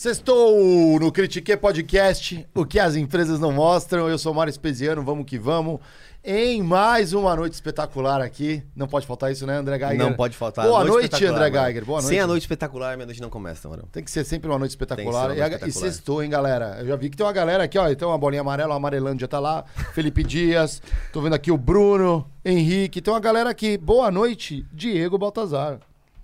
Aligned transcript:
Sextou 0.00 0.98
no 0.98 1.12
Critique 1.12 1.54
Podcast, 1.58 2.48
o 2.54 2.64
que 2.64 2.78
as 2.80 2.96
empresas 2.96 3.38
não 3.38 3.52
mostram. 3.52 4.08
Eu 4.08 4.16
sou 4.16 4.32
Mário 4.32 4.50
Espesiano, 4.50 5.02
vamos 5.02 5.26
que 5.26 5.38
vamos. 5.38 5.78
Em 6.24 6.62
mais 6.62 7.12
uma 7.12 7.36
noite 7.36 7.52
espetacular 7.52 8.22
aqui. 8.22 8.62
Não 8.74 8.88
pode 8.88 9.06
faltar 9.06 9.30
isso, 9.30 9.46
né, 9.46 9.58
André 9.58 9.78
Geiger? 9.78 9.98
Não 9.98 10.14
pode 10.14 10.34
faltar. 10.34 10.64
Boa 10.64 10.82
noite, 10.84 11.04
espetacular, 11.04 11.36
André 11.36 11.50
mano. 11.50 11.66
Geiger. 11.66 11.84
Boa 11.84 12.00
noite. 12.00 12.08
Sem 12.08 12.18
a 12.18 12.26
noite 12.26 12.42
espetacular, 12.44 12.96
minha 12.96 13.04
noite 13.04 13.20
não 13.20 13.28
começa, 13.28 13.68
mano. 13.68 13.86
Tem 13.92 14.02
que 14.02 14.10
ser 14.10 14.24
sempre 14.24 14.48
uma 14.48 14.58
noite 14.58 14.70
espetacular. 14.70 15.26
Uma 15.26 15.36
e, 15.36 15.38
noite 15.38 15.52
e 15.52 15.68
espetacular. 15.68 15.92
sextou, 15.92 16.22
hein, 16.22 16.30
galera? 16.30 16.78
Eu 16.80 16.86
já 16.86 16.96
vi 16.96 17.10
que 17.10 17.18
tem 17.18 17.26
uma 17.26 17.32
galera 17.32 17.64
aqui, 17.64 17.76
ó. 17.76 17.94
Tem 17.94 18.08
uma 18.08 18.16
bolinha 18.16 18.40
amarela, 18.40 18.72
o 18.72 18.76
Amarelândia 18.78 19.28
tá 19.28 19.38
lá. 19.38 19.66
Felipe 19.92 20.24
Dias. 20.24 20.80
Tô 21.12 21.20
vendo 21.20 21.34
aqui 21.34 21.52
o 21.52 21.58
Bruno, 21.58 22.26
Henrique. 22.42 23.02
Tem 23.02 23.12
uma 23.12 23.20
galera 23.20 23.50
aqui. 23.50 23.76
Boa 23.76 24.10
noite, 24.10 24.64
Diego 24.72 25.18
Baltazar. 25.18 25.78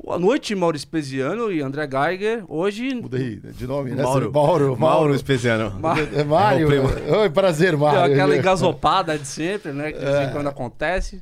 Boa 0.06 0.20
noite, 0.20 0.54
Mauro 0.54 0.76
Espesiano 0.76 1.50
e 1.50 1.60
André 1.60 1.84
Geiger. 1.88 2.44
Hoje, 2.46 2.94
Mudei 2.94 3.40
de 3.42 3.66
nome, 3.66 3.90
né? 3.90 4.04
Mauro. 4.04 4.30
Mauro. 4.32 4.76
Mauro. 4.78 5.14
Especiano. 5.16 5.76
Ma- 5.80 5.96
É 5.98 6.22
Mário. 6.22 6.68
É. 6.72 7.16
Oi, 7.22 7.28
prazer, 7.28 7.70
deu 7.70 7.80
Mário. 7.80 8.12
aquela 8.12 8.36
engasopada 8.36 9.18
de 9.18 9.26
sempre, 9.26 9.72
né? 9.72 9.90
Que 9.90 9.98
de 9.98 10.04
vez 10.04 10.16
É. 10.16 10.24
em 10.26 10.30
quando 10.30 10.46
acontece. 10.46 11.20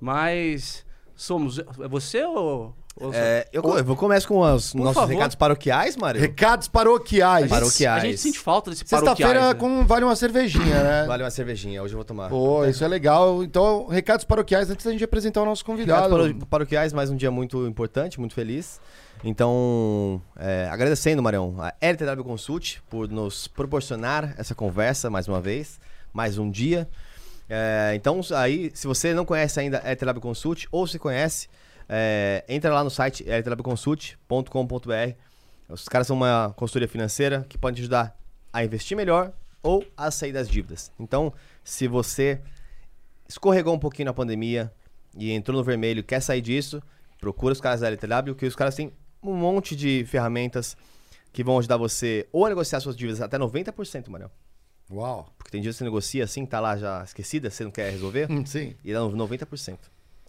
Mas 0.00 0.82
somos. 1.14 1.58
É 1.58 1.86
você 1.86 2.24
ou. 2.24 2.74
É, 3.14 3.48
eu, 3.52 3.62
eu 3.62 3.84
vou 3.84 3.96
começar 3.96 4.28
com 4.28 4.38
os 4.40 4.74
nossos 4.74 4.94
favor. 4.94 5.08
recados 5.08 5.34
paroquiais, 5.34 5.96
Mário. 5.96 6.20
Recados 6.20 6.68
paroquiais. 6.68 7.44
a, 7.44 7.46
gente, 7.46 7.50
paroquiais. 7.50 8.02
a 8.02 8.06
gente 8.06 8.18
sente 8.20 8.38
falta 8.38 8.70
desse 8.70 8.80
Sexta-feira 8.86 9.40
paroquiais, 9.40 9.54
né? 9.54 9.54
com 9.54 9.86
vale 9.86 10.04
uma 10.04 10.14
cervejinha, 10.14 10.82
né? 10.82 11.04
Vale 11.08 11.22
uma 11.22 11.30
cervejinha, 11.30 11.82
hoje 11.82 11.94
eu 11.94 11.98
vou 11.98 12.04
tomar. 12.04 12.28
Pô, 12.28 12.64
isso 12.66 12.84
é 12.84 12.88
legal. 12.88 13.42
Então, 13.42 13.86
recados 13.86 14.24
paroquiais 14.24 14.70
antes 14.70 14.84
da 14.84 14.92
gente 14.92 15.02
apresentar 15.02 15.40
o 15.42 15.46
nosso 15.46 15.62
Recados 15.64 15.84
convidado. 15.86 16.10
paro- 16.10 16.46
paroquiais, 16.46 16.92
mais 16.92 17.08
um 17.10 17.16
dia 17.16 17.30
muito 17.30 17.66
importante, 17.66 18.20
muito 18.20 18.34
feliz. 18.34 18.78
Então, 19.24 20.20
é, 20.36 20.68
agradecendo, 20.70 21.22
Marião, 21.22 21.56
a 21.60 21.72
LTW 21.80 22.22
Consult 22.24 22.80
por 22.90 23.08
nos 23.08 23.46
proporcionar 23.48 24.34
essa 24.36 24.54
conversa 24.54 25.08
mais 25.08 25.28
uma 25.28 25.40
vez, 25.40 25.80
mais 26.12 26.38
um 26.38 26.50
dia. 26.50 26.88
É, 27.48 27.92
então, 27.94 28.20
aí, 28.36 28.70
se 28.74 28.86
você 28.86 29.14
não 29.14 29.24
conhece 29.24 29.58
ainda 29.60 29.78
a 29.78 29.90
LTW 29.90 30.20
Consult, 30.20 30.66
ou 30.70 30.86
se 30.86 30.98
conhece, 30.98 31.48
é, 31.88 32.44
entra 32.48 32.72
lá 32.72 32.82
no 32.84 32.90
site 32.90 33.24
ltwconsult.com.br. 33.24 35.14
Os 35.68 35.88
caras 35.88 36.06
são 36.06 36.16
uma 36.16 36.52
consultoria 36.56 36.88
financeira 36.88 37.46
que 37.48 37.56
pode 37.56 37.76
te 37.76 37.80
ajudar 37.80 38.16
a 38.52 38.64
investir 38.64 38.96
melhor 38.96 39.32
ou 39.62 39.84
a 39.96 40.10
sair 40.10 40.32
das 40.32 40.48
dívidas. 40.48 40.90
Então, 40.98 41.32
se 41.64 41.86
você 41.88 42.40
escorregou 43.28 43.74
um 43.74 43.78
pouquinho 43.78 44.06
na 44.06 44.12
pandemia 44.12 44.72
e 45.16 45.30
entrou 45.32 45.56
no 45.56 45.64
vermelho 45.64 46.00
e 46.00 46.02
quer 46.02 46.20
sair 46.20 46.40
disso, 46.40 46.82
procura 47.20 47.52
os 47.52 47.60
caras 47.60 47.80
da 47.80 47.86
LTW, 47.88 48.34
que 48.36 48.46
os 48.46 48.56
caras 48.56 48.74
têm 48.74 48.92
um 49.22 49.34
monte 49.34 49.74
de 49.76 50.04
ferramentas 50.06 50.76
que 51.32 51.42
vão 51.44 51.58
ajudar 51.58 51.76
você 51.78 52.28
ou 52.32 52.44
a 52.44 52.48
negociar 52.48 52.80
suas 52.80 52.96
dívidas 52.96 53.20
até 53.22 53.38
90%, 53.38 54.08
Manuel. 54.10 54.30
Uau. 54.90 55.32
Porque 55.38 55.50
tem 55.50 55.62
dias 55.62 55.74
que 55.76 55.78
você 55.78 55.84
negocia 55.84 56.24
assim, 56.24 56.44
tá 56.44 56.60
lá 56.60 56.76
já 56.76 57.02
esquecida, 57.04 57.48
você 57.48 57.64
não 57.64 57.70
quer 57.70 57.90
resolver, 57.90 58.30
Hum, 58.30 58.44
sim. 58.44 58.74
e 58.84 58.92
dá 58.92 58.98
90%. 59.00 59.78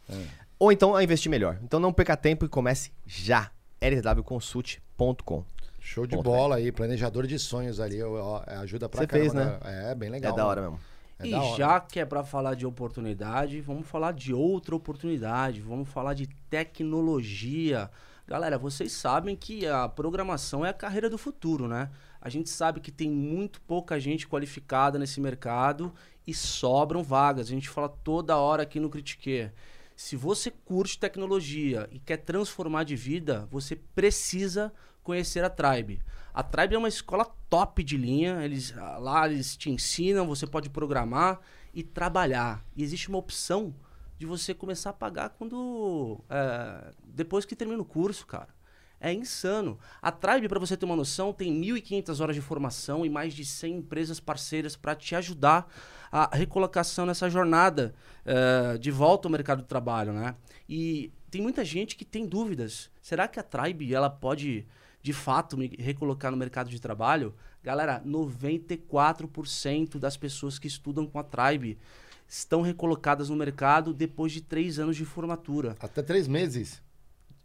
É. 0.09 0.25
Ou 0.63 0.71
então 0.71 0.95
a 0.95 1.03
investir 1.03 1.29
melhor. 1.29 1.59
Então 1.61 1.77
não 1.77 1.91
perca 1.91 2.15
tempo 2.15 2.45
e 2.45 2.47
comece 2.47 2.93
já. 3.05 3.51
ltwconsult.com. 3.81 5.43
Show 5.77 6.07
de 6.07 6.15
Ponto, 6.15 6.23
bola 6.23 6.55
aí, 6.55 6.71
planejador 6.71 7.27
de 7.27 7.37
sonhos 7.37 7.81
ali, 7.81 8.01
ó, 8.01 8.13
ó, 8.13 8.43
ajuda 8.61 8.87
pra 8.87 9.01
Você 9.01 9.07
fez, 9.07 9.33
caramba, 9.33 9.59
né? 9.61 9.91
É, 9.91 9.93
bem 9.95 10.09
legal. 10.09 10.31
É 10.31 10.35
da 10.37 10.47
hora 10.47 10.61
mesmo. 10.61 10.79
É 11.19 11.27
e 11.27 11.33
hora. 11.33 11.57
já 11.57 11.79
que 11.81 11.99
é 11.99 12.05
pra 12.05 12.23
falar 12.23 12.55
de 12.55 12.65
oportunidade, 12.65 13.59
vamos 13.59 13.85
falar 13.85 14.13
de 14.13 14.33
outra 14.33 14.73
oportunidade, 14.73 15.59
vamos 15.59 15.89
falar 15.89 16.13
de 16.13 16.27
tecnologia. 16.49 17.89
Galera, 18.25 18.57
vocês 18.57 18.93
sabem 18.93 19.35
que 19.35 19.67
a 19.67 19.89
programação 19.89 20.65
é 20.65 20.69
a 20.69 20.73
carreira 20.73 21.09
do 21.09 21.17
futuro, 21.17 21.67
né? 21.67 21.89
A 22.21 22.29
gente 22.29 22.49
sabe 22.49 22.79
que 22.79 22.89
tem 22.89 23.09
muito 23.11 23.59
pouca 23.63 23.99
gente 23.99 24.25
qualificada 24.25 24.97
nesse 24.97 25.19
mercado 25.19 25.93
e 26.25 26.33
sobram 26.33 27.03
vagas. 27.03 27.47
A 27.47 27.49
gente 27.49 27.67
fala 27.67 27.89
toda 27.89 28.37
hora 28.37 28.63
aqui 28.63 28.79
no 28.79 28.89
Critique. 28.89 29.51
Se 29.95 30.15
você 30.15 30.49
curte 30.51 30.97
tecnologia 30.97 31.87
e 31.91 31.99
quer 31.99 32.17
transformar 32.17 32.83
de 32.83 32.95
vida, 32.95 33.47
você 33.51 33.75
precisa 33.75 34.73
conhecer 35.03 35.43
a 35.43 35.49
Tribe. 35.49 36.01
A 36.33 36.41
Tribe 36.41 36.75
é 36.75 36.77
uma 36.77 36.87
escola 36.87 37.25
top 37.49 37.83
de 37.83 37.97
linha. 37.97 38.43
Eles 38.43 38.73
ah, 38.77 38.97
lá 38.97 39.27
eles 39.27 39.55
te 39.55 39.69
ensinam, 39.69 40.25
você 40.25 40.47
pode 40.47 40.69
programar 40.69 41.39
e 41.73 41.83
trabalhar. 41.83 42.65
E 42.75 42.83
existe 42.83 43.09
uma 43.09 43.17
opção 43.17 43.75
de 44.17 44.25
você 44.25 44.53
começar 44.53 44.91
a 44.91 44.93
pagar 44.93 45.29
quando 45.29 46.19
é, 46.29 46.91
depois 47.03 47.45
que 47.45 47.55
termina 47.55 47.81
o 47.81 47.85
curso, 47.85 48.25
cara. 48.25 48.49
É 48.99 49.11
insano. 49.11 49.77
A 50.01 50.13
Tribe, 50.13 50.47
para 50.47 50.59
você 50.59 50.77
ter 50.77 50.85
uma 50.85 50.95
noção, 50.95 51.33
tem 51.33 51.53
1.500 51.61 52.21
horas 52.21 52.35
de 52.37 52.41
formação 52.41 53.05
e 53.05 53.09
mais 53.09 53.33
de 53.33 53.43
100 53.43 53.75
empresas 53.79 54.17
parceiras 54.17 54.77
para 54.77 54.95
te 54.95 55.13
ajudar 55.13 55.69
a 56.15 56.29
recolocação 56.35 57.07
nessa 57.07 57.27
jornada 57.27 57.95
eh, 58.23 58.77
de 58.77 58.91
volta 58.91 59.27
ao 59.27 59.31
mercado 59.31 59.63
de 59.63 59.67
trabalho, 59.67 60.13
né? 60.13 60.35
E 60.69 61.11
tem 61.31 61.41
muita 61.41 61.65
gente 61.65 61.95
que 61.95 62.05
tem 62.05 62.27
dúvidas. 62.27 62.91
Será 63.01 63.27
que 63.27 63.39
a 63.39 63.43
Tribe 63.43 63.91
ela 63.91 64.11
pode 64.11 64.63
de 65.01 65.11
fato 65.11 65.57
me 65.57 65.75
recolocar 65.79 66.29
no 66.29 66.37
mercado 66.37 66.69
de 66.69 66.79
trabalho? 66.79 67.33
Galera, 67.63 67.99
94% 68.05 69.97
das 69.97 70.15
pessoas 70.15 70.59
que 70.59 70.67
estudam 70.67 71.07
com 71.07 71.17
a 71.17 71.23
Tribe 71.23 71.79
estão 72.27 72.61
recolocadas 72.61 73.29
no 73.29 73.35
mercado 73.35 73.91
depois 73.91 74.31
de 74.31 74.41
três 74.41 74.77
anos 74.77 74.95
de 74.95 75.05
formatura. 75.05 75.75
Até 75.79 76.03
três 76.03 76.27
meses. 76.27 76.79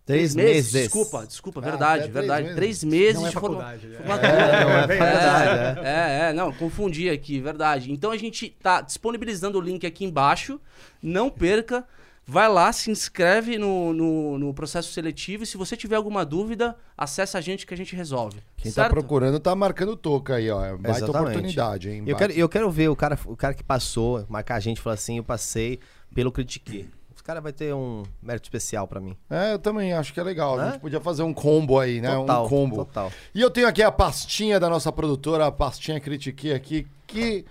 Três 0.08 0.34
meses. 0.34 0.72
Desculpa, 0.72 1.26
desculpa, 1.26 1.60
Ah, 1.60 1.64
verdade, 1.70 2.02
até 2.04 2.10
três 2.10 2.14
verdade. 2.14 2.42
meses. 2.42 2.56
Três 2.56 2.84
meses 2.84 3.14
Não 3.20 3.26
é 3.26 3.28
de 3.28 3.34
forma- 3.34 3.48
faculdade. 3.62 3.86
né? 3.86 3.96
formatura. 3.98 4.28
É, 4.32 4.64
não 4.64 4.70
é 4.70 4.82
É, 4.82 4.86
verdade, 4.88 5.80
é, 5.86 6.28
é, 6.30 6.32
não, 6.32 6.52
confundi 6.52 7.10
aqui, 7.10 7.40
verdade. 7.40 7.92
Então 7.92 8.10
a 8.10 8.16
gente 8.16 8.48
tá 8.62 8.80
disponibilizando 8.80 9.58
o 9.58 9.60
link 9.60 9.86
aqui 9.86 10.04
embaixo. 10.04 10.60
Não 11.02 11.28
perca. 11.30 11.84
Vai 12.30 12.46
lá, 12.46 12.70
se 12.74 12.90
inscreve 12.90 13.56
no, 13.56 13.94
no, 13.94 14.38
no 14.38 14.52
processo 14.52 14.92
seletivo 14.92 15.44
e 15.44 15.46
se 15.46 15.56
você 15.56 15.74
tiver 15.74 15.96
alguma 15.96 16.26
dúvida, 16.26 16.76
acessa 16.94 17.38
a 17.38 17.40
gente 17.40 17.66
que 17.66 17.72
a 17.72 17.76
gente 17.76 17.96
resolve. 17.96 18.40
Quem 18.58 18.70
tá 18.70 18.82
certo? 18.82 18.90
procurando 18.90 19.40
tá 19.40 19.54
marcando 19.54 19.96
toca 19.96 20.34
aí, 20.34 20.50
ó. 20.50 20.62
É 20.62 20.76
baita 20.76 20.98
Exatamente. 21.04 21.28
oportunidade, 21.30 21.88
hein? 21.88 22.02
Eu 22.06 22.16
quero, 22.16 22.32
eu 22.34 22.46
quero 22.46 22.70
ver 22.70 22.88
o 22.90 22.94
cara, 22.96 23.18
o 23.24 23.34
cara 23.34 23.54
que 23.54 23.64
passou, 23.64 24.26
marcar 24.28 24.56
a 24.56 24.60
gente 24.60 24.76
e 24.76 24.80
falar 24.82 24.92
assim, 24.94 25.16
eu 25.16 25.24
passei 25.24 25.80
pelo 26.14 26.30
Critique. 26.30 26.90
Cara 27.28 27.42
vai 27.42 27.52
ter 27.52 27.74
um 27.74 28.04
mérito 28.22 28.46
especial 28.46 28.88
pra 28.88 28.98
mim. 29.02 29.14
É, 29.28 29.52
eu 29.52 29.58
também 29.58 29.92
acho 29.92 30.14
que 30.14 30.18
é 30.18 30.22
legal. 30.22 30.58
A 30.58 30.64
Né? 30.64 30.70
gente 30.72 30.80
podia 30.80 30.98
fazer 30.98 31.22
um 31.22 31.34
combo 31.34 31.78
aí, 31.78 32.00
né? 32.00 32.14
Total, 32.16 32.46
um 32.46 32.48
combo. 32.48 32.76
total. 32.76 33.12
E 33.34 33.40
eu 33.42 33.50
tenho 33.50 33.68
aqui 33.68 33.82
a 33.82 33.92
pastinha 33.92 34.58
da 34.58 34.66
nossa 34.70 34.90
produtora, 34.90 35.44
a 35.46 35.52
pastinha 35.52 36.00
Critique 36.00 36.50
aqui, 36.54 36.86
que 37.06 37.44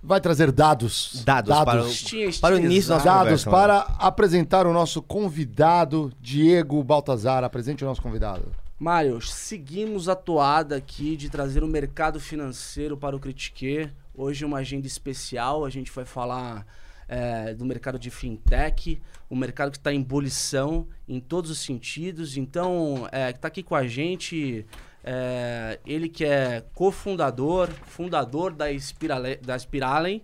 vai 0.00 0.20
trazer 0.20 0.52
dados. 0.52 1.20
Dados, 1.24 1.52
para 1.64 1.82
o- 1.84 2.40
Para 2.40 2.54
o 2.54 2.58
início 2.60 2.90
da 2.90 2.94
nossa 2.94 3.08
Dados 3.08 3.44
conversa, 3.44 3.50
para 3.50 3.78
apresentar 3.98 4.68
o 4.68 4.72
nosso 4.72 5.02
convidado, 5.02 6.12
Diego 6.20 6.80
Baltazar. 6.84 7.42
Apresente 7.42 7.82
o 7.82 7.88
nosso 7.88 8.00
convidado. 8.00 8.52
Mário, 8.78 9.20
seguimos 9.20 10.08
a 10.08 10.14
toada 10.14 10.76
aqui 10.76 11.16
de 11.16 11.28
trazer 11.28 11.64
o 11.64 11.66
mercado 11.66 12.20
financeiro 12.20 12.96
para 12.96 13.16
o 13.16 13.18
Critique. 13.18 13.90
Hoje 14.14 14.44
uma 14.44 14.58
agenda 14.58 14.86
especial, 14.86 15.64
a 15.64 15.70
gente 15.70 15.90
vai 15.90 16.04
falar 16.04 16.64
é, 17.08 17.54
do 17.54 17.64
mercado 17.64 17.98
de 17.98 18.10
fintech, 18.10 19.00
o 19.28 19.36
mercado 19.36 19.70
que 19.70 19.78
está 19.78 19.92
em 19.92 20.00
ebulição 20.00 20.86
em 21.08 21.20
todos 21.20 21.50
os 21.50 21.58
sentidos. 21.58 22.36
Então, 22.36 23.08
é, 23.12 23.30
está 23.30 23.48
aqui 23.48 23.62
com 23.62 23.74
a 23.74 23.86
gente 23.86 24.66
é, 25.04 25.78
ele 25.84 26.08
que 26.08 26.24
é 26.24 26.64
cofundador, 26.72 27.68
fundador 27.84 28.54
da, 28.54 28.66
Spirale, 28.78 29.36
da 29.36 29.58
Spiralen. 29.58 30.22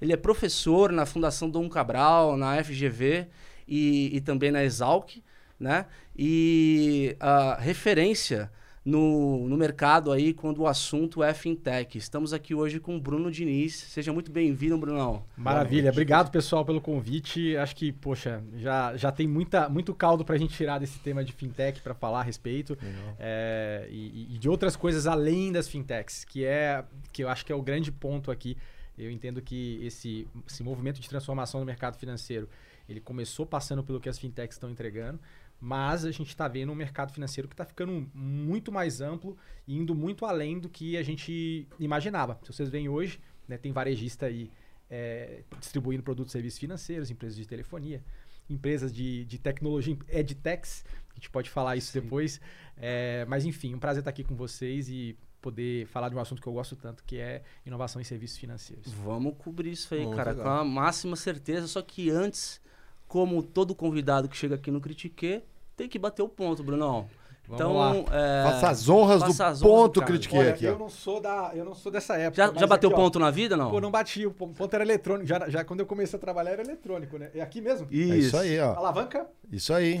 Ele 0.00 0.12
é 0.12 0.16
professor 0.16 0.92
na 0.92 1.06
Fundação 1.06 1.48
Dom 1.48 1.68
Cabral, 1.68 2.36
na 2.36 2.62
FGV 2.62 3.26
e, 3.66 4.16
e 4.16 4.20
também 4.20 4.50
na 4.50 4.62
Exalc, 4.62 5.22
né? 5.58 5.86
E 6.16 7.16
a 7.18 7.56
referência 7.58 8.50
no, 8.88 9.46
no 9.46 9.56
mercado 9.56 10.10
aí 10.10 10.32
quando 10.32 10.62
o 10.62 10.66
assunto 10.66 11.22
é 11.22 11.34
fintech. 11.34 11.98
Estamos 11.98 12.32
aqui 12.32 12.54
hoje 12.54 12.80
com 12.80 12.96
o 12.96 13.00
Bruno 13.00 13.30
Diniz. 13.30 13.74
Seja 13.74 14.14
muito 14.14 14.32
bem-vindo, 14.32 14.78
Brunão. 14.78 15.24
Maravilha, 15.36 15.90
obrigado 15.90 16.30
pessoal 16.30 16.64
pelo 16.64 16.80
convite. 16.80 17.54
Acho 17.58 17.76
que, 17.76 17.92
poxa, 17.92 18.42
já, 18.56 18.96
já 18.96 19.12
tem 19.12 19.28
muita, 19.28 19.68
muito 19.68 19.94
caldo 19.94 20.24
pra 20.24 20.38
gente 20.38 20.54
tirar 20.54 20.78
desse 20.78 20.98
tema 21.00 21.22
de 21.22 21.32
fintech 21.32 21.82
pra 21.82 21.94
falar 21.94 22.20
a 22.20 22.22
respeito. 22.22 22.78
É, 23.18 23.86
e, 23.90 24.34
e 24.34 24.38
de 24.38 24.48
outras 24.48 24.74
coisas 24.74 25.06
além 25.06 25.52
das 25.52 25.68
fintechs, 25.68 26.24
que 26.24 26.46
é 26.46 26.82
que 27.12 27.22
eu 27.22 27.28
acho 27.28 27.44
que 27.44 27.52
é 27.52 27.54
o 27.54 27.62
grande 27.62 27.92
ponto 27.92 28.30
aqui. 28.30 28.56
Eu 28.96 29.10
entendo 29.10 29.42
que 29.42 29.78
esse, 29.82 30.26
esse 30.46 30.62
movimento 30.62 30.98
de 30.98 31.08
transformação 31.08 31.60
no 31.60 31.66
mercado 31.66 31.98
financeiro 31.98 32.48
ele 32.88 33.00
começou 33.00 33.44
passando 33.44 33.84
pelo 33.84 34.00
que 34.00 34.08
as 34.08 34.18
fintechs 34.18 34.56
estão 34.56 34.70
entregando, 34.70 35.20
mas 35.60 36.04
a 36.04 36.10
gente 36.10 36.28
está 36.28 36.46
vendo 36.46 36.70
um 36.70 36.74
mercado 36.74 37.12
financeiro 37.12 37.48
que 37.48 37.54
está 37.54 37.64
ficando 37.64 38.08
muito 38.14 38.70
mais 38.70 39.00
amplo 39.00 39.36
e 39.66 39.76
indo 39.76 39.94
muito 39.94 40.24
além 40.24 40.58
do 40.58 40.68
que 40.68 40.96
a 40.96 41.02
gente 41.02 41.66
imaginava. 41.78 42.38
Se 42.42 42.52
vocês 42.52 42.68
veem 42.68 42.88
hoje, 42.88 43.20
né, 43.46 43.56
tem 43.56 43.72
varejista 43.72 44.26
aí 44.26 44.50
é, 44.90 45.42
distribuindo 45.58 46.02
produtos 46.02 46.32
e 46.32 46.34
serviços 46.34 46.60
financeiros, 46.60 47.10
empresas 47.10 47.36
de 47.36 47.46
telefonia, 47.46 48.02
empresas 48.48 48.92
de, 48.92 49.24
de 49.24 49.38
tecnologia, 49.38 49.96
edtechs, 50.08 50.84
a 51.10 51.14
gente 51.14 51.30
pode 51.30 51.50
falar 51.50 51.76
isso 51.76 51.92
depois. 51.92 52.40
É, 52.76 53.24
mas 53.28 53.44
enfim, 53.44 53.74
um 53.74 53.78
prazer 53.78 54.00
estar 54.00 54.10
aqui 54.10 54.22
com 54.22 54.36
vocês 54.36 54.88
e 54.88 55.18
poder 55.40 55.86
falar 55.86 56.08
de 56.08 56.16
um 56.16 56.20
assunto 56.20 56.40
que 56.42 56.48
eu 56.48 56.52
gosto 56.52 56.76
tanto, 56.76 57.04
que 57.04 57.18
é 57.18 57.42
inovação 57.64 58.00
em 58.00 58.04
serviços 58.04 58.38
financeiros. 58.38 58.92
Vamos 58.92 59.34
cobrir 59.38 59.72
isso 59.72 59.92
aí, 59.94 60.04
Muito 60.04 60.16
cara, 60.16 60.30
legal. 60.30 60.44
com 60.44 60.50
a 60.50 60.64
máxima 60.64 61.16
certeza. 61.16 61.66
Só 61.66 61.82
que 61.82 62.10
antes, 62.10 62.60
como 63.08 63.42
todo 63.42 63.74
convidado 63.74 64.28
que 64.28 64.36
chega 64.36 64.54
aqui 64.54 64.70
no 64.70 64.80
Critique, 64.80 65.42
tem 65.74 65.88
que 65.88 65.98
bater 65.98 66.22
o 66.22 66.28
ponto, 66.28 66.62
Brunão. 66.62 67.08
Vamos 67.48 67.60
então, 67.62 67.76
lá. 67.78 67.94
é, 68.14 68.44
Faça 68.44 68.68
as 68.68 68.88
honras 68.90 69.22
faça 69.22 69.44
do 69.44 69.48
as 69.48 69.62
honras 69.62 69.72
ponto 69.82 70.00
do 70.00 70.06
critiquei 70.06 70.38
Olha, 70.38 70.50
aqui, 70.50 70.66
eu 70.66 70.74
ó. 70.74 70.78
não 70.78 70.90
sou 70.90 71.18
da, 71.18 71.50
eu 71.54 71.64
não 71.64 71.74
sou 71.74 71.90
dessa 71.90 72.14
época. 72.18 72.36
já, 72.36 72.52
já 72.52 72.66
bateu 72.66 72.90
aqui, 72.90 72.98
ó, 72.98 73.02
ponto 73.02 73.18
na 73.18 73.30
vida, 73.30 73.56
não? 73.56 73.70
Pô, 73.70 73.80
não 73.80 73.90
bati, 73.90 74.26
o 74.26 74.30
ponto 74.30 74.74
era 74.74 74.84
eletrônico. 74.84 75.26
Já, 75.26 75.48
já 75.48 75.64
quando 75.64 75.80
eu 75.80 75.86
comecei 75.86 76.18
a 76.18 76.20
trabalhar 76.20 76.50
era 76.50 76.62
eletrônico, 76.62 77.16
né? 77.16 77.30
É 77.34 77.40
aqui 77.40 77.62
mesmo? 77.62 77.88
É 77.90 77.96
isso 77.96 78.36
aí, 78.36 78.60
ó. 78.60 78.74
Alavanca? 78.74 79.26
Isso 79.50 79.72
aí. 79.72 79.98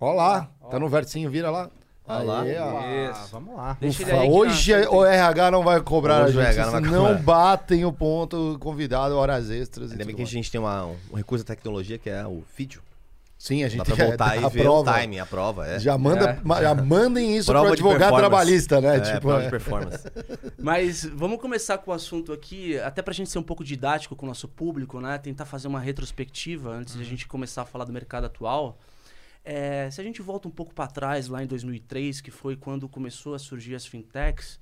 Ó 0.00 0.14
lá. 0.14 0.50
Tá 0.70 0.78
no 0.78 0.88
versinho, 0.88 1.28
vira 1.30 1.50
lá. 1.50 1.70
Ó 2.20 2.22
lá. 2.24 2.42
Ó. 2.42 3.10
Isso. 3.10 3.28
vamos 3.32 3.56
lá. 3.56 3.76
Deixa 3.80 4.02
ele 4.02 4.12
Ufa, 4.12 4.20
aí 4.22 4.28
que 4.28 4.34
hoje 4.34 4.72
o 4.88 5.04
RH 5.04 5.50
não 5.50 5.62
vai 5.62 5.80
cobrar 5.80 6.24
Hoje 6.26 6.36
o 6.36 6.40
a 6.40 6.44
gente. 6.44 6.58
RH 6.58 6.64
não 6.64 6.72
vai 6.72 6.80
não 6.90 7.06
cobrar. 7.16 7.22
batem 7.22 7.84
o 7.84 7.92
ponto 7.92 8.56
convidado, 8.60 9.16
horas 9.16 9.50
extras. 9.50 9.90
e 9.90 9.92
Ainda 9.92 10.04
bem 10.04 10.14
tudo 10.14 10.16
que 10.16 10.22
a 10.22 10.24
mais. 10.24 10.30
gente 10.32 10.50
tem 10.50 10.60
uma, 10.60 10.86
um 11.10 11.16
recurso 11.16 11.44
da 11.44 11.54
tecnologia 11.54 11.98
que 11.98 12.10
é 12.10 12.26
o 12.26 12.42
vídeo. 12.56 12.82
Sim, 13.38 13.64
a 13.64 13.68
gente 13.68 13.84
pra 13.84 13.96
voltar 13.96 14.40
e 14.40 14.44
a 14.44 14.48
ver 14.48 14.62
prova. 14.62 14.88
o 14.92 14.94
timing, 14.94 15.18
a 15.18 15.26
prova. 15.26 15.66
É. 15.66 15.80
Já, 15.80 15.98
manda, 15.98 16.30
É. 16.30 16.38
ma- 16.44 16.62
já 16.62 16.76
mandem 16.76 17.36
isso 17.36 17.50
Prova 17.50 17.66
pro 17.66 17.74
de 17.76 17.82
advogado 17.82 17.98
performance. 18.14 18.28
trabalhista, 18.68 18.80
né? 18.80 18.96
É, 18.98 19.00
tipo, 19.00 19.20
prova 19.20 19.40
é. 19.40 19.44
de 19.46 19.50
performance. 19.50 20.04
Mas 20.62 21.04
vamos 21.04 21.40
começar 21.40 21.76
com 21.78 21.90
o 21.90 21.94
assunto 21.94 22.32
aqui, 22.32 22.78
até 22.78 23.02
pra 23.02 23.12
gente 23.12 23.28
ser 23.30 23.40
um 23.40 23.42
pouco 23.42 23.64
didático 23.64 24.14
com 24.14 24.26
o 24.26 24.28
nosso 24.28 24.46
público, 24.46 25.00
né? 25.00 25.18
Tentar 25.18 25.44
fazer 25.44 25.66
uma 25.66 25.80
retrospectiva 25.80 26.70
antes 26.70 26.94
de 26.94 27.02
a 27.02 27.04
gente 27.04 27.26
começar 27.26 27.62
a 27.62 27.64
falar 27.64 27.84
do 27.84 27.92
mercado 27.92 28.26
atual. 28.26 28.78
É, 29.44 29.90
se 29.90 30.00
a 30.00 30.04
gente 30.04 30.22
volta 30.22 30.46
um 30.46 30.50
pouco 30.50 30.72
para 30.74 30.86
trás, 30.86 31.28
lá 31.28 31.42
em 31.42 31.46
2003, 31.46 32.20
que 32.20 32.30
foi 32.30 32.56
quando 32.56 32.88
começou 32.88 33.34
a 33.34 33.38
surgir 33.38 33.74
as 33.74 33.84
fintechs, 33.84 34.58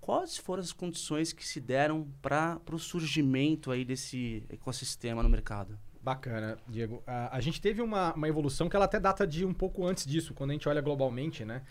quais 0.00 0.36
foram 0.36 0.62
as 0.62 0.72
condições 0.72 1.32
que 1.32 1.46
se 1.46 1.60
deram 1.60 2.06
para 2.22 2.60
o 2.72 2.78
surgimento 2.78 3.70
aí 3.70 3.84
desse 3.84 4.44
ecossistema 4.48 5.22
no 5.22 5.28
mercado? 5.28 5.76
Bacana, 6.02 6.56
Diego. 6.68 7.02
A, 7.06 7.36
a 7.36 7.40
gente 7.40 7.60
teve 7.60 7.82
uma, 7.82 8.14
uma 8.14 8.28
evolução 8.28 8.68
que 8.68 8.76
ela 8.76 8.84
até 8.86 8.98
data 9.00 9.26
de 9.26 9.44
um 9.44 9.52
pouco 9.52 9.84
antes 9.86 10.06
disso, 10.06 10.32
quando 10.32 10.50
a 10.50 10.52
gente 10.54 10.68
olha 10.68 10.80
globalmente, 10.80 11.44
né? 11.44 11.62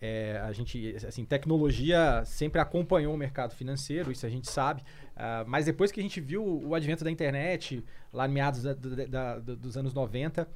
É, 0.00 0.40
a 0.44 0.50
gente, 0.52 0.96
assim, 1.06 1.24
tecnologia 1.24 2.24
sempre 2.24 2.60
acompanhou 2.60 3.14
o 3.14 3.16
mercado 3.16 3.54
financeiro, 3.54 4.10
isso 4.10 4.24
a 4.26 4.28
gente 4.28 4.50
sabe. 4.50 4.82
Ah, 5.14 5.44
mas 5.46 5.66
depois 5.66 5.92
que 5.92 6.00
a 6.00 6.02
gente 6.02 6.20
viu 6.20 6.44
o 6.44 6.74
advento 6.74 7.04
da 7.04 7.10
internet, 7.10 7.84
lá 8.12 8.26
em 8.26 8.32
meados 8.32 8.62
da- 8.64 8.72
da- 8.74 9.38
da- 9.38 9.54
dos 9.54 9.76
anos 9.76 9.92
90, 9.94 10.48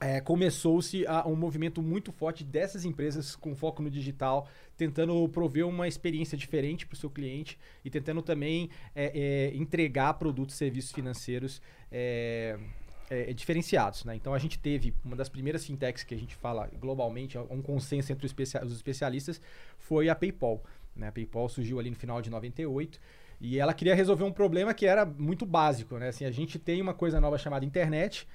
é, 0.00 0.20
começou-se 0.20 1.04
um 1.26 1.34
movimento 1.34 1.82
muito 1.82 2.12
forte 2.12 2.44
dessas 2.44 2.84
empresas 2.84 3.34
com 3.34 3.54
foco 3.54 3.82
no 3.82 3.90
digital, 3.90 4.48
tentando 4.76 5.28
prover 5.28 5.66
uma 5.66 5.88
experiência 5.88 6.38
diferente 6.38 6.86
para 6.86 6.94
o 6.94 6.98
seu 6.98 7.10
cliente 7.10 7.58
e 7.84 7.90
tentando 7.90 8.22
também 8.22 8.70
é, 8.94 9.50
é, 9.52 9.56
entregar 9.56 10.14
produtos 10.14 10.54
e 10.54 10.58
serviços 10.58 10.92
financeiros 10.92 11.60
é, 11.90 12.56
é, 13.10 13.32
diferenciados. 13.32 14.04
Né? 14.04 14.14
Então 14.14 14.32
a 14.32 14.38
gente 14.38 14.58
teve 14.58 14.94
uma 15.04 15.16
das 15.16 15.28
primeiras 15.28 15.64
fintechs 15.64 16.04
que 16.04 16.14
a 16.14 16.18
gente 16.18 16.34
fala 16.36 16.70
globalmente, 16.78 17.36
um 17.38 17.60
consenso 17.60 18.12
entre 18.12 18.26
os 18.26 18.72
especialistas, 18.72 19.40
foi 19.78 20.08
a 20.08 20.14
PayPal. 20.14 20.62
Né? 20.94 21.08
A 21.08 21.12
PayPal 21.12 21.48
surgiu 21.48 21.80
ali 21.80 21.90
no 21.90 21.96
final 21.96 22.22
de 22.22 22.30
98 22.30 23.00
e 23.40 23.58
ela 23.58 23.72
queria 23.74 23.94
resolver 23.94 24.24
um 24.24 24.32
problema 24.32 24.72
que 24.74 24.86
era 24.86 25.04
muito 25.04 25.44
básico. 25.44 25.96
Né? 25.98 26.08
Assim, 26.08 26.24
a 26.24 26.30
gente 26.30 26.58
tem 26.58 26.80
uma 26.80 26.94
coisa 26.94 27.20
nova 27.20 27.38
chamada 27.38 27.64
internet, 27.64 28.28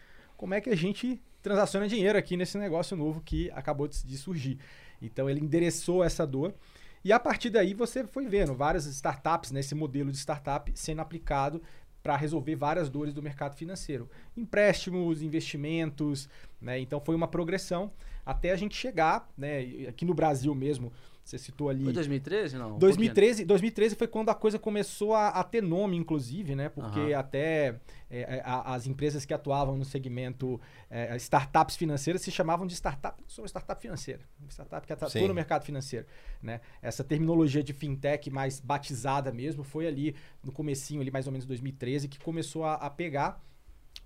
como 0.44 0.56
é 0.56 0.60
que 0.60 0.70
a 0.70 0.76
gente 0.76 1.22
transaciona 1.42 1.88
dinheiro 1.88 2.20
aqui 2.20 2.36
nesse 2.36 2.58
negócio 2.58 2.98
novo 2.98 3.22
que 3.22 3.50
acabou 3.52 3.88
de, 3.88 4.18
surgir. 4.18 4.60
Então 5.02 5.30
ele 5.30 5.40
endereçou 5.40 6.04
essa 6.04 6.28
dor. 6.28 6.54
E 7.02 7.14
a 7.14 7.18
partir 7.18 7.50
daí 7.50 7.74
você 7.74 8.06
foi 8.06 8.28
vendo 8.28 8.54
várias 8.54 8.86
startups, 8.86 9.52
né, 9.52 9.62
esse 9.62 9.74
modelo 9.74 10.12
de 10.12 10.18
startup 10.18 10.70
sendo 10.76 11.00
aplicado 11.00 11.62
para 12.04 12.18
resolver 12.18 12.58
várias 12.58 12.90
dores 12.90 13.14
do 13.14 13.24
mercado 13.24 13.56
financeiro. 13.56 14.10
Empréstimos, 14.36 15.22
investimentos, 15.22 16.28
né? 16.60 16.78
Então 16.78 17.00
foi 17.00 17.16
uma 17.16 17.30
progressão 17.30 17.90
até 18.26 18.52
a 18.52 18.58
gente 18.58 18.76
chegar, 18.76 19.32
né, 19.38 19.88
aqui 19.88 20.04
no 20.04 20.14
Brasil 20.14 20.54
mesmo, 20.54 20.92
você 21.24 21.38
citou 21.38 21.70
ali 21.70 21.86
Foi 21.86 21.94
2013, 21.94 22.58
não? 22.58 22.76
Um 22.76 22.80
2013, 22.80 23.46
2013 23.46 23.96
foi 23.96 24.08
quando 24.08 24.30
a 24.30 24.36
coisa 24.36 24.60
começou 24.60 25.14
a, 25.16 25.30
a 25.30 25.44
ter 25.44 25.64
nome, 25.64 25.96
inclusive, 25.96 26.54
né? 26.56 26.68
Porque 26.70 27.00
Aham. 27.00 27.16
até 27.20 27.80
é, 28.10 28.38
é, 28.38 28.42
a- 28.44 28.74
as 28.74 28.88
empresas 28.88 29.24
que 29.24 29.34
atuavam 29.34 29.78
no 29.78 29.86
segmento 29.86 30.60
é, 30.90 31.16
startups 31.16 31.76
financeiras 31.78 32.22
se 32.22 32.30
chamavam 32.30 32.68
de 32.68 32.74
startup. 32.74 33.24
Sou 33.28 33.46
startup 33.46 33.82
financeira. 33.82 34.22
Startup 34.50 34.86
que 34.86 34.92
atua 34.92 35.10
Sim. 35.10 35.28
no 35.28 35.34
mercado 35.34 35.64
financeiro. 35.64 36.06
Né? 36.42 36.60
Essa 36.82 37.04
terminologia 37.04 37.64
de 37.64 37.72
fintech 37.74 38.30
mais 38.30 38.60
batizada 38.60 39.32
mesmo 39.32 39.64
foi 39.64 39.88
ali 39.88 40.16
no 40.44 40.52
comecinho, 40.52 41.00
ali 41.02 41.10
mais 41.10 41.26
ou 41.26 41.32
menos 41.32 41.46
2013, 41.46 42.10
que 42.10 42.20
começou 42.20 42.66
a, 42.66 42.74
a 42.76 42.90
pegar. 42.90 43.42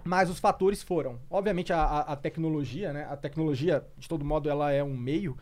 Mas 0.03 0.29
os 0.29 0.37
fatores 0.39 0.83
foram, 0.83 1.19
obviamente, 1.29 1.73
a, 1.73 1.81
a- 1.81 2.01
a 2.13 2.15
tecnologia, 2.15 2.93
né? 2.93 3.05
A 3.09 3.17
tecnologia, 3.17 3.83
de 3.97 4.07
todo 4.07 4.23
modo, 4.23 4.47
ela 4.49 4.71
é 4.71 4.83
um 4.83 4.95
meio, 4.95 5.35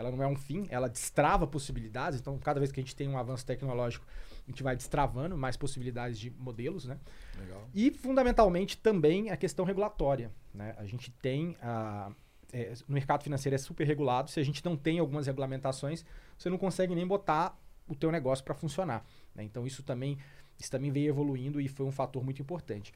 ela 0.00 0.10
não 0.10 0.22
é 0.22 0.26
um 0.26 0.34
fim, 0.34 0.66
ela 0.70 0.88
destrava 0.88 1.46
possibilidades. 1.46 2.18
Então, 2.18 2.38
cada 2.38 2.58
vez 2.58 2.72
que 2.72 2.80
a 2.80 2.82
gente 2.82 2.96
tem 2.96 3.08
um 3.08 3.18
avanço 3.18 3.44
tecnológico, 3.44 4.06
a 4.46 4.50
gente 4.50 4.62
vai 4.62 4.74
destravando 4.74 5.36
mais 5.36 5.56
possibilidades 5.56 6.18
de 6.18 6.30
modelos, 6.30 6.86
né? 6.86 6.98
Legal. 7.38 7.68
E, 7.74 7.90
fundamentalmente, 7.90 8.78
também 8.78 9.30
a 9.30 9.36
questão 9.36 9.64
regulatória. 9.64 10.32
Né? 10.54 10.74
A 10.78 10.86
gente 10.86 11.10
tem. 11.10 11.56
A, 11.62 12.10
é, 12.52 12.72
no 12.88 12.94
mercado 12.94 13.22
financeiro 13.22 13.54
é 13.54 13.58
super 13.58 13.86
regulado. 13.86 14.30
Se 14.30 14.40
a 14.40 14.42
gente 14.42 14.64
não 14.64 14.76
tem 14.76 14.98
algumas 14.98 15.26
regulamentações, 15.26 16.04
você 16.36 16.48
não 16.48 16.58
consegue 16.58 16.94
nem 16.94 17.06
botar 17.06 17.56
o 17.86 17.94
teu 17.94 18.10
negócio 18.10 18.44
para 18.44 18.54
funcionar. 18.54 19.04
né? 19.34 19.44
Então, 19.44 19.66
isso 19.66 19.82
também, 19.82 20.18
isso 20.58 20.70
também 20.70 20.90
veio 20.90 21.08
evoluindo 21.08 21.60
e 21.60 21.68
foi 21.68 21.84
um 21.86 21.92
fator 21.92 22.24
muito 22.24 22.40
importante. 22.40 22.92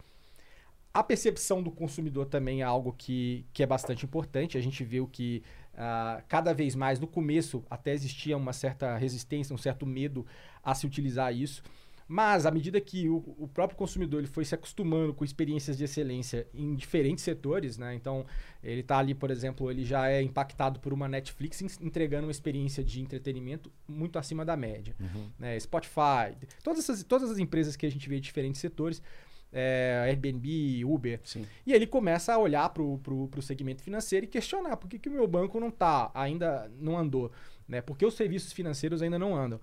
A 0.92 1.02
percepção 1.02 1.62
do 1.62 1.72
consumidor 1.72 2.26
também 2.26 2.60
é 2.60 2.64
algo 2.64 2.94
que, 2.96 3.44
que 3.52 3.62
é 3.62 3.66
bastante 3.66 4.04
importante. 4.04 4.56
A 4.56 4.60
gente 4.60 4.82
viu 4.84 5.06
que 5.08 5.42
ah, 5.76 6.22
cada 6.28 6.52
vez 6.52 6.74
mais, 6.74 6.98
no 7.00 7.06
começo, 7.06 7.64
até 7.68 7.92
existia 7.92 8.36
uma 8.36 8.52
certa 8.52 8.96
resistência, 8.96 9.54
um 9.54 9.58
certo 9.58 9.86
medo 9.86 10.26
a 10.62 10.74
se 10.74 10.86
utilizar 10.86 11.34
isso. 11.34 11.62
Mas, 12.06 12.44
à 12.44 12.50
medida 12.50 12.78
que 12.82 13.08
o, 13.08 13.16
o 13.38 13.48
próprio 13.48 13.78
consumidor 13.78 14.20
ele 14.20 14.26
foi 14.26 14.44
se 14.44 14.54
acostumando 14.54 15.14
com 15.14 15.24
experiências 15.24 15.78
de 15.78 15.84
excelência 15.84 16.46
em 16.52 16.74
diferentes 16.74 17.24
setores, 17.24 17.78
né? 17.78 17.94
Então, 17.94 18.26
ele 18.62 18.82
está 18.82 18.98
ali, 18.98 19.14
por 19.14 19.30
exemplo, 19.30 19.70
ele 19.70 19.84
já 19.86 20.10
é 20.10 20.20
impactado 20.20 20.80
por 20.80 20.92
uma 20.92 21.08
Netflix 21.08 21.62
en- 21.62 21.86
entregando 21.86 22.26
uma 22.26 22.30
experiência 22.30 22.84
de 22.84 23.00
entretenimento 23.00 23.72
muito 23.88 24.18
acima 24.18 24.44
da 24.44 24.54
média. 24.54 24.94
Né? 25.38 25.58
Spotify, 25.58 26.36
todas, 26.62 26.80
essas, 26.80 27.02
todas 27.04 27.30
as 27.30 27.38
empresas 27.38 27.74
que 27.74 27.86
a 27.86 27.90
gente 27.90 28.06
vê 28.06 28.18
em 28.18 28.20
diferentes 28.20 28.60
setores, 28.60 29.02
é, 29.54 30.02
Airbnb, 30.08 30.84
Uber, 30.84 31.20
Sim. 31.22 31.46
e 31.64 31.72
ele 31.72 31.86
começa 31.86 32.34
a 32.34 32.38
olhar 32.38 32.68
para 32.70 32.82
o 32.82 33.40
segmento 33.40 33.82
financeiro 33.82 34.26
e 34.26 34.28
questionar 34.28 34.76
por 34.76 34.88
que, 34.88 34.98
que 34.98 35.08
o 35.08 35.12
meu 35.12 35.28
banco 35.28 35.60
não 35.60 35.70
tá, 35.70 36.10
ainda 36.12 36.68
não 36.80 36.98
andou, 36.98 37.30
né? 37.68 37.80
Por 37.80 37.96
que 37.96 38.04
os 38.04 38.14
serviços 38.14 38.52
financeiros 38.52 39.00
ainda 39.00 39.16
não 39.16 39.36
andam? 39.36 39.60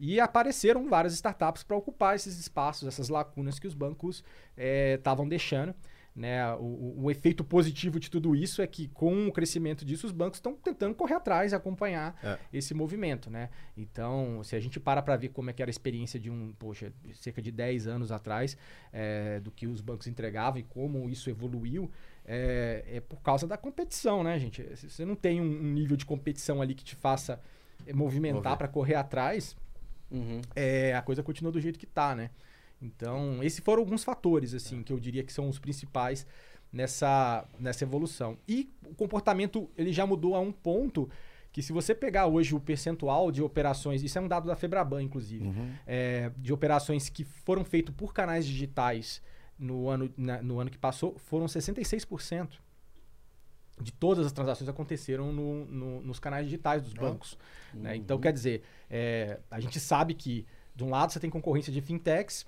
E 0.00 0.18
apareceram 0.18 0.88
várias 0.88 1.12
startups 1.12 1.62
para 1.62 1.76
ocupar 1.76 2.16
esses 2.16 2.38
espaços, 2.38 2.88
essas 2.88 3.10
lacunas 3.10 3.58
que 3.58 3.66
os 3.66 3.74
bancos 3.74 4.24
estavam 4.56 5.28
deixando. 5.28 5.74
Né? 6.16 6.48
O, 6.54 6.62
o- 6.62 7.02
o 7.04 7.10
efeito 7.10 7.42
positivo 7.42 7.98
de 7.98 8.08
tudo 8.08 8.36
isso 8.36 8.62
é 8.62 8.66
que, 8.68 8.86
com 8.88 9.26
o 9.26 9.32
crescimento 9.32 9.84
disso, 9.84 10.06
os 10.06 10.12
bancos 10.12 10.36
estão 10.38 10.54
tentando 10.54 10.94
correr 10.94 11.14
atrás 11.14 11.50
e 11.50 11.56
acompanhar 11.56 12.16
É. 12.22 12.38
esse 12.52 12.72
movimento. 12.72 13.28
Né? 13.28 13.50
Então, 13.76 14.40
se 14.44 14.54
a 14.54 14.60
gente 14.60 14.78
para 14.78 15.02
para 15.02 15.16
ver 15.16 15.30
como 15.30 15.50
é 15.50 15.52
que 15.52 15.60
era 15.60 15.68
a 15.68 15.72
experiência 15.72 16.20
de 16.20 16.30
um, 16.30 16.52
poxa, 16.56 16.92
cerca 17.14 17.42
de 17.42 17.50
10 17.50 17.88
anos 17.88 18.12
atrás, 18.12 18.56
é, 18.92 19.40
do 19.40 19.50
que 19.50 19.66
os 19.66 19.80
bancos 19.80 20.06
entregavam 20.06 20.60
e 20.60 20.62
como 20.62 21.08
isso 21.10 21.28
evoluiu, 21.28 21.90
é, 22.24 22.84
é 22.86 23.00
por 23.00 23.20
causa 23.20 23.46
da 23.46 23.56
competição, 23.56 24.22
né, 24.22 24.38
gente? 24.38 24.64
Se 24.76 24.88
você 24.88 25.04
não 25.04 25.16
tem 25.16 25.40
um, 25.40 25.44
um 25.44 25.72
nível 25.72 25.96
de 25.96 26.06
competição 26.06 26.62
ali 26.62 26.74
que 26.76 26.84
te 26.84 26.94
faça 26.94 27.40
é, 27.84 27.92
movimentar 27.92 28.56
para 28.56 28.68
correr 28.68 28.94
atrás, 28.94 29.56
Uhum. 30.10 30.40
é, 30.54 30.94
a 30.94 31.02
coisa 31.02 31.24
continua 31.24 31.50
do 31.50 31.58
jeito 31.60 31.76
que 31.76 31.86
tá, 31.86 32.14
né? 32.14 32.30
Então, 32.84 33.42
esses 33.42 33.60
foram 33.60 33.80
alguns 33.82 34.04
fatores, 34.04 34.52
assim, 34.52 34.82
que 34.82 34.92
eu 34.92 35.00
diria 35.00 35.24
que 35.24 35.32
são 35.32 35.48
os 35.48 35.58
principais 35.58 36.26
nessa, 36.72 37.46
nessa 37.58 37.84
evolução. 37.84 38.36
E 38.46 38.70
o 38.86 38.94
comportamento, 38.94 39.70
ele 39.76 39.92
já 39.92 40.06
mudou 40.06 40.34
a 40.34 40.40
um 40.40 40.52
ponto 40.52 41.08
que 41.50 41.62
se 41.62 41.72
você 41.72 41.94
pegar 41.94 42.26
hoje 42.26 42.54
o 42.54 42.60
percentual 42.60 43.30
de 43.30 43.40
operações, 43.40 44.02
isso 44.02 44.18
é 44.18 44.20
um 44.20 44.28
dado 44.28 44.46
da 44.48 44.56
Febraban, 44.56 45.02
inclusive, 45.02 45.48
é, 45.86 46.30
de 46.36 46.52
operações 46.52 47.08
que 47.08 47.24
foram 47.24 47.64
feitas 47.64 47.94
por 47.94 48.12
canais 48.12 48.44
digitais 48.44 49.22
no 49.58 49.88
ano, 49.88 50.12
na- 50.16 50.42
no 50.42 50.58
ano 50.60 50.68
que 50.68 50.76
passou, 50.76 51.16
foram 51.16 51.46
66% 51.46 52.60
de 53.80 53.92
todas 53.92 54.26
as 54.26 54.32
transações 54.32 54.68
aconteceram 54.68 55.32
no- 55.32 55.64
no- 55.66 56.00
nos 56.02 56.18
canais 56.18 56.44
digitais 56.44 56.82
dos 56.82 56.92
bancos. 56.92 57.38
né? 57.72 57.96
Então, 57.96 58.18
quer 58.20 58.32
dizer, 58.32 58.62
é, 58.90 59.40
a 59.50 59.58
gente 59.60 59.80
sabe 59.80 60.14
que, 60.14 60.44
de 60.76 60.84
um 60.84 60.90
lado, 60.90 61.12
você 61.12 61.18
tem 61.20 61.30
concorrência 61.30 61.72
de 61.72 61.80
fintechs, 61.80 62.46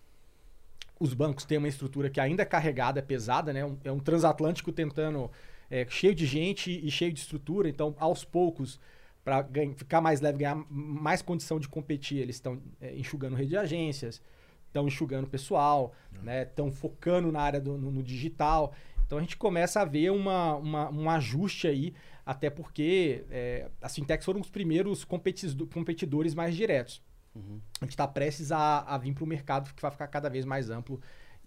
os 0.99 1.13
bancos 1.13 1.45
têm 1.45 1.59
uma 1.59 1.69
estrutura 1.69 2.09
que 2.09 2.21
ainda 2.21 2.43
é 2.43 2.47
carregada, 2.47 2.99
é 2.99 3.03
pesada, 3.03 3.53
né? 3.53 3.61
É 3.85 3.93
um 3.93 3.99
transatlântico 3.99 4.73
tentando, 4.73 5.31
é, 5.71 5.87
cheio 5.89 6.15
de 6.15 6.27
gente 6.27 6.71
e 6.71 6.91
cheio 6.91 7.13
de 7.13 7.21
estrutura, 7.21 7.69
então, 7.69 7.95
aos 7.99 8.25
poucos, 8.25 8.81
para 9.23 9.47
ficar 9.77 10.01
mais 10.01 10.21
leve, 10.21 10.39
ganhar 10.39 10.57
mais 10.71 11.21
condição 11.21 11.59
de 11.59 11.69
competir, 11.69 12.19
eles 12.19 12.37
estão 12.37 12.63
é, 12.81 12.97
enxugando 12.97 13.35
rede 13.35 13.51
de 13.51 13.57
agências, 13.57 14.23
estão 14.67 14.87
enxugando 14.87 15.27
pessoal, 15.27 15.93
né? 16.23 16.43
Estão 16.43 16.71
focando 16.71 17.31
na 17.33 17.41
área 17.41 17.61
do 17.61 17.77
no, 17.77 17.91
no 17.91 18.03
digital. 18.03 18.73
Então 19.07 19.19
a 19.19 19.21
gente 19.21 19.37
começa 19.37 19.81
a 19.81 19.85
ver 19.85 20.11
uma, 20.11 20.57
uma, 20.57 20.91
um 20.91 21.11
ajuste 21.11 21.69
aí, 21.69 21.95
até 22.25 22.51
porque 22.51 23.25
é, 23.31 23.69
as 23.81 23.95
fintechs 23.95 24.25
foram 24.25 24.41
os 24.41 24.51
primeiros 24.51 25.05
competidores 25.05 26.35
mais 26.35 26.57
diretos. 26.57 27.03
Uhum. 27.37 27.61
A 27.81 27.85
gente 27.85 27.93
está 27.93 28.09
prestes 28.09 28.51
a, 28.51 28.81
a 28.81 28.99
vir 28.99 29.15
para 29.15 29.25
o 29.25 29.27
mercado 29.27 29.73
que 29.75 29.83
vai 29.83 29.91
ficar 29.91 30.07
cada 30.09 30.29
vez 30.29 30.45
mais 30.45 30.71
amplo, 30.71 31.01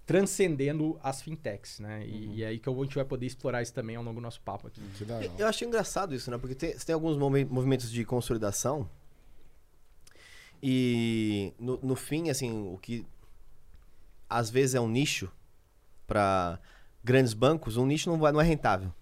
transcendendo 0.06 1.00
as 1.04 1.22
fintechs, 1.22 1.80
né? 1.80 2.06
E, 2.06 2.28
uhum. 2.28 2.34
e 2.34 2.44
é 2.44 2.48
aí 2.48 2.60
que 2.60 2.70
a 2.70 2.74
gente 2.74 2.96
vai 2.96 3.06
poder 3.06 3.26
explorar 3.26 3.62
isso 3.62 3.74
também 3.74 3.96
ao 3.96 4.04
longo 4.04 4.20
do 4.20 4.24
nosso 4.24 4.42
papo 4.42 4.68
aqui. 4.68 4.82
Eu, 5.02 5.32
eu 5.40 5.48
acho 5.48 5.66
engraçado 5.66 6.14
isso, 6.14 6.30
né? 6.30 6.38
Porque 6.38 6.56
tem, 6.56 6.76
tem 6.78 6.94
alguns 6.94 7.18
movimentos 7.18 7.92
de 7.92 8.06
consolidação 8.06 8.90
e 10.62 11.54
no, 11.58 11.80
no 11.82 11.96
fim, 11.96 12.30
assim, 12.30 12.52
o 12.74 12.78
que 12.78 13.06
às 14.30 14.50
vezes 14.50 14.76
é 14.76 14.82
um 14.82 14.90
nicho 14.90 15.32
para 16.06 16.60
grandes 17.04 17.34
bancos, 17.34 17.78
um 17.78 17.86
nicho 17.86 18.10
não, 18.10 18.20
vai, 18.20 18.32
não 18.32 18.42
é 18.42 18.44
rentável. 18.44 18.94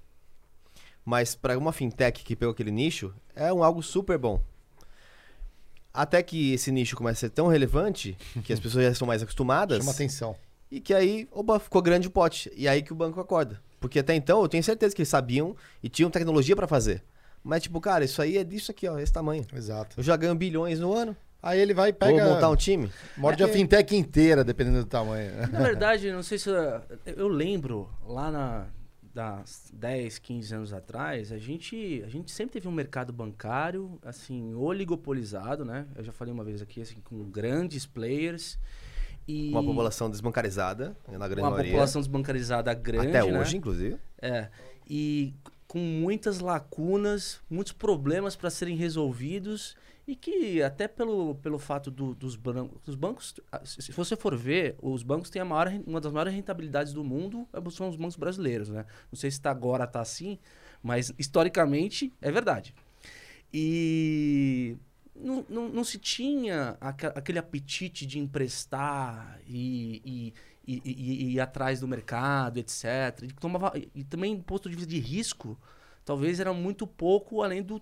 Mas 1.04 1.36
para 1.36 1.58
uma 1.58 1.72
fintech 1.72 2.24
que 2.24 2.36
pegou 2.36 2.52
aquele 2.52 2.72
nicho, 2.72 3.14
é 3.36 3.52
um 3.52 3.64
algo 3.64 3.82
super 3.82 4.18
bom. 4.18 4.42
Até 5.98 6.22
que 6.22 6.54
esse 6.54 6.72
nicho 6.72 6.96
comece 6.96 7.26
a 7.26 7.28
ser 7.28 7.34
tão 7.34 7.48
relevante 7.48 8.16
que 8.44 8.54
as 8.54 8.60
pessoas 8.62 8.86
já 8.86 8.92
estão 8.92 9.08
mais 9.08 9.24
acostumadas. 9.24 9.80
Chama 9.80 9.92
atenção. 9.92 10.36
E 10.70 10.80
que 10.80 10.94
aí, 10.94 11.28
oba, 11.32 11.60
ficou 11.60 11.82
grande 11.82 12.08
o 12.08 12.12
pote. 12.12 12.52
E 12.56 12.68
aí 12.68 12.84
que 12.84 12.94
o 12.94 12.96
banco 12.96 13.20
acorda. 13.20 13.60
Porque 13.80 14.00
até 14.00 14.14
então 14.14 14.42
eu 14.42 14.48
tenho 14.48 14.64
certeza 14.64 14.96
que 14.96 15.02
eles 15.02 15.10
sabiam 15.10 15.56
e 15.82 15.90
tinham 15.90 16.12
tecnologia 16.12 16.56
para 16.56 16.68
fazer. 16.68 17.04
Mas, 17.44 17.64
tipo, 17.64 17.82
cara, 17.82 18.06
isso 18.06 18.22
aí 18.22 18.38
é 18.38 18.44
disso 18.44 18.70
aqui, 18.72 18.88
ó, 18.88 19.00
esse 19.00 19.12
tamanho. 19.12 19.46
Exato. 19.56 19.96
Eu 19.98 20.04
já 20.04 20.16
ganho 20.16 20.36
bilhões 20.36 20.80
no 20.80 20.94
ano. 20.94 21.16
Aí 21.42 21.60
ele 21.60 21.74
vai 21.74 21.90
e 21.90 21.94
pega. 21.94 22.24
Vou 22.24 22.34
montar 22.34 22.50
um 22.50 22.56
time? 22.56 22.92
Morde 23.16 23.42
é, 23.42 23.46
a 23.46 23.50
fintech 23.50 23.96
inteira, 23.96 24.44
dependendo 24.44 24.80
do 24.80 24.86
tamanho. 24.86 25.32
Na 25.52 25.60
verdade, 25.60 26.12
não 26.14 26.24
sei 26.24 26.38
se. 26.38 26.50
Eu, 26.50 26.82
eu 27.06 27.28
lembro 27.28 27.90
lá 28.06 28.32
na. 28.32 28.66
Das 29.18 29.72
10, 29.74 30.20
15 30.20 30.54
anos 30.54 30.74
atrás, 30.74 31.32
a 31.32 31.40
gente, 31.40 32.04
a 32.06 32.08
gente 32.08 32.30
sempre 32.30 32.54
teve 32.54 32.68
um 32.68 32.72
mercado 32.72 33.12
bancário, 33.12 33.98
assim, 34.04 34.54
oligopolizado, 34.54 35.66
né? 35.66 35.88
Eu 35.96 36.04
já 36.04 36.12
falei 36.12 36.32
uma 36.32 36.44
vez 36.44 36.62
aqui, 36.62 36.82
assim, 36.82 37.02
com 37.04 37.24
grandes 37.24 37.84
players. 37.84 38.60
E... 39.28 39.50
Uma 39.50 39.64
população 39.64 40.08
desbancarizada, 40.08 40.96
na 41.08 41.28
grande 41.28 41.42
uma 41.42 41.50
maioria. 41.50 41.72
Uma 41.72 41.78
população 41.78 42.00
desbancarizada 42.00 42.72
grande, 42.76 43.08
Até 43.08 43.26
né? 43.26 43.40
hoje, 43.40 43.58
inclusive. 43.58 43.98
É. 44.22 44.50
E 44.88 45.34
com 45.68 45.80
muitas 45.80 46.40
lacunas, 46.40 47.42
muitos 47.50 47.74
problemas 47.74 48.36
para 48.36 48.50
serem 48.50 48.76
resolvidos 48.76 49.76
e 50.08 50.16
que 50.16 50.64
até 50.64 50.88
pelo, 50.88 51.36
pelo 51.36 51.60
fato 51.60 51.92
do, 51.92 52.16
dos 52.16 52.38
bancos, 52.38 52.88
os 52.88 52.96
bancos, 52.96 53.36
se 53.66 53.92
você 53.92 54.16
for 54.16 54.36
ver, 54.38 54.78
os 54.82 55.04
bancos 55.04 55.30
têm 55.30 55.42
a 55.42 55.46
maior, 55.46 55.68
uma 55.86 56.00
das 56.00 56.14
maiores 56.14 56.34
rentabilidades 56.34 56.94
do 56.94 57.04
mundo, 57.04 57.46
é, 57.52 57.70
são 57.70 57.90
os 57.90 57.98
bancos 57.98 58.16
brasileiros, 58.16 58.70
né? 58.70 58.86
Não 59.12 59.18
sei 59.18 59.30
se 59.30 59.42
tá 59.42 59.52
agora 59.52 59.86
tá 59.86 60.00
assim, 60.00 60.40
mas 60.82 61.14
historicamente 61.20 62.14
é 62.22 62.32
verdade. 62.32 62.74
E 63.54 64.78
não, 65.14 65.46
não, 65.50 65.70
não 65.70 65.84
se 65.84 65.98
tinha 65.98 66.78
aquele 66.80 67.40
apetite 67.40 68.06
de 68.06 68.18
emprestar 68.18 69.42
e, 69.46 70.02
e, 70.06 70.34
e, 70.68 70.82
e, 70.84 71.34
ir 71.34 71.40
atrás 71.40 71.80
do 71.80 71.88
mercado, 71.88 72.58
etc. 72.58 73.24
E, 73.24 73.28
tomava, 73.28 73.72
e 73.96 74.04
também, 74.04 74.36
do 74.36 74.44
ponto 74.44 74.70
de 74.70 74.76
vista 74.76 74.90
de 74.90 75.00
risco, 75.00 75.58
talvez 76.04 76.40
era 76.40 76.54
muito 76.54 76.86
pouco 76.86 77.42
além 77.42 77.64
do, 77.64 77.82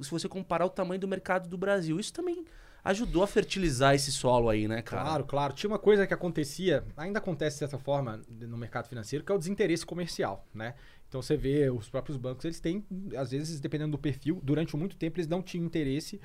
se 0.00 0.10
você 0.10 0.28
comparar 0.28 0.64
o 0.64 0.70
tamanho 0.70 1.00
do 1.00 1.06
mercado 1.06 1.48
do 1.48 1.58
Brasil. 1.58 2.00
Isso 2.00 2.12
também 2.12 2.44
ajudou 2.82 3.22
a 3.22 3.26
fertilizar 3.26 3.94
esse 3.94 4.10
solo 4.12 4.48
aí, 4.48 4.66
né, 4.66 4.82
cara? 4.82 5.02
Claro, 5.02 5.24
claro. 5.24 5.52
Tinha 5.54 5.70
uma 5.70 5.78
coisa 5.78 6.06
que 6.06 6.14
acontecia, 6.14 6.84
ainda 6.96 7.18
acontece 7.18 7.60
dessa 7.60 7.78
forma 7.78 8.20
no 8.28 8.56
mercado 8.56 8.88
financeiro, 8.88 9.24
que 9.24 9.32
é 9.32 9.34
o 9.34 9.38
desinteresse 9.38 9.84
comercial, 9.84 10.46
né? 10.54 10.74
Então 11.08 11.22
você 11.22 11.36
vê 11.36 11.70
os 11.70 11.88
próprios 11.88 12.16
bancos, 12.16 12.44
eles 12.44 12.58
têm, 12.58 12.84
às 13.16 13.30
vezes, 13.30 13.60
dependendo 13.60 13.92
do 13.92 13.98
perfil, 13.98 14.40
durante 14.42 14.76
muito 14.76 14.96
tempo 14.96 15.18
eles 15.18 15.28
não 15.28 15.42
tinham 15.42 15.64
interesse 15.64 16.20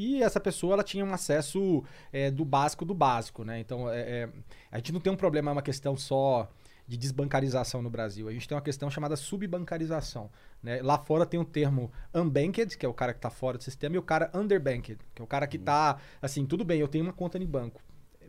e 0.00 0.22
essa 0.22 0.40
pessoa 0.40 0.72
ela 0.72 0.82
tinha 0.82 1.04
um 1.04 1.12
acesso 1.12 1.84
é, 2.10 2.30
do 2.30 2.44
básico 2.44 2.84
do 2.84 2.94
básico, 2.94 3.44
né? 3.44 3.60
Então 3.60 3.90
é, 3.90 4.00
é, 4.00 4.28
a 4.72 4.78
gente 4.78 4.92
não 4.92 5.00
tem 5.00 5.12
um 5.12 5.16
problema, 5.16 5.50
é 5.50 5.52
uma 5.52 5.62
questão 5.62 5.96
só 5.96 6.48
de 6.88 6.96
desbancarização 6.96 7.82
no 7.82 7.88
Brasil. 7.90 8.26
A 8.26 8.32
gente 8.32 8.48
tem 8.48 8.56
uma 8.56 8.62
questão 8.62 8.90
chamada 8.90 9.14
subbancarização. 9.14 10.28
Né? 10.60 10.82
Lá 10.82 10.98
fora 10.98 11.24
tem 11.24 11.38
o 11.38 11.44
um 11.44 11.46
termo 11.46 11.92
unbanked, 12.12 12.76
que 12.76 12.84
é 12.84 12.88
o 12.88 12.92
cara 12.94 13.12
que 13.12 13.18
está 13.18 13.30
fora 13.30 13.56
do 13.56 13.62
sistema, 13.62 13.94
e 13.94 13.98
o 13.98 14.02
cara 14.02 14.28
underbanked, 14.34 14.98
que 15.14 15.22
é 15.22 15.24
o 15.24 15.28
cara 15.28 15.46
que 15.46 15.56
está, 15.56 15.98
assim, 16.20 16.44
tudo 16.44 16.64
bem, 16.64 16.80
eu 16.80 16.88
tenho 16.88 17.04
uma 17.04 17.12
conta 17.12 17.38
em 17.38 17.46
banco, 17.46 17.80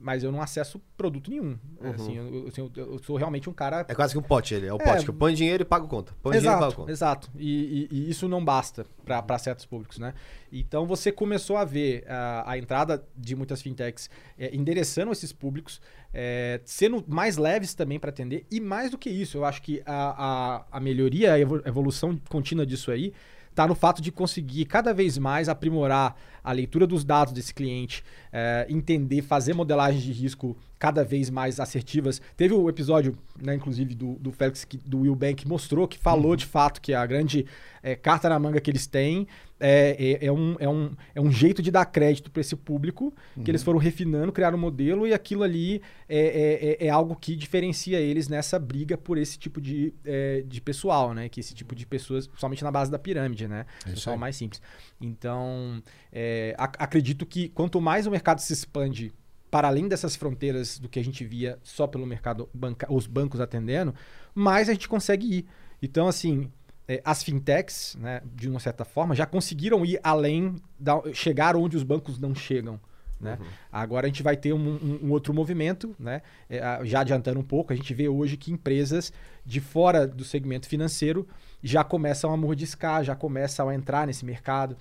mas 0.02 0.24
eu 0.24 0.32
não 0.32 0.42
acesso 0.42 0.82
produto 0.98 1.30
nenhum. 1.30 1.58
Uhum. 1.80 1.92
Assim, 1.92 2.18
eu, 2.18 2.48
assim, 2.48 2.72
eu, 2.76 2.94
eu, 2.94 3.00
sou 3.00 3.16
realmente 3.18 3.50
um 3.50 3.54
cara. 3.54 3.86
É 3.88 3.94
quase 3.94 4.14
que 4.14 4.20
um 4.20 4.24
pote 4.24 4.54
ele. 4.54 4.68
É 4.68 4.74
o 4.74 4.78
é, 4.78 4.84
pote 4.84 5.04
que 5.04 5.10
eu 5.10 5.14
ponho 5.14 5.36
dinheiro 5.36 5.62
e 5.62 5.66
pago 5.66 5.88
conta. 5.88 6.14
Põe 6.22 6.36
exato, 6.36 6.42
dinheiro 6.42 6.58
e 6.58 6.70
pago 6.70 6.76
conta. 6.76 6.92
Exato. 6.92 7.32
E, 7.38 7.88
e, 7.92 7.96
e 7.96 8.10
isso 8.10 8.28
não 8.28 8.44
basta 8.44 8.86
para 9.06 9.38
certos 9.38 9.66
públicos, 9.66 10.00
né? 10.00 10.14
Então 10.52 10.86
você 10.86 11.12
começou 11.12 11.56
a 11.58 11.64
ver 11.64 12.04
a, 12.08 12.52
a 12.52 12.58
entrada 12.58 13.06
de 13.16 13.36
muitas 13.36 13.62
fintechs 13.62 14.10
é, 14.38 14.54
endereçando 14.56 15.12
esses 15.12 15.32
públicos, 15.32 15.80
é, 16.14 16.60
sendo 16.66 17.04
mais 17.08 17.38
leves 17.38 17.74
também 17.74 18.00
para 18.00 18.10
atender. 18.10 18.46
E 18.50 18.60
mais 18.60 18.92
do 18.92 18.98
que 18.98 19.10
isso, 19.10 19.38
eu 19.38 19.46
acho 19.46 19.62
que 19.62 19.82
a, 19.86 20.66
a, 20.72 20.78
a 20.78 20.80
melhoria, 20.80 21.34
a 21.34 21.40
evolução 21.40 22.20
contínua 22.28 22.66
disso 22.66 22.92
aí 22.92 23.14
está 23.52 23.68
no 23.68 23.76
fato 23.76 24.02
de 24.02 24.12
conseguir 24.12 24.66
cada 24.66 24.94
vez 24.94 25.18
mais 25.18 25.50
aprimorar 25.50 26.16
a 26.44 26.52
leitura 26.52 26.88
dos 26.88 27.04
dados 27.04 27.34
desse 27.34 27.54
cliente, 27.54 28.04
é, 28.32 28.66
entender, 28.70 29.22
fazer 29.22 29.54
modelagens 29.54 30.04
de 30.04 30.12
risco 30.12 30.58
cada 30.82 31.04
vez 31.04 31.30
mais 31.30 31.60
assertivas. 31.60 32.20
Teve 32.36 32.56
o 32.56 32.64
um 32.64 32.70
episódio, 32.70 33.16
né, 33.40 33.54
inclusive, 33.54 33.94
do, 33.94 34.14
do 34.16 34.32
Félix, 34.32 34.66
que, 34.66 34.78
do 34.78 35.02
Will 35.02 35.16
Bank, 35.16 35.44
que 35.44 35.48
mostrou, 35.48 35.88
que 35.88 35.98
falou 36.00 36.32
uhum. 36.32 36.36
de 36.36 36.46
fato 36.48 36.82
que 36.82 36.92
a 36.92 37.06
grande 37.06 37.46
é, 37.84 37.96
carta 37.96 38.28
na 38.28 38.40
manga 38.40 38.60
que 38.60 38.72
eles 38.72 38.88
têm 38.88 39.28
é, 39.60 39.96
é, 40.24 40.26
é, 40.26 40.32
um, 40.32 40.56
é, 40.60 40.68
um, 40.68 40.92
é 41.14 41.22
um 41.22 41.32
jeito 41.32 41.62
de 41.62 41.70
dar 41.70 41.86
crédito 41.86 42.32
para 42.32 42.42
esse 42.42 42.56
público, 42.56 43.14
uhum. 43.38 43.44
que 43.44 43.52
eles 43.52 43.62
uhum. 43.62 43.66
foram 43.66 43.80
refinando, 43.80 44.32
criaram 44.32 44.58
um 44.58 44.62
modelo, 44.62 45.06
e 45.06 45.14
aquilo 45.14 45.44
ali 45.44 45.84
é, 46.10 46.18
é, 46.18 46.86
é, 46.86 46.88
é, 46.88 46.90
algo 46.90 47.16
que 47.16 47.36
diferencia 47.36 48.00
eles 48.00 48.28
nessa 48.28 48.58
briga 48.58 48.98
por 48.98 49.20
esse 49.20 49.38
tipo 49.38 49.62
de, 49.62 49.94
é, 50.04 50.44
de 50.48 50.60
pessoal, 50.60 51.14
né? 51.14 51.30
Que 51.30 51.40
esse 51.40 51.54
tipo 51.54 51.76
de 51.76 51.86
pessoas, 51.86 52.28
somente 52.38 52.64
na 52.64 52.72
base 52.72 52.90
da 52.90 52.98
pirâmide, 52.98 53.48
né? 53.48 53.68
pessoal 53.86 54.18
mais 54.18 54.36
simples. 54.36 54.60
Então, 55.00 55.82
ac 56.58 56.76
acredito 56.80 57.26
que 57.26 57.50
quanto 57.50 57.80
mais 57.82 58.08
o 58.08 58.12
mercado 58.12 58.40
se 58.40 58.54
expande 58.54 59.14
para 59.50 59.68
além 59.68 59.88
dessas 59.88 60.16
fronteiras 60.16 60.80
do 60.80 60.88
que 60.88 60.98
a 60.98 61.04
gente 61.04 61.26
via 61.26 61.60
só 61.62 61.86
pelo 61.86 62.06
mercado 62.06 62.50
banca 62.54 62.92
os 62.92 63.06
bancos 63.06 63.42
atendendo, 63.42 63.94
mais 64.34 64.70
a 64.70 64.74
gente 64.74 64.88
consegue 64.88 65.40
ir. 65.40 65.46
Então, 65.82 66.08
assim, 66.08 66.50
é, 66.88 67.02
as 67.04 67.22
fintechs, 67.22 67.96
né, 68.00 68.22
de 68.34 68.50
uma 68.50 68.60
certa 68.60 68.86
forma, 68.86 69.16
já 69.16 69.26
conseguiram 69.26 69.86
ir 69.86 70.00
além, 70.04 70.56
da, 70.80 71.02
chegar 71.14 71.56
onde 71.56 71.76
os 71.76 71.84
bancos 71.84 72.18
não 72.18 72.34
chegam. 72.34 72.80
Né? 73.20 73.38
Uhum. 73.40 73.46
Agora 73.72 74.08
a 74.08 74.10
gente 74.10 74.24
vai 74.24 74.36
ter 74.36 74.52
um, 74.52 74.58
um, 74.58 75.00
um 75.04 75.12
outro 75.12 75.32
movimento, 75.32 75.96
né? 76.00 76.24
É, 76.50 76.62
já 76.84 77.02
adiantando 77.02 77.40
um 77.40 77.44
pouco, 77.44 77.72
a 77.72 77.76
gente 77.76 77.94
vê 77.94 78.10
hoje 78.10 78.36
que 78.36 78.52
empresas 78.52 79.14
de 79.46 79.62
fora 79.62 80.08
do 80.08 80.24
segmento 80.24 80.68
financeiro 80.68 81.28
já 81.62 81.84
começam 81.84 82.34
a 82.34 82.38
mordiscar, 82.38 83.04
já 83.04 83.16
começam 83.16 83.70
a 83.70 83.76
entrar 83.76 84.08
nesse 84.08 84.26
mercado. 84.26 84.76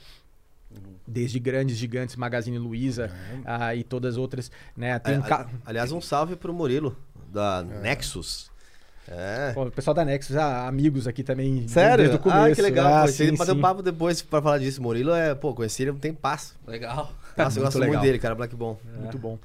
Desde 1.07 1.39
grandes 1.41 1.77
gigantes, 1.77 2.15
Magazine 2.15 2.57
Luiza 2.57 3.11
é. 3.45 3.77
e 3.77 3.83
todas 3.83 4.15
as 4.15 4.19
outras. 4.19 4.51
Né? 4.77 4.99
Tem 5.01 5.19
um 5.19 5.23
ca... 5.23 5.49
Aliás, 5.67 5.91
um 5.91 6.01
salve 6.01 6.37
para 6.37 6.51
o 6.51 6.55
Murilo, 6.55 6.97
da 7.33 7.67
é. 7.69 7.81
Nexus. 7.81 8.51
É. 9.09 9.53
Pô, 9.53 9.65
o 9.65 9.71
pessoal 9.73 9.93
da 9.93 10.05
Nexus, 10.05 10.35
já 10.35 10.69
amigos 10.69 11.09
aqui 11.09 11.25
também. 11.25 11.67
Sério? 11.67 12.05
Desde 12.05 12.17
o 12.17 12.19
começo. 12.21 12.53
Ah, 12.53 12.55
que 12.55 12.63
legal. 12.63 12.95
Ah, 12.95 13.09
sim, 13.09 13.35
bater 13.35 13.53
um 13.53 13.61
papo 13.61 13.83
depois 13.83 14.23
pra 14.23 14.41
falar 14.41 14.59
disso. 14.59 14.81
Murilo 14.81 15.13
é, 15.13 15.35
pô, 15.35 15.53
conheci 15.53 15.83
ele 15.83 15.91
um 15.91 15.99
tempo 15.99 16.21
passo. 16.21 16.55
Legal. 16.65 17.13
Nossa, 17.37 17.59
eu 17.59 17.65
gosto 17.65 17.79
legal. 17.79 17.95
muito 17.95 18.07
dele, 18.07 18.19
cara. 18.21 18.37
Black 18.37 18.55
Bom. 18.55 18.79
É. 18.95 19.01
Muito 19.01 19.19
bom. 19.19 19.37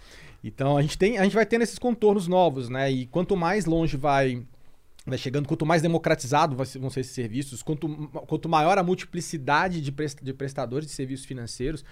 Então 0.44 0.78
a 0.78 0.82
gente 0.84 0.96
tem, 0.96 1.18
a 1.18 1.24
gente 1.24 1.34
vai 1.34 1.46
tendo 1.46 1.64
esses 1.64 1.80
contornos 1.80 2.28
novos, 2.28 2.70
né? 2.70 2.92
E 2.92 3.08
quanto 3.08 3.36
mais 3.36 3.66
longe 3.66 3.98
vai 3.98 4.44
vai 5.06 5.18
chegando, 5.18 5.48
quanto 5.48 5.66
mais 5.66 5.82
democratizado 5.82 6.56
vão 6.56 6.90
ser 6.90 7.00
esses 7.00 7.14
serviços, 7.14 7.62
quanto, 7.62 7.88
quanto 8.28 8.50
maior 8.50 8.78
a 8.78 8.84
multiplicidade 8.84 9.80
de, 9.80 9.94
de 10.22 10.34
prestadores 10.34 10.88
de 10.88 10.94
serviços 10.94 11.26
financeiros, 11.26 11.86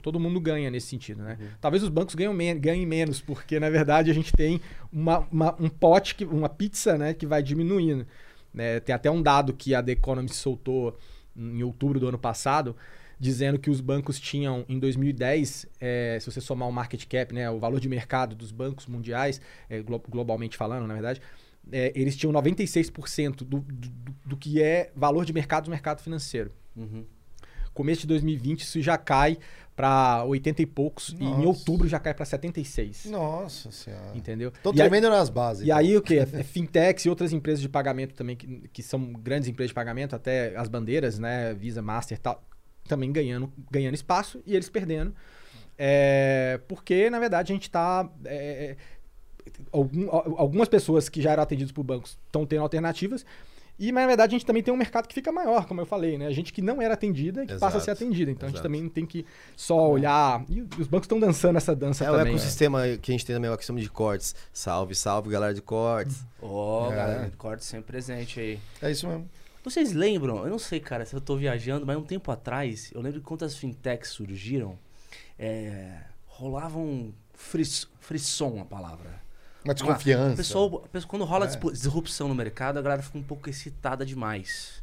todo 0.00 0.20
mundo 0.20 0.40
ganha 0.40 0.70
nesse 0.70 0.86
sentido, 0.86 1.22
né? 1.22 1.36
Uhum. 1.38 1.48
Talvez 1.60 1.82
os 1.82 1.88
bancos 1.88 2.14
ganhem, 2.14 2.58
ganhem 2.60 2.86
menos, 2.86 3.20
porque 3.20 3.58
na 3.58 3.68
verdade 3.68 4.10
a 4.10 4.14
gente 4.14 4.32
tem 4.32 4.60
uma, 4.92 5.18
uma, 5.30 5.56
um 5.60 5.68
pote, 5.68 6.14
que, 6.14 6.24
uma 6.24 6.48
pizza, 6.48 6.96
né, 6.96 7.12
que 7.12 7.26
vai 7.26 7.42
diminuindo. 7.42 8.06
Né? 8.54 8.80
Tem 8.80 8.94
até 8.94 9.10
um 9.10 9.20
dado 9.20 9.52
que 9.52 9.74
a 9.74 9.82
The 9.82 9.92
Economist 9.92 10.36
soltou 10.36 10.96
em 11.36 11.62
outubro 11.62 11.98
do 11.98 12.08
ano 12.08 12.18
passado, 12.18 12.76
dizendo 13.18 13.58
que 13.58 13.68
os 13.68 13.80
bancos 13.80 14.18
tinham, 14.18 14.64
em 14.68 14.78
2010, 14.78 15.66
é, 15.80 16.18
se 16.20 16.30
você 16.30 16.40
somar 16.40 16.68
o 16.68 16.72
market 16.72 17.04
cap, 17.06 17.34
né, 17.34 17.50
o 17.50 17.58
valor 17.58 17.78
de 17.78 17.88
mercado 17.88 18.34
dos 18.34 18.50
bancos 18.50 18.86
mundiais, 18.86 19.40
é, 19.68 19.82
glo 19.82 20.02
globalmente 20.08 20.56
falando, 20.56 20.86
na 20.86 20.94
verdade, 20.94 21.20
é, 21.72 21.92
eles 21.94 22.16
tinham 22.16 22.32
96% 22.32 23.36
do, 23.38 23.44
do, 23.60 23.62
do 24.26 24.36
que 24.36 24.62
é 24.62 24.90
valor 24.94 25.24
de 25.24 25.32
mercado 25.32 25.64
do 25.64 25.70
mercado 25.70 26.00
financeiro. 26.02 26.52
Uhum. 26.76 27.04
começo 27.74 28.02
de 28.02 28.06
2020 28.08 28.60
isso 28.60 28.80
já 28.80 28.96
cai 28.96 29.36
para 29.76 30.24
80 30.24 30.62
e 30.62 30.66
poucos 30.66 31.10
e 31.18 31.24
em 31.24 31.28
Nossa. 31.30 31.46
outubro 31.46 31.88
já 31.88 31.98
cai 31.98 32.12
para 32.14 32.24
76. 32.24 33.06
Nossa 33.06 33.70
senhora. 33.72 34.16
Entendeu? 34.16 34.52
Tô 34.62 34.70
E 34.70 34.72
aí- 34.82 34.88
tremendo 34.88 35.08
nas 35.10 35.28
bases. 35.30 35.66
E 35.66 35.72
aí 35.72 35.96
o 35.96 36.02
que? 36.02 36.24
Fintechs 36.44 37.04
e 37.06 37.08
outras 37.08 37.32
empresas 37.32 37.60
de 37.60 37.68
pagamento 37.68 38.14
também, 38.14 38.36
que, 38.36 38.68
que 38.72 38.82
são 38.82 39.12
grandes 39.12 39.48
empresas 39.48 39.70
de 39.70 39.74
pagamento, 39.74 40.14
até 40.14 40.54
as 40.56 40.68
bandeiras, 40.68 41.18
né? 41.18 41.54
Visa, 41.54 41.80
Master 41.80 42.18
e 42.18 42.20
tal, 42.20 42.42
também 42.86 43.10
ganhando, 43.10 43.50
ganhando 43.70 43.94
espaço 43.94 44.42
e 44.46 44.54
eles 44.54 44.68
perdendo. 44.68 45.14
É, 45.78 46.60
porque, 46.68 47.08
na 47.08 47.18
verdade, 47.18 47.52
a 47.52 47.54
gente 47.54 47.62
está. 47.64 48.06
Algumas 50.36 50.68
pessoas 50.68 51.08
que 51.08 51.20
já 51.22 51.32
eram 51.32 51.42
atendidas 51.42 51.72
por 51.72 51.82
bancos 51.82 52.18
estão 52.26 52.44
tendo 52.46 52.62
alternativas. 52.62 53.24
E, 53.78 53.90
mas, 53.92 54.02
na 54.02 54.08
verdade, 54.08 54.34
a 54.34 54.38
gente 54.38 54.44
também 54.46 54.62
tem 54.62 54.74
um 54.74 54.76
mercado 54.76 55.08
que 55.08 55.14
fica 55.14 55.32
maior, 55.32 55.64
como 55.66 55.80
eu 55.80 55.86
falei, 55.86 56.18
né? 56.18 56.26
A 56.26 56.32
gente 56.32 56.52
que 56.52 56.60
não 56.60 56.82
era 56.82 56.92
atendida 56.92 57.44
e 57.44 57.46
que 57.46 57.54
passa 57.58 57.78
a 57.78 57.80
ser 57.80 57.90
Exato, 57.92 58.04
atendida. 58.04 58.30
Então 58.30 58.46
a 58.46 58.50
gente 58.50 58.56
exato. 58.58 58.68
também 58.68 58.86
tem 58.90 59.06
que 59.06 59.24
só 59.56 59.88
olhar. 59.90 60.44
E 60.50 60.60
os 60.78 60.86
bancos 60.86 61.06
estão 61.06 61.18
dançando 61.18 61.56
essa 61.56 61.74
dança 61.74 62.04
É 62.04 62.10
o 62.10 62.12
também. 62.12 62.34
né? 62.34 62.38
ecossistema 62.38 62.82
que 63.00 63.10
a 63.10 63.14
gente 63.14 63.24
tem 63.24 63.34
também, 63.34 63.50
o 63.50 63.54
ecossistema 63.54 63.80
de 63.80 63.88
cortes. 63.88 64.34
Salve, 64.52 64.94
salve, 64.94 65.30
galera 65.30 65.54
de 65.54 65.62
cortes. 65.62 66.26
Ó, 66.42 66.92
É. 66.92 66.94
galera, 66.94 67.32
corte 67.38 67.64
sempre 67.64 67.86
presente 67.86 68.38
aí. 68.38 68.60
É 68.82 68.90
isso 68.90 69.08
mesmo. 69.08 69.26
Vocês 69.64 69.94
lembram? 69.94 70.44
Eu 70.44 70.50
não 70.50 70.58
sei, 70.58 70.78
cara, 70.78 71.06
se 71.06 71.14
eu 71.16 71.20
tô 71.20 71.34
viajando, 71.36 71.86
mas 71.86 71.96
um 71.96 72.02
tempo 72.02 72.30
atrás, 72.30 72.90
eu 72.94 73.00
lembro 73.00 73.20
que 73.20 73.26
quando 73.26 73.44
as 73.46 73.56
fintechs 73.56 74.10
surgiram, 74.10 74.78
é, 75.38 76.00
rolava 76.26 76.78
um 76.78 77.14
fris, 77.32 77.88
frisson 77.98 78.58
a 78.60 78.64
palavra. 78.66 79.22
Uma 79.64 79.74
desconfiança. 79.74 80.34
O 80.34 80.36
pessoal, 80.36 80.66
o 80.66 80.80
pessoal- 80.88 81.08
quando 81.10 81.24
rola 81.24 81.46
É. 81.46 81.70
disrupção 81.70 82.28
no 82.28 82.34
mercado, 82.34 82.78
a 82.78 82.82
galera 82.82 83.02
fica 83.02 83.18
um 83.18 83.22
pouco 83.22 83.48
excitada 83.50 84.04
demais. 84.06 84.80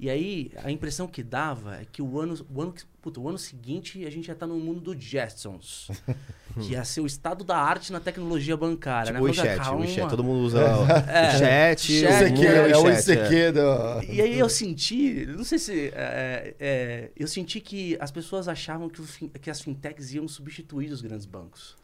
E 0.00 0.08
aí, 0.08 0.52
a 0.62 0.70
impressão 0.70 1.08
que 1.08 1.24
dava 1.24 1.74
é 1.76 1.84
que 1.90 2.00
o 2.00 2.20
ano, 2.20 2.46
o 2.54 2.62
ano, 2.62 2.72
puta, 3.02 3.18
o 3.18 3.28
ano 3.28 3.36
seguinte 3.36 4.06
a 4.06 4.10
gente 4.10 4.28
já 4.28 4.34
tá 4.34 4.46
no 4.46 4.54
mundo 4.56 4.80
do 4.80 5.00
Jetsons. 5.00 5.90
que 6.60 6.72
ia 6.72 6.84
ser 6.84 7.00
o 7.00 7.06
estado 7.06 7.42
da 7.42 7.56
arte 7.56 7.92
na 7.92 7.98
tecnologia 7.98 8.56
bancária. 8.56 9.12
Tipo 9.12 9.24
o 9.24 9.26
né? 9.28 9.32
Falou, 9.34 9.50
WeChat, 9.56 9.70
o. 9.74 9.78
WeChat. 9.80 10.08
Todo 10.10 10.22
mundo 10.22 10.44
usa 10.44 10.60
o 10.78 10.86
É. 11.10 11.38
chat. 11.38 12.00
Chat, 12.00 12.22
o 12.22 12.26
ICQ, 12.28 12.46
é 12.46 12.76
o 12.78 12.90
ICQ 12.92 13.52
do... 13.52 14.12
E 14.12 14.20
aí 14.22 14.38
eu 14.38 14.48
senti, 14.48 15.26
não 15.26 15.42
sei 15.44 15.58
se. 15.58 15.88
é, 15.94 16.54
é, 16.60 17.10
eu 17.16 17.26
senti 17.26 17.58
que 17.60 17.96
as 18.00 18.10
pessoas 18.12 18.46
achavam 18.46 18.88
que, 18.88 19.00
o 19.00 19.04
que 19.40 19.50
as 19.50 19.60
fintechs 19.60 20.12
iam 20.14 20.28
substituir 20.28 20.90
os 20.92 21.00
grandes 21.00 21.26
bancos. 21.26 21.76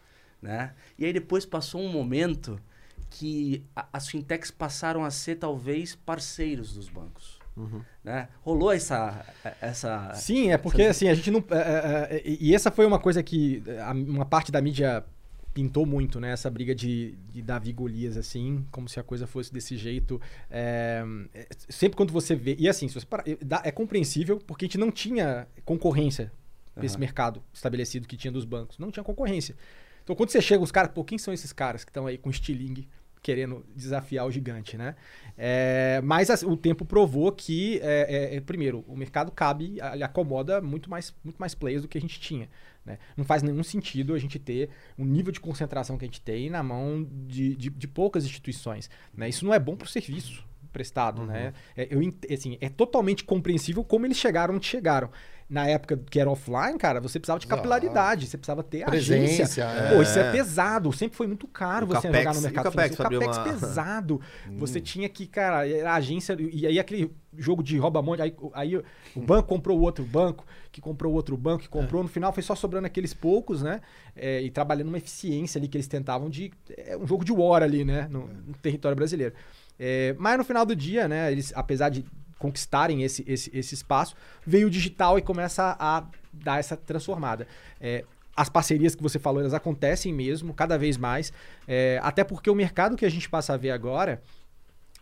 Né? 0.44 0.74
E 0.98 1.06
aí 1.06 1.12
depois 1.12 1.46
passou 1.46 1.80
um 1.80 1.88
momento 1.90 2.60
que 3.08 3.64
a- 3.74 3.86
as 3.94 4.08
fintechs 4.08 4.50
passaram 4.50 5.02
a 5.02 5.10
ser 5.10 5.36
talvez 5.36 5.94
parceiros 5.94 6.74
dos 6.74 6.88
bancos. 6.90 7.38
Né? 8.02 8.28
Rolou 8.42 8.70
essa. 8.72 9.24
essa 9.60 10.12
Sim, 10.14 10.50
é 10.50 10.58
porque 10.58 10.82
Essas- 10.82 10.96
assim, 10.96 11.08
a 11.08 11.14
gente 11.14 11.30
não. 11.30 11.42
é, 11.50 11.56
é, 11.56 12.16
é, 12.16 12.22
e 12.26 12.54
essa 12.54 12.70
foi 12.70 12.84
uma 12.84 12.98
coisa 12.98 13.22
que 13.22 13.62
a- 13.80 13.92
uma 13.92 14.26
parte 14.26 14.52
da 14.52 14.60
mídia 14.60 15.02
pintou 15.54 15.86
muito, 15.86 16.18
né? 16.20 16.32
Essa 16.32 16.50
briga 16.50 16.74
de, 16.74 17.14
de 17.30 17.40
Davi 17.40 17.72
Golias, 17.72 18.16
assim, 18.16 18.66
como 18.72 18.88
se 18.88 18.98
a 19.00 19.04
coisa 19.04 19.24
fosse 19.26 19.52
desse 19.52 19.76
jeito. 19.76 20.20
É, 20.50 21.02
é, 21.32 21.46
sempre 21.70 21.96
quando 21.96 22.12
você 22.12 22.34
vê. 22.34 22.56
E 22.58 22.68
assim, 22.68 22.88
dá- 23.40 23.62
é 23.64 23.70
compreensível 23.70 24.38
porque 24.46 24.64
a 24.64 24.66
gente 24.66 24.78
não 24.78 24.90
tinha 24.90 25.46
concorrência 25.64 26.30
nesse 26.76 26.96
Aham. 26.96 27.00
mercado 27.00 27.42
estabelecido 27.52 28.08
que 28.08 28.16
tinha 28.16 28.32
dos 28.32 28.44
bancos. 28.44 28.78
Não 28.80 28.90
tinha 28.90 29.04
concorrência. 29.04 29.54
Então 30.04 30.14
quando 30.14 30.30
você 30.30 30.40
chega, 30.40 30.62
os 30.62 30.70
caras, 30.70 30.92
pô, 30.92 31.02
quem 31.02 31.18
são 31.18 31.34
esses 31.34 31.52
caras 31.52 31.82
que 31.84 31.90
estão 31.90 32.06
aí 32.06 32.16
com 32.16 32.30
estilingue? 32.30 32.88
Querendo 33.22 33.64
desafiar 33.74 34.26
o 34.26 34.30
gigante, 34.30 34.76
né? 34.76 34.94
É, 35.38 35.98
mas 36.04 36.28
as- 36.28 36.42
o 36.42 36.54
tempo 36.58 36.84
provou 36.84 37.32
que, 37.32 37.80
é, 37.82 38.32
é, 38.34 38.36
é, 38.36 38.40
primeiro, 38.42 38.84
o 38.86 38.94
mercado 38.94 39.32
cabe, 39.32 39.78
ele 39.94 40.04
acomoda 40.04 40.60
muito 40.60 40.90
mais, 40.90 41.14
muito 41.24 41.38
mais 41.38 41.54
players 41.54 41.80
do 41.82 41.88
que 41.88 41.96
a 41.96 42.00
gente 42.00 42.20
tinha. 42.20 42.50
né? 42.84 42.98
Não 43.16 43.24
faz 43.24 43.42
nenhum 43.42 43.62
sentido 43.62 44.12
a 44.12 44.18
gente 44.18 44.38
ter 44.38 44.68
um 44.98 45.06
nível 45.06 45.32
de 45.32 45.40
concentração 45.40 45.96
que 45.96 46.04
a 46.04 46.06
gente 46.06 46.20
tem 46.20 46.50
na 46.50 46.62
mão 46.62 47.02
de, 47.26 47.56
de, 47.56 47.70
de 47.70 47.88
poucas 47.88 48.26
instituições. 48.26 48.90
né? 49.16 49.26
Isso 49.26 49.42
não 49.46 49.54
é 49.54 49.58
bom 49.58 49.74
para 49.74 49.86
o 49.86 49.88
serviço 49.88 50.44
prestado. 50.70 51.24
Né? 51.24 51.54
É, 51.74 51.88
eu, 51.90 52.02
ent- 52.02 52.30
assim, 52.30 52.58
é 52.60 52.68
totalmente 52.68 53.24
compreensível 53.24 53.82
como 53.82 54.04
eles 54.06 54.18
chegaram 54.18 54.56
onde 54.56 54.66
chegaram. 54.66 55.08
Na 55.46 55.68
época 55.68 56.00
que 56.10 56.18
era 56.18 56.30
offline, 56.30 56.78
cara, 56.78 57.00
você 57.00 57.20
precisava 57.20 57.38
de 57.38 57.44
Exato. 57.46 57.58
capilaridade, 57.60 58.26
você 58.26 58.38
precisava 58.38 58.62
ter 58.62 58.84
Presença, 58.86 59.42
agência. 59.42 59.62
é. 59.64 59.94
Pô, 59.94 60.00
isso 60.02 60.18
é 60.18 60.32
pesado, 60.32 60.90
sempre 60.90 61.16
foi 61.18 61.26
muito 61.26 61.46
caro 61.46 61.84
O 61.84 61.88
você 61.88 62.08
Capex- 62.08 62.18
jogar 62.18 62.32
no 62.32 62.38
o 62.38 62.42
mercado 62.42 62.64
Capex 62.64 62.96
financeiro. 62.96 63.16
O 63.22 63.26
Capex 63.30 63.36
uma- 63.36 63.60
pesado. 63.60 64.20
Você 64.58 64.80
tinha 64.80 65.06
que, 65.08 65.26
cara, 65.26 65.68
era 65.68 65.92
a 65.92 65.96
agência. 65.96 66.34
E 66.40 66.66
aí 66.66 66.78
aquele 66.78 67.10
jogo 67.36 67.62
de 67.62 67.76
rouba-monte. 67.76 68.22
Aí, 68.22 68.34
aí 68.54 68.76
o 68.76 69.20
banco 69.20 69.46
comprou 69.48 69.78
o 69.78 69.82
outro 69.82 70.02
banco, 70.04 70.46
que 70.72 70.80
comprou 70.80 71.12
o 71.12 71.14
outro 71.16 71.36
banco, 71.36 71.62
que 71.62 71.68
comprou. 71.68 72.02
No 72.02 72.08
final 72.08 72.32
foi 72.32 72.42
só 72.42 72.54
sobrando 72.54 72.86
aqueles 72.86 73.12
poucos, 73.12 73.62
né? 73.62 73.80
É, 74.16 74.40
e 74.40 74.50
trabalhando 74.50 74.88
uma 74.88 74.98
eficiência 74.98 75.58
ali 75.58 75.68
que 75.68 75.76
eles 75.76 75.86
tentavam 75.88 76.30
de. 76.30 76.52
É 76.78 76.96
um 76.96 77.06
jogo 77.06 77.22
de 77.24 77.32
war 77.32 77.62
ali, 77.62 77.84
né? 77.84 78.08
No, 78.10 78.26
no 78.28 78.54
território 78.62 78.96
brasileiro. 78.96 79.34
É, 79.78 80.14
mas 80.18 80.38
no 80.38 80.44
final 80.44 80.64
do 80.64 80.74
dia, 80.74 81.06
né? 81.06 81.30
Eles, 81.30 81.52
apesar 81.54 81.90
de 81.90 82.04
conquistarem 82.38 83.02
esse, 83.02 83.24
esse, 83.26 83.50
esse 83.56 83.74
espaço, 83.74 84.14
veio 84.46 84.66
o 84.66 84.70
digital 84.70 85.18
e 85.18 85.22
começa 85.22 85.76
a 85.78 86.04
dar 86.32 86.58
essa 86.58 86.76
transformada. 86.76 87.46
É, 87.80 88.04
as 88.36 88.48
parcerias 88.48 88.94
que 88.94 89.02
você 89.02 89.18
falou, 89.18 89.40
elas 89.40 89.54
acontecem 89.54 90.12
mesmo, 90.12 90.52
cada 90.52 90.76
vez 90.76 90.96
mais. 90.96 91.32
É, 91.66 92.00
até 92.02 92.24
porque 92.24 92.50
o 92.50 92.54
mercado 92.54 92.96
que 92.96 93.04
a 93.04 93.10
gente 93.10 93.28
passa 93.28 93.54
a 93.54 93.56
ver 93.56 93.70
agora 93.70 94.20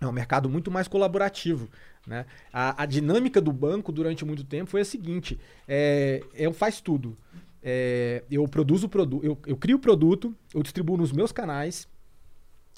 é 0.00 0.06
um 0.06 0.12
mercado 0.12 0.48
muito 0.48 0.70
mais 0.70 0.88
colaborativo. 0.88 1.68
Né? 2.06 2.26
A, 2.52 2.82
a 2.82 2.86
dinâmica 2.86 3.40
do 3.40 3.52
banco 3.52 3.92
durante 3.92 4.24
muito 4.24 4.44
tempo 4.44 4.70
foi 4.70 4.80
a 4.82 4.84
seguinte: 4.84 5.38
é, 5.66 6.22
eu 6.34 6.52
faz 6.52 6.80
tudo. 6.80 7.16
É, 7.62 8.24
eu 8.30 8.46
produzo 8.48 8.86
o 8.86 8.88
produto, 8.88 9.24
eu, 9.24 9.38
eu 9.46 9.56
crio 9.56 9.76
o 9.76 9.80
produto, 9.80 10.34
eu 10.52 10.62
distribuo 10.62 10.96
nos 10.96 11.12
meus 11.12 11.30
canais. 11.30 11.88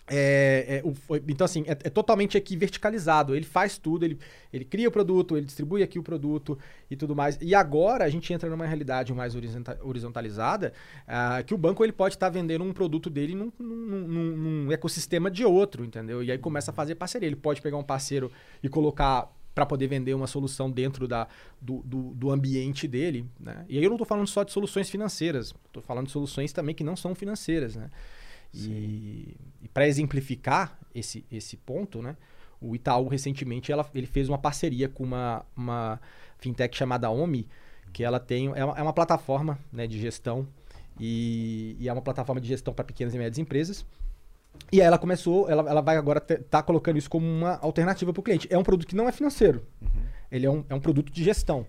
É, 0.06 0.82
é, 0.84 0.86
o- 0.86 0.94
então, 1.28 1.44
assim, 1.46 1.62
é, 1.66 1.72
é 1.72 1.90
totalmente 1.90 2.36
aqui 2.36 2.56
verticalizado. 2.56 3.34
Ele 3.34 3.44
faz 3.44 3.78
tudo, 3.78 4.04
ele, 4.04 4.18
ele 4.52 4.64
cria 4.64 4.88
o 4.88 4.90
produto, 4.90 5.36
ele 5.36 5.46
distribui 5.46 5.82
aqui 5.82 5.98
o 5.98 6.02
produto 6.02 6.58
e 6.90 6.96
tudo 6.96 7.16
mais. 7.16 7.38
E 7.40 7.54
agora 7.54 8.04
a 8.04 8.08
gente 8.10 8.32
entra 8.32 8.50
numa 8.50 8.66
realidade 8.66 9.14
mais 9.14 9.34
horizonta- 9.34 9.78
horizontalizada, 9.82 10.72
ah, 11.08 11.42
que 11.46 11.54
o 11.54 11.58
banco 11.58 11.82
ele 11.82 11.92
pode 11.92 12.16
estar 12.16 12.28
vendendo 12.28 12.62
um 12.64 12.72
produto 12.72 13.08
dele 13.08 13.34
num, 13.34 13.50
num- 13.58 14.06
num- 14.06 14.36
num 14.36 14.72
ecossistema 14.72 15.30
de 15.30 15.44
outro, 15.44 15.84
entendeu? 15.84 16.22
E 16.22 16.30
aí 16.30 16.38
começa 16.38 16.70
a 16.70 16.74
fazer 16.74 16.96
parceria. 16.96 17.26
Ele 17.26 17.36
pode 17.36 17.62
pegar 17.62 17.78
um 17.78 17.84
parceiro 17.84 18.30
e 18.62 18.68
colocar 18.68 19.32
para 19.54 19.64
poder 19.64 19.86
vender 19.86 20.12
uma 20.14 20.26
solução 20.26 20.68
dentro 20.70 21.06
da, 21.06 21.28
do, 21.62 21.80
do, 21.84 22.02
do 22.14 22.30
ambiente 22.30 22.88
dele. 22.88 23.24
Né? 23.38 23.64
E 23.68 23.78
aí 23.78 23.84
eu 23.84 23.88
não 23.88 23.94
estou 23.94 24.06
falando 24.06 24.26
só 24.26 24.42
de 24.42 24.50
soluções 24.52 24.90
financeiras, 24.90 25.54
estou 25.66 25.80
falando 25.82 26.06
de 26.06 26.12
soluções 26.12 26.52
também 26.52 26.74
que 26.74 26.82
não 26.82 26.96
são 26.96 27.14
financeiras. 27.14 27.76
Né? 27.76 27.88
E, 28.54 29.36
e 29.62 29.68
para 29.68 29.86
exemplificar 29.86 30.78
esse, 30.94 31.24
esse 31.30 31.56
ponto, 31.56 32.00
né, 32.00 32.16
o 32.60 32.74
Itaú 32.74 33.08
recentemente 33.08 33.72
ela, 33.72 33.88
ele 33.94 34.06
fez 34.06 34.28
uma 34.28 34.38
parceria 34.38 34.88
com 34.88 35.02
uma, 35.02 35.44
uma 35.56 36.00
fintech 36.38 36.76
chamada 36.76 37.10
Omi, 37.10 37.48
que 37.92 38.02
ela 38.02 38.18
tem 38.18 38.52
é 38.54 38.64
uma, 38.64 38.78
é 38.78 38.82
uma 38.82 38.92
plataforma 38.92 39.58
né, 39.72 39.86
de 39.86 39.98
gestão 39.98 40.46
e, 40.98 41.76
e 41.78 41.88
é 41.88 41.92
uma 41.92 42.02
plataforma 42.02 42.40
de 42.40 42.48
gestão 42.48 42.72
para 42.72 42.84
pequenas 42.84 43.14
e 43.14 43.18
médias 43.18 43.38
empresas. 43.38 43.84
E 44.72 44.80
aí 44.80 44.86
ela 44.86 44.98
começou, 44.98 45.50
ela, 45.50 45.68
ela 45.68 45.80
vai 45.80 45.96
agora 45.96 46.18
estar 46.18 46.38
tá 46.44 46.62
colocando 46.62 46.96
isso 46.96 47.10
como 47.10 47.26
uma 47.26 47.58
alternativa 47.60 48.12
para 48.12 48.20
o 48.20 48.22
cliente. 48.22 48.46
É 48.50 48.56
um 48.56 48.62
produto 48.62 48.88
que 48.88 48.94
não 48.94 49.08
é 49.08 49.12
financeiro, 49.12 49.66
ele 50.30 50.46
é 50.46 50.50
um, 50.50 50.64
é 50.68 50.74
um 50.74 50.80
produto 50.80 51.12
de 51.12 51.22
gestão. 51.22 51.66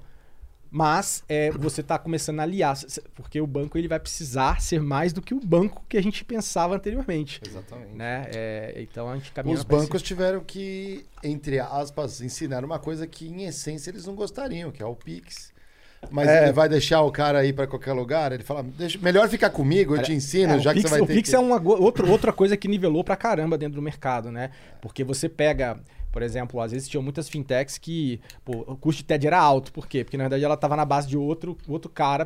Mas 0.78 1.24
é, 1.30 1.52
você 1.52 1.80
está 1.80 1.98
começando 1.98 2.42
a 2.42 2.44
aliar, 2.44 2.76
porque 3.16 3.40
o 3.40 3.48
banco 3.48 3.78
ele 3.78 3.88
vai 3.88 3.98
precisar 3.98 4.60
ser 4.62 4.82
mais 4.82 5.14
do 5.14 5.22
que 5.22 5.34
o 5.34 5.40
banco 5.40 5.82
que 5.88 5.96
a 5.98 6.04
gente 6.04 6.26
pensava 6.26 6.76
anteriormente. 6.76 7.40
Exatamente. 7.48 7.94
Né? 7.94 8.30
É, 8.36 8.74
então 8.82 9.10
a 9.10 9.16
gente 9.16 9.32
caminha 9.32 9.56
Os 9.56 9.64
pra 9.64 9.78
esse- 9.78 9.86
bancos 9.86 10.02
tiveram 10.02 10.42
que, 10.42 11.06
entre 11.24 11.60
aspas, 11.62 12.20
ensinar 12.20 12.66
uma 12.66 12.78
coisa 12.78 13.08
que 13.08 13.26
em 13.26 13.46
essência 13.46 13.90
eles 13.90 14.06
não 14.06 14.16
gostariam, 14.16 14.70
que 14.70 14.84
é 14.84 14.86
o 14.86 14.94
Pix. 14.94 15.54
Mas 16.12 16.28
É. 16.28 16.44
ele 16.44 16.52
vai 16.52 16.68
deixar 16.68 17.02
o 17.04 17.12
cara 17.12 17.46
ir 17.46 17.54
para 17.54 17.66
qualquer 17.68 17.94
lugar? 17.94 18.34
Ele 18.34 18.44
fala, 18.44 18.62
"Deixa- 18.62 19.00
melhor 19.00 19.30
ficar 19.30 19.50
comigo, 19.52 19.96
eu 19.96 20.04
te 20.04 20.12
ensino, 20.12 20.56
É, 20.56 20.60
já 20.60 20.72
o 20.72 20.74
que 20.74 20.82
Pix, 20.82 20.90
você 20.90 20.96
vai 20.98 21.02
o 21.02 21.08
ter 21.08 21.14
Pix 21.16 21.30
que... 21.30 21.36
é 21.38 21.40
uma 21.40 21.56
outro, 21.62 22.12
outra 22.12 22.34
coisa 22.34 22.58
que 22.58 22.68
nivelou 22.68 23.02
pra 23.02 23.16
caramba 23.16 23.58
dentro 23.58 23.76
do 23.76 23.82
mercado, 23.82 24.30
né? 24.30 24.52
Porque 24.82 25.06
você 25.06 25.30
pega, 25.30 25.80
por 26.16 26.22
exemplo, 26.24 26.62
às 26.62 26.72
vezes 26.72 26.88
tinha 26.88 27.02
muitas 27.04 27.28
fintechs 27.28 27.78
que 27.78 28.22
pô, 28.46 28.64
o 28.66 28.78
custo 28.78 29.00
de 29.02 29.04
TED 29.04 29.28
era 29.28 29.38
alto. 29.38 29.70
Por 29.74 29.86
quê? 29.86 30.02
Porque 30.02 30.16
na 30.16 30.24
verdade 30.24 30.46
ela 30.46 30.54
estava 30.54 30.74
na 30.74 30.86
base 30.86 31.10
de 31.10 31.18
outro, 31.18 31.58
outro 31.68 31.92
cara, 31.92 32.26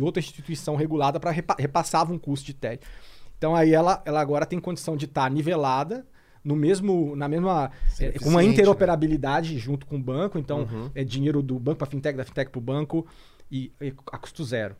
outra 0.00 0.20
instituição 0.20 0.76
regulada 0.76 1.18
para 1.18 1.32
repassava 1.58 2.12
um 2.12 2.18
custo 2.20 2.46
de 2.46 2.54
TED. 2.54 2.80
Então 3.36 3.56
aí 3.56 3.74
ela, 3.74 4.00
ela 4.04 4.20
agora 4.20 4.46
tem 4.46 4.60
condição 4.60 4.96
de 4.96 5.06
estar 5.06 5.28
nivelada 5.28 6.06
no 6.44 6.54
mesmo, 6.54 7.16
na 7.16 7.28
mesma, 7.28 7.72
é, 7.98 8.12
com 8.12 8.28
uma 8.28 8.42
eficiente, 8.44 8.48
interoperabilidade 8.60 9.58
junto 9.58 9.86
com 9.86 9.96
o 9.96 10.00
banco. 10.00 10.38
Então 10.38 10.60
Uhum. 10.70 10.90
é 10.94 11.02
dinheiro 11.02 11.42
do 11.42 11.58
banco 11.58 11.78
para 11.78 11.88
fintech, 11.88 12.16
da 12.16 12.24
fintech 12.24 12.48
para 12.48 12.58
o 12.60 12.62
banco 12.62 13.04
e, 13.50 13.72
e 13.80 13.92
a 14.12 14.18
custo 14.18 14.44
zero. 14.44 14.76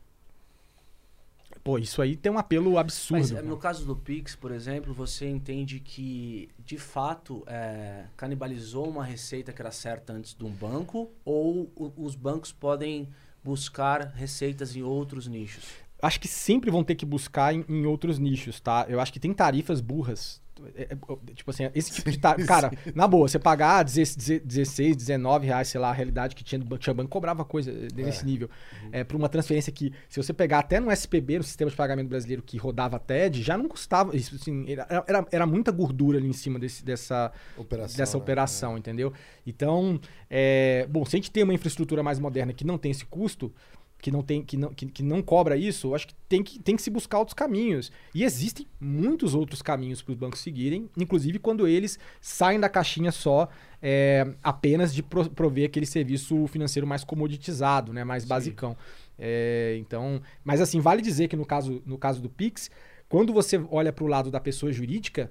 Pô, 1.63 1.79
isso 1.79 2.01
aí 2.03 2.17
tem 2.17 2.31
um 2.31 2.39
apelo 2.39 2.79
absurdo. 2.79 3.21
Mas 3.21 3.33
é, 3.33 3.43
no 3.43 3.57
caso 3.57 3.85
do 3.85 3.97
Pix, 3.97 4.35
por 4.35 4.53
exemplo, 4.53 4.93
você 4.93 5.29
entende 5.29 5.81
que 5.81 6.49
de 6.59 6.79
fato 6.79 7.43
é, 7.47 8.05
canibalizou 8.17 8.89
uma 8.89 9.05
receita 9.05 9.53
que 9.53 9.61
era 9.61 9.71
certa 9.71 10.13
antes 10.13 10.35
de 10.35 10.45
um 10.45 10.51
banco 10.51 11.11
ou 11.25 11.71
os 11.97 12.15
bancos 12.15 12.53
podem 12.53 13.09
buscar 13.43 14.13
receitas 14.15 14.77
em 14.77 14.83
outros 14.83 15.27
nichos? 15.27 15.65
acho 16.03 16.21
que 16.21 16.29
sempre 16.29 16.71
vão 16.71 16.83
ter 16.83 16.95
que 16.95 17.05
buscar 17.05 17.55
em, 17.55 17.65
em 17.69 17.87
outros 17.87 18.19
nichos, 18.19 18.61
tá? 18.61 18.87
Eu 18.89 19.01
acho 19.01 19.13
que 19.13 19.21
tem 19.21 19.33
tarifas 19.33 19.81
burras. 19.81 20.41
É, 20.75 20.83
é, 20.93 21.35
tipo 21.35 21.51
assim, 21.51 21.71
esse 21.75 21.93
tipo 21.93 22.11
de. 22.11 22.19
Cara, 22.19 22.71
na 22.95 23.07
boa, 23.07 23.29
você 23.29 23.39
pagar 23.39 23.83
16, 23.83 24.43
16, 24.45 24.97
19 24.97 25.47
reais, 25.47 25.69
sei 25.69 25.81
lá, 25.81 25.91
a 25.91 25.93
realidade 25.93 26.35
que 26.35 26.45
tinha 26.45 26.61
tinha 26.79 26.95
banco 26.95 27.11
cobrava 27.11 27.45
coisa 27.45 27.73
nesse 27.95 28.25
nível. 28.25 28.49
É, 28.93 29.05
para 29.05 29.17
uma 29.17 29.29
transferência 29.29 29.73
que, 29.73 29.93
se 30.09 30.23
você 30.23 30.33
pegar 30.33 30.61
até 30.61 30.81
no 30.81 30.91
SPB, 30.91 31.39
no 31.39 31.45
sistema 31.45 31.71
de 31.71 31.77
pagamento 31.77 32.09
brasileiro, 32.09 32.43
que 32.43 32.57
rodava 32.57 32.99
TED, 32.99 33.43
já 33.43 33.57
não 33.57 33.69
custava. 33.69 34.17
Isso, 34.17 34.35
assim, 34.35 34.65
era, 34.71 35.05
era, 35.07 35.27
era 35.31 35.47
muita 35.47 35.71
gordura 35.71 36.19
ali 36.19 36.29
em 36.29 36.33
cima 36.33 36.59
desse, 36.59 36.85
dessa, 36.85 37.33
Operação, 37.57 37.97
dessa 37.97 38.17
né? 38.17 38.23
operação, 38.23 38.79
entendeu? 38.79 39.13
Então, 39.47 40.01
é, 40.29 40.87
bom, 40.89 41.05
se 41.05 41.17
a 41.17 41.19
gente 41.19 41.31
tem 41.31 41.43
uma 41.43 41.55
infraestrutura 41.55 42.03
mais 42.03 42.19
moderna 42.19 42.53
que 42.53 42.65
não 42.65 42.79
tem 42.79 42.91
esse 42.91 43.05
custo, 43.05 43.53
que 44.01 44.11
não 44.11 44.23
tem 44.23 44.43
que 44.43 44.57
não, 44.57 44.73
que, 44.73 44.87
que 44.87 45.03
não 45.03 45.23
cobra 45.23 45.57
isso, 45.57 45.89
eu 45.89 45.95
acho 45.95 46.09
que 46.09 46.15
tem, 46.29 46.43
que 46.43 46.59
tem 46.59 46.77
que 46.77 46.83
se 46.83 46.91
buscar 46.91 47.19
outros 47.19 47.35
caminhos. 47.35 47.91
E 48.15 48.25
existem 48.25 48.67
muitos 48.81 49.35
outros 49.35 49.63
caminhos 49.63 50.03
para 50.03 50.13
os 50.13 50.19
bancos 50.19 50.41
seguirem, 50.41 50.89
inclusive 50.97 51.39
quando 51.39 51.67
eles 51.67 51.99
saem 52.21 52.59
da 52.59 52.69
caixinha 52.69 53.13
só 53.13 53.49
é, 53.83 54.35
apenas 54.43 54.95
de 54.95 55.03
pro- 55.03 55.31
prover 55.31 55.67
aquele 55.67 55.87
serviço 55.87 56.47
financeiro 56.47 56.87
mais 56.87 57.05
comoditizado, 57.05 57.93
né, 57.93 58.05
mais 58.05 58.25
basicão. 58.25 58.77
É, 59.19 59.77
então, 59.79 60.21
mas 60.43 60.61
assim, 60.61 60.81
vale 60.81 61.03
dizer 61.03 61.29
que 61.29 61.37
no 61.37 61.45
caso, 61.45 61.83
no 61.85 61.99
caso 61.99 62.23
do 62.23 62.29
Pix, 62.31 62.71
quando 63.09 63.33
você 63.33 63.61
olha 63.71 63.93
para 63.93 64.05
o 64.05 64.07
lado 64.07 64.31
da 64.31 64.41
pessoa 64.41 64.73
jurídica, 64.73 65.31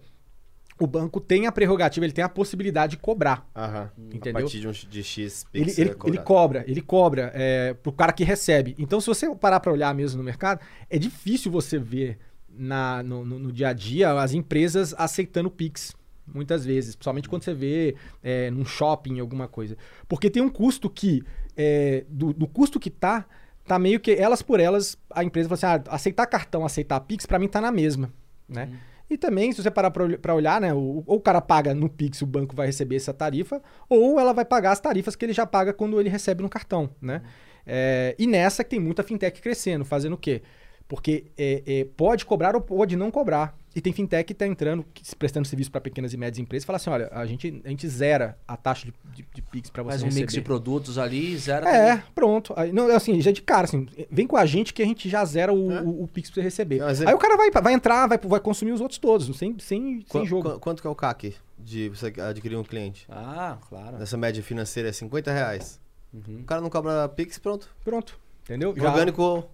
o 0.80 0.88
banco 0.88 1.20
tem 1.20 1.46
a 1.48 1.52
prerrogativa, 1.52 2.06
ele 2.06 2.13
tem 2.13 2.24
a 2.24 2.30
possibilidade 2.30 2.92
de 2.92 2.98
cobrar. 2.98 3.48
Aham. 3.56 3.92
Entendeu? 4.13 4.39
A 4.39 4.42
partir 4.42 4.60
de, 4.60 4.68
um, 4.68 4.72
de 4.72 5.04
X 5.04 5.46
Ele, 5.54 5.65
Pix 5.65 5.78
ele, 5.78 5.89
é 5.89 5.92
ele 5.92 6.00
cobrado. 6.00 6.24
cobra, 6.26 6.63
ele 6.68 6.82
cobra 6.82 7.32
é, 7.36 7.74
pro 7.74 7.92
cara 7.92 8.13
que 8.13 8.24
recebe. 8.24 8.76
Então, 8.80 9.00
se 9.02 9.08
você 9.08 9.34
parar 9.36 9.60
para 9.60 9.72
olhar 9.72 9.94
mesmo 9.94 10.18
no 10.18 10.24
mercado, 10.24 10.60
é 10.89 10.98
difícil 10.98 11.52
você 11.52 11.78
ver 11.78 12.18
na, 12.50 13.04
no, 13.04 13.24
no- 13.26 13.39
no 13.39 13.52
dia 13.52 13.70
a 13.70 13.74
dia 13.74 14.12
as 14.20 14.34
empresas 14.34 14.94
aceitando 14.98 15.50
Pix. 15.52 15.96
Muitas 16.32 16.63
vezes, 16.63 16.96
principalmente 16.96 17.28
quando 17.28 17.44
você 17.44 17.54
vê 17.56 17.96
é, 18.22 18.52
num 18.52 18.63
shopping, 18.63 19.20
alguma 19.20 19.48
coisa. 19.48 19.76
Porque 20.08 20.30
tem 20.30 20.44
um 20.44 20.50
custo 20.50 20.88
que, 20.89 21.24
é, 21.58 22.06
do, 22.08 22.32
do 22.34 22.48
custo 22.48 22.80
que 22.80 22.92
tá, 22.92 23.26
tá 23.65 23.80
meio 23.80 24.00
que 24.00 24.12
elas 24.12 24.42
por 24.44 24.60
elas, 24.60 24.96
a 25.10 25.24
empresa 25.24 25.50
fala 25.50 25.76
assim: 25.76 25.89
ah, 25.89 25.96
aceitar 25.96 26.28
cartão, 26.28 26.63
aceitar 26.63 27.00
Pix, 27.02 27.26
para 27.26 27.39
mim 27.39 27.48
tá 27.48 27.60
na 27.60 27.72
mesma. 27.72 28.13
Né? 28.48 28.70
E 29.10 29.17
também, 29.17 29.52
se 29.52 29.62
você 29.62 29.72
parar 29.72 29.91
para 29.91 30.36
olhar, 30.36 30.62
né, 30.62 30.74
ou 30.74 31.04
o 31.08 31.19
cara 31.19 31.41
paga 31.41 31.74
no 31.74 31.89
Pix, 31.89 32.22
o 32.22 32.26
banco 32.28 32.56
vai 32.56 32.67
receber 32.67 32.95
essa 32.95 33.13
tarifa, 33.13 33.62
ou 33.89 34.19
ela 34.19 34.34
vai 34.34 34.45
pagar 34.45 34.72
as 34.72 34.80
tarifas 34.80 35.15
que 35.15 35.26
ele 35.26 35.34
já 35.34 35.45
paga 35.45 35.74
quando 35.74 36.00
ele 36.00 36.10
recebe 36.10 36.43
no 36.43 36.50
cartão, 36.50 36.89
né? 37.02 37.22
É, 37.65 38.15
e 38.17 38.26
nessa 38.28 38.63
que 38.63 38.72
tem 38.72 38.80
muita 38.80 39.04
fintech 39.04 39.41
crescendo, 39.41 39.84
fazendo 39.86 40.13
o 40.13 40.17
quê? 40.17 40.41
Porque 40.89 41.25
é, 41.38 41.62
é, 41.65 41.84
pode 41.95 42.25
cobrar 42.25 42.54
ou 42.56 42.62
pode 42.62 42.95
não 42.97 43.10
cobrar. 43.12 43.56
E 43.75 43.80
tem 43.80 43.93
fintech 43.93 44.25
que 44.25 44.34
está 44.34 44.47
entrando, 44.47 44.84
que- 44.91 45.15
prestando 45.15 45.47
serviço 45.47 45.69
para 45.69 45.80
pequenas 45.80 46.12
e 46.12 46.17
médias 46.17 46.39
empresas, 46.39 46.63
e 46.63 46.65
fala 46.65 46.78
assim, 46.78 46.89
olha, 46.89 47.08
a 47.12 47.23
gente, 47.28 47.62
a 47.63 47.69
gente 47.69 47.88
zera 47.88 48.36
a 48.47 48.58
taxa 48.58 48.88
de, 48.88 48.93
de, 49.15 49.23
de 49.36 49.41
Pix 49.43 49.69
para 49.69 49.84
você 49.84 49.89
Faz 49.91 50.02
um 50.02 50.06
receber. 50.06 50.21
mix 50.21 50.34
de 50.34 50.41
produtos 50.41 50.97
ali, 50.97 51.38
zero. 51.38 51.67
É, 51.67 52.04
pronto. 52.15 52.52
Aí, 52.58 52.71
não, 52.73 52.88
assim, 52.93 53.21
já 53.21 53.32
de 53.32 53.43
cara, 53.43 53.65
assim, 53.65 53.88
vem 54.10 54.25
com 54.25 54.36
a 54.36 54.45
gente 54.47 54.73
que 54.73 54.82
a 54.82 54.86
gente 54.86 55.08
já 55.08 55.23
zera 55.23 55.54
o, 55.54 55.69
o, 55.69 56.04
o 56.04 56.08
Pix 56.08 56.32
pra 56.32 56.41
você 56.41 56.41
receber. 56.41 56.80
Mas 56.80 56.99
é- 57.02 57.08
Aí 57.08 57.13
o 57.13 57.19
cara 57.19 57.38
vai, 57.38 57.52
vai 57.52 57.73
entrar, 57.73 58.08
vai, 58.08 58.17
vai 58.17 58.39
consumir 58.39 58.71
os 58.71 58.82
outros 58.82 58.97
todos, 58.97 59.38
sem, 59.38 59.56
sem, 59.60 60.02
Qu- 60.02 60.17
sem 60.17 60.25
jogo. 60.25 60.54
qu- 60.54 60.60
quanto 60.60 60.82
que 60.82 60.88
é 60.88 60.89
o 60.89 60.95
CAC 60.95 61.36
de 61.60 61.89
você 61.89 62.12
adquirir 62.19 62.56
um 62.58 62.63
cliente? 62.63 63.06
Ah, 63.08 63.60
claro. 63.69 63.99
Nessa 63.99 64.17
média 64.17 64.41
financeira 64.41 64.89
é 64.89 64.91
50 64.91 65.32
reais. 65.32 65.80
Uhum, 66.12 66.39
O 66.41 66.43
cara 66.43 66.60
não 66.60 66.71
cobra 66.71 67.08
Pix, 67.10 67.38
pronto. 67.38 67.69
Pronto. 67.86 68.19
Entendeu? 68.43 68.73
Já- 68.75 68.89
Orgânico. 68.89 69.47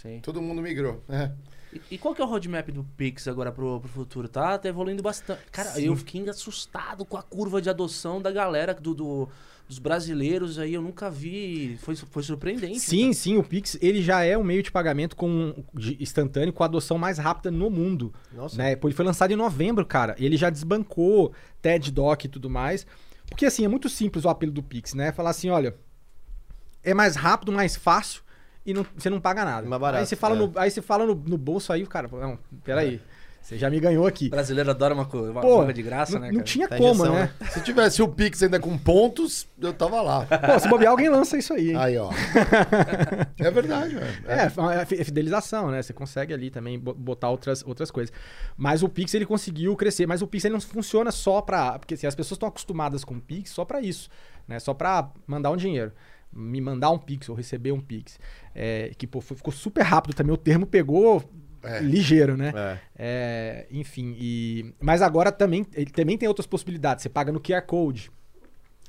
Sim. 0.00 0.20
Todo 0.22 0.40
mundo 0.40 0.62
migrou. 0.62 1.02
É. 1.08 1.30
E, 1.72 1.80
e 1.92 1.98
qual 1.98 2.14
que 2.14 2.22
é 2.22 2.24
o 2.24 2.28
roadmap 2.28 2.68
do 2.70 2.84
Pix 2.96 3.28
agora 3.28 3.52
pro, 3.52 3.80
pro 3.80 3.88
futuro? 3.88 4.28
Tá, 4.28 4.56
tá 4.58 4.68
evoluindo 4.68 5.02
bastante. 5.02 5.40
Cara, 5.52 5.78
eu 5.80 5.94
fiquei 5.96 6.26
assustado 6.28 7.04
com 7.04 7.16
a 7.16 7.22
curva 7.22 7.60
de 7.60 7.68
adoção 7.68 8.22
da 8.22 8.30
galera, 8.32 8.72
do, 8.72 8.94
do- 8.94 9.28
dos 9.68 9.78
brasileiros 9.78 10.58
aí. 10.58 10.72
Eu 10.72 10.80
nunca 10.80 11.10
vi. 11.10 11.76
Foi, 11.82 11.94
foi 11.94 12.22
surpreendente. 12.22 12.80
Sim, 12.80 13.12
sim, 13.12 13.36
o 13.36 13.44
Pix 13.44 13.76
ele 13.82 14.00
já 14.02 14.24
é 14.24 14.38
um 14.38 14.42
meio 14.42 14.62
de 14.62 14.72
pagamento 14.72 15.14
com, 15.14 15.62
de 15.74 16.02
instantâneo 16.02 16.54
com 16.54 16.62
a 16.62 16.66
adoção 16.66 16.96
mais 16.96 17.18
rápida 17.18 17.50
no 17.50 17.68
mundo. 17.68 18.14
Nossa. 18.32 18.56
Né? 18.56 18.78
Ele 18.82 18.94
foi 18.94 19.04
lançado 19.04 19.30
em 19.30 19.36
novembro, 19.36 19.84
cara. 19.84 20.16
Ele 20.18 20.38
já 20.38 20.48
desbancou 20.48 21.34
TED 21.60 21.92
Doc 21.92 22.24
e 22.24 22.28
tudo 22.28 22.48
mais. 22.48 22.86
Porque 23.28 23.44
assim, 23.44 23.62
é 23.66 23.68
muito 23.68 23.90
simples 23.90 24.24
o 24.24 24.30
apelo 24.30 24.52
do 24.52 24.62
Pix, 24.62 24.94
né? 24.94 25.12
Falar 25.12 25.30
assim, 25.30 25.50
olha, 25.50 25.76
é 26.82 26.94
mais 26.94 27.14
rápido, 27.14 27.52
mais 27.52 27.76
fácil 27.76 28.22
e 28.70 28.74
não- 28.74 28.86
você 28.96 29.08
não 29.10 29.20
paga 29.20 29.44
nada. 29.44 29.66
Mais 29.68 29.80
barato, 29.80 30.00
aí 30.00 30.06
você 30.06 30.16
fala, 30.16 30.34
é. 30.34 30.38
no, 30.38 30.52
aí 30.56 30.70
você 30.70 30.82
fala 30.82 31.06
no, 31.06 31.14
no 31.14 31.38
bolso 31.38 31.72
aí, 31.72 31.82
o 31.82 31.88
cara, 31.88 32.08
não, 32.12 32.38
peraí, 32.64 33.00
você 33.40 33.56
já 33.56 33.70
me 33.70 33.80
ganhou 33.80 34.06
aqui. 34.06 34.26
O 34.26 34.30
brasileiro 34.30 34.68
adora 34.70 34.92
uma, 34.92 35.06
co- 35.06 35.22
uma 35.22 35.40
Pô, 35.40 35.56
coisa 35.58 35.72
de 35.72 35.82
graça, 35.82 36.14
não, 36.14 36.20
né, 36.20 36.26
não 36.28 36.34
cara? 36.34 36.44
tinha 36.44 36.68
Tá 36.68 36.76
como, 36.76 36.90
injeção, 37.06 37.14
né? 37.14 37.30
Se 37.50 37.60
tivesse 37.62 38.02
o 38.02 38.08
Pix 38.08 38.42
ainda 38.42 38.60
com 38.60 38.76
pontos, 38.76 39.48
eu 39.60 39.72
tava 39.72 40.02
lá. 40.02 40.26
Pô, 40.52 40.58
se 40.58 40.68
bobear, 40.68 40.90
alguém 40.90 41.08
lança 41.08 41.38
isso 41.38 41.54
aí, 41.54 41.70
hein? 41.70 41.76
Aí, 41.76 41.96
ó. 41.96 42.10
É 43.38 43.50
verdade, 43.50 43.94
velho. 43.94 44.24
É, 44.26 44.80
é 44.82 44.84
fi- 44.84 45.00
é 45.00 45.04
fidelização, 45.04 45.70
né? 45.70 45.80
Você 45.82 45.92
consegue 45.92 46.34
ali 46.34 46.50
também 46.50 46.78
bo- 46.78 46.94
botar 46.94 47.30
outras, 47.30 47.64
outras 47.66 47.90
coisas. 47.90 48.12
Mas 48.56 48.82
o 48.82 48.88
Pix 48.88 49.14
ele 49.14 49.24
conseguiu 49.26 49.74
crescer, 49.76 50.06
mas 50.06 50.22
o 50.22 50.26
Pix 50.26 50.44
ele 50.44 50.54
não 50.54 50.60
funciona 50.60 51.10
só 51.10 51.40
pra. 51.40 51.78
Porque 51.78 51.94
assim, 51.94 52.06
as 52.06 52.14
pessoas 52.14 52.36
estão 52.36 52.48
acostumadas 52.48 53.04
com 53.04 53.14
o 53.14 53.20
Pix 53.20 53.50
só 53.50 53.64
pra 53.64 53.80
isso, 53.80 54.08
né? 54.46 54.58
Só 54.58 54.74
pra 54.74 55.08
mandar 55.26 55.50
um 55.50 55.56
dinheiro. 55.56 55.92
Me 56.32 56.60
mandar 56.60 56.90
um 56.90 56.98
Pix 56.98 57.28
ou 57.28 57.34
receber 57.34 57.72
um 57.72 57.80
Pix. 57.80 58.18
É, 58.54 58.92
que 58.96 59.06
pô, 59.06 59.20
ficou 59.20 59.52
super 59.52 59.82
rápido 59.82 60.14
também. 60.14 60.32
O 60.32 60.36
termo 60.36 60.66
pegou 60.66 61.22
É. 61.62 61.80
ligeiro, 61.80 62.36
né? 62.36 62.52
É. 62.54 62.78
É, 62.96 63.66
enfim, 63.70 64.14
e... 64.18 64.72
mas 64.80 65.02
agora 65.02 65.32
também, 65.32 65.66
ele 65.74 65.90
também 65.90 66.16
tem 66.16 66.28
outras 66.28 66.46
possibilidades. 66.46 67.02
Você 67.02 67.08
paga 67.08 67.32
no 67.32 67.40
QR 67.40 67.62
Code. 67.62 68.10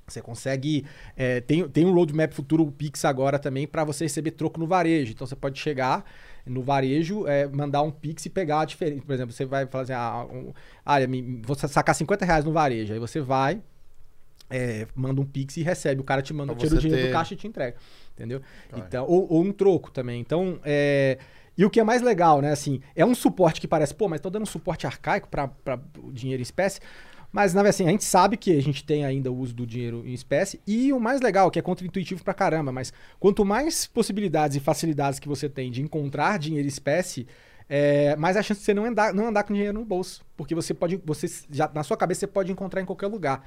Você 0.07 0.21
consegue. 0.21 0.85
é, 1.15 1.39
tem, 1.41 1.67
tem 1.69 1.85
um 1.85 1.93
roadmap 1.93 2.33
futuro 2.33 2.63
o 2.63 2.71
Pix 2.71 3.05
agora 3.05 3.37
também 3.37 3.67
para 3.67 3.83
você 3.83 4.05
receber 4.05 4.31
troco 4.31 4.59
no 4.59 4.67
varejo. 4.67 5.11
Então 5.11 5.25
você 5.25 5.35
pode 5.35 5.59
chegar 5.59 6.03
no 6.45 6.61
varejo, 6.61 7.27
é, 7.27 7.47
mandar 7.47 7.81
um 7.83 7.91
Pix 7.91 8.25
e 8.25 8.29
pegar 8.29 8.61
a 8.61 8.65
diferença. 8.65 9.03
Por 9.05 9.13
exemplo, 9.13 9.33
você 9.33 9.45
vai 9.45 9.67
assim: 9.71 9.93
ah, 9.93 10.25
um, 10.31 10.51
ah, 10.85 10.97
vou 11.43 11.55
sacar 11.55 11.93
50 11.93 12.25
reais 12.25 12.43
no 12.43 12.51
varejo. 12.51 12.93
Aí 12.93 12.99
você 12.99 13.21
vai, 13.21 13.61
é, 14.49 14.87
manda 14.95 15.21
um 15.21 15.25
Pix 15.25 15.57
e 15.57 15.63
recebe. 15.63 16.01
O 16.01 16.03
cara 16.03 16.21
te 16.21 16.33
manda, 16.33 16.55
tira 16.55 16.75
o 16.75 16.77
dinheiro 16.79 17.03
ter- 17.03 17.09
do 17.09 17.13
caixa 17.13 17.33
e 17.33 17.37
te 17.37 17.47
entrega. 17.47 17.77
Entendeu? 18.13 18.41
Claro. 18.69 18.85
Então, 18.87 19.05
ou, 19.07 19.31
ou 19.31 19.41
um 19.43 19.51
troco 19.51 19.91
também. 19.91 20.19
Então, 20.19 20.59
é, 20.63 21.17
e 21.57 21.63
o 21.65 21.69
que 21.69 21.79
é 21.79 21.83
mais 21.83 22.01
legal, 22.01 22.41
né? 22.41 22.51
Assim, 22.51 22.81
é 22.95 23.05
um 23.05 23.15
suporte 23.15 23.61
que 23.61 23.67
parece, 23.67 23.93
pô, 23.93 24.07
mas 24.07 24.19
tô 24.19 24.29
dando 24.29 24.43
um 24.43 24.45
suporte 24.45 24.87
arcaico 24.87 25.27
para 25.29 25.49
dinheiro 26.11 26.41
em 26.41 26.43
espécie. 26.43 26.79
Mas, 27.31 27.53
na 27.53 27.61
verdade, 27.61 27.83
assim, 27.83 27.87
a 27.87 27.91
gente 27.91 28.03
sabe 28.03 28.37
que 28.37 28.57
a 28.57 28.61
gente 28.61 28.83
tem 28.83 29.05
ainda 29.05 29.31
o 29.31 29.37
uso 29.37 29.53
do 29.53 29.65
dinheiro 29.65 30.03
em 30.05 30.13
espécie. 30.13 30.59
E 30.65 30.91
o 30.91 30.99
mais 30.99 31.21
legal, 31.21 31.51
que 31.51 31.59
é 31.59 31.61
contra-intuitivo 31.61 32.23
pra 32.23 32.33
caramba, 32.33 32.71
mas 32.71 32.91
quanto 33.19 33.45
mais 33.45 33.85
possibilidades 33.85 34.57
e 34.57 34.59
facilidades 34.59 35.19
que 35.19 35.27
você 35.27 35.47
tem 35.47 35.69
de 35.69 35.81
encontrar 35.81 36.39
dinheiro 36.39 36.65
em 36.65 36.69
espécie, 36.69 37.27
é, 37.69 38.15
mais 38.15 38.35
a 38.35 38.41
chance 38.41 38.61
de 38.61 38.65
você 38.65 38.73
não 38.73 38.83
andar, 38.83 39.13
não 39.13 39.27
andar 39.27 39.43
com 39.43 39.53
dinheiro 39.53 39.77
no 39.77 39.85
bolso. 39.85 40.25
Porque 40.35 40.55
você 40.55 40.73
pode, 40.73 40.99
você 41.05 41.27
já 41.51 41.69
na 41.71 41.83
sua 41.83 41.95
cabeça 41.95 42.21
você 42.21 42.27
pode 42.27 42.51
encontrar 42.51 42.81
em 42.81 42.85
qualquer 42.85 43.07
lugar. 43.07 43.45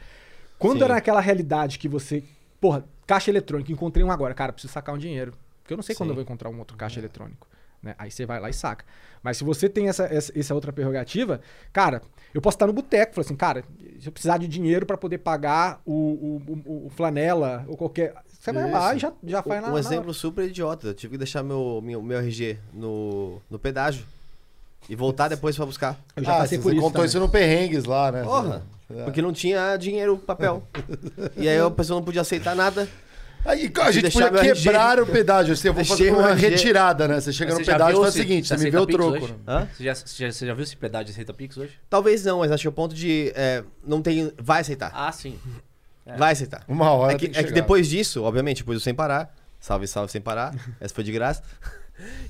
Quando 0.63 0.79
Sim. 0.79 0.85
era 0.85 0.95
naquela 0.95 1.21
realidade 1.21 1.79
que 1.79 1.89
você, 1.89 2.23
porra, 2.61 2.85
caixa 3.07 3.31
eletrônica, 3.31 3.71
encontrei 3.73 4.05
um 4.05 4.11
agora, 4.11 4.33
cara, 4.35 4.53
preciso 4.53 4.73
sacar 4.73 4.95
um 4.95 4.99
dinheiro. 4.99 5.33
Porque 5.63 5.75
eu 5.75 5.77
não 5.77 5.83
sei 5.83 5.95
quando 5.95 6.09
Sim. 6.09 6.13
eu 6.13 6.15
vou 6.17 6.23
encontrar 6.23 6.49
um 6.51 6.59
outro 6.59 6.77
caixa 6.77 6.99
eletrônico. 7.01 7.47
Né? 7.83 7.95
Aí 7.99 8.11
você 8.11 8.25
vai 8.25 8.39
lá 8.41 8.49
e 8.49 8.53
saca. 8.53 8.85
Mas 9.23 9.37
se 9.39 9.45
você 9.45 9.69
tem 9.69 9.89
essa, 9.89 10.05
essa, 10.05 10.33
essa 10.39 10.55
outra 10.55 10.73
prerrogativa, 10.73 11.41
cara, 11.73 12.01
eu 12.33 12.41
posso 12.41 12.55
estar 12.55 12.67
no 12.67 12.73
boteco 12.73 13.13
e 13.13 13.15
falar 13.17 13.25
assim, 13.25 13.37
cara, 13.37 13.65
se 14.01 14.07
eu 14.09 14.13
precisar 14.13 14.39
de 14.39 14.47
dinheiro 14.47 14.87
para 14.87 14.97
poder 14.97 15.19
pagar 15.19 15.81
o, 15.85 15.93
o, 15.93 16.63
o- 16.65 16.87
o 16.87 16.91
flanela 16.91 17.65
ou 17.69 17.77
qualquer. 17.77 18.15
Você 18.29 18.53
vai 18.53 18.71
lá 18.71 18.89
Isso. 18.95 18.97
e 18.97 18.99
já, 19.01 19.13
já 19.25 19.43
faz 19.43 19.59
Um, 19.61 19.63
na 19.63 19.71
um 19.71 19.75
na- 19.75 19.81
exemplo 19.81 20.15
super 20.15 20.45
idiota. 20.49 20.89
Eu 20.89 20.95
tive 20.95 21.13
que 21.13 21.19
deixar 21.19 21.43
meu, 21.43 21.81
meu, 21.83 22.01
meu 22.03 22.19
RG 22.19 22.59
no, 22.73 23.41
no 23.51 23.59
pedágio. 23.59 24.05
E 24.89 24.97
voltar 24.97 25.29
depois 25.29 25.55
pra 25.57 25.65
buscar. 25.67 25.97
Eu 26.17 26.25
já 26.25 26.35
ah, 26.35 26.39
passei 26.39 26.59
você 26.59 26.63
por 26.63 26.73
isso. 26.73 26.81
contou 26.81 26.93
também. 26.95 27.07
isso 27.07 27.21
no 27.21 27.29
Perrengues 27.29 27.85
lá, 27.85 28.11
né? 28.11 28.23
Porra! 28.25 28.63
É. 28.97 29.05
Porque 29.05 29.23
não 29.23 29.33
tinha 29.33 29.77
dinheiro, 29.77 30.17
papel. 30.19 30.67
e 31.37 31.49
aí 31.49 31.59
a 31.59 31.71
pessoa 31.71 31.99
não 31.99 32.05
podia 32.05 32.21
aceitar 32.23 32.55
nada. 32.55 32.89
Aí 33.45 33.73
a 33.77 33.91
gente 33.91 34.13
podia 34.13 34.31
meu 34.31 34.41
RG. 34.41 34.63
quebrar 34.63 35.01
o 35.01 35.07
pedágio. 35.07 35.53
Assim, 35.55 35.67
eu 35.69 35.75
vou 35.75 35.83
Deixei 35.83 36.11
fazer 36.11 36.17
uma 36.17 36.33
retirada, 36.33 37.09
né? 37.09 37.21
Você 37.21 37.33
chega 37.33 37.51
Mas 37.51 37.59
no 37.59 37.65
você 37.65 37.73
pedágio 37.73 37.97
e 37.99 38.01
faz 38.03 38.09
o 38.09 38.13
se- 38.13 38.19
seguinte: 38.19 38.47
se 38.49 38.57
você 38.57 38.65
me 38.65 38.71
vê 38.71 38.79
o 38.79 38.87
troco. 38.87 39.11
hoje? 39.25 39.33
né? 39.33 39.39
Hã? 39.49 39.69
Você 39.77 39.83
já, 39.85 39.95
você 39.97 40.25
já, 40.27 40.33
você 40.33 40.47
já 40.47 40.55
viu 40.55 40.65
se 40.65 40.77
pedágio 40.77 41.11
aceita 41.11 41.35
Pix 41.35 41.57
hoje? 41.57 41.73
Talvez 41.91 42.25
não, 42.25 42.39
mas 42.39 42.53
acho 42.53 42.63
que 42.63 42.69
o 42.69 42.73
ponto 42.73 42.95
de. 42.95 43.33
é, 43.35 43.65
não 43.85 44.01
tem. 44.01 44.33
Vai 44.41 44.61
aceitar. 44.61 44.93
Ah, 44.95 45.11
sim. 45.11 45.37
É. 46.07 46.17
Vai 46.17 46.33
aceitar. 46.33 46.63
Uma 46.69 46.93
hora. 46.93 47.15
É 47.15 47.19
que, 47.19 47.29
tem 47.29 47.41
é 47.41 47.45
que 47.45 47.53
depois 47.53 47.89
disso, 47.89 48.23
obviamente, 48.23 48.59
depois 48.59 48.79
do 48.79 48.83
sem 48.83 48.95
parar. 48.95 49.35
Salve, 49.59 49.89
salve 49.89 50.13
sem 50.13 50.21
parar. 50.21 50.55
Essa 50.81 50.95
foi 50.95 51.03
de 51.03 51.11
graça. 51.11 51.43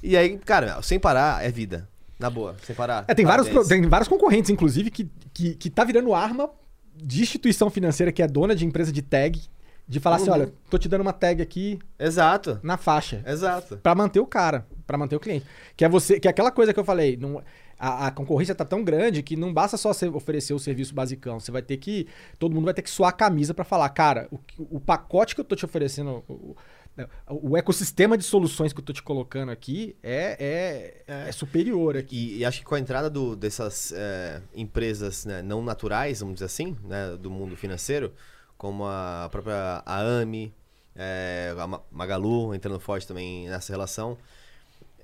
E 0.02 0.16
aí, 0.16 0.38
cara, 0.38 0.80
sem 0.82 0.98
parar 0.98 1.44
é 1.44 1.50
vida. 1.50 1.86
Na 2.22 2.30
boa, 2.30 2.56
sem 2.62 2.74
parar. 2.74 3.04
É, 3.08 3.14
tem, 3.14 3.26
vários, 3.26 3.48
Parabéns. 3.48 3.68
tem 3.68 3.82
vários 3.82 4.08
concorrentes, 4.08 4.48
inclusive, 4.50 4.90
que, 4.90 5.10
que, 5.34 5.54
que 5.56 5.68
tá 5.68 5.84
virando 5.84 6.14
arma 6.14 6.48
de 6.96 7.20
instituição 7.20 7.68
financeira 7.68 8.12
que 8.12 8.22
é 8.22 8.26
dona 8.28 8.54
de 8.54 8.64
empresa 8.64 8.92
de 8.92 9.02
tag, 9.02 9.40
de 9.88 9.98
falar 10.00 10.16
assim, 10.16 10.28
Uhum. 10.28 10.32
olha, 10.34 10.52
tô 10.70 10.78
te 10.78 10.88
dando 10.88 11.00
uma 11.00 11.12
tag 11.12 11.42
aqui 11.42 11.78
Exato. 11.98 12.60
na 12.62 12.76
faixa. 12.76 13.22
Exato. 13.26 13.76
Pra 13.78 13.94
manter 13.94 14.20
o 14.20 14.26
cara, 14.26 14.64
pra 14.86 14.96
manter 14.96 15.16
o 15.16 15.20
cliente. 15.20 15.44
Que 15.76 15.84
é 15.84 15.88
você, 15.88 16.20
que 16.20 16.28
é 16.28 16.30
aquela 16.30 16.52
coisa 16.52 16.72
que 16.72 16.78
eu 16.78 16.84
falei, 16.84 17.16
não, 17.16 17.42
a, 17.78 18.06
a 18.06 18.10
concorrência 18.12 18.54
tá 18.54 18.64
tão 18.64 18.84
grande 18.84 19.22
que 19.22 19.34
não 19.36 19.52
basta 19.52 19.76
só 19.76 19.92
você 19.92 20.06
oferecer 20.06 20.54
o 20.54 20.58
serviço 20.60 20.94
basicão, 20.94 21.40
você 21.40 21.50
vai 21.50 21.62
ter 21.62 21.76
que 21.78 22.06
todo 22.38 22.54
mundo 22.54 22.66
vai 22.66 22.74
ter 22.74 22.82
que 22.82 22.90
suar 22.90 23.10
a 23.10 23.12
camisa 23.12 23.52
pra 23.52 23.64
falar, 23.64 23.88
cara, 23.88 24.28
o, 24.30 24.38
o 24.76 24.80
pacote 24.80 25.34
que 25.34 25.40
eu 25.40 25.44
tô 25.44 25.56
te 25.56 25.64
oferecendo, 25.64 26.22
o, 26.28 26.56
o- 27.28 27.56
ecossistema 27.56 28.18
de 28.18 28.24
soluções 28.24 28.72
que 28.72 28.80
eu 28.80 28.84
tô 28.84 28.92
te 28.92 29.02
colocando 29.02 29.50
aqui 29.50 29.96
é, 30.02 31.02
é, 31.06 31.28
é 31.28 31.32
superior 31.32 31.96
aqui. 31.96 32.16
E, 32.34 32.38
e 32.38 32.44
acho 32.44 32.58
que 32.60 32.64
com 32.64 32.74
a 32.74 32.80
entrada 32.80 33.08
do- 33.08 33.34
dessas 33.34 33.92
é, 33.96 34.42
empresas 34.54 35.24
né, 35.24 35.42
não 35.42 35.62
naturais, 35.62 36.20
vamos 36.20 36.34
dizer 36.34 36.46
assim, 36.46 36.76
né, 36.84 37.16
do 37.16 37.30
mundo 37.30 37.56
financeiro, 37.56 38.12
como 38.58 38.84
a 38.86 39.28
própria 39.30 39.82
a 39.86 40.00
AMI, 40.00 40.52
é, 40.94 41.54
a 41.58 41.66
Ma- 41.66 41.80
Magalu 41.90 42.54
entrando 42.54 42.78
forte 42.78 43.06
também 43.06 43.48
nessa 43.48 43.72
relação, 43.72 44.18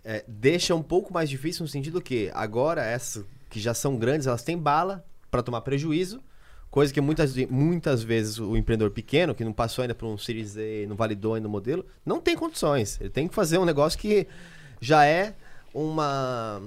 é, 0.04 0.24
deixa 0.28 0.74
um 0.74 0.82
pouco 0.82 1.12
mais 1.12 1.28
difícil 1.28 1.62
no 1.62 1.68
sentido 1.68 2.00
que 2.00 2.30
agora 2.34 2.84
essas 2.84 3.24
que 3.50 3.58
já 3.58 3.72
são 3.72 3.96
grandes, 3.96 4.26
elas 4.26 4.42
têm 4.42 4.58
bala 4.58 5.04
para 5.30 5.42
tomar 5.42 5.62
prejuízo, 5.62 6.22
coisa 6.70 6.92
que 6.92 7.00
muitas, 7.00 7.34
muitas 7.50 8.02
vezes 8.02 8.38
o 8.38 8.56
empreendedor 8.56 8.90
pequeno, 8.90 9.34
que 9.34 9.44
não 9.44 9.52
passou 9.52 9.82
ainda 9.82 9.94
por 9.94 10.06
um 10.06 10.18
Series 10.18 10.56
A, 10.56 10.86
não 10.88 10.96
validou 10.96 11.34
ainda 11.34 11.48
o 11.48 11.50
modelo, 11.50 11.84
não 12.04 12.20
tem 12.20 12.36
condições. 12.36 13.00
Ele 13.00 13.10
tem 13.10 13.26
que 13.28 13.34
fazer 13.34 13.58
um 13.58 13.64
negócio 13.64 13.98
que 13.98 14.26
já 14.80 15.04
é 15.04 15.34
uma 15.74 16.62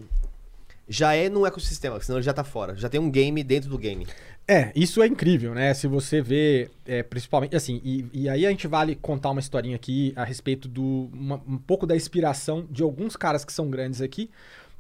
já 0.90 1.14
é 1.14 1.30
num 1.30 1.46
ecossistema, 1.46 2.02
senão 2.02 2.18
ele 2.20 2.26
já 2.26 2.34
tá 2.34 2.44
fora. 2.44 2.76
Já 2.76 2.90
tem 2.90 3.00
um 3.00 3.10
game 3.10 3.42
dentro 3.44 3.70
do 3.70 3.78
game. 3.78 4.06
É, 4.46 4.72
isso 4.76 5.02
é 5.02 5.08
incrível, 5.08 5.54
né? 5.54 5.74
Se 5.74 5.88
você 5.88 6.22
vê, 6.22 6.70
é, 6.86 7.02
principalmente, 7.02 7.56
assim, 7.56 7.80
e, 7.84 8.06
e 8.12 8.28
aí 8.28 8.46
a 8.46 8.50
gente 8.50 8.68
vale 8.68 8.96
contar 8.96 9.30
uma 9.30 9.40
historinha 9.40 9.76
aqui 9.78 10.12
a 10.18 10.26
respeito 10.26 10.68
do, 10.68 11.10
uma- 11.14 11.42
um 11.48 11.58
pouco 11.58 11.86
da 11.86 11.96
inspiração 11.96 12.68
de 12.70 12.84
alguns 12.84 13.16
caras 13.16 13.46
que 13.46 13.54
são 13.54 13.70
grandes 13.70 14.02
aqui, 14.02 14.30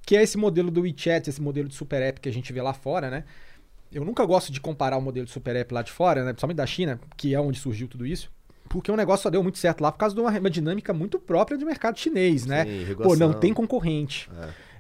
que 0.06 0.18
é 0.18 0.24
esse 0.24 0.38
modelo 0.38 0.70
do 0.70 0.82
WeChat, 0.82 1.30
esse 1.30 1.42
modelo 1.42 1.70
de 1.70 1.76
super 1.76 2.02
app 2.02 2.20
que 2.20 2.28
a 2.28 2.34
gente 2.34 2.52
vê 2.52 2.62
lá 2.62 2.74
fora, 2.74 3.10
né? 3.10 3.24
Eu 3.92 4.06
nunca 4.06 4.26
gosto 4.26 4.52
de 4.52 4.62
comparar 4.62 4.98
o 4.98 5.02
modelo 5.02 5.26
de 5.26 5.32
super 5.32 5.56
app 5.56 5.74
lá 5.74 5.82
de 5.82 5.92
fora, 5.92 6.24
né? 6.24 6.32
Principalmente 6.32 6.58
da 6.58 6.66
China, 6.66 7.00
que 7.18 7.34
é 7.34 7.40
onde 7.40 7.60
surgiu 7.60 7.88
tudo 7.88 8.06
isso. 8.06 8.32
Porque 8.70 8.90
o 8.90 8.96
negócio 8.96 9.24
só 9.24 9.30
deu 9.30 9.44
muito 9.44 9.58
certo 9.58 9.82
lá 9.82 9.92
por 9.92 9.98
causa 9.98 10.16
de 10.16 10.22
uma, 10.22 10.32
uma 10.32 10.50
dinâmica 10.50 10.94
muito 10.94 11.20
própria 11.20 11.58
do 11.58 11.66
mercado 11.66 12.00
chinês, 12.00 12.46
né? 12.46 12.64
Sim, 12.66 12.96
Pô, 12.96 13.16
não 13.18 13.34
tem 13.34 13.54
concorrente. 13.54 14.30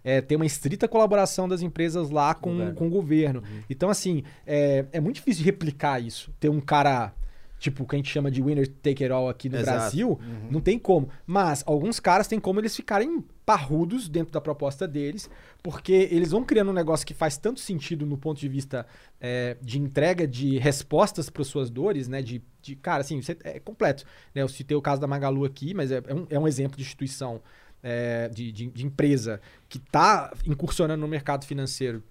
É, 0.03 0.21
tem 0.21 0.35
uma 0.37 0.45
estrita 0.45 0.87
colaboração 0.87 1.47
das 1.47 1.61
empresas 1.61 2.09
lá 2.09 2.33
com, 2.33 2.51
Governo. 2.51 2.73
com 2.73 2.87
o 2.87 2.89
governo. 2.89 3.43
Então, 3.69 3.89
assim, 3.89 4.23
é, 4.47 4.85
é 4.93 4.99
muito 5.01 5.15
difícil 5.17 5.43
de 5.43 5.45
replicar 5.45 6.01
isso. 6.01 6.33
Ter 6.39 6.49
um 6.49 6.61
cara, 6.61 7.13
tipo, 7.59 7.85
que 7.85 7.95
a 7.95 7.97
gente 7.97 8.09
chama 8.09 8.31
de 8.31 8.41
winner 8.41 8.65
take 8.67 9.03
it 9.03 9.11
all 9.11 9.27
aqui 9.29 9.49
no 9.49 9.57
Exato. 9.57 9.77
Brasil, 9.77 10.19
não 10.49 10.61
tem 10.61 10.79
como. 10.79 11.09
Mas 11.27 11.61
alguns 11.67 11.99
caras 11.99 12.27
têm 12.27 12.39
como 12.39 12.61
eles 12.61 12.75
ficarem 12.75 13.23
parrudos 13.51 14.07
dentro 14.07 14.31
da 14.31 14.39
proposta 14.39 14.87
deles, 14.87 15.29
porque 15.61 16.07
eles 16.09 16.31
vão 16.31 16.41
criando 16.45 16.69
um 16.69 16.73
negócio 16.73 17.05
que 17.05 17.13
faz 17.13 17.35
tanto 17.35 17.59
sentido 17.59 18.05
no 18.05 18.17
ponto 18.17 18.39
de 18.39 18.47
vista 18.47 18.87
é, 19.19 19.57
de 19.61 19.77
entrega 19.77 20.25
de 20.25 20.57
respostas 20.57 21.29
para 21.29 21.43
suas 21.43 21.69
dores, 21.69 22.07
né? 22.07 22.21
De, 22.21 22.41
de 22.61 22.77
cara, 22.77 23.01
assim, 23.01 23.19
é 23.43 23.59
completo. 23.59 24.05
Né? 24.33 24.41
Eu 24.41 24.47
citei 24.47 24.77
o 24.77 24.81
caso 24.81 25.01
da 25.01 25.07
Magalu 25.07 25.43
aqui, 25.43 25.73
mas 25.73 25.91
é, 25.91 26.01
é 26.07 26.13
um, 26.13 26.27
é 26.29 26.39
um 26.39 26.47
exemplo 26.47 26.77
de 26.77 26.83
instituição 26.83 27.41
é, 27.83 28.29
de, 28.29 28.53
de- 28.53 28.67
de 28.67 28.85
empresa 28.85 29.41
que 29.67 29.77
está 29.77 30.31
incursionando 30.47 31.01
no 31.01 31.07
mercado 31.09 31.45
financeiro 31.45 32.01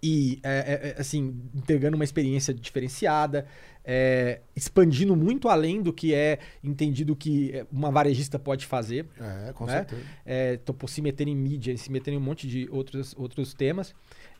e, 0.00 0.38
é, 0.42 0.50
é, 0.50 0.88
é, 0.90 1.00
assim, 1.00 1.42
entregando 1.54 1.96
uma 1.96 2.04
experiência 2.04 2.52
diferenciada, 2.54 3.46
é, 3.84 4.40
expandindo 4.54 5.16
muito 5.16 5.48
além 5.48 5.82
do 5.82 5.92
que 5.92 6.14
é 6.14 6.38
entendido 6.62 7.16
que 7.16 7.64
uma 7.72 7.90
varejista 7.90 8.38
pode 8.38 8.66
fazer. 8.66 9.06
É, 9.20 9.52
com 9.52 9.66
Né? 9.66 9.72
certeza. 9.78 10.02
É, 10.24 10.56
tô 10.58 10.72
por 10.72 10.88
se 10.88 11.00
meter 11.02 11.26
em 11.28 11.34
mídia, 11.36 11.76
se 11.76 11.90
meter 11.90 12.12
em 12.12 12.16
um 12.16 12.20
monte 12.20 12.46
de 12.46 12.68
outros, 12.70 13.14
outros 13.18 13.54
temas. 13.54 13.94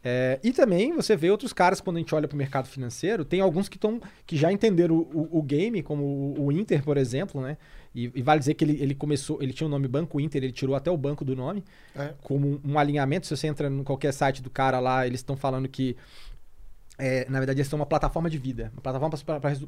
É, 0.04 0.40
e 0.42 0.52
também 0.52 0.92
você 0.96 1.14
vê 1.16 1.30
outros 1.30 1.52
caras, 1.52 1.80
quando 1.80 1.96
a 1.96 2.00
gente 2.00 2.12
olha 2.14 2.26
para 2.26 2.34
o 2.34 2.38
mercado 2.38 2.66
financeiro, 2.66 3.24
tem 3.24 3.40
alguns 3.40 3.68
que, 3.68 3.78
tão, 3.78 4.00
que 4.26 4.36
já 4.36 4.50
entenderam 4.52 4.96
o, 4.96 5.28
o- 5.32 5.38
o 5.38 5.42
game, 5.42 5.80
como 5.82 6.02
o, 6.02 6.46
o 6.46 6.52
Inter, 6.52 6.82
por 6.82 6.96
exemplo, 6.96 7.40
né? 7.40 7.56
E, 7.94 8.10
e 8.14 8.22
vale 8.22 8.40
dizer 8.40 8.54
que 8.54 8.64
ele, 8.64 8.82
ele 8.82 8.94
começou, 8.96 9.40
ele 9.42 9.52
tinha 9.52 9.66
o 9.66 9.70
nome 9.70 9.86
Banco 9.86 10.18
Inter, 10.20 10.42
ele 10.42 10.52
tirou 10.52 10.74
até 10.74 10.90
o 10.90 10.96
banco 10.96 11.24
do 11.24 11.36
nome, 11.36 11.62
É. 11.94 12.14
como 12.22 12.48
um, 12.64 12.72
um 12.72 12.78
alinhamento. 12.78 13.26
Se 13.28 13.36
você 13.36 13.46
entra 13.46 13.68
em 13.68 13.84
qualquer 13.84 14.12
site 14.12 14.42
do 14.42 14.50
cara 14.50 14.80
lá, 14.80 15.06
eles 15.06 15.20
estão 15.20 15.36
falando 15.36 15.68
que, 15.68 15.96
é, 16.98 17.26
na 17.28 17.38
verdade, 17.38 17.58
eles 17.60 17.68
são 17.68 17.78
uma 17.78 17.86
plataforma 17.86 18.28
de 18.28 18.38
vida, 18.38 18.70
uma 18.74 18.82
plataforma 18.82 19.16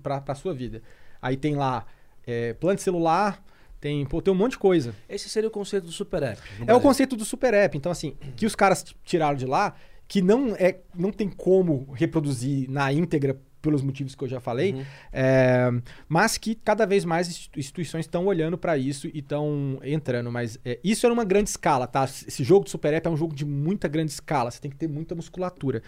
para 0.03 0.23
a 0.27 0.35
sua 0.35 0.55
vida. 0.55 0.83
Aí 1.21 1.37
tem 1.37 1.55
lá 1.57 1.87
é, 2.27 2.53
plano 2.55 2.79
celular, 2.79 3.43
tem, 3.81 4.05
pô, 4.07 4.23
tem 4.23 4.33
um 4.33 4.37
monte 4.37 4.53
de 4.53 4.59
coisa. 4.59 4.95
Esse 5.09 5.29
seria 5.29 5.49
o 5.49 5.53
conceito 5.53 5.85
do 5.85 5.93
super 5.93 6.23
app. 6.23 6.41
É 6.67 6.75
o 6.75 6.81
conceito 6.81 7.17
do 7.17 7.25
super 7.25 7.53
app. 7.55 7.77
Então, 7.77 7.93
assim, 7.93 8.17
que 8.37 8.47
os 8.47 8.55
caras 8.55 8.85
tiraram 9.05 9.37
de 9.37 9.47
lá, 9.47 9.75
que 10.09 10.23
não, 10.23 10.55
é, 10.57 10.79
não 10.95 11.11
tem 11.11 11.29
como 11.29 11.91
reproduzir 11.93 12.71
na 12.71 12.93
íntegra 12.93 13.39
pelos 13.61 13.81
motivos 13.83 14.15
que 14.15 14.23
eu 14.23 14.29
já 14.29 14.41
falei, 14.41 14.85
é, 15.11 15.71
mas 16.07 16.37
que 16.37 16.55
cada 16.55 16.85
vez 16.85 17.03
mais 17.07 17.29
institu- 17.29 17.59
instituições 17.59 18.05
estão 18.05 18.27
olhando 18.27 18.59
para 18.59 18.77
isso 18.77 19.07
e 19.09 19.21
estão 19.21 19.81
entrando. 19.83 20.31
Mas 20.31 20.59
é, 20.65 20.79
isso 20.85 21.07
era 21.07 21.13
uma 21.13 21.25
grande 21.25 21.49
escala, 21.49 21.87
tá? 21.87 22.05
Esse 22.05 22.45
jogo 22.45 22.67
de 22.67 22.71
super 22.71 22.93
app 22.93 23.07
é 23.07 23.11
um 23.11 23.17
jogo 23.17 23.35
de 23.35 23.45
muita 23.47 23.89
grande 23.89 24.13
escala, 24.13 24.51
você 24.51 24.61
tem 24.61 24.71
que 24.71 24.77
ter 24.77 24.87
muita 24.89 25.15
musculatura. 25.15 25.83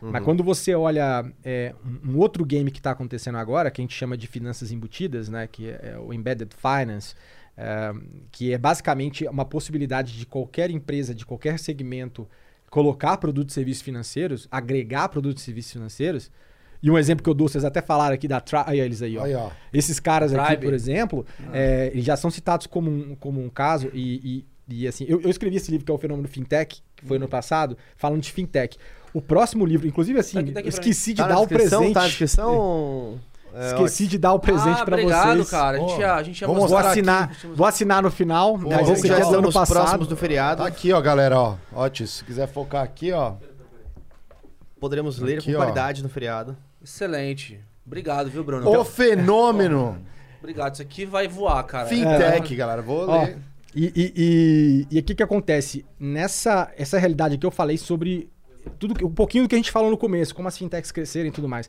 Mas 0.00 0.22
quando 0.22 0.44
você 0.44 0.74
olha 0.74 1.24
é, 1.44 1.74
um- 2.04 2.18
outro 2.18 2.44
game 2.44 2.70
que 2.70 2.78
está 2.78 2.90
acontecendo 2.90 3.38
agora, 3.38 3.70
que 3.70 3.80
a 3.80 3.84
gente 3.84 3.94
chama 3.94 4.16
de 4.16 4.26
finanças 4.26 4.70
embutidas, 4.70 5.28
né, 5.28 5.46
que 5.46 5.68
é, 5.70 5.96
o 5.98 6.12
Embedded 6.12 6.50
Finance, 6.54 7.14
é, 7.56 7.92
que 8.30 8.52
é 8.52 8.58
basicamente 8.58 9.26
uma 9.26 9.44
possibilidade 9.44 10.16
de 10.18 10.26
qualquer 10.26 10.70
empresa, 10.70 11.14
de 11.14 11.24
qualquer 11.24 11.58
segmento, 11.58 12.28
colocar 12.70 13.16
produtos 13.16 13.52
e 13.52 13.54
serviços 13.54 13.82
financeiros, 13.82 14.46
agregar 14.50 15.08
produtos 15.08 15.42
e 15.42 15.46
serviços 15.46 15.72
financeiros. 15.72 16.30
E 16.82 16.90
um 16.90 16.98
exemplo 16.98 17.24
que 17.24 17.30
eu 17.30 17.34
dou, 17.34 17.48
vocês 17.48 17.64
até 17.64 17.80
falaram 17.80 18.14
aqui 18.14 18.28
da 18.28 18.38
Tri, 18.38 18.58
aí 18.66 18.78
eles 18.80 19.00
aí, 19.00 19.16
ó. 19.16 19.24
Aí, 19.24 19.34
ó. 19.34 19.50
Esses 19.72 19.98
caras 19.98 20.34
aqui, 20.34 20.46
Tribe. 20.48 20.66
por 20.66 20.74
exemplo, 20.74 21.26
é, 21.52 21.90
eles 21.92 22.04
já 22.04 22.16
são 22.16 22.30
citados 22.30 22.66
como 22.66 22.90
um, 22.90 23.14
como 23.16 23.42
um 23.42 23.48
caso 23.48 23.90
e, 23.94 24.44
e, 24.68 24.82
e, 24.82 24.86
assim, 24.86 25.06
eu, 25.08 25.20
eu 25.22 25.30
escrevi 25.30 25.56
esse 25.56 25.70
livro 25.70 25.86
que 25.86 25.90
é 25.90 25.94
o 25.94 25.98
Fenômeno 25.98 26.28
Fintech, 26.28 26.82
que 26.94 27.04
foi 27.06 27.16
ano 27.16 27.28
passado, 27.28 27.78
falando 27.96 28.20
de 28.20 28.30
fintech. 28.30 28.76
O 29.14 29.22
próximo 29.22 29.64
livro, 29.64 29.86
inclusive 29.86 30.18
assim, 30.18 30.34
Tá 30.34 30.40
aqui, 30.40 30.52
tá 30.52 30.60
esqueci 30.62 31.12
de 31.14 31.22
Tá 31.22 31.28
dar 31.28 31.40
o 31.40 31.46
presente. 31.46 31.94
Tá 31.94 32.00
na 32.02 32.06
descrição? 32.08 33.18
É, 33.58 33.68
esqueci 33.68 34.06
de 34.06 34.18
dar 34.18 34.34
o 34.34 34.38
presente 34.38 34.82
ah, 34.82 34.84
pra 34.84 34.96
obrigado, 34.96 35.36
vocês. 35.38 35.48
cara. 35.50 35.78
A 35.78 35.80
gente 35.80 35.98
ia, 35.98 36.14
a 36.14 36.22
gente 36.22 36.40
ia 36.42 36.46
vamos 36.46 36.68
Vou 36.68 36.78
assinar, 36.78 37.22
aqui. 37.22 37.46
vou 37.54 37.66
assinar 37.66 38.02
no 38.02 38.10
final, 38.10 38.58
Pô, 38.58 38.68
mas 38.68 38.82
vamos 38.82 38.98
esse 38.98 39.08
já 39.08 39.18
é 39.18 39.22
ano 39.22 39.50
passado. 39.50 39.78
próximos 39.78 40.08
do 40.08 40.14
feriado. 40.14 40.62
Tá 40.62 40.68
aqui, 40.68 40.92
ó, 40.92 41.00
galera, 41.00 41.40
ó. 41.40 41.54
Ó, 41.72 41.88
tio, 41.88 42.06
se 42.06 42.22
quiser 42.22 42.46
focar 42.48 42.82
aqui, 42.82 43.12
ó. 43.12 43.32
Poderemos 44.78 45.18
ler 45.18 45.38
Aqui, 45.38 45.52
com 45.52 45.58
ó. 45.58 45.62
qualidade 45.62 46.02
no 46.02 46.08
feriado. 46.10 46.54
Excelente. 46.84 47.58
Obrigado, 47.86 48.28
viu, 48.28 48.44
Bruno? 48.44 48.68
O 48.78 48.84
fenômeno 48.84 49.98
Obrigado. 50.38 50.74
Isso 50.74 50.82
aqui 50.82 51.06
vai 51.06 51.26
voar, 51.26 51.62
cara. 51.64 51.88
fintech, 51.88 52.54
galera. 52.54 52.82
Vou 52.82 53.08
Ó, 53.08 53.22
ler. 53.24 53.38
E, 53.74 53.86
e, 53.96 54.12
e, 54.16 54.96
e 54.96 54.98
aqui 54.98 55.14
que 55.14 55.22
acontece? 55.22 55.84
Nessa 55.98 56.70
essa 56.76 56.98
realidade 56.98 57.36
aqui 57.36 57.46
eu 57.46 57.50
falei 57.50 57.76
sobre 57.78 58.30
tudo 58.78 58.94
que- 58.94 59.04
um 59.04 59.10
pouquinho 59.10 59.44
do 59.44 59.48
que 59.48 59.54
a 59.54 59.58
gente 59.58 59.70
falou 59.70 59.90
no 59.90 59.96
começo, 59.96 60.34
como 60.34 60.48
as 60.48 60.56
fintechs 60.56 60.90
crescerem 60.92 61.28
e 61.28 61.32
tudo 61.32 61.48
mais. 61.48 61.68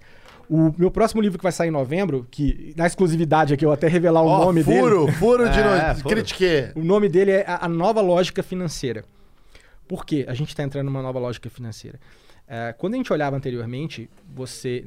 O 0.50 0.74
meu 0.78 0.90
próximo 0.90 1.22
livro 1.22 1.38
que 1.38 1.44
vai 1.44 1.52
sair 1.52 1.68
em 1.68 1.72
novembro, 1.72 2.26
que 2.32 2.74
na 2.78 2.86
exclusividade 2.88 3.54
aqui 3.54 3.66
eu 3.66 3.70
vou 3.70 3.74
até 3.74 3.88
revelar 3.88 4.22
o 4.22 4.28
Ó, 4.28 4.46
nome 4.46 4.64
dele. 4.64 4.80
furo, 4.80 5.12
furo 5.14 5.50
de 5.50 5.60
É, 5.60 5.64
noite. 5.64 6.02
furo. 6.04 6.16
Critiquei. 6.16 6.72
O 6.76 6.84
nome 6.84 7.10
dele 7.10 7.32
é 7.32 7.46
A 7.48 7.66
a 7.66 7.70
Nova 7.70 8.00
Lógica 8.02 8.42
Financeira. 8.42 9.04
Por 9.88 10.06
quê? 10.06 10.26
A 10.28 10.34
gente 10.34 10.50
está 10.50 10.64
entrando 10.64 10.86
numa 10.86 11.02
nova 11.02 11.20
lógica 11.20 11.50
financeira. 11.50 12.00
É, 12.48 12.74
quando 12.78 12.94
a 12.94 12.98
gente 12.98 13.12
olhava 13.12 13.36
anteriormente, 13.36 14.10
você, 14.34 14.84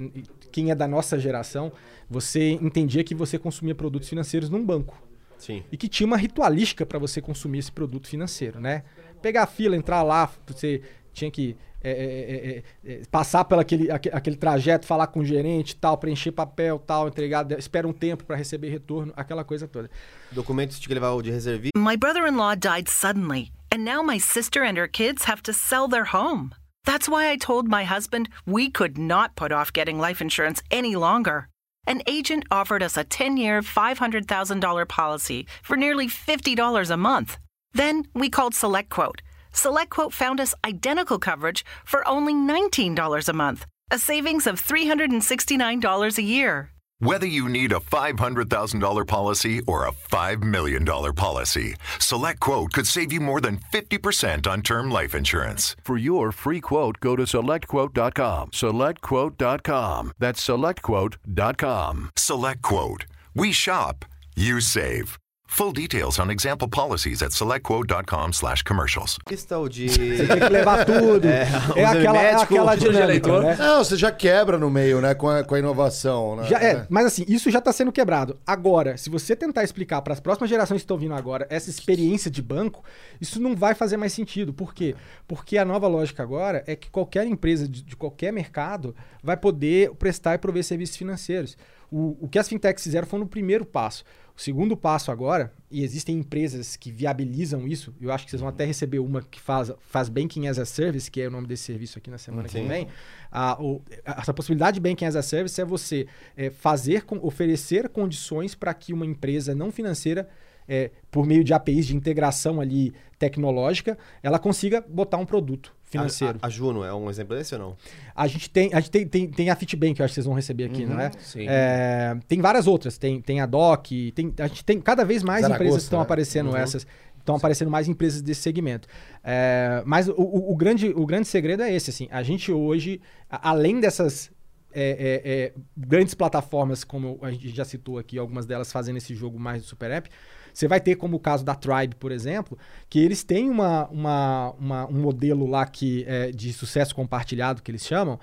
quem 0.51 0.71
é 0.71 0.75
da 0.75 0.89
nossa 0.89 1.19
geração, 1.19 1.71
você 2.09 2.53
entendia 2.53 3.05
que 3.05 3.15
você 3.15 3.39
consumia 3.39 3.75
produtos 3.75 4.09
financeiros 4.09 4.49
num 4.49 4.65
banco 4.65 4.97
Sim. 5.39 5.63
e 5.71 5.77
que 5.77 5.89
tinha 5.89 6.07
uma 6.07 6.17
ritualística 6.17 6.87
para 6.87 6.99
você 6.99 7.21
consumir 7.21 7.59
esse 7.59 7.71
produto 7.73 8.09
financeiro, 8.09 8.59
né? 8.61 8.83
Pegar 9.21 9.43
a 9.43 9.47
fila, 9.47 9.77
entrar 9.77 10.03
lá, 10.03 10.31
você 10.47 10.81
tinha 11.13 11.31
que 11.31 11.55
é, 11.83 11.91
é, 11.91 11.95
é, 11.95 12.63
é, 12.93 12.93
é, 12.93 13.03
passar 13.11 13.45
pelo 13.45 13.61
aquele, 13.61 13.91
aque- 13.91 14.11
aquele 14.13 14.37
trajeto, 14.37 14.87
falar 14.87 15.07
com 15.07 15.21
o 15.21 15.25
gerente, 15.25 15.75
tal, 15.77 15.97
preencher 15.99 16.33
papel, 16.33 16.79
tal, 16.79 17.09
entregar, 17.09 17.51
espera 17.53 17.87
um 17.89 17.93
tempo 17.93 18.25
para 18.25 18.37
receber 18.37 18.69
retorno, 18.71 19.13
aquela 19.17 19.45
coisa 19.45 19.67
toda. 19.67 19.91
Documentos 20.31 20.79
tinha 20.79 20.89
que 20.89 20.95
levar 20.95 21.11
o 21.13 21.23
de 21.23 21.31
reservista. 21.31 21.79
My 21.79 21.97
brother 21.97 22.27
in 22.27 22.37
law 22.37 22.55
died 22.55 22.89
suddenly, 22.89 23.51
and 23.73 23.85
now 23.85 24.03
my 24.03 24.19
sister 24.21 24.63
and 24.63 24.77
her 24.79 24.89
kids 24.89 25.25
have 25.25 25.43
to 25.43 25.53
sell 25.53 25.89
their 25.89 26.07
home. 26.13 26.51
That's 26.87 27.09
why 27.09 27.31
I 27.31 27.37
told 27.37 27.69
my 27.69 27.85
husband 27.85 28.29
we 28.47 28.71
could 28.71 28.99
not 28.99 29.35
put 29.37 29.53
off 29.53 29.73
getting 29.73 29.99
life 29.99 30.21
insurance 30.23 30.63
any 30.71 30.97
longer. 30.97 31.49
An 31.87 32.03
agent 32.07 32.45
offered 32.51 32.83
us 32.83 32.97
a 32.97 33.05
10 33.05 33.37
year, 33.39 33.63
$500,000 33.63 34.87
policy 34.89 35.47
for 35.63 35.77
nearly 35.77 36.09
$50 36.09 36.91
a 36.91 36.97
month. 36.97 37.39
Then 37.73 38.05
we 38.15 38.29
called 38.29 38.55
SelectQuote. 38.55 39.21
SelectQuote 39.53 40.13
found 40.13 40.41
us 40.41 40.55
identical 40.65 41.19
coverage 41.19 41.65
for 41.85 42.07
only 42.09 42.33
$19 42.33 43.29
a 43.29 43.33
month, 43.33 43.67
a 43.91 43.99
savings 43.99 44.47
of 44.47 44.61
$369 44.61 46.19
a 46.19 46.23
year. 46.23 46.71
Whether 47.03 47.25
you 47.27 47.49
need 47.49 47.73
a 47.73 47.81
$500,000 47.81 49.07
policy 49.07 49.63
or 49.67 49.87
a 49.87 49.93
$5 49.93 50.43
million 50.43 50.85
policy, 50.85 51.75
SelectQuote 51.97 52.73
could 52.75 52.87
save 52.87 53.11
you 53.11 53.21
more 53.21 53.41
than 53.41 53.59
50% 53.73 54.47
on 54.47 54.61
term 54.61 54.91
life 54.91 55.15
insurance. 55.15 55.77
For 55.83 55.97
your 55.97 56.31
free 56.31 56.61
quote, 56.61 57.01
go 57.01 57.17
to 57.17 57.23
selectquote.com. 57.23 58.51
SelectQuote.com. 58.51 60.13
That's 60.19 60.47
selectquote.com. 60.47 62.11
SelectQuote. 62.17 63.05
We 63.35 63.53
shop, 63.53 64.05
you 64.37 64.61
save. 64.61 65.20
Full 65.53 65.73
details 65.73 66.19
on 66.21 66.31
example 66.31 66.69
policies 66.69 67.23
at 67.23 67.33
selectquote.com 67.33 68.31
slash 68.33 68.63
commercials. 68.63 69.19
Questão 69.27 69.69
de. 69.69 69.89
Você 69.89 70.25
tem 70.25 70.39
que 70.39 70.49
levar 70.49 70.87
tudo. 70.87 71.27
É, 71.31 71.81
É, 71.81 71.85
aquela, 71.85 72.23
é 72.23 72.35
aquela 72.35 72.77
dinâmica, 72.77 73.41
né? 73.41 73.57
Não, 73.59 73.85
você 73.85 73.97
já 73.97 74.13
quebra 74.13 74.57
no 74.59 74.71
meio, 74.71 75.01
né? 75.01 75.13
Com 75.15 75.29
a, 75.29 75.43
com 75.43 75.55
a 75.55 75.59
inovação, 75.59 76.37
né? 76.37 76.47
Já 76.49 76.59
é, 76.59 76.87
mas 76.89 77.07
assim, 77.07 77.25
isso 77.27 77.51
já 77.51 77.59
está 77.59 77.73
sendo 77.73 77.91
quebrado. 77.91 78.39
Agora, 78.47 78.97
se 78.97 79.11
você 79.11 79.35
tentar 79.35 79.65
explicar 79.65 80.01
para 80.03 80.13
as 80.13 80.21
próximas 80.21 80.49
gerações 80.49 80.79
que 80.79 80.85
estão 80.85 80.97
vindo 80.97 81.15
agora 81.15 81.47
essa 81.51 81.69
experiência 81.69 82.31
de 82.31 82.41
banco, 82.41 82.85
isso 83.21 83.41
não 83.41 83.57
vai 83.57 83.75
fazer 83.75 83.97
mais 83.97 84.13
sentido. 84.13 84.53
Por 84.53 84.73
quê? 84.73 84.95
Porque 85.27 85.59
a 85.59 85.65
nova 85.65 85.89
lógica 85.89 86.23
agora 86.23 86.63
é 86.67 86.77
que 86.77 86.91
qualquer 86.91 87.27
empresa 87.27 87.69
de, 87.69 87.83
de 87.83 87.97
qualquer 87.97 88.33
mercado 88.33 88.95
vai 89.23 89.37
poder 89.37 89.91
prestar 89.97 90.35
e 90.35 90.39
prover 90.39 90.63
serviços 90.65 90.97
financeiros. 90.97 91.57
O, 91.91 92.17
o 92.21 92.29
que 92.29 92.39
as 92.39 92.49
fintechs 92.49 92.85
fizeram 92.85 93.07
foi 93.07 93.19
no 93.19 93.27
primeiro 93.27 93.65
passo. 93.65 94.05
O 94.41 94.43
segundo 94.43 94.75
passo 94.75 95.11
agora, 95.13 95.53
e 95.71 95.85
existem 95.85 96.17
empresas 96.19 96.75
que 96.75 96.91
viabilizam 96.91 97.69
isso, 97.69 97.95
eu 98.01 98.11
acho 98.11 98.25
que 98.25 98.31
vocês 98.31 98.41
vão 98.41 98.49
até 98.49 98.65
receber 98.65 98.99
uma 98.99 99.21
que 99.21 99.39
faz, 99.39 99.71
faz 99.81 100.09
Banking 100.09 100.47
as 100.49 100.59
a 100.59 100.65
Service, 100.65 101.11
que 101.11 101.21
é 101.21 101.29
o 101.29 101.31
nome 101.31 101.47
desse 101.47 101.65
serviço 101.65 101.99
aqui 101.99 102.09
na 102.09 102.17
semana 102.17 102.45
que 102.49 102.55
Sim. 102.55 102.67
vem. 102.67 102.89
A, 103.31 103.63
o- 103.63 103.83
a- 104.03 104.19
essa 104.23 104.33
possibilidade 104.33 104.77
de 104.77 104.81
Banking 104.81 105.05
as 105.05 105.15
a 105.15 105.21
Service 105.21 105.61
é 105.61 105.65
você 105.67 106.07
é, 106.35 106.49
fazer, 106.49 107.05
com- 107.05 107.19
oferecer 107.23 107.91
condições 107.91 108.55
para 108.55 108.73
que 108.73 108.95
uma 108.95 109.05
empresa 109.05 109.55
não 109.55 109.71
financeira, 109.71 110.27
é, 110.67 110.91
por 111.11 111.27
meio 111.27 111.45
de 111.45 111.53
APIs 111.53 111.85
de 111.89 111.95
integração 111.95 112.63
ali 112.63 112.95
tecnológica, 113.19 113.99
ela 114.23 114.39
consiga 114.39 114.81
botar 114.81 115.19
um 115.19 115.27
produto 115.27 115.75
financeiro. 115.91 116.39
A, 116.41 116.47
a 116.47 116.51
Juno 116.51 116.85
é 116.85 116.95
um 116.95 117.11
exemplo 117.11 117.37
desse 117.37 117.55
ou 117.55 117.61
não? 117.61 117.77
A 118.15 118.27
gente 118.27 118.49
tem, 118.49 118.73
a 118.73 118.81
gente 118.81 118.91
tem, 118.91 119.07
tem, 119.07 119.29
tem 119.29 119.51
a 119.51 119.57
Fitbank, 119.57 119.95
que 119.95 120.03
eu 120.03 120.05
acho 120.05 120.13
que 120.13 120.15
vocês 120.17 120.27
vão 120.27 120.35
receber 120.35 120.65
aqui, 120.65 120.87
não 120.87 120.99
é? 121.01 121.11
sim. 121.19 121.47
É, 121.49 122.17
Tem 122.29 122.41
várias 122.41 122.67
outras. 122.67 122.97
Tem, 122.97 123.21
tem 123.21 123.41
a 123.41 123.47
Doc, 123.47 123.87
tem, 124.15 124.33
a 124.39 124.47
gente 124.47 124.65
tem 124.65 124.81
cada 124.81 125.05
vez 125.05 125.23
mais 125.23 125.43
Zaragoza, 125.43 125.65
empresas 125.65 125.83
estão 125.83 125.99
né? 125.99 126.03
aparecendo 126.05 126.57
essas. 126.57 126.87
Estão 127.19 127.37
aparecendo 127.37 127.71
mais 127.71 127.87
empresas 127.87 128.23
desse 128.23 128.41
segmento. 128.41 128.89
É, 129.23 129.83
mas 129.85 130.09
o, 130.09 130.13
o- 130.13 130.53
o 130.53 130.57
grande, 130.57 130.89
o 130.89 131.05
grande 131.05 131.29
segredo 131.29 131.63
é 131.63 131.71
esse, 131.73 131.91
assim. 131.91 132.09
A 132.11 132.23
gente 132.23 132.51
hoje, 132.51 132.99
a- 133.29 133.51
além 133.51 133.79
dessas 133.79 134.31
é, 134.73 135.21
é, 135.25 135.31
é, 135.31 135.53
grandes 135.77 136.15
plataformas, 136.15 136.83
como 136.83 137.19
a 137.23 137.31
gente 137.31 137.51
já 137.51 137.65
citou 137.65 137.99
aqui, 137.99 138.17
algumas 138.19 138.47
delas 138.47 138.73
fazendo 138.73 138.97
esse 138.97 139.15
jogo 139.15 139.39
mais 139.39 139.61
do 139.63 139.69
Super 139.69 139.91
App, 139.91 140.09
você 140.53 140.67
vai 140.69 140.81
ter 140.81 140.97
como 140.97 141.17
o 141.17 141.21
caso 141.21 141.45
da 141.45 141.55
Tribe, 141.55 141.95
por 141.97 142.13
exemplo, 142.13 142.59
que 142.89 142.99
eles 142.99 143.23
têm 143.25 143.49
uma, 143.51 143.87
uma- 143.89 144.51
uma- 144.59 144.87
um 144.87 145.01
modelo 145.01 145.47
lá 145.47 145.67
que, 145.67 146.05
é, 146.07 146.31
de 146.31 146.53
sucesso 146.53 146.95
compartilhado, 146.95 147.63
que 147.63 147.71
eles 147.71 147.85
chamam, 147.87 148.19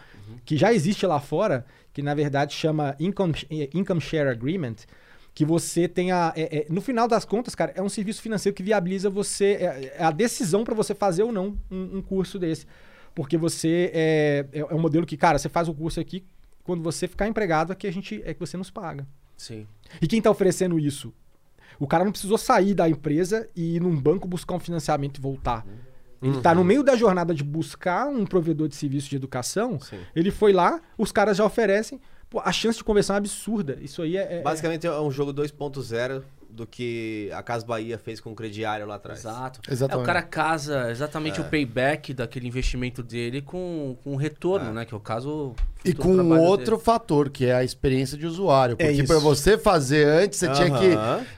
que 0.46 0.58
já 0.58 0.74
existe 0.74 1.06
lá 1.06 1.20
fora, 1.20 1.66
que 1.94 2.02
na 2.02 2.14
verdade 2.14 2.54
chama 2.54 2.96
Income, 3.00 3.34
eh, 3.50 3.70
income 3.74 4.00
Share 4.02 4.30
Agreement, 4.30 4.76
que 5.34 5.46
você 5.46 5.88
tenha. 5.88 6.34
é- 6.36 6.60
é- 6.60 6.66
no 6.70 6.82
final 6.82 7.08
das 7.08 7.24
contas, 7.26 7.54
cara, 7.56 7.72
é 7.76 7.82
um 7.82 7.90
serviço 7.90 8.22
financeiro 8.22 8.56
que 8.56 8.64
viabiliza 8.64 9.10
você. 9.10 9.54
É, 9.60 9.94
é 9.98 10.04
a 10.04 10.12
decisão 10.12 10.64
para 10.64 10.74
você 10.74 10.96
fazer 10.96 11.24
ou 11.24 11.32
não 11.32 11.56
um, 11.70 11.98
um 11.98 12.02
curso 12.02 12.40
desse. 12.40 12.66
Porque 13.14 13.38
você. 13.38 13.92
É, 13.94 14.46
é, 14.52 14.60
é 14.60 14.74
um 14.74 14.80
modelo 14.80 15.06
que, 15.06 15.16
cara, 15.18 15.38
você 15.38 15.48
faz 15.50 15.68
o 15.68 15.74
curso 15.74 16.00
aqui, 16.00 16.24
quando 16.64 16.82
você 16.84 17.08
ficar 17.08 17.28
empregado, 17.28 17.72
aqui 17.72 17.88
a 17.88 17.92
gente, 17.92 18.22
é 18.26 18.34
que 18.34 18.40
você 18.40 18.58
nos 18.58 18.70
paga. 18.72 19.08
Sim. 19.36 19.66
E 20.02 20.08
quem 20.08 20.18
está 20.20 20.30
oferecendo 20.32 20.78
isso? 20.80 21.14
O 21.80 21.88
cara 21.88 22.04
não 22.04 22.12
precisou 22.12 22.38
sair 22.38 22.74
da 22.74 22.90
empresa 22.90 23.48
e 23.56 23.76
ir 23.76 23.82
num 23.82 23.96
banco 24.00 24.28
buscar 24.28 24.56
um 24.56 24.60
financiamento 24.60 25.18
e 25.18 25.22
voltar. 25.22 25.66
Ele 26.22 26.38
está 26.38 26.56
no 26.56 26.64
meio 26.64 26.82
da 26.82 26.96
jornada 26.96 27.34
de 27.34 27.44
buscar 27.44 28.08
um 28.08 28.26
provedor 28.26 28.68
de 28.68 28.76
serviço 28.76 29.10
de 29.10 29.16
educação. 29.16 29.80
Sim. 29.80 30.00
Ele 30.16 30.32
foi 30.32 30.52
lá, 30.52 30.82
os 30.98 31.12
caras 31.12 31.38
já 31.38 31.46
oferecem. 31.46 32.02
Pô, 32.30 32.42
a 32.44 32.52
chance 32.52 32.80
de 32.80 32.84
conversão 32.84 33.16
é 33.16 33.18
absurda. 33.20 33.78
Isso 33.82 34.02
aí 34.02 34.18
é. 34.18 34.40
é- 34.40 34.42
Basicamente 34.42 34.86
é 34.88 35.00
um 35.00 35.12
jogo 35.12 35.32
2.0 35.32 36.24
do 36.58 36.66
que 36.66 37.30
a 37.34 37.44
Casa 37.44 37.66
Bahia 37.66 37.98
fez 38.00 38.20
com 38.20 38.32
o 38.32 38.36
crediário 38.36 38.86
lá 38.88 38.96
atrás. 38.96 39.20
Exato. 39.20 39.62
Exatamente. 39.70 40.00
É, 40.00 40.04
o 40.04 40.06
cara 40.06 40.22
casa 40.24 40.90
exatamente 40.90 41.40
É. 41.40 41.44
o 41.44 41.46
payback 41.46 42.14
daquele 42.14 42.48
investimento 42.48 43.04
dele 43.04 43.42
com, 43.42 43.96
com 44.04 44.14
o 44.14 44.16
retorno, 44.16 44.74
né? 44.74 44.84
Que 44.84 44.94
é 44.94 44.98
o 44.98 45.00
caso. 45.00 45.54
E 45.86 45.94
com 45.94 46.18
outro 46.40 46.76
dele. 46.76 46.84
fator, 46.84 47.30
que 47.30 47.46
é 47.46 47.54
a 47.54 47.64
experiência 47.64 48.18
de 48.18 48.26
usuário. 48.26 48.76
Porque 48.76 48.92
isso. 48.92 49.06
pra 49.06 49.20
você 49.20 49.58
fazer 49.58 50.08
antes, 50.08 50.40
você 50.40 50.52
tinha 50.52 50.70
que. 50.72 50.90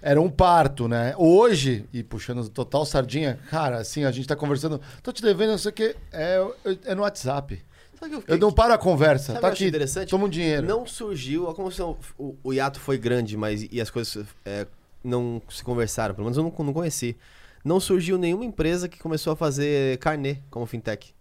Era 0.01 0.21
um 0.21 0.29
parto, 0.29 0.88
né? 0.88 1.13
Hoje, 1.17 1.86
e 1.91 2.01
puxando 2.01 2.47
total 2.49 2.86
sardinha, 2.86 3.38
cara, 3.49 3.77
assim, 3.79 4.05
a 4.05 4.12
gente 4.12 4.27
tá 4.27 4.36
conversando. 4.36 4.79
Tô 5.03 5.12
te 5.12 5.21
devendo, 5.21 5.51
não 5.51 5.58
sei 5.58 5.71
o 5.71 5.73
quê. 5.73 5.95
É, 6.13 6.47
é 6.86 6.95
no 6.95 7.01
WhatsApp. 7.01 7.62
Eu 8.01 8.23
Eu 8.25 8.38
não 8.38 8.51
paro 8.51 8.73
a 8.73 8.77
conversa. 8.77 9.34
Sabe 9.34 9.41
tá 9.41 9.47
aqui. 9.49 9.67
interessante? 9.67 10.10
Toma 10.10 10.25
um 10.25 10.29
dinheiro. 10.29 10.65
Não 10.65 10.88
surgiu, 10.88 11.45
olha 11.45 11.53
como 11.53 11.69
se 11.69 11.82
o, 11.82 11.97
o, 12.17 12.36
o 12.43 12.53
hiato 12.53 12.79
foi 12.79 12.97
grande, 12.97 13.36
mas 13.36 13.67
e 13.69 13.82
as 13.82 13.89
coisas 13.89 14.25
é, 14.45 14.65
não 15.04 15.42
se 15.50 15.64
conversaram, 15.64 16.14
pelo 16.16 16.26
menos 16.26 16.38
eu 16.38 16.44
não, 16.44 16.66
não 16.66 16.74
conheci. 16.74 17.16
Não 17.64 17.80
surgiu 17.80 18.18
nenhuma 18.18 18.46
empresa 18.46 18.88
que 18.88 19.00
começou 19.00 19.34
a 19.34 19.36
fazer 19.36 19.98
carnê 19.98 20.38
como 20.50 20.66
fintech. 20.66 21.14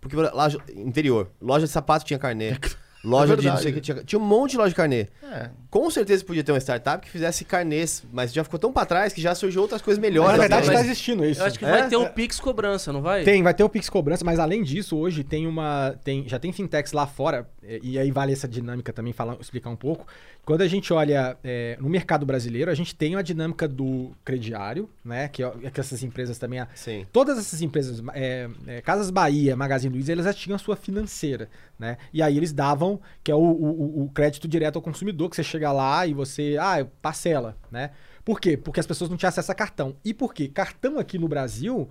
Porque 0.00 0.16
lá, 0.16 0.48
interior, 0.74 1.30
loja 1.40 1.66
de 1.66 1.72
sapato 1.72 2.04
tinha 2.04 2.18
carnê. 2.18 2.56
Loja 3.02 3.34
de 3.34 3.46
não 3.46 3.56
sei 3.56 3.70
o 3.70 3.74
que 3.74 3.80
tinha. 3.80 4.04
Tinha 4.04 4.18
um 4.18 4.24
monte 4.24 4.50
de 4.50 4.56
loja 4.58 4.68
de 4.68 4.74
carnê. 4.74 5.08
É. 5.22 5.48
Com 5.70 5.90
certeza 5.90 6.22
podia 6.22 6.44
ter 6.44 6.52
uma 6.52 6.60
startup 6.60 7.02
que 7.02 7.10
fizesse 7.10 7.46
carnês, 7.46 8.04
mas 8.12 8.30
já 8.30 8.44
ficou 8.44 8.58
tão 8.58 8.70
pra 8.70 8.84
trás 8.84 9.12
que 9.14 9.22
já 9.22 9.34
surgiu 9.34 9.62
outras 9.62 9.80
coisas 9.80 9.98
melhores. 9.98 10.32
na 10.32 10.36
verdade, 10.38 10.66
está 10.66 10.80
existindo 10.80 11.24
isso. 11.24 11.40
Eu 11.40 11.46
acho 11.46 11.58
que 11.58 11.64
É? 11.64 11.70
vai 11.70 11.88
ter 11.88 11.96
o 11.96 12.02
É. 12.02 12.08
Pix 12.10 12.38
cobrança, 12.38 12.92
não 12.92 13.00
vai? 13.00 13.24
Tem, 13.24 13.42
vai 13.42 13.54
ter 13.54 13.64
o 13.64 13.70
Pix 13.70 13.88
Cobrança, 13.88 14.22
mas 14.22 14.38
além 14.38 14.62
disso, 14.62 14.98
hoje 14.98 15.24
tem 15.24 15.46
uma. 15.46 15.94
Tem, 16.04 16.28
já 16.28 16.38
tem 16.38 16.52
fintechs 16.52 16.92
lá 16.92 17.06
fora, 17.06 17.48
e 17.62 17.98
aí 17.98 18.10
vale 18.10 18.34
essa 18.34 18.46
dinâmica 18.46 18.92
também 18.92 19.14
falar, 19.14 19.38
explicar 19.40 19.70
um 19.70 19.76
pouco. 19.76 20.06
Quando 20.44 20.62
a 20.62 20.66
gente 20.68 20.92
olha 20.92 21.36
eh, 21.44 21.76
no 21.80 21.88
mercado 21.88 22.26
brasileiro, 22.26 22.70
a 22.70 22.74
gente 22.74 22.94
tem 22.94 23.14
a 23.14 23.22
dinâmica 23.22 23.68
do 23.68 24.10
crediário, 24.24 24.88
né? 25.04 25.28
Que, 25.28 25.42
é- 25.44 25.70
que 25.70 25.78
essas 25.80 26.02
empresas 26.02 26.38
também. 26.38 26.60
Sim. 26.74 27.06
Todas 27.12 27.38
essas 27.38 27.62
empresas, 27.62 28.02
é, 28.14 28.48
é, 28.66 28.80
Casas 28.80 29.10
Bahia, 29.10 29.54
Magazine 29.54 29.94
Luiza, 29.94 30.12
elas 30.12 30.24
já 30.24 30.32
tinham 30.32 30.56
a 30.56 30.58
sua 30.58 30.74
financeira, 30.76 31.48
né? 31.78 31.98
E 32.12 32.20
aí 32.22 32.36
eles 32.36 32.52
davam, 32.52 33.00
que 33.22 33.30
é 33.30 33.34
o, 33.34 33.38
o- 33.38 34.04
o 34.04 34.10
crédito 34.10 34.48
direto 34.48 34.76
ao 34.76 34.82
consumidor, 34.82 35.30
que 35.30 35.36
você 35.36 35.44
chega 35.44 35.70
lá 35.70 36.06
e 36.06 36.12
você, 36.14 36.56
ah, 36.58 36.84
parcela, 37.00 37.56
né? 37.70 37.90
Por 38.24 38.40
quê? 38.40 38.56
Porque 38.56 38.80
as 38.80 38.86
pessoas 38.86 39.08
não 39.10 39.16
tinham 39.16 39.28
acesso 39.28 39.52
a 39.52 39.54
cartão. 39.54 39.94
E 40.04 40.12
por 40.12 40.34
quê? 40.34 40.48
Cartão 40.48 40.98
aqui 40.98 41.18
no 41.18 41.28
Brasil, 41.28 41.88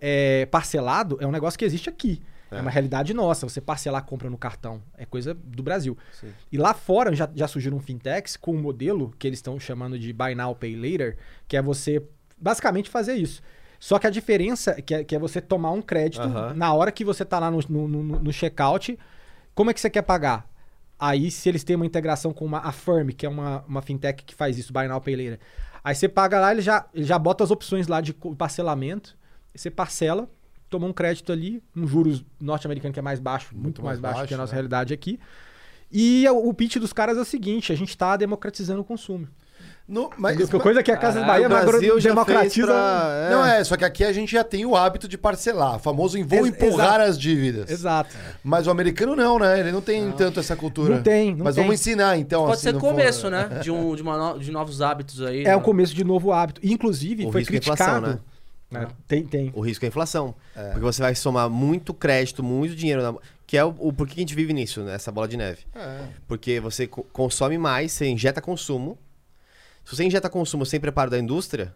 é, 0.00 0.46
parcelado, 0.46 1.16
é 1.20 1.26
um 1.26 1.30
negócio 1.32 1.58
que 1.58 1.64
existe 1.64 1.88
aqui. 1.88 2.20
É. 2.58 2.60
uma 2.60 2.70
realidade 2.70 3.12
nossa, 3.14 3.48
você 3.48 3.60
parcelar 3.60 4.02
a 4.02 4.04
compra 4.04 4.30
no 4.30 4.38
cartão. 4.38 4.82
É 4.96 5.04
coisa 5.04 5.34
do 5.34 5.62
Brasil. 5.62 5.96
E 6.50 6.58
lá 6.58 6.74
fora 6.74 7.14
já, 7.14 7.28
já 7.34 7.48
surgiram 7.48 7.78
fintechs 7.80 8.36
com 8.36 8.54
um 8.54 8.60
modelo 8.60 9.14
que 9.18 9.26
eles 9.26 9.38
estão 9.38 9.58
chamando 9.58 9.98
de 9.98 10.12
Buy 10.12 10.34
Now, 10.34 10.54
Pay 10.54 10.76
Later, 10.76 11.16
que 11.46 11.56
é 11.56 11.62
você 11.62 12.02
basicamente 12.36 12.88
fazer 12.90 13.14
isso. 13.14 13.42
Só 13.78 13.98
que 13.98 14.06
a 14.06 14.10
diferença 14.10 14.74
é 14.78 14.82
que 14.82 14.94
é, 14.94 15.04
que 15.04 15.14
é 15.14 15.18
você 15.18 15.40
tomar 15.40 15.70
um 15.72 15.82
crédito 15.82 16.26
na 16.54 16.72
hora 16.72 16.90
que 16.90 17.04
você 17.04 17.24
tá 17.24 17.38
lá 17.38 17.50
no, 17.50 17.60
no, 17.68 17.88
no, 17.88 18.02
no 18.02 18.32
checkout. 18.32 18.98
Como 19.54 19.70
é 19.70 19.74
que 19.74 19.80
você 19.80 19.90
quer 19.90 20.02
pagar? 20.02 20.48
Aí, 20.98 21.30
se 21.30 21.48
eles 21.48 21.64
têm 21.64 21.76
uma 21.76 21.84
integração 21.84 22.32
com 22.32 22.44
uma 22.44 22.58
Affirm, 22.60 23.08
que 23.08 23.26
é 23.26 23.28
uma, 23.28 23.62
uma 23.68 23.82
fintech 23.82 24.24
que 24.24 24.34
faz 24.34 24.56
isso, 24.56 24.72
Buy 24.72 24.88
Now, 24.88 25.00
Pay 25.00 25.16
Later. 25.16 25.40
Aí 25.82 25.94
você 25.94 26.08
paga 26.08 26.40
lá, 26.40 26.52
ele 26.52 26.62
já, 26.62 26.86
ele 26.94 27.04
já 27.04 27.18
bota 27.18 27.44
as 27.44 27.50
opções 27.50 27.86
lá 27.86 28.00
de 28.00 28.14
parcelamento. 28.14 29.16
Você 29.54 29.70
parcela, 29.70 30.30
toma 30.70 30.86
um 30.86 30.92
crédito 30.92 31.30
ali, 31.32 31.62
um 31.76 31.86
juros 31.86 32.24
norte-americano 32.40 32.92
que 32.92 32.98
é 32.98 33.02
mais 33.02 33.20
baixo, 33.20 33.54
muito, 33.54 33.82
mais, 33.82 33.98
mais 33.98 34.00
baixo, 34.00 34.16
baixo, 34.16 34.28
que 34.28 34.34
a 34.34 34.38
nossa 34.38 34.52
né? 34.52 34.56
realidade 34.56 34.92
aqui. 34.94 35.18
E 35.92 36.26
o 36.28 36.48
o 36.48 36.54
pitch 36.54 36.76
dos 36.78 36.92
caras 36.92 37.16
é 37.16 37.20
o 37.20 37.24
seguinte: 37.24 37.72
a 37.72 37.76
gente 37.76 37.90
está 37.90 38.16
democratizando 38.16 38.80
o 38.80 38.84
consumo. 38.84 39.28
No- 39.86 40.08
mas, 40.16 40.48
Que 40.48 40.58
coisa 40.58 40.82
que 40.82 40.90
a 40.90 40.96
Casa 40.96 41.20
Caralho, 41.20 41.46
Bahia 41.48 41.62
o 41.62 41.66
Brasil 41.66 42.00
democratiza. 42.00 42.66
pra- 42.68 43.28
Não 43.30 43.44
é, 43.44 43.62
só 43.62 43.76
que 43.76 43.84
aqui 43.84 44.02
a 44.02 44.12
gente 44.14 44.32
já 44.32 44.42
tem 44.42 44.64
o 44.64 44.74
hábito 44.74 45.06
de 45.06 45.18
parcelar. 45.18 45.78
Famoso 45.78 46.16
em 46.16 46.22
vou 46.24 46.38
Ex- 46.46 46.48
empurrar 46.48 46.94
exato. 46.96 47.10
as 47.10 47.18
dívidas. 47.18 47.70
Exato. 47.70 48.16
Mas 48.42 48.66
o 48.66 48.70
americano 48.70 49.14
não, 49.14 49.38
né? 49.38 49.60
Ele 49.60 49.70
não 49.72 49.82
tem 49.82 50.10
tanto 50.12 50.40
essa 50.40 50.56
cultura. 50.56 50.94
Não 50.96 51.02
tem, 51.02 51.34
não 51.36 51.44
Mas 51.44 51.54
tem. 51.54 51.62
vamos 51.64 51.78
ensinar, 51.78 52.16
então. 52.18 52.42
Pode 52.44 52.54
assim, 52.54 52.62
ser 52.62 52.72
não 52.72 52.80
começo, 52.80 53.20
for- 53.22 53.30
né? 53.30 53.46
De, 53.62 53.70
um, 53.70 53.94
de, 53.94 54.00
uma 54.02 54.16
no- 54.32 54.38
de 54.40 54.50
novos 54.50 54.80
hábitos 54.80 55.20
aí. 55.20 55.42
É 55.42 55.48
né? 55.48 55.56
o 55.56 55.60
começo 55.60 55.94
de 55.94 56.02
novo 56.02 56.32
hábito. 56.32 56.62
Inclusive, 56.64 57.26
O 57.26 57.30
foi 57.32 57.42
é 57.42 57.44
inflação, 57.44 58.00
criticado. 58.00 58.22
Né? 58.70 58.88
Tem, 59.06 59.24
tem. 59.24 59.52
O 59.54 59.60
risco 59.60 59.84
é 59.84 59.86
a 59.86 59.88
inflação. 59.88 60.34
Porque 60.52 60.80
você 60.80 61.00
vai 61.02 61.14
somar 61.14 61.48
muito 61.48 61.92
crédito, 61.94 62.42
muito 62.42 62.74
dinheiro. 62.74 63.02
Na... 63.02 63.14
Que 63.46 63.56
é 63.56 63.64
o, 63.64 63.74
o 63.78 63.92
por 63.92 64.08
que 64.08 64.14
a 64.14 64.20
gente 64.22 64.34
vive 64.34 64.52
nisso, 64.52 64.82
nessa 64.82 65.12
bola 65.12 65.28
de 65.28 65.36
neve. 65.36 65.64
É. 65.74 66.06
Porque 66.26 66.58
você 66.60 66.86
co- 66.86 67.04
consome 67.12 67.58
mais, 67.58 67.92
você 67.92 68.06
injeta 68.06 68.40
consumo. 68.40 68.98
Se 69.84 69.94
você 69.94 70.04
injeta 70.04 70.30
consumo 70.30 70.64
sem 70.64 70.80
preparo 70.80 71.10
da 71.10 71.18
indústria, 71.18 71.74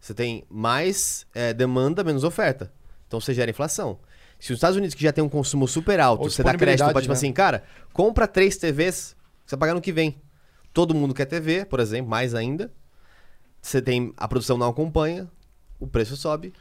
Você 0.00 0.14
tem 0.14 0.44
mais 0.48 1.26
é, 1.34 1.52
demanda, 1.52 2.02
menos 2.02 2.24
oferta. 2.24 2.72
Então 3.06 3.20
você 3.20 3.34
gera 3.34 3.50
inflação. 3.50 3.98
Se 4.38 4.52
os 4.52 4.56
Estados 4.56 4.76
Unidos, 4.78 4.94
que 4.94 5.02
já 5.02 5.12
tem 5.12 5.22
um 5.22 5.28
consumo 5.28 5.68
super 5.68 6.00
alto, 6.00 6.22
Ou 6.24 6.30
você 6.30 6.42
dá 6.42 6.54
crédito 6.54 6.78
pra, 6.78 6.92
disponibilidade, 6.92 7.02
tipo 7.04 7.12
né? 7.12 7.18
assim, 7.18 7.32
cara, 7.32 7.62
compra 7.92 8.26
três 8.26 8.56
TVs, 8.56 9.14
você 9.44 9.56
vai 9.56 9.60
pagar 9.60 9.74
no 9.74 9.80
que 9.82 9.92
vem. 9.92 10.16
Todo 10.72 10.94
mundo 10.94 11.12
quer 11.12 11.26
TV, 11.26 11.66
por 11.66 11.80
exemplo, 11.80 12.08
mais 12.10 12.34
ainda. 12.34 12.72
Você 13.60 13.82
tem. 13.82 14.14
A 14.16 14.26
produção 14.26 14.56
não 14.56 14.68
acompanha, 14.70 15.28
o 15.80 15.86
preço 15.86 16.16
sobe. 16.16 16.52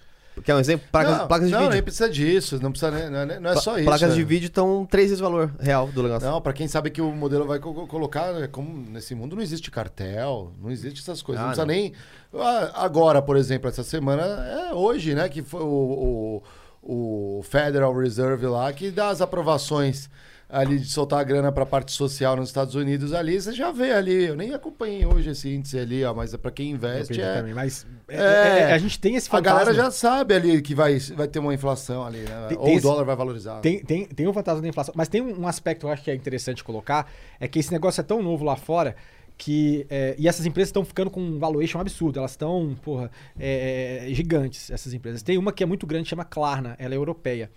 Quer 0.44 0.56
um 0.56 0.60
exemplo? 0.60 0.88
Placas, 0.90 1.18
não, 1.18 1.28
placas 1.28 1.48
de 1.48 1.54
não, 1.54 1.60
nem 1.62 1.70
vídeo. 1.72 1.84
precisa 1.84 2.10
disso. 2.10 2.60
Não, 2.62 2.72
precisa, 2.72 2.90
nem- 2.92 3.10
não, 3.10 3.20
é- 3.20 3.40
não 3.42 3.50
é 3.50 3.56
só 3.58 3.76
isso. 3.76 3.84
Placas 3.86 4.12
é. 4.12 4.16
de 4.16 4.24
vídeo 4.24 4.48
estão 4.48 4.86
três 4.90 5.10
vezes 5.10 5.20
o 5.20 5.24
valor 5.30 5.52
real 5.60 5.88
do 5.88 6.02
negócio. 6.02 6.30
Não, 6.30 6.40
pra 6.40 6.54
quem 6.54 6.66
sabe 6.66 6.90
que 6.90 7.02
o 7.02 7.12
modelo 7.12 7.46
vai 7.46 7.60
co- 7.60 7.86
colocar, 7.88 8.34
é 8.42 8.48
como 8.48 8.90
nesse 8.90 9.14
mundo 9.14 9.36
não 9.36 9.44
existe 9.44 9.70
cartel, 9.70 10.54
não 10.62 10.72
existe 10.72 11.02
essas 11.02 11.22
coisas. 11.22 11.42
Ah, 11.44 11.48
não 11.48 11.52
precisa 11.54 11.66
não. 11.68 11.74
nem. 11.74 11.94
Ah, 12.34 12.86
Agora, 12.86 13.22
por 13.22 13.36
exemplo, 13.36 13.68
essa 13.68 13.84
semana, 13.84 14.24
é 14.24 14.74
hoje, 14.74 15.14
né? 15.14 15.28
Que 15.28 15.42
foi 15.42 15.62
o, 15.62 16.42
o, 16.82 17.38
o 17.40 17.44
Federal 17.44 17.94
Reserve 17.94 18.46
lá 18.48 18.72
que 18.72 18.92
dá 18.92 19.10
as 19.10 19.20
aprovações 19.22 20.10
ali 20.50 20.80
de 20.80 20.88
soltar 20.90 21.20
a 21.20 21.24
grana 21.24 21.52
pra 21.52 21.64
parte 21.66 21.92
social 21.92 22.36
nos 22.36 22.50
Estados 22.50 22.74
Unidos 22.74 23.14
ali, 23.14 23.40
você 23.40 23.54
já 23.54 23.72
vê 23.72 23.92
ali. 23.92 24.26
Eu 24.26 24.36
nem 24.36 24.52
acompanhei 24.54 25.06
hoje 25.06 25.30
esse 25.30 25.48
índice 25.54 25.78
ali, 25.78 26.04
ó, 26.04 26.12
mas 26.14 26.34
é 26.34 26.38
pra 26.38 26.50
quem 26.50 26.72
investe 26.72 27.22
é. 27.22 27.36
também, 27.36 27.54
mas 27.54 27.86
é, 28.08 28.16
É. 28.18 28.60
é, 28.62 28.74
a 28.74 28.78
gente 28.80 29.00
tem 29.00 29.16
esse 29.16 29.28
A 29.28 29.32
fantasma. 29.32 29.60
galera 29.60 29.74
já 29.76 29.92
sabe 29.92 30.34
ali 30.34 30.60
que 30.62 30.74
vai, 30.74 30.98
vai 31.16 31.28
ter 31.28 31.38
uma 31.38 31.54
inflação 31.54 32.04
ali, 32.04 32.20
né? 32.22 32.48
Tem- 32.50 32.58
Ou 32.58 32.64
tem 32.66 32.74
o 32.74 32.78
esse- 32.78 32.84
dólar 32.88 33.04
vai 33.04 33.16
valorizar. 33.16 33.60
Tem, 33.62 33.80
tem, 33.84 34.06
tem 34.08 34.28
o 34.28 34.34
fantasma 34.34 34.62
da 34.62 34.68
inflação. 34.68 34.94
Mas 34.98 35.08
tem 35.08 35.22
um 35.22 35.40
um 35.42 35.48
aspecto 35.48 35.82
que 35.82 35.86
eu 35.86 35.90
acho 35.92 36.04
que 36.04 36.10
é 36.10 36.16
interessante 36.16 36.64
colocar: 36.64 37.08
é 37.40 37.48
que 37.48 37.60
esse 37.60 37.72
negócio 37.72 38.02
é 38.02 38.04
tão 38.04 38.22
novo 38.24 38.44
lá 38.44 38.56
fora 38.56 38.96
que. 39.38 39.86
é, 39.90 40.16
e 40.18 40.28
essas 40.28 40.46
empresas 40.48 40.70
estão 40.70 40.84
ficando 40.84 41.10
com 41.12 41.22
um 41.22 41.38
valuation 41.38 41.80
absurdo. 41.80 42.18
Elas 42.20 42.32
estão, 42.32 42.76
porra, 42.82 43.10
é, 43.40 44.08
é, 44.10 44.14
gigantes, 44.16 44.70
essas 44.72 44.94
empresas. 44.94 45.22
Tem 45.22 45.38
uma 45.38 45.54
que 45.54 45.62
é 45.64 45.66
muito 45.68 45.86
grande, 45.86 46.10
chama 46.10 46.26
Klarna, 46.26 46.76
ela 46.80 46.94
é 46.96 46.98
europeia. 46.98 47.50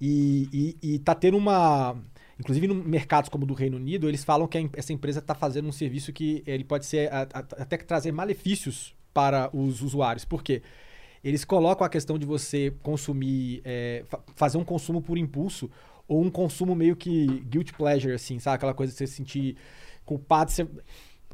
E, 0.00 0.76
e, 0.82 0.94
e 0.94 0.98
tá 0.98 1.14
tendo 1.14 1.36
uma. 1.36 1.96
Inclusive, 2.40 2.66
em 2.66 2.74
mercados 2.74 3.28
como 3.28 3.44
o 3.44 3.46
do 3.46 3.52
Reino 3.52 3.76
Unido, 3.76 4.08
eles 4.08 4.24
falam 4.24 4.48
que 4.48 4.70
essa 4.72 4.94
empresa 4.94 5.18
está 5.18 5.34
fazendo 5.34 5.68
um 5.68 5.72
serviço 5.72 6.10
que 6.10 6.42
ele 6.46 6.64
pode 6.64 6.86
ser 6.86 7.12
a- 7.12 7.28
a- 7.34 7.38
até 7.62 7.76
que 7.76 7.84
trazer 7.84 8.12
malefícios 8.12 8.94
para 9.12 9.54
os 9.54 9.82
usuários. 9.82 10.24
Por 10.24 10.42
quê? 10.42 10.62
Eles 11.22 11.44
colocam 11.44 11.86
a 11.86 11.90
questão 11.90 12.18
de 12.18 12.24
você 12.24 12.72
consumir, 12.82 13.60
é, 13.62 14.04
fa- 14.08 14.20
fazer 14.34 14.56
um 14.56 14.64
consumo 14.64 15.02
por 15.02 15.18
impulso 15.18 15.70
ou 16.08 16.22
um 16.24 16.30
consumo 16.30 16.74
meio 16.74 16.96
que 16.96 17.26
guilt 17.42 17.72
pleasure, 17.72 18.14
assim, 18.14 18.38
sabe? 18.38 18.54
Aquela 18.56 18.72
coisa 18.72 18.90
de 18.90 18.96
você 18.96 19.06
se 19.06 19.14
sentir 19.16 19.56
culpado. 20.06 20.50
Você... 20.50 20.66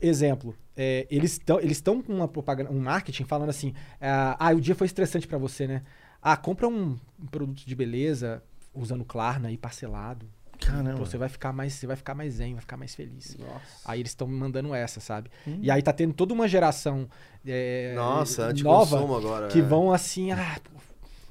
Exemplo, 0.02 0.56
é, 0.76 1.06
eles 1.08 1.32
estão 1.32 1.60
eles 1.60 1.80
com 1.80 2.12
uma 2.12 2.26
propaganda, 2.28 2.70
um 2.70 2.80
marketing 2.80 3.24
falando 3.24 3.48
assim: 3.50 3.72
ah, 4.00 4.36
ah, 4.40 4.52
o 4.52 4.60
dia 4.60 4.74
foi 4.74 4.86
estressante 4.88 5.26
para 5.28 5.38
você, 5.38 5.68
né? 5.68 5.82
Ah, 6.20 6.36
compra 6.36 6.66
um, 6.66 6.96
um 7.18 7.26
produto 7.26 7.64
de 7.64 7.74
beleza 7.76 8.42
usando 8.74 9.04
Klarna 9.04 9.48
aí 9.48 9.56
parcelado. 9.56 10.28
Caramba. 10.60 10.98
Você 10.98 11.16
vai 11.18 11.28
ficar 11.28 11.52
mais, 11.52 11.72
você 11.74 11.86
vai 11.86 11.96
ficar 11.96 12.14
mais 12.14 12.34
zen, 12.34 12.52
vai 12.52 12.60
ficar 12.60 12.76
mais 12.76 12.94
feliz. 12.94 13.36
Nossa. 13.38 13.60
Aí 13.84 14.00
eles 14.00 14.10
estão 14.12 14.26
mandando 14.26 14.74
essa, 14.74 15.00
sabe? 15.00 15.30
Hum. 15.46 15.58
E 15.62 15.70
aí 15.70 15.82
tá 15.82 15.92
tendo 15.92 16.12
toda 16.14 16.32
uma 16.34 16.48
geração 16.48 17.08
é, 17.46 17.92
Nossa, 17.94 18.52
nova 18.54 18.98
agora. 18.98 19.48
que 19.48 19.58
é. 19.58 19.62
vão 19.62 19.92
assim, 19.92 20.32
ah, 20.32 20.58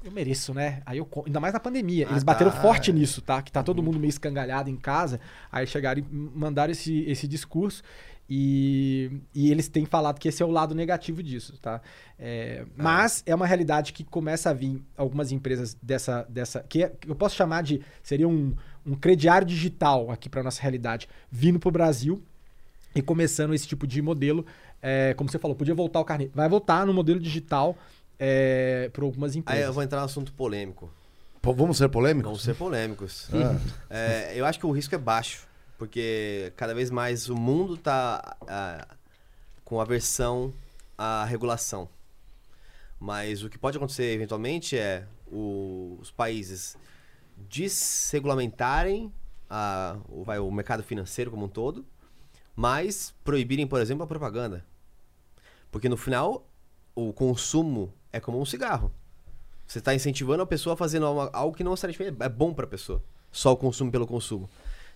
eu 0.04 0.10
mereço, 0.12 0.54
né? 0.54 0.80
Aí 0.86 0.98
eu 0.98 1.08
ainda 1.26 1.40
mais 1.40 1.52
na 1.52 1.60
pandemia, 1.60 2.06
Ah, 2.08 2.12
eles 2.12 2.22
bateram 2.22 2.50
tá. 2.50 2.60
forte 2.60 2.92
nisso, 2.92 3.20
tá? 3.20 3.42
Que 3.42 3.50
tá 3.50 3.62
todo 3.62 3.82
mundo 3.82 3.98
meio 3.98 4.08
escangalhado 4.10 4.70
em 4.70 4.76
casa. 4.76 5.20
Aí 5.50 5.66
chegaram 5.66 6.00
e 6.00 6.04
mandaram 6.10 6.70
esse, 6.70 7.00
esse 7.08 7.26
discurso 7.26 7.82
e, 8.28 9.20
e 9.34 9.50
eles 9.50 9.68
têm 9.68 9.84
falado 9.84 10.18
que 10.18 10.28
esse 10.28 10.42
é 10.42 10.46
o 10.46 10.50
lado 10.50 10.74
negativo 10.74 11.22
disso, 11.22 11.56
tá? 11.60 11.80
É, 12.18 12.64
mas 12.76 13.22
é 13.26 13.34
uma 13.34 13.46
realidade 13.46 13.92
que 13.92 14.02
começa 14.04 14.50
a 14.50 14.52
vir 14.52 14.82
algumas 14.96 15.30
empresas 15.32 15.76
dessa 15.82 16.26
dessa 16.28 16.60
que, 16.68 16.82
é- 16.82 16.88
que 16.88 17.08
eu 17.10 17.14
posso 17.14 17.36
chamar 17.36 17.62
de 17.62 17.80
seria 18.02 18.26
um, 18.28 18.54
um 18.86 18.94
crediário 18.94 19.46
digital 19.46 20.10
aqui 20.10 20.28
para 20.28 20.42
nossa 20.42 20.62
realidade, 20.62 21.08
vindo 21.30 21.58
pro 21.58 21.70
Brasil 21.70 22.22
e 22.94 23.02
começando 23.02 23.52
esse 23.52 23.66
tipo 23.66 23.86
de 23.86 24.00
modelo, 24.00 24.46
é, 24.80 25.12
como 25.14 25.28
você 25.30 25.38
falou, 25.38 25.56
podia 25.56 25.74
voltar 25.74 26.00
o 26.00 26.04
carnê. 26.04 26.30
Vai 26.34 26.48
voltar 26.48 26.86
no 26.86 26.94
modelo 26.94 27.18
digital 27.20 27.76
é, 28.18 28.88
por 28.92 29.04
algumas 29.04 29.32
Aí 29.32 29.38
empresas. 29.40 29.64
eu 29.66 29.72
vou 29.72 29.82
entrar 29.82 29.98
no 30.00 30.04
assunto 30.06 30.32
polêmico. 30.32 30.90
Vamos 31.42 31.78
ser 31.78 31.88
polêmicos? 31.88 32.24
Vamos 32.28 32.42
ser 32.42 32.54
polêmicos. 32.54 33.28
Ah. 33.32 33.58
É, 33.88 34.32
eu 34.34 34.44
acho 34.44 34.58
que 34.58 34.66
o 34.66 34.70
risco 34.72 34.94
é 34.94 34.98
baixo, 34.98 35.46
porque 35.78 36.52
cada 36.56 36.74
vez 36.74 36.90
mais 36.90 37.28
o 37.28 37.36
mundo 37.36 37.76
tá 37.76 38.36
ah, 38.48 38.86
com 39.64 39.80
aversão 39.80 40.52
à 40.98 41.24
regulação. 41.24 41.88
Mas 42.98 43.42
o 43.44 43.48
que 43.50 43.58
pode 43.58 43.76
acontecer 43.76 44.12
eventualmente 44.14 44.76
é 44.76 45.04
o- 45.30 45.98
os 46.00 46.10
países 46.10 46.76
desregulamentarem 47.36 49.12
a- 49.48 49.96
o, 50.08 50.24
vai, 50.24 50.38
o 50.38 50.50
mercado 50.50 50.82
financeiro 50.82 51.30
como 51.30 51.44
um 51.46 51.48
todo, 51.48 51.84
mas 52.54 53.14
proibirem, 53.24 53.66
por 53.66 53.80
exemplo, 53.80 54.02
a 54.04 54.06
propaganda. 54.06 54.64
Porque 55.70 55.88
no 55.88 55.96
final, 55.96 56.46
o 56.94 57.12
consumo 57.12 57.92
é 58.12 58.18
como 58.18 58.40
um 58.40 58.44
cigarro. 58.44 58.90
Você 59.66 59.78
está 59.78 59.94
incentivando 59.94 60.42
a 60.42 60.46
pessoa 60.46 60.74
a 60.74 60.76
fazer 60.76 61.02
algo 61.02 61.54
que 61.56 61.64
não 61.64 61.72
necessariamente 61.72 62.22
é 62.22 62.28
bom 62.28 62.54
para 62.54 62.64
a 62.64 62.68
pessoa. 62.68 63.02
Só 63.32 63.52
o 63.52 63.56
consumo 63.56 63.90
pelo 63.90 64.06
consumo. 64.06 64.48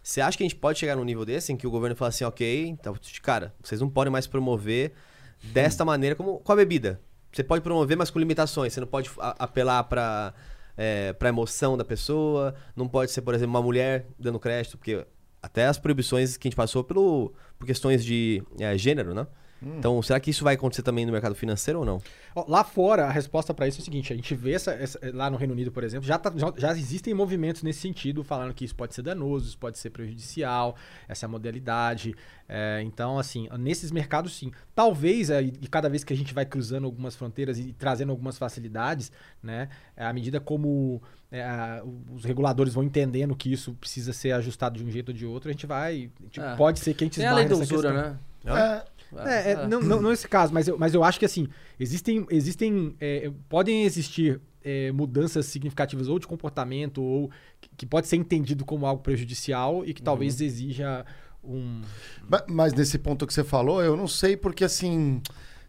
Você 0.03 0.20
acha 0.20 0.38
que 0.38 0.43
a 0.45 0.49
gente 0.49 0.57
pode 0.57 0.78
chegar 0.78 0.97
num 0.97 1.05
nível 1.05 1.26
desse 1.26 1.53
em 1.53 1.57
que 1.57 1.66
o 1.66 1.70
governo 1.70 1.95
fala 1.95 2.09
assim, 2.09 2.24
ok, 2.24 2.66
então, 2.68 2.97
cara, 3.20 3.55
vocês 3.62 3.80
não 3.80 3.91
podem 3.91 4.11
mais 4.11 4.26
promover 4.26 4.95
desta 5.43 5.84
maneira 5.84 6.16
como 6.16 6.38
com 6.38 6.53
a 6.53 6.57
bebida. 6.57 7.01
Você 7.32 7.45
pode 7.45 7.62
promover, 7.62 7.97
mas 7.97 8.11
com 8.11 8.18
limitações. 8.18 8.72
Você 8.72 8.80
não 8.80 8.86
pode 8.86 9.11
apelar 9.18 9.84
para 9.84 10.32
é, 10.81 11.12
para 11.12 11.28
emoção 11.28 11.76
da 11.76 11.85
pessoa. 11.85 12.55
Não 12.74 12.89
pode 12.89 13.12
ser, 13.12 13.20
por 13.20 13.35
exemplo, 13.35 13.51
uma 13.51 13.61
mulher 13.61 14.07
dando 14.18 14.41
crédito, 14.41 14.78
porque 14.78 15.07
até 15.43 15.66
as 15.66 15.78
proibições 15.78 16.39
que 16.39 16.49
a 16.49 16.49
gente 16.49 16.57
passou 16.57 16.83
pelo, 16.83 17.35
por 17.59 17.66
questões 17.66 18.03
de 18.03 18.43
é, 18.59 18.78
gênero, 18.78 19.12
né? 19.12 19.26
Então, 19.62 20.00
será 20.02 20.18
que 20.18 20.30
isso 20.30 20.42
vai 20.42 20.54
acontecer 20.54 20.82
também 20.82 21.04
no 21.04 21.12
mercado 21.12 21.34
financeiro 21.34 21.80
ou 21.80 21.84
não? 21.84 22.00
Lá 22.48 22.64
fora, 22.64 23.06
a 23.06 23.11
resposta 23.11 23.52
para 23.52 23.68
isso 23.68 23.78
é 23.78 23.82
o 23.82 23.84
seguinte: 23.84 24.12
a 24.12 24.16
gente 24.16 24.34
vê 24.34 24.52
essa, 24.52 24.70
essa- 24.72 24.98
lá 25.12 25.28
no 25.28 25.36
Reino 25.36 25.52
Unido, 25.52 25.70
por 25.70 25.84
exemplo, 25.84 26.06
já, 26.06 26.16
tá- 26.18 26.32
já, 26.34 26.52
já 26.56 26.70
existem 26.72 27.12
movimentos 27.12 27.62
nesse 27.62 27.80
sentido, 27.80 28.24
falando 28.24 28.54
que 28.54 28.64
isso 28.64 28.74
pode 28.74 28.94
ser 28.94 29.02
danoso, 29.02 29.48
isso 29.48 29.58
pode 29.58 29.78
ser 29.78 29.90
prejudicial, 29.90 30.76
essa 31.08 31.28
modalidade. 31.28 32.14
É, 32.48 32.80
então, 32.84 33.18
assim, 33.18 33.48
nesses 33.58 33.90
mercados, 33.92 34.34
sim. 34.36 34.50
Talvez, 34.74 35.30
é, 35.30 35.42
e 35.42 35.52
cada 35.68 35.88
vez 35.88 36.02
que 36.04 36.12
a 36.12 36.16
gente 36.16 36.32
vai 36.34 36.44
cruzando 36.46 36.84
algumas 36.84 37.14
fronteiras 37.14 37.58
e, 37.58 37.72
trazendo 37.72 38.11
algumas 38.11 38.38
facilidades, 38.38 39.12
né, 39.42 39.68
é, 39.96 40.04
à 40.06 40.12
medida 40.12 40.40
como 40.40 41.00
é, 41.30 41.44
a- 41.44 41.82
os 42.12 42.24
reguladores 42.24 42.74
vão 42.74 42.82
entendendo 42.82 43.36
que 43.36 43.52
isso 43.52 43.74
precisa 43.74 44.12
ser 44.12 44.32
ajustado 44.32 44.78
de 44.78 44.84
um 44.84 44.90
jeito 44.90 45.11
ou 45.11 45.14
de 45.14 45.24
outro, 45.26 45.48
a 45.48 45.52
gente 45.52 45.66
vai. 45.66 46.11
tipo, 46.30 46.44
É. 46.44 46.56
Pode 46.56 46.80
ser 46.80 46.92
que 46.94 47.04
a 47.04 47.06
gente 47.06 47.18
Tem 47.20 47.26
a 47.28 47.34
lei 47.34 47.46
da 47.46 47.54
usura, 47.54 47.92
questão. 47.92 47.92
né? 48.12 48.18
É, 48.42 48.84
É, 49.26 49.52
é, 49.52 49.66
Não, 49.66 49.80
não, 49.80 50.00
não 50.00 50.12
esse 50.12 50.28
caso, 50.28 50.52
mas 50.52 50.68
eu, 50.68 50.78
mas 50.78 50.94
eu 50.94 51.02
acho 51.02 51.18
que 51.18 51.24
assim, 51.24 51.48
existem. 51.78 52.26
existem 52.30 52.94
é, 53.00 53.30
podem 53.48 53.84
existir 53.84 54.40
é, 54.62 54.92
mudanças 54.92 55.46
significativas 55.46 56.08
ou 56.08 56.18
de 56.18 56.26
comportamento, 56.26 57.02
ou 57.02 57.30
que, 57.61 57.68
que 57.78 57.86
pode 57.86 58.06
ser 58.06 58.16
entendido 58.16 58.64
como 58.64 58.86
algo 58.86 59.02
prejudicial 59.02 59.84
e 59.84 59.92
que 59.94 60.02
talvez 60.02 60.40
exija 60.40 61.04
um. 61.42 61.80
Ma- 62.28 62.44
Mas 62.48 62.72
nesse 62.72 62.98
ponto 62.98 63.26
que 63.26 63.34
você 63.34 63.42
falou, 63.44 63.82
eu 63.82 63.96
não 63.96 64.06
sei 64.08 64.36
porque 64.36 64.64
assim. 64.64 65.20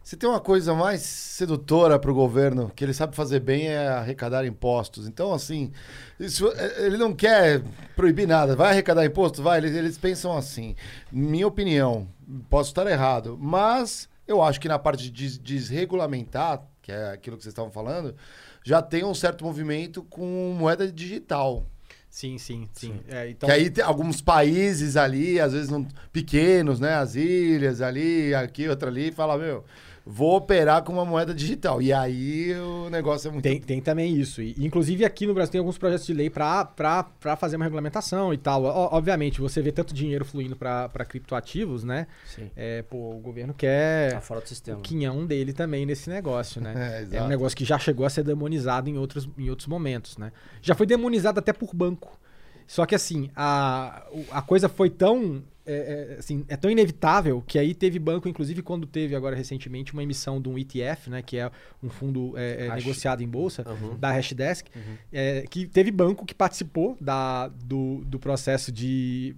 Se 0.04 0.18
tem 0.18 0.28
uma 0.28 0.40
coisa 0.40 0.74
mais 0.74 1.02
sedutora 1.02 2.00
para 2.00 2.10
o 2.10 2.14
governo 2.16 2.72
que 2.76 2.84
ele 2.84 2.92
sabe 2.92 3.16
fazer 3.16 3.40
bem 3.40 3.68
é 3.68 3.88
arrecadar 3.88 4.44
impostos. 4.48 5.08
Então, 5.08 5.32
assim, 5.32 5.72
isso, 6.20 6.48
é, 6.56 6.88
ele 6.88 6.98
não 6.98 7.14
quer 7.14 7.62
proibir 7.96 8.28
nada. 8.28 8.56
Vai 8.56 8.72
arrecadar 8.72 9.06
imposto? 9.06 9.44
Vai. 9.44 9.60
Eles, 9.60 9.76
eles 9.76 10.00
pensam 10.00 10.36
assim. 10.36 10.76
Minha 11.12 11.46
opinião, 11.46 12.08
posso 12.50 12.70
estar 12.72 12.88
errado, 12.88 13.38
mas 13.40 14.08
eu 14.28 14.42
acho 14.42 14.60
que 14.60 14.68
na 14.68 14.80
parte 14.80 15.04
de 15.04 15.12
des- 15.12 15.38
desregulamentar, 15.38 16.64
que 16.82 16.92
é 16.92 17.12
aquilo 17.12 17.38
que 17.38 17.44
vocês 17.44 17.52
estavam 17.52 17.72
falando, 17.72 18.16
já 18.64 18.82
tem 18.82 19.04
um 19.04 19.14
certo 19.14 19.44
movimento 19.44 20.04
com 20.04 20.56
moeda 20.58 20.92
digital. 20.92 21.66
Sim, 22.10 22.38
sim, 22.38 22.68
sim. 22.74 23.00
É, 23.08 23.30
então, 23.30 23.48
Que 23.48 23.56
aí 23.56 23.70
tem 23.70 23.84
alguns 23.84 24.22
países 24.22 24.98
ali, 24.98 25.40
às 25.40 25.54
vezes 25.54 25.70
não, 25.70 25.88
pequenos, 26.12 26.80
né? 26.80 26.96
As 26.96 27.16
ilhas 27.16 27.82
ali, 27.82 28.36
aqui, 28.36 28.68
outra 28.68 28.90
ali, 28.90 29.12
fala, 29.12 29.38
meu, 29.38 29.64
vou 30.06 30.36
operar 30.36 30.84
com 30.84 30.94
uma 30.94 31.06
moeda 31.06 31.34
digital. 31.34 31.82
E 31.82 31.94
aí 31.94 32.54
o 32.56 32.90
negócio 32.90 33.28
é 33.28 33.32
muito. 33.32 33.44
Tem, 33.44 33.60
tem 33.60 33.82
também 33.82 34.16
isso. 34.16 34.42
E, 34.42 34.56
inclusive 34.60 35.06
aqui 35.06 35.28
no 35.28 35.34
Brasil 35.34 35.52
tem 35.52 35.60
alguns 35.60 35.78
projetos 35.78 36.06
de 36.06 36.14
lei 36.14 36.30
para 36.30 37.06
fazer 37.38 37.56
uma 37.56 37.66
regulamentação 37.66 38.34
e 38.34 38.38
tal. 38.38 38.64
Obviamente, 38.64 39.40
você 39.42 39.62
vê 39.62 39.72
tanto 39.72 39.94
dinheiro 39.94 40.26
fluindo 40.26 40.56
para 40.56 41.06
criptoativos, 41.08 41.84
né? 41.84 42.08
Sim. 42.26 42.50
É, 42.56 42.82
pô, 42.84 43.16
o 43.16 43.20
governo 43.20 43.54
quer. 43.54 44.14
Tá 44.14 44.22
fora 44.22 44.42
do 44.42 44.48
sistema. 44.48 44.80
o 44.80 44.82
quinhão 44.82 45.26
dele 45.26 45.54
também 45.54 45.86
nesse 45.86 46.10
negócio, 46.10 46.62
né? 46.62 46.74
É, 47.12 47.18
É, 47.18 47.24
um 47.24 47.28
negócio 47.28 47.56
que 47.56 47.64
já 47.64 47.78
chegou 47.78 48.06
a 48.06 48.10
ser 48.10 48.24
demonizado 48.24 48.90
em 48.90 48.98
outros, 48.98 49.30
em 49.38 49.50
outros 49.50 49.68
momentos, 49.68 50.18
né? 50.18 50.32
Já 50.62 50.74
foi 50.76 50.86
demonizado 50.86 51.40
até 51.40 51.54
por 51.54 51.74
banco. 51.76 52.20
Só 52.68 52.86
que 52.86 52.96
assim, 52.96 53.30
a, 53.36 54.04
a 54.32 54.42
coisa 54.42 54.68
foi 54.70 54.90
tão. 54.90 55.44
É, 55.72 56.14
é, 56.14 56.16
assim, 56.20 56.46
é 56.48 56.56
tão 56.58 56.70
inevitável 56.70 57.42
que 57.46 57.58
aí 57.58 57.74
teve 57.74 57.98
banco, 58.00 58.28
inclusive 58.28 58.62
quando 58.62 58.86
teve 58.86 59.16
agora 59.16 59.36
recentemente 59.36 59.94
uma 59.94 60.04
emissão 60.04 60.42
de 60.42 60.50
um 60.50 60.58
ETF, 60.58 61.10
né, 61.10 61.22
que 61.22 61.38
é 61.38 61.52
um 61.82 61.90
fundo 61.90 62.34
é, 62.38 62.66
é, 62.66 62.68
Hash. 62.68 62.84
negociado 62.84 63.22
em 63.22 63.28
bolsa, 63.28 63.64
Uhum. 63.68 63.98
da 63.98 64.12
Hashdesk, 64.12 64.68
é, 65.12 65.46
que 65.50 65.66
teve 65.68 65.92
banco 65.92 66.26
que 66.26 66.34
participou 66.34 66.98
da, 67.00 67.48
do, 67.48 68.04
do 68.06 68.20
processo 68.20 68.72
de, 68.72 69.36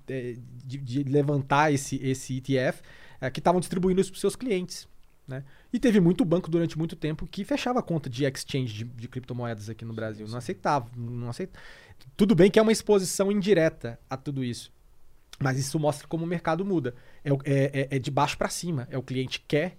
de, 0.65 0.77
de 0.77 1.03
levantar 1.03 1.71
esse, 1.71 1.97
esse 1.97 2.37
ETF, 2.37 2.81
que 3.31 3.39
estavam 3.39 3.59
distribuindo 3.59 4.01
isso 4.01 4.11
para 4.11 4.19
seus 4.19 4.35
clientes. 4.35 4.87
Né? 5.27 5.43
E 5.71 5.79
teve 5.79 5.99
muito 6.01 6.25
banco 6.25 6.51
durante 6.51 6.77
muito 6.77 6.95
tempo 6.95 7.25
que 7.25 7.45
fechava 7.45 7.79
a 7.79 7.81
conta 7.81 8.09
de 8.09 8.25
exchange 8.25 8.73
de, 8.73 8.83
de 8.83 9.07
criptomoedas 9.07 9.69
aqui 9.69 9.85
no 9.85 9.93
Brasil. 9.93 10.27
Não 10.27 10.37
aceitava. 10.37 10.89
Não 10.97 11.29
aceitava. 11.29 11.63
Tudo 12.17 12.35
bem 12.35 12.51
que 12.51 12.59
é 12.59 12.61
uma 12.61 12.71
exposição 12.71 13.31
indireta 13.31 13.97
a 14.09 14.17
tudo 14.17 14.43
isso. 14.43 14.71
Mas 15.39 15.57
isso 15.57 15.79
mostra 15.79 16.07
como 16.07 16.23
o 16.23 16.27
mercado 16.27 16.63
muda. 16.65 16.93
É, 17.23 17.29
é- 17.31 17.81
é- 17.81 17.87
é 17.95 17.99
de 17.99 18.11
baixo 18.11 18.37
para 18.37 18.49
cima. 18.49 18.87
É 18.89 18.97
o 18.97 19.01
cliente 19.03 19.43
quer, 19.47 19.77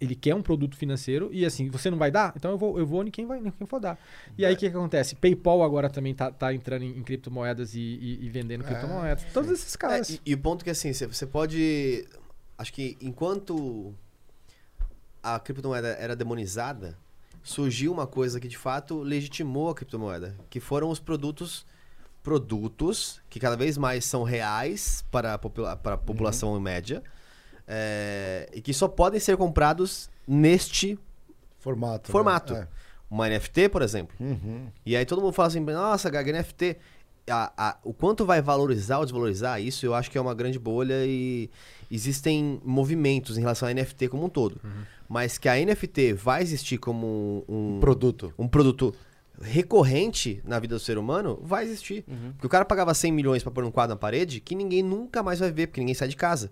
ele 0.00 0.16
quer 0.16 0.34
um 0.34 0.42
produto 0.42 0.76
financeiro 0.76 1.28
e 1.32 1.44
assim, 1.44 1.68
você 1.68 1.88
não 1.90 1.98
vai 1.98 2.10
dar? 2.10 2.32
Então 2.36 2.50
eu 2.50 2.58
vou, 2.58 2.78
eu 2.78 2.86
vou 2.86 3.04
em 3.06 3.10
quem 3.10 3.24
vai, 3.26 3.38
em 3.38 3.50
quem 3.50 3.66
for 3.66 3.78
dar. 3.78 3.98
E 4.36 4.44
aí 4.44 4.54
o 4.54 4.56
que, 4.56 4.68
que 4.68 4.76
acontece? 4.76 5.14
PayPal 5.14 5.62
agora 5.62 5.88
também 5.88 6.14
tá, 6.14 6.30
tá 6.32 6.52
entrando 6.52 6.82
em, 6.84 6.98
em 6.98 7.02
criptomoedas 7.02 7.74
e, 7.74 7.80
e- 7.80 8.24
e 8.24 8.28
vendendo 8.28 8.64
criptomoedas. 8.64 9.24
Todos 9.32 9.50
esses 9.50 9.74
É, 9.74 9.78
caras. 9.78 10.10
e, 10.10 10.20
e 10.26 10.34
o 10.34 10.38
ponto 10.38 10.64
que 10.64 10.70
assim, 10.70 10.92
você- 10.92 11.06
você 11.06 11.26
pode. 11.26 12.08
Acho 12.58 12.72
que 12.72 12.96
enquanto 13.00 13.94
a 15.22 15.38
criptomoeda 15.38 15.88
era 15.88 16.16
demonizada, 16.16 16.98
surgiu 17.42 17.92
uma 17.92 18.06
coisa 18.06 18.40
que 18.40 18.48
de 18.48 18.58
fato 18.58 19.00
legitimou 19.02 19.70
a 19.70 19.74
criptomoeda, 19.74 20.36
que 20.50 20.58
foram 20.60 20.90
os 20.90 20.98
produtos 20.98 21.64
produtos 22.22 23.20
que 23.28 23.40
cada 23.40 23.56
vez 23.56 23.76
mais 23.76 24.04
são 24.04 24.22
reais 24.22 25.04
para 25.10 25.34
a, 25.34 25.38
popula- 25.38 25.76
para 25.76 25.94
a 25.94 25.98
população 25.98 26.58
média 26.60 27.02
é, 27.66 28.48
e 28.52 28.60
que 28.60 28.72
só 28.72 28.88
podem 28.88 29.18
ser 29.20 29.36
comprados 29.36 30.08
neste 30.26 30.98
Formato. 31.58 32.08
né? 32.08 32.12
formato. 32.12 32.54
É. 32.54 32.66
Uma 33.10 33.28
NFT, 33.28 33.68
por 33.68 33.82
exemplo. 33.82 34.16
Uhum. 34.18 34.66
E 34.86 34.96
aí 34.96 35.04
todo 35.04 35.20
mundo 35.20 35.32
fala 35.32 35.48
assim, 35.48 35.60
nossa, 35.60 36.08
Gaga, 36.10 36.32
NFT. 36.32 36.76
A- 37.30 37.52
a- 37.56 37.78
o 37.84 37.92
quanto 37.94 38.24
vai 38.24 38.42
valorizar 38.42 38.98
ou 38.98 39.04
desvalorizar 39.04 39.60
isso, 39.62 39.86
eu 39.86 39.94
acho 39.94 40.10
que 40.10 40.18
é 40.18 40.20
uma 40.20 40.34
grande 40.34 40.58
bolha 40.58 41.04
e 41.06 41.48
existem 41.88 42.60
movimentos 42.64 43.38
em 43.38 43.40
relação 43.42 43.68
à 43.68 43.72
NFT 43.72 44.08
como 44.08 44.24
um 44.24 44.28
todo. 44.28 44.60
Mas 45.08 45.38
que 45.38 45.48
a 45.48 45.54
NFT 45.56 46.14
vai 46.14 46.42
existir 46.42 46.78
como 46.78 47.44
um, 47.48 47.78
Produto. 47.80 48.32
um 48.36 48.48
produto 48.48 48.92
recorrente 49.42 50.40
na 50.44 50.58
vida 50.58 50.74
do 50.74 50.80
ser 50.80 50.98
humano, 50.98 51.38
vai 51.42 51.64
existir. 51.64 52.04
Porque 52.32 52.46
o 52.46 52.50
cara 52.50 52.64
pagava 52.64 52.92
100 52.94 53.12
milhões 53.12 53.42
pra 53.42 53.52
pôr 53.52 53.64
um 53.64 53.70
quadro 53.70 53.94
na 53.94 53.98
parede 53.98 54.40
que 54.40 54.54
ninguém 54.54 54.82
nunca 54.82 55.22
mais 55.22 55.38
vai 55.40 55.50
ver, 55.50 55.66
porque 55.68 55.80
ninguém 55.80 55.94
sai 55.94 56.08
de 56.08 56.16
casa. 56.16 56.50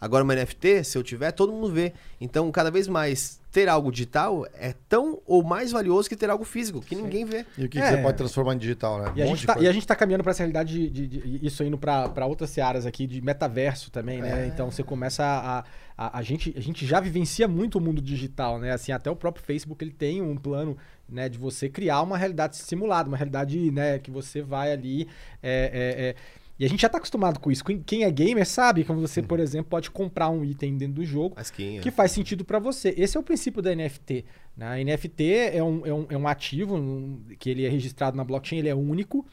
Agora 0.00 0.24
uma 0.24 0.34
NFT, 0.34 0.82
se 0.82 0.96
eu 0.96 1.02
tiver, 1.02 1.30
todo 1.30 1.52
mundo 1.52 1.70
vê. 1.70 1.92
Então, 2.18 2.50
cada 2.50 2.70
vez 2.70 2.88
mais 2.88 3.38
ter 3.52 3.68
algo 3.68 3.92
digital 3.92 4.46
é 4.54 4.74
tão 4.88 5.20
ou 5.26 5.42
mais 5.44 5.72
valioso 5.72 6.08
que 6.08 6.16
ter 6.16 6.30
algo 6.30 6.42
físico, 6.42 6.80
que 6.80 6.94
ninguém 6.96 7.26
vê. 7.26 7.44
E 7.58 7.66
o 7.66 7.68
que, 7.68 7.78
É. 7.78 7.82
que 7.82 7.96
você 7.96 8.02
pode 8.02 8.16
transformar 8.16 8.54
em 8.54 8.58
digital, 8.58 8.98
né? 8.98 9.12
E 9.14 9.20
a, 9.20 9.26
Um 9.26 9.28
monte 9.28 9.36
gente 9.40 9.46
tá, 9.46 9.60
e 9.60 9.68
a 9.68 9.72
gente 9.72 9.86
tá 9.86 9.94
caminhando 9.94 10.22
para 10.22 10.30
essa 10.30 10.38
realidade 10.42 10.72
de, 10.72 11.06
de- 11.06 11.06
de- 11.38 11.46
isso 11.46 11.62
indo 11.62 11.76
para 11.76 12.24
outras 12.24 12.48
searas 12.48 12.86
aqui 12.86 13.06
de 13.06 13.20
metaverso 13.20 13.90
também, 13.90 14.22
né? 14.22 14.46
Então 14.46 14.70
você 14.70 14.82
começa 14.82 15.22
a, 15.22 15.64
a, 15.98 16.18
a 16.18 16.22
gente 16.22 16.54
a 16.56 16.60
gente 16.62 16.86
já 16.86 16.98
vivencia 16.98 17.46
muito 17.46 17.76
o 17.76 17.80
mundo 17.80 18.00
digital, 18.00 18.58
né? 18.58 18.70
Assim, 18.72 18.90
até 18.92 19.10
o 19.10 19.16
próprio 19.16 19.44
Facebook 19.44 19.84
ele 19.84 19.92
tem 19.92 20.22
um 20.22 20.34
plano, 20.34 20.78
né, 21.08 21.28
de 21.28 21.38
você 21.38 21.68
criar 21.68 22.02
uma 22.02 22.18
realidade 22.18 22.56
simulada, 22.56 23.08
uma 23.08 23.16
realidade, 23.16 23.70
né, 23.70 23.98
que 23.98 24.10
você 24.10 24.42
vai 24.42 24.72
ali 24.72 25.08
é, 25.42 25.70
é, 25.72 26.04
é, 26.08 26.14
e 26.58 26.64
a 26.64 26.68
gente 26.68 26.82
já 26.82 26.88
tá 26.88 26.98
acostumado 26.98 27.38
com 27.38 27.52
isso. 27.52 27.64
Quem- 27.64 28.02
é 28.02 28.10
gamer 28.10 28.44
sabe 28.44 28.82
que 28.82 28.92
você, 28.92 29.22
por 29.22 29.38
exemplo, 29.38 29.70
pode 29.70 29.90
comprar 29.92 30.28
um 30.28 30.44
item 30.44 30.76
dentro 30.76 30.94
do 30.94 31.04
jogo 31.04 31.34
A 31.36 31.42
skin, 31.42 31.80
que 31.80 31.90
faz 31.90 32.10
sentido 32.10 32.44
para 32.44 32.58
você. 32.58 32.92
Esse 32.96 33.16
é 33.16 33.20
o 33.20 33.22
princípio 33.22 33.62
da 33.62 33.70
NFT. 33.72 34.24
Né? 34.56 34.66
A 34.66 34.78
NFT 34.84 35.24
é 35.54 35.62
um, 35.62 35.86
é 35.86 35.94
um, 35.94 36.06
é 36.10 36.16
um 36.18 36.26
ativo 36.26 36.74
um, 36.74 37.22
que 37.38 37.48
ele 37.48 37.64
é 37.64 37.68
registrado 37.68 38.16
na 38.16 38.24
blockchain, 38.24 38.58
ele 38.58 38.68
é 38.68 38.74
único 38.74 39.24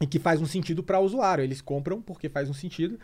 e 0.00 0.06
que 0.06 0.18
faz 0.18 0.42
um 0.42 0.46
sentido 0.46 0.82
para 0.82 0.98
o 0.98 1.04
usuário. 1.04 1.44
Eles 1.44 1.60
compram 1.60 2.02
porque 2.02 2.28
faz 2.28 2.50
um 2.50 2.54
sentido. 2.54 2.98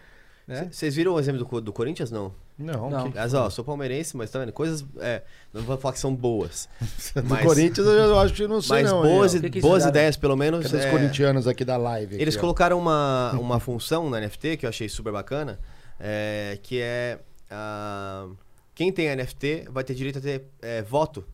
Né? 0.49 0.67
Vocês 0.73 0.97
viram 0.97 1.13
o 1.13 1.21
exemplo 1.21 1.45
do, 1.45 1.61
do 1.61 1.73
Corinthians? 1.75 2.11
Não. 2.11 2.33
Não, 2.59 2.89
Não. 2.89 3.11
que- 3.13 3.19
Mas, 3.19 3.35
ó, 3.35 3.51
sou 3.51 3.63
palmeirense, 3.63 4.17
mas 4.17 4.31
tá 4.31 4.39
vendo? 4.39 4.51
Coisas. 4.53 4.83
é, 4.99 5.23
não 5.53 5.61
vou 5.63 5.77
falar 5.77 5.93
que 5.93 6.01
são 6.01 6.13
boas. 6.15 6.69
do 7.15 7.23
Mas- 7.25 7.45
Corinthians 7.45 7.87
eu, 7.87 8.19
acho 8.19 8.33
que 8.33 8.49
não 8.49 8.63
sei 8.63 8.83
Mas 8.83 8.91
não. 8.91 9.03
boas, 9.03 9.35
i- 9.35 9.39
O 9.39 9.41
que 9.43 9.51
que 9.51 9.61
boas 9.61 9.85
ideias, 9.85 10.17
pelo 10.17 10.35
menos. 10.37 10.65
Cadê 10.65 10.79
os 10.79 10.85
é, 10.87 10.91
corintianos 10.91 11.47
aqui 11.47 11.65
da 11.67 11.77
live? 11.77 12.17
Eles 12.21 12.35
ó? 12.37 12.41
colocaram 12.41 12.79
uma, 12.79 13.33
uma 13.39 13.61
função 13.61 14.09
na 14.09 14.19
NFT 14.21 14.57
que 14.57 14.65
eu 14.65 14.71
achei 14.71 14.89
super 14.89 15.13
bacana, 15.13 15.61
é, 16.01 16.59
que 16.63 16.81
é 16.81 17.19
ah, 17.51 18.27
quem 18.75 18.91
tem 18.91 19.15
NFT 19.15 19.67
vai 19.71 19.85
ter 19.85 19.95
direito 19.95 20.19
a 20.19 20.23
ter 20.23 20.45
é, 20.63 20.81
voto 20.83 21.27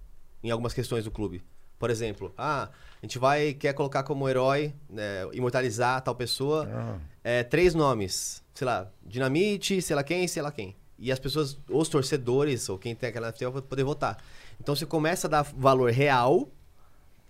em 0.43 0.51
algumas 0.51 0.75
questões 0.75 1.05
do 1.05 1.11
clube. 1.13 1.41
Por 1.79 1.89
exemplo, 1.89 2.35
ah, 2.37 2.69
a 3.03 3.07
gente 3.07 3.19
vai 3.19 3.55
quer 3.55 3.73
colocar 3.75 4.03
como 4.03 4.29
herói, 4.29 4.75
né, 4.91 5.27
imortalizar 5.33 6.01
tal 6.03 6.15
pessoa, 6.15 6.69
Ah. 6.71 6.97
é, 7.23 7.43
três 7.43 7.75
nomes, 7.75 8.43
sei 8.55 8.65
lá, 8.65 8.91
Dinamite, 9.05 9.83
sei 9.83 9.97
lá 9.97 10.03
quem, 10.03 10.27
sei 10.29 10.43
lá 10.43 10.53
quem. 10.53 10.77
E 10.99 11.11
as 11.11 11.19
pessoas, 11.19 11.59
os 11.69 11.89
torcedores 11.89 12.69
ou 12.69 12.79
quem 12.79 12.95
tem 12.95 13.09
aquela 13.09 13.29
NFT 13.29 13.47
vai 13.49 13.63
poder 13.63 13.83
votar. 13.85 14.23
Então 14.61 14.75
você 14.77 14.87
começa 14.87 15.27
a 15.27 15.31
dar 15.31 15.43
valor 15.43 15.91
real 15.91 16.49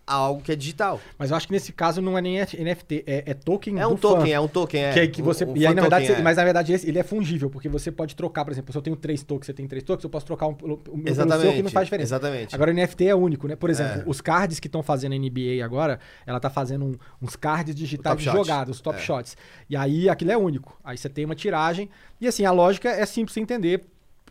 a 0.07 0.15
algo 0.15 0.43
que 0.43 0.53
é 0.53 0.57
digital. 0.57 1.01
Mas 1.19 1.31
eu 1.31 1.37
acho 1.37 1.47
que 1.47 1.53
nesse 1.53 1.73
caso 1.73 2.01
não 2.03 2.17
é 2.17 2.21
nem 2.21 2.39
NFT, 2.39 3.05
é, 3.07 3.25
é 3.27 3.35
token 3.35 3.81
É 3.81 3.87
um 3.87 3.91
do 3.95 3.97
fã. 3.97 4.09
token, 4.17 4.33
é 4.33 4.41
um 4.41 4.49
token, 4.49 4.83
é. 4.85 4.93
Que 4.93 5.01
é 5.01 5.07
que 5.07 5.23
um- 5.23 5.25
você, 5.25 5.45
um 5.45 5.57
e 5.57 5.67
aí, 5.67 5.75
na 5.75 5.81
verdade, 5.81 6.05
token, 6.05 6.17
você- 6.17 6.21
é. 6.21 6.25
mas 6.25 6.37
na 6.37 6.45
verdade 6.45 6.73
ele 6.73 6.99
é 6.99 7.03
fungível, 7.03 7.49
porque 7.49 7.69
você 7.69 7.91
pode 7.91 8.15
trocar, 8.15 8.45
por 8.45 8.53
exemplo, 8.53 8.71
se 8.73 8.77
eu 8.79 8.83
tenho 8.83 8.97
três 8.97 9.23
tokens, 9.23 9.47
você 9.47 9.55
tem 9.55 9.67
três 9.67 9.83
tokens, 9.83 10.05
eu 10.05 10.11
posso 10.11 10.27
trocar 10.27 10.47
um, 10.47 10.53
o 10.53 10.67
meu 10.67 10.77
pelo 10.79 10.93
seu 11.05 11.25
Exatamente. 11.25 11.57
que 11.57 11.63
não 11.63 11.71
faz 11.71 11.87
diferença. 11.87 12.09
Exatamente. 12.17 12.55
Agora 12.55 12.71
o 12.71 12.75
NFT 12.75 13.07
é 13.07 13.15
único, 13.15 13.49
né? 13.49 13.57
Por 13.57 13.71
exemplo, 13.71 14.03
É. 14.03 14.05
os 14.07 14.21
cards 14.21 14.61
que 14.61 14.69
estão 14.69 14.83
fazendo 14.83 15.13
a 15.13 15.17
NBA 15.17 15.65
agora, 15.65 15.99
ela 16.27 16.39
tá 16.39 16.51
fazendo 16.51 16.85
um- 16.85 16.97
uns 17.23 17.35
cards 17.37 17.75
digitais 17.75 18.21
jogada, 18.21 18.71
os 18.71 18.81
top 18.81 18.99
É. 18.99 19.01
shots. 19.01 19.37
E 19.71 19.77
aí 19.77 20.09
aquilo 20.09 20.31
é 20.33 20.37
único. 20.37 20.79
Aí 20.85 20.99
você 20.99 21.09
tem 21.09 21.25
uma 21.25 21.35
tiragem. 21.35 21.89
E 22.21 22.29
assim, 22.29 22.45
a 22.45 22.51
lógica 22.53 22.89
é 22.91 23.05
simples 23.07 23.35
de 23.35 23.41
entender 23.41 23.85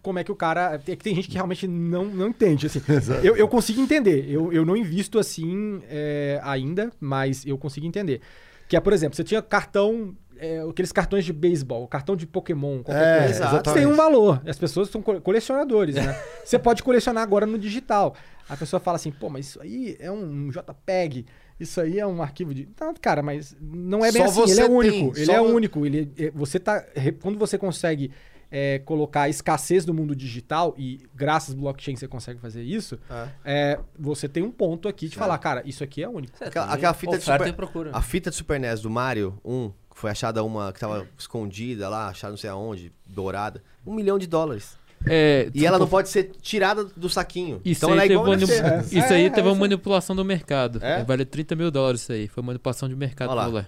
como 0.04 0.20
é 0.20 0.24
que 0.24 0.32
o 0.32 0.36
cara. 0.36 0.80
É 0.88 0.96
que 0.96 1.04
tem 1.04 1.16
gente 1.16 1.28
que 1.30 1.34
realmente 1.34 1.66
não, 1.68 2.06
não 2.06 2.28
entende. 2.28 2.68
Assim. 2.68 2.80
eu, 3.24 3.36
eu 3.36 3.48
consigo 3.48 3.82
entender. 3.82 4.30
Eu, 4.30 4.54
eu 4.54 4.64
não 4.64 4.78
invisto 4.78 5.18
assim 5.18 5.82
é, 5.90 6.40
ainda, 6.44 6.92
mas 7.00 7.44
eu 7.46 7.58
consigo 7.58 7.88
entender. 7.88 8.22
Que 8.68 8.76
é, 8.78 8.80
por 8.80 8.94
exemplo, 8.94 9.16
você 9.16 9.24
tinha 9.24 9.42
cartão. 9.42 10.16
é, 10.38 10.60
aqueles 10.70 10.92
cartões 10.92 11.24
de 11.26 11.32
beisebol, 11.34 11.88
cartão 11.88 12.16
de 12.16 12.28
Pokémon, 12.28 12.84
qualquer 12.84 13.22
É, 13.22 13.24
coisa. 13.26 13.62
tem 13.74 13.86
um 13.86 13.96
valor. 13.96 14.42
As 14.46 14.58
pessoas 14.58 14.90
são 14.90 15.02
co- 15.02 15.22
colecionadores, 15.22 15.96
né? 15.96 16.16
Você 16.44 16.60
pode 16.60 16.84
colecionar 16.84 17.24
agora 17.24 17.46
no 17.46 17.58
digital. 17.58 18.16
A 18.50 18.58
pessoa 18.58 18.80
fala 18.80 18.98
assim, 18.98 19.12
pô, 19.12 19.30
mas 19.30 19.48
isso 19.48 19.62
aí 19.62 19.96
é 20.00 20.12
um 20.12 20.50
JPEG, 20.50 21.26
isso 21.60 21.80
aí 21.80 21.98
é 22.00 22.06
um 22.06 22.22
arquivo 22.22 22.54
de. 22.54 22.68
Não, 22.80 22.94
cara, 22.96 23.22
mas 23.24 23.56
não 23.62 24.04
é 24.04 24.12
bem 24.12 24.28
Só 24.28 24.44
assim. 24.44 24.52
Ele 24.52 24.62
é 24.62 24.66
tem, 24.68 24.76
único. 24.76 25.18
Ele 25.18 25.26
só 25.26 25.34
é 25.34 25.42
único. 25.42 25.86
Ele, 25.86 26.12
é- 26.18 26.32
você 26.32 26.60
tá. 26.60 26.84
Quando 27.22 27.38
você 27.40 27.58
consegue 27.58 28.12
é, 28.56 28.78
colocar 28.78 29.24
a 29.24 29.30
escassez 29.30 29.84
do 29.84 29.96
mundo 29.96 30.16
digital, 30.16 30.76
e 30.78 31.00
graças 31.16 31.56
ao 31.56 31.62
blockchain 31.62 31.96
você 31.96 32.08
consegue 32.08 32.40
fazer 32.40 32.62
isso, 32.62 33.00
É. 33.10 33.28
é, 33.44 33.80
você 33.98 34.30
tem 34.30 34.44
um 34.44 34.52
ponto 34.52 34.88
aqui 34.88 35.08
de 35.08 35.16
falar, 35.16 35.36
cara, 35.40 35.64
isso 35.66 35.84
aqui 35.84 36.04
é 36.04 36.08
único. 36.08 36.34
Aquela, 36.40 36.72
aquela 36.72 36.94
fita 36.94 37.18
de 37.18 37.24
super, 37.24 37.54
procura. 37.54 37.90
A 37.92 38.02
fita 38.02 38.30
de 38.30 38.36
Super 38.36 38.60
NES 38.60 38.82
do 38.82 38.92
Mario 38.92 39.40
1, 39.44 39.70
que 39.92 40.00
foi 40.00 40.12
achada 40.12 40.44
uma 40.44 40.72
que 40.72 40.80
tava 40.80 41.08
escondida 41.18 41.90
lá, 41.90 42.10
achada 42.10 42.30
não 42.30 42.38
sei 42.38 42.52
aonde, 42.52 42.92
dourada. 43.08 43.64
Um 43.84 43.94
milhão 43.96 44.20
de 44.20 44.28
dólares. 44.28 44.78
É, 45.06 45.50
E 45.54 45.66
ela 45.66 45.78
não 45.80 45.88
pode 45.88 46.08
ser 46.10 46.32
tirada 46.42 46.86
do 46.86 47.10
saquinho. 47.10 47.60
Isso, 47.66 47.80
então 47.80 47.90
aí, 47.90 47.96
ela 47.96 48.06
é 48.06 48.08
teve 48.08 48.22
manip- 48.24 48.50
NFT. 48.52 48.98
isso 49.00 49.14
aí 49.14 49.26
É, 49.26 49.30
teve 49.32 49.48
é, 49.48 49.52
uma 49.52 49.60
manipulação 49.60 50.16
do 50.16 50.24
mercado. 50.24 50.80
É? 50.82 51.02
É, 51.02 51.04
vale 51.04 51.26
30 51.26 51.56
mil 51.56 51.70
dólares 51.72 52.02
isso 52.04 52.12
aí. 52.14 52.28
Foi 52.30 52.42
manipulação 52.44 52.88
de 52.88 52.96
mercado 52.96 53.32
Olha 53.32 53.48
lá. 53.48 53.68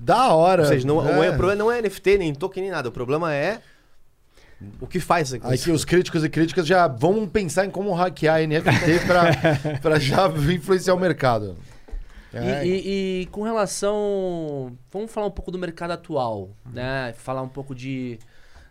Da 0.00 0.32
hora. 0.34 0.62
Ou 0.62 0.68
seja, 0.68 0.86
não, 0.86 0.98
o 0.98 1.22
É. 1.22 1.32
problema 1.32 1.54
não 1.56 1.70
é 1.72 1.80
NFT, 1.82 2.16
nem 2.18 2.32
token, 2.34 2.62
nem 2.62 2.72
nada. 2.72 2.88
O 2.88 2.92
problema 2.92 3.34
é 3.34 3.60
o 4.80 4.86
que 4.86 5.00
faz 5.00 5.28
isso 5.32 5.46
Aqui 5.46 5.70
os 5.70 5.84
críticos 5.84 6.24
e 6.24 6.28
críticas 6.28 6.66
já 6.66 6.86
vão 6.88 7.26
pensar 7.28 7.64
em 7.66 7.70
como 7.70 7.92
hackear 7.92 8.36
a 8.36 8.46
NFT 8.46 9.06
pra 9.80 9.98
já 9.98 10.28
influenciar 10.52 10.94
o 10.94 10.98
mercado. 11.00 11.56
É, 12.32 12.66
E, 12.66 12.70
e- 12.70 13.22
e 13.22 13.26
com 13.26 13.42
relação. 13.42 14.76
Vamos 14.92 15.10
falar 15.12 15.26
um 15.26 15.30
pouco 15.30 15.50
do 15.50 15.58
mercado 15.58 15.92
atual, 15.92 16.50
né? 16.72 17.12
Falar 17.16 17.42
um 17.42 17.48
pouco 17.48 17.74
de, 17.74 18.18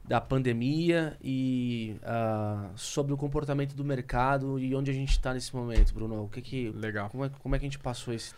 da 0.06 0.20
pandemia 0.20 1.16
e 1.24 1.96
ah, 2.04 2.70
sobre 2.76 3.14
o 3.14 3.18
comportamento 3.18 3.74
do 3.74 3.86
mercado 3.86 4.60
e 4.60 4.76
onde 4.76 4.92
a 4.92 4.94
gente 4.94 5.12
está 5.12 5.34
nesse 5.34 5.56
momento, 5.56 5.94
Bruno. 5.94 6.24
O 6.26 6.28
que 6.28 6.42
que, 6.42 6.70
Legal. 6.76 7.10
Como 7.10 7.24
é, 7.26 7.30
como 7.42 7.56
é 7.56 7.60
que 7.60 7.66
a 7.66 7.68
gente 7.70 7.80
passou 7.80 8.14
esse. 8.14 8.34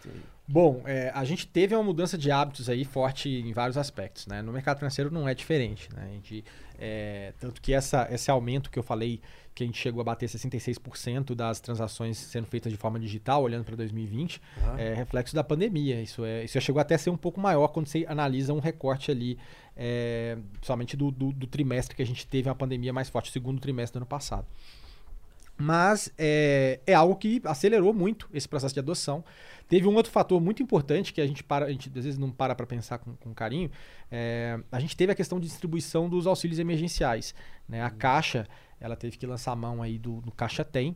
Bom, 0.47 0.83
é, 0.85 1.11
a 1.15 1.23
gente 1.25 1.47
teve 1.47 1.73
uma 1.73 1.83
mudança 1.83 2.15
de 2.19 2.29
hábitos 2.29 2.69
aí 2.69 2.85
forte 2.85 3.27
em 3.27 3.51
vários 3.51 3.77
aspectos, 3.79 4.27
né? 4.27 4.43
No 4.43 4.53
mercado 4.53 4.77
financeiro 4.77 5.09
não 5.09 5.27
é 5.27 5.33
diferente, 5.33 5.89
né? 5.91 6.03
A 6.07 6.13
gente, 6.13 6.45
é, 6.79 7.33
tanto 7.39 7.61
que 7.61 7.73
essa, 7.73 8.07
esse 8.11 8.29
aumento 8.29 8.69
que 8.69 8.77
eu 8.77 8.83
falei, 8.83 9.21
que 9.53 9.63
a 9.63 9.65
gente 9.65 9.77
chegou 9.77 10.01
a 10.01 10.03
bater 10.03 10.27
66% 10.27 11.33
das 11.33 11.59
transações 11.59 12.17
sendo 12.17 12.45
feitas 12.45 12.71
de 12.71 12.77
forma 12.77 12.99
digital, 12.99 13.43
olhando 13.43 13.63
para 13.63 13.75
2020, 13.75 14.41
é 14.77 14.93
reflexo 14.93 15.35
da 15.35 15.43
pandemia. 15.43 16.01
Isso, 16.01 16.25
é, 16.25 16.43
isso 16.43 16.55
já 16.55 16.61
chegou 16.61 16.79
até 16.79 16.95
a 16.95 16.97
ser 16.97 17.09
um 17.09 17.17
pouco 17.17 17.39
maior 17.39 17.69
quando 17.69 17.87
você 17.87 18.05
analisa 18.07 18.53
um 18.53 18.59
recorte 18.59 19.11
ali, 19.11 19.37
é, 19.75 20.37
somente 20.61 20.97
do, 20.97 21.11
do, 21.11 21.31
do 21.31 21.47
trimestre 21.47 21.95
que 21.95 22.01
a 22.01 22.05
gente 22.05 22.27
teve 22.27 22.49
uma 22.49 22.55
pandemia 22.55 22.91
mais 22.91 23.09
forte, 23.09 23.31
segundo 23.31 23.59
trimestre 23.59 23.93
do 23.93 24.03
ano 24.03 24.05
passado. 24.05 24.45
Mas 25.57 26.11
é, 26.17 26.79
é 26.85 26.93
algo 26.93 27.15
que 27.15 27.41
acelerou 27.45 27.93
muito 27.93 28.27
esse 28.33 28.47
processo 28.47 28.73
de 28.73 28.79
adoção. 28.79 29.23
Teve 29.69 29.87
um 29.87 29.95
outro 29.95 30.11
fator 30.11 30.39
muito 30.41 30.61
importante 30.61 31.13
que 31.13 31.21
a 31.21 31.25
gente, 31.25 31.43
para, 31.43 31.65
a 31.65 31.71
gente 31.71 31.87
às 31.89 32.03
vezes 32.03 32.17
não 32.19 32.29
para 32.29 32.53
para 32.53 32.65
pensar 32.67 32.97
com, 32.97 33.15
com 33.15 33.33
carinho. 33.33 33.71
É, 34.11 34.59
a 34.71 34.79
gente 34.79 34.95
teve 34.97 35.11
a 35.11 35.15
questão 35.15 35.39
de 35.39 35.47
distribuição 35.47 36.09
dos 36.09 36.27
auxílios 36.27 36.59
emergenciais. 36.59 37.33
Né? 37.67 37.81
A 37.81 37.89
Caixa, 37.89 38.47
ela 38.79 38.95
teve 38.95 39.17
que 39.17 39.25
lançar 39.25 39.53
a 39.53 39.55
mão 39.55 39.81
aí 39.81 39.97
do, 39.97 40.21
do 40.21 40.31
Caixa 40.31 40.63
Tem. 40.65 40.95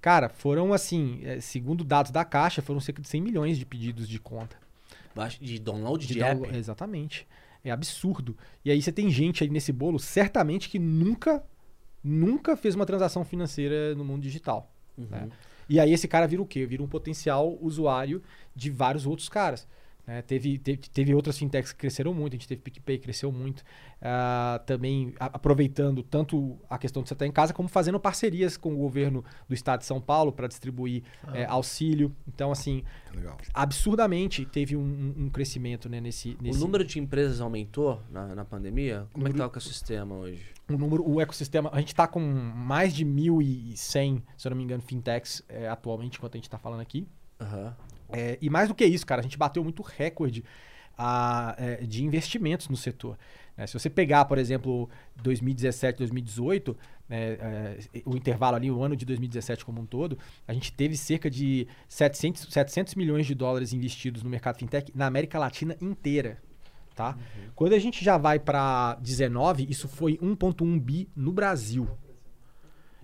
Cara, 0.00 0.28
foram 0.28 0.72
assim, 0.72 1.20
é, 1.22 1.40
segundo 1.40 1.84
dados 1.84 2.10
da 2.10 2.24
Caixa, 2.24 2.60
foram 2.60 2.80
cerca 2.80 3.00
de 3.00 3.08
100 3.08 3.22
milhões 3.22 3.56
de 3.56 3.64
pedidos 3.64 4.08
de 4.08 4.18
conta. 4.18 4.56
De 5.40 5.58
download 5.60 6.04
de, 6.06 6.14
De 6.14 6.22
app. 6.22 6.34
download- 6.34 6.58
Exatamente. 6.58 7.26
É 7.64 7.70
absurdo. 7.70 8.36
E 8.64 8.70
aí 8.72 8.82
você 8.82 8.90
tem 8.90 9.08
gente 9.10 9.44
aí 9.44 9.48
nesse 9.48 9.70
bolo, 9.72 10.00
certamente, 10.00 10.68
que 10.68 10.80
nunca, 10.80 11.44
nunca 12.02 12.56
fez 12.56 12.74
uma 12.74 12.86
transação 12.86 13.24
financeira 13.24 13.94
no 13.94 14.04
mundo 14.04 14.22
digital. 14.22 14.72
Uhum. 14.96 15.06
né? 15.10 15.28
E 15.68 15.80
aí 15.80 15.92
esse 15.92 16.08
cara 16.08 16.26
vira 16.26 16.42
o 16.42 16.46
quê? 16.46 16.66
Vira 16.66 16.82
um 16.82 16.88
potencial 16.88 17.56
usuário 17.60 18.22
de 18.54 18.70
vários 18.70 19.06
outros 19.06 19.28
caras. 19.28 19.66
Né? 20.06 20.20
teve, 20.22 20.58
teve, 20.58 20.78
teve 20.78 21.14
outras 21.14 21.38
fintechs 21.38 21.72
que 21.72 21.78
cresceram 21.78 22.12
muito, 22.12 22.34
a 22.34 22.36
gente 22.36 22.48
teve 22.48 22.60
PicPay, 22.60 22.98
cresceu 22.98 23.30
muito. 23.30 23.62
Ah, 24.00 24.60
também 24.66 25.14
a- 25.20 25.26
aproveitando 25.26 26.02
tanto 26.02 26.58
a 26.68 26.76
questão 26.76 27.02
de 27.02 27.08
você 27.08 27.14
estar 27.14 27.26
em 27.26 27.30
casa, 27.32 27.54
como 27.54 27.68
fazendo 27.68 28.00
parcerias 28.00 28.56
com 28.56 28.74
o 28.74 28.76
governo 28.76 29.24
do 29.48 29.54
estado 29.54 29.80
de 29.80 29.86
São 29.86 30.00
Paulo 30.00 30.32
para 30.32 30.48
distribuir 30.48 31.04
eh, 31.32 31.44
auxílio. 31.44 32.14
Então, 32.26 32.50
assim, 32.50 32.82
Legal. 33.14 33.36
absurdamente 33.54 34.44
teve 34.44 34.76
um, 34.76 35.14
um- 35.16 35.30
crescimento 35.30 35.88
né, 35.88 36.00
nesse, 36.00 36.36
O 36.38 36.42
nesse 36.42 36.58
número 36.60 36.84
de 36.84 36.98
empresas 36.98 37.40
aumentou 37.40 38.00
na, 38.10 38.34
na 38.34 38.44
pandemia? 38.44 39.06
Como 39.12 39.26
é 39.26 39.30
que 39.30 39.36
Número- 39.36 39.38
tá 39.38 39.44
o 39.44 39.46
ecossistema 39.50 40.14
hoje? 40.16 40.42
o 40.68 40.76
número, 40.78 41.08
o 41.08 41.20
ecossistema. 41.20 41.70
A 41.72 41.78
gente 41.80 41.88
está 41.88 42.06
com 42.06 42.18
mais 42.20 42.94
de 42.94 43.04
1.100, 43.04 44.22
se 44.36 44.46
eu 44.48 44.50
não 44.50 44.56
me 44.56 44.64
engano, 44.64 44.82
fintechs 44.82 45.42
eh, 45.48 45.68
atualmente, 45.68 46.16
enquanto 46.18 46.34
a 46.34 46.38
gente 46.38 46.44
está 46.44 46.58
falando 46.58 46.80
aqui. 46.80 47.06
Aham. 47.40 47.76
É, 48.12 48.38
e 48.40 48.50
mais 48.50 48.68
do 48.68 48.74
que 48.74 48.84
isso, 48.84 49.06
cara, 49.06 49.20
a 49.20 49.22
gente 49.22 49.38
bateu 49.38 49.62
muito 49.62 49.82
recorde 49.82 50.44
ah, 50.96 51.54
é, 51.58 51.76
de 51.84 52.04
investimentos 52.04 52.68
no 52.68 52.76
setor. 52.76 53.18
né? 53.56 53.66
se 53.66 53.74
você 53.74 53.88
pegar, 53.88 54.24
por 54.26 54.38
exemplo, 54.38 54.88
2017, 55.22 55.98
2018, 55.98 56.76
né, 57.08 57.32
é, 57.32 57.78
o 58.04 58.16
intervalo 58.16 58.56
ali, 58.56 58.70
o 58.70 58.82
ano 58.82 58.94
de 58.94 59.04
2017 59.04 59.64
como 59.64 59.80
um 59.80 59.86
todo, 59.86 60.18
a 60.46 60.52
gente 60.52 60.72
teve 60.72 60.96
cerca 60.96 61.30
de 61.30 61.66
700, 61.88 62.52
700 62.52 62.94
milhões 62.94 63.26
de 63.26 63.34
dólares 63.34 63.72
investidos 63.72 64.22
no 64.22 64.30
mercado 64.30 64.58
fintech 64.58 64.92
na 64.94 65.06
América 65.06 65.38
Latina 65.38 65.76
inteira. 65.80 66.38
Tá? 66.94 67.16
Quando 67.54 67.72
a 67.72 67.78
gente 67.78 68.04
já 68.04 68.18
vai 68.18 68.38
para 68.38 68.96
19, 69.00 69.66
isso 69.68 69.88
foi 69.88 70.18
1,1 70.18 70.78
bi 70.78 71.08
no 71.16 71.32
Brasil. 71.32 71.88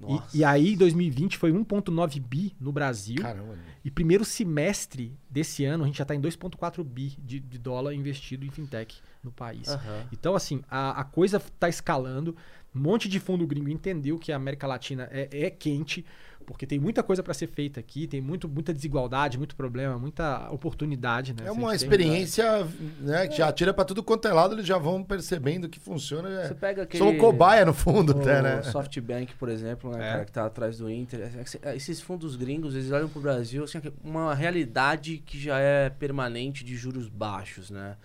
E, 0.06 0.38
e 0.38 0.44
aí, 0.44 0.76
2020 0.76 1.36
foi 1.36 1.52
1,9 1.52 2.20
bi 2.20 2.54
no 2.60 2.70
Brasil. 2.70 3.20
Caramba. 3.22 3.56
E 3.84 3.90
primeiro 3.90 4.24
semestre 4.24 5.16
desse 5.30 5.64
ano, 5.64 5.84
a 5.84 5.86
gente 5.86 5.96
já 5.96 6.02
está 6.02 6.14
em 6.14 6.20
2,4 6.20 6.84
bi 6.84 7.16
de, 7.18 7.40
de 7.40 7.58
dólar 7.58 7.94
investido 7.94 8.44
em 8.44 8.50
fintech 8.50 9.00
no 9.22 9.32
país. 9.32 9.68
Aham. 9.68 10.06
Então, 10.12 10.34
assim, 10.34 10.62
a, 10.70 11.00
a 11.00 11.04
coisa 11.04 11.38
está 11.38 11.68
escalando. 11.68 12.36
Um 12.74 12.80
monte 12.80 13.08
de 13.08 13.18
fundo 13.18 13.46
gringo 13.46 13.70
entendeu 13.70 14.18
que 14.18 14.30
a 14.30 14.36
América 14.36 14.66
Latina 14.66 15.08
é, 15.10 15.28
é 15.32 15.50
quente, 15.50 16.04
porque 16.48 16.66
tem 16.66 16.78
muita 16.78 17.02
coisa 17.02 17.22
para 17.22 17.34
ser 17.34 17.46
feita 17.46 17.78
aqui, 17.78 18.06
tem 18.06 18.22
muito, 18.22 18.48
muita 18.48 18.72
desigualdade, 18.72 19.36
muito 19.36 19.54
problema, 19.54 19.98
muita 19.98 20.50
oportunidade. 20.50 21.34
Né? 21.34 21.46
É 21.46 21.52
uma 21.52 21.74
experiência 21.74 22.66
né, 23.00 23.28
que 23.28 23.36
já 23.36 23.48
atira 23.48 23.74
pra 23.74 23.84
tudo 23.84 24.02
quanto 24.02 24.26
é 24.26 24.32
lado, 24.32 24.54
eles 24.54 24.66
já 24.66 24.78
vão 24.78 25.04
percebendo 25.04 25.68
que 25.68 25.78
funciona. 25.78 26.28
Você 26.46 26.52
É. 26.52 26.54
pega 26.54 26.82
aquele... 26.84 27.04
São 27.04 27.14
cobaia 27.18 27.66
no 27.66 27.74
fundo, 27.74 28.16
o 28.16 28.20
até, 28.22 28.40
né? 28.40 28.62
SoftBank, 28.62 29.34
por 29.34 29.50
exemplo, 29.50 29.90
né, 29.90 30.08
É. 30.08 30.12
cara, 30.12 30.24
que 30.24 30.32
tá 30.32 30.46
atrás 30.46 30.78
do 30.78 30.90
Inter. 30.90 31.20
É 31.38 31.44
cê- 31.44 31.60
é, 31.62 31.76
Esses 31.76 32.00
fundos 32.00 32.34
gringos, 32.34 32.74
eles 32.74 32.90
olham 32.90 33.10
pro 33.10 33.20
Brasil, 33.20 33.62
assim, 33.64 33.78
uma 34.02 34.34
realidade 34.34 35.18
que 35.18 35.38
já 35.38 35.58
é 35.58 35.90
permanente 35.90 36.64
de 36.64 36.74
juros 36.76 37.08
baixos, 37.08 37.68
né? 37.70 37.96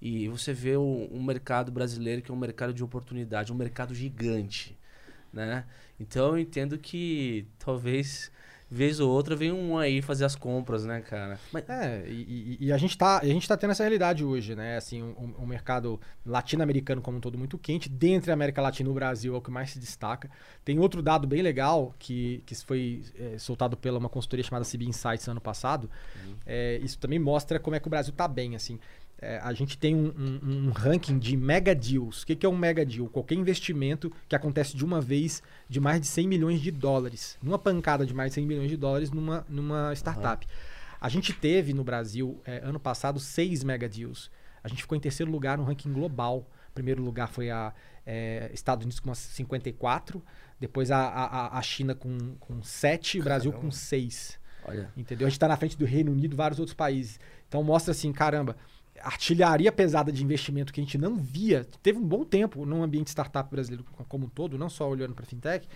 E 0.00 0.28
você 0.28 0.52
vê 0.52 0.76
o- 0.76 1.08
um 1.12 1.20
mercado 1.20 1.72
brasileiro 1.72 2.22
que 2.22 2.30
é 2.30 2.34
um 2.34 2.38
mercado 2.38 2.72
de 2.72 2.84
oportunidade, 2.84 3.52
um 3.52 3.56
mercado 3.56 3.92
gigante, 3.92 4.77
né? 5.32 5.64
Então 5.98 6.28
eu 6.28 6.38
entendo 6.38 6.78
que 6.78 7.46
talvez, 7.58 8.30
vez 8.70 9.00
ou 9.00 9.10
outra, 9.10 9.34
venha 9.34 9.54
um 9.54 9.78
aí 9.78 10.00
fazer 10.02 10.24
as 10.24 10.36
compras, 10.36 10.84
né, 10.84 11.00
cara? 11.00 11.38
Mas, 11.52 11.68
É, 11.68 12.04
e, 12.08 12.56
e- 12.60 12.72
a 12.72 12.78
gente 12.78 12.96
tá, 12.96 13.18
a 13.18 13.24
gente 13.24 13.46
tá 13.48 13.56
tendo 13.56 13.70
essa 13.70 13.82
realidade 13.82 14.24
hoje, 14.24 14.54
né? 14.54 14.76
Assim, 14.76 15.02
um, 15.02 15.34
um 15.38 15.46
mercado 15.46 16.00
latino-americano 16.24 17.00
como 17.02 17.18
um 17.18 17.20
todo 17.20 17.36
muito 17.38 17.58
quente. 17.58 17.88
Dentre 17.88 18.30
a 18.30 18.34
América 18.34 18.60
Latina, 18.62 18.88
o 18.90 18.94
Brasil 18.94 19.34
é 19.34 19.38
o 19.38 19.42
que 19.42 19.50
mais 19.50 19.70
se 19.70 19.78
destaca. 19.78 20.30
Tem 20.64 20.78
outro 20.78 21.02
dado 21.02 21.26
bem 21.26 21.42
legal 21.42 21.94
que, 21.98 22.42
que 22.46 22.54
foi 22.54 23.02
é, 23.18 23.38
soltado 23.38 23.76
pela 23.76 23.98
uma 23.98 24.08
consultoria 24.08 24.44
chamada 24.44 24.64
CB 24.64 24.84
Insights 24.86 25.26
ano 25.28 25.40
passado. 25.40 25.90
É, 26.46 26.78
isso 26.82 26.98
também 26.98 27.18
mostra 27.18 27.58
como 27.58 27.76
é 27.76 27.80
que 27.80 27.86
o 27.86 27.90
Brasil 27.90 28.12
tá 28.12 28.26
bem, 28.26 28.56
assim. 28.56 28.78
É, 29.20 29.38
a 29.42 29.52
gente 29.52 29.76
tem 29.76 29.94
um, 29.96 30.12
um- 30.16 30.68
um 30.68 30.70
ranking 30.70 31.18
de 31.18 31.36
mega 31.36 31.74
deals. 31.74 32.22
O 32.22 32.26
que, 32.26 32.36
que 32.36 32.46
é 32.46 32.48
um 32.48 32.56
mega 32.56 32.86
deal? 32.86 33.08
Qualquer 33.08 33.34
investimento 33.34 34.12
que 34.28 34.36
acontece 34.36 34.76
de 34.76 34.84
uma 34.84 35.00
vez 35.00 35.42
de 35.68 35.80
mais 35.80 36.00
de 36.00 36.06
100 36.06 36.28
milhões 36.28 36.60
de 36.60 36.70
dólares. 36.70 37.36
Numa 37.42 37.58
pancada 37.58 38.06
de 38.06 38.14
mais 38.14 38.30
de 38.30 38.34
100 38.36 38.46
milhões 38.46 38.70
de 38.70 38.76
dólares 38.76 39.10
numa, 39.10 39.44
numa 39.48 39.92
startup. 39.94 40.46
A 41.00 41.08
gente 41.08 41.32
teve 41.32 41.72
no 41.72 41.82
Brasil, 41.82 42.40
é, 42.44 42.58
ano 42.62 42.78
passado, 42.78 43.18
seis 43.18 43.64
mega 43.64 43.88
deals. 43.88 44.30
A 44.62 44.68
gente 44.68 44.82
ficou 44.82 44.96
em 44.96 45.00
terceiro 45.00 45.30
lugar 45.32 45.58
no 45.58 45.64
ranking 45.64 45.92
global. 45.92 46.48
Primeiro 46.74 47.02
lugar 47.02 47.28
foi 47.28 47.50
a 47.50 47.72
é, 48.06 48.50
Estados 48.54 48.84
Unidos 48.84 49.00
com 49.00 49.08
umas 49.08 49.18
54, 49.18 50.22
depois 50.60 50.90
a, 50.90 50.98
a, 50.98 51.24
a- 51.24 51.58
a 51.58 51.62
China 51.62 51.94
com, 51.94 52.16
com 52.38 52.62
7 52.62 53.18
e 53.18 53.20
o 53.20 53.24
Brasil 53.24 53.52
com 53.52 53.70
6. 53.70 54.38
olha, 54.64 54.90
Entendeu? 54.96 55.26
A 55.26 55.30
gente 55.30 55.36
está 55.36 55.48
na 55.48 55.56
frente 55.56 55.76
do 55.76 55.84
Reino 55.84 56.12
Unido 56.12 56.34
e 56.34 56.36
vários 56.36 56.58
outros 56.60 56.74
países. 56.74 57.18
Então 57.48 57.62
mostra 57.62 57.92
assim, 57.92 58.12
caramba, 58.12 58.56
artilharia 59.02 59.70
pesada 59.72 60.10
de 60.12 60.22
investimento 60.22 60.72
que 60.72 60.80
a 60.80 60.84
gente 60.84 60.98
não 60.98 61.16
via, 61.16 61.66
teve 61.82 61.98
um 61.98 62.04
bom 62.04 62.24
tempo 62.24 62.64
no 62.66 62.82
ambiente 62.82 63.08
startup 63.08 63.50
brasileiro 63.50 63.84
como 64.08 64.26
um 64.26 64.28
todo, 64.28 64.58
não 64.58 64.68
só 64.68 64.88
olhando 64.88 65.14
para 65.14 65.24
fintech, 65.26 65.66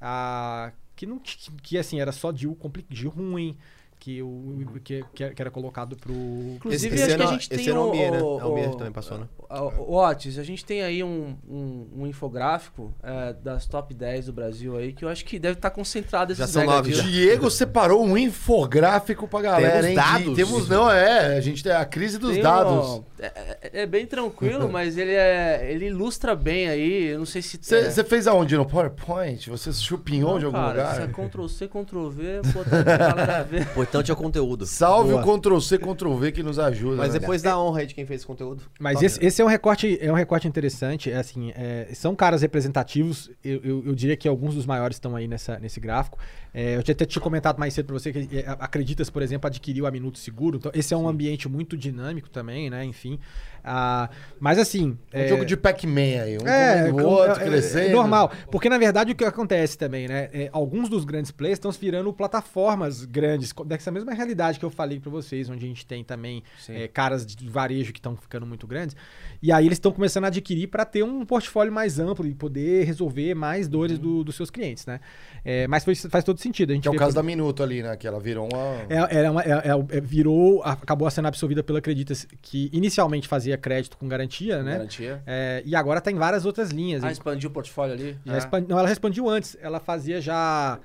ah, 0.00 0.72
que 0.96 1.06
não 1.06 1.18
que, 1.18 1.36
que, 1.62 1.78
assim 1.78 2.00
era 2.00 2.12
só 2.12 2.32
deal, 2.32 2.54
compli- 2.54 2.86
deal 2.88 3.10
ruim, 3.12 3.56
que, 3.98 4.22
o, 4.22 4.64
que, 4.84 5.04
que 5.14 5.24
era 5.42 5.50
colocado 5.50 5.96
pro 5.96 6.12
Inclusive, 6.12 6.94
esse 6.94 7.04
acho 7.04 7.16
que 7.16 7.22
a 7.22 7.24
ano- 7.26 7.32
gente 7.34 7.52
esse 7.52 7.64
tem 7.64 7.68
ano 7.72 7.80
é 7.80 7.82
o 7.82 7.86
Almir, 7.88 8.10
né? 8.12 8.22
o- 8.22 8.40
Almir 8.40 8.70
também 8.76 8.92
passou, 8.92 9.18
né? 9.18 9.26
O 9.50 9.96
Otis, 9.96 10.38
a 10.38 10.42
gente 10.44 10.64
tem 10.64 10.82
aí 10.82 11.02
um, 11.02 11.34
um, 11.48 11.86
um 11.98 12.06
infográfico 12.06 12.92
é, 13.02 13.32
das 13.32 13.66
top 13.66 13.94
10 13.94 14.26
do 14.26 14.32
Brasil 14.32 14.76
aí, 14.76 14.92
que 14.92 15.04
eu 15.04 15.08
acho 15.08 15.24
que 15.24 15.38
deve 15.38 15.54
estar 15.54 15.70
concentrado 15.70 16.32
esses 16.32 16.38
Já 16.44 16.46
são 16.46 16.64
nove, 16.66 16.92
já. 16.92 17.02
Diego 17.02 17.50
separou 17.50 18.04
um 18.04 18.16
infográfico 18.16 19.26
pra 19.26 19.40
galera, 19.40 19.70
Temos 19.70 19.86
hein? 19.86 19.94
dados? 19.94 20.28
De- 20.28 20.34
temos, 20.34 20.68
não, 20.68 20.90
é. 20.90 21.36
A 21.36 21.40
gente 21.40 21.62
tem 21.62 21.72
a 21.72 21.84
crise 21.84 22.18
dos 22.18 22.34
Tem 22.34 22.42
dados. 22.42 22.86
um- 22.88 23.04
é, 23.18 23.26
é- 23.62 23.70
é 23.82 23.86
bem 23.86 24.06
tranquilo, 24.06 24.68
mas 24.70 24.96
ele, 24.98 25.12
é, 25.12 25.66
ele 25.72 25.86
ilustra 25.86 26.36
bem 26.36 26.68
aí. 26.68 27.04
Eu 27.06 27.18
não 27.20 27.26
sei 27.26 27.40
se. 27.42 27.58
Você 27.60 28.00
é, 28.00 28.04
fez 28.04 28.26
aonde? 28.26 28.56
No 28.56 28.66
PowerPoint? 28.66 29.48
Você 29.50 29.72
chupinhou 29.72 30.32
não, 30.32 30.38
de 30.38 30.44
algum 30.44 30.58
cara, 30.58 30.68
lugar? 30.68 30.92
Isso 30.92 31.02
é 31.02 31.06
Ctrl 31.28 31.46
C, 31.48 31.68
Ctrl 31.68 32.08
V, 32.10 32.40
botar 32.52 32.84
pra 32.84 32.96
galera 32.96 33.42
ver. 33.48 33.66
Importante 33.88 34.10
é 34.10 34.14
o 34.14 34.16
conteúdo. 34.16 34.66
Salve 34.66 35.10
Boa. 35.12 35.22
o 35.24 35.38
Ctrl-C, 35.40 35.78
Ctrl-V 35.78 36.32
que 36.32 36.42
nos 36.42 36.58
ajuda. 36.58 36.96
Mas 36.96 37.14
né? 37.14 37.18
depois 37.18 37.42
dá 37.42 37.58
honra 37.58 37.80
aí 37.80 37.86
de 37.86 37.94
quem 37.94 38.04
fez 38.06 38.20
esse 38.20 38.26
conteúdo. 38.26 38.62
Mas 38.78 39.02
esse, 39.02 39.24
esse 39.24 39.40
é 39.40 39.44
um 39.44 39.48
recorte, 39.48 39.98
é 40.00 40.12
um 40.12 40.14
recorte 40.14 40.46
interessante. 40.46 41.10
É 41.10 41.16
assim, 41.16 41.52
é, 41.56 41.88
são 41.94 42.14
caras 42.14 42.42
representativos. 42.42 43.30
Eu, 43.42 43.60
eu- 43.64 43.82
eu 43.86 43.94
diria 43.94 44.16
que 44.16 44.28
alguns 44.28 44.54
dos 44.54 44.66
maiores 44.66 44.96
estão 44.96 45.16
aí 45.16 45.26
nessa, 45.26 45.58
nesse 45.58 45.80
gráfico. 45.80 46.18
É, 46.54 46.76
eu 46.76 46.82
já 46.84 46.92
até 46.92 47.04
tinha 47.04 47.20
comentado 47.22 47.58
mais 47.58 47.74
cedo 47.74 47.86
para 47.86 47.94
você 47.98 48.12
que 48.12 48.38
é, 48.38 48.44
acreditas, 48.58 49.10
por 49.10 49.22
exemplo, 49.22 49.46
adquiriu 49.46 49.86
a 49.86 49.90
Minuto 49.90 50.18
Seguro. 50.18 50.56
Então, 50.58 50.72
esse 50.74 50.92
é 50.94 50.96
um 50.96 51.08
ambiente 51.08 51.48
muito 51.48 51.76
dinâmico 51.76 52.28
também, 52.30 52.70
né? 52.70 52.84
Enfim. 52.84 53.18
Ah, 53.62 54.08
mas 54.40 54.58
assim. 54.58 54.96
É 55.12 55.26
um 55.26 55.28
jogo 55.28 55.44
de 55.44 55.56
Pac-Man 55.56 56.22
aí, 56.22 56.38
um 56.42 56.46
é, 56.48 56.90
o 56.92 57.04
outro, 57.06 57.40
é- 57.42 57.44
é 57.46 57.48
crescendo. 57.48 57.92
normal. 57.92 58.32
Porque, 58.50 58.68
na 58.68 58.78
verdade, 58.78 59.12
o 59.12 59.14
que 59.14 59.24
acontece 59.24 59.76
também, 59.76 60.08
né? 60.08 60.28
é, 60.32 60.48
alguns 60.52 60.88
dos 60.88 61.04
grandes 61.04 61.30
players 61.30 61.56
estão 61.58 61.70
se 61.70 61.78
virando 61.78 62.10
plataformas 62.12 63.04
grandes, 63.04 63.52
dessa 63.66 63.90
mesma 63.90 64.14
realidade 64.14 64.58
que 64.58 64.64
eu 64.64 64.70
falei 64.70 64.98
pra 65.00 65.10
vocês, 65.10 65.48
onde 65.50 65.64
a 65.64 65.68
gente 65.68 65.84
tem 65.84 66.02
também 66.02 66.42
é, 66.76 66.88
caras 66.88 67.26
de 67.26 67.48
varejo 67.48 67.92
que 67.92 67.98
estão 67.98 68.16
ficando 68.16 68.46
muito 68.46 68.66
grandes. 68.66 68.96
E 69.42 69.52
aí 69.52 69.66
eles 69.66 69.76
estão 69.76 69.92
começando 69.92 70.24
a 70.24 70.28
adquirir 70.28 70.68
para 70.68 70.84
ter 70.84 71.02
um 71.02 71.24
portfólio 71.26 71.72
mais 71.72 71.98
amplo 71.98 72.26
e 72.26 72.34
poder 72.34 72.84
resolver 72.84 73.34
mais 73.34 73.68
dores 73.68 73.98
do- 73.98 74.24
dos 74.24 74.34
seus 74.34 74.50
clientes, 74.50 74.86
né? 74.86 75.00
É, 75.44 75.66
mas 75.68 75.84
faz 76.10 76.24
todo 76.24 76.38
sentido. 76.38 76.47
A 76.72 76.74
gente 76.74 76.82
Que 76.82 76.88
é 76.88 76.90
o 76.90 76.94
caso 76.96 77.10
por- 77.12 77.16
da 77.16 77.22
Minuto 77.22 77.62
ali, 77.62 77.82
né? 77.82 77.96
Que 77.96 78.06
ela 78.06 78.18
virou 78.20 78.48
uma... 78.52 78.82
é, 78.88 79.16
era 79.18 79.30
uma- 79.30 79.42
é- 79.42 79.50
é- 79.50 79.96
é- 79.96 80.00
virou, 80.00 80.62
acabou 80.62 81.10
sendo 81.10 81.28
absorvida 81.28 81.62
pela 81.62 81.80
Creditas, 81.80 82.26
que 82.42 82.70
inicialmente 82.72 83.26
fazia 83.28 83.56
crédito 83.58 83.96
com 83.98 84.08
garantia, 84.08 84.62
né? 84.62 84.72
Garantia. 84.72 85.22
É, 85.26 85.62
e 85.64 85.74
agora 85.76 86.00
tá 86.00 86.10
em 86.10 86.16
várias 86.16 86.44
outras 86.46 86.70
linhas. 86.70 87.02
Ah, 87.04 87.10
expandiu 87.12 87.50
o 87.50 87.52
portfólio 87.52 87.94
ali? 87.94 88.18
Já 88.24 88.38
Ah. 88.50 88.60
Não, 88.68 88.78
ela 88.78 88.90
expandiu 88.92 89.28
antes. 89.28 89.56
Ela 89.60 89.80
fazia 89.80 90.20
já. 90.20 90.78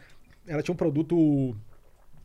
Ela 0.48 0.62
tinha 0.62 0.74
um 0.74 0.78
produto 0.78 1.56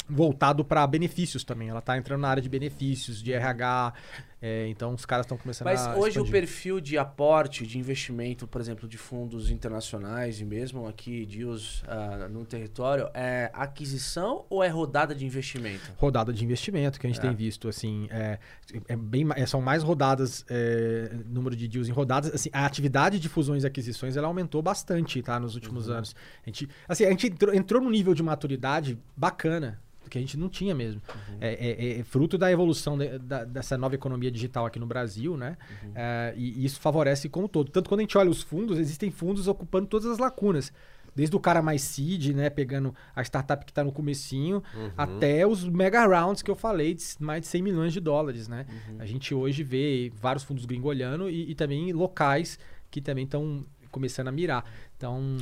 voltado 0.08 0.64
para 0.64 0.86
benefícios 0.86 1.44
também. 1.44 1.68
Ela 1.68 1.80
tá 1.82 1.96
entrando 1.98 2.22
na 2.22 2.28
área 2.28 2.42
de 2.42 2.48
benefícios, 2.48 3.22
de 3.22 3.32
RH. 3.32 3.92
É, 4.40 4.68
então 4.68 4.94
os 4.94 5.04
caras 5.04 5.24
estão 5.26 5.36
começando 5.36 5.66
Mas 5.66 5.86
a. 5.86 5.96
hoje 5.96 6.18
o 6.18 6.22
expandir. 6.22 6.30
perfil 6.32 6.80
de 6.80 6.96
aporte, 6.96 7.66
de 7.66 7.78
investimento, 7.78 8.46
por 8.46 8.60
exemplo, 8.60 8.88
de 8.88 8.96
fundos 8.96 9.50
internacionais 9.50 10.40
e 10.40 10.44
mesmo 10.44 10.86
aqui 10.86 11.26
deals 11.26 11.82
ah, 11.88 12.28
no 12.28 12.44
território, 12.44 13.08
é 13.14 13.50
aquisição 13.52 14.44
ou 14.48 14.62
é 14.62 14.68
rodada 14.68 15.14
de 15.14 15.26
investimento? 15.26 15.92
rodada 15.96 16.32
de 16.32 16.44
investimento 16.44 17.00
que 17.00 17.06
a 17.06 17.10
gente 17.10 17.18
É. 17.18 17.22
tem 17.22 17.34
visto 17.34 17.68
assim 17.68 18.06
é, 18.10 18.38
é 18.86 18.96
bem 18.96 19.26
é, 19.34 19.44
são 19.46 19.60
mais 19.60 19.82
rodadas 19.82 20.44
é, 20.48 21.10
número 21.26 21.56
de 21.56 21.66
deals 21.66 21.88
em 21.88 21.92
rodadas 21.92 22.32
assim 22.32 22.50
a 22.52 22.64
atividade 22.64 23.18
de 23.18 23.28
fusões 23.28 23.64
e 23.64 23.66
aquisições 23.66 24.16
ela 24.16 24.26
aumentou 24.28 24.62
bastante 24.62 25.20
tá 25.22 25.40
nos 25.40 25.54
últimos 25.54 25.88
anos 25.90 26.14
a 26.44 26.48
gente 26.48 26.68
assim 26.86 27.04
a 27.04 27.10
gente 27.10 27.26
entrou, 27.26 27.54
entrou 27.54 27.82
num 27.82 27.90
nível 27.90 28.14
de 28.14 28.22
maturidade 28.22 28.98
bacana 29.16 29.80
que 30.08 30.18
a 30.18 30.20
gente 30.20 30.36
não 30.36 30.48
tinha 30.48 30.74
mesmo. 30.74 31.00
É, 31.40 31.54
é- 31.96 32.00
é 32.00 32.04
fruto 32.04 32.36
da 32.38 32.50
evolução 32.50 32.96
de- 32.98 33.18
da- 33.18 33.44
dessa 33.44 33.76
nova 33.78 33.94
economia 33.94 34.30
digital 34.30 34.66
aqui 34.66 34.78
no 34.78 34.86
Brasil 34.86 35.36
né? 35.36 35.56
É, 35.94 36.34
e, 36.36 36.60
e 36.60 36.64
isso 36.64 36.80
favorece 36.80 37.28
como 37.28 37.46
um 37.46 37.48
todo. 37.48 37.70
Tanto 37.70 37.88
quando 37.88 38.00
a 38.00 38.02
gente 38.02 38.16
olha 38.18 38.30
os 38.30 38.42
fundos 38.42 38.78
existem 38.78 39.10
fundos 39.10 39.46
ocupando 39.48 39.86
todas 39.86 40.06
as 40.06 40.18
lacunas. 40.18 40.72
Desde 41.16 41.34
o 41.34 41.40
cara 41.40 41.60
mais 41.60 41.82
seed, 41.82 42.28
né? 42.34 42.48
Pegando 42.48 42.94
a 43.16 43.22
startup 43.24 43.64
que 43.66 43.72
tá 43.72 43.82
no 43.82 43.90
comecinho, 43.90 44.62
até 44.96 45.44
os 45.44 45.64
mega 45.68 46.06
rounds 46.06 46.42
que 46.42 46.50
eu 46.50 46.54
falei, 46.54 46.94
de 46.94 47.02
mais 47.18 47.40
de 47.40 47.48
100 47.48 47.62
milhões 47.62 47.92
de 47.92 47.98
dólares, 47.98 48.46
né? 48.46 48.66
A 49.00 49.06
gente 49.06 49.34
hoje 49.34 49.64
vê 49.64 50.12
vários 50.14 50.44
fundos 50.44 50.64
gringo 50.64 50.86
olhando 50.86 51.28
e, 51.28 51.50
e 51.50 51.54
também 51.56 51.92
locais 51.92 52.56
que 52.90 53.00
também 53.00 53.24
estão 53.24 53.64
começando 53.90 54.28
a 54.28 54.32
mirar. 54.32 54.64
Então, 54.96 55.36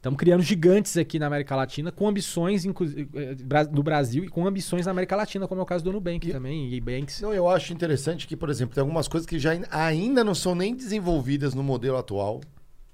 estamos 0.00 0.18
criando 0.18 0.42
gigantes 0.42 0.96
aqui 0.96 1.18
na 1.18 1.26
América 1.26 1.54
Latina 1.54 1.92
com 1.92 2.08
ambições 2.08 2.64
eh, 2.64 2.70
no 3.70 3.82
Brasil 3.82 4.24
e 4.24 4.28
com 4.28 4.46
ambições 4.46 4.86
na 4.86 4.92
América 4.92 5.14
Latina, 5.14 5.46
como 5.46 5.60
é 5.60 5.62
o 5.62 5.66
caso 5.66 5.84
do 5.84 5.92
Nubank 5.92 6.32
também, 6.32 6.72
e 6.72 6.80
Banks. 6.80 7.20
Não, 7.20 7.34
eu 7.34 7.46
acho 7.48 7.72
interessante 7.72 8.26
que, 8.26 8.34
por 8.34 8.48
exemplo, 8.48 8.74
tem 8.74 8.80
algumas 8.80 9.06
coisas 9.06 9.26
que 9.26 9.38
já 9.38 9.54
in- 9.54 9.64
ainda 9.70 10.24
não 10.24 10.34
são 10.34 10.54
nem 10.54 10.74
desenvolvidas 10.74 11.54
no 11.54 11.62
modelo 11.62 11.98
atual. 11.98 12.40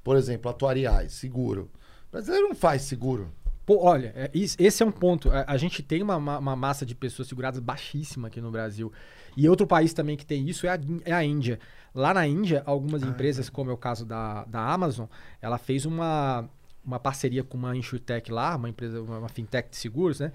Por 0.03 0.17
exemplo, 0.17 0.51
atuariais, 0.51 1.13
seguro. 1.13 1.71
O 2.09 2.13
brasileiro 2.13 2.49
não 2.49 2.55
faz 2.57 2.83
seguro. 2.83 3.33
Pô, 3.65 3.85
olha, 3.85 4.13
é, 4.15 4.31
esse 4.35 4.83
é 4.83 4.87
um 4.87 4.93
ponto. 4.93 5.29
A, 5.33 5.57
gente 5.57 5.83
tem 5.83 6.01
uma, 6.03 6.21
ma- 6.21 6.39
uma 6.39 6.55
massa 6.55 6.87
de 6.87 6.95
pessoas 6.95 7.27
seguradas 7.27 7.59
baixíssima 7.59 8.29
aqui 8.29 8.41
no 8.41 8.51
Brasil. 8.51 8.93
E 9.37 9.49
outro 9.49 9.67
país 9.67 9.93
também 9.93 10.17
que 10.17 10.25
tem 10.25 10.49
isso 10.49 10.67
é 10.67 10.71
a, 10.71 10.79
é 11.05 11.13
a 11.13 11.25
Índia. 11.25 11.59
Lá 11.93 12.15
na 12.15 12.25
Índia, 12.27 12.63
algumas 12.67 13.03
empresas, 13.03 13.49
como 13.51 13.71
é 13.71 13.75
o 13.75 13.77
caso 13.77 14.05
da, 14.07 14.45
da 14.45 14.61
Amazon, 14.61 15.07
ela 15.43 15.59
fez 15.59 15.85
uma, 15.85 16.49
uma 16.87 17.01
parceria 17.01 17.43
com 17.43 17.59
uma 17.59 17.77
insurtech 17.77 18.31
lá, 18.31 18.55
uma 18.57 18.69
empresa, 18.69 19.03
uma, 19.03 19.29
fintech 19.29 19.69
de 19.69 19.77
seguros, 19.77 20.21
né? 20.21 20.33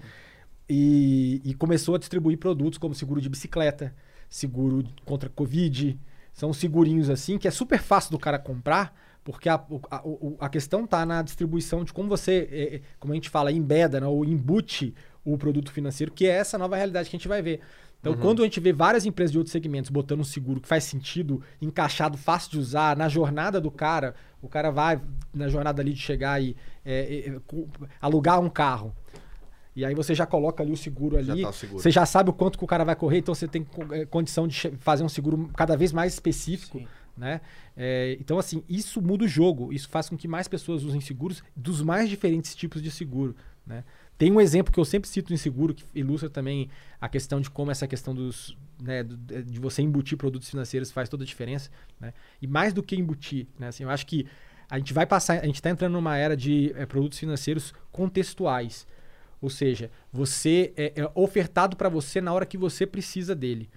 E, 0.68 1.40
e 1.44 1.54
começou 1.54 1.94
a 1.94 1.98
distribuir 1.98 2.38
produtos 2.38 2.78
como 2.78 2.94
seguro 2.94 3.20
de 3.20 3.28
bicicleta, 3.28 3.94
seguro 4.28 4.84
contra 5.04 5.28
Covid. 5.28 5.98
São 6.32 6.52
segurinhos 6.52 7.10
assim 7.10 7.38
que 7.38 7.48
é 7.48 7.50
super 7.50 7.80
fácil 7.80 8.10
do 8.10 8.18
cara 8.18 8.38
comprar, 8.38 8.94
porque 9.24 9.48
a, 9.48 9.54
a, 9.90 10.02
a 10.40 10.48
questão 10.48 10.86
tá 10.86 11.04
na 11.06 11.22
distribuição 11.22 11.84
de 11.84 11.92
como 11.92 12.08
você, 12.08 12.48
é, 12.50 12.76
é, 12.76 12.80
como 13.00 13.12
a 13.12 13.16
gente 13.16 13.30
fala, 13.30 13.50
embeda 13.50 14.00
né, 14.00 14.06
ou 14.06 14.24
embute 14.24 14.94
o 15.24 15.38
produto 15.38 15.70
financeiro, 15.70 16.12
que 16.12 16.26
é 16.26 16.30
essa 16.30 16.58
nova 16.58 16.76
realidade 16.76 17.08
que 17.08 17.16
a 17.16 17.18
gente 17.18 17.28
vai 17.28 17.40
ver. 17.40 17.60
Então, 18.02 18.16
quando 18.16 18.42
a 18.42 18.44
gente 18.44 18.58
vê 18.58 18.72
várias 18.72 19.06
empresas 19.06 19.30
de 19.30 19.38
outros 19.38 19.52
segmentos 19.52 19.88
botando 19.88 20.18
um 20.20 20.24
seguro 20.24 20.60
que 20.60 20.66
faz 20.66 20.82
sentido, 20.82 21.40
encaixado, 21.60 22.18
fácil 22.18 22.50
de 22.50 22.58
usar, 22.58 22.96
na 22.96 23.08
jornada 23.08 23.60
do 23.60 23.70
cara, 23.70 24.14
o 24.42 24.48
cara 24.48 24.70
vai 24.72 25.00
na 25.32 25.48
jornada 25.48 25.80
ali 25.80 25.92
de 25.92 26.00
chegar 26.00 26.42
e 26.42 26.56
é, 26.84 27.28
é, 27.28 27.40
cu- 27.46 27.68
alugar 28.00 28.40
um 28.40 28.50
carro. 28.50 28.92
E 29.76 29.84
aí 29.84 29.94
você 29.94 30.16
já 30.16 30.26
coloca 30.26 30.64
ali 30.64 30.72
o 30.72 30.76
seguro 30.76 31.22
Já 31.22 31.32
ali. 31.32 31.42
tá 31.42 31.50
o 31.50 31.52
seguro. 31.52 31.80
Você 31.80 31.92
já 31.92 32.04
sabe 32.04 32.28
o 32.28 32.32
quanto 32.32 32.58
que 32.58 32.64
o 32.64 32.66
cara 32.66 32.84
vai 32.84 32.96
correr, 32.96 33.18
então 33.18 33.34
você 33.36 33.46
tem 33.46 33.64
eh, 33.92 34.04
condição 34.04 34.48
de 34.48 34.56
fazer 34.80 35.04
um 35.04 35.08
seguro 35.08 35.48
cada 35.56 35.76
vez 35.76 35.92
mais 35.92 36.12
específico. 36.12 36.82
Né? 37.16 37.40
É, 37.76 38.16
então, 38.20 38.36
assim, 38.38 38.64
isso 38.68 39.00
muda 39.00 39.24
o 39.24 39.28
jogo. 39.28 39.72
Isso 39.72 39.88
faz 39.88 40.08
com 40.08 40.16
que 40.16 40.26
mais 40.26 40.48
pessoas 40.48 40.82
usem 40.82 41.00
seguros 41.00 41.42
dos 41.54 41.80
mais 41.80 42.08
diferentes 42.08 42.52
tipos 42.54 42.82
de 42.82 42.90
seguro. 42.90 43.36
Né? 43.66 43.84
Tem 44.18 44.30
um 44.30 44.40
exemplo 44.40 44.72
que 44.72 44.78
eu 44.78 44.84
sempre 44.84 45.08
cito 45.08 45.32
em 45.32 45.36
seguro, 45.36 45.74
que 45.74 45.84
ilustra 45.94 46.30
também 46.30 46.68
a 47.00 47.08
questão 47.08 47.40
de 47.40 47.50
como 47.50 47.70
essa 47.70 47.86
questão 47.88 48.14
dos. 48.14 48.56
Né, 48.80 49.02
de 49.04 49.60
você 49.60 49.82
embutir 49.82 50.18
produtos 50.18 50.50
financeiros 50.50 50.90
faz 50.90 51.08
toda 51.08 51.22
a 51.22 51.26
diferença. 51.26 51.70
Né? 52.00 52.12
E 52.40 52.46
mais 52.46 52.72
do 52.72 52.82
que 52.82 52.96
embutir, 52.96 53.46
né? 53.58 53.68
assim, 53.68 53.84
eu 53.84 53.90
acho 53.90 54.06
que 54.06 54.26
a 54.68 54.78
gente 54.78 54.92
vai 54.94 55.04
passar, 55.04 55.40
a 55.40 55.46
gente 55.46 55.56
está 55.56 55.70
entrando 55.70 55.92
numa 55.92 56.16
era 56.16 56.36
de 56.36 56.72
eh, 56.74 56.86
produtos 56.86 57.18
financeiros 57.18 57.74
contextuais. 57.90 58.86
Ou 59.40 59.50
seja, 59.50 59.90
você 60.10 60.72
é, 60.76 60.92
é 60.96 61.10
ofertado 61.14 61.76
para 61.76 61.88
você 61.88 62.20
na 62.20 62.32
hora 62.32 62.46
que 62.46 62.56
você 62.56 62.86
precisa 62.86 63.34
dele. 63.34 63.68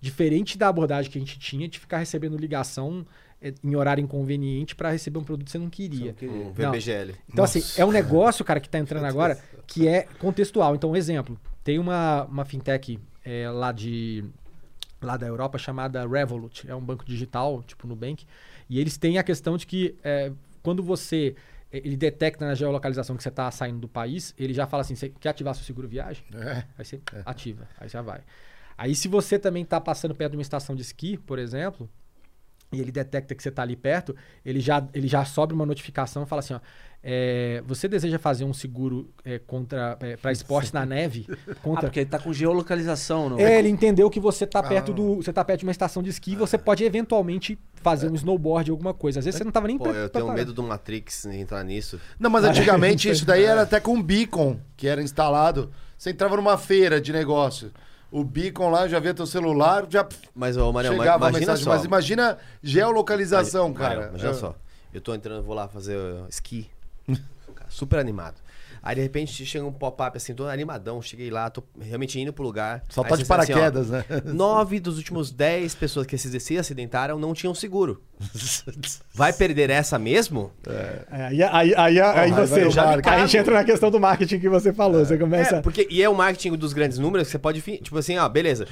Diferente 0.00 0.56
da 0.56 0.68
abordagem 0.68 1.10
que 1.10 1.18
a 1.18 1.20
gente 1.20 1.38
tinha 1.38 1.66
de 1.66 1.80
ficar 1.80 1.98
recebendo 1.98 2.36
ligação 2.36 3.04
é, 3.04 3.25
em 3.62 3.76
horário 3.76 4.02
inconveniente 4.02 4.74
para 4.74 4.90
receber 4.90 5.18
um 5.18 5.24
produto 5.24 5.46
que 5.46 5.52
você 5.52 5.58
não 5.58 5.68
queria. 5.68 6.14
Um 6.22 6.44
Não. 6.44 6.52
VBGL. 6.52 7.14
Então, 7.28 7.44
assim, 7.44 7.62
é 7.80 7.84
um 7.84 7.90
negócio, 7.90 8.44
cara, 8.44 8.60
que 8.60 8.68
tá 8.68 8.78
entrando 8.78 9.04
agora 9.04 9.38
que 9.66 9.86
é 9.86 10.04
contextual. 10.18 10.74
Então, 10.74 10.90
um 10.90 10.96
exemplo. 10.96 11.38
Tem 11.62 11.78
uma, 11.78 12.24
uma 12.24 12.44
fintech 12.44 12.98
é, 13.24 13.50
lá 13.50 13.72
de 13.72 14.24
lá 15.02 15.16
da 15.16 15.26
Europa 15.26 15.58
chamada 15.58 16.06
Revolut. 16.06 16.68
É 16.68 16.74
um 16.74 16.80
banco 16.80 17.04
digital, 17.04 17.62
tipo 17.62 17.86
Nubank. 17.86 18.24
E 18.68 18.80
eles 18.80 18.96
têm 18.96 19.18
a 19.18 19.22
questão 19.22 19.56
de 19.56 19.66
que 19.66 19.94
é, 20.02 20.32
quando 20.62 20.82
você... 20.82 21.34
Ele 21.72 21.96
detecta 21.96 22.46
na 22.46 22.54
geolocalização 22.54 23.16
que 23.16 23.22
você 23.22 23.28
está 23.28 23.50
saindo 23.50 23.80
do 23.80 23.88
país, 23.88 24.32
ele 24.38 24.54
já 24.54 24.66
fala 24.66 24.82
assim, 24.82 24.94
você 24.94 25.10
quer 25.10 25.30
ativar 25.30 25.54
seu 25.54 25.64
seguro 25.64 25.86
viagem? 25.86 26.24
É. 26.32 26.64
Aí 26.78 26.84
você 26.84 27.00
ativa, 27.24 27.68
aí 27.78 27.88
já 27.88 28.00
vai. 28.00 28.20
Aí 28.78 28.94
se 28.94 29.08
você 29.08 29.38
também 29.38 29.64
está 29.64 29.80
passando 29.80 30.14
perto 30.14 30.30
de 30.30 30.36
uma 30.36 30.42
estação 30.42 30.76
de 30.76 30.82
esqui, 30.82 31.18
por 31.18 31.38
exemplo, 31.38 31.90
e 32.76 32.80
ele 32.80 32.92
detecta 32.92 33.34
que 33.34 33.42
você 33.42 33.48
está 33.48 33.62
ali 33.62 33.74
perto, 33.76 34.14
ele 34.44 34.60
já, 34.60 34.86
ele 34.92 35.08
já 35.08 35.24
sobe 35.24 35.54
uma 35.54 35.64
notificação 35.66 36.22
e 36.22 36.26
fala 36.26 36.40
assim, 36.40 36.54
ó, 36.54 36.60
é, 37.08 37.62
você 37.66 37.86
deseja 37.86 38.18
fazer 38.18 38.44
um 38.44 38.52
seguro 38.52 39.08
é, 39.24 39.38
contra 39.38 39.96
para 40.20 40.32
esportes 40.32 40.72
na 40.72 40.84
neve? 40.84 41.26
Ah, 41.48 41.54
Contra... 41.62 41.82
porque 41.82 42.00
ele 42.00 42.10
tá 42.10 42.18
com 42.18 42.32
geolocalização, 42.32 43.30
não? 43.30 43.38
É, 43.38 43.58
ele 43.58 43.68
entendeu 43.68 44.08
que 44.10 44.18
você 44.20 44.46
tá 44.46 44.62
perto 44.62 44.92
Ah. 44.92 44.94
do, 44.94 45.16
você 45.16 45.32
tá 45.32 45.44
perto 45.44 45.60
de 45.60 45.66
uma 45.66 45.72
estação 45.72 46.02
de 46.02 46.10
esqui, 46.10 46.32
e 46.32 46.36
você 46.36 46.56
pode 46.58 46.82
eventualmente 46.84 47.58
fazer 47.74 48.10
um 48.10 48.14
snowboard 48.14 48.70
alguma 48.70 48.92
coisa. 48.94 49.18
Às 49.20 49.24
vezes 49.24 49.38
você 49.38 49.44
não 49.44 49.52
tava 49.52 49.66
nem 49.68 49.78
Pô, 49.78 49.84
pre- 49.84 49.96
eu 49.96 50.08
tenho 50.08 50.32
medo 50.32 50.52
do 50.52 50.62
Matrix 50.62 51.26
entrar 51.26 51.62
nisso. 51.64 52.00
Não, 52.18 52.28
mas 52.30 52.44
antigamente 52.44 53.08
isso 53.10 53.24
daí 53.24 53.44
era 53.44 53.62
até 53.62 53.78
com 53.80 53.94
um 53.94 54.02
beacon 54.02 54.58
que 54.76 54.88
era 54.88 55.02
instalado. 55.02 55.70
Você 55.96 56.10
entrava 56.10 56.36
numa 56.36 56.58
feira 56.58 57.00
de 57.00 57.12
negócio. 57.12 57.70
O 58.16 58.24
beacon 58.24 58.70
lá 58.70 58.88
já 58.88 58.98
via 58.98 59.12
teu 59.12 59.26
celular, 59.26 59.84
já 59.90 60.08
Mas, 60.34 60.56
ô, 60.56 60.72
Marião, 60.72 60.96
chegava 60.96 61.26
a 61.26 61.28
imagina 61.28 61.52
mensagem. 61.52 61.64
só. 61.64 61.70
Mas 61.70 61.84
imagina 61.84 62.38
geolocalização, 62.62 63.68
Marião, 63.68 63.74
cara. 63.74 64.08
Imagina 64.08 64.30
É. 64.30 64.34
só. 64.34 64.54
Eu 64.94 65.02
tô 65.02 65.14
entrando, 65.14 65.42
vou 65.42 65.54
lá 65.54 65.68
fazer 65.68 65.98
uh, 65.98 66.26
esqui. 66.26 66.70
Super 67.68 67.98
animado. 67.98 68.36
Aí 68.82 68.94
de 68.94 69.02
repente 69.02 69.44
chega 69.44 69.66
um 69.66 69.72
pop-up 69.72 70.16
assim, 70.16 70.32
tô 70.32 70.46
animadão, 70.46 71.02
cheguei 71.02 71.28
lá, 71.28 71.50
tô 71.50 71.62
realmente 71.78 72.18
indo 72.20 72.32
pro 72.32 72.42
lugar. 72.44 72.82
Só 72.88 73.02
tá 73.02 73.16
de 73.16 73.24
fala 73.24 73.42
assim, 73.42 73.52
ó, 73.52 73.56
paraquedas, 73.56 73.90
né? 73.90 74.04
Nove 74.24 74.78
dos 74.80 74.96
últimos 74.96 75.30
dez 75.32 75.74
pessoas 75.74 76.06
que 76.06 76.16
se 76.16 76.56
acidentaram 76.56 77.18
não 77.18 77.34
tinham 77.34 77.54
seguro. 77.54 78.00
Vai 79.14 79.32
perder 79.32 79.70
essa 79.70 79.98
mesmo? 79.98 80.50
É, 80.66 80.98
aí, 81.10 81.42
aí, 81.42 81.74
aí, 81.74 82.00
aí 82.00 82.30
vai 82.30 82.46
você 82.46 82.64
no 82.64 82.70
já 82.70 82.90
aí 82.94 83.00
a 83.04 83.18
gente 83.26 83.36
entra 83.36 83.54
na 83.54 83.64
questão 83.64 83.90
do 83.90 84.00
marketing 84.00 84.38
que 84.40 84.48
você 84.48 84.72
falou. 84.72 85.04
Você 85.04 85.16
começa. 85.18 85.56
É, 85.56 85.60
porque, 85.60 85.86
e 85.90 86.02
é 86.02 86.08
o 86.08 86.14
marketing 86.14 86.52
dos 86.56 86.72
grandes 86.72 86.98
números 86.98 87.28
que 87.28 87.32
você 87.32 87.38
pode. 87.38 87.60
Tipo 87.60 87.98
assim, 87.98 88.16
ó, 88.18 88.28
beleza. 88.28 88.66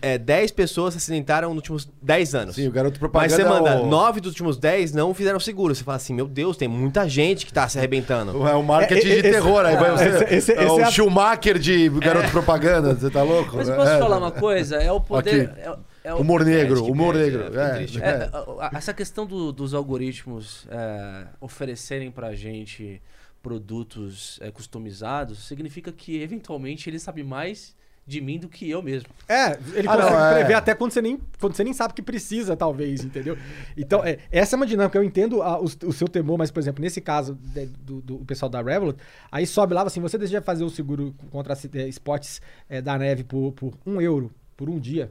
É, 0.00 0.16
10 0.16 0.50
pessoas 0.52 0.94
se 0.94 0.98
acidentaram 0.98 1.48
nos 1.50 1.56
últimos 1.58 1.88
10 2.02 2.34
anos. 2.34 2.54
Sim, 2.56 2.66
o 2.68 2.70
garoto 2.72 2.92
Mas 2.94 2.98
propaganda 2.98 3.36
você 3.36 3.44
manda, 3.44 3.70
é 3.70 3.78
o- 3.80 3.86
9 3.86 4.20
dos 4.20 4.30
últimos 4.32 4.56
10 4.56 4.92
não 4.92 5.12
fizeram 5.14 5.38
seguro. 5.38 5.74
Você 5.74 5.84
fala 5.84 5.96
assim, 5.96 6.14
meu 6.14 6.26
Deus, 6.26 6.56
tem 6.56 6.66
muita 6.68 7.08
gente 7.08 7.44
que 7.46 7.52
tá 7.52 7.68
se 7.68 7.76
arrebentando. 7.78 8.46
É 8.48 8.54
o 8.54 8.62
marketing 8.62 8.94
É, 9.08 9.12
é, 9.12 9.14
de 9.14 9.20
esse- 9.20 9.30
terror. 9.30 9.64
Aí 9.66 9.76
vai 9.76 9.90
você. 9.90 10.04
esse- 10.08 10.34
esse- 10.34 10.52
é 10.52 10.70
o 10.70 10.80
é 10.80 10.84
a- 10.84 10.90
Schumacher 10.90 11.58
de 11.58 11.88
garoto 11.90 12.30
propaganda. 12.30 12.94
Você 12.94 13.10
tá 13.10 13.22
louco? 13.22 13.56
Mas 13.56 13.68
posso 13.68 13.90
É. 13.90 13.98
falar 13.98 14.18
uma 14.18 14.32
coisa? 14.32 14.76
É 14.76 14.90
o 14.90 15.00
poder. 15.00 15.50
Aqui. 15.50 15.78
É, 16.06 16.10
É 16.10 16.14
Humor 16.14 16.44
negro, 16.44 16.84
que 16.84 16.90
humor 16.90 17.14
perde, 17.14 17.36
negro. 17.36 17.58
é, 17.60 17.64
É, 17.64 17.74
triste. 17.74 18.02
é. 18.02 18.08
É, 18.08 18.76
essa 18.76 18.94
questão 18.94 19.26
do- 19.26 19.52
dos 19.52 19.74
algoritmos 19.74 20.66
é, 20.70 21.26
oferecerem 21.40 22.10
pra 22.12 22.34
gente 22.34 23.02
produtos 23.42 24.38
é, 24.42 24.50
customizados 24.50 25.46
significa 25.46 25.90
que 25.92 26.20
eventualmente 26.20 26.88
ele 26.90 26.98
sabe 26.98 27.22
mais 27.22 27.74
de 28.06 28.20
mim 28.20 28.38
do 28.38 28.48
que 28.48 28.70
eu 28.70 28.80
mesmo. 28.82 29.08
É, 29.28 29.58
ele 29.74 29.88
Ah, 29.88 29.96
consegue 29.96 30.10
não, 30.12 30.26
é. 30.26 30.34
prever 30.34 30.54
até 30.54 30.74
quando 30.76 30.92
você, 30.92 31.02
nem, 31.02 31.18
quando 31.40 31.54
você 31.56 31.64
nem 31.64 31.72
sabe 31.72 31.92
que 31.94 32.02
precisa, 32.02 32.56
talvez, 32.56 33.02
entendeu? 33.04 33.36
Então, 33.76 34.04
é, 34.04 34.18
essa 34.30 34.54
é 34.54 34.56
uma 34.56 34.66
dinâmica. 34.66 34.96
Eu 34.96 35.02
entendo 35.02 35.42
a- 35.42 35.60
o, 35.60 35.64
o 35.64 35.92
seu 35.92 36.06
temor, 36.06 36.38
mas, 36.38 36.52
por 36.52 36.60
exemplo, 36.60 36.80
nesse 36.80 37.00
caso 37.00 37.34
de- 37.34 37.66
do, 37.66 38.00
do 38.00 38.18
pessoal 38.24 38.48
da 38.48 38.62
Revolut, 38.62 38.96
aí 39.30 39.44
sobe 39.44 39.74
lá 39.74 39.82
assim: 39.82 40.00
você 40.00 40.16
deseja 40.16 40.40
fazer 40.40 40.62
o 40.62 40.70
seguro 40.70 41.14
contra 41.32 41.54
é, 41.74 41.88
esportes 41.88 42.40
é, 42.68 42.80
da 42.80 42.96
neve 42.96 43.24
por, 43.24 43.50
por 43.52 43.74
um 43.84 44.00
euro 44.00 44.32
por 44.56 44.70
um 44.70 44.78
dia. 44.78 45.10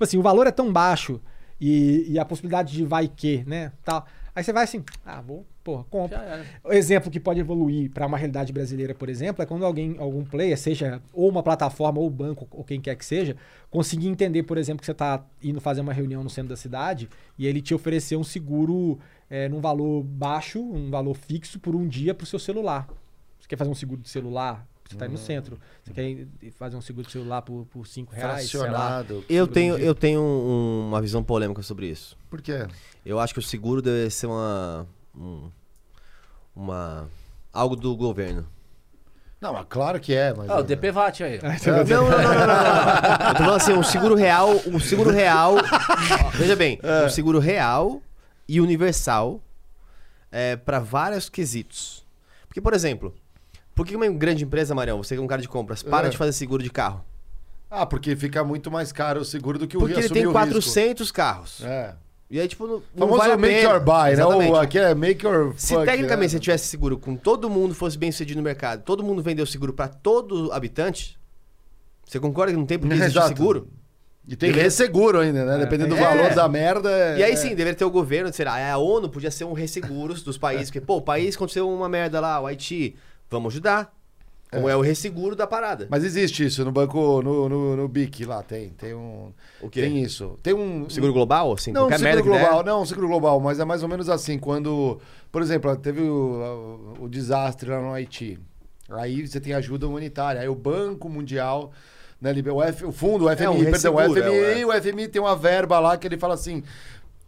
Tipo 0.00 0.04
assim, 0.04 0.16
o 0.16 0.22
valor 0.22 0.46
é 0.46 0.50
tão 0.50 0.72
baixo 0.72 1.20
e, 1.60 2.06
e 2.08 2.18
a 2.18 2.24
possibilidade 2.24 2.72
de 2.72 2.86
vai 2.86 3.06
que, 3.06 3.44
né? 3.46 3.70
Tal. 3.84 4.06
Aí 4.34 4.42
você 4.42 4.50
vai 4.50 4.64
assim, 4.64 4.82
ah, 5.04 5.20
vou, 5.20 5.44
porra, 5.62 5.84
compra. 5.90 6.42
O 6.64 6.72
exemplo 6.72 7.10
que 7.10 7.20
pode 7.20 7.38
evoluir 7.38 7.90
para 7.90 8.06
uma 8.06 8.16
realidade 8.16 8.50
brasileira, 8.50 8.94
por 8.94 9.10
exemplo, 9.10 9.42
é 9.42 9.46
quando 9.46 9.62
alguém, 9.62 9.96
algum 9.98 10.24
player, 10.24 10.56
seja 10.56 11.02
ou 11.12 11.28
uma 11.28 11.42
plataforma 11.42 12.00
ou 12.00 12.08
banco 12.08 12.48
ou 12.50 12.64
quem 12.64 12.80
quer 12.80 12.96
que 12.96 13.04
seja, 13.04 13.36
conseguir 13.70 14.08
entender, 14.08 14.44
por 14.44 14.56
exemplo, 14.56 14.80
que 14.80 14.86
você 14.86 14.92
está 14.92 15.22
indo 15.42 15.60
fazer 15.60 15.82
uma 15.82 15.92
reunião 15.92 16.24
no 16.24 16.30
centro 16.30 16.48
da 16.48 16.56
cidade 16.56 17.06
e 17.38 17.46
ele 17.46 17.60
te 17.60 17.74
oferecer 17.74 18.16
um 18.16 18.24
seguro 18.24 18.98
é, 19.28 19.50
num 19.50 19.60
valor 19.60 20.02
baixo, 20.02 20.62
um 20.62 20.88
valor 20.90 21.12
fixo 21.12 21.60
por 21.60 21.76
um 21.76 21.86
dia 21.86 22.14
para 22.14 22.24
o 22.24 22.26
seu 22.26 22.38
celular. 22.38 22.88
Você 23.38 23.46
quer 23.46 23.56
fazer 23.56 23.70
um 23.70 23.74
seguro 23.74 24.00
de 24.00 24.08
celular? 24.08 24.66
Você 24.90 24.96
está 24.96 25.04
aí 25.04 25.10
no 25.12 25.18
centro. 25.18 25.56
Você 25.84 25.92
quer 25.92 26.26
fazer 26.58 26.76
um 26.76 26.80
seguro 26.80 27.06
de 27.06 27.12
celular 27.12 27.42
por, 27.42 27.64
por 27.66 27.86
cinco 27.86 28.12
reais? 28.12 28.50
sei 28.50 28.58
lá. 28.58 28.66
Fracionado. 28.66 29.24
Eu 29.28 29.46
tenho, 29.46 29.78
eu 29.78 29.94
tenho 29.94 30.20
um- 30.20 30.88
uma 30.88 31.00
visão 31.00 31.22
polêmica 31.22 31.62
sobre 31.62 31.86
isso. 31.86 32.16
Por 32.28 32.42
quê? 32.42 32.66
Eu 33.06 33.20
acho 33.20 33.32
que 33.32 33.38
o 33.38 33.42
seguro 33.42 33.80
deve 33.80 34.10
ser 34.10 34.26
uma. 34.26 34.84
um- 35.16 35.48
uma. 36.56 37.08
algo 37.52 37.76
do 37.76 37.96
governo. 37.96 38.44
Não, 39.40 39.52
mas 39.52 39.64
claro 39.68 40.00
que 40.00 40.12
é, 40.12 40.34
mas. 40.34 40.50
Ah, 40.50 40.58
o 40.58 40.62
DPVAT 40.64 41.22
aí. 41.22 41.38
Não, 41.40 41.50
não, 41.84 41.84
não, 41.84 42.10
não, 42.10 42.10
não, 42.10 42.34
não, 42.34 42.46
não. 42.46 43.28
Eu 43.28 43.34
tô 43.34 43.38
falando 43.44 43.56
assim, 43.56 43.72
um 43.72 43.82
seguro 43.84 44.14
real, 44.16 44.48
um 44.66 44.80
seguro 44.80 45.10
real. 45.10 45.54
veja 46.34 46.56
bem, 46.56 46.80
um 47.06 47.08
seguro 47.08 47.38
real 47.38 48.02
e 48.48 48.60
universal 48.60 49.40
é, 50.32 50.56
para 50.56 50.80
vários 50.80 51.28
quesitos. 51.28 52.04
Porque, 52.48 52.60
por 52.60 52.74
exemplo, 52.74 53.14
por 53.74 53.86
que 53.86 53.94
uma 53.96 54.08
grande 54.08 54.44
empresa, 54.44 54.74
Marião, 54.74 55.02
você 55.02 55.14
que 55.14 55.20
é 55.20 55.24
um 55.24 55.26
cara 55.26 55.40
de 55.42 55.48
compras, 55.48 55.82
para 55.82 56.06
É. 56.08 56.10
de 56.10 56.16
fazer 56.16 56.32
seguro 56.32 56.62
de 56.62 56.70
carro? 56.70 57.04
Ah, 57.70 57.86
porque 57.86 58.16
fica 58.16 58.42
muito 58.42 58.70
mais 58.70 58.90
caro 58.92 59.20
o 59.20 59.24
seguro 59.24 59.58
do 59.58 59.66
que 59.66 59.76
o 59.76 59.80
Porque 59.80 59.98
ele 59.98 60.08
tem 60.08 60.26
o 60.26 60.32
400 60.32 61.10
carros. 61.12 61.58
risco. 61.58 61.66
É. 61.72 61.94
E 62.28 62.38
aí, 62.40 62.46
tipo, 62.46 62.64
não, 62.66 62.80
famoso 62.96 63.18
vale 63.18 63.36
make 63.36 63.54
pena. 63.62 63.74
or 63.74 63.80
buy, 63.80 63.92
né? 64.06 64.12
Exatamente. 64.12 64.52
O, 64.52 64.56
aqui 64.56 64.78
é 64.78 64.94
make 64.94 65.26
or 65.26 65.52
Se 65.56 65.74
fuck, 65.74 65.84
tecnicamente 65.84 66.32
né? 66.32 66.38
você 66.38 66.40
tivesse 66.40 66.68
seguro 66.68 66.96
com 66.98 67.16
todo 67.16 67.50
mundo, 67.50 67.74
fosse 67.74 67.98
bem 67.98 68.12
sucedido 68.12 68.38
no 68.38 68.44
mercado, 68.44 68.82
todo 68.84 69.02
mundo 69.02 69.20
vendeu 69.22 69.44
seguro 69.46 69.72
para 69.72 69.88
todo 69.88 70.52
habitante, 70.52 71.18
você 72.06 72.20
concorda 72.20 72.52
que 72.52 72.58
não 72.58 72.66
tem 72.66 72.78
por 72.78 72.86
que 72.88 72.94
existir 72.94 73.18
Exato. 73.18 73.28
seguro? 73.36 73.68
E 74.28 74.36
tem 74.36 74.52
resseguro 74.52 75.18
ainda, 75.18 75.44
né? 75.44 75.58
Dependendo 75.58 75.94
do 75.94 76.00
É. 76.00 76.00
valor 76.04 76.34
da 76.34 76.48
merda. 76.48 76.88
é- 76.90 77.18
E 77.18 77.24
aí 77.24 77.32
é. 77.32 77.36
sim, 77.36 77.48
deveria 77.48 77.74
ter 77.74 77.84
o 77.84 77.90
governo, 77.90 78.32
será? 78.32 78.72
A 78.72 78.78
ONU 78.78 79.08
podia 79.08 79.30
ser 79.30 79.44
um 79.44 79.52
resseguros 79.52 80.22
dos 80.22 80.38
países, 80.38 80.66
porque, 80.66 80.80
pô, 80.80 80.98
o 80.98 81.02
país 81.02 81.34
aconteceu 81.34 81.68
uma 81.68 81.88
merda 81.88 82.20
lá, 82.20 82.40
o 82.40 82.46
Haiti, 82.46 82.94
vamos 83.30 83.52
ajudar. 83.54 83.92
Como 84.50 84.68
é, 84.68 84.74
o 84.74 84.80
resseguro 84.80 85.36
da 85.36 85.46
parada. 85.46 85.86
Mas 85.88 86.02
existe 86.02 86.44
isso 86.44 86.64
no 86.64 86.72
banco, 86.72 87.22
no, 87.22 87.48
no, 87.48 87.76
no 87.76 87.86
BIC 87.88 88.24
lá, 88.24 88.42
tem. 88.42 88.70
Tem 88.70 88.92
um. 88.92 89.32
O 89.60 89.70
quê? 89.70 89.82
Tem 89.82 90.02
isso. 90.02 90.36
Tem 90.42 90.52
um. 90.52 90.90
Seguro 90.90 91.12
global, 91.12 91.52
assim, 91.52 91.70
Não, 91.70 91.82
um 91.82 91.84
qualquer 91.84 91.98
seguro 91.98 92.16
merda 92.16 92.22
que 92.24 92.28
der. 92.36 92.48
global, 92.48 92.64
não, 92.64 92.82
um 92.82 92.86
seguro 92.86 93.06
global, 93.06 93.38
mas 93.40 93.60
é 93.60 93.64
mais 93.64 93.84
ou 93.84 93.88
menos 93.88 94.08
assim, 94.08 94.40
quando, 94.40 95.00
por 95.30 95.40
exemplo, 95.40 95.74
teve 95.76 96.00
o, 96.02 96.94
o 96.98 97.08
desastre 97.08 97.70
lá 97.70 97.80
no 97.80 97.92
Haiti. 97.94 98.40
Aí 98.90 99.24
você 99.24 99.38
tem 99.38 99.52
ajuda 99.54 99.86
humanitária. 99.86 100.40
Aí 100.40 100.48
o 100.48 100.54
Banco 100.56 101.08
Mundial, 101.08 101.70
né, 102.20 102.34
o, 102.52 102.60
F, 102.62 102.84
o 102.86 102.90
fundo, 102.90 103.26
o 103.28 103.36
FMI, 103.36 103.46
um 103.46 103.70
perdão, 103.70 103.94
o 103.94 104.00
FMI, 104.00 104.60
é, 104.62 104.66
o 104.66 104.82
FMI 104.82 105.06
tem 105.06 105.22
uma 105.22 105.36
verba 105.36 105.78
lá 105.78 105.96
que 105.96 106.08
ele 106.08 106.18
fala 106.18 106.34
assim, 106.34 106.64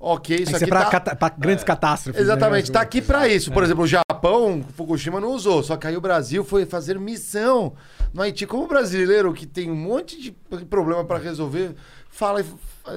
ok, 0.01 0.35
isso 0.39 0.47
Isso 0.49 0.57
aqui 0.57 0.65
é 0.65 0.67
pra, 0.67 0.85
tá... 0.87 0.91
cata- 0.91 1.15
pra 1.15 1.29
grandes 1.29 1.63
catástrofes. 1.63 2.21
né? 2.21 2.27
Exatamente, 2.27 2.73
tá 2.73 2.81
aqui 2.81 3.01
pra 3.01 3.29
isso. 3.29 3.51
É. 3.51 3.55
Por 3.55 3.63
exemplo, 3.63 3.85
o 3.85 3.87
Japão, 4.27 4.65
Fukushima 4.77 5.21
não 5.21 5.33
usou, 5.33 5.65
só 5.65 5.77
que 5.77 5.85
aí 5.85 5.97
o 5.97 6.01
Brasil 6.01 6.45
foi 6.45 6.65
fazer 6.65 6.97
missão 6.99 7.73
no 8.15 8.23
Haiti. 8.23 8.47
Como 8.47 8.69
brasileiro 8.69 9.33
que 9.35 9.45
tem 9.47 9.69
um 9.69 9.75
monte 9.75 10.21
de 10.21 10.31
problema 10.67 11.05
pra 11.05 11.19
resolver, 11.19 11.75
fala. 12.09 12.41
e- 12.41 12.45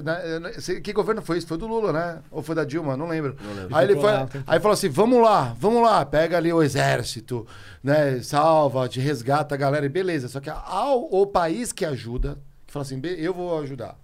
né, 0.04 0.40
né, 0.40 0.52
Que 0.84 0.94
governo 0.94 1.24
foi 1.24 1.40
isso? 1.40 1.48
Foi 1.48 1.58
do 1.58 1.66
Lula, 1.66 1.92
né? 1.92 2.22
Ou 2.30 2.44
foi 2.44 2.54
da 2.54 2.64
Dilma? 2.64 2.96
Não 2.96 3.08
lembro. 3.08 3.36
Aí 3.76 3.86
ele 3.86 3.94
foi, 4.00 4.12
aí 4.46 4.60
falou 4.60 4.74
assim: 4.74 4.90
vamos 4.90 5.20
lá, 5.20 5.56
vamos 5.60 5.82
lá, 5.82 6.06
pega 6.06 6.38
ali 6.38 6.54
o 6.54 6.62
exército, 6.62 7.48
né? 7.84 8.20
Salva, 8.22 8.88
te 8.88 9.00
resgata 9.00 9.56
a 9.56 9.58
galera, 9.58 9.86
e 9.88 9.90
beleza. 9.90 10.28
Só 10.28 10.40
que 10.40 10.50
ao, 10.52 11.06
o 11.12 11.26
país 11.26 11.72
que 11.72 11.86
ajuda, 11.86 12.38
que 12.68 12.72
fala 12.74 12.84
assim, 12.86 13.00
"Be- 13.00 13.16
eu 13.20 13.34
vou 13.34 13.60
ajudar. 13.62 13.98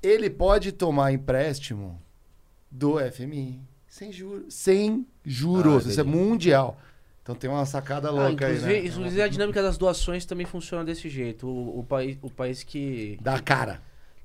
Ele 0.00 0.30
pode 0.30 0.70
tomar 0.70 1.10
empréstimo 1.12 2.00
do 2.70 2.98
FMI 3.00 3.60
sem 3.94 4.10
juros. 4.12 4.52
Sem 4.54 5.06
juros. 5.24 5.86
Ah, 5.86 5.90
Isso 5.90 6.00
é 6.00 6.04
mundial. 6.04 6.76
Então 7.22 7.34
tem 7.34 7.48
uma 7.48 7.64
sacada 7.64 8.08
Ah, 8.08 8.10
louca 8.10 8.46
aí, 8.46 8.54
inclusive, 8.56 8.82
né? 8.82 8.86
inclusive 8.88 9.22
a 9.22 9.28
dinâmica 9.28 9.62
das 9.62 9.78
doações 9.78 10.24
também 10.26 10.44
funciona 10.44 10.84
desse 10.84 11.08
jeito. 11.08 11.46
O, 11.46 11.78
o 11.78 11.84
país, 11.84 12.18
o 12.20 12.28
país 12.30 12.62
que. 12.62 13.16
Da 13.20 13.38
cara. 13.40 13.80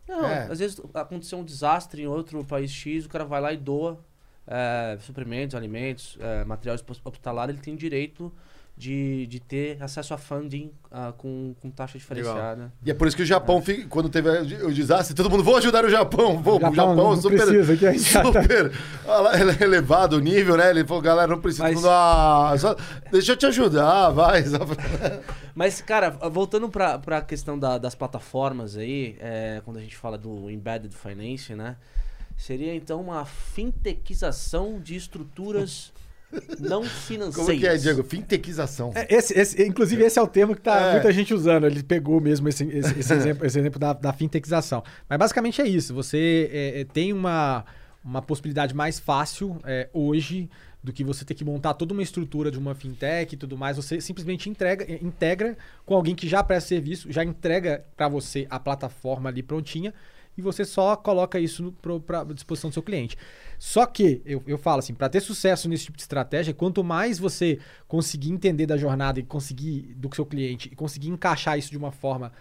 Não, 0.07 0.25
É. 0.25 0.47
às 0.51 0.57
vezes 0.59 0.81
aconteceu 0.93 1.37
um 1.37 1.43
desastre 1.43 2.01
em 2.01 2.07
outro 2.07 2.43
país 2.43 2.71
X, 2.71 3.05
o 3.05 3.09
cara 3.09 3.23
vai 3.25 3.39
lá 3.39 3.53
e 3.53 3.57
doa 3.57 3.99
é, 4.47 4.97
suprimentos, 5.01 5.55
alimentos, 5.55 6.17
é, 6.19 6.43
material 6.43 6.73
hosp- 6.75 6.89
hospitalar, 7.05 7.47
ele 7.49 7.59
tem 7.59 7.75
direito 7.75 8.33
de, 8.79 9.27
de 9.27 9.41
ter 9.41 9.83
acesso 9.83 10.13
a 10.13 10.17
funding 10.17 10.71
ah, 10.89 11.11
com, 11.17 11.53
com 11.61 11.69
taxa 11.69 11.97
diferenciada. 11.97 12.71
E 12.85 12.89
é 12.89 12.93
por 12.93 13.09
isso 13.09 13.17
que 13.17 13.23
o 13.23 13.25
Japão, 13.25 13.61
fica- 13.61 13.85
quando 13.89 14.07
teve 14.07 14.29
o 14.63 14.71
desastre, 14.73 15.13
todo 15.13 15.29
mundo, 15.29 15.43
vou 15.43 15.57
ajudar 15.57 15.83
o 15.83 15.89
Japão. 15.89 16.41
Vou, 16.41 16.55
o 16.55 16.61
Japão, 16.61 16.73
Japão 16.75 16.95
não 16.95 17.13
é 17.13 17.15
super, 17.17 17.37
precisa, 17.45 17.75
que 17.75 17.85
a 17.85 17.91
tá- 17.91 18.23
super 18.23 18.71
ah 19.05 19.31
é 19.59 19.63
elevado 19.65 20.15
o 20.15 20.19
nível, 20.21 20.55
né? 20.55 20.69
Ele 20.69 20.85
falou, 20.85 21.03
galera, 21.03 21.27
não 21.29 21.41
precisa. 21.41 21.63
Mas- 21.63 21.75
mundo, 21.75 21.89
ah, 21.89 22.55
só- 22.57 22.73
deixa 23.11 23.33
eu 23.33 23.35
te 23.35 23.45
ajudar, 23.47 24.11
vai. 24.11 24.43
só 24.45 24.59
pra- 24.59 24.77
Mas, 25.53 25.81
cara, 25.81 26.11
voltando 26.31 26.69
pra, 26.69 26.97
pra 26.97 27.21
questão 27.21 27.59
da- 27.59 27.77
das 27.77 27.93
plataformas 27.95 28.77
aí, 28.77 29.17
é, 29.19 29.61
quando 29.65 29.75
a 29.75 29.81
gente 29.81 29.97
fala 29.97 30.17
do 30.17 30.49
embedded 30.49 30.95
finance, 30.95 31.53
né? 31.53 31.75
Seria 32.37 32.73
então 32.73 33.01
uma 33.01 33.25
fintechização 33.25 34.79
de 34.79 34.95
estruturas 34.95 35.91
não 36.59 36.83
financeiras. 36.83 37.35
Como 37.47 37.59
que 37.59 37.67
é, 37.67 37.77
Diego? 37.77 38.03
Fintechização. 38.03 38.91
É, 38.95 39.07
Esse, 39.13 39.37
esse- 39.39 39.63
inclusive, 39.65 40.03
esse 40.03 40.19
é 40.19 40.21
o 40.21 40.27
termo 40.27 40.55
que 40.55 40.61
tá 40.61 40.79
É. 40.79 40.91
muita 40.93 41.11
gente 41.11 41.33
usando. 41.33 41.65
Ele 41.65 41.81
pegou 41.83 42.19
mesmo 42.21 42.47
esse, 42.49 42.63
esse- 42.65 42.99
esse 42.99 43.13
exemplo, 43.13 43.45
esse 43.45 43.59
exemplo 43.59 43.79
da, 43.79 43.93
da 43.93 44.13
fintechização. 44.13 44.83
Mas 45.07 45.17
basicamente 45.19 45.61
é 45.61 45.67
isso. 45.67 45.93
Você 45.93 46.49
é, 46.51 46.81
é, 46.81 46.83
tem 46.85 47.11
uma, 47.13 47.65
uma 48.03 48.21
possibilidade 48.21 48.73
mais 48.75 48.99
fácil 48.99 49.57
é, 49.65 49.89
hoje 49.93 50.49
do 50.81 50.93
que 50.93 51.03
você 51.03 51.25
ter 51.25 51.33
que 51.33 51.43
montar 51.43 51.73
toda 51.73 51.91
uma 51.93 52.01
estrutura 52.01 52.49
de 52.49 52.57
uma 52.57 52.73
fintech 52.73 53.33
e 53.35 53.37
tudo 53.37 53.57
mais. 53.57 53.75
Você 53.75 53.99
simplesmente 53.99 54.49
entrega, 54.49 54.85
é, 54.85 54.99
integra 55.03 55.57
com 55.85 55.93
alguém 55.95 56.15
que 56.15 56.27
já 56.27 56.41
presta 56.43 56.69
serviço, 56.69 57.11
já 57.11 57.23
entrega 57.23 57.83
para 57.97 58.07
você 58.07 58.47
a 58.49 58.57
plataforma 58.59 59.27
ali 59.29 59.43
prontinha 59.43 59.93
e 60.37 60.41
você 60.41 60.63
só 60.63 60.95
coloca 60.95 61.37
isso 61.37 61.73
para 62.05 62.23
disposição 62.33 62.69
do 62.69 62.73
seu 62.73 62.81
cliente. 62.83 63.17
Só 63.59 63.85
que, 63.85 64.21
eu, 64.25 64.41
eu 64.47 64.57
falo 64.57 64.79
assim, 64.79 64.93
para 64.93 65.09
ter 65.09 65.19
sucesso 65.19 65.67
nesse 65.67 65.83
tipo 65.83 65.97
de 65.97 66.03
estratégia, 66.03 66.53
quanto 66.53 66.81
mais 66.81 67.19
você 67.19 67.59
conseguir 67.89 68.31
entender 68.31 68.65
da 68.65 68.77
jornada 68.77 69.19
e 69.19 69.23
conseguir 69.23 69.93
do 69.97 70.09
seu 70.15 70.25
cliente 70.25 70.69
e 70.71 70.75
conseguir 70.75 71.09
encaixar 71.09 71.59
isso 71.59 71.69
de 71.69 71.77
uma 71.77 71.91
forma 71.91 72.31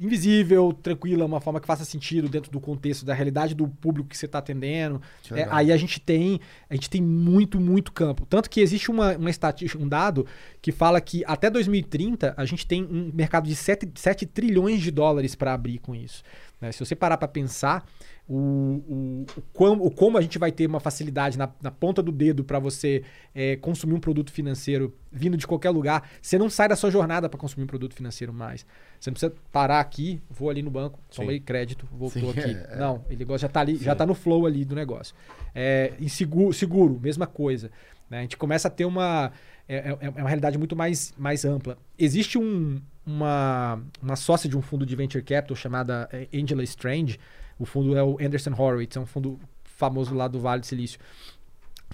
invisível, 0.00 0.72
tranquila, 0.72 1.24
uma 1.24 1.40
forma 1.40 1.60
que 1.60 1.66
faça 1.66 1.84
sentido 1.84 2.28
dentro 2.28 2.52
do 2.52 2.60
contexto 2.60 3.04
da 3.04 3.12
realidade 3.12 3.54
do 3.54 3.66
público 3.66 4.08
que 4.08 4.16
você 4.16 4.26
está 4.26 4.38
atendendo. 4.38 5.02
É, 5.30 5.34
legal. 5.34 5.54
aí 5.54 5.72
a 5.72 5.76
gente 5.76 6.00
tem 6.00 6.40
a 6.70 6.74
gente 6.74 6.88
tem 6.88 7.02
muito, 7.02 7.60
muito 7.60 7.92
campo. 7.92 8.24
Tanto 8.26 8.48
que 8.48 8.60
existe 8.60 8.90
uma, 8.90 9.16
uma 9.16 9.30
estatística, 9.30 9.82
um 9.82 9.88
dado 9.88 10.26
que 10.62 10.70
fala 10.70 11.00
que 11.00 11.24
até 11.26 11.50
2030 11.50 12.34
a 12.36 12.44
gente 12.44 12.66
tem 12.66 12.84
um 12.84 13.10
mercado 13.12 13.48
de 13.48 13.56
7, 13.56 13.90
7 13.94 14.26
trilhões 14.26 14.80
de 14.80 14.90
dólares 14.90 15.34
para 15.34 15.52
abrir 15.52 15.78
com 15.78 15.94
isso. 15.94 16.22
Né? 16.60 16.72
Se 16.72 16.84
você 16.84 16.94
parar 16.96 17.16
para 17.16 17.28
pensar, 17.28 17.86
o, 18.28 18.34
o, 18.36 19.26
o, 19.36 19.42
como, 19.52 19.86
o 19.86 19.90
como 19.90 20.18
a 20.18 20.20
gente 20.20 20.38
vai 20.38 20.52
ter 20.52 20.66
uma 20.66 20.80
facilidade 20.80 21.38
na, 21.38 21.48
na 21.62 21.70
ponta 21.70 22.02
do 22.02 22.12
dedo 22.12 22.44
para 22.44 22.58
você 22.58 23.02
é, 23.34 23.56
consumir 23.56 23.94
um 23.94 24.00
produto 24.00 24.30
financeiro 24.30 24.94
vindo 25.10 25.36
de 25.36 25.46
qualquer 25.46 25.70
lugar, 25.70 26.08
você 26.20 26.36
não 26.38 26.50
sai 26.50 26.68
da 26.68 26.76
sua 26.76 26.90
jornada 26.90 27.28
para 27.28 27.38
consumir 27.38 27.64
um 27.64 27.66
produto 27.68 27.94
financeiro 27.94 28.32
mais. 28.32 28.66
Você 29.00 29.10
não 29.10 29.14
precisa 29.14 29.34
parar 29.50 29.80
aqui, 29.80 30.20
vou 30.28 30.50
ali 30.50 30.62
no 30.62 30.70
banco, 30.70 31.00
tomei 31.14 31.40
crédito, 31.40 31.86
voltou 31.92 32.32
Sim, 32.32 32.40
aqui. 32.40 32.50
é, 32.50 32.68
é. 32.74 32.76
Não, 32.76 33.04
ele 33.08 33.24
já 33.38 33.48
tá 33.48 33.60
ali, 33.60 33.76
já 33.76 33.94
tá 33.94 34.04
no 34.04 34.14
flow 34.14 34.44
ali 34.46 34.64
do 34.64 34.74
negócio. 34.74 35.14
É, 35.54 35.92
seguro, 36.08 36.52
seguro, 36.52 36.98
mesma 37.00 37.26
coisa. 37.26 37.70
né? 38.10 38.18
A 38.18 38.22
gente 38.22 38.36
começa 38.36 38.68
a 38.68 38.70
ter 38.70 38.84
uma 38.84 39.32
é, 39.68 39.76
é- 39.90 39.98
é 40.00 40.08
uma 40.08 40.28
realidade 40.28 40.56
muito 40.58 40.74
mais, 40.74 41.12
mais 41.18 41.44
ampla. 41.44 41.76
Existe 41.98 42.38
um, 42.38 42.80
uma, 43.06 43.82
uma 44.02 44.16
sócia 44.16 44.48
de 44.48 44.56
um 44.56 44.62
fundo 44.62 44.86
de 44.86 44.96
venture 44.96 45.22
capital 45.22 45.56
chamada 45.56 46.08
é, 46.12 46.26
Angela 46.34 46.62
Strange. 46.64 47.18
O 47.58 47.64
fundo 47.66 47.96
é 47.96 48.02
o 48.02 48.16
Anderson 48.20 48.52
Horowitz, 48.52 48.96
é 48.96 49.00
um 49.00 49.06
fundo 49.06 49.38
famoso 49.64 50.14
lá 50.14 50.26
do 50.28 50.40
Vale 50.40 50.60
do 50.60 50.66
Silício. 50.66 50.98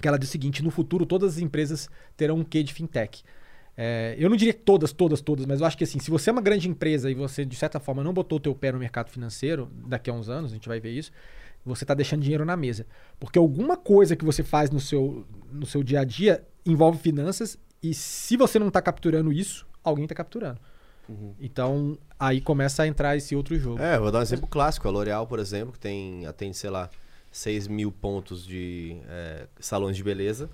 Que 0.01 0.07
ela 0.07 0.17
diz 0.19 0.29
o 0.29 0.31
seguinte: 0.31 0.63
no 0.63 0.71
futuro 0.71 1.05
todas 1.05 1.33
as 1.35 1.39
empresas 1.39 1.89
terão 2.15 2.37
um 2.37 2.43
quê 2.43 2.63
de 2.63 2.73
fintech. 2.73 3.23
É, 3.77 4.15
eu 4.17 4.29
não 4.29 4.37
diria 4.37 4.53
todas, 4.53 4.93
todas, 4.93 5.19
todas, 5.19 5.45
mas 5.45 5.59
eu 5.59 5.67
acho 5.67 5.77
que 5.77 5.83
assim, 5.83 5.99
se 5.99 6.09
você 6.09 6.29
é 6.29 6.33
uma 6.33 6.41
grande 6.41 6.69
empresa 6.69 7.11
e 7.11 7.13
você, 7.13 7.43
de 7.43 7.57
certa 7.57 7.77
forma, 7.77 8.01
não 8.03 8.13
botou 8.13 8.37
o 8.37 8.39
teu 8.39 8.55
pé 8.55 8.71
no 8.71 8.79
mercado 8.79 9.09
financeiro, 9.09 9.69
daqui 9.85 10.09
a 10.09 10.13
uns 10.13 10.29
anos, 10.29 10.51
a 10.51 10.53
gente 10.53 10.67
vai 10.67 10.79
ver 10.79 10.91
isso, 10.91 11.11
você 11.65 11.83
está 11.83 11.93
deixando 11.93 12.21
dinheiro 12.21 12.45
na 12.45 12.55
mesa. 12.55 12.85
Porque 13.19 13.37
alguma 13.37 13.75
coisa 13.75 14.15
que 14.15 14.23
você 14.23 14.43
faz 14.43 14.69
no 14.69 14.79
seu, 14.79 15.25
no 15.51 15.65
seu 15.65 15.83
dia 15.83 15.99
a 15.99 16.03
dia 16.05 16.41
envolve 16.65 16.99
finanças 16.99 17.57
e 17.89 17.93
se 17.93 18.35
você 18.37 18.57
não 18.59 18.67
está 18.69 18.81
capturando 18.81 19.31
isso, 19.33 19.65
alguém 19.83 20.05
está 20.05 20.15
capturando. 20.15 20.59
Então, 21.39 21.97
aí 22.19 22.41
começa 22.41 22.83
a 22.83 22.87
entrar 22.87 23.15
esse 23.15 23.35
outro 23.35 23.57
jogo. 23.59 23.79
É, 23.81 23.99
vou 23.99 24.11
dar 24.11 24.19
um 24.19 24.21
exemplo 24.23 24.47
clássico. 24.47 24.87
A 24.87 24.91
L'Oréal, 24.91 25.27
por 25.27 25.39
exemplo, 25.39 25.73
que 25.73 25.79
tem, 25.79 26.25
atende, 26.25 26.57
sei 26.57 26.69
lá, 26.69 26.89
6 27.31 27.67
mil 27.67 27.91
pontos 27.91 28.45
de 28.45 28.97
é, 29.07 29.47
salões 29.59 29.95
de 29.95 30.03
beleza. 30.03 30.49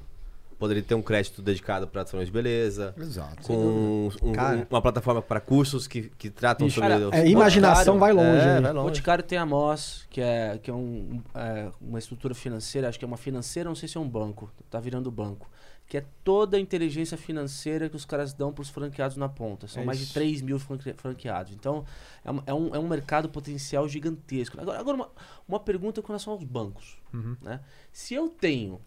Poderia 0.59 0.83
ter 0.83 0.93
um 0.93 1.01
crédito 1.01 1.41
dedicado 1.41 1.87
para 1.87 2.05
salões 2.05 2.27
de 2.27 2.33
beleza. 2.33 2.93
Exato. 2.95 3.41
Com 3.41 4.09
um- 4.21 4.31
Cara. 4.33 4.67
uma 4.69 4.81
plataforma 4.81 5.19
para 5.21 5.39
cursos 5.39 5.87
que, 5.87 6.11
que 6.17 6.29
tratam 6.29 6.67
Bicho, 6.67 6.75
sobre... 6.81 6.89
cara, 6.91 7.07
os- 7.07 7.13
É, 7.13 7.27
imaginação 7.27 7.97
vai 7.97 8.11
longe. 8.13 8.27
É, 8.45 8.57
aí. 8.57 8.61
vai 8.61 8.71
O 8.71 8.75
longe. 8.75 8.87
Boticário 8.89 9.23
tem 9.23 9.39
a 9.39 9.45
Moss, 9.45 10.05
que 10.09 10.21
é, 10.21 10.59
que 10.61 10.69
é, 10.69 10.73
um, 10.73 10.77
um, 10.77 11.21
é, 11.33 11.71
uma 11.81 11.97
estrutura 11.97 12.35
financeira, 12.35 12.89
acho 12.89 12.99
que 12.99 13.05
é 13.05 13.07
uma 13.07 13.17
financeira, 13.17 13.69
não 13.69 13.75
sei 13.75 13.89
se 13.89 13.97
é 13.97 13.99
um 14.01 14.07
banco, 14.07 14.51
tá 14.69 14.79
virando 14.79 15.09
banco. 15.09 15.49
Que 15.91 15.97
é 15.97 16.05
toda 16.23 16.55
a 16.55 16.59
inteligência 16.59 17.17
financeira 17.17 17.89
que 17.89 17.97
os 17.97 18.05
caras 18.05 18.31
dão 18.31 18.53
para 18.53 18.61
os 18.61 18.69
franqueados 18.69 19.17
na 19.17 19.27
ponta. 19.27 19.67
São 19.67 19.83
É 19.83 19.85
mais 19.85 19.99
de 19.99 20.13
3 20.13 20.41
mil 20.41 20.57
franque- 20.57 20.93
franqueados. 20.93 21.51
Então, 21.51 21.83
é, 22.23 22.29
é 22.51 22.53
um, 22.53 22.73
é 22.73 22.79
um 22.79 22.87
mercado 22.87 23.27
potencial 23.27 23.89
gigantesco. 23.89 24.57
Agora, 24.61 24.79
agora 24.79 24.95
uma, 24.95 25.09
uma 25.45 25.59
pergunta 25.59 26.01
com 26.01 26.07
relação 26.07 26.31
aos 26.31 26.45
bancos. 26.45 26.97
Uhum. 27.13 27.35
Né? 27.41 27.59
Se 27.91 28.13
eu 28.13 28.29
tenho 28.29 28.79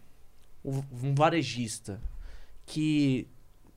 um, 0.63 0.81
um 1.03 1.13
varejista 1.13 2.01
que 2.65 3.27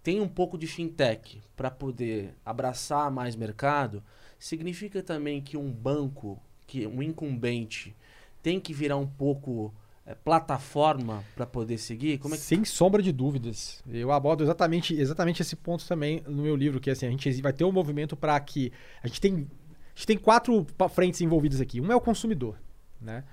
tem 0.03 0.23
um 0.23 0.29
pouco 0.29 0.57
de 0.57 0.67
fintech 0.67 1.43
para 1.55 1.71
poder 1.71 2.33
abraçar 2.47 3.11
mais 3.11 3.37
mercado, 3.37 4.03
significa 4.39 5.03
também 5.03 5.43
que 5.43 5.55
um 5.55 5.71
banco, 5.71 6.41
que 6.67 6.87
um 6.87 7.03
incumbente, 7.03 7.95
tem 8.43 8.59
que 8.59 8.73
virar 8.73 8.97
um 8.97 9.07
pouco 9.07 9.71
plataforma 10.15 11.25
para 11.35 11.47
poder 11.47 11.79
seguir? 11.79 12.19
Como 12.19 12.35
é 12.35 12.39
que 12.39 12.43
Sem 12.43 12.65
sombra 12.65 13.03
de 13.03 13.13
dúvidas. 13.13 13.83
Eu 13.89 14.11
abordo 14.13 14.43
exatamente, 14.43 14.95
exatamente 14.95 15.43
esse 15.43 15.57
ponto 15.57 15.87
também 15.87 16.23
no 16.27 16.43
meu 16.43 16.57
livro, 16.57 16.81
que 16.81 16.91
assim, 16.91 17.07
a 17.07 17.11
gente 17.11 17.43
vai 17.43 17.53
ter 17.53 17.65
um 17.65 17.73
movimento 17.73 18.17
para 18.17 18.39
que 18.41 18.73
a 19.03 19.07
gente 19.07 19.21
tem 19.21 19.35
a 19.35 19.99
gente 19.99 20.07
tem 20.07 20.17
quatro 20.17 20.65
frentes 20.91 21.21
envolvidas 21.21 21.61
aqui. 21.61 21.81
Um 21.81 21.91
é 21.91 21.97
o 21.97 22.01
consumidor, 22.01 22.57
né? 23.01 23.25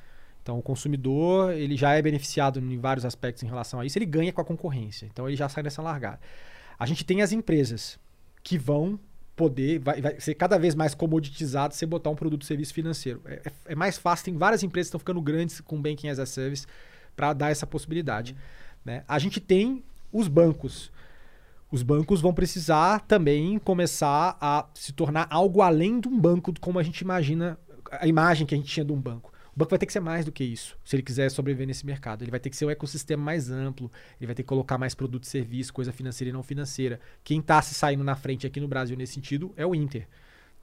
Então 0.41 0.57
o 0.57 0.61
consumidor, 0.61 1.53
ele 1.53 1.77
já 1.77 1.93
é 1.93 2.01
beneficiado 2.01 2.59
em 2.59 2.77
vários 2.77 3.05
aspectos 3.05 3.43
em 3.43 3.47
relação 3.47 3.79
a 3.79 3.85
isso, 3.85 3.97
ele 3.97 4.05
ganha 4.05 4.33
com 4.33 4.41
a 4.41 4.45
concorrência. 4.45 5.05
Então 5.05 5.27
ele 5.27 5.35
já 5.35 5.47
sai 5.47 5.63
nessa 5.63 5.81
largada. 5.81 6.19
A 6.77 6.85
gente 6.85 7.03
tem 7.05 7.21
as 7.21 7.31
empresas 7.31 7.99
que 8.43 8.57
vão 8.57 8.99
poder, 9.35 9.79
vai, 9.79 10.01
vai 10.01 10.19
ser 10.19 10.33
cada 10.35 10.57
vez 10.57 10.73
mais 10.75 10.95
comoditizado 10.95 11.73
você 11.73 11.85
botar 11.85 12.09
um 12.09 12.15
produto 12.15 12.45
serviço 12.45 12.73
financeiro. 12.73 13.21
É, 13.25 13.41
é- 13.45 13.51
é 13.73 13.75
mais 13.75 13.97
fácil, 13.97 14.25
tem 14.25 14.37
várias 14.37 14.63
empresas 14.63 14.87
que 14.87 14.89
estão 14.89 14.99
ficando 14.99 15.21
grandes 15.21 15.59
com 15.61 15.81
Banking 15.81 16.07
as 16.09 16.19
a 16.19 16.25
Service 16.25 16.65
para 17.15 17.33
dar 17.33 17.49
essa 17.51 17.67
possibilidade. 17.67 18.35
né? 18.83 19.03
A 19.07 19.17
gente 19.17 19.39
tem 19.39 19.83
os 20.13 20.27
bancos. 20.27 20.91
Os 21.71 21.81
bancos 21.81 22.21
vão 22.21 22.33
precisar 22.33 22.99
também 23.01 23.57
começar 23.57 24.37
a 24.39 24.67
se 24.75 24.93
tornar 24.93 25.27
algo 25.31 25.61
além 25.61 25.99
de 25.99 26.07
um 26.07 26.19
banco, 26.19 26.53
como 26.61 26.77
a 26.77 26.83
gente 26.83 26.99
imagina, 27.01 27.57
a 27.91 28.07
imagem 28.07 28.45
que 28.45 28.53
a 28.53 28.57
gente 28.57 28.69
tinha 28.69 28.85
de 28.85 28.91
um 28.93 28.99
banco. 29.01 29.33
O 29.55 29.59
banco 29.59 29.69
vai 29.69 29.79
ter 29.79 29.85
que 29.85 29.93
ser 29.93 30.01
mais 30.01 30.25
do 30.25 30.33
que 30.33 30.43
isso, 30.43 30.77
se 30.83 30.95
ele 30.97 31.03
quiser 31.03 31.31
sobreviver 31.31 31.65
nesse 31.65 31.85
mercado. 31.85 32.23
Ele 32.23 32.31
vai 32.31 32.41
ter 32.41 32.49
que 32.49 32.57
ser 32.57 32.65
um 32.65 32.69
ecossistema 32.69 33.23
mais 33.23 33.49
amplo, 33.49 33.89
ele 34.19 34.27
vai 34.27 34.35
ter 34.35 34.43
que 34.43 34.49
colocar 34.49 34.77
mais 34.77 34.93
produto 34.93 35.23
e 35.23 35.27
serviço, 35.27 35.73
coisa 35.73 35.93
financeira 35.93 36.29
e 36.29 36.33
não 36.33 36.43
financeira. 36.43 36.99
Quem 37.23 37.39
está 37.39 37.61
se 37.61 37.73
saindo 37.73 38.03
na 38.03 38.15
frente 38.15 38.45
aqui 38.45 38.59
no 38.59 38.67
Brasil 38.67 38.97
nesse 38.97 39.13
sentido 39.13 39.53
é 39.55 39.65
o 39.65 39.73
Inter. 39.73 40.07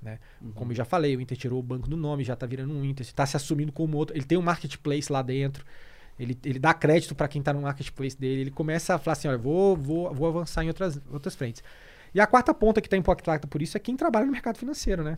Né? 0.03 0.19
Como 0.55 0.73
eu 0.73 0.77
já 0.77 0.85
falei, 0.85 1.17
o 1.17 1.21
Inter 1.21 1.39
tirou 1.39 1.59
o 1.59 1.63
banco 1.63 1.89
do 1.89 1.97
nome, 1.97 2.23
já 2.23 2.35
está 2.35 2.45
virando 2.45 2.75
um 2.75 2.85
Inter, 2.85 3.07
está 3.07 3.25
se 3.25 3.35
assumindo 3.35 3.73
como 3.73 3.97
outro. 3.97 4.15
Ele 4.15 4.25
tem 4.25 4.37
um 4.37 4.43
marketplace 4.43 5.11
lá 5.11 5.23
dentro. 5.23 5.65
Ele, 6.19 6.37
ele 6.45 6.59
dá 6.59 6.75
crédito 6.75 7.15
para 7.15 7.29
quem 7.29 7.41
está 7.41 7.53
no 7.53 7.63
marketplace 7.63 8.19
dele. 8.19 8.43
Ele 8.43 8.51
começa 8.51 8.95
a 8.95 8.99
falar 8.99 9.13
assim: 9.13 9.29
olha, 9.29 9.39
vou, 9.39 9.75
vou, 9.77 10.13
vou 10.13 10.29
avançar 10.29 10.65
em 10.65 10.69
outras, 10.69 11.01
outras 11.11 11.35
frentes. 11.35 11.63
E 12.15 12.21
a 12.21 12.27
quarta 12.27 12.53
ponta 12.53 12.81
que 12.81 12.89
está 12.89 12.97
impactada 12.97 13.47
por 13.47 13.63
isso 13.63 13.77
é 13.77 13.81
quem 13.81 13.97
trabalha 13.97 14.27
no 14.27 14.33
mercado 14.33 14.59
financeiro, 14.59 15.03
né? 15.03 15.17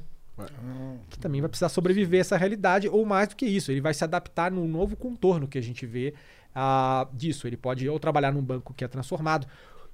Que 1.08 1.18
também 1.18 1.40
vai 1.40 1.48
precisar 1.48 1.68
sobreviver 1.68 2.18
a 2.18 2.20
essa 2.22 2.36
realidade, 2.36 2.88
ou 2.88 3.04
mais 3.06 3.28
do 3.28 3.36
que 3.36 3.46
isso, 3.46 3.70
ele 3.70 3.80
vai 3.80 3.94
se 3.94 4.02
adaptar 4.02 4.50
num 4.50 4.66
novo 4.66 4.96
contorno 4.96 5.46
que 5.46 5.56
a 5.58 5.62
gente 5.62 5.86
vê 5.86 6.14
ah, 6.54 7.06
disso. 7.12 7.46
Ele 7.46 7.56
pode 7.56 7.88
ou 7.88 7.98
trabalhar 8.00 8.32
num 8.32 8.42
banco 8.42 8.74
que 8.74 8.84
é 8.84 8.88
transformado. 8.88 9.46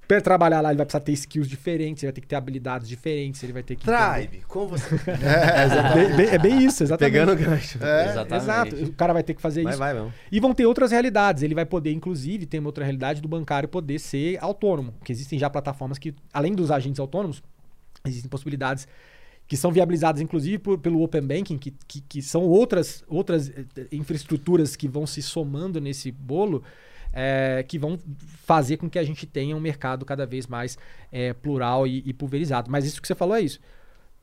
Para 0.09 0.21
trabalhar 0.21 0.61
lá, 0.61 0.71
ele 0.71 0.77
vai 0.77 0.87
precisar 0.87 1.05
ter 1.05 1.13
skills 1.13 1.47
diferentes, 1.49 2.03
ele 2.03 2.09
vai 2.11 2.15
ter 2.15 2.21
que 2.21 2.27
ter 2.27 2.35
habilidades 2.35 2.89
diferentes, 2.89 3.41
ele 3.45 3.53
vai 3.53 3.63
ter 3.63 3.77
que. 3.77 3.85
Tribe, 3.85 4.43
como 4.49 4.71
você... 4.71 4.97
É 5.07 5.69
bem, 5.95 6.17
bem- 6.17 6.27
é 6.35 6.39
bem 6.39 6.65
isso, 6.65 6.83
exatamente. 6.83 7.13
Pegando 7.13 7.33
o 7.33 7.37
gancho. 7.37 7.79
Exatamente. 7.79 8.35
Exato. 8.43 8.75
O 8.87 8.93
cara 8.95 9.13
vai 9.13 9.23
ter 9.23 9.35
que 9.35 9.41
fazer 9.41 9.63
Vai, 9.63 9.73
isso. 9.73 9.79
vai 9.79 9.95
mesmo. 9.95 10.13
E 10.33 10.41
vão 10.41 10.53
ter 10.53 10.67
outras 10.67 10.91
realidades. 10.91 11.45
Ele 11.45 11.55
vai 11.55 11.65
poder, 11.65 11.93
inclusive, 11.93 12.45
tem 12.45 12.59
uma 12.59 12.69
outra 12.69 12.83
realidade 12.83 13.21
do 13.21 13.29
bancário 13.29 13.69
poder 13.69 14.01
ser 14.01 14.37
autônomo. 14.43 14.95
Que 15.05 15.13
existem 15.13 15.39
já 15.39 15.49
plataformas 15.49 15.97
que, 15.97 16.13
além 16.33 16.55
dos 16.57 16.73
agentes 16.73 16.99
autônomos, 16.99 17.41
existem 18.05 18.29
possibilidades 18.29 18.89
que 19.51 19.57
são 19.57 19.73
viabilizadas, 19.73 20.21
inclusive, 20.23 20.59
por- 20.59 20.79
pelo 20.79 21.03
Open 21.03 21.23
Banking, 21.23 21.59
que, 21.59 21.73
que, 21.89 22.01
que 22.03 22.23
são 22.23 22.43
outras, 22.43 23.03
outras 23.09 23.49
eh, 23.51 23.65
eh, 23.77 23.87
infraestruturas 23.91 24.77
que 24.77 24.87
vão 24.87 25.05
se 25.09 25.21
somando 25.21 25.81
nesse 25.81 26.13
bolo, 26.13 26.63
eh, 27.13 27.65
que 27.67 27.77
vão 27.77 27.99
fazer 28.45 28.77
com 28.77 28.89
que 28.89 28.97
a 28.97 29.03
gente 29.03 29.27
tenha 29.27 29.57
um 29.57 29.61
mercado 29.61 30.05
cada 30.05 30.25
vez 30.25 30.47
mais 30.47 30.79
eh, 31.11 31.33
plural 31.33 31.85
e, 31.85 32.01
e 32.07 32.13
pulverizado. 32.13 32.71
Mas 32.71 32.85
isso 32.85 33.03
que 33.03 33.09
você 33.09 33.15
falou 33.17 33.35
é 33.35 33.41
isso. 33.41 33.59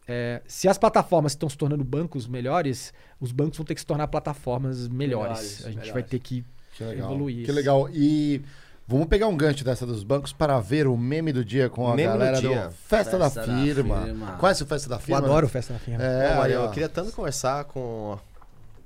É, 0.08 0.42
se 0.48 0.70
as 0.70 0.78
plataformas 0.78 1.34
estão 1.34 1.50
se 1.50 1.58
tornando 1.58 1.84
bancos 1.84 2.26
melhores, 2.26 2.94
os 3.20 3.34
bancos 3.34 3.58
vão 3.58 3.66
ter 3.66 3.74
que 3.76 3.82
se 3.82 3.86
tornar 3.86 4.08
plataformas 4.08 4.88
melhores. 4.88 5.60
Melhores, 5.60 5.66
a 5.66 5.68
gente 5.72 5.76
vai 5.80 5.86
melhores. 5.88 6.10
ter 6.10 6.20
que 6.20 6.46
Que 6.78 6.84
evoluir. 6.86 7.36
Que 7.38 7.42
isso. 7.44 7.52
legal. 7.52 7.90
E 7.92 8.42
vamos 8.88 9.08
pegar 9.08 9.28
um 9.28 9.36
gancho 9.36 9.64
dessa 9.64 9.86
dos 9.86 10.04
bancos 10.04 10.32
para 10.34 10.60
ver 10.60 10.88
o 10.88 10.96
meme 10.98 11.32
do 11.34 11.44
dia 11.44 11.70
com 11.70 11.88
a 11.88 11.96
Meme 11.96 12.12
do 12.14 12.18
galera 12.20 12.42
do, 12.42 12.48
dia. 12.48 12.70
Festa, 12.88 13.18
da, 13.18 13.30
Festa 13.30 13.46
da 13.46 13.62
firma. 13.64 14.02
Firma. 14.04 14.32
Conhece 14.40 14.64
o 14.64 14.66
Festa 14.66 14.90
da 14.90 14.96
Eu 14.96 15.00
Firma? 15.00 15.18
adoro 15.20 15.48
festa 15.50 15.74
na 15.74 15.80
firma. 15.80 16.04
É, 16.04 16.30
Pô, 16.30 16.36
Maria, 16.38 16.60
aí, 16.60 16.66
eu 16.66 16.72
queria 16.72 16.90
tanto 16.90 17.12
conversar 17.12 17.66
com 17.66 18.18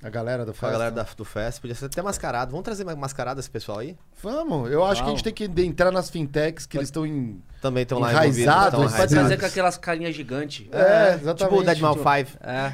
a 0.04 0.10
galera 0.10 0.43
do 0.43 0.52
Festa. 0.54 0.68
a 0.68 0.72
galera 0.72 0.91
da, 0.91 1.04
do 1.04 1.24
Fest. 1.24 1.62
Podia 1.62 1.76
ser 1.76 1.86
até 1.86 2.02
mascarado. 2.02 2.49
Vamos 2.52 2.64
trazer 2.66 2.84
mascarado 2.95 3.39
esse 3.39 3.49
pessoal 3.49 3.78
aí? 3.80 3.95
Vamos, 4.24 4.72
eu 4.72 4.84
acho 4.84 5.02
que 5.04 5.08
a 5.10 5.12
gente 5.16 5.24
Vamos. 5.24 5.38
tem 5.38 5.47
que 5.47 5.62
entrar 5.62 5.91
nas 5.91 6.10
fintechs 6.10 6.66
que 6.66 6.78
eles 6.78 6.88
estão 6.88 7.06
em... 7.06 7.39
Também 7.62 7.84
estão 7.84 7.99
lá 7.99 8.10
Enraizados, 8.12 8.91
Pode 8.93 9.14
trazer 9.14 9.39
com 9.39 9.45
aquelas 9.45 9.78
carinhas 9.78 10.16
gigantes. 10.16 10.66
É, 10.72 11.14
exatamente. 11.14 11.38
Tipo 11.43 11.56
o 11.58 11.64
Deadmau 11.64 11.93
5. 11.93 12.38
É. 12.41 12.74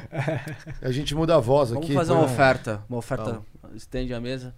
A 0.80 0.90
gente 0.90 1.14
muda 1.14 1.36
a 1.36 1.38
voz 1.38 1.68
Vamos 1.68 1.84
aqui. 1.84 1.94
fazer 1.94 2.08
põe 2.12 2.16
uma 2.22 2.26
um- 2.26 2.32
oferta. 2.32 2.82
Uma 2.88 2.98
oferta. 2.98 3.40
Estende 3.74 4.14
a 4.14 4.20
mesa. 4.20 4.54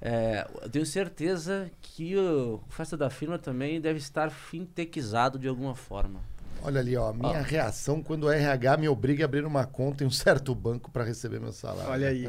É, 0.00 0.46
eu 0.62 0.70
tenho 0.70 0.86
certeza 0.86 1.70
que 1.80 2.16
o 2.16 2.60
Festa 2.68 2.96
da 2.96 3.10
Firma 3.10 3.38
também 3.38 3.80
deve 3.80 3.98
estar 3.98 4.30
fintechizado 4.30 5.38
de 5.38 5.48
alguma 5.48 5.74
forma. 5.74 6.20
Olha 6.62 6.80
ali, 6.80 6.96
ó. 6.96 7.12
Minha 7.12 7.40
reação 7.40 8.02
quando 8.02 8.24
o 8.24 8.30
RH 8.30 8.76
me 8.78 8.88
obriga 8.88 9.24
a 9.24 9.26
abrir 9.26 9.44
uma 9.44 9.64
conta 9.64 10.04
em 10.04 10.06
um 10.06 10.10
certo 10.10 10.54
banco 10.54 10.90
para 10.90 11.04
receber 11.04 11.40
meu 11.40 11.52
salário. 11.52 11.90
Olha 11.90 12.08
aí. 12.08 12.28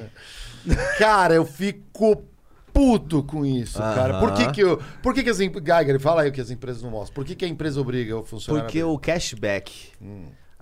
Cara, 0.98 1.34
eu 1.34 1.46
fico 1.46 2.24
puto 2.72 3.24
com 3.24 3.46
isso, 3.46 3.80
cara. 3.80 4.20
Por 4.20 4.34
que 4.36 4.52
que 4.52 4.62
eu... 4.62 4.78
Por 5.02 5.14
que 5.14 5.24
que 5.24 5.30
as... 5.30 5.40
Geiger, 5.40 6.00
fala 6.00 6.22
aí 6.22 6.30
o 6.30 6.32
que 6.32 6.40
as 6.40 6.52
empresas 6.52 6.84
não 6.84 6.92
mostram. 6.92 7.16
Por 7.16 7.26
que 7.26 7.36
que 7.36 7.44
a 7.44 7.48
empresa 7.48 7.82
obriga 7.82 8.16
o 8.16 8.24
funcionário 8.24 8.68
Porque 8.68 8.80
a 8.80 8.88
o 8.88 8.98
cashback, 8.98 9.92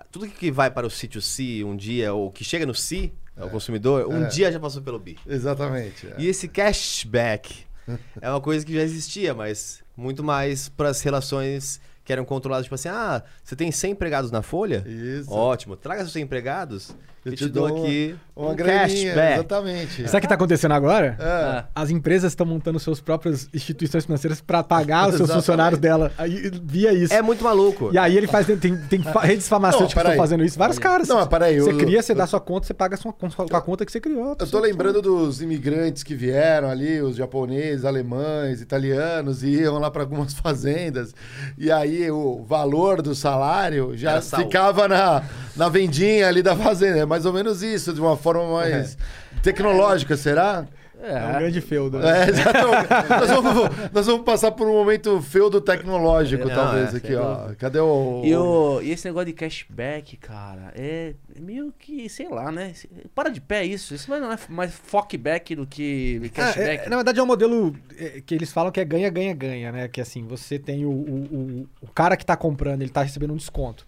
tudo 0.10 0.28
que 0.28 0.50
vai 0.50 0.72
para 0.72 0.88
o 0.88 0.90
sítio 0.90 1.22
C 1.22 1.64
um 1.66 1.76
dia, 1.76 2.14
ou 2.14 2.32
que 2.32 2.46
chega 2.46 2.66
no 2.66 2.74
C, 2.74 3.12
o 3.46 3.50
consumidor, 3.50 4.08
um 4.08 4.26
É. 4.26 4.28
dia 4.28 4.52
já 4.52 4.60
passou 4.60 4.82
pelo 4.82 5.00
B. 5.00 5.16
Exatamente. 5.26 6.08
é. 6.08 6.16
E 6.18 6.28
esse 6.28 6.48
cashback 6.48 7.66
é 8.22 8.30
uma 8.30 8.42
coisa 8.42 8.66
que 8.66 8.74
já 8.74 8.82
existia, 8.82 9.34
mas 9.34 9.84
muito 9.96 10.24
mais 10.24 10.70
para 10.70 10.90
as 10.90 11.02
relações 11.02 11.80
que 12.04 12.14
eram 12.14 12.24
controladas, 12.24 12.66
tipo 12.66 12.76
assim, 12.76 12.88
ah, 12.90 13.22
você 13.44 13.56
tem 13.56 13.70
100 13.72 13.92
empregados 13.92 14.32
na 14.32 14.42
folha? 14.42 14.84
Isso. 14.88 15.30
Ótimo, 15.32 15.76
traga 15.76 16.02
seus 16.02 16.14
100 16.14 16.24
empregados, 16.24 16.96
eu, 17.30 17.36
te, 17.36 17.38
te 17.46 17.50
dou 17.50 17.68
dou 17.68 17.84
aqui 17.84 18.16
Uma 18.36 18.50
um 18.52 18.56
graninha, 18.56 19.14
cashback. 19.14 19.34
exatamente. 19.34 19.96
Sabe 20.08 20.18
o 20.18 20.20
que 20.22 20.26
está 20.26 20.36
acontecendo 20.36 20.72
agora? 20.74 21.18
É. 21.20 21.64
As 21.76 21.90
empresas 21.90 22.32
estão 22.32 22.46
montando 22.46 22.80
suas 22.80 23.00
próprias 23.02 23.50
instituições 23.54 24.06
financeiras 24.06 24.40
para 24.42 24.64
pagar 24.64 25.04
os 25.10 25.16
seus 25.16 25.22
Exatamente. 25.22 25.36
funcionários 25.44 25.80
dela. 25.80 26.12
Aí, 26.18 26.52
via 26.64 26.94
isso. 26.94 27.14
É 27.14 27.22
muito 27.22 27.44
maluco. 27.44 27.90
E 27.94 27.98
aí 27.98 28.16
ele 28.18 28.28
faz. 28.28 28.46
Tem, 28.46 28.58
tem 28.78 29.02
redes 29.22 29.48
farmacêuticas 29.48 29.94
que 29.94 30.00
estão 30.10 30.16
fazendo 30.24 30.44
isso. 30.44 30.58
Vários 30.58 30.80
caras. 30.80 31.08
Não, 31.08 31.18
mas 31.18 31.28
peraí, 31.28 31.60
Você 31.60 31.72
eu- 31.72 31.78
cria, 31.78 32.02
você 32.02 32.12
eu- 32.12 32.16
dá 32.16 32.28
sua 32.28 32.40
conta, 32.40 32.68
você 32.68 32.74
paga 32.74 32.96
sua, 32.98 33.12
com 33.14 33.28
a 33.56 33.62
conta 33.62 33.86
que 33.86 33.92
você 33.92 34.00
criou. 34.00 34.36
Eu 34.40 34.48
tô 34.48 34.60
lembrando 34.60 35.02
dos 35.02 35.42
imigrantes 35.42 36.04
que 36.04 36.16
vieram 36.16 36.70
ali, 36.70 37.02
os 37.02 37.16
japoneses, 37.16 37.86
alemães, 37.86 38.62
italianos, 38.62 39.44
e 39.44 39.50
iam 39.62 39.80
lá 39.80 39.90
para 39.92 40.04
algumas 40.04 40.34
fazendas. 40.38 41.14
E 41.58 41.72
aí 41.72 42.10
o 42.12 42.44
valor 42.48 43.02
do 43.02 43.14
salário 43.16 43.92
já 43.96 44.12
Era 44.14 44.22
ficava 44.22 44.88
na, 44.88 45.24
na 45.56 45.70
vendinha 45.70 46.28
ali 46.28 46.42
da 46.42 46.56
fazenda. 46.56 47.00
É 47.00 47.06
mais 47.18 47.26
ou 47.26 47.34
menos 47.34 47.64
isso, 47.64 47.94
de 47.94 48.00
uma 48.00 48.16
forma 48.16 48.48
mais 48.54 48.96
tecnológica, 49.42 50.16
será? 50.16 50.68
É 51.00 51.26
um 51.28 51.40
grande 51.40 51.62
feudo. 51.62 52.00
É, 52.04 52.28
exatamente. 52.30 52.90
nós, 53.10 53.30
vamos, 53.30 53.70
nós 53.94 54.06
vamos 54.08 54.26
passar 54.26 54.52
por 54.52 54.68
um 54.68 54.74
momento 54.74 55.22
feudo 55.22 55.62
tecnológico, 55.62 56.48
Não, 56.48 56.56
talvez, 56.56 56.94
é, 56.94 56.98
aqui, 56.98 57.16
ó. 57.16 57.54
Cadê 57.58 57.80
o. 57.80 58.24
E, 58.26 58.36
o, 58.36 58.82
e 58.82 58.92
esse 58.92 59.06
negócio 59.08 59.28
de 59.28 59.34
cashback, 59.34 60.18
cara, 60.18 60.72
é 60.76 61.14
meio 61.40 61.72
que, 61.78 62.10
sei 62.10 62.28
lá, 62.30 62.52
né? 62.52 62.74
Para 63.14 63.30
de 63.30 63.40
pé 63.40 63.64
isso. 63.64 63.94
Isso 63.94 64.10
não 64.10 64.32
é 64.32 64.38
mais 64.50 64.74
fuckback 64.74 65.56
do 65.56 65.68
que 65.68 66.20
É, 66.24 66.30
cashback. 66.30 66.86
é, 66.88 66.90
na 66.90 66.96
verdade 66.96 67.20
é 67.20 67.24
um 67.24 67.28
modelo 67.28 67.76
é, 67.96 68.22
que 68.22 68.34
eles 68.34 68.52
falam 68.52 68.72
que 68.72 68.80
é 68.80 68.86
ganha, 68.86 69.10
ganha, 69.10 69.36
ganha, 69.36 69.72
né? 69.72 69.88
Que 69.88 70.02
assim, 70.02 70.26
você 70.26 70.58
tem 70.58 70.84
o, 70.84 70.90
o, 70.90 71.16
o, 71.32 71.70
o 71.82 71.88
cara 71.92 72.18
que 72.18 72.26
tá 72.26 72.36
comprando, 72.36 72.82
ele 72.82 72.92
tá 72.92 73.04
recebendo 73.04 73.34
um 73.34 73.38
desconto. 73.38 73.86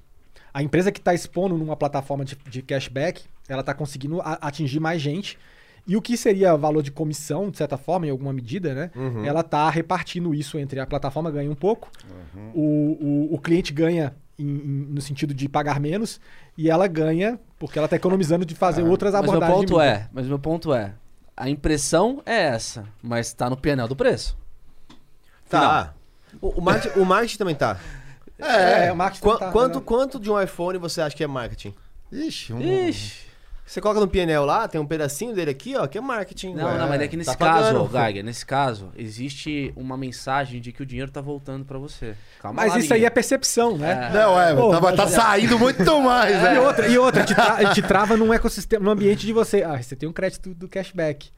A 0.60 0.64
empresa 0.64 0.91
que 0.91 0.99
tá 0.99 1.14
expondo 1.14 1.57
numa 1.57 1.76
plataforma 1.78 2.26
de, 2.26 2.36
de 2.49 2.62
cashback, 2.62 3.24
ela 3.47 3.64
tá 3.64 3.74
conseguindo 3.74 4.20
a- 4.20 4.38
atingir 4.41 4.82
mais 4.82 5.01
gente. 5.01 5.38
E 5.88 5.95
o 5.95 6.01
que 6.01 6.18
seria 6.18 6.55
valor 6.57 6.84
de 6.84 6.91
comissão, 6.91 7.49
de 7.49 7.57
certa 7.57 7.78
forma, 7.78 8.05
em 8.05 8.10
alguma 8.10 8.34
medida, 8.34 8.76
né? 8.76 8.91
Ela 9.26 9.41
tá 9.41 9.70
repartindo 9.70 10.36
isso 10.36 10.60
entre 10.60 10.78
a 10.82 10.86
plataforma 10.86 11.32
ganha 11.32 11.49
um 11.49 11.55
pouco, 11.55 11.89
o, 12.53 12.97
o, 13.32 13.36
o 13.36 13.39
cliente 13.39 13.72
ganha 13.72 14.14
em- 14.38 14.43
em- 14.45 14.88
no 14.89 14.99
sentido 15.01 15.34
de 15.34 15.47
pagar 15.47 15.80
menos, 15.80 16.20
e 16.57 16.70
ela 16.70 16.88
ganha 16.88 17.39
porque 17.57 17.80
ela 17.80 17.88
tá 17.88 17.95
economizando 17.95 18.45
de 18.45 18.53
fazer 18.53 18.84
outras 18.84 19.14
mas 19.14 19.22
meu 19.22 19.32
abordagens. 19.32 19.62
de 19.62 19.68
ponto 19.68 19.82
é, 19.82 20.10
mas 20.12 20.28
meu 20.28 20.39
ponto 20.39 20.74
é, 20.74 20.93
a 21.38 21.49
impressão 21.49 22.22
é 22.26 22.36
essa, 22.47 22.86
mas 23.01 23.32
tá 23.34 23.49
no 23.49 23.55
painel 23.55 23.88
do 23.88 23.95
preço. 23.95 24.38
Tá. 25.49 25.93
O, 26.41 26.60
o, 26.60 26.62
marketing, 26.62 26.99
o 26.99 27.05
marketing 27.05 27.38
também 27.38 27.55
tá. 27.55 27.80
É, 28.40 28.92
o 28.92 28.96
marketing 28.96 29.24
Qua- 29.24 29.38
tá- 29.38 29.52
quanto, 29.52 29.82
quanto 29.82 30.20
de 30.20 30.32
um 30.32 30.42
iPhone 30.42 30.78
você 30.78 31.02
acha 31.02 31.16
que 31.16 31.24
é 31.24 31.28
marketing? 31.28 31.74
Ixi, 32.12 32.54
um... 32.54 32.60
Ixi. 32.62 33.30
Você 33.66 33.80
coloca 33.80 34.00
no 34.00 34.08
PNL 34.08 34.44
lá, 34.46 34.68
tem 34.68 34.82
um 34.82 34.86
pedacinho 34.86 35.32
dele 35.32 35.52
aqui, 35.52 35.76
ó, 35.76 35.86
que 35.86 35.96
é 35.96 36.02
marketing. 36.02 36.56
Não, 36.56 36.76
não, 36.76 36.90
mas 36.90 37.00
é 37.02 37.08
que 37.08 37.16
nesse 37.16 37.30
tá 37.30 37.36
caso, 37.38 37.78
pagando. 37.86 37.92
Geiger, 37.92 38.24
nesse 38.24 38.44
caso, 38.44 38.90
existe 38.98 39.72
uma 39.76 39.96
mensagem 39.96 40.60
de 40.60 40.72
que 40.72 40.82
o 40.82 40.86
dinheiro 40.88 41.12
tá 41.12 41.22
voltando 41.22 41.64
pra 41.64 41.78
você. 41.78 42.16
Calma 42.42 42.64
Mas 42.64 42.74
lá, 42.74 42.80
isso 42.80 42.92
aí 42.96 43.06
é 43.06 43.10
percepção, 43.12 43.78
né? 43.78 44.10
Não, 44.12 44.42
é, 44.42 44.56
Pô, 44.56 44.72
tá, 44.72 44.82
mas 44.82 44.96
tá 44.96 45.04
é- 45.04 45.08
saindo 45.08 45.60
muito 45.60 46.02
mais, 46.02 46.34
E 46.42 46.42
né? 46.42 46.60
outra, 46.60 46.88
e 46.88 46.98
outra 46.98 47.24
te, 47.24 47.36
tra- 47.36 47.72
te 47.72 47.82
trava 47.84 48.18
num 48.18 48.34
ecossistema, 48.34 48.84
num 48.84 48.90
ambiente 48.90 49.24
de 49.28 49.34
você. 49.34 49.62
Ah, 49.62 49.80
você 49.80 49.96
tem 49.96 50.10
um 50.10 50.14
crédito 50.14 50.56
do 50.56 50.68
cashback. 50.68 51.30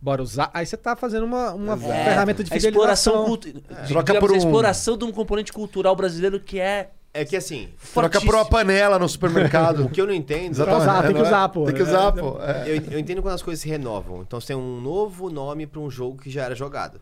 Bora 0.00 0.22
usar. 0.22 0.50
Aí 0.54 0.64
você 0.64 0.76
tá 0.76 0.94
fazendo 0.94 1.24
uma, 1.24 1.52
uma 1.52 1.74
É, 1.74 2.04
ferramenta 2.04 2.44
de 2.44 2.52
a 2.52 2.56
exploração, 2.56 3.24
fidelização. 3.34 3.62
cultu- 3.64 3.88
Troca 3.88 4.20
por 4.20 4.30
um- 4.32 4.36
exploração 4.36 4.96
de 4.96 5.04
um 5.04 5.10
componente 5.12 5.52
cultural 5.52 5.96
brasileiro 5.96 6.38
que 6.38 6.60
é 6.60 6.90
É 7.12 7.24
que 7.24 7.34
assim, 7.36 7.68
Troca 7.92 8.20
por 8.20 8.34
uma 8.34 8.44
panela 8.44 8.96
no 8.98 9.08
supermercado. 9.08 9.84
o 9.86 9.90
que 9.90 10.00
eu 10.00 10.06
não 10.06 10.14
entendo. 10.14 10.52
Usar, 10.52 11.02
tem 11.02 11.08
que 11.08 11.18
não 11.18 11.20
é? 11.20 11.28
usar, 11.28 11.48
pô. 11.48 11.64
Tem 11.64 11.74
que 11.74 11.82
usar, 11.82 12.12
pô. 12.12 12.38
É. 12.40 12.68
Eu, 12.68 12.92
eu 12.92 12.98
entendo 12.98 13.22
quando 13.22 13.34
as 13.34 13.42
coisas 13.42 13.60
se 13.60 13.68
renovam. 13.68 14.22
Então 14.22 14.40
você 14.40 14.48
tem 14.48 14.56
um 14.56 14.80
novo 14.80 15.28
nome 15.30 15.66
para 15.66 15.80
um 15.80 15.90
jogo 15.90 16.22
que 16.22 16.30
já 16.30 16.44
era 16.44 16.54
jogado. 16.54 17.00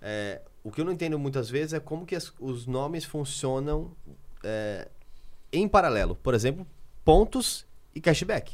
É, 0.00 0.40
o 0.62 0.70
que 0.70 0.80
eu 0.80 0.84
não 0.84 0.92
entendo 0.92 1.18
muitas 1.18 1.50
vezes 1.50 1.72
é 1.72 1.80
como 1.80 2.06
que 2.06 2.14
as- 2.14 2.32
os 2.38 2.66
nomes 2.66 3.04
funcionam 3.04 3.90
é, 4.44 4.86
em 5.52 5.66
paralelo. 5.66 6.14
Por 6.22 6.34
exemplo, 6.34 6.64
pontos 7.04 7.66
e 7.94 8.00
cashback. 8.00 8.52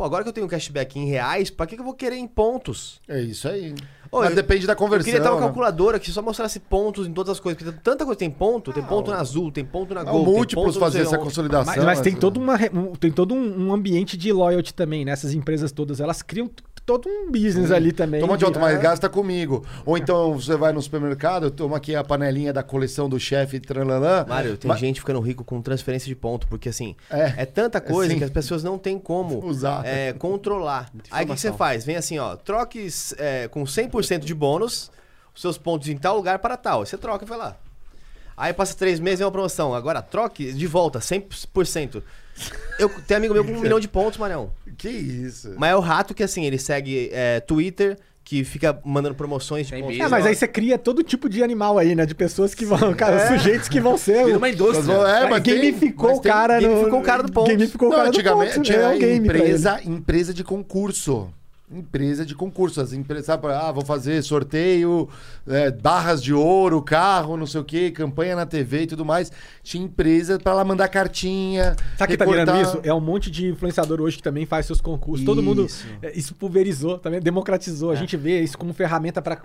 Pô, 0.00 0.04
agora 0.04 0.22
que 0.22 0.30
eu 0.30 0.32
tenho 0.32 0.48
cashback 0.48 0.98
em 0.98 1.04
reais, 1.04 1.50
pra 1.50 1.66
que, 1.66 1.74
que 1.74 1.80
eu 1.82 1.84
vou 1.84 1.92
querer 1.92 2.16
em 2.16 2.26
pontos? 2.26 3.02
É 3.06 3.20
isso 3.20 3.46
aí. 3.46 3.74
Ô, 4.10 4.20
Mas 4.20 4.30
eu- 4.30 4.36
depende 4.36 4.66
da 4.66 4.72
Eu 4.72 4.76
conversão. 4.78 5.04
queria 5.04 5.20
ter 5.20 5.28
uma 5.28 5.36
né? 5.38 5.42
calculadora 5.42 5.98
que 6.00 6.10
só 6.10 6.22
mostrasse 6.22 6.58
pontos 6.58 7.06
em 7.06 7.12
todas 7.12 7.32
as 7.32 7.38
coisas. 7.38 7.62
Porque 7.62 7.78
tanta 7.82 8.06
coisa 8.06 8.18
tem 8.18 8.30
ponto, 8.30 8.72
tem 8.72 8.82
ponto 8.82 9.10
na 9.10 9.18
azul, 9.20 9.52
tem 9.52 9.62
ponto 9.62 9.92
na 9.92 10.00
Há 10.00 10.04
Gol, 10.04 10.24
tem 10.24 10.32
múltiplos 10.34 10.66
ponto 10.68 10.78
fazer 10.80 11.02
essa 11.02 11.16
onde. 11.16 11.24
consolidação. 11.24 11.74
Mas, 11.76 11.84
mas 11.84 12.00
tem, 12.00 12.12
essa- 12.12 12.20
todo 12.22 12.38
uma, 12.40 12.54
um- 12.72 12.92
tem 12.94 13.10
todo 13.12 13.34
um, 13.34 13.66
um 13.68 13.74
ambiente 13.74 14.16
de 14.16 14.32
loyalty 14.32 14.72
também, 14.72 15.04
né? 15.04 15.12
Essas 15.12 15.34
empresas 15.34 15.70
todas, 15.70 16.00
elas 16.00 16.22
criam 16.22 16.48
todo 16.84 17.08
um 17.08 17.30
business 17.30 17.70
ali 17.70 17.92
também. 17.92 18.20
Toma 18.20 18.36
de 18.36 18.44
outro, 18.44 18.60
mas 18.60 18.78
é. 18.78 18.80
gasta 18.80 19.08
comigo. 19.08 19.64
Ou 19.86 19.96
então 19.96 20.34
você 20.34 20.56
vai 20.56 20.72
no 20.72 20.82
supermercado, 20.82 21.50
toma 21.50 21.76
aqui 21.76 21.94
a 21.94 22.02
panelinha 22.02 22.52
da 22.52 22.62
coleção 22.62 23.08
do 23.08 23.18
chefe 23.18 23.60
Tranlalã. 23.60 24.24
Mário, 24.28 24.56
tem 24.56 24.68
Mas- 24.68 24.80
gente 24.80 25.00
ficando 25.00 25.20
rico 25.20 25.44
com 25.44 25.60
transferência 25.62 26.08
de 26.08 26.14
ponto, 26.16 26.46
porque 26.48 26.68
assim, 26.68 26.96
É. 27.10 27.34
é, 27.38 27.46
tanta 27.46 27.80
coisa 27.80 28.12
sim. 28.12 28.18
que 28.18 28.24
as 28.24 28.30
pessoas 28.30 28.64
não 28.64 28.76
têm 28.78 28.98
como 28.98 29.44
Usar. 29.44 29.84
é, 29.86 30.12
controlar. 30.12 30.90
Aí 31.10 31.24
o 31.24 31.28
que 31.28 31.40
você 31.40 31.52
faz? 31.52 31.84
Vem 31.84 31.96
assim, 31.96 32.18
ó, 32.18 32.34
troque 32.36 32.88
é, 33.18 33.48
com 33.48 33.62
100% 33.64 34.24
de 34.24 34.34
bônus 34.34 34.90
os 35.34 35.40
seus 35.40 35.56
pontos 35.56 35.88
em 35.88 35.96
tal 35.96 36.16
lugar 36.16 36.38
para 36.40 36.56
tal. 36.56 36.80
Aí 36.80 36.86
Você 36.86 36.98
troca 36.98 37.24
e 37.24 37.28
vai 37.28 37.38
lá. 37.38 37.56
Aí 38.36 38.52
passa 38.52 38.74
três 38.74 38.98
meses 38.98 39.20
e 39.20 39.22
é 39.22 39.26
uma 39.26 39.32
promoção. 39.32 39.74
Agora 39.74 40.00
troque 40.02 40.52
de 40.52 40.66
volta, 40.66 40.98
100%. 40.98 42.02
Eu 42.78 42.88
tenho 43.06 43.18
amigo 43.18 43.34
meu 43.34 43.44
com 43.44 43.52
um 43.52 43.60
milhão 43.60 43.78
de 43.78 43.86
pontos, 43.86 44.18
Marião. 44.18 44.50
Que 44.80 44.88
isso? 44.88 45.54
Mas 45.58 45.70
é 45.72 45.76
o 45.76 45.80
rato 45.80 46.14
que 46.14 46.22
assim, 46.22 46.44
ele 46.46 46.58
segue 46.58 47.10
é, 47.12 47.38
Twitter, 47.40 47.98
que 48.24 48.44
fica 48.44 48.80
mandando 48.84 49.14
promoções 49.14 49.66
de 49.66 49.72
Tem 49.74 49.82
mesmo. 49.86 50.02
É, 50.02 50.08
mas 50.08 50.24
aí 50.24 50.34
você 50.34 50.48
cria 50.48 50.78
todo 50.78 51.02
tipo 51.02 51.28
de 51.28 51.42
animal 51.42 51.76
aí, 51.78 51.94
né? 51.94 52.06
De 52.06 52.14
pessoas 52.14 52.54
que 52.54 52.64
vão, 52.64 52.94
cara, 52.94 53.28
sujeitos 53.28 53.68
que 53.68 53.78
vão 53.80 53.98
ser. 53.98 54.24
Vira 54.24 54.38
uma 54.38 54.48
indústria. 54.48 54.92
é, 54.94 55.28
mas 55.28 55.42
tem- 55.42 55.54
gamificou 55.56 56.16
o 56.16 56.20
tem- 56.20 56.32
cara 56.32 56.60
no. 56.60 56.68
gamificou 56.68 56.98
o 56.98 57.02
cara 57.02 57.22
do 57.22 57.30
ponto. 57.32 57.50
Gamificou 57.50 57.88
o 57.88 57.90
Não, 57.90 57.98
cara 57.98 58.10
do 58.10 58.16
antigamente 58.16 58.54
ponto. 58.56 58.72
é 58.72 58.88
um 58.88 58.98
game 58.98 59.26
pra 59.26 59.34
ele. 59.38 59.44
empresa, 59.48 59.80
empresa 59.84 60.32
de 60.32 60.42
concurso. 60.44 61.28
Empresa 61.72 62.26
de 62.26 62.34
concurso. 62.34 62.80
As 62.80 62.92
empresas, 62.92 63.26
sabe, 63.26 63.46
ah, 63.48 63.70
vou 63.70 63.84
fazer 63.84 64.22
sorteio, 64.22 65.08
é, 65.46 65.70
barras 65.70 66.22
de 66.22 66.34
ouro, 66.34 66.82
carro, 66.82 67.36
não 67.36 67.46
sei 67.46 67.60
o 67.60 67.64
quê, 67.64 67.90
campanha 67.90 68.34
na 68.34 68.44
TV 68.46 68.82
e 68.82 68.86
tudo 68.86 69.04
mais. 69.04 69.30
Tinha 69.62 69.84
empresa 69.84 70.38
pra 70.38 70.54
lá 70.54 70.64
mandar 70.64 70.88
cartinha. 70.88 71.76
Sabe 71.96 72.14
o 72.14 72.18
que 72.18 72.24
tá 72.24 72.24
virando 72.24 72.60
isso? 72.60 72.80
É 72.82 72.92
um 72.92 73.00
monte 73.00 73.30
de 73.30 73.48
influenciador 73.48 74.00
hoje 74.00 74.16
que 74.16 74.22
também 74.22 74.46
faz 74.46 74.66
seus 74.66 74.80
concursos. 74.80 75.24
Todo 75.24 75.42
mundo. 75.42 75.66
Isso. 75.66 75.86
é, 76.02 76.16
Isso 76.16 76.34
pulverizou, 76.34 76.98
também 76.98 77.20
democratizou. 77.20 77.90
A 77.90 77.94
gente 77.94 78.16
vê 78.16 78.40
isso 78.40 78.56
como 78.58 78.72
ferramenta 78.72 79.20
pra 79.22 79.40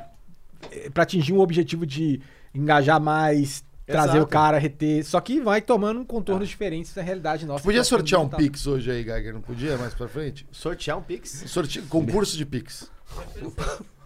é, 0.72 0.90
atingir 0.96 1.34
um 1.34 1.40
objetivo 1.40 1.86
de 1.86 2.22
engajar 2.56 3.02
mais, 3.02 3.64
trazer 3.86 4.10
Exato. 4.18 4.24
o 4.24 4.28
cara, 4.28 4.58
reter. 4.58 5.04
Só 5.06 5.20
que 5.22 5.40
vai 5.40 5.62
tomando 5.62 6.04
contornos 6.06 6.48
diferentes 6.50 6.94
da 6.94 7.02
realidade 7.02 7.46
nossa. 7.46 7.64
Podia 7.64 7.82
é 7.82 7.84
sortear 7.84 8.22
um 8.22 8.26
fundamental. 8.26 8.52
Pix 8.52 8.68
hoje 8.68 8.92
aí, 8.92 9.04
Geiger, 9.04 9.34
não 9.34 9.42
podia 9.42 9.78
mais 9.78 9.94
pra 9.94 10.08
frente? 10.08 10.46
Sortear 10.52 10.98
um 10.98 11.02
Pix. 11.02 11.44
Sorte... 11.48 11.82
Concurso 11.84 12.36
de 12.38 12.46
Pix. 12.46 12.90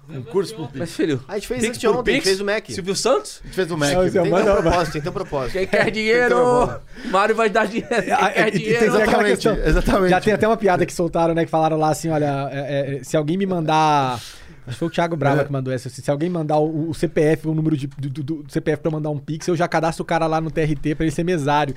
Concurso 0.08 0.56
pro 0.56 0.66
Pix. 0.66 0.80
Mas, 0.80 0.92
filho, 0.96 1.24
A 1.28 1.36
gente 1.36 1.48
fez 1.48 1.62
Pix 1.62 1.78
por 1.78 1.96
ontem, 1.98 2.14
Pix? 2.16 2.24
fez 2.26 2.42
o 2.42 2.46
Mac. 2.46 2.66
Silvio 2.68 2.96
Santos? 2.96 3.42
A 3.44 3.46
gente 3.48 3.56
fez 3.56 3.70
o 3.72 3.78
Mac. 3.78 3.94
Não, 3.94 4.04
é 4.04 4.10
Tem 4.10 4.22
uma- 4.22 4.40
que 4.40 4.44
ter 4.46 4.52
um 4.52 4.62
propósito, 4.64 5.02
tem 5.02 5.10
um 5.10 5.14
propósito. 5.14 5.54
Quem 5.54 5.68
quer 5.68 5.92
dinheiro? 5.92 6.82
Mário 7.06 7.36
vai 7.36 7.48
dar 7.50 7.68
dinheiro. 7.68 7.90
Quem 7.90 8.04
quer 8.34 8.52
dinheiro? 8.52 8.86
Exatamente, 8.86 9.48
exatamente. 9.48 10.10
Já 10.10 10.20
tem 10.22 10.34
até 10.34 10.48
uma 10.48 10.58
piada 10.58 10.84
que 10.86 10.94
soltaram, 10.94 11.36
né? 11.36 11.46
Que 11.46 11.52
falaram 11.52 11.78
lá 11.78 11.90
assim: 11.92 12.10
olha, 12.10 12.50
é, 12.52 12.98
é, 12.98 13.04
se 13.04 13.16
alguém 13.16 13.38
me 13.38 13.46
mandar. 13.46 14.20
Acho 14.70 14.76
que 14.76 14.80
foi 14.80 14.88
o 14.88 14.92
Thiago 14.92 15.16
Brava 15.16 15.42
É. 15.42 15.44
que 15.44 15.52
mandou 15.52 15.74
essa. 15.74 15.88
assim, 15.88 16.02
Se 16.02 16.12
alguém 16.12 16.30
mandar 16.30 16.58
o, 16.60 16.90
o 16.90 16.94
CPF, 16.94 17.48
o 17.48 17.54
número 17.56 17.76
de, 17.76 17.88
do, 17.88 18.10
do- 18.10 18.44
do 18.44 18.52
CPF 18.52 18.82
pra 18.82 18.92
mandar 18.92 19.10
um 19.10 19.18
Pix, 19.18 19.48
eu 19.48 19.56
já 19.56 19.68
cadastro 19.68 20.04
o 20.04 20.06
cara 20.06 20.28
lá 20.28 20.40
no 20.40 20.52
TRT 20.52 20.96
pra 20.96 21.04
ele 21.06 21.12
ser 21.12 21.24
mesário. 21.24 21.74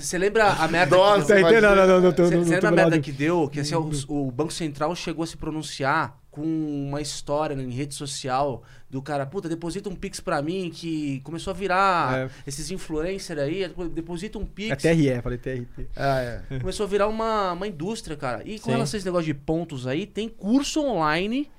Você 0.00 0.18
lembra 0.18 0.50
a 0.52 0.68
merda 0.68 0.96
Nossa, 0.96 1.34
que 1.34 1.40
imagina. 1.40 1.60
não, 1.60 1.76
não, 1.76 1.86
não, 1.86 2.00
não, 2.00 2.12
tô- 2.12 2.24
Você 2.24 2.36
não, 2.36 2.42
não 2.44 2.50
lembra 2.50 2.68
a 2.68 2.72
merda 2.72 2.98
que 2.98 3.12
deu? 3.12 3.48
Que 3.48 3.60
assim, 3.60 3.74
o, 3.74 3.90
o 4.08 4.30
Banco 4.30 4.52
Central 4.52 4.94
chegou 4.94 5.22
a 5.22 5.26
se 5.26 5.36
pronunciar 5.36 6.18
com 6.30 6.42
uma 6.42 7.00
história 7.00 7.54
em 7.54 7.70
rede 7.70 7.94
social 7.94 8.62
do 8.94 9.02
cara, 9.02 9.26
puta, 9.26 9.48
deposita 9.48 9.88
um 9.88 9.94
Pix 9.96 10.20
pra 10.20 10.40
mim, 10.40 10.70
que 10.72 11.20
começou 11.24 11.50
a 11.50 11.54
virar 11.54 12.16
É. 12.16 12.30
esses 12.46 12.70
influencers 12.70 13.40
aí, 13.40 13.68
deposita 13.92 14.38
um 14.38 14.42
É 14.42 14.46
Pix. 14.54 14.82
TRE, 14.82 15.20
falei 15.20 15.36
TRT. 15.36 15.86
Ah, 15.96 16.20
é. 16.48 16.58
Começou 16.60 16.86
a 16.86 16.88
virar 16.88 17.08
uma, 17.08 17.52
uma 17.52 17.66
indústria, 17.66 18.16
cara. 18.16 18.42
E 18.44 18.58
com 18.60 18.66
Sim. 18.66 18.70
relação 18.70 18.96
a 18.96 18.98
esse 18.98 19.04
negócio 19.06 19.26
de 19.26 19.34
pontos 19.34 19.86
aí, 19.88 20.06
tem 20.06 20.28
curso 20.28 20.80
online 20.80 21.50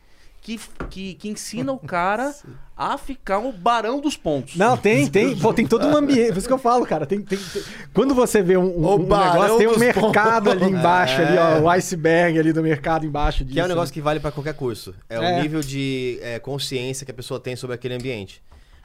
que, 0.46 0.60
que, 0.92 1.14
que 1.16 1.28
ensina 1.30 1.72
o 1.72 1.80
cara 1.80 2.34
a 2.78 2.98
ficar 2.98 3.40
o 3.40 3.52
barão 3.52 4.00
dos 4.00 4.16
pontos. 4.16 4.56
Não, 4.58 4.78
tem, 4.78 5.08
tem. 5.08 5.36
Pô, 5.38 5.54
tem 5.54 5.66
todo 5.66 5.88
um 5.88 5.96
ambiente. 5.98 6.30
Por 6.34 6.38
isso 6.38 6.48
que 6.48 6.54
eu 6.54 6.58
falo, 6.60 6.86
cara. 6.86 7.06
Tem, 7.06 7.20
tem- 7.22 7.38
tem- 7.40 7.64
Quando 7.94 8.14
você 8.14 8.44
vê 8.44 8.56
um, 8.58 8.64
um- 8.66 8.94
um 8.96 8.98
negócio, 9.00 9.58
tem 9.58 9.68
um 9.68 9.78
mercado 9.80 10.52
ali 10.52 10.66
embaixo, 10.66 11.20
ali, 11.22 11.38
ó. 11.38 11.58
É. 11.58 11.60
O 11.62 11.70
iceberg 11.70 12.38
ali 12.38 12.54
do 12.54 12.62
mercado 12.62 13.06
embaixo 13.06 13.44
disso. 13.44 13.54
Que 13.56 13.60
é 13.60 13.66
um 13.66 13.68
negócio 13.70 13.94
que 13.94 14.02
vale 14.02 14.20
pra 14.20 14.32
qualquer 14.32 14.54
curso. 14.54 14.94
É, 15.10 15.16
É. 15.16 15.40
o 15.40 15.42
nível 15.42 15.62
de 15.62 16.20
é, 16.22 16.38
consciência 16.38 17.06
que 17.06 17.12
a 17.12 17.16
pessoa 17.16 17.40
tem 17.40 17.56
sobre 17.56 17.74
aquele 17.76 17.96
ambiente. 17.96 18.44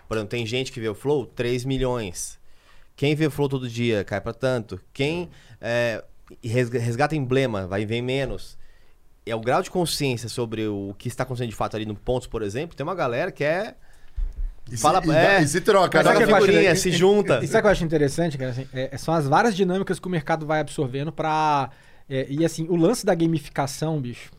Por 0.09 0.16
exemplo, 0.16 0.31
tem 0.31 0.47
gente 0.47 0.73
que 0.73 0.81
vê 0.81 0.89
o 0.89 0.95
Flow, 0.95 1.27
3 1.27 1.65
milhões. 1.65 2.39
Quem 2.97 3.15
vê 3.15 3.27
o 3.27 3.31
Flow 3.31 3.49
todo 3.49 3.69
dia 3.69 4.03
cai 4.05 4.20
pra 4.20 4.32
tanto. 4.32 4.81
Quem 4.93 5.28
é, 5.61 6.03
resga- 6.45 6.78
resgata 6.78 7.15
emblema 7.16 7.66
vai 7.66 7.85
ver 7.85 8.03
menos. 8.03 8.57
É 9.31 9.36
o 9.36 9.40
grau 9.40 9.62
de 9.62 9.70
consciência 9.70 10.28
sobre 10.28 10.66
o 10.66 10.94
que 10.98 11.09
está 11.09 11.23
acontecendo 11.23 11.51
de 11.51 11.55
fato 11.57 11.77
ali 11.77 11.86
no 11.86 11.94
pontos, 11.94 12.27
por 12.27 12.43
exemplo. 12.43 12.77
Tem 12.77 12.85
uma 12.85 12.94
galera 12.94 13.31
que 13.31 13.44
é. 13.44 13.74
E 14.70 14.77
se, 14.77 14.82
Fala- 14.82 15.02
e, 15.05 15.11
é. 15.11 15.43
e 15.43 15.48
se 15.48 15.61
troca. 15.61 16.01
Acho 16.01 16.27
figurinha, 16.27 16.74
se 16.77 16.93
junta. 16.93 17.40
E 17.43 17.47
sabe 17.47 17.59
o 17.59 17.62
que 17.62 17.66
eu 17.66 17.70
acho 17.73 17.85
interessante, 17.85 18.39
cara? 18.39 18.51
Assim, 18.51 18.66
é- 18.73 18.97
são 18.98 19.15
as 19.15 19.27
várias 19.27 19.57
dinâmicas 19.57 19.98
que 19.98 20.07
o 20.07 20.11
mercado 20.11 20.47
vai 20.47 20.61
absorvendo 20.61 21.11
pra. 21.12 21.70
é, 22.09 22.27
e 22.28 22.44
assim, 22.44 22.66
o 22.69 22.77
lance 22.77 23.05
da 23.05 23.15
gamificação, 23.15 24.01
bicho. 24.01 24.31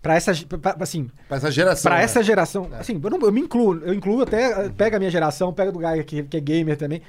Pra 0.00 0.14
essa, 0.14 0.32
pra- 0.60 0.76
assim, 0.80 1.10
Pra 1.26 1.36
essa 1.38 1.50
geração. 1.50 1.90
Pra 1.90 1.98
né? 1.98 2.04
essa 2.04 2.22
geração, 2.22 2.70
assim, 2.78 3.00
eu, 3.02 3.10
não- 3.10 3.20
eu 3.20 3.32
me 3.32 3.40
incluo, 3.40 3.78
eu 3.78 3.92
incluo 3.92 4.22
até, 4.22 4.68
pega 4.70 4.96
a 4.96 5.00
minha 5.00 5.10
geração, 5.10 5.52
pega 5.52 5.72
do 5.72 5.78
Gaia 5.80 6.04
que, 6.04 6.22
que 6.22 6.36
é 6.36 6.40
gamer 6.40 6.76
também. 6.76 7.02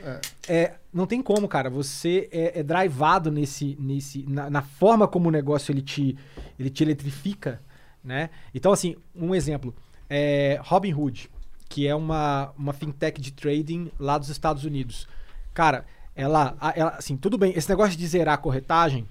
É, 0.48 0.74
não 0.92 1.06
tem 1.06 1.22
como, 1.22 1.48
cara, 1.48 1.70
você 1.70 2.28
é, 2.32 2.60
é 2.60 2.64
drivado 2.64 3.32
nesse, 3.32 3.78
nesse, 3.80 4.26
na, 4.28 4.50
na 4.50 4.62
forma 4.64 5.08
como 5.08 5.30
o 5.30 5.32
negócio 5.32 5.72
ele 5.72 5.82
te, 5.84 6.18
ele 6.58 6.70
te 6.72 6.84
eletrifica, 6.84 7.62
né? 8.04 8.32
Então, 8.56 8.72
assim, 8.72 8.96
um 9.16 9.36
exemplo, 9.36 9.74
é 10.10 10.60
Robinhood, 10.64 11.30
que 11.70 11.88
é 11.88 11.94
uma, 11.94 12.52
uma 12.58 12.74
fintech 12.74 13.22
de 13.22 13.32
trading 13.32 13.92
lá 14.00 14.18
dos 14.18 14.30
Estados 14.30 14.64
Unidos. 14.64 15.08
Cara, 15.54 15.86
ela, 16.16 16.58
ela, 16.76 16.90
assim, 16.98 17.16
tudo 17.16 17.38
bem, 17.38 17.54
esse 17.56 17.70
negócio 17.70 17.96
de 17.96 18.08
zerar 18.08 18.34
a 18.34 18.38
corretagem, 18.38 19.08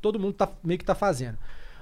todo 0.00 0.18
mundo 0.18 0.32
tá, 0.34 0.48
meio 0.64 0.78
que 0.78 0.84
tá 0.84 0.96
fazendo. 0.96 1.38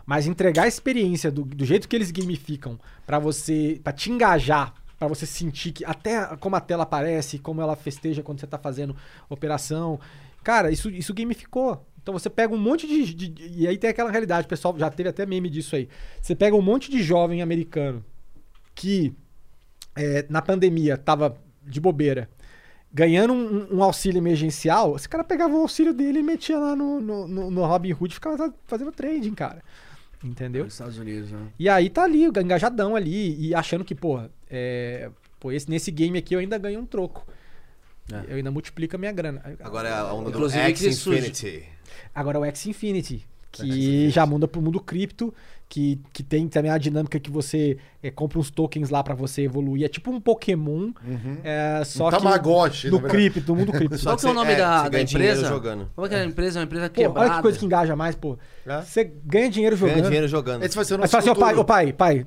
Mas 0.07 0.27
entregar 0.27 0.65
a 0.65 0.69
experiência 0.69 1.31
do, 1.31 1.43
do 1.45 1.65
jeito 1.65 1.89
que 1.89 1.95
eles 1.97 2.11
gamificam 2.11 2.79
pra 3.07 3.19
você, 3.19 3.81
para 3.83 3.93
te 3.93 4.11
engajar, 4.11 4.75
pra 4.99 5.09
você 5.09 5.27
sentir 5.27 5.73
que 5.73 5.85
até 5.85 6.25
como 6.37 6.57
a 6.57 6.61
tela 6.61 6.83
aparece, 6.85 7.39
como 7.39 7.61
ela 7.61 7.77
festeja 7.77 8.23
quando 8.23 8.41
você 8.41 8.47
tá 8.47 8.59
fazendo 8.59 8.95
operação. 9.29 9.99
Cara, 10.43 10.71
isso, 10.71 10.91
isso 10.91 11.15
gamificou. 11.15 11.87
Então 12.03 12.13
você 12.15 12.29
pega 12.29 12.53
um 12.53 12.59
monte 12.59 12.87
de, 12.87 13.15
de- 13.15 13.29
de- 13.29 13.61
E 13.63 13.69
aí 13.69 13.79
tem 13.79 13.91
aquela 13.91 14.11
realidade, 14.11 14.49
pessoal 14.49 14.77
já 14.77 14.91
teve 14.91 15.09
até 15.09 15.25
meme 15.25 15.49
disso 15.49 15.77
aí. 15.77 15.89
Você 16.21 16.35
pega 16.35 16.57
um 16.57 16.63
monte 16.63 16.91
de 16.91 17.01
jovem 17.03 17.41
americano 17.43 18.05
que 18.75 19.15
é, 19.95 20.27
na 20.29 20.43
pandemia 20.43 20.97
tava 20.97 21.37
de 21.65 21.81
bobeira, 21.81 22.29
ganhando 22.93 23.33
um, 23.33 23.77
um 23.77 23.83
auxílio 23.83 24.19
emergencial, 24.19 24.97
esse 24.97 25.09
cara 25.09 25.23
pegava 25.23 25.55
o 25.55 25.61
auxílio 25.61 25.95
dele 25.95 26.19
e 26.19 26.23
metia 26.23 26.59
lá 26.59 26.75
no, 26.75 27.01
no, 27.01 27.29
no, 27.29 27.51
no 27.51 27.65
Robinhood 27.65 28.11
e 28.13 28.15
ficava 28.15 28.53
fazendo 28.65 28.91
trading, 28.93 29.35
cara. 29.35 29.63
Entendeu? 30.23 30.65
Nos 30.65 30.75
Estados 30.75 30.99
Unidos, 30.99 31.31
né? 31.31 31.49
E 31.59 31.69
aí 31.69 31.91
tá 31.91 32.05
ali, 32.05 32.25
engajadão 32.25 32.95
ali, 32.95 33.49
e 33.49 33.55
achando 33.55 33.85
que, 33.85 33.95
porra, 33.95 34.31
é, 34.49 35.11
pô, 35.41 35.51
esse, 35.51 35.69
nesse 35.69 35.91
game 35.91 36.17
aqui 36.19 36.35
eu 36.35 36.39
ainda 36.39 36.57
ganho 36.59 36.81
um 36.81 36.87
troco. 36.87 37.27
É. 38.13 38.33
Eu 38.33 38.37
ainda 38.37 38.51
multiplico 38.51 38.97
a 38.97 38.99
minha 38.99 39.13
grana. 39.13 39.43
Agora 39.61 39.89
é 39.89 39.93
a 39.93 40.13
onda 40.13 40.31
do 40.31 40.49
X 40.49 40.83
Infinity. 40.83 41.65
Agora 42.15 42.39
o 42.39 42.45
X 42.45 42.67
Infinity, 42.67 43.27
que 43.51 43.63
Axie 43.63 43.73
Infinity. 43.73 44.11
já 44.11 44.27
muda 44.27 44.47
pro 44.47 44.63
mundo 44.63 44.81
cripto, 44.81 45.35
que, 45.73 45.99
que 46.13 46.23
tem 46.23 46.47
também 46.49 46.71
a 46.71 46.77
dinâmica 46.77 47.19
que 47.19 47.31
você 47.31 47.79
é, 48.03 48.11
compra 48.11 48.39
uns 48.39 48.51
tokens 48.51 48.91
lá 48.91 49.03
pra 49.03 49.15
você 49.15 49.41
evoluir. 49.41 49.87
É 49.87 49.89
tipo 49.89 50.11
um 50.11 50.21
Pokémon, 50.21 50.91
é, 51.43 51.83
só 51.87 52.09
Um 52.09 52.11
que 52.11 52.19
Tamagotchi, 52.19 52.91
no 52.91 53.01
cripto, 53.01 53.55
no 53.55 53.61
mundo 53.61 53.73
cripto. 53.73 53.97
Qual 54.05 54.15
que 54.19 54.27
é 54.27 54.31
o 54.31 54.35
nome 54.35 54.53
é, 54.53 54.57
da, 54.57 54.91
da 54.91 55.01
empresa? 55.01 55.49
jogando. 55.49 55.89
Como 55.95 56.07
é 56.07 56.11
que 56.11 56.15
é 56.15 56.21
a 56.21 56.25
empresa? 56.27 56.59
É 56.59 56.61
uma 56.61 56.67
empresa 56.67 56.91
Pô, 56.91 56.95
quebrada. 56.95 57.21
olha 57.21 57.37
que 57.37 57.43
coisa 57.43 57.59
que 57.59 57.65
engaja 57.65 57.97
mais, 57.97 58.15
pô. 58.15 58.39
É. 58.67 58.83
Você 58.83 59.11
ganha 59.25 59.49
dinheiro 59.49 59.75
jogando. 59.75 59.95
Ganha 59.95 60.05
dinheiro 60.05 60.29
jogando. 60.29 60.63
Esse 60.63 60.77
vai 60.77 60.85
ser 60.85 60.93
o 60.93 60.99
nosso 60.99 61.17
assim, 61.17 61.31
ô 61.31 61.35
pai, 61.35 61.65
pai, 61.65 61.93
pai, 61.95 62.27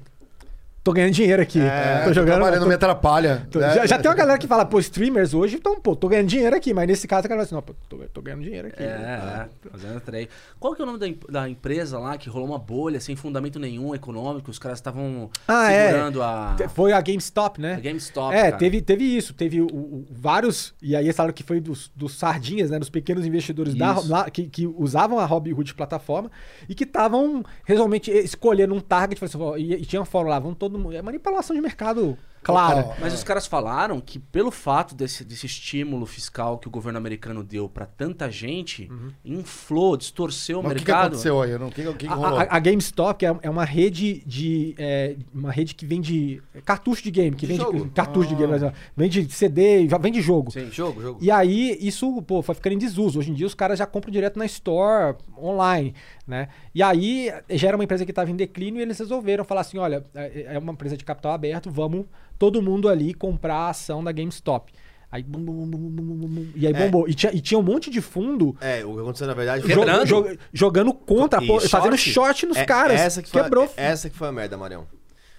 tô 0.86 0.94
ganhando 0.94 1.14
dinheiro 1.14 1.42
aqui. 1.42 1.60
É, 1.60 2.04
tô 2.06 2.14
jogando. 2.14 2.36
trabalhando, 2.36 2.62
tô- 2.62 2.68
me 2.70 2.76
atrapalha. 2.76 3.48
tô- 3.50 3.60
né? 3.60 3.74
já, 3.74 3.86
já 3.88 3.98
tem 3.98 4.08
uma 4.08 4.16
galera 4.16 4.38
que 4.38 4.46
fala, 4.46 4.64
pô, 4.64 4.80
streamers 4.80 5.34
hoje, 5.34 5.56
então, 5.56 5.80
pô, 5.82 5.96
tô 5.96 6.08
ganhando 6.08 6.28
dinheiro 6.28 6.56
aqui. 6.56 6.76
Mas 6.76 6.88
nesse 6.88 7.08
caso, 7.08 7.26
a 7.26 7.28
galera 7.28 7.48
fala 7.48 7.62
assim, 7.62 7.68
não, 7.70 7.76
pô, 7.76 7.76
tô, 7.90 8.08
tô 8.14 8.22
ganhando 8.22 8.44
dinheiro 8.44 8.68
aqui. 8.68 8.84
É, 8.84 8.86
é, 8.86 9.70
fazendo 9.72 10.00
trade. 10.00 10.30
Qual 10.60 10.76
que 10.76 10.82
é 10.82 10.84
o 10.84 10.86
nome 10.86 11.00
da, 11.00 11.08
da 11.42 11.50
empresa 11.50 11.98
lá 11.98 12.16
que 12.20 12.30
rolou 12.30 12.48
uma 12.48 12.60
bolha 12.60 13.00
sem 13.00 13.16
fundamento 13.16 13.58
nenhum 13.60 13.96
econômico? 13.96 14.52
Os 14.52 14.60
caras 14.60 14.78
estavam 14.78 15.28
Ah, 15.48 15.72
é. 15.72 15.88
segurando 15.88 16.22
a, 16.22 16.56
Foi 16.70 16.94
a 16.94 17.02
GameStop, 17.02 17.60
né? 17.60 17.74
a 17.74 17.80
GameStop. 17.80 18.36
É, 18.36 18.44
cara. 18.44 18.58
teve, 18.58 18.80
teve 18.80 19.04
isso, 19.04 19.34
teve 19.34 19.62
o- 19.62 19.66
o- 19.66 20.06
vários, 20.12 20.76
e 20.84 20.96
aí 20.96 21.04
eles 21.06 21.16
falaram 21.16 21.34
que 21.34 21.42
foi 21.42 21.60
dos, 21.60 21.92
dos 21.96 22.14
sardinhas, 22.16 22.70
né, 22.70 22.78
dos 22.78 22.92
pequenos 22.92 23.26
investidores 23.26 23.74
da, 23.74 24.00
lá, 24.06 24.30
que, 24.30 24.44
que 24.46 24.68
usavam 24.68 25.18
a 25.18 25.26
Robinhood 25.26 25.74
plataforma 25.74 26.30
e 26.70 26.76
que 26.76 26.84
estavam 26.84 27.44
realmente 27.64 28.12
escolhendo 28.12 28.76
um 28.76 28.80
target, 28.80 29.24
assim, 29.26 29.38
e, 29.58 29.74
e 29.74 29.86
tinha 29.86 30.00
um 30.00 30.06
fórum 30.06 30.30
lá, 30.30 30.38
vamos 30.38 30.58
todo 30.60 30.75
mundo, 30.78 30.96
é 30.96 31.02
manipulação 31.02 31.56
de 31.56 31.62
mercado 31.62 32.18
clara. 32.46 32.84
Total. 32.84 32.98
Mas 33.02 33.14
os 33.14 33.24
caras 33.24 33.48
falaram 33.48 34.00
que 34.00 34.20
pelo 34.20 34.52
fato 34.52 34.94
desse, 34.94 35.24
desse 35.26 35.48
estímulo 35.48 36.06
fiscal 36.06 36.58
que 36.60 36.68
o 36.68 36.72
governo 36.72 36.98
americano 36.98 37.44
deu 37.44 37.68
pra 37.68 37.86
tanta 37.86 38.30
gente, 38.30 38.88
inflou, 39.24 39.98
distorceu 39.98 40.60
o 40.60 40.64
Mas 40.64 40.74
o 40.74 40.76
que, 40.76 40.82
que 40.86 40.92
mercado. 40.92 41.08
aconteceu 41.08 41.42
aí? 41.42 41.52
Eu 41.52 41.60
não- 41.60 41.68
O 41.68 41.72
que, 41.72 41.94
que, 41.94 42.08
A, 42.08 42.14
a- 42.14 42.48
a 42.56 42.60
GameStop 42.60 43.26
é, 43.26 43.36
é 43.42 43.50
uma 43.50 43.66
rede 43.66 44.22
de. 44.26 44.76
é, 44.78 45.16
uma 45.34 45.52
rede 45.52 45.74
que 45.74 45.86
vende 45.86 46.42
cartucho 46.64 47.04
de 47.04 47.12
game, 47.12 47.36
que 47.36 47.46
vende 47.46 47.62
jogo. 47.62 47.90
cartucho 47.94 48.30
de 48.30 48.36
game, 48.36 48.52
mas, 48.52 48.62
ó, 48.64 48.72
vende 48.96 49.32
CD, 49.34 49.88
já 49.90 49.98
vende 49.98 50.22
jogo. 50.22 50.52
Sim. 50.52 50.70
Jogo, 50.72 51.02
jogo. 51.02 51.20
E 51.22 51.32
aí, 51.32 51.78
isso, 51.82 52.22
pô, 52.22 52.42
foi 52.42 52.54
ficando 52.56 52.74
em 52.74 52.78
desuso. 52.78 53.20
Hoje 53.20 53.32
em 53.32 53.34
dia, 53.34 53.48
os 53.48 53.56
caras 53.56 53.80
já 53.80 53.86
compram 53.86 54.12
direto 54.12 54.38
na 54.38 54.46
store, 54.46 55.16
online, 55.38 55.94
né? 56.28 56.50
E 56.74 56.84
aí, 56.84 57.32
já 57.50 57.70
era 57.70 57.78
uma 57.78 57.84
empresa 57.84 58.06
que 58.06 58.12
estava 58.12 58.30
em 58.30 58.36
declínio 58.36 58.80
e 58.80 58.84
eles 58.84 59.00
resolveram 59.00 59.44
falar 59.44 59.62
assim, 59.62 59.78
olha, 59.78 60.04
é 60.14 60.36
é 60.56 60.60
uma 60.60 60.74
empresa 60.74 60.96
de 60.98 61.04
capital 61.06 61.32
aberto, 61.32 61.72
vamos 61.72 62.06
todo 62.38 62.62
mundo 62.62 62.90
ali 62.90 63.14
comprar 63.14 63.56
a 63.56 63.70
ação 63.70 64.04
da 64.04 64.12
GameStop. 64.12 64.72
Aí, 65.12 65.24
bum, 65.24 65.40
bum, 65.44 65.54
bum, 65.54 65.68
bum, 65.68 65.78
bum, 65.90 66.04
bum, 66.18 66.28
bum, 66.28 66.48
e 66.56 66.68
aí 66.68 66.74
É. 66.74 66.78
bombou. 66.78 67.08
E 67.08 67.14
tinha, 67.14 67.32
e 67.34 67.40
tinha 67.40 67.58
um 67.58 67.64
monte 67.64 67.90
de 67.90 68.02
fundo 68.02 68.56
É, 68.60 68.84
o 68.84 68.94
que 68.96 69.00
aconteceu 69.00 69.28
na 69.28 69.34
verdade 69.34 69.62
jo- 69.62 69.68
Quebrando? 69.68 70.06
jo- 70.06 70.38
jogando 70.52 70.94
contra, 70.94 71.42
pô, 71.42 71.60
fazendo 71.62 71.98
short 71.98 72.46
nos 72.46 72.58
é- 72.58 72.66
caras. 72.66 73.00
Essa 73.00 73.22
que, 73.24 73.30
foi, 73.30 73.44
Quebrou. 73.44 73.72
é- 73.78 73.86
essa 73.86 74.10
que 74.10 74.16
foi 74.18 74.28
a 74.28 74.32
merda, 74.32 74.58
Marião. 74.58 74.86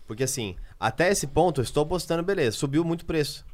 Porque 0.07 0.23
assim, 0.23 0.57
até 0.81 1.11
esse 1.11 1.27
ponto 1.27 1.61
eu 1.61 1.65
estou 1.65 1.83
apostando, 1.83 2.23
beleza, 2.23 2.57
subiu 2.57 2.85
muito 2.85 3.03
o 3.03 3.07
preço. 3.07 3.45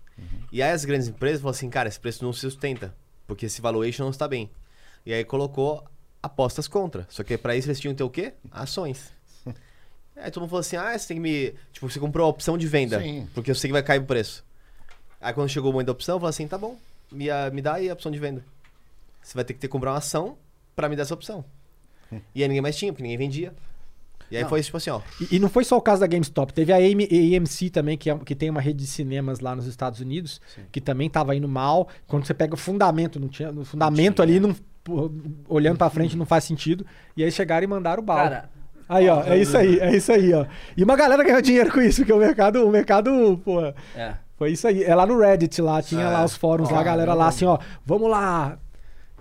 E 0.52 0.62
aí 0.62 0.70
as 0.70 0.84
grandes 0.84 1.08
empresas 1.08 1.40
falaram 1.40 1.56
assim, 1.56 1.70
cara, 1.70 1.88
esse 1.88 1.98
preço 1.98 2.22
não 2.24 2.32
se 2.32 2.40
sustenta, 2.40 2.94
porque 3.26 3.46
esse 3.46 3.60
valuation 3.60 4.04
não 4.04 4.10
está 4.10 4.28
bem. 4.28 4.50
E 5.04 5.12
aí 5.12 5.24
colocou 5.24 5.82
apostas 6.22 6.68
contra. 6.68 7.04
Só 7.08 7.24
que 7.24 7.36
pra 7.36 7.56
isso 7.56 7.66
eles 7.68 7.80
tinham 7.80 7.94
que 7.94 7.98
ter 7.98 8.04
o 8.04 8.10
quê? 8.10 8.34
Ações. 8.52 9.10
Aí 10.16 10.30
todo 10.30 10.42
mundo 10.42 10.50
falou 10.50 10.60
assim, 10.60 10.76
ah, 10.76 10.96
você 10.96 11.08
tem 11.08 11.16
que 11.16 11.20
me... 11.22 11.54
Tipo, 11.72 11.88
você 11.90 11.98
comprou 11.98 12.26
a 12.26 12.28
opção 12.28 12.56
de 12.58 12.66
venda, 12.66 13.00
Sim. 13.00 13.26
porque 13.34 13.50
eu 13.50 13.54
sei 13.54 13.68
que 13.68 13.72
vai 13.72 13.82
cair 13.82 13.98
o 14.00 14.04
preço. 14.04 14.44
Aí 15.20 15.32
quando 15.32 15.48
chegou 15.48 15.70
o 15.70 15.72
momento 15.72 15.86
da 15.86 15.92
opção, 15.92 16.16
eu 16.16 16.20
falei 16.20 16.30
assim, 16.30 16.46
tá 16.46 16.58
bom, 16.58 16.76
me, 17.10 17.30
ah, 17.30 17.50
me 17.52 17.62
dá 17.62 17.74
aí 17.74 17.88
a 17.88 17.92
opção 17.92 18.10
de 18.12 18.18
venda. 18.18 18.44
Você 19.22 19.34
vai 19.34 19.44
ter 19.44 19.54
que 19.54 19.60
ter 19.60 19.68
que 19.68 19.72
comprar 19.72 19.92
uma 19.92 19.98
ação 19.98 20.36
pra 20.76 20.88
me 20.88 20.96
dar 20.96 21.02
essa 21.02 21.14
opção. 21.14 21.44
E 22.34 22.42
aí 22.42 22.48
ninguém 22.48 22.60
mais 22.60 22.76
tinha, 22.76 22.92
porque 22.92 23.02
ninguém 23.02 23.16
vendia. 23.18 23.54
E 24.30 24.36
aí 24.36 24.42
Não. 24.42 24.48
foi 24.50 24.62
tipo 24.62 24.76
assim, 24.76 24.90
ó. 24.90 25.00
E, 25.20 25.36
e 25.36 25.38
não 25.38 25.48
foi 25.48 25.62
só 25.64 25.76
o 25.76 25.80
caso 25.80 26.00
da 26.00 26.06
GameStop, 26.06 26.52
teve 26.52 26.72
a 26.72 26.76
AM 26.76 27.04
AMC 27.36 27.70
também, 27.70 27.96
que, 27.98 28.10
é- 28.10 28.18
que 28.18 28.34
tem 28.34 28.48
uma 28.50 28.60
rede 28.60 28.80
de 28.80 28.86
cinemas 28.86 29.40
lá 29.40 29.54
nos 29.54 29.66
Estados 29.66 30.00
Unidos, 30.00 30.40
que 30.70 30.80
também 30.80 31.08
tava 31.10 31.34
indo 31.36 31.48
mal. 31.48 31.88
Quando 32.06 32.26
você 32.26 32.34
pega 32.34 32.54
o 32.54 32.56
fundamento, 32.56 33.18
não 33.20 33.28
tinha, 33.28 33.50
no 33.52 33.64
fundamento 33.64 34.22
ali, 34.22 34.40
não, 34.40 34.54
olhando 35.48 35.76
pra 35.78 35.90
frente, 35.90 36.16
não 36.16 36.26
faz 36.26 36.44
sentido. 36.44 36.84
E 37.16 37.22
aí 37.22 37.30
chegaram 37.30 37.64
e 37.64 37.66
mandaram 37.66 38.02
o 38.02 38.06
balde. 38.06 38.30
Cara, 38.34 38.50
Aí, 38.94 39.08
ó, 39.08 39.22
é 39.24 39.38
isso 39.38 39.56
aí, 39.56 39.78
é 39.80 39.96
isso 39.96 40.12
aí, 40.12 40.32
ó. 40.34 40.44
E 40.76 40.84
uma 40.84 40.96
galera 40.96 41.22
ganhou 41.24 41.40
dinheiro 41.42 41.70
com 41.72 41.80
isso, 41.80 42.00
porque 42.02 42.12
o 42.12 42.18
mercado, 42.18 42.66
o 42.66 42.70
mercado, 42.70 43.40
pô, 43.44 43.60
é. 43.96 44.16
foi 44.36 44.52
isso 44.52 44.66
aí. 44.66 44.82
É 44.84 44.94
lá 44.94 45.06
no 45.06 45.18
Reddit, 45.18 45.60
lá, 45.62 45.80
tinha 45.82 46.02
É. 46.04 46.08
lá 46.10 46.24
os 46.24 46.36
fóruns 46.36 46.70
lá, 46.70 46.80
a 46.80 46.82
galera 46.84 47.14
lá 47.14 47.28
assim, 47.28 47.44
ó, 47.44 47.58
vamos 47.86 48.10
lá. 48.10 48.58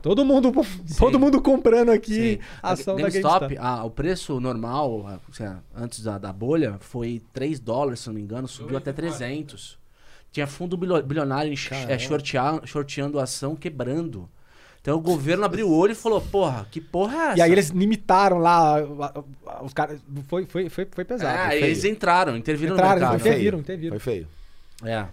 Todo 0.01 0.25
mundo, 0.25 0.51
todo 0.97 1.19
mundo 1.19 1.39
comprando 1.41 1.89
aqui 1.91 2.39
Sim. 2.39 2.39
a 2.63 2.71
ação 2.71 2.95
da 2.95 3.03
GameStop, 3.03 3.55
ah, 3.59 3.83
o 3.83 3.91
preço 3.91 4.39
normal, 4.39 5.05
ah, 5.07 5.19
lá, 5.39 5.59
antes 5.75 6.01
da, 6.03 6.17
da 6.17 6.33
bolha, 6.33 6.77
foi 6.79 7.21
3 7.31 7.59
dólares, 7.59 7.99
se 7.99 8.07
não 8.07 8.15
me 8.15 8.21
engano, 8.21 8.47
subiu 8.47 8.77
até 8.77 8.91
300. 8.91 9.77
Tinha 10.31 10.47
fundo 10.47 10.75
bilio- 10.75 11.03
bilionário 11.03 11.53
é, 11.87 11.99
shortear- 11.99 12.61
shorteando 12.65 13.19
a 13.19 13.23
ação, 13.23 13.55
quebrando. 13.55 14.27
Então 14.81 14.97
o 14.97 15.01
governo 15.01 15.45
abriu 15.45 15.69
o 15.69 15.77
olho 15.77 15.91
e 15.91 15.95
falou, 15.95 16.19
porra, 16.19 16.67
que 16.71 16.81
porra 16.81 17.15
é 17.15 17.27
essa? 17.29 17.37
E 17.37 17.41
aí 17.43 17.51
eles 17.51 17.69
limitaram 17.69 18.39
lá, 18.39 18.77
os 19.63 19.73
caras, 19.73 19.99
foi, 20.27 20.45
foi, 20.47 20.69
foi, 20.69 20.87
foi 20.91 21.05
pesado. 21.05 21.37
Ah, 21.37 21.49
foi 21.49 21.61
eles 21.63 21.83
entraram, 21.85 22.35
interviram 22.35 22.73
Entraram, 22.73 22.93
no 22.95 22.99
mercado. 23.09 23.19
interviram, 23.21 23.59
interviram. 23.59 23.99
Foi 23.99 24.13
feio. 24.13 24.27
É. 24.83 25.05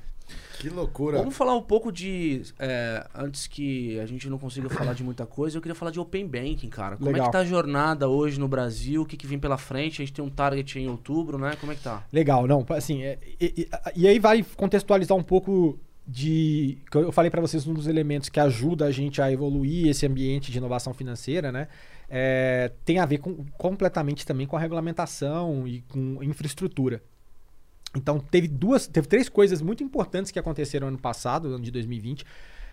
Que 0.58 0.68
loucura. 0.70 1.18
Vamos 1.18 1.36
falar 1.36 1.54
um 1.54 1.62
pouco 1.62 1.92
de. 1.92 2.42
é, 2.58 3.06
antes 3.14 3.46
que 3.46 4.00
a 4.00 4.06
gente 4.06 4.28
não 4.28 4.38
consiga 4.38 4.68
falar 4.68 4.92
de 4.92 5.04
muita 5.04 5.24
coisa, 5.24 5.56
eu 5.56 5.62
queria 5.62 5.74
falar 5.74 5.92
de 5.92 6.00
Open 6.00 6.26
Banking, 6.26 6.68
cara. 6.68 6.96
Como 6.96 7.08
é 7.10 7.12
Legal. 7.12 7.26
que 7.26 7.32
tá 7.32 7.38
a 7.40 7.44
jornada 7.44 8.08
hoje 8.08 8.40
no 8.40 8.48
Brasil? 8.48 9.02
O 9.02 9.06
que, 9.06 9.16
que 9.16 9.26
vem 9.26 9.38
pela 9.38 9.56
frente? 9.56 10.02
A 10.02 10.04
gente 10.04 10.14
tem 10.14 10.24
um 10.24 10.28
target 10.30 10.76
em 10.80 10.88
outubro, 10.88 11.38
né? 11.38 11.52
Como 11.60 11.70
é 11.70 11.76
que 11.76 11.82
tá? 11.82 12.02
Legal, 12.12 12.44
não, 12.48 12.66
assim, 12.70 13.04
é, 13.04 13.18
e, 13.40 13.54
e- 13.56 13.68
e 13.94 14.08
aí 14.08 14.18
vai 14.18 14.44
contextualizar 14.56 15.16
um 15.16 15.22
pouco 15.22 15.78
de, 16.10 16.78
eu 16.94 17.12
falei 17.12 17.30
pra 17.30 17.40
vocês, 17.42 17.66
um 17.66 17.74
dos 17.74 17.86
elementos 17.86 18.30
que 18.30 18.40
ajuda 18.40 18.86
a 18.86 18.90
gente 18.90 19.20
a 19.20 19.30
evoluir 19.30 19.88
esse 19.88 20.06
ambiente 20.06 20.50
de 20.50 20.56
inovação 20.56 20.94
financeira, 20.94 21.52
né, 21.52 21.68
é, 22.08 22.72
tem 22.82 22.98
a 22.98 23.04
ver 23.04 23.18
com, 23.18 23.44
completamente 23.58 24.24
também 24.24 24.46
com 24.46 24.56
a 24.56 24.60
regulamentação 24.60 25.68
e 25.68 25.82
com 25.82 26.22
infraestrutura. 26.22 27.02
Então 27.94 28.18
teve 28.18 28.48
duas, 28.48 28.86
teve 28.86 29.06
três 29.06 29.28
coisas 29.28 29.60
muito 29.60 29.84
importantes 29.84 30.30
que 30.32 30.38
aconteceram 30.38 30.88
ano 30.88 30.98
passado, 30.98 31.48
ano 31.48 31.62
de 31.62 31.70
2020, 31.70 32.24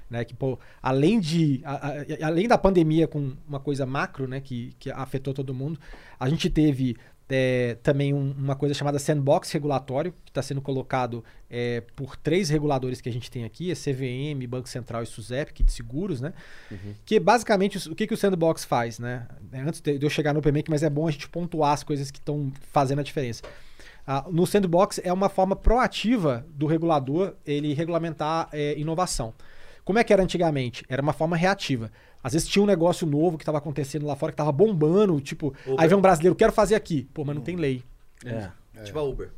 né, 0.10 0.24
que 0.24 0.34
pô, 0.34 0.58
além 0.82 1.20
de 1.20 1.62
a- 1.66 1.88
a- 1.90 2.28
além 2.28 2.48
da 2.48 2.58
pandemia 2.58 3.06
com 3.08 3.34
uma 3.48 3.60
coisa 3.60 3.86
macro, 3.86 4.28
né, 4.30 4.40
que, 4.40 4.74
que 4.80 4.90
afetou 4.92 5.34
todo 5.34 5.54
mundo, 5.54 5.78
a 6.18 6.30
gente 6.30 6.50
teve 6.50 6.96
é, 7.30 7.78
também 7.82 8.14
um- 8.14 8.32
uma 8.38 8.56
coisa 8.56 8.74
chamada 8.76 9.00
sandbox 9.00 9.52
regulatório, 9.52 10.14
que 10.24 10.30
está 10.32 10.42
sendo 10.42 10.62
colocado 10.62 11.24
é, 11.50 11.82
por 11.96 12.16
três 12.16 12.50
reguladores 12.50 13.00
que 13.02 13.08
a 13.10 13.12
gente 13.12 13.32
tem 13.32 13.44
aqui, 13.46 13.72
é 13.72 13.76
CVM, 13.76 14.46
Banco 14.48 14.68
Central 14.70 15.04
e 15.04 15.06
SUSEP, 15.06 15.54
que 15.54 15.64
de 15.64 15.72
seguros, 15.72 16.20
né? 16.22 16.34
Que 17.06 17.20
basicamente 17.20 17.90
o 17.90 17.96
que, 17.96 18.06
que 18.08 18.14
o 18.14 18.18
sandbox 18.18 18.66
faz, 18.66 19.00
né? 19.00 19.28
É, 19.52 19.60
Antes 19.62 19.80
de 19.82 20.00
eu 20.02 20.10
chegar 20.10 20.34
no 20.34 20.42
Bank, 20.42 20.70
mas 20.70 20.84
é 20.84 20.90
bom 20.90 21.08
a 21.08 21.12
gente 21.12 21.28
pontuar 21.30 21.74
as 21.74 21.84
coisas 21.84 22.12
que 22.12 22.20
estão 22.20 22.52
fazendo 22.72 23.00
a 23.00 23.04
diferença. 23.04 23.42
Ah, 24.08 24.26
no 24.30 24.46
sandbox 24.46 25.00
é 25.04 25.12
uma 25.12 25.30
forma 25.30 25.56
proativa 25.56 26.46
do 26.50 26.68
regulador 26.68 27.34
ele 27.46 27.74
regulamentar 27.74 28.50
é, 28.54 28.78
inovação. 28.78 29.34
Como 29.86 30.00
é 30.00 30.04
que 30.04 30.12
era 30.12 30.24
antigamente? 30.24 30.84
Era 30.90 31.02
uma 31.02 31.14
forma 31.14 31.38
reativa. 31.38 31.92
Às 32.24 32.34
vezes 32.34 32.48
tinha 32.48 32.62
um 32.62 32.66
negócio 32.66 33.06
novo 33.06 33.38
que 33.38 33.44
estava 33.44 33.60
acontecendo 33.60 34.06
lá 34.06 34.16
fora, 34.16 34.32
que 34.32 34.34
estava 34.34 34.52
bombando, 34.52 35.22
tipo, 35.22 35.54
aí 35.78 35.88
vem 35.88 35.96
um 35.96 36.02
brasileiro, 36.02 36.36
quero 36.36 36.52
fazer 36.52 36.74
aqui. 36.74 37.08
Pô, 37.14 37.24
mas 37.24 37.36
não 37.36 37.44
tem 37.44 37.56
lei. 37.56 37.84
É. 38.26 38.50
Tipo 38.84 38.98
a 38.98 39.04
Uber. 39.04 39.30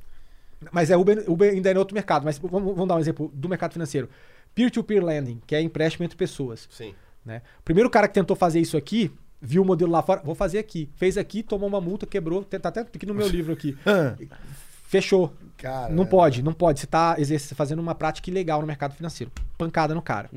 Mas 0.72 0.90
é 0.90 0.98
Uber, 0.98 1.24
Uber 1.30 1.52
ainda 1.52 1.69
é 1.69 1.74
em 1.74 1.78
outro 1.78 1.94
mercado. 1.94 2.24
Mas 2.24 2.38
vamos, 2.38 2.74
vamos 2.74 2.88
dar 2.88 2.95
um 2.95 2.99
exemplo 2.99 3.30
do 3.34 3.49
mercado 3.49 3.74
financeiro. 3.74 4.10
Peer-to-peer 4.56 5.03
lending, 5.03 5.41
que 5.45 5.53
é 5.53 5.61
empréstimo 5.61 6.06
entre 6.06 6.18
pessoas. 6.18 6.68
Sim. 6.72 6.95
Né? 7.26 7.41
O 7.60 7.64
primeiro 7.64 7.90
cara 7.90 8.07
que 8.07 8.14
tentou 8.14 8.36
fazer 8.36 8.61
isso 8.61 8.78
aqui, 8.78 9.11
viu 9.41 9.61
o 9.61 9.65
modelo 9.65 9.91
lá 9.91 10.02
fora, 10.02 10.22
vou 10.24 10.34
fazer 10.34 10.60
aqui. 10.60 10.90
Fez 10.95 11.18
aqui, 11.18 11.44
tomou 11.44 11.68
uma 11.68 11.82
multa, 11.82 12.06
quebrou. 12.06 12.41
Tá 12.44 12.69
até 12.69 12.80
aqui 12.80 13.06
no 13.06 13.14
meu 13.14 13.28
livro 13.30 13.52
aqui. 13.52 13.78
Fechou. 14.88 15.34
Cara, 15.58 15.94
Não 15.94 16.06
pode, 16.06 16.42
não 16.42 16.54
pode. 16.54 16.80
Você 16.80 16.86
está 16.86 17.56
fazendo 17.56 17.80
uma 17.80 17.94
prática 17.94 18.30
ilegal 18.30 18.62
no 18.62 18.68
mercado 18.68 18.96
financeiro. 18.96 19.30
Pancada 19.58 19.94
no 19.94 20.02
cara. 20.02 20.30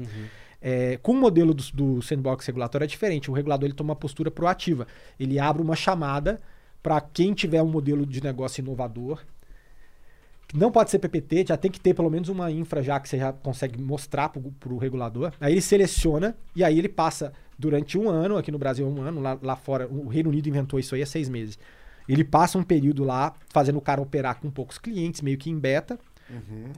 É, 0.61 0.99
com 1.01 1.13
o 1.13 1.17
modelo 1.17 1.55
do, 1.55 1.63
do 1.73 2.03
sandbox 2.03 2.45
regulatório 2.47 2.85
é 2.85 2.89
diferente. 2.89 3.31
O 3.31 3.35
regulador 3.35 3.69
ele 3.69 3.75
toma 3.75 3.91
uma 3.91 3.97
postura 3.97 4.29
proativa. 4.29 4.89
Ele 5.21 5.39
abre 5.39 5.63
uma 5.63 5.77
chamada 5.77 6.41
para 6.83 7.01
quem 7.01 7.33
tiver 7.33 7.63
um 7.63 7.69
modelo 7.69 8.05
de 8.05 8.21
negócio 8.21 8.61
inovador. 8.61 9.23
Não 10.53 10.73
pode 10.73 10.91
ser 10.91 10.99
PPT, 10.99 11.45
já 11.47 11.57
tem 11.57 11.71
que 11.71 11.79
ter 11.79 11.95
pelo 11.95 12.11
menos 12.11 12.29
uma 12.29 12.51
infra 12.51 12.83
já 12.83 12.99
que 12.99 13.09
você 13.09 13.19
já 13.19 13.33
consegue 13.33 13.81
mostrar 13.81 14.31
para 14.31 14.73
o 14.73 14.79
regulador. 14.79 15.33
Aí 15.41 15.53
ele 15.53 15.61
seleciona 15.61 16.37
e 16.57 16.65
aí 16.65 16.77
ele 16.77 16.89
passa 16.89 17.33
durante 17.57 17.97
um 17.97 18.09
ano, 18.09 18.37
aqui 18.37 18.51
no 18.51 18.59
Brasil 18.59 18.85
é 18.85 18.91
um 18.91 19.01
ano, 19.01 19.21
lá, 19.21 19.39
lá 19.41 19.55
fora, 19.55 19.87
o 19.87 20.09
Reino 20.09 20.29
Unido 20.29 20.49
inventou 20.49 20.81
isso 20.81 20.97
aí 20.97 21.03
há 21.03 21.07
seis 21.07 21.29
meses. 21.29 21.57
Ele 22.09 22.25
passa 22.25 22.59
um 22.59 22.63
período 22.63 23.05
lá 23.05 23.35
fazendo 23.51 23.77
o 23.79 23.81
cara 23.81 24.01
operar 24.01 24.41
com 24.41 24.51
poucos 24.51 24.79
clientes, 24.79 25.21
meio 25.21 25.39
que 25.39 25.49
em 25.51 25.59
beta, 25.59 25.99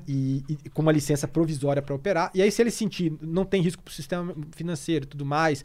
e, 0.08 0.42
e 0.48 0.70
com 0.70 0.80
uma 0.82 0.92
licença 0.92 1.28
provisória 1.28 1.82
para 1.82 1.94
operar. 1.94 2.30
E 2.34 2.40
aí, 2.42 2.50
se 2.50 2.62
ele 2.62 2.70
sentir 2.70 3.12
não 3.20 3.44
tem 3.44 3.60
risco 3.62 3.82
para 3.82 3.90
o 3.90 3.94
sistema 3.94 4.34
financeiro 4.52 5.04
e 5.04 5.08
tudo 5.08 5.24
mais, 5.26 5.64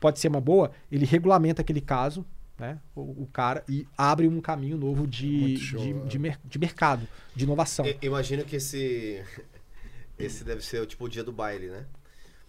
pode 0.00 0.18
ser 0.18 0.28
uma 0.28 0.40
boa, 0.40 0.70
ele 0.90 1.04
regulamenta 1.06 1.62
aquele 1.62 1.80
caso, 1.80 2.24
né? 2.58 2.78
O, 2.96 3.22
o 3.22 3.28
cara, 3.32 3.62
e 3.68 3.86
abre 3.96 4.26
um 4.26 4.40
caminho 4.40 4.76
novo 4.76 5.06
de, 5.06 5.56
show, 5.58 5.80
de, 5.80 5.92
de 6.08 6.18
mer- 6.18 6.40
de 6.44 6.58
mercado, 6.58 7.06
de 7.34 7.44
inovação. 7.44 7.84
Eu 7.86 7.96
imagino 8.02 8.44
que 8.44 8.56
esse. 8.56 9.22
Esse 10.18 10.42
deve 10.42 10.64
ser 10.64 10.82
o 10.82 10.86
tipo 10.86 11.04
o 11.04 11.08
dia 11.08 11.22
do 11.22 11.30
baile, 11.30 11.68
né? 11.68 11.84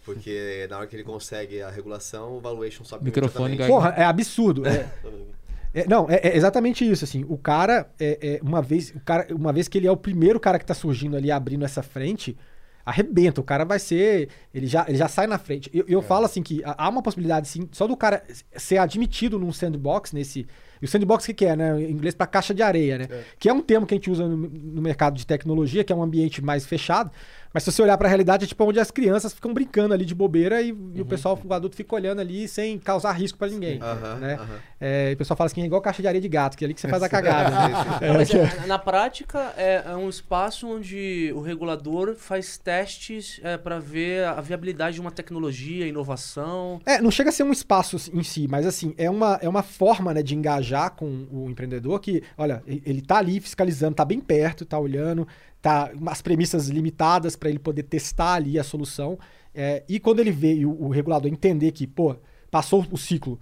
Porque 0.04 0.66
na 0.72 0.80
hora 0.80 0.88
que 0.88 0.96
ele 0.96 1.04
consegue 1.04 1.62
a 1.62 1.70
regulação, 1.70 2.36
o 2.36 2.42
valuation 2.42 2.84
sobe 2.84 3.06
Microfone. 3.06 3.56
Porra, 3.68 3.90
é 3.96 4.04
absurdo. 4.04 4.66
É, 4.66 4.92
é, 5.74 5.88
não, 5.88 6.08
é, 6.10 6.16
é 6.16 6.36
exatamente 6.36 6.90
isso, 6.90 7.04
assim. 7.04 7.26
O 7.28 7.38
cara, 7.38 7.90
é, 8.00 8.18
é, 8.22 8.40
uma, 8.42 8.62
vez, 8.62 8.92
o 8.92 9.00
cara, 9.00 9.28
uma 9.34 9.54
vez 9.54 9.68
que 9.68 9.78
ele 9.78 9.88
é 9.88 9.92
o 9.92 9.98
primeiro 9.98 10.40
cara 10.40 10.58
que 10.58 10.66
tá 10.66 10.74
surgindo 10.74 11.16
ali, 11.16 11.32
abrindo 11.32 11.64
essa 11.64 11.84
frente, 11.84 12.36
arrebenta. 12.84 13.40
O 13.40 13.44
cara 13.44 13.64
vai 13.64 13.78
ser. 13.78 14.30
Ele 14.54 14.66
já, 14.66 14.86
ele 14.88 14.98
já 14.98 15.08
sai 15.08 15.28
na 15.28 15.38
frente. 15.38 15.70
Eu, 15.74 15.86
eu 15.88 16.02
falo 16.02 16.26
assim 16.26 16.42
que 16.42 16.62
há 16.66 16.90
uma 16.90 17.04
possibilidade, 17.04 17.48
sim, 17.48 17.70
só 17.72 17.86
do 17.86 17.96
cara 17.96 18.24
ser 18.56 18.78
admitido 18.78 19.38
num 19.38 19.54
sandbox, 19.54 20.12
nesse. 20.12 20.48
E 20.82 20.86
o 20.86 20.88
sandbox 20.88 21.24
o 21.24 21.28
que, 21.28 21.34
que 21.34 21.46
é, 21.46 21.56
né? 21.56 21.80
Em 21.82 21.92
inglês 21.92 22.16
para 22.16 22.26
caixa 22.26 22.54
de 22.54 22.64
areia, 22.64 22.98
né? 22.98 23.08
Que 23.38 23.50
é 23.50 23.54
um 23.54 23.62
termo 23.62 23.86
que 23.86 23.94
a 23.94 23.98
gente 23.98 24.10
usa 24.10 24.28
no, 24.28 24.38
no 24.38 24.82
mercado 24.82 25.16
de 25.16 25.28
tecnologia, 25.28 25.84
que 25.84 25.94
é 25.94 25.96
um 25.96 26.02
ambiente 26.02 26.42
mais 26.44 26.66
fechado. 26.66 27.12
Mas 27.54 27.64
se 27.64 27.72
você 27.72 27.82
olhar 27.82 27.98
para 27.98 28.08
a 28.08 28.10
realidade, 28.10 28.46
é 28.46 28.48
tipo 28.48 28.64
onde 28.64 28.80
as 28.80 28.92
crianças 28.92 29.34
ficam 29.34 29.54
brincando 29.54 29.94
ali 29.94 30.06
de 30.06 30.14
bobeira 30.14 30.62
e, 30.62 30.70
e 30.94 31.02
o 31.02 31.06
pessoal, 31.06 31.40
o 31.44 31.54
adulto 31.54 31.76
fica 31.76 31.96
olhando 31.96 32.20
ali 32.20 32.48
sem 32.48 32.78
causar 32.78 33.12
risco 33.14 33.38
para 33.40 33.48
ninguém. 33.48 33.82
Aham, 33.82 34.16
né? 34.20 34.34
aham. 34.36 34.60
É, 34.80 35.12
o 35.14 35.18
pessoal 35.18 35.36
fala 35.36 35.48
assim, 35.48 35.62
é 35.62 35.66
igual 35.66 35.82
caixa 35.82 36.02
de 36.02 36.08
areia 36.08 36.22
de 36.22 36.30
gato, 36.30 36.56
que 36.56 36.64
é 36.64 36.66
ali 36.68 36.74
que 36.74 36.82
você 36.82 36.88
faz 36.88 37.02
a 37.02 37.10
cagada. 37.10 37.50
né? 37.50 37.72
É, 38.02 38.38
é- 38.38 38.64
é, 38.64 38.68
na 38.68 38.78
prática 38.78 39.54
é, 39.58 39.84
é 39.86 39.96
um 39.96 40.08
espaço 40.08 40.68
onde 40.68 41.32
o 41.36 41.42
regulador 41.42 42.16
faz 42.16 42.58
testes 42.58 43.42
para 43.64 43.80
ver 43.80 44.26
a 44.26 44.40
viabilidade 44.42 44.96
de 44.96 45.02
uma 45.02 45.12
tecnologia, 45.12 45.88
inovação. 45.88 46.80
É, 46.86 47.02
não 47.02 47.12
chega 47.12 47.30
a 47.30 47.34
ser 47.34 47.44
um 47.44 47.52
espaço 47.52 47.98
em 48.14 48.24
si, 48.24 48.48
mas 48.48 48.66
assim, 48.66 48.94
é 48.98 49.10
uma, 49.10 49.40
é 49.42 49.50
uma 49.50 49.64
forma 49.64 50.14
né, 50.14 50.22
de 50.22 50.36
engajar 50.36 50.92
com 50.92 51.28
o 51.32 51.50
empreendedor 51.50 52.00
que, 52.00 52.22
olha, 52.38 52.62
ele 52.68 53.02
tá 53.02 53.18
ali 53.18 53.40
fiscalizando, 53.40 53.96
tá 53.96 54.06
bem 54.06 54.20
perto, 54.20 54.66
tá 54.66 54.78
olhando, 54.78 55.28
tá 55.62 55.92
as 56.08 56.22
premissas 56.22 56.68
limitadas 56.70 57.36
para 57.36 57.50
ele 57.50 57.60
poder 57.60 57.84
testar 57.84 58.34
ali 58.36 58.58
a 58.60 58.64
solução. 58.64 59.18
É, 59.54 59.84
e 59.90 60.00
quando 60.00 60.20
ele 60.20 60.32
vê 60.32 60.54
e 60.56 60.66
o, 60.66 60.72
o 60.84 60.90
regulador 60.90 61.30
entender 61.32 61.72
que, 61.72 61.86
pô, 61.88 62.16
passou 62.52 62.86
o 62.92 62.98
ciclo, 62.98 63.40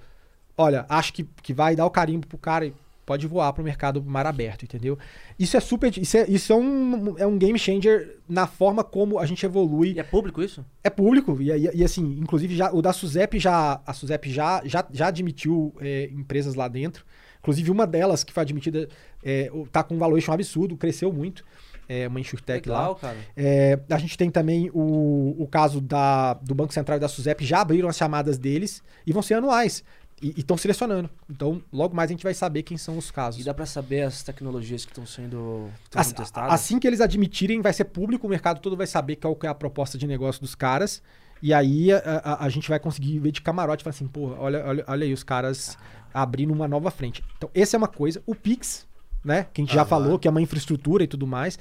olha, 0.57 0.85
acho 0.89 1.13
que, 1.13 1.23
que 1.41 1.53
vai 1.53 1.75
dar 1.75 1.85
o 1.85 1.91
carimbo 1.91 2.25
pro 2.27 2.37
cara 2.37 2.65
e 2.65 2.73
pode 3.05 3.25
voar 3.25 3.53
pro 3.53 3.63
mercado 3.63 4.03
mar 4.03 4.25
aberto, 4.25 4.63
entendeu? 4.63 4.97
Isso 5.39 5.55
é 5.55 5.59
super. 5.61 5.95
Isso 5.97 6.17
é, 6.17 6.25
isso 6.29 6.51
é, 6.51 6.55
um, 6.55 7.17
é 7.17 7.25
um 7.25 7.37
game 7.37 7.57
changer 7.57 8.17
na 8.27 8.45
forma 8.47 8.83
como 8.83 9.17
a 9.19 9.25
gente 9.25 9.45
evolui 9.45 9.93
E 9.93 9.99
é 9.99 10.03
público 10.03 10.41
isso? 10.43 10.65
é 10.83 10.89
público, 10.89 11.37
e, 11.41 11.49
e- 11.51 11.71
e, 11.75 11.83
assim, 11.85 12.17
inclusive 12.19 12.53
já, 12.55 12.69
o 12.73 12.81
da 12.81 12.91
Suzep 12.91 13.39
já. 13.39 13.81
A 13.85 13.93
Suzep 13.93 14.29
já, 14.29 14.61
já, 14.65 14.85
já 14.91 15.07
admitiu 15.07 15.73
é, 15.79 16.09
empresas 16.11 16.55
lá 16.55 16.67
dentro. 16.67 17.05
Inclusive, 17.39 17.71
uma 17.71 17.87
delas 17.87 18.25
que 18.25 18.33
foi 18.33 18.43
admitida 18.43 18.89
é, 19.23 19.49
tá 19.71 19.81
com 19.83 19.95
um 19.95 19.97
valuation 19.97 20.33
absurdo, 20.33 20.75
cresceu 20.75 21.13
muito. 21.13 21.45
É 21.89 22.07
uma 22.07 22.19
InsurTech 22.19 22.67
lá. 22.67 22.79
Legal, 22.79 22.95
cara. 22.95 23.17
É, 23.35 23.79
a 23.89 23.97
gente 23.97 24.17
tem 24.17 24.29
também 24.29 24.69
o, 24.73 25.35
o 25.37 25.47
caso 25.47 25.79
da, 25.81 26.33
do 26.35 26.53
Banco 26.53 26.73
Central 26.73 26.97
e 26.97 26.99
da 27.01 27.07
Suzep, 27.07 27.45
já 27.45 27.61
abriram 27.61 27.87
as 27.87 27.95
chamadas 27.97 28.37
deles 28.37 28.83
e 29.05 29.13
vão 29.13 29.21
ser 29.21 29.35
anuais. 29.35 29.83
E 30.21 30.33
estão 30.35 30.57
selecionando. 30.57 31.07
Então, 31.29 31.61
logo 31.71 31.95
mais 31.95 32.09
a 32.09 32.13
gente 32.13 32.23
vai 32.23 32.33
saber 32.33 32.63
quem 32.63 32.75
são 32.75 32.97
os 32.97 33.11
casos. 33.11 33.39
E 33.39 33.43
dá 33.43 33.53
pra 33.53 33.67
saber 33.67 34.01
as 34.01 34.23
tecnologias 34.23 34.83
que 34.83 34.91
estão 34.91 35.05
sendo, 35.05 35.69
que 35.83 35.91
tão 35.91 36.01
As- 36.01 36.07
sendo 36.07 36.17
testadas? 36.17 36.53
assim 36.53 36.79
que 36.79 36.87
eles 36.87 36.99
admitirem, 37.01 37.61
vai 37.61 37.71
ser 37.71 37.85
público, 37.85 38.25
o 38.25 38.29
mercado 38.29 38.59
todo 38.59 38.75
vai 38.75 38.87
saber 38.87 39.17
qual 39.17 39.37
é 39.43 39.47
a 39.47 39.53
proposta 39.53 39.95
de 39.95 40.07
negócio 40.07 40.41
dos 40.41 40.55
caras. 40.55 41.03
E 41.39 41.53
aí 41.53 41.91
a, 41.93 41.99
a- 42.23 42.45
a 42.45 42.49
gente 42.49 42.67
vai 42.67 42.79
conseguir 42.79 43.19
ver 43.19 43.31
de 43.31 43.41
camarote 43.43 43.83
falar 43.83 43.91
assim, 43.95 44.07
pô, 44.07 44.35
olha, 44.39 44.65
olha, 44.65 44.83
olha 44.87 45.05
aí 45.05 45.13
os 45.13 45.21
caras 45.23 45.77
abrindo 46.11 46.51
uma 46.51 46.67
nova 46.67 46.89
frente. 46.89 47.23
Então, 47.37 47.47
essa 47.53 47.75
é 47.75 47.77
uma 47.77 47.87
coisa. 47.87 48.23
O 48.25 48.33
Pix, 48.33 48.87
né? 49.23 49.47
Que 49.53 49.61
a 49.61 49.65
gente 49.65 49.73
já 49.73 49.81
Aham. 49.81 49.89
falou, 49.89 50.19
que 50.19 50.27
é 50.27 50.31
uma 50.31 50.41
infraestrutura 50.41 51.03
e 51.03 51.07
tudo 51.07 51.27
mais. 51.27 51.57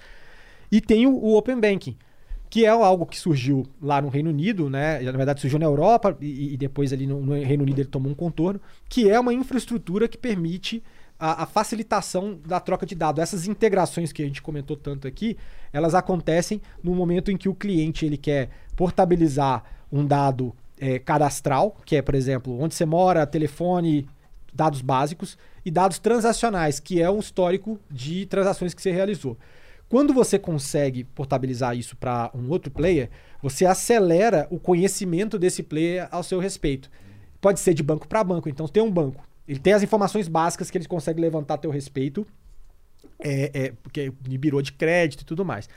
E 0.70 0.80
tem 0.80 1.06
o, 1.06 1.14
o 1.14 1.36
Open 1.36 1.60
Banking, 1.60 1.96
que 2.48 2.64
é 2.64 2.68
algo 2.68 3.06
que 3.06 3.18
surgiu 3.18 3.66
lá 3.80 4.00
no 4.00 4.08
Reino 4.08 4.30
Unido, 4.30 4.70
né? 4.70 5.00
Na 5.00 5.12
verdade, 5.12 5.40
surgiu 5.40 5.58
na 5.58 5.66
Europa 5.66 6.16
e, 6.20 6.54
e 6.54 6.56
depois 6.56 6.92
ali 6.92 7.06
no, 7.06 7.20
no 7.20 7.32
Reino 7.34 7.62
Unido 7.62 7.80
ele 7.80 7.88
tomou 7.88 8.10
um 8.10 8.14
contorno, 8.14 8.60
que 8.88 9.10
é 9.10 9.18
uma 9.18 9.32
infraestrutura 9.32 10.08
que 10.08 10.16
permite 10.16 10.82
a, 11.18 11.42
a 11.44 11.46
facilitação 11.46 12.38
da 12.46 12.60
troca 12.60 12.86
de 12.86 12.94
dados. 12.94 13.22
Essas 13.22 13.46
integrações 13.46 14.12
que 14.12 14.22
a 14.22 14.26
gente 14.26 14.42
comentou 14.42 14.76
tanto 14.76 15.08
aqui, 15.08 15.36
elas 15.72 15.94
acontecem 15.94 16.60
no 16.82 16.94
momento 16.94 17.30
em 17.30 17.36
que 17.36 17.48
o 17.48 17.54
cliente 17.54 18.04
ele 18.04 18.16
quer 18.16 18.50
portabilizar 18.76 19.64
um 19.90 20.04
dado 20.04 20.54
eh, 20.78 20.98
cadastral, 20.98 21.76
que 21.84 21.96
é, 21.96 22.02
por 22.02 22.14
exemplo, 22.14 22.60
onde 22.60 22.74
você 22.74 22.84
mora, 22.84 23.26
telefone, 23.26 24.06
dados 24.52 24.82
básicos, 24.82 25.38
e 25.66 25.70
dados 25.72 25.98
transacionais, 25.98 26.78
que 26.78 27.02
é 27.02 27.10
um 27.10 27.18
histórico 27.18 27.76
de 27.90 28.24
transações 28.26 28.72
que 28.72 28.80
você 28.80 28.92
realizou. 28.92 29.36
Quando 29.88 30.14
você 30.14 30.38
consegue 30.38 31.02
portabilizar 31.02 31.76
isso 31.76 31.96
para 31.96 32.30
um 32.32 32.48
outro 32.50 32.70
player, 32.70 33.10
você 33.42 33.66
acelera 33.66 34.46
o 34.48 34.60
conhecimento 34.60 35.36
desse 35.36 35.64
player 35.64 36.06
ao 36.12 36.22
seu 36.22 36.38
respeito. 36.38 36.88
Pode 37.40 37.58
ser 37.58 37.74
de 37.74 37.82
banco 37.82 38.06
para 38.06 38.22
banco. 38.22 38.48
Então, 38.48 38.68
tem 38.68 38.80
um 38.80 38.90
banco. 38.90 39.26
Ele 39.46 39.58
tem 39.58 39.72
as 39.72 39.82
informações 39.82 40.28
básicas 40.28 40.70
que 40.70 40.78
ele 40.78 40.86
consegue 40.86 41.20
levantar 41.20 41.54
a 41.54 41.58
teu 41.58 41.72
respeito, 41.72 42.24
é, 43.18 43.50
é, 43.52 43.72
porque 43.82 44.12
liberou 44.24 44.62
de 44.62 44.72
crédito 44.72 45.22
e 45.22 45.24
tudo 45.24 45.44
mais. 45.44 45.68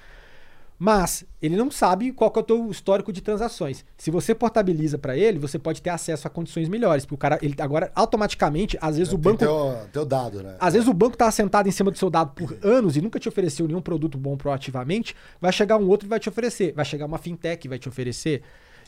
Mas 0.80 1.26
ele 1.42 1.58
não 1.58 1.70
sabe 1.70 2.14
qual 2.14 2.32
que 2.32 2.40
é 2.40 2.42
o 2.42 2.46
teu 2.46 2.72
histórico 2.72 3.12
de 3.12 3.20
transações. 3.20 3.84
Se 3.98 4.10
você 4.10 4.34
portabiliza 4.34 4.98
para 4.98 5.18
ele, 5.18 5.38
você 5.38 5.60
pode 5.60 5.82
ter 5.82 5.90
acesso 5.90 6.26
a 6.26 6.30
condições 6.30 6.70
melhores, 6.70 7.06
porque 7.06 7.16
o 7.16 7.18
cara 7.18 7.38
ele 7.42 7.54
agora 7.60 7.92
automaticamente, 7.94 8.78
às 8.80 8.98
vezes 8.98 9.12
o 9.12 9.18
Tem 9.18 9.24
banco 9.34 9.40
Teu, 9.40 9.78
teu 9.92 10.06
dado, 10.06 10.42
né? 10.42 10.56
às 10.58 10.74
vezes 10.74 10.88
o 10.88 10.94
banco 10.94 11.18
tá 11.18 11.30
sentado 11.30 11.68
em 11.68 11.72
cima 11.72 11.92
do 11.92 11.98
seu 11.98 12.10
dado 12.10 12.32
por 12.32 12.58
anos 12.64 12.96
e 12.96 13.02
nunca 13.02 13.20
te 13.20 13.28
ofereceu 13.28 13.68
nenhum 13.68 13.82
produto 13.82 14.18
bom 14.18 14.38
proativamente, 14.38 15.14
vai 15.42 15.52
chegar 15.52 15.76
um 15.76 15.88
outro 15.90 16.08
e 16.08 16.10
vai 16.10 16.20
te 16.20 16.30
oferecer. 16.30 16.74
Vai 16.74 16.86
chegar 16.86 17.06
uma 17.06 17.18
fintech 17.18 17.68
e 17.68 17.70
vai 17.70 17.78
te 17.78 17.90
oferecer. 17.90 18.42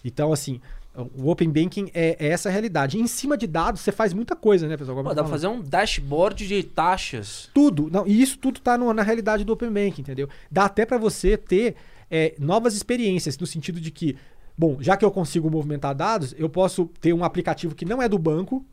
Então, 0.04 0.32
assim, 0.32 0.62
o 1.18 1.30
Open 1.30 1.50
Banking 1.50 1.90
é, 1.94 2.18
é 2.20 2.28
essa 2.30 2.50
realidade. 2.50 2.98
Em 3.00 3.08
cima 3.08 3.38
de 3.38 3.48
dados, 3.48 3.82
você 3.82 3.92
faz 3.92 4.14
muita 4.14 4.36
coisa, 4.36 4.68
né, 4.68 4.76
pessoal? 4.76 4.98
Pô, 4.98 5.04
dá 5.04 5.16
pra 5.16 5.24
falando. 5.24 5.32
fazer 5.32 5.48
um 5.48 5.62
dashboard 5.62 6.46
de 6.48 6.64
taxas. 6.64 7.50
Tudo. 7.54 7.90
Não, 7.92 8.06
e 8.06 8.22
isso 8.22 8.38
tudo 8.38 8.60
tá 8.60 8.78
no- 8.78 8.94
na 8.94 9.02
realidade 9.02 9.44
do 9.46 9.54
Open 9.54 9.70
Banking, 9.72 10.02
entendeu? 10.02 10.28
Dá 10.52 10.66
até 10.66 10.86
para 10.86 10.98
você 10.98 11.38
ter 11.38 11.76
é, 12.14 12.36
novas 12.38 12.76
experiências, 12.76 13.38
no 13.38 13.48
sentido 13.48 13.80
de 13.80 13.90
que, 13.90 14.18
bom, 14.58 14.76
já 14.82 14.98
que 14.98 15.06
eu 15.06 15.12
consigo 15.12 15.50
movimentar 15.50 15.96
dados, 15.96 16.36
eu 16.38 16.50
posso 16.50 16.90
ter 17.00 17.14
um 17.14 17.24
aplicativo 17.24 17.74
que 17.74 17.86
não 17.86 18.02
é 18.02 18.10
do 18.10 18.20
banco, 18.20 18.66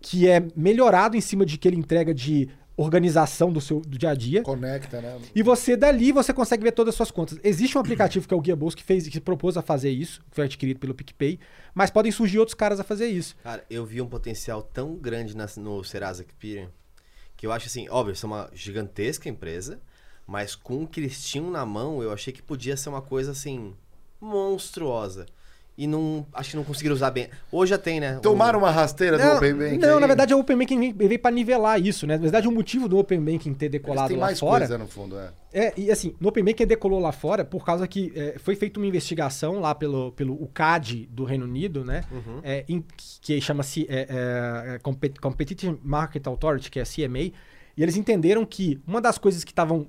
que 0.00 0.26
é 0.26 0.42
melhorado 0.56 1.14
em 1.14 1.20
cima 1.20 1.44
de 1.44 1.58
que 1.58 1.68
ele 1.68 1.76
entrega 1.76 2.14
de 2.14 2.48
organização 2.76 3.52
do 3.52 3.60
seu 3.60 3.80
do 3.80 3.98
dia 3.98 4.10
a 4.10 4.14
dia. 4.14 4.42
Conecta, 4.42 5.00
né? 5.00 5.18
E 5.34 5.42
você 5.42 5.76
dali 5.76 6.10
você 6.12 6.32
consegue 6.32 6.62
ver 6.62 6.72
todas 6.72 6.92
as 6.92 6.96
suas 6.96 7.10
contas. 7.10 7.38
Existe 7.44 7.76
um 7.76 7.80
aplicativo 7.80 8.26
que 8.26 8.32
é 8.32 8.36
o 8.36 8.40
Guia 8.40 8.56
Bolsa 8.56 8.76
que 8.76 8.82
fez 8.82 9.06
que 9.08 9.20
propôs 9.20 9.56
a 9.56 9.62
fazer 9.62 9.90
isso, 9.90 10.20
que 10.30 10.34
foi 10.36 10.44
adquirido 10.44 10.78
pelo 10.80 10.94
PicPay, 10.94 11.38
mas 11.74 11.90
podem 11.90 12.10
surgir 12.10 12.38
outros 12.38 12.54
caras 12.54 12.80
a 12.80 12.84
fazer 12.84 13.06
isso. 13.08 13.36
Cara, 13.42 13.64
eu 13.70 13.84
vi 13.84 14.00
um 14.00 14.06
potencial 14.08 14.62
tão 14.62 14.94
grande 14.96 15.36
na- 15.36 15.46
no 15.56 15.82
Serasa 15.84 16.22
Experian 16.22 16.68
que 17.36 17.46
eu 17.46 17.52
acho 17.52 17.66
assim, 17.66 17.88
óbvio, 17.88 18.12
isso 18.12 18.24
é 18.24 18.28
uma 18.28 18.50
gigantesca 18.54 19.28
empresa, 19.28 19.80
mas 20.26 20.54
com 20.54 20.84
o 20.84 20.88
eles 20.96 21.22
tinham 21.24 21.50
na 21.50 21.66
mão, 21.66 22.00
eu 22.02 22.12
achei 22.12 22.32
que 22.32 22.40
podia 22.40 22.76
ser 22.76 22.88
uma 22.88 23.02
coisa 23.02 23.32
assim 23.32 23.74
monstruosa. 24.20 25.26
E 25.76 25.86
não, 25.86 26.26
acho 26.34 26.50
que 26.50 26.56
não 26.56 26.64
conseguiram 26.64 26.94
usar 26.94 27.10
bem. 27.10 27.28
Hoje 27.50 27.70
já 27.70 27.78
tem, 27.78 27.98
né? 27.98 28.18
Tomaram 28.22 28.58
o- 28.58 28.62
uma 28.62 28.70
rasteira 28.70 29.16
do 29.16 29.24
Não, 29.24 29.36
Open 29.38 29.54
Bank 29.54 29.78
não 29.78 29.94
aí? 29.94 30.00
na 30.00 30.06
verdade 30.06 30.34
o 30.34 30.38
Open 30.38 30.58
Banking 30.58 30.78
veio- 30.78 30.94
veio 31.08 31.18
para 31.18 31.30
nivelar 31.30 31.80
isso, 31.80 32.06
né? 32.06 32.16
Na 32.16 32.20
verdade 32.22 32.46
o 32.46 32.52
motivo 32.52 32.88
do 32.90 32.98
Open 32.98 33.18
Banking 33.18 33.54
ter 33.54 33.66
Eles 33.66 33.80
decolado 33.80 34.08
têm 34.08 34.18
lá 34.18 34.26
mais 34.26 34.38
fora 34.38 34.58
coisa 34.66 34.76
no 34.76 34.86
fundo, 34.86 35.18
é. 35.18 35.30
É, 35.50 35.72
e 35.76 35.90
assim, 35.90 36.14
no 36.20 36.28
Open 36.28 36.44
Banking 36.44 36.66
decolou 36.66 37.00
lá 37.00 37.10
fora 37.10 37.42
por 37.42 37.64
causa 37.64 37.88
que 37.88 38.12
é, 38.14 38.34
foi 38.38 38.54
feita 38.54 38.78
uma 38.78 38.86
investigação 38.86 39.60
lá 39.60 39.74
pelo, 39.74 40.12
pelo 40.12 40.34
o 40.34 40.46
CAD 40.46 41.08
do 41.10 41.24
Reino 41.24 41.46
Unido, 41.46 41.82
né? 41.86 42.04
É, 42.42 42.64
em- 42.68 42.84
que 43.22 43.40
chama-se 43.40 43.86
é, 43.88 44.06
é, 44.74 44.78
Compet- 44.82 45.18
Competitive 45.20 45.78
Market 45.82 46.26
Authority, 46.26 46.70
que 46.70 46.78
é 46.80 46.82
a 46.82 46.86
CMA, 46.86 47.18
e 47.74 47.82
eles 47.82 47.96
entenderam 47.96 48.44
que 48.44 48.78
uma 48.86 49.00
das 49.00 49.16
coisas 49.16 49.42
que 49.42 49.52
estavam 49.52 49.86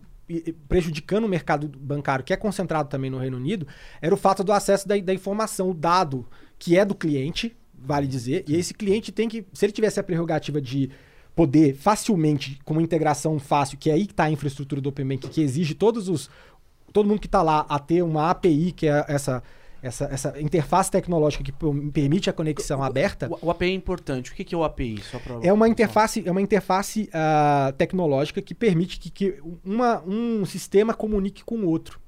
prejudicando 0.67 1.25
o 1.25 1.29
mercado 1.29 1.67
bancário, 1.67 2.23
que 2.23 2.33
é 2.33 2.37
concentrado 2.37 2.89
também 2.89 3.09
no 3.09 3.17
Reino 3.17 3.37
Unido, 3.37 3.67
era 4.01 4.13
o 4.13 4.17
fato 4.17 4.43
do 4.43 4.51
acesso 4.51 4.87
da, 4.87 4.97
da 4.97 5.13
informação, 5.13 5.69
o 5.69 5.73
dado 5.73 6.25
que 6.57 6.77
é 6.77 6.85
do 6.85 6.95
cliente, 6.95 7.55
vale 7.73 8.07
dizer, 8.07 8.45
e 8.47 8.55
esse 8.55 8.73
cliente 8.73 9.11
tem 9.11 9.27
que, 9.27 9.45
se 9.53 9.65
ele 9.65 9.73
tivesse 9.73 9.99
a 9.99 10.03
prerrogativa 10.03 10.61
de 10.61 10.89
poder 11.35 11.75
facilmente, 11.75 12.59
com 12.63 12.73
uma 12.73 12.81
integração 12.81 13.39
fácil, 13.39 13.77
que 13.77 13.89
é 13.89 13.93
aí 13.93 14.05
que 14.05 14.13
está 14.13 14.25
a 14.25 14.31
infraestrutura 14.31 14.79
do 14.79 14.89
Open 14.89 15.07
Bank, 15.07 15.27
que 15.29 15.41
exige 15.41 15.73
todos 15.73 16.07
os 16.07 16.29
todo 16.93 17.07
mundo 17.07 17.19
que 17.19 17.25
está 17.25 17.41
lá 17.41 17.65
a 17.67 17.79
ter 17.79 18.03
uma 18.03 18.29
API, 18.29 18.71
que 18.71 18.87
é 18.87 19.03
essa 19.07 19.41
essa, 19.83 20.05
essa 20.05 20.41
interface 20.41 20.89
tecnológica 20.89 21.43
que 21.43 21.51
permite 21.91 22.29
a 22.29 22.33
conexão 22.33 22.81
aberta. 22.81 23.27
O, 23.29 23.47
o 23.47 23.51
API 23.51 23.67
é 23.67 23.73
importante. 23.73 24.31
O 24.31 24.33
que, 24.33 24.45
que 24.45 24.55
é 24.55 24.57
o 24.57 24.63
API? 24.63 25.01
Pra 25.23 25.39
É 25.43 25.51
uma 25.51 25.67
interface, 25.67 26.23
é 26.25 26.31
uma 26.31 26.41
interface 26.41 27.09
ah, 27.13 27.73
tecnológica 27.77 28.41
que 28.41 28.55
permite 28.55 28.97
que, 28.97 29.09
que 29.11 29.39
uma, 29.63 30.01
um 30.03 30.45
sistema 30.45 30.93
comunique 30.93 31.43
com 31.43 31.57
o 31.57 31.67
outro. 31.67 32.01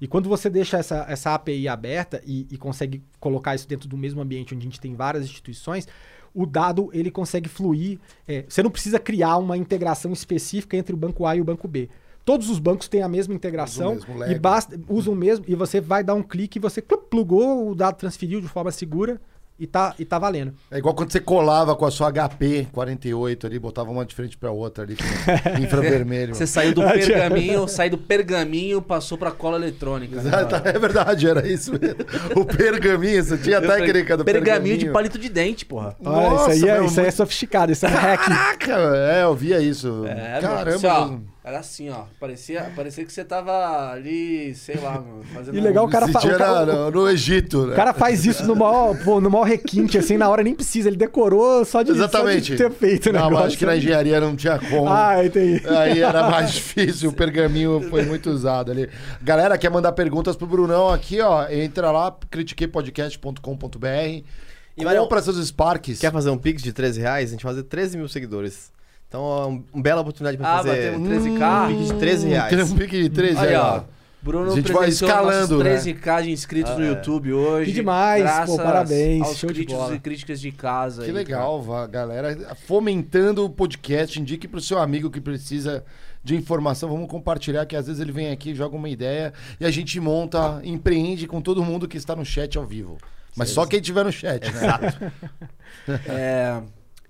E 0.00 0.06
quando 0.06 0.28
você 0.28 0.48
deixa 0.48 0.78
essa, 0.78 1.04
essa 1.08 1.34
API 1.34 1.66
aberta 1.66 2.22
e, 2.24 2.46
e 2.48 2.56
consegue 2.56 3.02
colocar 3.18 3.56
isso 3.56 3.66
dentro 3.66 3.88
do 3.88 3.96
mesmo 3.96 4.20
ambiente 4.20 4.54
onde 4.54 4.62
a 4.62 4.70
gente 4.70 4.80
tem 4.80 4.94
várias 4.94 5.24
instituições, 5.24 5.88
o 6.32 6.46
dado 6.46 6.90
ele 6.92 7.10
consegue 7.10 7.48
fluir. 7.48 7.98
é, 8.26 8.44
você 8.48 8.62
não 8.62 8.70
precisa 8.70 9.00
criar 9.00 9.36
uma 9.38 9.56
integração 9.56 10.12
específica 10.12 10.76
entre 10.76 10.94
o 10.94 10.96
banco 10.96 11.26
A 11.26 11.34
e 11.34 11.40
o 11.40 11.44
banco 11.44 11.66
B. 11.66 11.88
Todos 12.28 12.50
os 12.50 12.58
bancos 12.58 12.88
têm 12.88 13.00
a 13.00 13.08
mesma 13.08 13.32
integração 13.32 13.94
mesmo 13.94 14.24
e 14.26 14.38
basta 14.38 14.78
usam 14.86 15.14
o 15.14 15.16
mesmo 15.16 15.46
e 15.48 15.54
você 15.54 15.80
vai 15.80 16.04
dar 16.04 16.12
um 16.12 16.22
clique 16.22 16.58
e 16.58 16.60
você 16.60 16.82
plugou 16.82 17.70
o 17.70 17.74
dado 17.74 17.96
transferiu 17.96 18.38
de 18.38 18.46
forma 18.48 18.70
segura 18.70 19.18
e 19.58 19.66
tá, 19.66 19.94
e 19.98 20.04
tá 20.04 20.18
valendo. 20.18 20.52
É 20.70 20.78
igual 20.78 20.94
quando 20.94 21.10
você 21.10 21.20
colava 21.20 21.74
com 21.74 21.84
a 21.84 21.90
sua 21.90 22.12
HP 22.12 22.68
48 22.70 23.46
ali, 23.46 23.58
botava 23.58 23.90
uma 23.90 24.04
de 24.04 24.14
frente 24.14 24.36
pra 24.36 24.52
outra 24.52 24.84
ali, 24.84 24.94
com 24.94 25.02
infravermelho. 25.58 26.34
Você 26.34 26.46
saiu 26.46 26.74
do 26.74 26.82
pergaminho, 26.86 27.66
saiu 27.66 27.90
do 27.92 27.98
pergaminho, 27.98 28.80
passou 28.80 29.18
pra 29.18 29.32
cola 29.32 29.56
eletrônica. 29.56 30.16
né? 30.16 30.28
Exato, 30.28 30.68
É 30.68 30.78
verdade, 30.78 31.26
era 31.26 31.48
isso 31.48 31.72
mesmo. 31.72 31.96
O 32.36 32.44
pergaminho, 32.44 33.24
você 33.24 33.36
tinha 33.38 33.58
a 33.58 33.62
Eu 33.62 33.66
falei, 33.68 33.86
técnica 33.86 34.16
do 34.16 34.24
pergaminho. 34.24 34.44
pergaminho 34.52 34.78
de 34.78 34.90
palito 34.90 35.18
de 35.18 35.28
dente, 35.28 35.64
porra. 35.66 35.96
Olha, 36.04 36.30
Nossa, 36.30 36.54
isso 36.54 36.64
aí, 36.64 36.70
é, 36.70 36.74
meu, 36.74 36.84
isso 36.84 37.00
aí 37.00 37.06
é 37.06 37.10
sofisticado, 37.10 37.72
isso 37.72 37.86
é 37.86 37.88
hack. 37.88 38.20
Caraca, 38.26 38.72
é, 39.12 39.24
eu 39.24 39.34
via 39.34 39.60
isso. 39.60 40.04
É, 40.06 40.40
Caramba. 40.40 40.64
mano, 40.64 40.70
assim, 40.76 40.86
ó, 40.86 41.37
era 41.48 41.58
assim, 41.60 41.88
ó. 41.90 42.04
Parecia, 42.20 42.70
parecia 42.76 43.04
que 43.04 43.12
você 43.12 43.24
tava 43.24 43.90
ali, 43.92 44.54
sei 44.54 44.76
lá, 44.76 44.92
mano, 44.92 45.22
fazendo. 45.34 45.56
E 45.56 45.60
legal, 45.60 45.86
o 45.86 45.88
cara 45.90 46.04
Esse 46.04 46.12
fa- 46.12 46.18
dia 46.20 46.34
o 46.34 46.38
cara- 46.38 46.90
no, 46.90 47.08
Egito, 47.10 47.66
né? 47.66 47.72
O 47.72 47.76
cara 47.76 47.92
faz 47.92 48.24
isso 48.24 48.44
no 48.46 48.54
maior, 48.54 48.96
pô, 49.02 49.20
no 49.20 49.30
maior 49.30 49.44
requinte, 49.44 49.96
assim, 49.98 50.16
na 50.16 50.28
hora 50.28 50.42
nem 50.42 50.54
precisa. 50.54 50.88
Ele 50.88 50.96
decorou 50.96 51.64
só 51.64 51.82
de, 51.82 51.90
Exatamente. 51.90 52.48
só 52.48 52.52
de 52.52 52.56
ter 52.56 52.70
feito 52.70 53.10
o 53.10 53.12
Não, 53.12 53.24
negócio. 53.24 53.46
acho 53.46 53.58
que 53.58 53.66
na 53.66 53.76
engenharia 53.76 54.20
não 54.20 54.36
tinha 54.36 54.58
como. 54.58 54.88
Ah, 54.88 55.24
entendi. 55.24 55.62
Aí 55.68 56.00
era 56.00 56.28
mais 56.30 56.52
difícil, 56.52 57.10
o 57.10 57.12
pergaminho 57.12 57.80
foi 57.90 58.04
muito 58.04 58.30
usado 58.30 58.70
ali. 58.70 58.88
Galera, 59.22 59.56
quer 59.58 59.70
mandar 59.70 59.92
perguntas 59.92 60.36
pro 60.36 60.46
Brunão 60.46 60.88
aqui, 60.88 61.20
ó. 61.20 61.48
Entra 61.48 61.90
lá, 61.90 62.14
critiquepodcast.com.br. 62.30 64.24
E, 64.76 64.84
Compra 64.84 65.20
seus 65.22 65.44
Sparks. 65.48 65.98
Quer 65.98 66.12
fazer 66.12 66.30
um 66.30 66.38
pix 66.38 66.62
de 66.62 66.72
13 66.72 67.00
reais? 67.00 67.30
A 67.30 67.32
gente 67.32 67.42
vai 67.44 67.52
fazer 67.52 67.64
13 67.64 67.96
mil 67.98 68.08
seguidores. 68.08 68.70
Então, 69.08 69.20
é 69.42 69.46
um- 69.46 69.64
uma 69.72 69.82
bela 69.82 70.00
oportunidade 70.02 70.36
pra 70.36 70.52
Ah, 70.52 70.56
fazer 70.58 70.92
batemos 70.92 71.08
13k. 71.08 71.64
um 71.64 71.68
pix 71.76 71.86
de 71.88 71.94
13 71.98 72.28
reais. 72.28 72.70
Um 72.70 72.76
pique 72.76 73.02
de 73.02 73.08
13 73.08 73.38
Aí, 73.38 73.48
aí, 73.48 73.54
ó. 73.56 73.76
ó. 73.78 73.82
Bruno 74.20 74.50
A 74.52 74.54
gente 74.56 74.72
vai 74.72 74.88
escalando, 74.88 75.58
nossos 75.62 75.64
né? 75.64 75.94
13k 75.94 76.22
de 76.22 76.30
inscritos 76.32 76.76
no 76.76 76.84
YouTube 76.84 77.32
hoje. 77.32 77.66
Que 77.66 77.72
demais, 77.72 78.24
pô, 78.46 78.56
parabéns, 78.56 79.22
Aos 79.22 79.36
show 79.38 79.48
de 79.48 79.54
críticos 79.60 79.80
bola. 79.82 79.94
e 79.94 80.00
críticas 80.00 80.40
de 80.40 80.50
casa. 80.52 81.02
Que 81.02 81.08
aí, 81.08 81.14
legal, 81.14 81.62
va- 81.62 81.86
galera. 81.86 82.36
Fomentando 82.66 83.44
o 83.44 83.48
podcast. 83.48 84.20
Indique 84.20 84.48
pro 84.48 84.60
seu 84.60 84.78
amigo 84.80 85.08
que 85.08 85.20
precisa 85.20 85.84
de 86.22 86.34
informação. 86.34 86.90
Vamos 86.90 87.08
compartilhar, 87.08 87.64
que 87.64 87.76
às 87.76 87.86
vezes 87.86 88.02
ele 88.02 88.10
vem 88.10 88.30
aqui, 88.32 88.56
joga 88.56 88.76
uma 88.76 88.88
ideia 88.88 89.32
e 89.60 89.64
a 89.64 89.70
gente 89.70 89.98
monta, 90.00 90.60
empreende 90.64 91.28
com 91.28 91.40
todo 91.40 91.62
mundo 91.64 91.86
que 91.86 91.96
está 91.96 92.16
no 92.16 92.24
chat 92.24 92.58
ao 92.58 92.66
vivo. 92.66 92.98
Mas 93.36 93.50
só 93.50 93.64
quem 93.66 93.80
tiver 93.80 94.04
no 94.04 94.10
chat, 94.12 94.44
né? 94.52 94.60
cara. 94.60 95.12
É, 96.08 96.60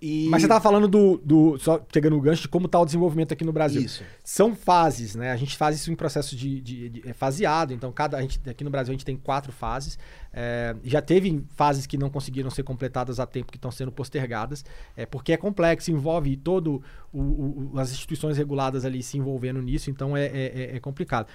e... 0.00 0.28
Mas 0.30 0.42
você 0.42 0.48
tava 0.48 0.60
falando 0.60 0.86
do, 0.86 1.20
do. 1.24 1.58
Só 1.58 1.78
pegando 1.78 2.16
o 2.16 2.20
gancho 2.20 2.42
de 2.42 2.48
como 2.48 2.68
tá 2.68 2.78
o 2.80 2.84
desenvolvimento 2.84 3.32
aqui 3.32 3.44
no 3.44 3.52
Brasil. 3.52 3.82
Isso. 3.82 4.04
São 4.22 4.54
fases, 4.54 5.14
né? 5.14 5.32
A 5.32 5.36
gente 5.36 5.56
faz 5.56 5.76
isso 5.76 5.90
em 5.90 5.96
processo 5.96 6.36
de, 6.36 6.60
de- 6.60 6.88
de- 6.88 7.08
é 7.08 7.12
faseado. 7.12 7.72
Então, 7.72 7.90
cada, 7.90 8.16
a 8.16 8.22
gente, 8.22 8.40
aqui 8.48 8.62
no 8.62 8.70
Brasil 8.70 8.92
a 8.92 8.94
gente 8.94 9.04
tem 9.04 9.16
quatro 9.16 9.50
fases. 9.50 9.98
É, 10.32 10.76
já 10.84 11.02
teve 11.02 11.44
fases 11.56 11.86
que 11.86 11.96
não 11.98 12.10
conseguiram 12.10 12.50
ser 12.50 12.62
completadas 12.62 13.18
a 13.18 13.26
tempo, 13.26 13.50
que 13.50 13.58
estão 13.58 13.70
sendo 13.70 13.90
postergadas, 13.90 14.64
é, 14.96 15.04
porque 15.06 15.32
é 15.32 15.36
complexo, 15.36 15.90
envolve 15.90 16.36
todo 16.36 16.82
o- 17.12 17.20
o- 17.20 17.70
o- 17.74 17.78
as 17.78 17.90
instituições 17.90 18.36
reguladas 18.38 18.84
ali 18.84 19.02
se 19.02 19.18
envolvendo 19.18 19.60
nisso, 19.60 19.90
então 19.90 20.16
é, 20.16 20.26
é- 20.26 20.30
é- 20.72 20.76
é 20.76 20.80
complicado. 20.80 21.26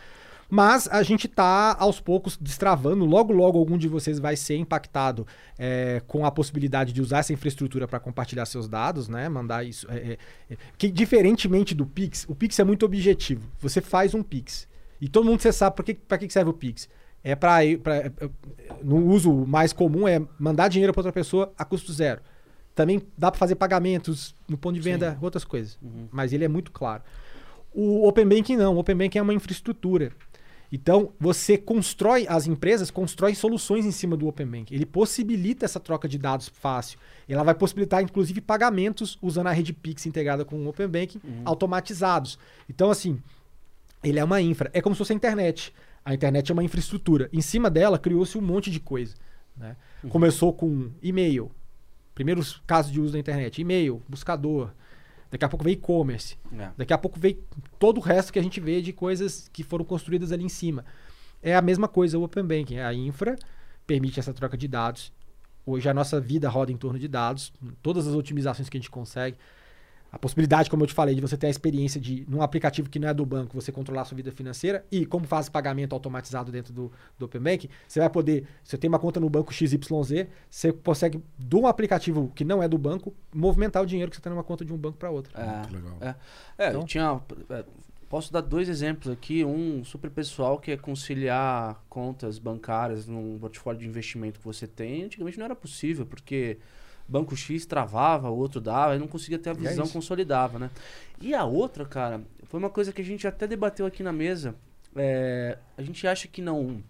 Mas 0.56 0.88
a 0.92 1.02
gente 1.02 1.28
tá 1.28 1.76
aos 1.80 2.00
poucos 2.00 2.38
destravando. 2.38 3.06
Logo, 3.06 3.34
logo, 3.34 3.58
algum 3.58 3.76
de 3.76 3.88
vocês 3.88 4.20
vai 4.20 4.36
ser 4.36 4.56
impactado 4.56 5.26
é, 5.58 6.00
com 6.06 6.28
a 6.28 6.30
possibilidade 6.30 6.94
de 6.94 7.02
usar 7.02 7.18
essa 7.18 7.34
infraestrutura 7.34 7.88
para 7.88 8.00
compartilhar 8.00 8.46
seus 8.46 8.68
dados, 8.68 9.10
né? 9.10 9.28
Mandar 9.28 9.66
isso. 9.66 9.88
é, 9.90 9.96
é, 9.96 10.18
é. 10.52 10.58
que 10.78 10.92
diferentemente 10.92 11.74
do 11.74 11.88
Pix, 11.88 12.28
o 12.30 12.36
Pix 12.36 12.60
é 12.60 12.64
muito 12.64 12.86
objetivo. 12.86 13.50
Você 13.62 13.82
faz 13.82 14.14
um 14.14 14.22
Pix. 14.22 14.68
E 15.02 15.10
todo 15.10 15.26
mundo 15.26 15.42
você 15.42 15.52
sabe 15.52 15.76
para 15.76 15.86
que, 15.86 15.96
pra 15.96 16.18
que 16.20 16.30
serve 16.30 16.52
o 16.52 16.54
Pix. 16.54 16.88
É 17.24 17.36
para 17.36 17.62
no 18.84 19.08
uso 19.08 19.34
mais 19.48 19.74
comum 19.74 20.08
é 20.08 20.22
mandar 20.38 20.68
dinheiro 20.68 20.94
para 20.94 21.00
outra 21.00 21.12
pessoa 21.12 21.52
a 21.58 21.66
custo 21.66 21.92
zero. 21.92 22.22
Também 22.76 23.02
dá 23.18 23.32
para 23.32 23.40
fazer 23.40 23.56
pagamentos 23.56 24.36
no 24.48 24.56
ponto 24.56 24.76
de 24.76 24.82
venda, 24.82 25.18
outras 25.20 25.44
coisas. 25.44 25.80
Mas 26.12 26.32
ele 26.32 26.46
é 26.46 26.48
muito 26.48 26.72
claro. 26.72 27.02
O 27.74 28.08
Open 28.08 28.28
Banking 28.28 28.58
não. 28.58 28.76
O 28.76 28.78
Open 28.78 28.96
Banking 28.96 29.18
é 29.18 29.22
uma 29.24 29.34
infraestrutura. 29.34 30.12
Então, 30.76 31.14
você 31.20 31.56
constrói, 31.56 32.26
as 32.28 32.48
empresas 32.48 32.90
constroem 32.90 33.36
soluções 33.36 33.86
em 33.86 33.92
cima 33.92 34.18
do 34.18 34.28
Open 34.28 34.48
Banking. 34.48 34.74
Ele 34.74 34.88
possibilita 34.88 35.66
essa 35.66 35.80
troca 35.80 36.10
de 36.10 36.18
dados 36.18 36.48
fácil. 36.50 36.98
Ela 37.30 37.44
vai 37.44 37.54
possibilitar, 37.54 38.02
inclusive, 38.02 38.42
pagamentos 38.42 39.16
usando 39.22 39.46
a 39.46 39.52
rede 39.52 39.72
Pix 39.72 40.08
integrada 40.08 40.44
com 40.44 40.56
o 40.66 40.68
Open 40.68 40.88
Banking, 40.88 41.22
automatizados. 41.46 42.40
Então, 42.68 42.90
assim, 42.90 43.22
ele 44.04 44.18
é 44.18 44.24
uma 44.24 44.42
infra. 44.42 44.72
É 44.74 44.82
como 44.82 44.96
se 44.96 44.98
fosse 44.98 45.14
a 45.14 45.16
internet. 45.16 45.72
A 46.04 46.12
internet 46.12 46.50
é 46.50 46.54
uma 46.54 46.64
infraestrutura. 46.64 47.30
Em 47.32 47.40
cima 47.42 47.70
dela, 47.70 48.00
criou-se 48.00 48.36
um 48.36 48.42
monte 48.42 48.72
de 48.72 48.80
coisa. 48.80 49.14
né? 49.56 49.76
Começou 50.10 50.52
com 50.52 50.90
e-mail. 51.04 51.52
Primeiros 52.16 52.64
casos 52.66 52.92
de 52.92 53.00
uso 53.00 53.14
da 53.14 53.20
internet. 53.20 53.62
E-mail, 53.62 54.02
buscador. 54.10 54.72
Daqui 55.34 55.46
a 55.46 55.50
pouco 55.50 55.64
veio 55.64 55.74
e-commerce. 55.74 56.38
É. 56.56 56.70
Daqui 56.78 56.94
a 56.94 56.98
pouco 56.98 57.20
veio 57.20 57.44
todo 57.80 57.98
o 57.98 58.00
resto 58.00 58.32
que 58.32 58.38
a 58.38 58.42
gente 58.44 58.60
vê 58.60 58.84
de 58.84 58.94
coisas 58.94 59.50
que 59.52 59.64
foram 59.64 59.84
construídas 59.84 60.32
ali 60.32 60.44
em 60.44 60.50
cima. 60.50 60.86
É 61.42 61.56
a 61.56 61.62
mesma 61.62 61.88
coisa 61.88 62.20
o 62.20 62.24
Open 62.24 62.46
Banking. 62.46 62.78
A 62.78 62.94
infra 62.94 63.36
permite 63.88 64.20
essa 64.20 64.32
troca 64.32 64.56
de 64.56 64.68
dados. 64.68 65.12
Hoje 65.66 65.90
a 65.90 65.94
nossa 65.94 66.22
vida 66.22 66.48
roda 66.48 66.72
em 66.72 66.78
torno 66.78 67.00
de 67.00 67.08
dados. 67.08 67.52
Todas 67.82 68.06
as 68.06 68.14
otimizações 68.14 68.70
que 68.70 68.78
a 68.78 68.80
gente 68.80 68.92
consegue. 68.92 69.36
A 70.14 70.20
possibilidade, 70.20 70.70
como 70.70 70.84
eu 70.84 70.88
te 70.88 70.94
falei, 70.94 71.16
de 71.16 71.22
você 71.22 71.36
ter 71.36 71.48
a 71.48 71.50
experiência 71.50 72.00
de, 72.00 72.24
num 72.30 72.44
aplicativo 72.44 72.88
que 72.88 73.00
não 73.00 73.10
é 73.10 73.14
do 73.16 73.26
banco, 73.26 73.60
você 73.60 73.72
controlar 73.72 74.04
a 74.04 74.06
sua 74.06 74.16
vida 74.16 74.32
financeira 74.32 74.86
e 74.92 75.08
como 75.08 75.26
faz 75.26 75.50
pagamento 75.50 75.94
automatizado 75.94 76.52
dentro 76.52 76.72
do, 76.72 76.92
do 77.18 77.26
Open 77.26 77.42
Banking, 77.42 77.68
você 77.88 78.00
vai 78.00 78.08
poder, 78.12 78.46
você 78.64 78.78
tem 78.78 78.88
uma 78.88 79.00
conta 79.00 79.20
no 79.20 79.28
banco 79.28 79.52
XYZ, 79.52 79.76
você 80.48 80.72
consegue, 80.72 81.20
de 81.36 81.56
um 81.56 81.66
aplicativo 81.66 82.32
que 82.36 82.46
não 82.46 82.62
é 82.62 82.68
do 82.68 82.78
banco, 82.78 83.12
movimentar 83.34 83.82
o 83.82 83.88
dinheiro 83.88 84.12
que 84.12 84.16
você 84.16 84.22
tem 84.22 84.32
numa 84.32 84.44
conta 84.44 84.64
de 84.64 84.72
um 84.72 84.78
banco 84.78 85.00
para 85.00 85.10
outra. 85.10 85.34
É, 85.36 85.74
legal. 85.74 85.98
É, 86.00 86.16
é 86.60 86.70
Então- 86.70 86.82
eu 86.82 86.88
tinha. 86.88 87.20
é, 87.50 87.66
Posso 88.08 88.32
dar 88.32 88.42
dois 88.42 88.70
exemplos 88.70 89.12
aqui. 89.12 89.44
Um 89.44 89.84
super 89.84 90.12
pessoal 90.12 90.60
que 90.60 90.70
é 90.70 90.78
conciliar 90.78 91.84
contas 91.90 92.38
bancárias 92.38 93.08
num 93.08 93.40
portfólio 93.40 93.80
de 93.80 93.88
investimento 93.88 94.40
que 94.40 94.46
você 94.46 94.68
tem. 94.68 95.06
Antigamente 95.06 95.40
não 95.40 95.46
era 95.46 95.56
possível, 95.56 96.06
porque 96.06 96.60
banco 97.08 97.36
X 97.36 97.66
travava, 97.66 98.30
o 98.30 98.38
outro 98.38 98.62
dava, 98.62 98.96
e 98.96 99.00
não 99.00 99.08
conseguia 99.08 99.40
ter 99.40 99.50
a 99.50 99.54
é 99.54 99.56
visão, 99.56 99.86
isso. 99.86 99.94
consolidava, 99.94 100.60
né? 100.60 100.70
E 101.22 101.34
a 101.34 101.44
outra, 101.44 101.86
cara, 101.86 102.22
foi 102.46 102.60
uma 102.60 102.70
coisa 102.70 102.92
que 102.92 103.02
a 103.02 103.06
gente 103.06 103.28
até 103.28 103.48
debateu 103.48 103.86
aqui 103.86 104.04
na 104.04 104.12
mesa. 104.12 104.56
É, 104.96 105.58
a 105.78 105.82
gente 105.82 106.08
acha 106.08 106.28
que 106.28 106.42
não 106.42 106.84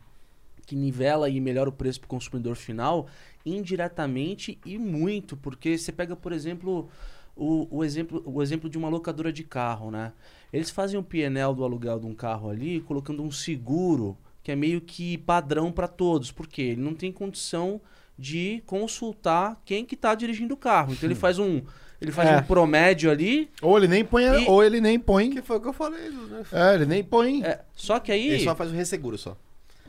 que 0.66 0.76
nivela 0.76 1.30
e 1.30 1.42
melhora 1.42 1.70
o 1.70 1.74
preço 1.74 2.00
para 2.00 2.06
o 2.06 2.10
consumidor 2.10 2.56
final 2.56 3.08
indiretamente 3.46 4.58
e 4.66 4.78
muito, 4.78 5.36
porque 5.36 5.78
você 5.78 5.92
pega, 5.92 6.16
por 6.16 6.32
exemplo, 6.32 6.90
o, 7.36 7.68
o 7.70 7.84
exemplo, 7.84 8.24
o 8.26 8.42
exemplo 8.42 8.70
de 8.70 8.78
uma 8.78 8.88
locadora 8.90 9.32
de 9.32 9.44
carro, 9.44 9.92
né? 9.92 10.14
Eles 10.52 10.70
fazem 10.70 11.00
o 11.00 11.04
PNL 11.04 11.54
do 11.54 11.64
aluguel 11.64 12.00
de 12.00 12.06
um 12.06 12.14
carro 12.14 12.50
ali, 12.50 12.80
colocando 12.82 13.24
um 13.24 13.32
seguro 13.32 14.18
que 14.44 14.52
é 14.52 14.56
meio 14.56 14.82
que 14.82 15.18
padrão 15.18 15.72
para 15.72 15.88
todos, 15.88 16.32
porque 16.32 16.62
ele 16.62 16.82
não 16.82 16.94
tem 16.94 17.12
condição 17.12 17.82
de 18.18 18.62
consultar 18.66 19.60
quem 19.66 19.86
que 19.86 19.96
tá 19.96 20.14
dirigindo 20.16 20.54
o 20.54 20.58
carro. 20.58 20.94
Então 20.94 21.08
ele 21.08 21.16
faz 21.16 21.40
um 21.40 21.62
ele 22.02 22.12
faz 22.12 22.28
É. 22.30 22.38
um 22.38 22.44
promédio 22.44 23.10
ali, 23.10 23.50
Ou 23.62 23.78
ele 23.78 23.88
nem 23.88 24.04
põe, 24.04 24.24
E- 24.26 24.48
ou 24.48 24.62
ele 24.62 24.82
nem 24.82 25.00
põe. 25.00 25.30
Que 25.30 25.42
foi 25.42 25.56
o 25.58 25.62
que 25.62 25.68
eu 25.70 25.74
falei, 25.74 26.10
né? 26.10 26.44
É, 26.52 26.76
ele 26.76 26.86
nem 26.86 27.02
põe. 27.04 27.42
é, 27.44 27.62
só 27.76 27.98
que 28.00 28.12
aí 28.12 28.28
Ele 28.28 28.44
só 28.44 28.54
faz 28.56 28.72
o 28.72 28.74
resseguro 28.74 29.18
só. 29.18 29.38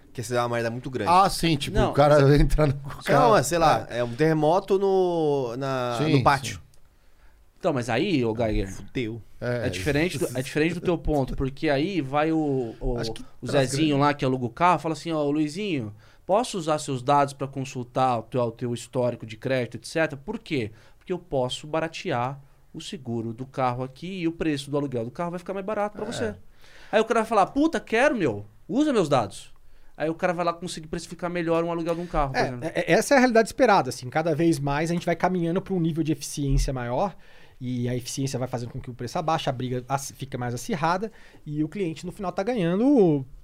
Porque 0.07 0.23
se 0.23 0.33
dá 0.33 0.43
uma 0.47 0.55
merda 0.55 0.71
muito 0.71 0.89
grande. 0.91 1.11
Ah, 1.13 1.29
sim, 1.29 1.57
tipo, 1.57 1.77
Não, 1.77 1.91
o 1.91 1.93
cara 1.93 2.21
entra 2.37 2.69
no 2.69 2.73
Não, 2.75 3.03
carro. 3.03 3.37
é, 3.37 3.43
sei 3.43 3.59
lá, 3.59 3.85
é 3.91 4.05
um 4.05 4.15
terremoto 4.15 4.79
no, 4.79 5.57
na, 5.57 5.97
Sim, 5.99 6.13
no 6.13 6.23
pátio. 6.23 6.61
Então, 7.59 7.73
mas 7.73 7.89
aí, 7.89 8.25
ô 8.25 8.33
Geiger, 8.37 8.71
Fudeu. 8.71 9.21
É 9.41 9.69
diferente, 9.69 10.17
do, 10.19 10.29
é 10.39 10.41
diferente 10.43 10.75
do 10.75 10.81
teu 10.81 10.97
ponto, 10.97 11.35
porque 11.37 11.69
aí 11.69 12.01
vai 12.01 12.31
o, 12.31 12.75
o, 12.81 12.93
o 13.41 13.47
traz 13.47 13.71
Zezinho 13.71 13.99
lá 13.99 14.15
que 14.15 14.25
aluga 14.25 14.45
o 14.47 14.51
carro, 14.51 14.79
fala 14.79 14.93
assim, 14.95 15.11
ó, 15.13 15.23
Luizinho, 15.25 15.93
posso 16.27 16.59
usar 16.59 16.79
seus 16.79 17.03
dados 17.03 17.35
para 17.35 17.47
consultar 17.47 18.19
o 18.19 18.23
teu, 18.23 18.41
o 18.43 18.51
teu 18.53 18.75
histórico 18.75 19.27
de 19.27 19.37
crédito, 19.37 19.77
etc? 19.77 20.17
Por 20.17 20.39
quê? 20.39 20.71
Porque 20.99 21.13
eu 21.13 21.19
posso 21.19 21.67
baratear 21.67 22.41
o 22.73 22.81
seguro 22.81 23.33
do 23.33 23.47
carro 23.47 23.85
aqui 23.85 24.21
e 24.21 24.29
o 24.29 24.33
preço 24.33 24.71
do 24.71 24.77
aluguel 24.77 25.05
do 25.05 25.11
carro 25.11 25.31
vai 25.31 25.39
ficar 25.39 25.55
mais 25.55 25.65
barato 25.65 25.97
para 25.97 26.05
você. 26.07 26.35
Aí 26.91 27.01
o 27.01 27.05
cara 27.05 27.21
vai 27.21 27.29
falar, 27.29 27.47
puta, 27.47 27.79
quero, 27.79 28.17
meu, 28.17 28.45
usa 28.69 28.93
meus 28.93 29.09
dados. 29.09 29.53
Aí 29.97 30.11
o 30.11 30.15
cara 30.15 30.33
vai 30.33 30.45
lá 30.45 30.53
conseguir 30.53 30.89
precificar 30.89 31.31
melhor 31.31 31.63
um 31.63 31.71
aluguel 31.71 31.95
de 31.95 32.01
um 32.01 32.07
carro, 32.07 32.33
É, 32.35 32.41
é- 32.67 32.81
é- 32.81 32.93
essa 32.95 33.15
é 33.15 33.17
a 33.17 33.21
realidade 33.21 33.49
esperada, 33.49 33.91
assim, 33.91 34.11
cada 34.11 34.35
vez 34.35 34.59
mais 34.59 34.91
a 34.91 34.95
gente 34.95 35.07
vai 35.07 35.15
caminhando 35.15 35.63
para 35.63 35.73
um 35.73 35.79
nível 35.79 36.03
de 36.03 36.11
eficiência 36.11 36.73
maior 36.73 37.15
e 37.61 37.89
a 37.89 37.95
eficiência 37.95 38.37
vai 38.37 38.49
fazendo 38.49 38.71
com 38.71 38.81
que 38.81 38.91
o 38.91 38.95
preço 38.95 39.17
abaixe, 39.19 39.49
a 39.49 39.53
briga 39.53 39.85
fica 40.17 40.37
mais 40.37 40.53
acirrada 40.53 41.13
e 41.47 41.63
o 41.63 41.69
cliente 41.69 42.05
no 42.05 42.11
final 42.11 42.33
tá 42.33 42.43
ganhando 42.43 42.85
é, 42.85 43.44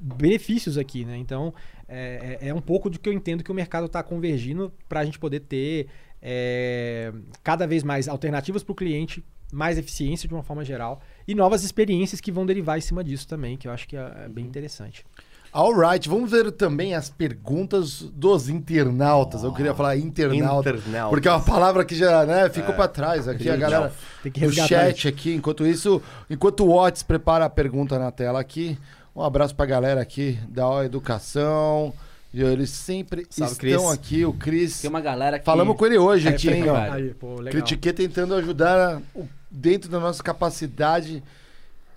benefícios 0.00 0.78
aqui, 0.78 1.04
né? 1.04 1.16
Então 1.16 1.52
é, 1.88 2.38
é- 2.40 2.48
é 2.48 2.54
um 2.54 2.60
pouco 2.60 2.88
do 2.88 2.98
que 2.98 3.08
eu 3.08 3.12
entendo 3.12 3.42
que 3.44 3.50
o 3.50 3.54
mercado 3.54 3.86
está 3.86 4.02
convergindo 4.02 4.72
para 4.88 5.00
a 5.00 5.04
gente 5.04 5.18
poder 5.18 5.40
ter 5.40 5.88
é, 6.22 7.12
cada 7.42 7.66
vez 7.66 7.82
mais 7.82 8.06
alternativas 8.08 8.62
para 8.62 8.72
o 8.72 8.74
cliente, 8.74 9.24
mais 9.52 9.78
eficiência 9.78 10.28
de 10.28 10.34
uma 10.34 10.42
forma 10.42 10.64
geral 10.64 11.00
e 11.26 11.34
novas 11.34 11.64
experiências 11.64 12.20
que 12.20 12.30
vão 12.30 12.44
derivar 12.46 12.78
em 12.78 12.82
cima 12.82 13.02
disso 13.02 13.26
também, 13.26 13.56
que 13.56 13.66
eu 13.66 13.72
acho 13.72 13.88
que 13.88 13.96
é, 13.96 14.12
é 14.26 14.28
bem 14.28 14.44
interessante. 14.44 15.04
Alright, 15.52 16.08
vamos 16.08 16.30
ver 16.30 16.52
também 16.52 16.94
as 16.94 17.10
perguntas 17.10 18.02
dos 18.02 18.48
internautas. 18.48 19.42
Eu 19.42 19.52
queria 19.52 19.74
falar 19.74 19.96
internauta, 19.96 20.70
Internautas. 20.70 21.10
porque 21.10 21.26
é 21.26 21.32
uma 21.32 21.40
palavra 21.44 21.84
que 21.84 21.96
já 21.96 22.24
né, 22.24 22.48
ficou 22.48 22.72
pra 22.72 22.86
trás 22.86 23.26
aqui. 23.26 23.50
A 23.50 23.56
galera 23.56 23.92
Tem 24.22 24.30
que 24.30 24.46
do 24.46 24.52
chat 24.52 25.08
aqui, 25.08 25.34
enquanto 25.34 25.66
isso, 25.66 26.00
enquanto 26.28 26.64
o 26.64 26.76
Watts 26.76 27.02
prepara 27.02 27.46
a 27.46 27.50
pergunta 27.50 27.98
na 27.98 28.12
tela 28.12 28.38
aqui, 28.38 28.78
um 29.14 29.22
abraço 29.22 29.54
pra 29.54 29.66
galera 29.66 30.00
aqui 30.00 30.38
da 30.48 30.68
O 30.68 30.82
Educação. 30.82 31.92
E 32.32 32.40
Eles 32.42 32.70
sempre 32.70 33.26
Salve, 33.28 33.52
estão 33.54 33.86
Cris. 33.86 33.92
aqui, 33.92 34.24
o 34.24 34.32
Cris. 34.32 34.80
Tem 34.80 34.88
uma 34.90 35.00
galera 35.00 35.38
que... 35.38 35.44
Falamos 35.44 35.76
com 35.76 35.84
ele 35.84 35.98
hoje 35.98 36.28
É, 36.28 36.30
aqui, 36.30 36.48
hein, 36.48 36.68
ó. 36.68 36.76
Aí, 36.76 37.12
pô. 37.14 37.34
Critiquei 37.50 37.92
tentando 37.92 38.34
ajudar 38.36 39.02
dentro 39.50 39.90
da 39.90 39.98
nossa 39.98 40.22
capacidade, 40.22 41.24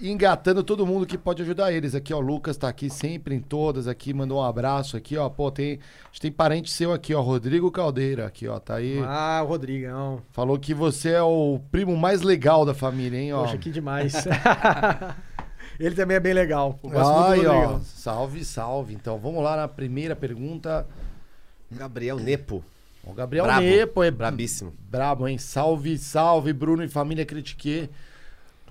engatando 0.01 0.63
todo 0.63 0.87
mundo 0.87 1.05
que 1.05 1.19
pode 1.19 1.43
ajudar 1.43 1.71
eles. 1.71 1.93
Aqui, 1.93 2.11
ó, 2.15 2.17
o 2.17 2.19
Lucas 2.19 2.57
tá 2.57 2.67
aqui 2.67 2.89
sempre 2.89 3.35
em 3.35 3.39
todas 3.39 3.87
aqui, 3.87 4.11
mandou 4.11 4.39
um 4.39 4.43
abraço 4.43 4.97
aqui, 4.97 5.15
ó. 5.15 5.29
Pô, 5.29 5.51
tem, 5.51 5.73
a 5.73 6.07
gente 6.07 6.21
tem 6.21 6.31
parente 6.31 6.71
seu 6.71 6.91
aqui, 6.91 7.13
ó, 7.13 7.21
Rodrigo 7.21 7.69
Caldeira, 7.69 8.25
aqui, 8.25 8.47
ó, 8.47 8.57
tá 8.57 8.77
aí. 8.77 8.99
Ah, 9.05 9.41
o 9.43 9.47
Rodrigão. 9.47 10.19
Falou 10.31 10.57
que 10.57 10.73
você 10.73 11.09
é 11.11 11.21
o 11.21 11.59
primo 11.71 11.95
mais 11.95 12.23
legal 12.23 12.65
da 12.65 12.73
família, 12.73 13.19
hein, 13.19 13.33
ó. 13.33 13.43
Poxa, 13.43 13.57
que 13.59 13.69
demais. 13.69 14.13
Ele 15.85 15.95
também 15.95 16.15
é 16.15 16.19
bem 16.19 16.33
legal. 16.33 16.79
Do 16.81 16.97
Ai, 16.97 17.45
ó, 17.45 17.53
Rodrigão. 17.53 17.81
salve, 17.83 18.45
salve. 18.45 18.93
Então, 18.93 19.19
vamos 19.19 19.43
lá 19.43 19.57
na 19.57 19.67
primeira 19.67 20.15
pergunta. 20.15 20.87
Gabriel 21.69 22.17
Nepo. 22.17 22.63
O 23.03 23.11
Gabriel 23.11 23.43
Brabo. 23.43 23.61
Nepo 23.61 24.01
é 24.01 24.09
Brabíssimo. 24.09 24.73
Brabo, 24.89 25.27
hein? 25.27 25.37
Salve, 25.37 25.97
salve, 25.97 26.53
Bruno 26.53 26.85
e 26.85 26.87
família 26.87 27.25
Critique. 27.25 27.89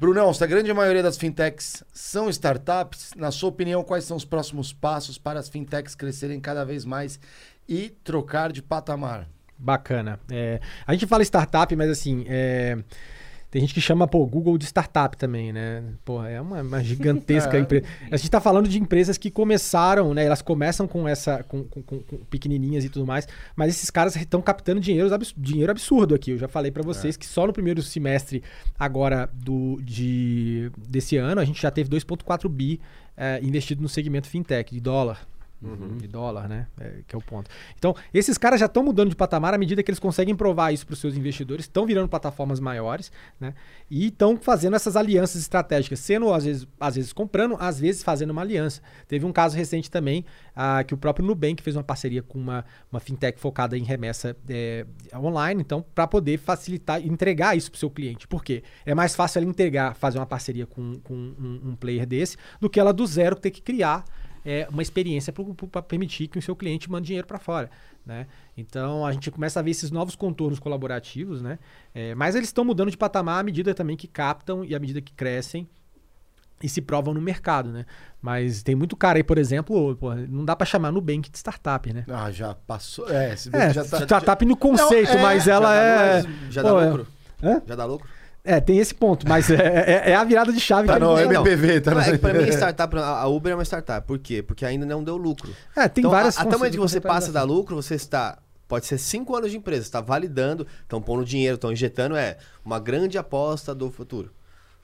Brunão, 0.01 0.33
se 0.33 0.43
a 0.43 0.47
grande 0.47 0.73
maioria 0.73 1.03
das 1.03 1.19
fintechs 1.19 1.85
são 1.93 2.31
startups, 2.31 3.13
na 3.15 3.31
sua 3.31 3.51
opinião, 3.51 3.85
quais 3.85 4.05
são 4.05 4.17
os 4.17 4.25
próximos 4.25 4.73
passos 4.73 5.19
para 5.19 5.39
as 5.39 5.51
fintechs 5.51 5.95
crescerem 5.95 6.41
cada 6.41 6.65
vez 6.65 6.85
mais 6.85 7.21
e 7.69 7.91
trocar 8.03 8.51
de 8.51 8.63
patamar? 8.63 9.29
Bacana. 9.59 10.19
É, 10.31 10.61
a 10.87 10.93
gente 10.95 11.07
fala 11.07 11.23
startup, 11.23 11.77
mas 11.77 11.91
assim, 11.91 12.25
é, 12.27 12.79
tem 13.53 13.61
gente 13.61 13.75
que 13.75 13.81
chama 13.83 14.09
pô, 14.09 14.27
Google 14.27 14.57
de 14.57 14.65
startup 14.65 15.15
também, 15.17 15.53
né? 15.53 15.85
Pô, 16.07 16.25
é 16.25 16.41
uma, 16.41 16.63
uma 16.63 16.83
gigantesca 16.83 17.55
É. 17.59 17.61
empresa. 17.61 17.85
A 18.11 18.17
gente 18.17 18.25
está 18.25 18.41
falando 18.41 18.67
de 18.67 18.81
empresas 18.81 19.19
que 19.19 19.31
começaram, 19.31 20.15
né? 20.15 20.25
Elas 20.25 20.41
começam 20.41 20.89
com 20.89 21.07
essa, 21.07 21.43
com, 21.45 21.63
com- 21.65 21.83
com- 21.83 22.01
pequenininhas 22.31 22.83
e 22.85 22.89
tudo 22.89 23.07
mais, 23.07 23.29
mas 23.55 23.69
esses 23.69 23.91
caras 23.91 24.17
estão 24.17 24.41
captando 24.41 24.81
dinheiro, 24.81 25.13
abs- 25.15 25.35
dinheiro 25.37 25.71
absurdo 25.71 26.15
aqui. 26.15 26.31
Eu 26.31 26.39
já 26.39 26.49
falei 26.49 26.71
para 26.71 26.83
vocês 26.83 27.15
que 27.17 27.27
só 27.27 27.47
no 27.47 27.53
primeiro 27.53 27.83
semestre 27.83 28.43
agora 28.79 29.29
do, 29.35 29.79
de, 29.83 30.73
desse 30.89 31.19
ano 31.19 31.39
a 31.41 31.45
gente 31.45 31.61
já 31.61 31.71
teve 31.71 31.91
2,4 31.91 32.49
bi 32.49 32.81
é, 33.15 33.39
investido 33.43 33.83
no 33.83 33.89
segmento 33.89 34.29
fintech 34.29 34.73
de 34.75 34.81
dólar. 34.81 35.29
De 35.97 36.09
dólar, 36.09 36.49
né? 36.49 36.67
É, 36.81 37.01
que 37.07 37.15
é 37.15 37.19
o 37.19 37.23
ponto. 37.23 37.49
Então, 37.79 37.95
esses 38.13 38.37
caras 38.37 38.59
já 38.59 38.67
estão 38.67 38.83
mudando 38.83 39.11
de 39.11 39.17
patamar 39.17 39.55
à 39.55 39.59
medida 39.59 39.83
que 39.83 39.91
eles 39.91 40.01
conseguem 40.01 40.35
provar 40.35 40.73
isso 40.73 40.85
para 40.85 40.95
os 40.95 40.99
seus 40.99 41.17
investidores, 41.17 41.65
estão 41.65 41.87
virando 41.87 42.09
plataformas 42.09 42.59
maiores, 42.59 43.13
né? 43.39 43.55
E 43.91 44.09
estão 44.09 44.37
fazendo 44.37 44.75
essas 44.75 44.97
alianças 44.97 45.41
estratégicas, 45.41 46.01
sendo 46.01 46.33
às 46.33 46.45
vezes, 46.45 46.67
às 46.81 46.97
vezes 46.97 47.13
comprando, 47.13 47.57
às 47.61 47.79
vezes 47.79 48.03
fazendo 48.03 48.31
uma 48.31 48.43
aliança. 48.43 48.83
Teve 49.07 49.25
um 49.25 49.33
caso 49.33 49.57
recente 49.57 49.91
também, 49.91 50.25
ah, 50.57 50.83
que 50.83 50.95
o 50.95 50.97
próprio 50.97 51.25
Nubank 51.25 51.63
fez 51.63 51.77
uma 51.77 51.85
parceria 51.85 52.23
com 52.23 52.39
uma, 52.39 52.65
uma 52.91 52.99
fintech 52.99 53.39
focada 53.39 53.79
em 53.79 53.85
remessa 53.85 54.37
é, 54.49 54.85
online, 55.15 55.61
então, 55.61 55.85
para 55.95 56.07
poder 56.07 56.39
facilitar, 56.39 57.05
entregar 57.07 57.57
isso 57.57 57.71
para 57.71 57.77
o 57.77 57.81
seu 57.81 57.91
cliente. 57.91 58.27
Por 58.27 58.43
quê? 58.43 58.63
É 58.85 58.95
mais 58.95 59.15
fácil 59.15 59.39
ela 59.39 59.49
entregar, 59.49 59.95
fazer 59.95 60.19
uma 60.19 60.27
parceria 60.27 60.67
com, 60.67 60.99
com 61.01 61.15
um, 61.15 61.61
um 61.71 61.77
player 61.77 62.07
desse, 62.07 62.37
do 62.61 62.69
que 62.69 62.81
ela 62.81 62.93
do 62.93 63.07
zero 63.07 63.37
ter 63.37 63.51
que 63.51 63.63
criar 63.63 64.05
é, 64.45 64.67
uma 64.71 64.83
experiência 64.83 65.33
para 65.33 65.83
permitir 65.83 66.29
que 66.29 66.39
o 66.39 66.43
seu 66.43 66.55
cliente 66.57 66.91
mande 66.91 67.07
dinheiro 67.09 67.27
para 67.27 67.39
fora. 67.39 67.71
Né? 68.05 68.27
Então 68.57 69.07
a 69.07 69.13
gente 69.13 69.31
começa 69.31 69.61
a 69.61 69.63
ver 69.63 69.71
esses 69.71 69.91
novos 69.91 70.17
contornos 70.17 70.59
colaborativos, 70.59 71.41
né? 71.41 71.59
É, 71.95 72.15
mas 72.15 72.35
eles 72.35 72.49
estão 72.49 72.65
mudando 72.65 72.91
de 72.91 72.97
patamar 72.97 73.39
à 73.41 73.43
medida 73.43 73.73
também 73.75 73.97
que 73.97 74.09
captam 74.09 74.65
e 74.65 74.75
à 74.75 74.79
medida 74.81 75.01
que 75.01 75.13
crescem 75.13 75.69
e 76.61 76.69
se 76.69 76.81
provam 76.81 77.13
no 77.15 77.21
mercado, 77.21 77.71
né? 77.71 77.85
Mas 78.21 78.63
tem 78.63 78.75
muito 78.75 78.97
cara 78.97 79.19
aí, 79.19 79.23
por 79.25 79.37
exemplo, 79.39 79.97
pô, 79.97 80.15
não 80.15 80.45
dá 80.45 80.55
para 80.55 80.65
chamar 80.67 80.93
Nubank 80.93 81.29
de 81.31 81.37
startup, 81.39 81.93
né? 81.93 82.05
Ah, 82.09 82.31
já 82.31 82.55
passou. 82.55 83.09
É, 83.11 83.33
É, 83.53 83.73
já 83.73 83.85
tá. 83.85 84.01
startup 84.05 84.45
no 84.45 84.57
conceito, 84.57 85.11
Não, 85.13 85.19
é, 85.19 85.23
mas 85.23 85.45
já 85.45 85.55
ela 85.55 85.75
é. 85.77 86.17
lucro? 86.23 86.33
Já 86.51 86.63
pô, 86.63 86.69
dá 86.75 86.83
é- 86.83 86.89
lucro? 86.89 87.07
Já 87.67 87.75
dá 87.77 87.85
lucro? 87.85 88.09
É, 88.45 88.61
tem 88.61 88.79
esse 88.79 88.95
ponto, 88.95 89.29
mas 89.29 89.49
é, 89.51 89.55
é- 89.55 90.11
é 90.11 90.15
a 90.17 90.25
virada 90.25 90.53
de 90.53 90.59
chave 90.59 90.89
Tá 90.89 90.95
que 90.95 91.01
no 91.01 91.17
MPV, 91.17 91.81
tá 91.81 91.93
Não, 91.93 92.01
no 92.01 92.05
é 92.05 92.19
pra 92.19 92.35
mim, 92.35 92.49
startup, 92.49 92.97
a 92.97 93.27
Uber 93.29 93.53
é 93.53 93.55
uma 93.55 93.65
startup. 93.65 94.07
Por 94.07 94.19
quê? 94.19 94.43
Porque 94.43 94.67
ainda 94.67 94.85
não 94.85 95.03
deu 95.05 95.17
lucro. 95.17 95.55
É, 95.77 95.89
tem 95.89 96.03
então, 96.03 96.11
várias 96.11 96.37
a, 96.37 96.43
até 96.43 96.57
o 96.57 96.59
momento 96.59 96.73
que 96.73 96.79
você 96.81 97.01
passa 97.01 97.31
a 97.31 97.33
dar 97.33 97.45
lucro, 97.45 97.77
você 97.77 97.95
está. 97.95 98.39
Pode 98.67 98.87
ser 98.87 98.99
cinco 98.99 99.37
anos 99.37 99.51
de 99.51 99.59
empresa, 99.59 99.83
está 99.83 100.01
validando, 100.01 100.67
estão 100.81 101.01
pondo 101.01 101.25
dinheiro, 101.25 101.57
estão 101.57 101.71
injetando, 101.71 102.17
é 102.17 102.39
uma 102.65 102.81
grande 102.81 103.19
aposta 103.19 103.75
do 103.75 103.91
futuro. 103.91 104.33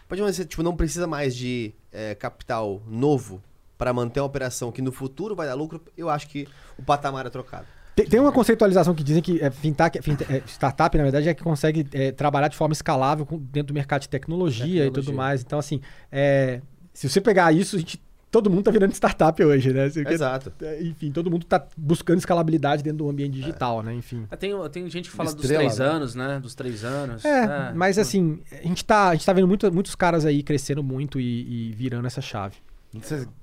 Pode 0.07 0.23
você 0.23 0.45
tipo, 0.45 0.63
não 0.63 0.77
precisa 0.77 1.07
mais 1.07 1.35
de 1.35 1.75
é, 1.91 2.15
capital 2.15 2.83
novo 2.87 3.43
para 3.77 3.93
manter 3.93 4.21
uma 4.21 4.27
operação 4.27 4.71
que 4.71 4.83
no 4.83 4.93
futuro 4.93 5.35
vai 5.35 5.47
dar 5.47 5.55
lucro, 5.55 5.81
eu 5.97 6.11
acho 6.11 6.29
que 6.29 6.47
o 6.79 6.83
patamar 6.83 7.27
é 7.27 7.31
trocado. 7.31 7.67
Tem, 7.99 8.07
tem 8.07 8.21
uma 8.21 8.31
conceitualização 8.31 8.95
que 8.95 9.03
dizem 9.03 9.21
que 9.21 9.41
é, 9.43 9.51
fintech, 9.51 10.01
finte- 10.03 10.25
é, 10.33 10.41
startup, 10.47 10.97
na 10.97 11.03
verdade, 11.03 11.29
é 11.29 11.35
que 11.35 11.43
consegue 11.43 11.85
é, 11.93 12.13
trabalhar 12.13 12.47
de 12.47 12.57
forma 12.57 12.73
escalável 12.73 13.27
com- 13.27 13.39
dentro 13.39 13.69
do 13.69 13.75
mercado 13.75 14.03
de 14.03 14.09
tecnologia, 14.09 14.85
e 14.85 14.87
tudo 14.87 15.01
Tecnologia. 15.01 15.15
mais. 15.17 15.43
Então, 15.43 15.59
assim, 15.59 15.81
é, 16.13 16.61
se 16.95 17.09
você 17.09 17.21
pegar 17.21 17.53
isso, 17.53 17.75
a 17.75 17.79
gente, 17.81 18.01
todo 18.31 18.49
mundo 18.49 18.63
tá 18.63 18.71
virando 18.71 18.93
startup 18.93 19.43
hoje, 19.45 19.73
né? 19.73 19.89
Você- 19.89 20.07
Exato. 20.07 20.53
é, 20.63 20.81
Enfim, 20.83 21.11
todo 21.11 21.29
mundo 21.29 21.45
tá 21.45 21.67
buscando 21.77 22.19
escalabilidade 22.19 22.85
dentro 22.85 22.99
do 22.99 23.11
ambiente 23.11 23.33
digital, 23.35 23.83
né? 23.83 23.93
Enfim. 23.95 24.27
Ah, 24.31 24.37
Tem, 24.37 24.53
tem 24.71 24.89
gente 24.89 25.11
que 25.11 25.17
fala 25.17 25.33
dos 25.33 25.43
Estrela, 25.43 25.65
três 25.65 25.79
né? 25.81 25.85
anos, 25.87 26.15
né? 26.15 26.39
Dos 26.41 26.55
três 26.55 26.85
anos. 26.85 27.25
É, 27.25 27.73
mas 27.75 27.99
assim, 27.99 28.39
a 28.53 28.67
gente 28.69 28.85
tá, 28.85 29.09
a 29.09 29.15
gente 29.15 29.27
tá 29.27 29.33
vendo 29.33 29.49
muito- 29.49 29.73
muitos 29.73 29.97
caras 29.97 30.25
aí 30.25 30.43
crescendo 30.45 30.85
muito 30.85 31.19
e, 31.19 31.71
e 31.71 31.73
virando 31.73 32.07
essa 32.07 32.21
chave. 32.21 32.55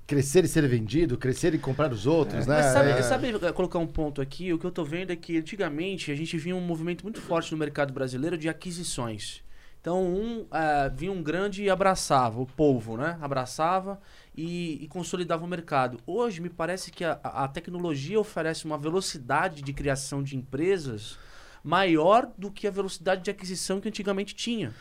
Crescer 0.07 0.43
e 0.43 0.47
ser 0.47 0.67
vendido, 0.67 1.17
crescer 1.17 1.53
e 1.53 1.59
comprar 1.59 1.91
os 1.91 2.07
outros, 2.07 2.47
né? 2.47 2.55
Mas 2.57 2.65
sabe, 2.67 2.89
É. 2.89 3.01
sabe, 3.03 3.27
eh, 3.45 3.51
colocar 3.51 3.77
um 3.79 3.85
ponto 3.87 4.21
aqui? 4.21 4.51
O 4.51 4.57
que 4.57 4.65
eu 4.65 4.71
tô 4.71 4.83
vendo 4.83 5.11
é 5.11 5.15
que 5.15 5.37
antigamente 5.37 6.11
a 6.11 6.15
gente 6.15 6.35
via 6.37 6.55
um 6.55 6.61
movimento 6.61 7.03
muito 7.03 7.21
forte 7.21 7.51
no 7.51 7.57
mercado 7.57 7.93
brasileiro 7.93 8.37
de 8.37 8.49
aquisições. 8.49 9.43
Então, 9.79 10.03
um 10.03 10.47
eh, 10.51 10.91
vinha 10.95 11.11
um 11.11 11.21
grande 11.21 11.63
e 11.63 11.69
abraçava, 11.69 12.41
o 12.41 12.45
povo, 12.47 12.97
né? 12.97 13.19
Abraçava 13.21 13.99
e, 14.35 14.83
e 14.83 14.87
consolidava 14.87 15.45
o 15.45 15.47
mercado. 15.47 15.99
Hoje, 16.07 16.41
me 16.41 16.49
parece 16.49 16.91
que 16.91 17.03
a, 17.03 17.19
a 17.23 17.47
tecnologia 17.47 18.19
oferece 18.19 18.65
uma 18.65 18.79
velocidade 18.79 19.61
de 19.61 19.73
criação 19.73 20.23
de 20.23 20.35
empresas 20.35 21.19
maior 21.63 22.31
do 22.37 22.51
que 22.51 22.67
a 22.67 22.71
velocidade 22.71 23.23
de 23.23 23.31
aquisição 23.31 23.79
que 23.79 23.87
antigamente 23.89 24.33
tinha. 24.35 24.73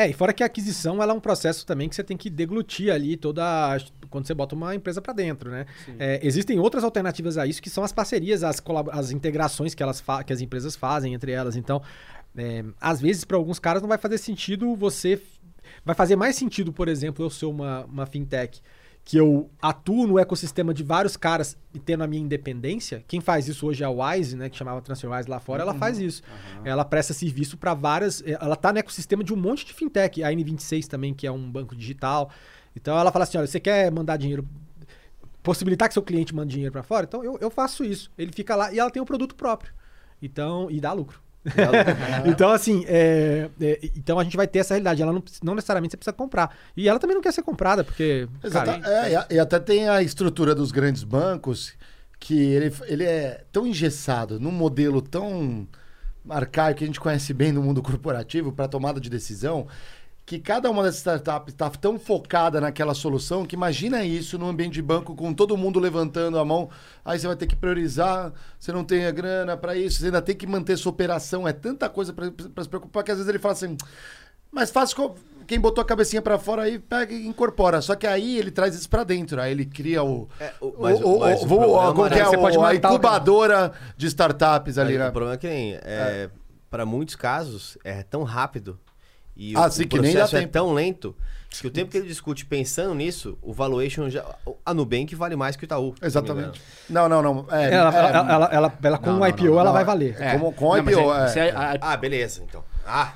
É, 0.00 0.08
e 0.08 0.12
fora 0.12 0.32
que 0.32 0.44
a 0.44 0.46
aquisição 0.46 1.02
ela 1.02 1.12
é 1.12 1.16
um 1.16 1.20
processo 1.20 1.66
também 1.66 1.88
que 1.88 1.94
você 1.96 2.04
tem 2.04 2.16
que 2.16 2.30
deglutir 2.30 2.92
ali 2.92 3.16
toda. 3.16 3.42
a- 3.44 3.78
quando 4.08 4.26
você 4.26 4.32
bota 4.32 4.54
uma 4.54 4.74
empresa 4.74 5.02
para 5.02 5.12
dentro, 5.12 5.50
né? 5.50 5.66
É, 5.98 6.20
existem 6.22 6.58
outras 6.58 6.84
alternativas 6.84 7.36
a 7.36 7.46
isso 7.46 7.60
que 7.60 7.68
são 7.68 7.82
as 7.82 7.92
parcerias, 7.92 8.42
as, 8.44 8.62
as 8.92 9.10
integrações 9.10 9.74
que, 9.74 9.82
elas 9.82 10.02
que 10.24 10.32
as 10.32 10.40
empresas 10.40 10.76
fazem 10.76 11.14
entre 11.14 11.32
elas. 11.32 11.56
Então, 11.56 11.82
é, 12.36 12.64
às 12.80 13.00
vezes, 13.00 13.24
para 13.24 13.36
alguns 13.36 13.58
caras 13.58 13.82
não 13.82 13.88
vai 13.88 13.98
fazer 13.98 14.18
sentido 14.18 14.74
você. 14.76 15.20
Vai 15.84 15.94
fazer 15.94 16.16
mais 16.16 16.36
sentido, 16.36 16.72
por 16.72 16.88
exemplo, 16.88 17.24
eu 17.24 17.28
ser 17.30 17.46
uma, 17.46 17.84
uma 17.84 18.06
fintech 18.06 18.60
que 19.08 19.16
eu 19.16 19.50
atuo 19.62 20.06
no 20.06 20.18
ecossistema 20.18 20.74
de 20.74 20.82
vários 20.82 21.16
caras 21.16 21.56
e 21.72 21.78
tendo 21.78 22.04
a 22.04 22.06
minha 22.06 22.22
independência. 22.22 23.02
Quem 23.08 23.22
faz 23.22 23.48
isso 23.48 23.66
hoje 23.66 23.82
é 23.82 23.86
a 23.86 23.90
Wise, 23.90 24.36
né, 24.36 24.50
que 24.50 24.56
chamava 24.58 24.82
TransferWise 24.82 25.30
lá 25.30 25.40
fora, 25.40 25.62
ela 25.62 25.72
faz 25.72 25.98
isso. 25.98 26.22
Ela 26.62 26.84
presta 26.84 27.14
serviço 27.14 27.56
para 27.56 27.72
várias, 27.72 28.20
eh, 28.20 28.36
ela 28.38 28.54
tá 28.54 28.70
no 28.70 28.78
ecossistema 28.78 29.24
de 29.24 29.32
um 29.32 29.36
monte 29.36 29.64
de 29.64 29.72
fintech, 29.72 30.22
a 30.22 30.30
N26 30.30 30.86
também, 30.88 31.14
que 31.14 31.26
é 31.26 31.32
um 31.32 31.50
banco 31.50 31.74
digital. 31.74 32.30
Então 32.76 32.98
ela 32.98 33.10
fala 33.10 33.22
assim, 33.22 33.38
olha, 33.38 33.46
você 33.46 33.58
quer 33.58 33.90
mandar 33.90 34.18
dinheiro 34.18 34.46
possibilitar 35.42 35.88
que 35.88 35.94
seu 35.94 36.02
cliente 36.02 36.34
mande 36.34 36.52
dinheiro 36.52 36.72
para 36.72 36.82
fora? 36.82 37.06
Então 37.08 37.24
eu, 37.24 37.38
eu 37.40 37.48
faço 37.48 37.82
isso. 37.82 38.12
Ele 38.18 38.30
fica 38.30 38.54
lá 38.54 38.70
e 38.74 38.78
ela 38.78 38.90
tem 38.90 39.00
um 39.00 39.06
produto 39.06 39.34
próprio. 39.34 39.72
Então, 40.20 40.70
e 40.70 40.82
dá 40.82 40.92
lucro. 40.92 41.22
então, 42.26 42.50
assim, 42.50 42.84
é, 42.86 43.48
é, 43.60 43.78
então 43.96 44.18
a 44.18 44.24
gente 44.24 44.36
vai 44.36 44.46
ter 44.46 44.60
essa 44.60 44.74
realidade. 44.74 45.02
Ela 45.02 45.12
não, 45.12 45.22
não 45.42 45.54
necessariamente 45.54 45.92
você 45.92 45.96
precisa 45.96 46.12
comprar. 46.12 46.56
E 46.76 46.88
ela 46.88 46.98
também 46.98 47.14
não 47.14 47.22
quer 47.22 47.32
ser 47.32 47.42
comprada, 47.42 47.84
porque. 47.84 48.28
Exata- 48.42 48.78
cara, 48.78 49.08
é, 49.08 49.12
e 49.30 49.34
e 49.34 49.38
até 49.38 49.58
tem 49.58 49.88
a 49.88 50.02
estrutura 50.02 50.54
dos 50.54 50.70
grandes 50.70 51.02
bancos 51.02 51.74
que 52.18 52.38
ele, 52.38 52.74
ele 52.86 53.04
é 53.04 53.44
tão 53.52 53.66
engessado 53.66 54.40
num 54.40 54.50
modelo 54.50 55.00
tão 55.00 55.66
arcaico 56.28 56.78
que 56.78 56.84
a 56.84 56.86
gente 56.86 57.00
conhece 57.00 57.32
bem 57.32 57.52
no 57.52 57.62
mundo 57.62 57.82
corporativo 57.82 58.52
para 58.52 58.68
tomada 58.68 59.00
de 59.00 59.08
decisão 59.08 59.66
que 60.28 60.38
cada 60.38 60.70
uma 60.70 60.82
dessas 60.82 60.98
startups 60.98 61.54
está 61.54 61.70
tão 61.70 61.98
focada 61.98 62.60
naquela 62.60 62.92
solução 62.92 63.46
que 63.46 63.56
imagina 63.56 64.04
isso 64.04 64.36
num 64.38 64.46
ambiente 64.46 64.74
de 64.74 64.82
banco 64.82 65.14
com 65.14 65.32
todo 65.32 65.56
mundo 65.56 65.80
levantando 65.80 66.38
a 66.38 66.44
mão, 66.44 66.68
aí 67.02 67.18
você 67.18 67.26
vai 67.26 67.34
ter 67.34 67.46
que 67.46 67.56
priorizar, 67.56 68.30
você 68.60 68.70
não 68.70 68.84
tem 68.84 69.06
a 69.06 69.10
grana 69.10 69.56
para 69.56 69.74
isso, 69.74 70.00
você 70.00 70.04
ainda 70.06 70.20
tem 70.20 70.36
que 70.36 70.46
manter 70.46 70.76
sua 70.76 70.90
operação, 70.90 71.48
é 71.48 71.52
tanta 71.54 71.88
coisa 71.88 72.12
para 72.12 72.62
se 72.62 72.68
preocupar 72.68 73.02
que 73.02 73.10
às 73.10 73.16
vezes 73.16 73.26
ele 73.30 73.38
fala 73.38 73.52
assim, 73.54 73.74
mas 74.52 74.70
faz 74.70 74.92
co- 74.92 75.14
quem 75.46 75.58
botou 75.58 75.80
a 75.80 75.84
cabecinha 75.86 76.20
pra 76.20 76.38
fora 76.38 76.64
aí 76.64 76.78
pega 76.78 77.14
e 77.14 77.26
incorpora. 77.26 77.80
Só 77.80 77.94
que 77.94 78.06
aí 78.06 78.36
ele 78.38 78.50
traz 78.50 78.74
isso 78.74 78.86
pra 78.90 79.04
dentro. 79.04 79.40
Aí 79.40 79.50
ele 79.52 79.64
cria 79.64 80.02
o. 80.04 80.28
É, 80.38 80.52
o- 80.60 80.74
mas- 80.78 81.00
o- 81.00 81.18
mas 81.20 81.40
o- 81.40 81.44
o 81.44 81.48
problema, 81.48 81.94
como 81.94 82.08
que 82.10 82.18
é 82.18 82.24
você 82.26 82.36
o- 82.36 82.40
pode 82.40 82.58
a 82.58 82.74
incubadora 82.74 83.72
de 83.96 84.06
startups 84.08 84.76
ali, 84.76 84.92
Mas 84.92 84.98
né? 85.04 85.08
O 85.08 85.12
problema 85.12 85.34
é 85.34 85.38
que 85.38 85.48
nem. 85.48 85.72
É, 85.82 86.28
Para 86.68 86.84
muitos 86.84 87.16
casos, 87.16 87.78
é 87.82 88.02
tão 88.02 88.22
rápido 88.24 88.78
e 89.38 89.54
Ah, 89.56 89.66
o, 89.66 89.70
sim, 89.70 89.84
o 89.84 89.88
que 89.88 89.98
nem 90.00 90.12
dá 90.12 90.18
processo 90.20 90.36
é 90.36 90.40
tempo. 90.40 90.52
tão 90.52 90.72
lento 90.74 91.14
que 91.60 91.66
o 91.66 91.70
tempo 91.70 91.90
que 91.90 91.96
ele 91.96 92.06
discute 92.06 92.44
pensando 92.44 92.94
nisso, 92.94 93.38
o 93.40 93.54
valuation 93.54 94.10
já. 94.10 94.22
A 94.66 94.74
Nubank 94.74 95.14
vale 95.14 95.34
mais 95.34 95.56
que 95.56 95.64
o 95.64 95.66
Itaú. 95.66 95.94
não 95.98 96.06
Exatamente. 96.06 96.60
Não, 96.90 97.08
não, 97.08 97.22
não. 97.22 97.46
É, 97.50 97.72
ela, 97.72 97.94
é- 97.94 97.98
ela, 97.98 98.08
ela, 98.32 98.48
ela- 98.52 98.78
ela- 98.82 98.98
com 98.98 99.06
Não, 99.06 99.16
o 99.16 99.20
não, 99.20 99.26
IPO, 99.28 99.44
não, 99.44 99.52
ela 99.54 99.64
não, 99.64 99.72
vai 99.72 99.84
valer. 99.84 100.14
É, 100.20 100.32
como- 100.32 100.52
com 100.52 100.76
Não, 100.76 100.82
mas 100.82 100.92
IPO, 100.94 101.14
é- 101.14 101.48
é. 101.48 101.54
Ah, 101.80 101.96
beleza, 101.96 102.42
então. 102.46 102.62
Ah, 102.90 103.12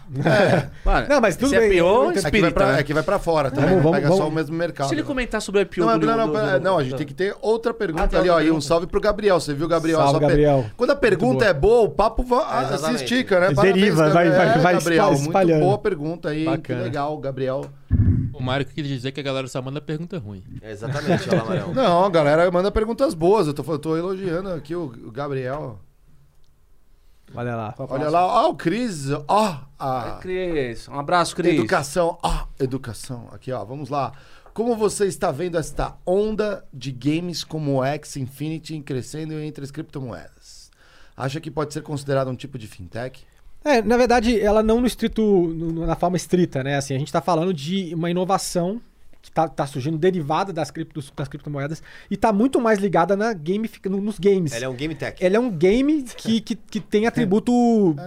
Mano, 0.85 1.07
Não, 1.09 1.21
mas 1.21 1.35
tudo 1.37 1.49
se 1.49 1.57
é 1.57 1.61
bem, 1.61 1.79
IPO, 1.79 1.87
eu 1.87 2.11
entendo. 2.11 2.11
É 2.11 2.13
que, 2.13 2.21
vai 2.21 2.31
espírita, 2.31 2.51
pra, 2.53 2.73
né? 2.73 2.81
é 2.81 2.83
que 2.83 2.93
vai 2.95 3.03
pra 3.03 3.19
fora 3.19 3.51
também. 3.51 3.71
Vamos, 3.71 3.83
vamos, 3.83 3.97
pega 3.99 4.09
só 4.09 4.17
vamos. 4.17 4.31
o 4.33 4.35
mesmo 4.35 4.57
mercado. 4.57 4.89
Se 4.89 4.95
ele 4.95 5.03
comentar 5.03 5.41
sobre 5.41 5.61
o 5.61 5.63
IPO 5.63 5.81
Não, 5.87 5.99
do, 5.99 6.07
não, 6.07 6.17
não, 6.17 6.27
do- 6.27 6.33
do- 6.33 6.61
não, 6.61 6.79
a 6.79 6.85
gente 6.85 6.97
tem 6.97 7.07
que 7.07 7.15
ter 7.15 7.35
outra 7.41 7.73
pergunta 7.73 8.17
Ah, 8.17 8.21
ali, 8.21 8.29
ó. 8.29 8.41
E 8.41 8.51
um 8.51 8.61
salve 8.61 8.87
pro 8.87 9.01
Gabriel. 9.01 9.41
Você 9.41 9.55
viu, 9.55 9.67
Gabriel? 9.67 9.99
Salve, 9.99 10.13
Só 10.13 10.19
per- 10.19 10.29
Gabriel. 10.29 10.67
Quando 10.77 10.91
a 10.91 10.97
pergunta 10.97 11.39
boa. 11.39 11.47
é 11.51 11.55
boa, 11.55 11.83
o 11.85 11.89
papo 11.91 12.23
va- 12.23 12.67
se 12.69 12.75
Exatamente. 12.75 13.03
estica, 13.05 13.41
né? 13.41 13.53
Deriva, 13.55 14.11
vai- 14.11 14.29
Gabriel. 14.29 14.37
vai- 14.37 14.49
É, 14.49 14.59
vai 14.59 14.75
Gabriel, 14.75 15.13
espalhando. 15.15 15.53
muito 15.53 15.65
boa 15.67 15.79
pergunta 15.79 16.29
aí. 16.29 16.45
Bacana. 16.45 16.61
Que 16.81 16.85
legal, 16.85 17.17
Gabriel. 17.19 17.65
O 18.35 18.43
Mário 18.43 18.67
quis 18.67 18.87
dizer 18.87 19.13
que 19.13 19.21
a 19.21 19.23
galera 19.23 19.47
só 19.47 19.63
manda 19.63 19.81
pergunta 19.81 20.19
ruim. 20.19 20.43
exatamente, 20.63 21.29
olha 21.31 21.43
lá, 21.43 21.49
Marão. 21.49 21.73
Não, 21.75 22.05
a 22.05 22.11
galera 22.11 22.51
manda 22.51 22.71
perguntas 22.71 23.15
boas. 23.15 23.47
Eu 23.47 23.55
tô, 23.55 23.79
tô 23.79 23.97
elogiando 23.97 24.51
aqui 24.51 24.75
o, 24.75 24.93
o 25.07 25.11
Gabriel. 25.13 25.79
Olha 27.35 27.57
lá. 27.57 27.75
Olha 27.79 28.11
lá, 28.11 28.27
ó, 28.47 28.51
o 28.51 28.55
Cris, 28.55 29.07
ó, 29.29 29.61
a 29.79 30.19
Cris, 30.21 30.89
um 30.89 30.99
abraço, 30.99 31.35
Cris. 31.35 31.55
educação, 31.55 32.19
ó, 32.23 32.45
educação. 32.61 33.29
Aqui, 33.33 33.51
ó, 33.53 33.65
vamos 33.65 33.89
lá. 33.89 34.13
Como 34.55 34.77
você 34.77 35.07
está 35.07 35.31
vendo 35.31 35.57
esta 35.57 35.95
onda 36.07 36.65
de 36.73 36.93
games 36.93 37.43
como 37.43 37.77
o 37.81 37.85
X 37.85 38.17
Infinity 38.19 38.79
crescendo 38.81 39.39
entre 39.41 39.65
as 39.65 39.71
criptomoedas? 39.71 40.71
Acha 41.17 41.41
que 41.41 41.51
pode 41.51 41.73
ser 41.73 41.83
considerado 41.83 42.29
um 42.29 42.37
tipo 42.37 42.59
de 42.59 42.67
fintech? 42.67 43.25
É, 43.65 43.81
na 43.81 43.97
verdade, 43.97 44.39
ela 44.41 44.63
não 44.63 44.81
no 44.81 44.87
estrito, 44.87 45.23
no- 45.23 45.87
na 45.87 45.95
forma 45.95 46.17
estrita, 46.17 46.63
né? 46.65 46.77
Assim, 46.77 46.95
a 46.95 46.99
gente 46.99 47.13
tá 47.13 47.21
falando 47.23 47.55
de 47.55 47.95
uma 47.95 48.11
inovação 48.11 48.81
que 49.23 49.31
tá, 49.31 49.49
tá 49.49 49.65
surgindo 49.67 49.97
derivada 49.97 50.53
das, 50.53 50.71
criptos, 50.71 51.13
das 51.17 51.29
criptomoedas 51.29 51.81
e 52.11 52.17
tá 52.17 52.33
muito 52.33 52.61
mais 52.61 52.81
ligada 52.81 53.17
na 53.17 53.33
game, 53.33 53.71
no- 53.87 54.01
nos 54.01 54.19
games. 54.19 54.53
Ele 54.53 54.65
é 54.65 54.69
um 54.69 54.75
game 54.75 54.95
tech. 54.97 55.25
Ele 55.25 55.37
é 55.37 55.41
um 55.41 55.49
game 55.51 56.03
que, 56.03 56.41
que, 56.41 56.57
que 56.57 56.81
tem 56.81 57.07
atributo 57.07 57.53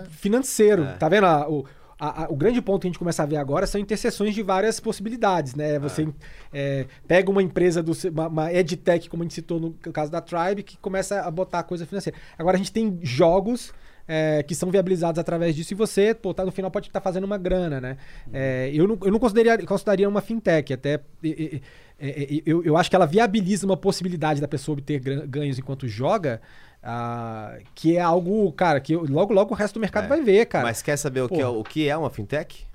financeiro. 0.10 0.84
É. 0.84 0.94
Tá 0.94 1.08
vendo? 1.08 1.26
a- 1.26 1.50
o, 1.50 1.66
a- 1.98 2.24
a- 2.26 2.28
o 2.30 2.36
grande 2.36 2.62
ponto 2.62 2.82
que 2.82 2.88
a 2.88 2.90
gente 2.90 3.00
começa 3.00 3.24
a 3.24 3.26
ver 3.26 3.38
agora 3.38 3.66
são 3.66 3.80
interseções 3.80 4.36
de 4.36 4.44
várias 4.44 4.80
possibilidades, 4.82 5.56
né? 5.56 5.80
Você 5.80 6.08
é, 6.52 6.86
pega 7.08 7.32
uma 7.32 7.42
empresa, 7.42 7.82
do, 7.82 7.94
uma, 8.12 8.28
uma 8.28 8.54
edtech, 8.54 9.10
como 9.10 9.24
a 9.24 9.26
gente 9.26 9.34
citou 9.36 9.60
no 9.60 9.72
caso 9.94 10.12
da 10.12 10.20
Tribe, 10.20 10.64
que 10.64 10.78
começa 10.78 11.22
a 11.22 11.32
botar 11.32 11.64
coisa 11.64 11.86
financeira. 11.86 12.18
Agora 12.38 12.56
a 12.56 12.58
gente 12.58 12.74
tem 12.74 13.00
jogos 13.02 13.74
é, 14.07 14.44
que 14.44 14.53
são 14.53 14.69
viabilizados 14.69 15.18
através 15.19 15.56
disso 15.56 15.73
e 15.73 15.76
você, 15.76 16.14
pô, 16.14 16.34
tá, 16.34 16.45
no 16.45 16.52
final 16.52 16.69
pode 16.69 16.88
estar 16.88 17.02
fazendo 17.02 17.23
uma 17.23 17.38
grana, 17.38 17.82
né? 17.82 17.98
É, 18.32 18.69
eu 18.73 18.88
não, 18.88 18.98
eu 19.03 19.11
não 19.11 19.19
consideraria, 19.19 19.65
consideraria 19.65 20.07
uma 20.07 20.22
fintech, 20.22 20.73
até 20.73 20.99
e- 21.23 21.61
e- 21.99 22.44
eu, 22.45 22.64
eu 22.64 22.77
acho 22.77 22.90
que 22.90 22.95
ela 22.95 23.06
viabiliza 23.07 23.65
uma 23.65 23.77
possibilidade 23.77 24.40
da 24.41 24.48
pessoa 24.48 24.73
obter 24.73 24.99
ganhos 25.27 25.57
enquanto 25.57 25.88
joga, 25.88 26.41
ah, 26.84 27.57
que 27.73 27.95
é 27.98 28.02
algo, 28.02 28.52
cara, 28.52 28.80
que 28.80 28.95
logo 28.95 29.34
logo 29.34 29.53
o 29.53 29.57
resto 29.57 29.76
do 29.76 29.80
mercado 29.80 30.06
É. 30.06 30.07
vai 30.07 30.22
ver, 30.22 30.45
cara. 30.45 30.65
Mas 30.65 30.82
quer 30.82 30.98
saber 30.98 31.22
o 31.22 31.30
que, 31.30 31.41
é, 31.41 31.48
o 31.48 31.64
que 31.64 31.88
é 31.90 31.98
uma 31.98 32.10
fintech? 32.10 32.65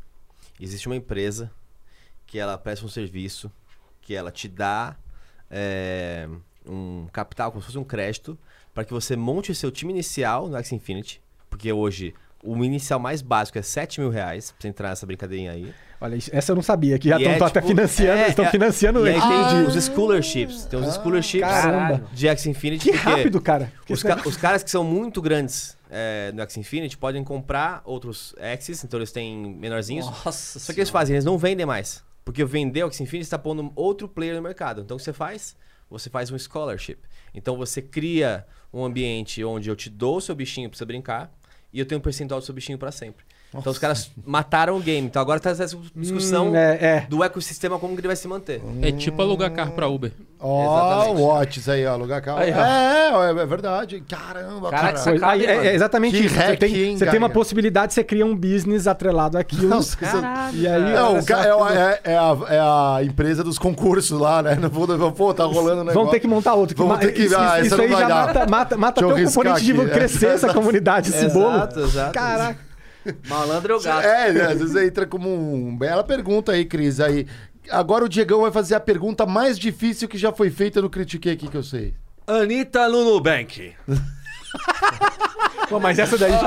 Existe 0.60 0.86
uma 0.88 0.96
empresa 0.96 1.50
que 2.26 2.38
ela 2.38 2.56
presta 2.58 2.84
um 2.84 2.88
serviço, 2.88 3.50
que 4.02 4.14
ela 4.14 4.30
te 4.32 4.48
dá 4.48 4.96
é, 5.50 6.28
um 6.66 7.06
capital, 7.12 7.50
como 7.50 7.60
se 7.62 7.66
fosse 7.66 7.78
um 7.78 7.84
crédito, 7.84 8.38
para 8.74 8.84
que 8.84 8.92
você 8.92 9.16
monte 9.16 9.50
o 9.52 9.54
seu 9.54 9.70
time 9.70 9.92
inicial 9.92 10.48
no 10.48 10.56
X 10.56 10.72
Infinity, 10.72 11.20
porque 11.48 11.72
hoje 11.72 12.14
o 12.42 12.64
inicial 12.64 12.98
mais 12.98 13.20
básico 13.20 13.58
é 13.58 13.62
7 13.62 14.00
mil 14.00 14.10
reais, 14.10 14.50
pra 14.50 14.60
você 14.62 14.68
entrar 14.68 14.88
nessa 14.90 15.04
brincadeirinha 15.06 15.52
aí. 15.52 15.74
Olha, 16.00 16.16
essa 16.32 16.52
eu 16.52 16.56
não 16.56 16.62
sabia, 16.62 16.98
que 16.98 17.10
já 17.10 17.18
estão 17.18 17.32
é, 17.32 17.36
até 17.36 17.60
tipo, 17.60 17.66
financiando, 17.66 18.20
é, 18.22 18.28
estão 18.28 18.44
é, 18.46 18.50
financiando 18.50 19.06
E 19.06 19.10
aí 19.10 19.20
tem 19.20 19.66
os 19.66 19.84
scholarships, 19.84 20.64
tem 20.64 20.80
os 20.80 20.94
scholarships 20.94 21.46
Caramba. 21.46 22.02
de 22.10 22.26
X 22.28 22.46
Infinity. 22.46 22.90
Que 22.90 22.96
rápido, 22.96 23.38
cara. 23.42 23.70
Os, 23.86 24.02
ca- 24.02 24.22
os 24.24 24.36
caras 24.36 24.62
que 24.62 24.70
são 24.70 24.82
muito 24.82 25.20
grandes 25.20 25.76
é, 25.90 26.32
no 26.32 26.40
X 26.40 26.56
Infinity 26.56 26.96
podem 26.96 27.22
comprar 27.22 27.82
outros 27.84 28.34
X's, 28.58 28.82
então 28.82 28.98
eles 28.98 29.12
têm 29.12 29.54
menorzinhos. 29.54 30.06
Nossa 30.24 30.58
Só 30.58 30.72
que 30.72 30.80
eles 30.80 30.88
fazem, 30.88 31.14
eles 31.16 31.24
não 31.26 31.36
vendem 31.36 31.66
mais. 31.66 32.02
Porque 32.24 32.42
vender 32.46 32.82
o 32.84 32.86
X 32.86 32.98
Infinity 33.02 33.26
está 33.26 33.38
pondo 33.38 33.70
outro 33.76 34.08
player 34.08 34.36
no 34.36 34.40
mercado. 34.42 34.80
Então 34.80 34.96
o 34.96 34.98
que 34.98 35.04
você 35.04 35.12
faz? 35.12 35.54
Você 35.90 36.08
faz 36.08 36.30
um 36.30 36.38
scholarship. 36.38 36.98
Então 37.34 37.58
você 37.58 37.82
cria 37.82 38.46
um 38.72 38.84
ambiente 38.84 39.42
onde 39.44 39.68
eu 39.68 39.76
te 39.76 39.90
dou 39.90 40.16
o 40.16 40.20
seu 40.20 40.34
bichinho 40.34 40.68
pra 40.68 40.78
você 40.78 40.84
brincar 40.84 41.32
e 41.72 41.78
eu 41.78 41.86
tenho 41.86 41.98
um 41.98 42.02
percentual 42.02 42.40
do 42.40 42.46
seu 42.46 42.54
bichinho 42.54 42.78
pra 42.78 42.92
sempre. 42.92 43.24
Então 43.52 43.72
os 43.72 43.78
caras 43.78 44.10
mataram 44.24 44.76
o 44.76 44.80
game. 44.80 45.06
Então 45.08 45.20
agora 45.20 45.40
tá 45.40 45.50
essa 45.50 45.66
discussão 45.96 46.50
Hum, 46.52 46.56
é, 46.56 46.78
é. 46.80 47.06
do 47.08 47.24
ecossistema, 47.24 47.78
como 47.80 47.94
que 47.94 48.00
ele 48.00 48.06
vai 48.06 48.16
se 48.16 48.28
manter. 48.28 48.62
É 48.80 48.92
tipo 48.92 49.20
alugar 49.20 49.50
carro 49.50 49.72
pra 49.72 49.88
Uber. 49.88 50.12
Ó, 50.42 50.62
Exatamente. 50.62 51.20
o 51.20 51.26
Watts 51.26 51.68
aí, 51.68 51.84
ó, 51.84 51.96
lugar 51.96 52.22
carro. 52.22 52.38
Aí, 52.38 52.50
ó. 52.52 52.64
É, 52.64 53.26
é, 53.38 53.42
é 53.42 53.46
verdade. 53.46 54.02
Caramba, 54.08 54.70
Caraca, 54.70 54.86
cara. 54.94 54.98
sacada, 54.98 55.36
é, 55.44 55.66
é 55.66 55.74
exatamente 55.74 56.16
Que 56.16 56.24
isso. 56.26 56.34
Você 56.34 56.40
hack, 56.40 56.58
tem, 56.60 56.74
hein, 56.76 56.96
você 56.96 57.06
tem 57.06 57.18
uma 57.18 57.28
possibilidade, 57.28 57.92
você 57.92 58.02
cria 58.04 58.24
um 58.24 58.34
business 58.36 58.86
atrelado 58.86 59.36
àquilo. 59.36 59.68
Nossa, 59.68 59.96
você- 60.00 60.56
E 60.56 60.66
aí, 60.68 60.92
É, 60.94 61.02
olha 61.02 61.18
o 61.18 61.20
só 61.20 61.26
ca- 61.26 61.44
é, 61.44 61.50
é- 62.06 62.12
é 62.12 62.16
a, 62.16 62.36
é 62.48 62.58
a 62.60 62.98
empresa 63.04 63.42
dos 63.44 63.58
concursos 63.58 64.18
lá, 64.18 64.42
né? 64.42 64.54
No 64.54 64.70
fundo, 64.70 65.12
pô, 65.12 65.34
tá 65.34 65.44
rolando 65.44 65.72
um 65.82 65.84
negócio. 65.84 65.94
Vamos 65.94 66.10
ter 66.12 66.20
que 66.20 66.26
montar 66.28 66.54
outro. 66.54 66.76
Vamos 66.76 66.92
ma- 66.94 66.98
ter 67.00 67.12
que- 67.12 67.22
isso, 67.24 67.36
ah, 67.36 67.60
isso 67.60 67.76
não 67.76 67.84
aí 67.84 67.90
já 67.90 68.08
dar. 68.08 68.26
mata, 68.26 68.46
mata, 68.46 68.76
mata 68.78 69.00
até 69.04 69.12
o 69.12 69.24
componente 69.26 69.62
de 69.64 69.72
aqui. 69.72 69.90
crescer 69.90 70.26
essa 70.28 70.48
comunidade, 70.54 71.10
esse 71.10 71.28
bolo. 71.28 71.56
Exato, 71.56 71.80
exato. 71.80 72.12
Caraca. 72.14 72.69
Malandro 73.28 73.74
é 73.74 73.76
o 73.76 73.80
gato. 73.80 74.06
É, 74.06 74.32
né, 74.32 74.42
às 74.46 74.58
vezes 74.58 74.76
entra 74.76 75.06
como 75.06 75.28
um. 75.28 75.76
Bela 75.76 76.04
pergunta 76.04 76.52
aí, 76.52 76.64
Cris. 76.64 77.00
Aí, 77.00 77.26
Agora 77.70 78.04
o 78.04 78.08
Diegão 78.08 78.40
vai 78.40 78.50
fazer 78.50 78.74
a 78.74 78.80
pergunta 78.80 79.26
mais 79.26 79.58
difícil 79.58 80.08
que 80.08 80.18
já 80.18 80.32
foi 80.32 80.50
feita 80.50 80.80
no 80.80 80.90
Critiquei 80.90 81.34
aqui 81.34 81.48
que 81.48 81.56
eu 81.56 81.62
sei. 81.62 81.94
Anitta 82.26 82.88
no 82.88 83.04
Nubank. 83.04 83.74
Pô, 85.68 85.78
mas 85.78 85.98
essa 85.98 86.18
daí. 86.18 86.32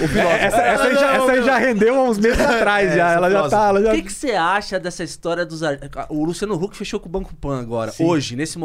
É, 0.00 0.44
essa, 0.44 0.56
essa 0.62 0.82
aí 0.84 0.94
já, 0.94 1.14
essa 1.14 1.32
aí 1.32 1.42
já 1.42 1.58
rendeu 1.58 1.94
há 1.94 2.04
uns 2.04 2.18
meses 2.18 2.40
atrás, 2.44 2.94
já. 2.94 3.12
Ela 3.12 3.30
já 3.30 3.48
tá. 3.48 3.68
Ela 3.68 3.80
O 3.80 3.82
já... 3.84 3.92
que, 3.92 4.02
que 4.02 4.12
você 4.12 4.32
acha 4.32 4.78
dessa 4.78 5.04
história 5.04 5.46
dos. 5.46 5.60
O 6.08 6.24
Luciano 6.24 6.54
Huck 6.54 6.76
fechou 6.76 6.98
com 7.00 7.06
o 7.08 7.10
Banco 7.10 7.34
Pan 7.34 7.60
agora, 7.60 7.92
hoje, 7.98 8.36
nesse, 8.36 8.58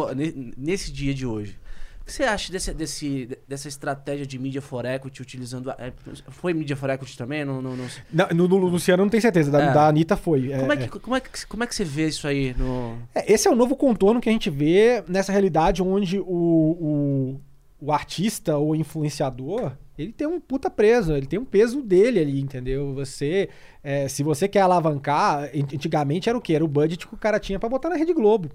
nesse 0.57 0.91
dia 0.91 1.13
de 1.13 1.25
hoje. 1.25 1.57
O 2.05 2.07
que 2.07 2.13
você 2.13 2.23
acha 2.23 2.51
desse, 2.51 2.71
desse, 2.71 3.29
dessa 3.47 3.67
estratégia 3.67 4.27
de 4.27 4.37
mídia 4.37 4.61
for 4.61 4.85
equity 4.85 5.23
utilizando. 5.23 5.71
a- 5.71 5.75
é, 5.79 5.91
foi 6.29 6.53
mídia 6.53 6.75
for 6.75 6.87
equity 6.91 7.17
também? 7.17 7.43
Não, 7.43 7.63
não, 7.63 7.75
não- 7.75 7.87
Não, 8.13 8.27
no, 8.29 8.47
no 8.47 8.57
Luciano 8.67 9.01
não 9.01 9.09
tem 9.09 9.19
certeza, 9.19 9.49
da, 9.49 9.59
É. 9.63 9.73
da 9.73 9.87
Anitta 9.87 10.15
foi. 10.15 10.51
É, 10.51 10.59
Como, 10.59 10.71
é 10.71 10.75
é. 10.75 10.77
que, 10.87 10.99
como, 10.99 11.15
é 11.15 11.19
que, 11.19 11.47
como 11.47 11.63
é 11.63 11.67
que 11.67 11.73
você 11.73 11.83
vê 11.83 12.07
isso 12.07 12.27
aí 12.27 12.53
no. 12.55 12.95
É, 13.15 13.33
esse 13.33 13.47
é 13.47 13.51
o 13.51 13.55
novo 13.55 13.75
contorno 13.75 14.21
que 14.21 14.29
a 14.29 14.31
gente 14.31 14.51
vê 14.51 15.03
nessa 15.07 15.31
realidade 15.31 15.81
onde 15.81 16.19
o, 16.19 16.25
o, 16.27 17.41
o 17.81 17.91
artista 17.91 18.55
ou 18.55 18.75
influenciador 18.75 19.71
ele 19.97 20.11
tem 20.11 20.27
um 20.27 20.39
puta 20.39 20.69
preso, 20.69 21.15
ele 21.15 21.25
tem 21.25 21.39
um 21.39 21.45
peso 21.45 21.81
dele 21.81 22.19
ali, 22.19 22.39
entendeu? 22.39 22.93
Você, 22.93 23.49
é, 23.81 24.07
se 24.09 24.21
você 24.21 24.47
quer 24.47 24.59
alavancar, 24.59 25.45
an- 25.45 25.73
antigamente 25.73 26.29
era 26.29 26.37
o 26.37 26.41
quê? 26.41 26.53
Era 26.53 26.65
o 26.65 26.67
budget 26.67 27.07
que 27.07 27.13
o 27.15 27.17
cara 27.17 27.39
tinha 27.39 27.57
pra 27.57 27.67
botar 27.69 27.89
na 27.89 27.95
Rede 27.95 28.13
Globo. 28.13 28.51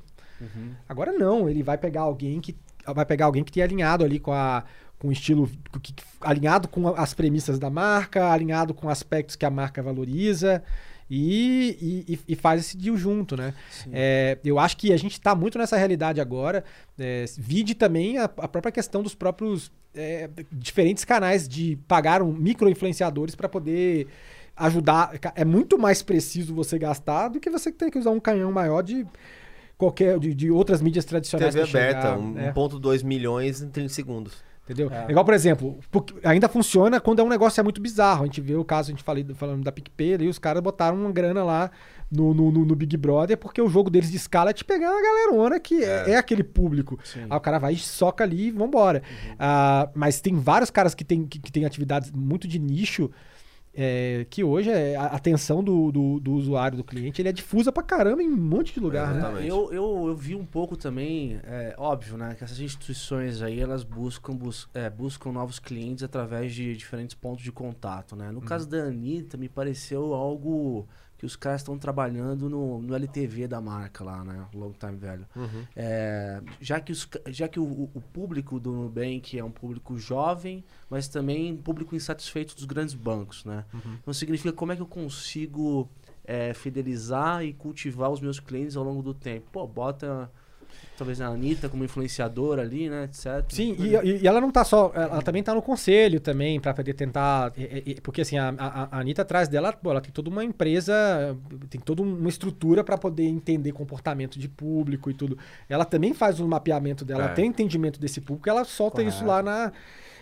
Agora 0.88 1.12
não, 1.12 1.48
ele 1.48 1.62
vai 1.62 1.76
pegar 1.78 2.02
alguém 2.02 2.40
que 2.40 2.54
vai 2.86 3.04
pegar 3.06 3.26
alguém 3.26 3.44
que 3.44 3.52
tenha 3.52 3.64
alinhado 3.66 4.04
ali 4.04 4.18
com 4.18 4.32
a 4.32 4.64
com 4.98 5.08
o 5.08 5.12
estilo 5.12 5.50
que- 5.82 5.94
alinhado 6.20 6.68
com 6.68 6.86
as 6.88 7.14
premissas 7.14 7.58
da 7.58 7.70
marca, 7.70 8.30
alinhado 8.30 8.74
com 8.74 8.86
aspectos 8.90 9.34
que 9.34 9.46
a 9.46 9.50
marca 9.50 9.82
valoriza 9.82 10.62
e, 11.10 12.04
e- 12.06 12.18
e 12.28 12.36
faz 12.36 12.60
esse 12.60 12.76
deal 12.76 12.96
junto, 12.98 13.34
né? 13.34 13.54
É, 13.90 14.38
eu 14.44 14.58
acho 14.58 14.76
que 14.76 14.92
a 14.92 14.96
gente 14.98 15.12
está 15.12 15.34
muito 15.34 15.56
nessa 15.58 15.76
realidade 15.76 16.20
agora. 16.20 16.62
É, 16.98 17.24
vide 17.38 17.74
também 17.74 18.18
a, 18.18 18.24
a 18.24 18.46
própria 18.46 18.70
questão 18.70 19.02
dos 19.02 19.14
próprios 19.14 19.72
é, 19.94 20.28
diferentes 20.52 21.02
canais 21.04 21.48
de 21.48 21.78
pagar 21.88 22.20
um 22.22 22.30
micro-influenciadores 22.32 23.34
para 23.34 23.48
poder 23.48 24.06
ajudar. 24.54 25.12
É 25.34 25.44
muito 25.46 25.78
mais 25.78 26.02
preciso 26.02 26.54
você 26.54 26.78
gastar 26.78 27.28
do 27.28 27.40
que 27.40 27.48
você 27.50 27.72
ter 27.72 27.90
que 27.90 27.98
usar 27.98 28.10
um 28.10 28.20
canhão 28.20 28.52
maior 28.52 28.82
de 28.82 29.06
qualquer 29.80 30.18
de, 30.18 30.32
de 30.34 30.50
outras 30.50 30.80
mídias 30.80 31.04
tradicionais. 31.04 31.54
TV 31.54 31.68
aberta, 31.68 32.00
chegar, 32.02 32.18
um- 32.18 32.32
né? 32.32 32.52
1.2 32.52 33.02
milhões 33.02 33.60
em 33.62 33.68
30 33.68 33.88
segundos. 33.88 34.34
Entendeu? 34.64 34.88
Igual, 35.08 35.24
por 35.24 35.34
exemplo, 35.34 35.80
porque 35.90 36.14
ainda 36.22 36.48
funciona 36.48 37.00
quando 37.00 37.18
é 37.18 37.24
um 37.24 37.28
negócio 37.28 37.58
é 37.60 37.64
muito 37.64 37.80
bizarro. 37.80 38.22
A 38.22 38.26
gente 38.26 38.40
vê 38.40 38.54
o 38.54 38.64
caso, 38.64 38.90
a 38.90 38.92
gente 38.92 39.02
falei, 39.02 39.26
falando 39.34 39.64
da 39.64 39.72
PicPay, 39.72 40.14
ali, 40.14 40.28
os 40.28 40.38
caras 40.38 40.62
botaram 40.62 40.96
uma 40.96 41.10
grana 41.10 41.42
lá 41.42 41.72
no, 42.08 42.32
no, 42.32 42.52
no- 42.52 42.64
no 42.64 42.76
Big 42.76 42.96
Brother, 42.96 43.36
porque 43.36 43.60
o 43.60 43.68
jogo 43.68 43.90
deles 43.90 44.10
de 44.12 44.16
escala 44.16 44.50
é 44.50 44.52
te 44.52 44.64
pegar 44.64 44.92
uma 44.92 45.02
galerona 45.02 45.58
que 45.58 45.82
é, 45.82 46.12
é 46.12 46.16
aquele 46.16 46.44
público. 46.44 47.00
Aí 47.16 47.36
o 47.36 47.40
cara 47.40 47.58
vai 47.58 47.72
e 47.72 47.78
soca 47.78 48.22
ali 48.22 48.46
e 48.46 48.50
vambora. 48.52 49.02
Ah, 49.40 49.88
mas 49.92 50.20
tem 50.20 50.36
vários 50.36 50.70
caras 50.70 50.94
que 50.94 51.02
têm 51.04 51.26
que, 51.26 51.40
que 51.40 51.50
têm 51.50 51.64
atividades 51.64 52.12
muito 52.12 52.46
de 52.46 52.60
nicho. 52.60 53.10
É, 53.72 54.26
que 54.28 54.42
hoje 54.42 54.68
é 54.70 54.96
a 54.96 55.06
atenção 55.06 55.62
do, 55.62 55.92
do, 55.92 56.20
do 56.20 56.32
usuário, 56.32 56.76
do 56.76 56.84
cliente, 56.84 57.22
ele 57.22 57.28
é 57.28 57.32
difusa 57.32 57.70
pra 57.70 57.82
caramba 57.82 58.22
em 58.22 58.28
um 58.28 58.36
monte 58.36 58.74
de 58.74 58.80
lugar, 58.80 59.14
né? 59.14 59.46
Eu, 59.46 59.72
eu, 59.72 60.08
eu 60.08 60.16
vi 60.16 60.34
um 60.34 60.44
pouco 60.44 60.76
também, 60.76 61.40
é 61.44 61.74
óbvio, 61.78 62.16
né? 62.16 62.34
Que 62.34 62.42
essas 62.42 62.58
instituições 62.60 63.42
aí, 63.42 63.60
elas 63.60 63.84
buscam, 63.84 64.34
bus 64.34 64.68
é, 64.74 64.90
buscam 64.90 65.30
novos 65.30 65.58
clientes 65.58 66.02
através 66.02 66.52
de 66.52 66.76
diferentes 66.76 67.14
pontos 67.14 67.44
de 67.44 67.52
contato, 67.52 68.16
né? 68.16 68.30
No 68.32 68.40
caso 68.40 68.68
da 68.68 68.78
Anitta, 68.84 69.36
me 69.36 69.48
pareceu 69.48 70.14
algo 70.14 70.88
que 71.20 71.26
os 71.26 71.36
caras 71.36 71.60
estão 71.60 71.76
trabalhando 71.76 72.48
no, 72.48 72.80
no 72.80 72.94
LTV 72.94 73.46
da 73.46 73.60
marca 73.60 74.02
lá, 74.02 74.24
né? 74.24 74.46
Long 74.54 74.72
Time 74.72 74.96
Velho. 74.96 75.26
É, 75.76 76.40
já 76.58 76.80
que, 76.80 76.90
os, 76.92 77.06
já 77.28 77.46
que 77.46 77.60
o, 77.60 77.62
o- 77.94 78.00
público 78.00 78.58
do 78.58 78.72
Nubank 78.72 79.38
é 79.38 79.44
um 79.44 79.50
público 79.50 79.98
jovem, 79.98 80.64
mas 80.88 81.08
também 81.08 81.52
um 81.52 81.58
público 81.58 81.94
insatisfeito 81.94 82.54
dos 82.56 82.64
grandes 82.64 82.94
bancos, 82.94 83.44
né? 83.44 83.66
Então 84.00 84.14
significa 84.14 84.50
como 84.50 84.72
é 84.72 84.76
que 84.76 84.80
eu 84.80 84.86
consigo 84.86 85.90
é, 86.24 86.54
fidelizar 86.54 87.44
e 87.44 87.52
cultivar 87.52 88.10
os 88.10 88.18
meus 88.22 88.40
clientes 88.40 88.74
ao 88.74 88.82
longo 88.82 89.02
do 89.02 89.12
tempo. 89.12 89.46
Pô, 89.52 89.66
bota 89.66 90.30
talvez 90.96 91.20
a 91.20 91.26
Anitta 91.28 91.68
como 91.68 91.82
influenciadora 91.84 92.62
ali, 92.62 92.88
né, 92.90 93.04
etc. 93.04 93.44
Sim, 93.48 93.74
e, 93.78 94.22
e- 94.22 94.26
ela 94.26 94.40
não 94.40 94.50
tá 94.50 94.64
só. 94.64 94.92
Ela 94.94 95.22
também 95.22 95.42
tá 95.42 95.54
no 95.54 95.62
conselho 95.62 96.20
também, 96.20 96.60
pra 96.60 96.74
poder 96.74 96.94
tentar. 96.94 97.52
e- 97.56 97.62
e- 97.62 97.90
e- 97.92 98.00
Porque 98.00 98.20
assim, 98.20 98.36
a, 98.38 98.54
a, 98.58 98.96
a 98.96 99.00
Anitta 99.00 99.22
atrás 99.22 99.48
dela, 99.48 99.72
pô, 99.72 99.90
ela 99.90 100.00
tem 100.00 100.10
toda 100.12 100.28
uma 100.28 100.44
empresa, 100.44 101.36
tem 101.68 101.80
toda 101.80 102.02
uma 102.02 102.28
estrutura 102.28 102.84
pra 102.84 102.98
poder 102.98 103.24
entender 103.24 103.72
comportamento 103.72 104.38
de 104.38 104.48
público 104.48 105.10
e 105.10 105.14
tudo. 105.14 105.38
Ela 105.68 105.84
também 105.84 106.12
faz 106.14 106.40
um 106.40 106.46
mapeamento 106.46 107.04
dela, 107.04 107.22
É. 107.22 107.24
ela 107.26 107.34
tem 107.34 107.46
entendimento 107.46 107.98
desse 108.00 108.20
público, 108.20 108.48
ela 108.48 108.64
solta 108.64 109.02
isso 109.02 109.24
lá 109.24 109.42
na. 109.42 109.72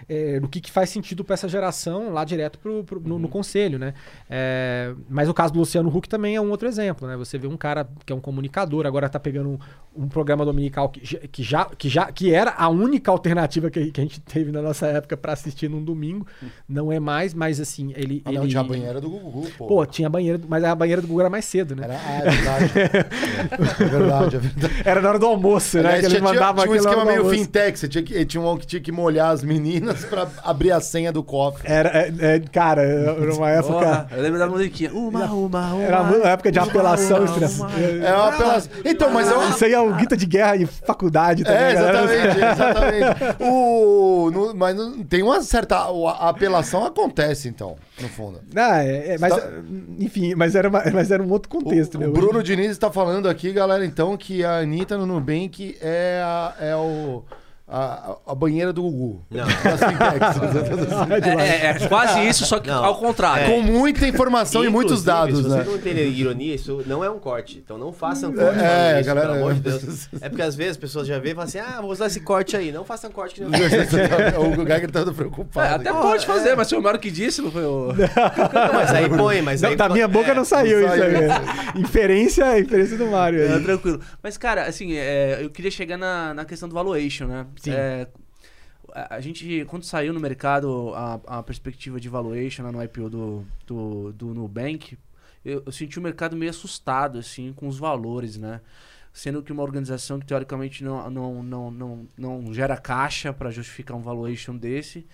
É, 0.09 0.39
no 0.41 0.49
que, 0.49 0.61
que 0.61 0.71
faz 0.71 0.91
sentido 0.91 1.25
pra 1.25 1.35
essa 1.35 1.49
geração 1.49 2.13
lá 2.13 2.25
direto 2.25 2.59
pro, 2.59 2.85
pro- 2.85 3.01
no, 3.01 3.19
no 3.19 3.29
conselho, 3.29 3.79
né? 3.79 3.95
É, 4.29 4.93
mas 5.09 5.29
o 5.29 5.35
caso 5.35 5.53
do 5.53 5.59
Luciano 5.61 5.89
Huck 5.95 6.09
também 6.09 6.37
é 6.37 6.41
um 6.41 6.51
outro 6.51 6.69
exemplo, 6.69 7.09
né? 7.09 7.17
Você 7.17 7.39
vê 7.39 7.47
um 7.47 7.57
cara 7.57 7.89
que 8.05 8.13
é 8.13 8.17
um 8.17 8.21
comunicador, 8.21 8.87
agora 8.87 9.09
tá 9.09 9.19
pegando 9.19 9.49
um, 9.51 9.59
um 10.05 10.09
programa 10.09 10.45
dominical 10.45 10.89
que, 10.91 11.01
que 11.29 11.43
já, 11.43 11.65
que 11.65 11.89
já 11.89 12.11
que 12.13 12.33
era 12.33 12.53
a 12.53 12.69
única 12.69 13.11
alternativa 13.11 13.71
que, 13.71 13.91
que 13.91 14.01
a 14.01 14.05
gente 14.05 14.21
teve 14.21 14.53
na 14.53 14.61
nossa 14.63 14.87
época 14.87 15.17
pra 15.17 15.33
assistir 15.33 15.69
num 15.71 15.83
domingo. 15.83 16.27
Não 16.69 16.93
é 16.93 17.01
mais, 17.01 17.33
mas 17.35 17.61
assim, 17.61 17.93
ele. 17.97 18.23
Ah, 18.25 18.33
não, 18.33 18.43
ele 18.43 18.51
tinha 18.51 18.61
a 18.61 18.65
banheira 18.65 19.01
do 19.01 19.09
Gugu, 19.09 19.49
pô. 19.57 19.67
Pô, 19.67 19.87
tinha 19.87 20.09
banheira, 20.09 20.41
mas 20.49 20.63
a 20.65 20.75
banheira 20.75 21.01
do 21.01 21.09
Google 21.09 21.23
era 21.23 21.31
mais 21.31 21.45
cedo, 21.45 21.75
né? 21.75 21.85
Era, 21.85 21.95
ah, 21.97 22.19
é 22.21 22.31
verdade. 22.31 22.73
é 23.83 23.85
verdade, 23.87 24.37
é 24.37 24.39
verdade. 24.39 24.75
Era 24.85 25.01
na 25.01 25.09
hora 25.09 25.19
do 25.19 25.27
almoço, 25.27 25.77
né? 25.79 25.83
Aliás, 25.85 26.01
Que 26.01 26.07
eles 26.07 26.19
tinha, 26.19 26.33
mandavam 26.33 26.63
tinha 26.63 26.73
um 26.73 26.77
esquema 26.77 27.05
meio 27.05 27.29
fintech. 27.31 27.79
Você 27.79 27.89
tinha, 27.89 28.03
que, 28.05 28.25
tinha 28.27 28.41
um 28.43 28.57
que 28.57 28.67
tinha 28.67 28.81
que 28.81 28.93
molhar 28.93 29.31
as 29.31 29.43
meninas 29.43 29.88
pra 29.95 30.27
abrir 30.45 30.73
a 30.73 30.81
senha 30.81 31.13
do 31.13 31.23
cofre. 31.23 31.71
Era, 31.71 31.89
é, 31.91 32.13
é, 32.21 32.41
cara, 32.41 32.83
era 32.83 33.35
uma 33.35 33.51
época. 33.51 33.73
Porra, 33.75 34.09
eu 34.13 34.23
lembro 34.23 34.39
da 34.39 34.47
musiquinha. 34.47 34.93
Uma, 34.93 35.25
uma, 35.27 35.73
uma. 35.75 35.83
Era 35.83 36.01
uma 36.03 36.29
época 36.29 36.51
de 36.53 36.59
apelação. 36.59 37.25
uma. 37.25 37.71
É 38.07 38.13
uma 38.15 38.29
apelação. 38.29 38.73
Então, 38.85 39.11
mas 39.11 39.31
eu, 39.31 39.49
Isso 39.51 39.65
aí 39.65 39.73
é 39.73 39.81
o 39.81 39.95
guita 39.95 40.17
de 40.17 40.27
guerra 40.27 40.57
em 40.57 40.67
faculdade 40.67 41.45
também, 41.45 41.61
É, 41.63 41.75
galera. 41.75 42.05
exatamente, 42.05 42.39
exatamente. 42.53 43.43
O, 43.43 44.31
no- 44.33 44.55
mas 44.55 44.77
tem 45.09 45.23
uma 45.23 45.41
certa. 45.43 45.91
o- 45.91 46.09
A 46.09 46.29
apelação 46.31 46.85
acontece, 46.85 47.49
então, 47.49 47.77
no 48.01 48.09
fundo. 48.09 48.41
Ah, 48.55 48.83
é, 48.85 49.15
é, 49.15 49.19
mas, 49.19 49.35
Tá- 49.35 49.49
enfim, 49.99 50.35
mas 50.35 50.55
era, 50.55 50.69
uma- 50.69 50.83
mas 50.93 51.11
era 51.11 51.23
um 51.23 51.31
outro 51.31 51.51
O, 51.57 51.63
contexto, 51.63 51.99
né? 51.99 52.07
o 52.07 52.11
Hoje- 52.11 52.21
Bruno 52.21 52.43
Diniz 52.43 52.71
está 52.71 52.91
falando 52.91 53.29
aqui, 53.29 53.53
galera, 53.53 53.85
então, 53.85 54.17
que 54.17 54.45
a 54.45 54.59
Anitta 54.59 54.97
no 54.97 55.07
Nubank 55.07 55.77
é 55.81 56.21
a, 56.25 56.55
é 56.61 56.77
o, 56.77 57.23
a, 57.71 58.17
a 58.27 58.35
banheira 58.35 58.73
do 58.73 58.83
Gugu. 58.83 59.25
Não. 59.31 59.45
Das 59.63 59.81
fintechs. 59.81 61.19
É, 61.39 61.67
é, 61.67 61.67
é 61.71 61.89
quase 61.89 62.21
isso, 62.27 62.45
só 62.47 62.59
que 62.59 62.69
Não. 62.69 62.85
ao 62.85 62.97
contrário. 62.99 63.47
Com 63.47 63.61
muita 63.61 64.07
informação 64.07 64.65
e 64.65 64.69
muitos 64.69 65.03
dados, 65.05 65.39
se 65.39 65.43
né? 65.49 65.49
vocês 65.57 65.67
não 65.67 65.75
entenderem 65.77 66.13
ironia, 66.13 66.55
isso 66.55 66.83
não 66.87 67.05
é 67.05 67.11
um 67.11 67.19
corte. 67.19 67.59
Então 67.63 67.77
não 67.79 67.93
façam 67.93 68.33
corte. 68.33 68.59
É, 68.61 68.97
isso, 69.01 69.07
galera, 69.07 69.29
Pelo 69.29 69.39
amor 69.41 69.55
de 69.55 69.61
é. 69.69 69.73
Deus. 69.73 70.09
É 70.21 70.29
porque 70.29 70.43
às 70.43 70.55
vezes 70.55 70.73
as 70.73 70.77
pessoas 70.77 71.07
já 71.07 71.19
veem 71.19 71.33
e 71.33 71.35
falam 71.35 71.49
assim: 71.49 71.59
ah, 71.59 71.81
vou 71.81 71.91
usar 71.91 72.07
esse 72.07 72.21
corte 72.21 72.57
aí. 72.57 72.73
Não 72.73 72.85
façam 72.85 73.11
corte 73.11 73.37
que 73.37 73.41
não 73.43 73.51
o 73.51 74.67
Geiger 74.67 74.91
tá 74.91 75.01
todo 75.01 75.11
É, 75.11 75.15
preocupado. 75.15 75.75
até 75.75 75.91
aqui. 75.91 76.01
pode 76.01 76.27
fazer, 76.27 76.57
mas 76.57 76.69
foi 76.69 76.79
o 76.79 76.83
Mário 76.83 77.01
que 77.01 77.11
disse, 77.11 77.43
não 77.43 77.51
foi 77.51 77.65
o. 77.65 77.89
Não, 77.93 78.73
mas 78.73 78.91
aí 78.95 79.09
põe, 79.09 79.43
mas 79.43 79.61
Não, 79.63 79.71
aí 79.71 79.77
da 79.77 79.87
põe- 79.87 79.95
minha 79.95 80.09
boca 80.09 80.31
é, 80.31 80.35
não 80.35 80.45
saiu 80.45 80.81
não 80.81 80.95
isso 80.95 81.03
aí. 81.03 81.81
Inferência, 81.81 82.59
inferência 82.59 82.97
do 82.97 83.07
Mário 83.07 83.41
É, 83.43 83.55
aí. 83.55 83.63
tranquilo. 83.63 84.01
Mas, 84.23 84.37
cara, 84.39 84.65
assim, 84.65 84.95
é, 84.95 85.39
eu 85.43 85.51
queria 85.51 85.71
chegar 85.71 85.97
na, 85.97 86.35
na 86.35 86.45
questão 86.45 86.69
do 86.69 86.75
valuation, 86.75 87.27
né? 87.27 87.47
Sim. 87.61 87.73
É, 87.73 88.09
a, 88.93 89.21
gente, 89.21 89.65
quando 89.67 89.85
saiu 89.85 90.13
no 90.13 90.21
mercado 90.21 90.93
a, 90.95 91.39
a 91.39 91.43
perspectiva 91.43 92.01
de 92.01 92.09
valuation 92.09 92.71
no 92.71 92.83
IPO 92.83 93.11
do, 93.11 93.47
do, 93.67 94.13
do 94.13 94.35
Nubank, 94.35 94.99
eu, 95.45 95.63
eu 95.65 95.73
senti 95.73 95.99
o 95.99 96.03
mercado 96.03 96.37
meio 96.37 96.51
assustado, 96.51 97.19
assim, 97.19 97.53
com 97.53 97.69
os 97.69 97.79
valores, 97.79 98.37
né? 98.37 98.61
Sendo 99.13 99.43
que 99.43 99.53
uma 99.53 99.63
organização 99.63 100.19
que 100.19 100.27
teoricamente 100.27 100.85
não, 100.85 101.11
não, 101.11 101.43
não, 101.43 101.71
não, 101.71 102.09
não 102.17 102.55
gera 102.55 102.77
caixa 102.77 103.33
para 103.33 103.51
justificar 103.51 103.97
um 103.97 104.03
valuation 104.03 104.57
desse. 104.57 105.07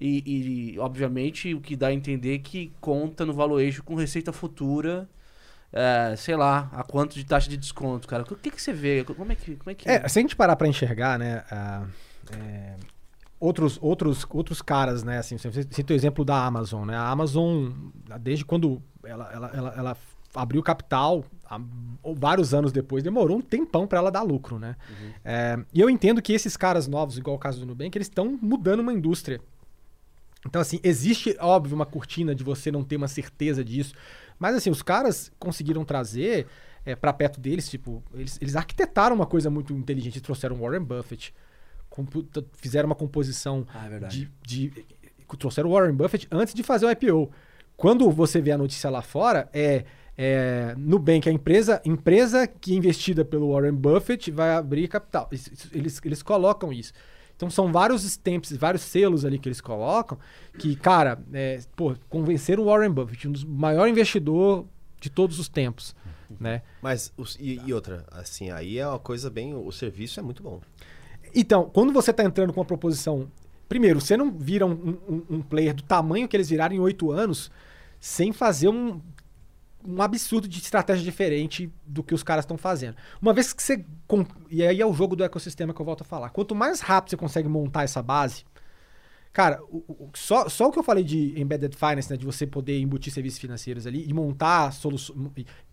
E, 0.00 0.74
e, 0.74 0.78
obviamente, 0.78 1.54
o 1.54 1.60
que 1.60 1.74
dá 1.74 1.88
a 1.88 1.92
entender 1.92 2.34
é 2.34 2.38
que 2.38 2.72
conta 2.80 3.26
no 3.26 3.32
valuation 3.32 3.82
com 3.82 3.94
receita 3.94 4.32
futura 4.32 5.08
é, 5.72 6.14
sei 6.16 6.36
lá, 6.36 6.70
a 6.72 6.82
quanto 6.82 7.14
de 7.14 7.24
taxa 7.24 7.48
de 7.48 7.56
desconto, 7.56 8.08
cara. 8.08 8.22
O 8.22 8.36
que, 8.36 8.50
que 8.50 8.60
você 8.60 8.72
vê? 8.72 9.04
Como 9.04 9.30
é 9.30 9.34
que. 9.34 9.56
Como 9.56 9.70
é, 9.70 9.74
que... 9.74 9.88
É, 9.88 10.06
se 10.08 10.18
a 10.18 10.22
gente 10.22 10.36
parar 10.36 10.56
pra 10.56 10.66
enxergar, 10.66 11.18
né, 11.18 11.44
ah, 11.50 11.84
é, 12.32 12.74
outros, 13.38 13.78
outros, 13.80 14.26
outros 14.30 14.62
caras, 14.62 15.02
né, 15.02 15.18
assim, 15.18 15.36
você 15.36 15.66
cita 15.70 15.92
o 15.92 15.96
exemplo 15.96 16.24
da 16.24 16.44
Amazon, 16.44 16.86
né, 16.86 16.96
a 16.96 17.08
Amazon, 17.08 17.70
desde 18.20 18.44
quando 18.44 18.82
ela, 19.04 19.30
ela, 19.32 19.50
ela, 19.54 19.74
ela 19.76 19.96
abriu 20.34 20.62
capital, 20.62 21.24
há 21.48 21.60
vários 22.16 22.54
anos 22.54 22.72
depois, 22.72 23.02
demorou 23.02 23.38
um 23.38 23.42
tempão 23.42 23.86
pra 23.86 23.98
ela 23.98 24.10
dar 24.10 24.22
lucro, 24.22 24.58
né. 24.58 24.76
É, 25.24 25.58
e 25.72 25.80
eu 25.80 25.90
entendo 25.90 26.22
que 26.22 26.32
esses 26.32 26.56
caras 26.56 26.86
novos, 26.86 27.18
igual 27.18 27.36
o 27.36 27.38
caso 27.38 27.60
do 27.60 27.66
Nubank, 27.66 27.96
eles 27.96 28.08
estão 28.08 28.38
mudando 28.40 28.80
uma 28.80 28.92
indústria. 28.92 29.40
Então, 30.46 30.62
assim, 30.62 30.78
existe, 30.82 31.36
óbvio, 31.40 31.74
uma 31.74 31.84
cortina 31.84 32.34
de 32.34 32.44
você 32.44 32.70
não 32.70 32.84
ter 32.84 32.96
uma 32.96 33.08
certeza 33.08 33.64
disso. 33.64 33.92
Mas 34.38 34.54
assim, 34.56 34.70
os 34.70 34.82
caras 34.82 35.30
conseguiram 35.38 35.84
trazer 35.84 36.46
é, 36.86 36.94
para 36.94 37.12
perto 37.12 37.40
deles, 37.40 37.68
tipo, 37.68 38.02
eles, 38.14 38.38
eles 38.40 38.56
arquitetaram 38.56 39.14
uma 39.16 39.26
coisa 39.26 39.50
muito 39.50 39.72
inteligente. 39.74 40.20
Trouxeram 40.20 40.56
Warren 40.56 40.82
Buffett, 40.82 41.34
fizeram 42.54 42.86
uma 42.88 42.94
composição 42.94 43.66
Ah, 43.74 43.88
é 43.90 43.98
de, 44.06 44.30
de- 44.42 44.72
trouxeram 45.38 45.68
o 45.70 45.72
Warren 45.72 45.94
Buffett 45.94 46.26
antes 46.30 46.54
de 46.54 46.62
fazer 46.62 46.86
o 46.86 46.90
IPO. 46.90 47.30
Quando 47.76 48.10
você 48.10 48.40
vê 48.40 48.52
a 48.52 48.58
notícia 48.58 48.88
lá 48.90 49.02
fora, 49.02 49.48
é, 49.52 49.84
é 50.16 50.74
Nubank, 50.76 51.28
a 51.28 51.32
empresa, 51.32 51.80
empresa 51.84 52.46
que 52.46 52.72
é 52.72 52.76
investida 52.76 53.24
pelo 53.24 53.52
Warren 53.52 53.74
Buffett 53.74 54.30
vai 54.30 54.54
abrir 54.54 54.88
capital. 54.88 55.28
Eles, 55.72 56.00
eles 56.04 56.22
colocam 56.22 56.72
isso. 56.72 56.92
Então 57.38 57.48
são 57.48 57.70
vários 57.72 58.02
stamps, 58.02 58.50
vários 58.56 58.82
selos 58.82 59.24
ali 59.24 59.38
que 59.38 59.48
eles 59.48 59.60
colocam, 59.60 60.18
que, 60.58 60.74
cara, 60.74 61.22
é, 61.32 61.60
pô, 61.76 61.94
convenceram 62.08 62.64
o 62.64 62.66
Warren 62.66 62.90
Buffett, 62.90 63.28
um 63.28 63.32
dos 63.32 63.44
maiores 63.44 63.92
investidor 63.92 64.66
de 65.00 65.08
todos 65.08 65.38
os 65.38 65.48
tempos, 65.48 65.94
né? 66.40 66.62
Mas, 66.82 67.12
e, 67.38 67.60
e 67.64 67.72
outra, 67.72 68.04
assim, 68.10 68.50
aí 68.50 68.76
é 68.76 68.86
uma 68.88 68.98
coisa 68.98 69.30
bem. 69.30 69.54
O 69.54 69.70
serviço 69.70 70.18
é 70.18 70.22
muito 70.22 70.42
bom. 70.42 70.60
Então, 71.32 71.70
quando 71.72 71.92
você 71.92 72.10
está 72.10 72.24
entrando 72.24 72.52
com 72.52 72.60
uma 72.60 72.66
proposição. 72.66 73.30
Primeiro, 73.68 74.00
você 74.00 74.16
não 74.16 74.32
vira 74.32 74.64
um, 74.66 74.98
um- 75.08 75.22
um 75.36 75.42
player 75.42 75.74
do 75.74 75.82
tamanho 75.82 76.26
que 76.26 76.34
eles 76.36 76.48
viraram 76.48 76.74
em 76.74 76.80
oito 76.80 77.12
anos 77.12 77.50
sem 78.00 78.32
fazer 78.32 78.68
um, 78.68 79.00
um 79.86 80.02
absurdo 80.02 80.48
de 80.48 80.58
estratégia 80.58 81.04
diferente 81.04 81.72
do 81.86 82.02
que 82.02 82.14
os 82.14 82.22
caras 82.22 82.44
estão 82.44 82.58
fazendo. 82.58 82.96
Uma 83.22 83.32
vez 83.32 83.52
que 83.52 83.62
você. 83.62 83.84
E 84.50 84.62
aí 84.62 84.80
é 84.80 84.86
o 84.86 84.92
jogo 84.92 85.14
do 85.16 85.24
ecossistema 85.24 85.72
que 85.72 85.80
eu 85.80 85.86
volto 85.86 86.02
a 86.02 86.04
falar. 86.04 86.30
Quanto 86.30 86.54
mais 86.54 86.80
rápido 86.80 87.10
você 87.10 87.16
consegue 87.16 87.48
montar 87.48 87.84
essa 87.84 88.02
base. 88.02 88.44
Cara, 89.32 89.62
o- 89.70 89.84
o- 89.88 90.10
só, 90.14 90.48
só 90.48 90.68
o 90.68 90.72
que 90.72 90.78
eu 90.78 90.82
falei 90.82 91.04
de 91.04 91.38
embedded 91.40 91.76
finance, 91.76 92.10
né, 92.10 92.16
de 92.16 92.24
você 92.26 92.46
poder 92.46 92.80
embutir 92.80 93.12
serviços 93.12 93.38
financeiros 93.38 93.86
ali 93.86 94.04
e 94.08 94.12
montar 94.12 94.72
soluções, 94.72 95.16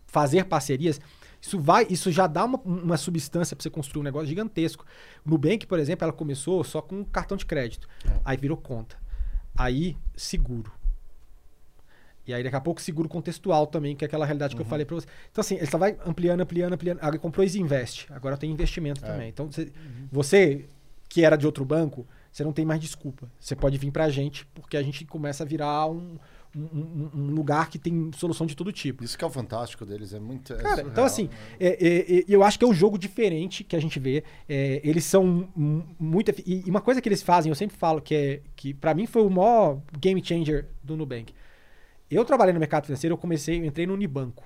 fazer 0.06 0.46
parcerias, 0.46 1.02
isso 1.42 1.60
vai, 1.60 1.88
isso 1.90 2.12
já 2.12 2.28
dá 2.28 2.46
uma, 2.46 2.60
uma 2.64 2.98
substância 2.98 3.56
para 3.56 3.64
você 3.64 3.70
construir 3.70 4.02
um 4.02 4.04
negócio 4.04 4.28
gigantesco. 4.28 4.86
O 5.26 5.30
Nubank, 5.30 5.66
por 5.66 5.80
exemplo, 5.80 6.04
ela 6.04 6.14
começou 6.14 6.64
só 6.64 6.82
com 6.82 7.04
cartão 7.06 7.36
de 7.38 7.46
crédito, 7.46 7.88
aí 8.24 8.38
virou 8.38 8.58
conta, 8.58 8.98
aí 9.58 9.98
seguro. 10.16 10.72
E 12.28 12.34
aí 12.34 12.44
daqui 12.44 12.56
a 12.56 12.62
pouco 12.62 12.82
seguro 12.82 13.08
contextual 13.08 13.68
também, 13.68 13.96
que 13.96 14.04
é 14.04 14.08
aquela 14.08 14.26
realidade 14.26 14.56
que 14.56 14.62
eu 14.62 14.66
falei 14.66 14.86
para 14.86 14.96
você. 14.96 15.08
Então 15.32 15.42
assim, 15.42 15.56
ele 15.56 15.68
só 15.68 15.78
vai 15.78 15.96
ampliando, 16.06 16.42
ampliando, 16.42 16.74
ampliando. 16.74 16.98
Agora 17.00 17.20
comprou 17.20 17.46
e 17.46 17.58
investe. 17.60 18.08
Agora 18.12 18.36
tem 18.38 18.50
investimento 18.52 19.02
também. 19.02 19.30
Então 19.30 19.52
você, 19.52 19.72
você 20.12 20.66
que 21.08 21.24
era 21.24 21.36
de 21.36 21.46
outro 21.46 21.64
banco, 21.64 22.06
você 22.32 22.44
não 22.44 22.52
tem 22.52 22.66
mais 22.66 22.82
desculpa. 22.82 23.30
Você 23.40 23.56
pode 23.56 23.78
vir 23.78 23.92
pra 23.92 24.10
gente, 24.10 24.46
porque 24.54 24.76
a 24.76 24.82
gente 24.84 25.06
começa 25.06 25.44
a 25.44 25.46
virar 25.46 25.88
um, 25.88 26.18
um- 26.56 27.10
um- 27.14 27.28
lugar 27.32 27.70
que 27.70 27.78
tem 27.78 28.12
solução 28.18 28.46
de 28.48 28.56
todo 28.56 28.72
tipo. 28.72 29.04
Isso 29.04 29.18
que 29.18 29.24
é 29.24 29.28
o 29.28 29.30
fantástico 29.30 29.86
deles, 29.86 30.14
é 30.14 30.20
muito. 30.20 30.52
é 30.54 30.58
Cara, 30.58 30.70
surreal. 30.70 30.90
então 30.92 31.04
assim, 31.06 31.30
é, 31.60 31.68
é, 31.68 32.18
é, 32.20 32.24
eu 32.28 32.44
acho 32.44 32.58
que 32.58 32.66
é 32.66 32.68
um 32.68 32.74
jogo 32.74 32.98
diferente 32.98 33.64
que 33.64 33.76
a 33.76 33.80
gente 33.80 34.00
vê. 34.00 34.24
É, 34.50 34.82
eles 34.84 35.04
são 35.06 35.48
mu- 35.56 35.86
muito. 36.00 36.32
E 36.46 36.64
e 36.66 36.70
uma 36.70 36.82
coisa 36.82 37.02
que 37.02 37.08
eles 37.08 37.22
fazem, 37.22 37.50
eu 37.50 37.56
sempre 37.56 37.78
falo 37.78 38.02
que 38.02 38.16
é. 38.16 38.42
que 38.56 38.74
para 38.74 38.94
mim 38.94 39.06
foi 39.06 39.22
o 39.22 39.30
maior 39.30 39.80
game 40.00 40.22
changer 40.26 40.68
do 40.84 40.98
Nubank. 40.98 41.34
Eu 42.10 42.24
trabalhei 42.24 42.54
no 42.54 42.60
mercado 42.60 42.86
financeiro, 42.86 43.14
eu 43.14 43.18
comecei, 43.18 43.60
eu 43.60 43.66
entrei 43.66 43.88
no 43.88 43.94
Unibanco. 43.94 44.44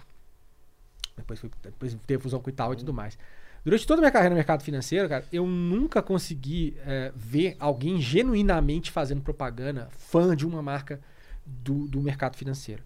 Depois, 1.15 1.39
fui, 1.39 1.49
depois 1.61 1.97
teve 2.07 2.21
fusão 2.21 2.39
com 2.39 2.47
o 2.47 2.49
Itaú 2.49 2.73
e 2.73 2.77
tudo 2.77 2.93
mais. 2.93 3.17
Durante 3.63 3.85
toda 3.85 3.99
a 3.99 4.03
minha 4.03 4.11
carreira 4.11 4.29
no 4.29 4.37
mercado 4.37 4.63
financeiro, 4.63 5.09
cara, 5.09 5.25
eu 5.33 5.45
nunca 5.45 6.01
consegui 6.01 6.77
é, 6.85 7.11
ver 7.15 7.57
alguém 7.59 8.01
genuinamente 8.01 8.89
fazendo 8.89 9.21
propaganda, 9.21 9.89
fã 9.97 10.35
de 10.35 10.45
uma 10.47 10.61
marca 10.61 11.01
do, 11.45 11.87
do 11.87 12.01
mercado 12.01 12.37
financeiro. 12.37 12.81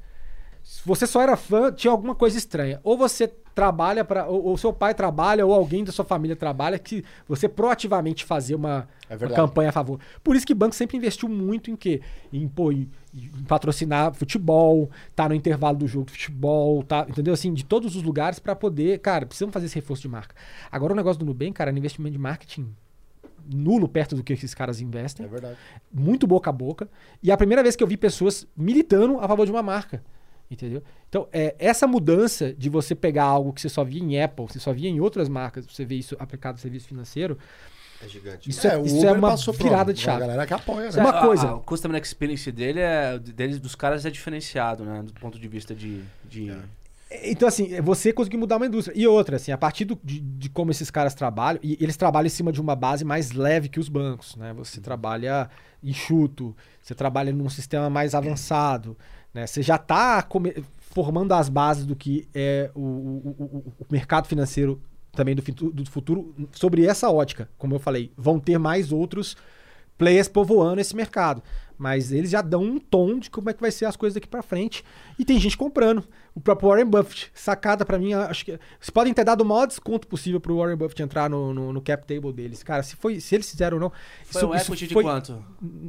Se 0.64 0.81
você 0.85 1.06
só 1.06 1.22
era 1.22 1.35
fã, 1.35 1.72
tinha 1.72 1.91
alguma 1.91 2.15
coisa 2.15 2.38
estranha. 2.38 2.80
Ou 2.84 2.98
você 2.98 3.27
trabalha 3.53 4.03
para, 4.03 4.26
ou, 4.26 4.45
ou 4.45 4.57
seu 4.57 4.73
pai 4.73 4.94
trabalha, 4.94 5.45
ou 5.45 5.53
alguém 5.53 5.84
da 5.84 5.91
sua 5.91 6.06
família 6.06 6.35
trabalha, 6.35 6.80
que 6.80 7.03
você 7.27 7.48
proativamente 7.48 8.26
fazer 8.26 8.56
uma, 8.56 8.88
É 9.10 9.15
uma 9.15 9.30
campanha 9.35 9.69
a 9.69 9.72
favor. 9.72 9.99
Por 10.23 10.35
isso 10.35 10.45
que 10.45 10.53
o 10.53 10.56
banco 10.56 10.73
sempre 10.73 10.98
investiu 10.98 11.30
muito 11.30 11.69
em 11.69 11.76
quê? 11.76 12.02
Em, 12.31 12.48
pô, 12.48 12.72
em, 12.72 12.90
em 13.14 13.30
patrocinar 13.48 14.14
futebol, 14.14 14.90
tá 15.15 15.30
no 15.30 15.35
intervalo 15.35 15.77
do 15.77 15.88
jogo 15.88 16.06
de 16.06 16.14
futebol, 16.14 16.81
tá, 16.81 17.06
entendeu? 17.07 17.34
Assim, 17.34 17.53
de 17.53 17.64
todos 17.64 17.95
os 17.95 18.02
lugares 18.02 18.40
para 18.40 18.56
poder, 18.56 18.99
cara, 18.99 19.26
precisamos 19.26 19.53
fazer 19.53 19.68
esse 19.68 19.76
reforço 19.76 20.02
de 20.02 20.07
marca. 20.07 20.34
Agora 20.72 20.94
o 20.94 20.95
negócio 20.95 21.19
do 21.19 21.26
Nubank, 21.26 21.52
cara, 21.52 21.69
é 21.69 21.73
um 21.73 21.77
investimento 21.77 22.14
de 22.14 22.19
marketing 22.19 22.73
nulo 23.45 23.90
perto 23.90 24.15
do 24.15 24.23
que 24.23 24.31
esses 24.31 24.53
caras 24.53 24.80
investem 24.80 25.26
É 25.26 25.30
verdade. 25.30 25.57
muito 25.94 26.26
boca 26.26 26.49
a 26.49 26.53
boca. 26.53 26.90
E 27.22 27.30
é 27.30 27.34
a 27.34 27.38
primeira 27.38 27.61
vez 27.61 27.76
que 27.76 27.84
eu 27.84 27.88
vi 27.88 27.98
pessoas 27.98 28.48
militando 28.56 29.19
a 29.19 29.27
favor 29.27 29.45
de 29.45 29.52
uma 29.52 29.61
marca. 29.61 30.02
Entendeu? 30.53 30.84
Então, 31.09 31.27
é, 31.34 31.55
essa 31.59 31.85
mudança 31.88 32.53
de 32.53 32.69
você 32.69 32.93
pegar 32.95 33.23
algo 33.23 33.51
que 33.51 33.59
você 33.61 33.69
só 33.69 33.84
via 33.84 34.01
em 34.01 34.21
Apple, 34.21 34.45
você 34.47 34.59
só 34.59 34.71
via 34.71 34.89
em 34.89 34.99
outras 34.99 35.27
marcas, 35.27 35.65
você 35.65 35.84
vê 35.84 35.95
isso 35.95 36.15
aplicado 36.19 36.55
no 36.57 36.61
serviço 36.61 36.88
financeiro, 36.88 37.38
É 38.03 38.07
gigante. 38.07 38.49
isso 38.49 38.67
é, 38.67 38.80
isso 38.81 38.97
é 38.97 39.09
Uber 39.09 39.13
uma 39.17 39.30
passou 39.30 39.53
por 39.53 39.63
virada 39.63 39.89
uma 39.89 39.93
de 39.93 40.01
chave. 40.01 40.19
galera 40.21 40.45
que 40.45 40.53
apoia, 40.53 40.91
né? 40.91 40.99
Uma 41.01 41.09
A- 41.09 41.21
coisa- 41.25 41.47
a- 41.47 41.55
o 41.55 41.59
customer 41.61 42.01
experience 42.01 42.51
dele 42.51 42.80
é, 42.80 43.17
deles, 43.19 43.59
dos 43.59 43.73
caras 43.75 44.05
é 44.05 44.09
diferenciado, 44.11 44.84
né? 44.85 45.01
Do 45.03 45.13
ponto 45.13 45.39
de 45.39 45.47
vista 45.47 45.73
de. 45.73 46.03
de... 46.23 46.55
Então, 47.25 47.47
assim, 47.47 47.80
você 47.81 48.11
conseguiu 48.11 48.39
mudar 48.39 48.57
uma 48.57 48.65
indústria. 48.65 48.97
E 48.97 49.05
outra, 49.05 49.35
assim, 49.35 49.51
a 49.51 49.57
partir 49.57 49.85
do- 49.85 49.99
de, 50.03 50.19
de 50.19 50.49
como 50.49 50.71
esses 50.71 50.89
caras 50.89 51.13
trabalham, 51.13 51.59
e 51.61 51.77
eles 51.80 51.95
trabalham 51.95 52.25
em 52.25 52.30
cima 52.30 52.51
de 52.51 52.59
uma 52.59 52.75
base 52.75 53.05
mais 53.05 53.31
leve 53.31 53.69
que 53.69 53.80
os 53.80 53.88
bancos, 53.88 54.35
né? 54.35 54.51
Você 54.53 54.81
trabalha 54.81 55.47
enxuto, 55.84 56.55
você 56.81 56.95
trabalha 56.95 57.31
num 57.31 57.49
sistema 57.49 57.89
mais 57.89 58.15
avançado, 58.15 58.97
né? 59.34 59.47
Você 59.47 59.61
já 59.61 59.76
está 59.76 60.26
formando 60.80 61.34
as 61.34 61.49
bases 61.49 61.85
do 61.85 61.95
que 61.95 62.27
é 62.34 62.69
o, 62.76 62.80
o- 62.81 63.73
o- 63.80 63.85
mercado 63.91 64.27
financeiro 64.27 64.81
também 65.11 65.35
do, 65.35 65.41
do 65.72 65.89
futuro 65.89 66.35
sobre 66.51 66.85
essa 66.85 67.10
ótica. 67.10 67.49
Como 67.57 67.76
eu 67.76 67.80
falei, 67.80 68.11
vão 68.18 68.39
ter 68.39 68.57
mais 68.57 68.91
outros 68.91 69.35
players 69.97 70.27
povoando 70.27 70.81
esse 70.81 70.95
mercado. 70.95 71.41
Mas 71.78 72.12
eles 72.12 72.30
já 72.30 72.41
dão 72.41 72.62
um 72.64 72.80
tom 72.80 73.18
de 73.20 73.30
como 73.30 73.50
é 73.50 73.54
que 73.54 73.60
vai 73.62 73.72
ser 73.72 73.86
as 73.86 73.95
coisas 73.95 74.14
daqui 74.14 74.28
pra 74.28 74.41
frente. 74.41 74.84
E 75.18 75.26
tem 75.26 75.40
gente 75.40 75.58
comprando. 75.58 76.04
O 76.36 76.40
próprio 76.40 76.70
Warren 76.70 76.86
Buffett, 76.86 77.30
sacada 77.34 77.86
pra 77.86 78.00
mim, 78.00 78.14
acho 78.14 78.45
que. 78.45 78.52
Vocês 78.80 78.90
podem 78.91 79.14
ter 79.14 79.24
dado 79.24 79.41
o 79.41 79.45
maior 79.45 79.68
desconto 79.68 80.08
possível 80.08 80.40
pro 80.40 80.58
Warren 80.58 80.76
Buffett 80.76 81.04
entrar 81.04 81.30
no, 81.30 81.54
no, 81.54 81.74
no 81.74 81.82
cap 81.82 82.06
table 82.08 82.32
deles. 82.34 82.64
Cara, 82.64 82.82
se, 82.82 82.95
foi, 82.95 83.20
se 83.20 83.36
eles 83.36 83.50
fizeram 83.50 83.78
ou 83.78 83.82
não. 83.82 83.91
Foi 84.26 84.44
um 84.45 84.56
equity 84.56 84.88
de 84.88 84.94
foi- 84.94 85.04
quanto? 85.04 85.44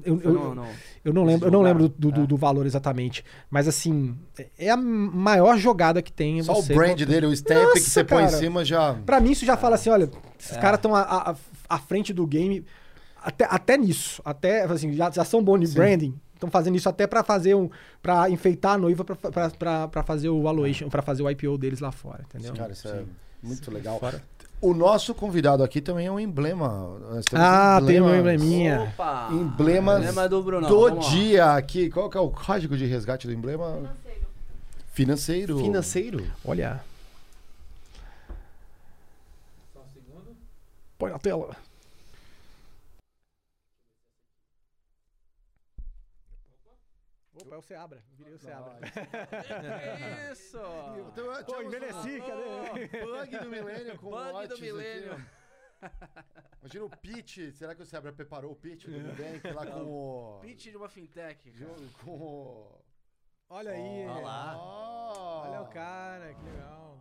Eu, 0.05 0.21
eu- 0.23 0.33
no- 0.33 0.55
no- 0.55 0.67
eu 1.05 1.13
não 1.15 1.25
lembro, 1.25 1.49
eu 1.49 1.53
não 1.53 1.63
lembro 1.63 1.89
do, 1.89 2.11
do- 2.11 2.27
do 2.27 2.37
valor 2.37 2.67
exatamente. 2.67 3.25
Mas 3.51 3.67
assim, 3.69 4.17
é 4.59 4.69
a 4.71 4.77
maior 4.77 5.57
jogada 5.57 6.03
que 6.03 6.13
tem. 6.13 6.43
Só 6.43 6.55
você 6.55 6.73
o 6.73 6.77
brand 6.77 7.01
dele, 7.03 7.27
o 7.27 7.33
stamp 7.33 7.59
que 7.59 7.65
Nossa, 7.79 7.81
você 7.91 8.05
põe 8.05 8.23
em 8.23 8.27
cara. 8.27 8.37
cima 8.39 8.65
já. 8.65 8.95
Pra 9.07 9.21
mim, 9.21 9.31
isso 9.31 9.47
já 9.47 9.57
fala 9.57 9.77
assim: 9.77 9.89
olha, 9.91 10.11
esses 10.39 10.57
É. 10.57 10.61
caras 10.61 10.79
estão 10.79 10.95
à 10.95 11.79
frente 11.79 12.13
do 12.13 12.27
game 12.27 12.65
até, 13.25 13.45
até 13.51 13.77
nisso. 13.77 14.21
Até, 14.25 14.63
assim, 14.65 14.93
já, 14.93 15.11
já 15.11 15.25
são 15.25 15.43
bons 15.43 15.61
de 15.61 15.75
branding. 15.75 16.15
Estão 16.35 16.51
fazendo 16.51 16.77
isso 16.77 16.89
até 16.89 17.07
pra 17.07 17.23
fazer 17.25 17.55
um. 17.55 17.71
pra 18.03 18.29
enfeitar 18.29 18.73
a 18.75 18.79
noiva 18.79 19.05
pra 19.05 20.03
fazer 20.03 20.29
o 20.29 20.43
valuation, 20.43 20.89
pra 20.89 21.01
fazer 21.03 21.23
o 21.23 21.31
IPO 21.31 21.57
deles 21.59 21.81
lá 21.81 21.91
fora, 21.93 22.25
entendeu? 22.29 22.53
Cara, 22.55 22.73
isso 22.73 22.87
é 22.89 23.03
muito 23.43 23.71
legal. 23.71 24.01
O 24.61 24.73
nosso 24.73 25.15
convidado 25.15 25.63
aqui 25.63 25.81
também 25.81 26.07
é 26.07 26.11
um 26.13 26.19
emblema. 26.19 26.69
Nós 27.11 27.25
temos 27.27 27.45
Ah, 27.47 27.81
tem 27.87 28.01
um 28.01 28.07
emblemas- 28.15 28.19
embleminha. 28.43 28.83
Opa! 28.95 29.29
Emblemas 29.31 29.99
Emblema 29.99 30.29
do 30.29 30.43
Brunão. 30.43 30.69
do 30.71 30.81
lá. 30.95 31.01
dia 31.11 31.53
aqui. 31.55 31.91
Qual 31.91 32.09
que 32.09 32.17
é 32.17 32.21
o 32.21 32.31
código 32.31 32.77
de 32.77 32.87
resgate 32.87 33.27
do 33.27 33.33
emblema? 33.33 33.95
Financeiro. 34.93 35.59
Financeiro? 35.59 36.25
Olha. 36.45 36.81
Põe 40.99 41.11
na 41.11 41.19
tela. 41.19 41.57
Opa, 47.35 47.55
é 47.55 47.59
o 47.59 47.63
Seabra. 47.63 48.05
Virei 48.13 48.35
o 48.35 48.39
Seabra. 48.39 48.79
Isso! 50.33 50.59
Então, 51.09 51.33
eu 51.33 51.45
Pô, 51.45 51.63
envelheci, 51.63 52.21
cadê? 52.21 53.05
Bug 53.05 53.39
do 53.39 53.51
milênio 53.51 53.99
com 53.99 54.11
Bug 54.11 54.47
do 54.49 54.59
milênio. 54.59 55.27
Imagina 56.61 56.85
o 56.85 56.91
pitch. 56.91 57.53
Será 57.53 57.75
que 57.75 57.83
o 57.83 57.87
Sebra 57.87 58.13
preparou 58.13 58.53
o 58.53 58.57
pitch 58.57 58.87
do 58.87 58.99
Nubank 58.99 59.51
lá 59.53 59.67
com 59.67 59.83
o... 59.83 60.41
Pitch 60.41 60.71
de 60.71 60.77
uma 60.77 60.89
fintech. 60.89 61.51
cara. 61.51 61.77
Com 62.05 62.11
o... 62.13 62.85
Olha 63.51 63.73
aí. 63.73 64.07
Olha 64.07 64.25
lá. 64.25 64.57
Ó, 64.57 65.49
Olha 65.49 65.63
o 65.63 65.69
cara, 65.69 66.35
que 66.35 66.43
legal. 66.45 66.99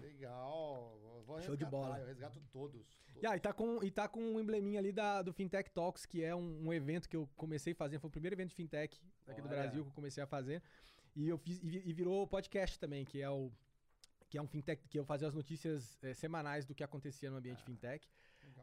Legal. 0.00 1.01
Vou 1.22 1.40
Show 1.40 1.56
de 1.56 1.64
bola. 1.64 1.98
Eu 1.98 2.06
resgato 2.06 2.40
todos. 2.52 2.86
E, 3.20 3.26
ah, 3.26 3.36
e, 3.36 3.40
tá 3.40 3.52
com, 3.52 3.82
e 3.82 3.90
tá 3.90 4.08
com 4.08 4.20
um 4.20 4.40
embleminha 4.40 4.78
ali 4.78 4.90
da, 4.92 5.22
do 5.22 5.32
Fintech 5.32 5.70
Talks, 5.70 6.04
que 6.06 6.22
é 6.24 6.34
um, 6.34 6.66
um 6.66 6.72
evento 6.72 7.08
que 7.08 7.16
eu 7.16 7.28
comecei 7.36 7.74
fazendo. 7.74 8.00
Foi 8.00 8.08
o 8.08 8.10
primeiro 8.10 8.34
evento 8.34 8.48
de 8.50 8.54
fintech 8.56 9.00
aqui 9.26 9.40
do 9.40 9.48
Olha. 9.48 9.56
Brasil 9.56 9.82
que 9.84 9.90
eu 9.90 9.94
comecei 9.94 10.22
a 10.22 10.26
fazer. 10.26 10.62
E 11.14 11.28
eu 11.28 11.38
fiz 11.38 11.60
e, 11.62 11.82
e 11.88 11.92
virou 11.92 12.26
podcast 12.26 12.78
também, 12.78 13.04
que 13.04 13.20
é 13.20 13.30
o 13.30 13.50
que 14.28 14.38
é 14.38 14.42
um 14.42 14.46
fintech 14.48 14.88
que 14.88 14.98
eu 14.98 15.04
fazia 15.04 15.28
as 15.28 15.34
notícias 15.34 15.98
eh, 16.02 16.14
semanais 16.14 16.64
do 16.64 16.74
que 16.74 16.82
acontecia 16.82 17.30
no 17.30 17.36
ambiente 17.36 17.62
fintech. 17.62 18.08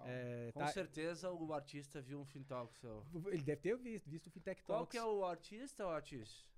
É, 0.06 0.52
Com 0.54 0.62
tá- 0.62 0.68
certeza 0.68 1.32
o 1.32 1.54
artista 1.54 2.02
viu 2.02 2.20
um 2.20 2.26
fintalk 2.26 2.76
seu. 2.78 3.06
ele 3.28 3.44
deve 3.44 3.62
ter 3.62 3.78
visto, 3.78 4.10
visto 4.10 4.28
o 4.28 4.32
Fintech 4.32 4.64
Qual 4.64 4.80
Talks. 4.80 4.92
que 4.92 4.98
é 4.98 5.04
o 5.04 5.24
artista 5.24 5.86
ou 5.86 5.92
artista? 5.92 6.49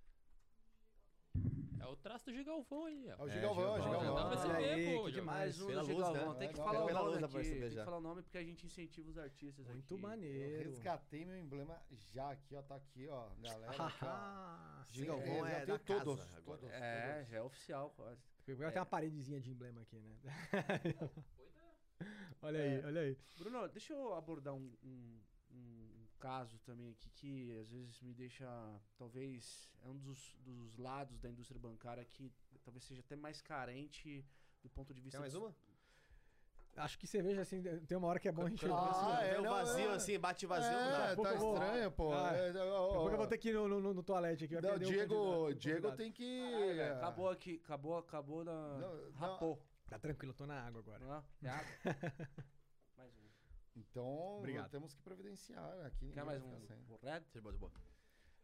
É 1.81 1.85
o 1.87 1.95
traço 1.95 2.25
do 2.25 2.33
Gigalvão 2.33 2.85
aí, 2.85 3.09
ó. 3.09 3.21
É 3.21 3.25
o 3.25 3.29
Gigalvão, 3.29 3.75
é 3.75 3.79
o 3.79 3.83
Gigalvão. 3.83 4.15
Dá 4.15 4.25
pra 4.29 4.53
ver, 4.57 4.69
aí, 4.73 4.95
pô, 4.97 5.11
demais. 5.11 5.61
Um 5.61 5.67
Pela 5.67 5.81
luz, 5.81 5.93
Gigalvão. 5.95 6.33
né? 6.33 6.39
Tem 6.39 6.47
que 6.49 6.53
É, 6.59 6.63
falar 6.63 6.73
não, 6.73 6.83
o 6.83 6.87
pela 6.87 7.01
nome 7.03 7.23
aqui. 7.25 7.33
perceber 7.33 7.59
Tem 7.61 7.69
que 7.77 7.83
falar 7.85 7.97
o 7.97 8.01
nome 8.01 8.21
porque 8.21 8.37
a 8.37 8.43
gente 8.43 8.65
incentiva 8.65 9.09
os 9.09 9.17
artistas 9.17 9.65
Muito 9.67 9.83
aqui. 9.85 9.93
Eu 9.93 9.97
maneiro. 10.09 10.69
resgatei 10.69 11.25
meu 11.25 11.37
emblema 11.37 11.81
já 12.11 12.31
aqui, 12.31 12.55
ó. 12.55 12.61
Tá 12.61 12.75
aqui, 12.75 13.07
ó. 13.07 13.29
Galera, 13.39 13.71
aqui, 13.71 13.81
ó. 14.05 14.07
Ah, 14.07 14.85
Gigalvão 14.89 15.37
eu 15.37 15.45
é 15.45 15.55
tenho 15.65 15.67
da 15.67 15.79
casa 15.79 16.03
todos, 16.05 16.25
agora. 16.35 16.59
todos, 16.59 16.69
É, 16.75 17.25
já 17.29 17.37
é 17.37 17.41
oficial 17.41 17.89
quase. 17.95 18.21
Agora 18.49 18.71
tem 18.71 18.79
uma 18.79 18.85
paredezinha 18.85 19.39
de 19.39 19.51
emblema 19.51 19.81
aqui, 19.81 19.97
né? 19.99 20.17
olha 22.41 22.59
aí, 22.59 22.85
olha 22.85 23.01
aí. 23.01 23.17
Bruno, 23.37 23.67
deixa 23.69 23.93
eu 23.93 24.13
abordar 24.13 24.53
um, 24.53 24.71
um- 24.83 25.21
um 25.51 25.90
caso 26.21 26.59
também 26.59 26.91
aqui 26.91 27.09
que 27.19 27.59
às 27.59 27.69
vezes 27.75 27.99
me 28.01 28.13
deixa, 28.13 28.47
talvez, 28.97 29.69
é 29.83 29.87
um 29.89 29.97
dos, 29.97 30.19
dos 30.39 30.77
lados 30.77 31.19
da 31.19 31.29
indústria 31.29 31.59
bancária 31.59 32.05
que 32.05 32.31
talvez 32.63 32.83
seja 32.85 33.01
até 33.01 33.15
mais 33.15 33.41
carente 33.41 34.23
do 34.63 34.69
ponto 34.69 34.93
de 34.93 35.01
vista... 35.01 35.17
Quer 35.17 35.21
mais 35.21 35.33
dos- 35.33 35.41
uma? 35.43 35.55
Acho 36.77 36.97
que 36.97 37.05
cerveja, 37.05 37.41
assim, 37.41 37.61
tem 37.85 37.97
uma 37.97 38.07
hora 38.07 38.17
que 38.19 38.29
é 38.29 38.31
bom 38.31 38.45
a 38.45 38.49
gente... 38.49 38.65
Ah, 38.65 39.17
Tem 39.19 39.29
é, 39.31 39.39
um 39.41 39.43
não, 39.43 39.51
vazio 39.51 39.89
é. 39.91 39.95
assim, 39.95 40.17
bate 40.17 40.45
vazio. 40.45 40.71
É, 40.71 41.15
não 41.17 41.23
tá 41.23 41.33
vou- 41.33 41.53
estranho, 41.53 41.91
pô. 41.91 42.13
Ah, 42.13 42.31
É, 42.33 42.57
ó, 42.63 42.93
pouco 42.93 43.09
eu 43.09 43.17
vou 43.17 43.27
ter 43.27 43.37
que 43.37 43.49
ir 43.49 43.53
no, 43.53 43.67
no, 43.67 43.93
no 43.93 44.01
toalete 44.03 44.45
aqui. 44.45 44.53
vai 44.55 44.71
Não, 44.71 44.79
Diego, 44.79 45.53
Diego 45.55 45.91
tem 45.91 46.13
que. 46.13 46.39
Caralho, 46.49 46.75
velho, 46.75 46.95
acabou 46.95 47.29
aqui, 47.29 47.61
acabou, 47.65 47.97
acabou 47.97 48.43
na... 48.45 48.77
Não, 48.77 48.95
não. 48.95 49.11
Rapou. 49.19 49.61
Tá 49.89 49.99
tranquilo, 49.99 50.31
eu 50.31 50.37
tô 50.37 50.45
na 50.47 50.61
água 50.61 50.79
agora. 50.79 50.99
Não 51.03 51.13
é? 51.15 51.23
É 51.43 51.49
água? 51.49 51.71
Então, 53.75 54.37
Obrigado. 54.37 54.69
temos 54.69 54.93
que 54.93 55.01
providenciar 55.01 55.85
aqui. 55.85 56.11
Quer 56.11 56.23
ninguém 56.23 56.25
mais 56.25 56.43
um? 56.43 56.49
ficar 56.51 56.61
sem. 56.61 56.85
o 56.89 56.95
Red? 56.97 57.21
De 57.33 57.41
boa, 57.41 57.53
de 57.53 57.59
boa. 57.59 57.71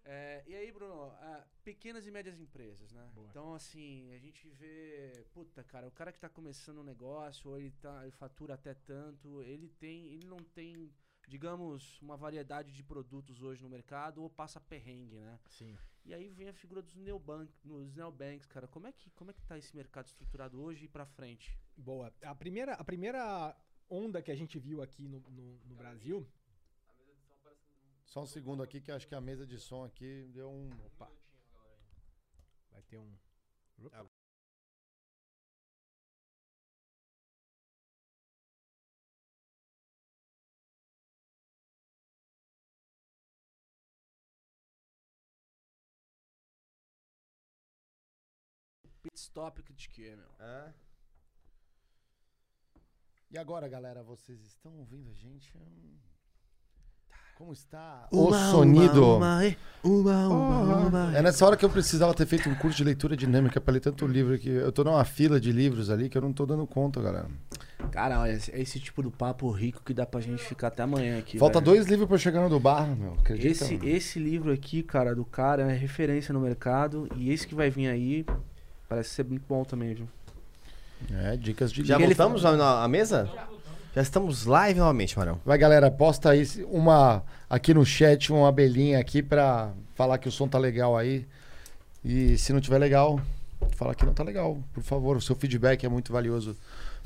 É, 0.10 0.41
e 0.48 0.56
aí, 0.56 0.72
Bruno, 0.72 1.12
ah, 1.20 1.45
pequenas 1.66 2.08
e 2.08 2.12
médias 2.12 2.40
empresas, 2.40 2.94
né? 2.94 3.12
Boa. 3.14 3.28
Então, 3.30 3.54
assim, 3.54 4.14
a 4.14 4.18
gente 4.18 4.48
vê, 4.48 5.26
puta, 5.34 5.64
cara, 5.66 5.86
o 5.86 5.91
cara 5.91 6.14
que 6.14 6.20
tá 6.20 6.30
começando 6.30 6.80
um 6.80 6.84
negócio, 6.84 7.49
ou 7.49 7.58
ele, 7.58 7.72
tá, 7.72 8.04
ele 8.04 8.12
fatura 8.12 8.54
até 8.54 8.74
tanto, 8.74 9.44
ele 9.44 9.68
tem, 9.68 10.08
ele 10.08 10.26
não 10.26 10.38
tem, 10.38 10.90
digamos, 11.28 12.02
uma 12.02 12.16
variedade 12.16 12.72
de 12.72 12.84
produtos 12.86 13.41
hoje 13.41 13.62
no 13.62 13.70
mercado, 13.70 14.24
ou 14.24 14.30
passa 14.30 14.62
perrengue, 14.62 15.20
né? 15.20 15.38
Sim. 15.49 15.78
E 16.06 16.14
aí 16.14 16.30
vem 16.30 16.48
a 16.48 16.54
figura 16.54 16.82
dos 16.82 16.95
neobank, 16.95 17.52
nos 17.66 17.94
neobanks, 17.94 18.45
cara. 18.45 18.66
Como 18.66 18.88
é 18.88 18.94
que, 18.94 19.12
como 19.12 19.32
é 19.32 19.34
que 19.34 19.41
tá 19.41 19.58
esse 19.58 19.76
mercado 19.76 20.06
estruturado 20.08 20.62
hoje 20.62 20.86
e 20.86 20.88
pra 20.88 21.06
frente? 21.06 21.60
Boa. 21.76 22.14
A 22.22 22.34
primeira, 22.34 22.76
a 22.76 22.84
primeira 22.86 23.54
onda 23.89 24.22
que 24.22 24.31
a 24.31 24.35
gente 24.35 24.57
viu 24.59 24.81
aqui 24.81 25.07
no, 25.07 25.19
no, 25.19 25.59
no 25.65 25.76
Brasil... 25.76 26.27
Só 28.07 28.22
um 28.23 28.26
segundo 28.26 28.64
aqui, 28.64 28.80
que 28.80 28.89
acho 28.89 29.05
que 29.05 29.14
a 29.14 29.19
mesa 29.19 29.45
de 29.45 29.59
som 29.59 29.84
aqui 29.84 30.30
deu 30.34 30.49
um. 30.49 30.69
Opa. 30.85 31.11
Vai 32.72 32.81
ter 32.84 32.97
um... 32.97 33.14
Pit 49.01 49.15
stop 49.15 49.61
critique, 49.64 50.15
meu. 50.15 50.31
É. 50.39 50.73
E 53.30 53.38
agora, 53.38 53.68
galera, 53.68 54.02
vocês 54.04 54.40
estão 54.45 54.72
ouvindo 54.78 55.10
a 55.10 55.14
gente? 55.14 55.52
Como 57.38 57.52
está 57.52 58.08
o 58.10 58.34
sonido? 58.34 59.20
É 61.14 61.22
nessa 61.22 61.45
hora 61.45 61.58
que 61.58 61.66
eu 61.66 61.70
precisava 61.70 62.14
ter 62.14 62.26
feito 62.26 62.48
um 62.49 62.56
curso 62.56 62.78
de 62.78 62.86
leitura 62.86 63.18
dinâmica 63.18 63.60
pra 63.60 63.74
ler 63.74 63.82
tanto 63.82 64.08
livro 64.08 64.34
aqui. 64.34 64.48
Eu 64.48 64.72
tô 64.72 64.86
numa 64.86 65.04
fila 65.04 65.41
de 65.41 65.52
livros 65.52 65.90
ali 65.90 66.08
que 66.08 66.18
eu 66.18 66.22
não 66.22 66.32
tô 66.32 66.45
dando 66.45 66.66
conta, 66.66 67.02
galera. 67.02 67.30
Cara, 67.91 68.22
olha, 68.22 68.32
é 68.32 68.62
esse 68.62 68.80
tipo 68.80 69.04
do 69.04 69.12
papo 69.12 69.52
rico 69.52 69.84
que 69.84 69.94
dá 69.94 70.06
pra 70.06 70.22
gente 70.22 70.41
ficar 70.45 70.68
até 70.70 70.84
amanhã 70.84 71.20
aqui. 71.20 71.38
Falta 71.38 71.60
velho. 71.60 71.74
dois 71.74 71.86
livros 71.86 72.08
pra 72.08 72.16
eu 72.16 72.20
chegar 72.20 72.41
no 72.41 72.49
do 72.49 72.62
bar, 72.62 72.88
meu. 72.95 73.14
Acredita? 73.16 73.49
Esse, 73.49 73.76
esse 73.86 74.20
livro 74.20 74.54
aqui, 74.54 74.82
cara, 74.82 75.14
do 75.14 75.26
cara 75.26 75.70
é 75.70 75.76
referência 75.76 76.34
no 76.34 76.40
mercado. 76.40 77.10
E 77.18 77.30
esse 77.30 77.45
que 77.45 77.54
vai 77.54 77.70
vir 77.70 77.90
aí 77.90 78.26
parece 78.88 79.10
ser 79.10 79.26
muito 79.26 79.45
bom 79.45 79.66
também, 79.66 79.94
viu? 79.94 80.08
É, 81.24 81.38
dicas 81.38 81.72
de 81.72 81.84
Já 81.86 81.98
voltamos 81.98 82.44
à 82.45 82.88
mesa? 82.88 83.30
Já 83.95 84.02
estamos 84.02 84.45
live 84.45 84.80
novamente, 84.80 85.18
Marão. 85.18 85.40
Vai, 85.45 85.57
galera, 85.57 85.90
posta 85.90 86.30
aí 86.32 86.45
uma 86.69 87.24
aqui 87.49 87.74
no 87.74 87.86
chat, 87.86 88.32
uma 88.32 88.49
abelhinha 88.49 88.99
aqui 88.99 89.24
pra 89.24 89.72
falar 89.95 90.18
que 90.18 90.28
o 90.28 90.32
som 90.32 90.48
tá 90.48 90.57
legal 90.60 90.95
aí. 90.98 91.26
E 92.06 92.38
se 92.38 92.53
não 92.53 92.60
tiver 92.61 92.78
legal, 92.78 93.19
fala 93.76 93.95
que 93.95 94.06
não 94.06 94.14
tá 94.14 94.24
legal. 94.24 94.57
Por 94.74 94.84
favor, 94.84 95.18
o 95.18 95.22
seu 95.22 95.36
feedback 95.36 95.84
é 95.86 95.90
muito 95.90 96.11
valioso 96.14 96.56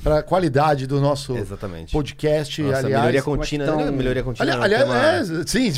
pra 0.03 0.22
qualidade 0.23 0.85
do 0.88 0.99
nosso 0.99 1.38
Exatamente. 1.38 1.91
podcast, 1.93 2.61
Nossa, 2.61 2.80
aliás. 2.80 2.99
melhoria 3.01 3.19
é 3.19 3.23
contínua. 3.23 3.68
tão- 3.68 3.85
né? 3.85 3.91
Melhoria 3.91 4.23
contínua. 4.23 4.53
Ali- 4.53 4.73
é 4.73 4.77
aliás, 4.77 5.27
tema- 5.27 5.41
é, 5.41 5.47
sim, 5.47 5.72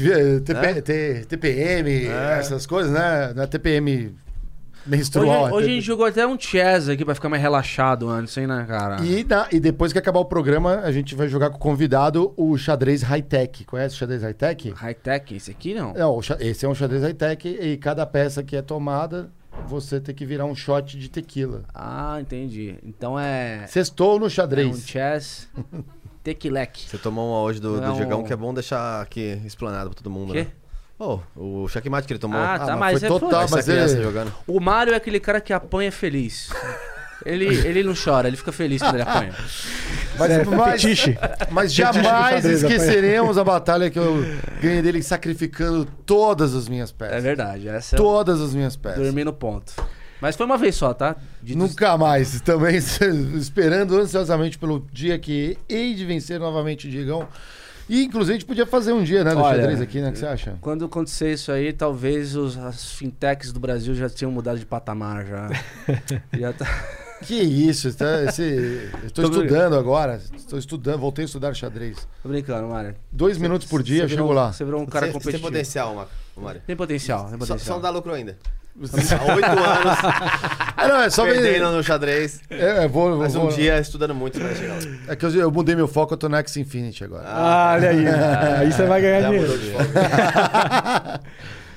TP, 0.44 0.66
É? 0.66 0.82
T- 0.82 1.26
TPM, 1.28 2.06
É. 2.08 2.38
essas 2.40 2.66
coisas, 2.66 2.92
né? 2.92 3.34
É 3.38 3.48
TPM 3.48 4.16
menstrual. 4.86 5.44
Hoje, 5.46 5.52
é 5.52 5.56
hoje 5.56 5.70
a 5.70 5.74
gente 5.74 5.86
jogou 5.86 6.06
até 6.06 6.26
um 6.28 6.40
chess 6.40 6.90
aqui 6.90 7.04
pra 7.06 7.16
ficar 7.16 7.30
mais 7.30 7.42
relaxado 7.42 8.10
antes, 8.10 8.36
hein, 8.38 8.48
né, 8.48 8.66
cara? 8.68 9.04
E, 9.04 9.24
na- 9.24 9.48
e 9.52 9.60
depois 9.60 9.92
que 9.94 10.00
acabar 10.00 10.20
o 10.20 10.26
programa, 10.26 10.80
a 10.84 10.92
gente 10.92 11.16
vai 11.16 11.28
jogar 11.28 11.50
com 11.50 11.58
o 11.58 11.60
convidado 11.60 12.34
o 12.38 12.58
xadrez 12.58 13.02
high-tech. 13.02 13.66
Conhece 13.66 13.96
o 13.96 13.98
xadrez 13.98 14.22
high-tech? 14.24 14.72
High-tech, 14.72 15.36
esse 15.36 15.52
aqui 15.52 15.74
não. 15.74 15.94
Não, 15.94 16.22
xa- 16.22 16.38
esse 16.40 16.66
é 16.66 16.70
um 16.70 16.76
xadrez 16.76 17.02
high-tech 17.04 17.48
e 17.48 17.78
cada 17.78 18.06
peça 18.06 18.44
que 18.44 18.56
é 18.56 18.62
tomada, 18.62 19.30
você 19.68 20.00
tem 20.00 20.14
que 20.16 20.26
virar 20.26 20.46
um 20.46 20.56
shot 20.56 20.98
de 20.98 21.10
tequila. 21.10 21.64
Ah, 21.74 22.18
entendi. 22.20 22.76
Então 22.84 23.20
é. 23.20 23.66
Sextou 23.68 24.18
no 24.20 24.26
É 24.26 24.28
um 24.28 24.30
xadrez. 24.30 24.88
chess. 24.88 25.48
Tequilec. 26.24 26.88
Você 26.90 26.98
tomou 26.98 27.30
uma 27.32 27.42
hoje 27.42 27.60
do, 27.60 27.76
do 27.76 27.82
Não. 27.82 27.96
Diegão, 27.96 28.24
que 28.24 28.32
é 28.32 28.36
bom 28.36 28.54
deixar 28.54 29.02
aqui 29.02 29.42
explanado 29.46 29.90
pra 29.90 29.98
todo 30.02 30.10
mundo, 30.10 30.32
Quê? 30.32 30.40
né? 30.44 30.48
Oh, 31.00 31.20
o 31.36 31.68
checkmate 31.68 32.08
que 32.08 32.14
ele 32.14 32.20
tomou. 32.20 32.40
Ah, 32.40 32.54
Ah, 32.56 32.60
tá, 32.60 32.78
mas 32.78 32.94
mas, 32.94 33.00
foi 33.00 33.08
é 33.08 33.20
total, 33.20 33.48
mas 33.50 33.68
ele- 33.68 34.02
jogando. 34.04 34.34
O 34.48 34.60
Mário 34.60 34.94
é 34.94 34.96
aquele 34.96 35.20
cara 35.20 35.42
que 35.42 35.52
apanha 35.52 35.92
feliz. 35.92 36.50
Ele, 37.26 37.46
ele 37.46 37.84
não 37.84 37.94
chora, 37.96 38.28
ele 38.28 38.36
fica 38.36 38.52
feliz 38.52 38.82
quando 38.82 38.96
ele 38.96 39.04
apanha. 39.04 39.34
Mas, 40.16 40.30
É, 40.30 40.44
mas, 40.46 40.84
mas 41.50 41.74
jamais 41.74 42.46
esqueceremos 42.46 43.36
a 43.40 43.44
batalha 43.44 43.90
que 43.90 43.98
eu 43.98 44.24
ganhei 44.62 44.80
dele 44.80 45.02
sacrificando 45.02 45.86
todas 46.06 46.54
as 46.54 46.70
minhas 46.70 46.92
peças. 46.92 47.16
É 47.18 47.20
verdade, 47.20 47.68
essa 47.68 47.96
é 47.96 47.98
Todas 47.98 48.40
as 48.40 48.54
minhas 48.54 48.76
peças. 48.76 49.02
dormir 49.02 49.24
no 49.24 49.34
ponto. 49.34 49.74
Mas 50.22 50.36
foi 50.36 50.46
uma 50.46 50.56
vez 50.56 50.76
só, 50.76 50.94
tá? 50.94 51.16
De 51.42 51.56
Nunca 51.58 51.98
mais. 51.98 52.40
Também 52.42 52.76
esperando 53.36 53.98
ansiosamente 53.98 54.56
pelo 54.60 54.86
dia 54.92 55.18
que 55.18 55.58
hei 55.68 55.96
de 55.96 56.06
vencer 56.06 56.40
novamente 56.40 56.88
o 56.88 56.92
Digão. 56.92 57.28
E 57.90 58.04
inclusive 58.04 58.32
a 58.32 58.40
gente 58.40 58.46
podia 58.46 58.66
fazer 58.66 58.94
um 58.94 59.04
dia, 59.04 59.24
né, 59.24 59.32
do 59.32 59.40
Olha, 59.40 59.58
xadrez 59.60 59.82
aqui, 59.82 60.00
né? 60.02 60.10
O 60.10 60.14
que 60.14 60.20
você 60.20 60.26
acha? 60.26 60.56
Quando 60.62 60.86
acontecer 60.86 61.34
isso 61.34 61.52
aí, 61.52 61.74
talvez 61.74 62.36
os, 62.36 62.58
as 62.58 62.92
fintechs 62.94 63.52
do 63.52 63.60
Brasil 63.60 63.94
já 63.94 64.10
tinham 64.10 64.32
mudado 64.32 64.58
de 64.60 64.66
patamar 64.66 65.26
já. 65.26 65.50
já 66.38 66.54
tá... 66.54 66.66
Que 67.24 67.36
isso, 67.42 67.94
tá, 67.96 68.24
esse, 68.24 68.90
eu 69.02 69.12
tô, 69.12 69.22
Tô 69.22 69.30
estudando 69.30 69.76
agora. 69.78 70.22
Estou 70.36 70.60
estudando, 70.60 71.00
voltei 71.00 71.24
a 71.24 71.26
estudar 71.26 71.54
xadrez. 71.54 72.06
Tô 72.22 72.28
brincando, 72.28 72.68
Mário. 72.68 72.96
Dois 73.10 73.38
minutos 73.38 73.66
por 73.66 73.82
dia, 73.82 74.04
eu 74.04 74.10
Você 74.10 74.16
chego 74.16 74.24
virou- 74.28 74.34
lá. 74.44 74.52
Você 74.52 74.66
virou 74.66 74.82
um 74.82 74.86
cara 74.86 75.06
Você- 75.06 75.12
Você 75.14 75.14
tem 75.14 75.22
competitivo. 75.40 75.48
potencial, 75.50 76.10
Mário. 76.36 76.62
Tem 76.68 76.76
potencial, 76.76 77.22
tem 77.22 77.32
Só, 77.32 77.38
potencial. 77.38 77.60
só 77.60 77.74
não 77.76 77.82
dá 77.82 77.90
lucro 77.90 78.12
ainda. 78.12 78.38
Há 78.76 79.34
oito 79.36 79.46
anos 79.46 79.98
Ah, 80.76 80.88
não, 80.88 81.02
é 81.02 81.10
só 81.10 81.24
perdendo 81.24 81.70
me... 81.70 81.78
no 81.78 81.84
xadrez. 81.84 82.42
É, 82.50 82.84
eu 82.86 82.90
vou, 82.90 83.16
Mas 83.18 83.34
vou- 83.36 83.46
um 83.46 83.50
dia 83.50 83.80
estudando 83.80 84.14
muito 84.16 84.40
vai 84.40 84.54
chegar 84.56 84.74
lá. 84.74 84.80
É 85.08 85.16
que 85.16 85.26
eu, 85.26 85.34
eu 85.36 85.52
mudei 85.52 85.76
meu 85.76 85.88
foco, 85.88 86.14
eu 86.14 86.18
tô 86.18 86.28
no 86.28 86.36
X 86.38 86.58
Infinity 86.58 87.04
agora. 87.04 87.24
Ah, 87.26 87.74
olha 87.76 87.90
aí. 87.92 88.06
aí 88.60 88.72
você 88.72 88.86
vai 88.86 89.02
ganhar 89.02 89.22
Já 89.22 89.30
dinheiro. 89.30 89.54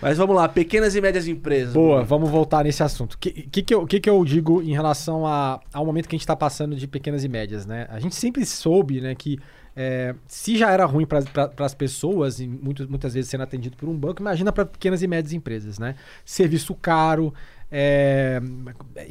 Mas 0.01 0.19
vamos 0.19 0.37
lá, 0.37 0.49
pequenas 0.49 0.95
e 0.95 1.01
médias 1.01 1.27
empresas. 1.27 1.73
Boa, 1.75 2.03
vamos 2.05 2.31
voltar 2.31 2.65
nesse 2.65 2.83
assunto. 2.83 3.15
O 3.15 3.19
que, 3.19 3.31
que, 3.31 3.63
que, 3.63 3.75
eu, 3.75 3.87
que, 3.87 4.01
que 4.01 4.11
eu 4.11 4.25
digo 4.25 4.63
em 4.63 4.73
relação 4.73 5.27
a, 5.27 5.61
ao 5.73 5.85
momento 5.87 6.09
que 6.09 6.15
a 6.15 6.19
gente 6.19 6.23
está 6.23 6.37
passando 6.37 6.77
de 6.77 6.87
pequenas 6.87 7.25
e 7.25 7.29
médias, 7.29 7.65
né? 7.67 7.87
A 7.91 7.99
gente 7.99 8.15
sempre 8.15 8.45
soube, 8.45 9.01
né, 9.01 9.15
que 9.15 9.39
é, 9.75 10.15
se 10.27 10.57
já 10.57 10.71
era 10.71 10.85
ruim 10.87 11.05
para 11.07 11.25
as 11.59 11.75
pessoas, 11.75 12.41
e 12.41 12.47
muito, 12.49 12.89
muitas 12.89 13.13
vezes 13.15 13.31
sendo 13.31 13.43
atendido 13.43 13.77
por 13.77 13.89
um 13.89 13.95
banco, 13.97 14.23
imagina 14.23 14.51
para 14.53 14.65
pequenas 14.65 15.03
e 15.03 15.07
médias 15.07 15.33
empresas, 15.35 15.79
né? 15.79 15.95
Serviço 16.25 16.75
caro, 16.75 17.33
é, 17.71 18.41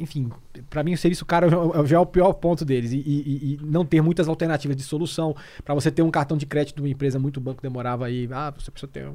enfim, 0.00 0.28
para 0.68 0.82
mim 0.82 0.94
o 0.94 0.98
serviço 0.98 1.24
caro 1.24 1.48
já- 1.48 1.84
já 1.84 1.96
é 1.96 2.00
o 2.00 2.06
pior 2.06 2.32
ponto 2.32 2.64
deles 2.64 2.90
e, 2.90 2.96
e- 2.96 3.54
e 3.54 3.58
não 3.62 3.84
ter 3.84 4.00
muitas 4.00 4.26
alternativas 4.28 4.76
de 4.76 4.82
solução. 4.82 5.36
Para 5.64 5.74
você 5.74 5.90
ter 5.90 6.02
um 6.02 6.10
cartão 6.10 6.36
de 6.36 6.46
crédito 6.46 6.76
de 6.76 6.82
uma 6.82 6.88
empresa, 6.88 7.16
muito 7.18 7.40
banco 7.40 7.62
demorava 7.62 8.06
aí, 8.06 8.28
ah, 8.32 8.52
você 8.56 8.70
precisa 8.70 8.90
ter 8.90 9.06
um, 9.06 9.14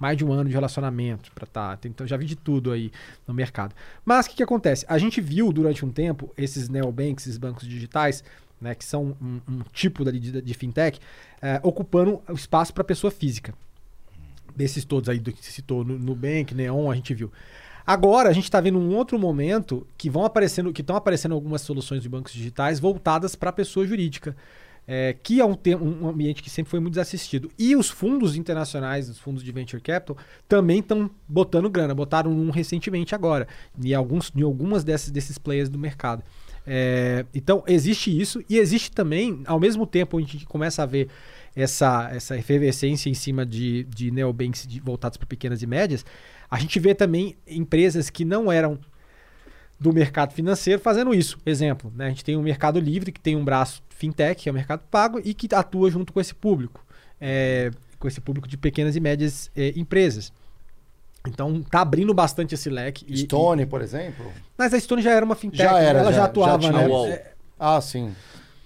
mais 0.00 0.16
de 0.16 0.24
um 0.24 0.32
ano 0.32 0.48
de 0.48 0.54
relacionamento 0.54 1.30
para 1.32 1.46
tá. 1.46 1.78
Então 1.84 2.06
já 2.06 2.16
vi 2.16 2.24
de 2.24 2.34
tudo 2.34 2.72
aí 2.72 2.90
no 3.28 3.34
mercado. 3.34 3.74
Mas 4.04 4.26
o 4.26 4.30
que, 4.30 4.36
que 4.36 4.42
acontece? 4.42 4.84
A 4.88 4.98
gente 4.98 5.20
viu 5.20 5.52
durante 5.52 5.84
um 5.84 5.92
tempo 5.92 6.32
esses 6.36 6.68
neobanks, 6.68 7.26
esses 7.26 7.38
bancos 7.38 7.68
digitais, 7.68 8.24
né, 8.60 8.74
que 8.74 8.84
são 8.84 9.16
um, 9.20 9.40
um 9.48 9.60
tipo 9.72 10.04
dali 10.04 10.18
de, 10.18 10.42
de 10.42 10.54
fintech, 10.54 10.98
eh, 11.40 11.60
ocupando 11.62 12.20
o 12.28 12.32
espaço 12.32 12.72
para 12.74 12.82
pessoa 12.82 13.10
física. 13.10 13.54
Desses 14.56 14.84
todos 14.84 15.08
aí 15.08 15.18
do 15.18 15.32
que 15.32 15.44
você 15.44 15.50
citou, 15.52 15.84
Nu- 15.84 15.98
Nubank, 15.98 16.54
Neon, 16.54 16.90
a 16.90 16.94
gente 16.94 17.14
viu. 17.14 17.30
Agora 17.86 18.28
a 18.28 18.32
gente 18.32 18.44
está 18.44 18.60
vendo 18.60 18.78
um 18.78 18.94
outro 18.94 19.18
momento 19.18 19.86
que 19.96 20.10
vão 20.10 20.24
aparecendo, 20.24 20.72
que 20.72 20.80
estão 20.80 20.96
aparecendo 20.96 21.34
algumas 21.34 21.60
soluções 21.62 22.02
de 22.02 22.08
bancos 22.08 22.32
digitais 22.32 22.78
voltadas 22.80 23.34
para 23.34 23.50
a 23.50 23.52
pessoa 23.52 23.86
jurídica. 23.86 24.36
É, 24.92 25.14
que 25.22 25.40
é 25.40 25.44
um, 25.44 25.56
um 26.02 26.08
ambiente 26.08 26.42
que 26.42 26.50
sempre 26.50 26.68
foi 26.68 26.80
muito 26.80 26.94
desassistido. 26.94 27.48
E 27.56 27.76
os 27.76 27.88
fundos 27.88 28.34
internacionais, 28.34 29.08
os 29.08 29.20
fundos 29.20 29.40
de 29.40 29.52
venture 29.52 29.80
capital, 29.80 30.16
também 30.48 30.80
estão 30.80 31.08
botando 31.28 31.70
grana. 31.70 31.94
Botaram 31.94 32.32
um 32.32 32.50
recentemente 32.50 33.14
agora, 33.14 33.46
em, 33.80 33.94
alguns, 33.94 34.32
em 34.34 34.42
algumas 34.42 34.82
desses, 34.82 35.12
desses 35.12 35.38
players 35.38 35.68
do 35.68 35.78
mercado. 35.78 36.24
É, 36.66 37.24
então, 37.32 37.62
existe 37.68 38.10
isso. 38.10 38.42
E 38.48 38.58
existe 38.58 38.90
também, 38.90 39.44
ao 39.46 39.60
mesmo 39.60 39.86
tempo, 39.86 40.18
a 40.18 40.20
gente 40.20 40.44
começa 40.44 40.82
a 40.82 40.86
ver 40.86 41.08
essa, 41.54 42.10
essa 42.12 42.36
efervescência 42.36 43.08
em 43.08 43.14
cima 43.14 43.46
de, 43.46 43.84
de 43.84 44.10
neobanks 44.10 44.66
de- 44.66 44.80
voltados 44.80 45.16
para 45.16 45.26
pequenas 45.28 45.62
e 45.62 45.68
médias, 45.68 46.04
a 46.50 46.58
gente 46.58 46.80
vê 46.80 46.96
também 46.96 47.36
empresas 47.46 48.10
que 48.10 48.24
não 48.24 48.50
eram 48.50 48.76
do 49.78 49.92
mercado 49.92 50.32
financeiro 50.34 50.82
fazendo 50.82 51.14
isso. 51.14 51.38
Exemplo, 51.46 51.92
né? 51.94 52.06
a 52.06 52.08
gente 52.08 52.24
tem 52.24 52.36
o 52.36 52.42
Mercado 52.42 52.80
Livre, 52.80 53.12
que 53.12 53.20
tem 53.20 53.36
um 53.36 53.44
braço 53.44 53.80
fintech, 54.00 54.42
que 54.42 54.48
é 54.48 54.52
o 54.52 54.54
Mercado 54.54 54.80
Pago, 54.90 55.20
e 55.22 55.34
que 55.34 55.46
atua 55.54 55.90
junto 55.90 56.12
com 56.12 56.20
esse 56.20 56.34
público, 56.34 56.84
é, 57.20 57.70
com 57.98 58.08
esse 58.08 58.20
público 58.20 58.48
de 58.48 58.56
pequenas 58.56 58.96
e 58.96 59.00
médias 59.00 59.50
é, 59.54 59.72
empresas. 59.76 60.32
Então 61.28 61.62
tá 61.62 61.82
abrindo 61.82 62.14
bastante 62.14 62.54
esse 62.54 62.70
leque. 62.70 63.04
e- 63.06 63.18
Stone, 63.18 63.66
por 63.66 63.82
exemplo? 63.82 64.24
e- 64.34 64.40
mas 64.56 64.72
a 64.72 64.80
Stone 64.80 65.02
já 65.02 65.10
era 65.12 65.24
uma 65.24 65.34
fintech, 65.34 65.62
Já 65.62 65.78
era, 65.78 65.98
ela 65.98 66.10
já, 66.10 66.18
já- 66.20 66.24
atuava, 66.24 66.62
já 66.62 66.72
né? 66.72 67.10
É, 67.10 67.32
Ah, 67.58 67.80
sim. 67.80 68.14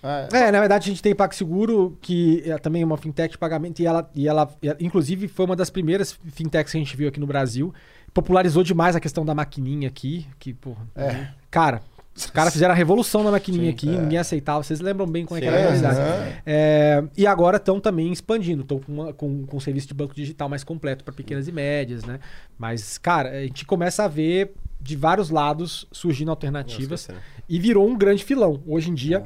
É. 0.03 0.29
é, 0.37 0.53
na 0.53 0.61
verdade 0.61 0.85
a 0.85 0.89
gente 0.93 1.03
tem 1.03 1.15
PagSeguro, 1.15 1.97
que 2.01 2.43
é 2.49 2.57
também 2.59 2.85
uma 2.85 2.97
fintech 2.97 3.33
de 3.33 3.39
pagamento, 3.39 3.81
e 3.81 3.87
ela, 3.87 4.09
e 4.15 4.29
ela, 4.29 4.55
e 4.63 4.69
ela, 4.69 4.77
inclusive, 4.81 5.27
foi 5.29 5.47
uma 5.47 5.57
das 5.57 5.71
primeiras 5.71 6.13
fintechs 6.33 6.71
que 6.71 6.77
a 6.77 6.81
gente 6.81 6.97
viu 6.97 7.09
aqui 7.09 7.19
no 7.19 7.27
Brasil. 7.27 7.75
Popularizou 8.13 8.63
demais 8.63 8.95
a 8.95 9.01
questão 9.01 9.25
da 9.25 9.35
maquininha 9.35 9.89
aqui, 9.89 10.27
que, 10.39 10.53
porra, 10.55 10.87
É. 10.95 11.27
cara, 11.51 11.83
os 12.17 12.27
caras 12.27 12.53
fizeram 12.53 12.73
a 12.73 12.77
revolução 12.77 13.23
na 13.25 13.31
maquininha 13.33 13.65
Sim, 13.65 13.71
aqui, 13.71 13.87
ninguém 13.89 14.19
aceitava. 14.19 14.63
Vocês 14.63 14.81
lembram 14.81 15.07
bem 15.07 15.25
como 15.27 15.39
é 15.39 15.41
que 15.41 15.47
Sim. 15.49 15.53
era 15.53 15.57
a 15.57 15.61
É, 15.61 15.69
realidade. 15.71 15.99
aham. 16.01 16.33
É, 16.47 17.05
e 17.17 17.27
agora 17.27 17.57
estão 17.57 17.81
também 17.81 18.13
expandindo, 18.13 18.63
estão 18.63 18.79
com, 18.79 18.93
uma- 18.93 19.13
com, 19.13 19.45
com 19.47 19.57
um 19.57 19.61
serviço 19.61 19.89
de 19.89 19.95
banco 19.95 20.15
digital 20.15 20.49
mais 20.49 20.63
completo 20.63 21.03
para 21.05 21.13
pequenas 21.13 21.49
e 21.49 21.53
médias, 21.53 22.05
né? 22.05 22.21
Mas, 22.59 22.99
cara, 22.99 23.31
a 23.31 23.43
gente 23.43 23.65
começa 23.65 24.05
a 24.05 24.09
ver 24.09 24.55
de 24.81 24.95
vários 24.97 25.31
lados 25.31 25.87
surgindo 25.91 26.31
alternativas 26.31 27.09
Nossa, 27.09 27.21
e 27.49 27.59
virou 27.59 27.89
um 27.89 27.97
grande 27.97 28.23
filão. 28.23 28.63
Hoje 28.67 28.91
em 28.91 28.95
dia, 28.95 29.25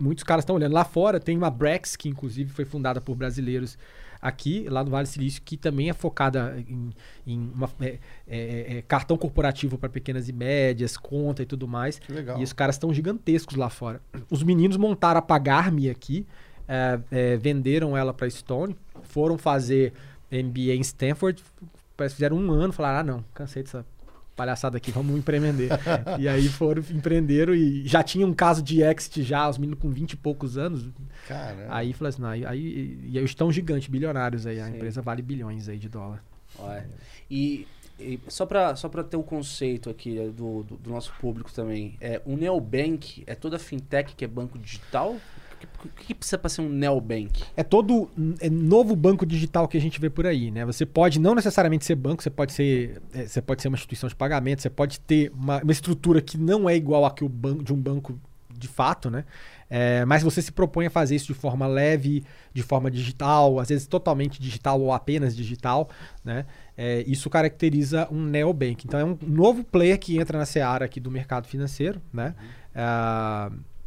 muitos 0.00 0.22
caras 0.22 0.42
estão 0.42 0.54
olhando. 0.54 0.72
Lá 0.74 0.84
fora 0.84 1.18
tem 1.18 1.36
uma 1.36 1.50
Brex, 1.50 1.96
que 1.96 2.08
inclusive 2.08 2.50
foi 2.52 2.64
fundada 2.64 3.00
por 3.00 3.16
brasileiros 3.16 3.76
aqui, 4.20 4.66
lá 4.68 4.82
no 4.84 4.90
Vale 4.90 5.06
do 5.06 5.10
Silício, 5.10 5.40
que 5.44 5.56
também 5.56 5.88
é 5.90 5.92
focada 5.92 6.62
em, 6.68 6.90
em 7.26 7.50
uma- 7.54 7.70
é- 7.80 7.98
é- 8.26 8.76
é 8.78 8.82
cartão 8.82 9.16
corporativo 9.16 9.78
para 9.78 9.88
pequenas 9.88 10.28
e 10.28 10.32
médias, 10.32 10.96
conta 10.96 11.42
e 11.42 11.46
tudo 11.46 11.66
mais. 11.68 11.98
Que 11.98 12.12
legal. 12.12 12.38
E 12.40 12.42
os 12.42 12.52
caras 12.52 12.74
estão 12.76 12.92
gigantescos 12.92 13.56
lá 13.56 13.68
fora. 13.70 14.00
Os 14.30 14.42
meninos 14.42 14.76
montaram 14.76 15.18
a 15.18 15.22
Pagar-me 15.22 15.88
aqui, 15.90 16.26
é, 16.66 17.00
é, 17.10 17.36
venderam 17.36 17.96
ela 17.96 18.12
para 18.12 18.28
Stone, 18.28 18.76
foram 19.02 19.38
fazer 19.38 19.92
MBA 20.30 20.74
em 20.74 20.80
Stanford, 20.80 21.42
parece 21.96 22.14
que 22.14 22.16
fizeram 22.16 22.36
um 22.36 22.50
ano, 22.50 22.72
falaram, 22.72 22.98
ah 23.00 23.02
não, 23.16 23.24
cansei 23.34 23.62
dessa 23.62 23.84
palhaçada 24.38 24.76
aqui, 24.76 24.92
vamos 24.92 25.18
empreender. 25.18 25.68
e 26.16 26.28
aí 26.28 26.48
foram, 26.48 26.80
empreenderam 26.90 27.52
e 27.52 27.86
já 27.86 28.04
tinha 28.04 28.24
um 28.24 28.32
caso 28.32 28.62
de 28.62 28.82
exit 28.82 29.24
já, 29.24 29.48
os 29.48 29.58
meninos 29.58 29.80
com 29.80 29.90
20 29.90 30.12
e 30.12 30.16
poucos 30.16 30.56
anos. 30.56 30.88
Caramba. 31.26 31.66
Aí 31.68 31.92
falaram 31.92 32.14
assim, 32.14 32.22
não, 32.22 32.28
aí, 32.28 32.46
aí, 32.46 33.00
e 33.10 33.18
aí 33.18 33.24
estão 33.24 33.50
gigantes, 33.50 33.88
bilionários 33.88 34.46
aí, 34.46 34.60
a 34.60 34.66
Sim. 34.66 34.76
empresa 34.76 35.02
vale 35.02 35.22
bilhões 35.22 35.68
aí 35.68 35.76
de 35.76 35.88
dólar. 35.88 36.22
Ué. 36.60 36.86
E, 37.28 37.66
e 37.98 38.20
só 38.28 38.46
para 38.46 38.76
só 38.76 38.88
pra 38.88 39.02
ter 39.02 39.16
o 39.16 39.24
conceito 39.24 39.90
aqui 39.90 40.18
é, 40.18 40.28
do, 40.28 40.62
do, 40.62 40.76
do 40.76 40.90
nosso 40.90 41.12
público 41.20 41.52
também, 41.52 41.96
é, 42.00 42.22
o 42.24 42.36
neobank 42.36 43.24
é 43.26 43.34
toda 43.34 43.58
fintech 43.58 44.14
que 44.14 44.24
é 44.24 44.28
banco 44.28 44.56
digital? 44.56 45.16
O 45.84 45.88
que, 45.88 46.06
que 46.06 46.14
precisa 46.14 46.38
para 46.38 46.48
ser 46.48 46.60
um 46.60 46.68
neobank? 46.68 47.44
É 47.56 47.62
todo 47.62 48.10
é 48.40 48.50
novo 48.50 48.94
banco 48.96 49.24
digital 49.24 49.68
que 49.68 49.76
a 49.76 49.80
gente 49.80 50.00
vê 50.00 50.10
por 50.10 50.26
aí, 50.26 50.50
né? 50.50 50.64
Você 50.64 50.84
pode 50.84 51.20
não 51.20 51.34
necessariamente 51.34 51.84
ser 51.84 51.94
banco, 51.94 52.22
você 52.22 52.30
pode 52.30 52.52
ser, 52.52 53.00
é, 53.12 53.26
você 53.26 53.40
pode 53.40 53.62
ser 53.62 53.68
uma 53.68 53.76
instituição 53.76 54.08
de 54.08 54.16
pagamento, 54.16 54.62
você 54.62 54.70
pode 54.70 55.00
ter 55.00 55.30
uma, 55.32 55.62
uma 55.62 55.72
estrutura 55.72 56.20
que 56.20 56.36
não 56.36 56.68
é 56.68 56.76
igual 56.76 57.04
a 57.04 57.10
que 57.10 57.24
o 57.24 57.28
banco 57.28 57.62
de 57.62 57.72
um 57.72 57.76
banco 57.76 58.18
de 58.58 58.68
fato, 58.68 59.08
né? 59.08 59.24
É, 59.70 60.04
mas 60.04 60.22
você 60.22 60.40
se 60.40 60.50
propõe 60.50 60.86
a 60.86 60.90
fazer 60.90 61.14
isso 61.14 61.26
de 61.26 61.34
forma 61.34 61.66
leve, 61.66 62.24
de 62.52 62.62
forma 62.62 62.90
digital, 62.90 63.60
às 63.60 63.68
vezes 63.68 63.86
totalmente 63.86 64.40
digital 64.40 64.80
ou 64.80 64.92
apenas 64.92 65.36
digital, 65.36 65.88
né? 66.24 66.46
É, 66.76 67.04
isso 67.06 67.30
caracteriza 67.30 68.08
um 68.10 68.24
neobank. 68.24 68.84
Então 68.84 68.98
é 68.98 69.04
um 69.04 69.16
novo 69.22 69.62
player 69.62 69.98
que 69.98 70.18
entra 70.18 70.38
na 70.38 70.46
seara 70.46 70.84
aqui 70.84 70.98
do 70.98 71.10
mercado 71.10 71.46
financeiro, 71.46 72.00
né? 72.12 72.34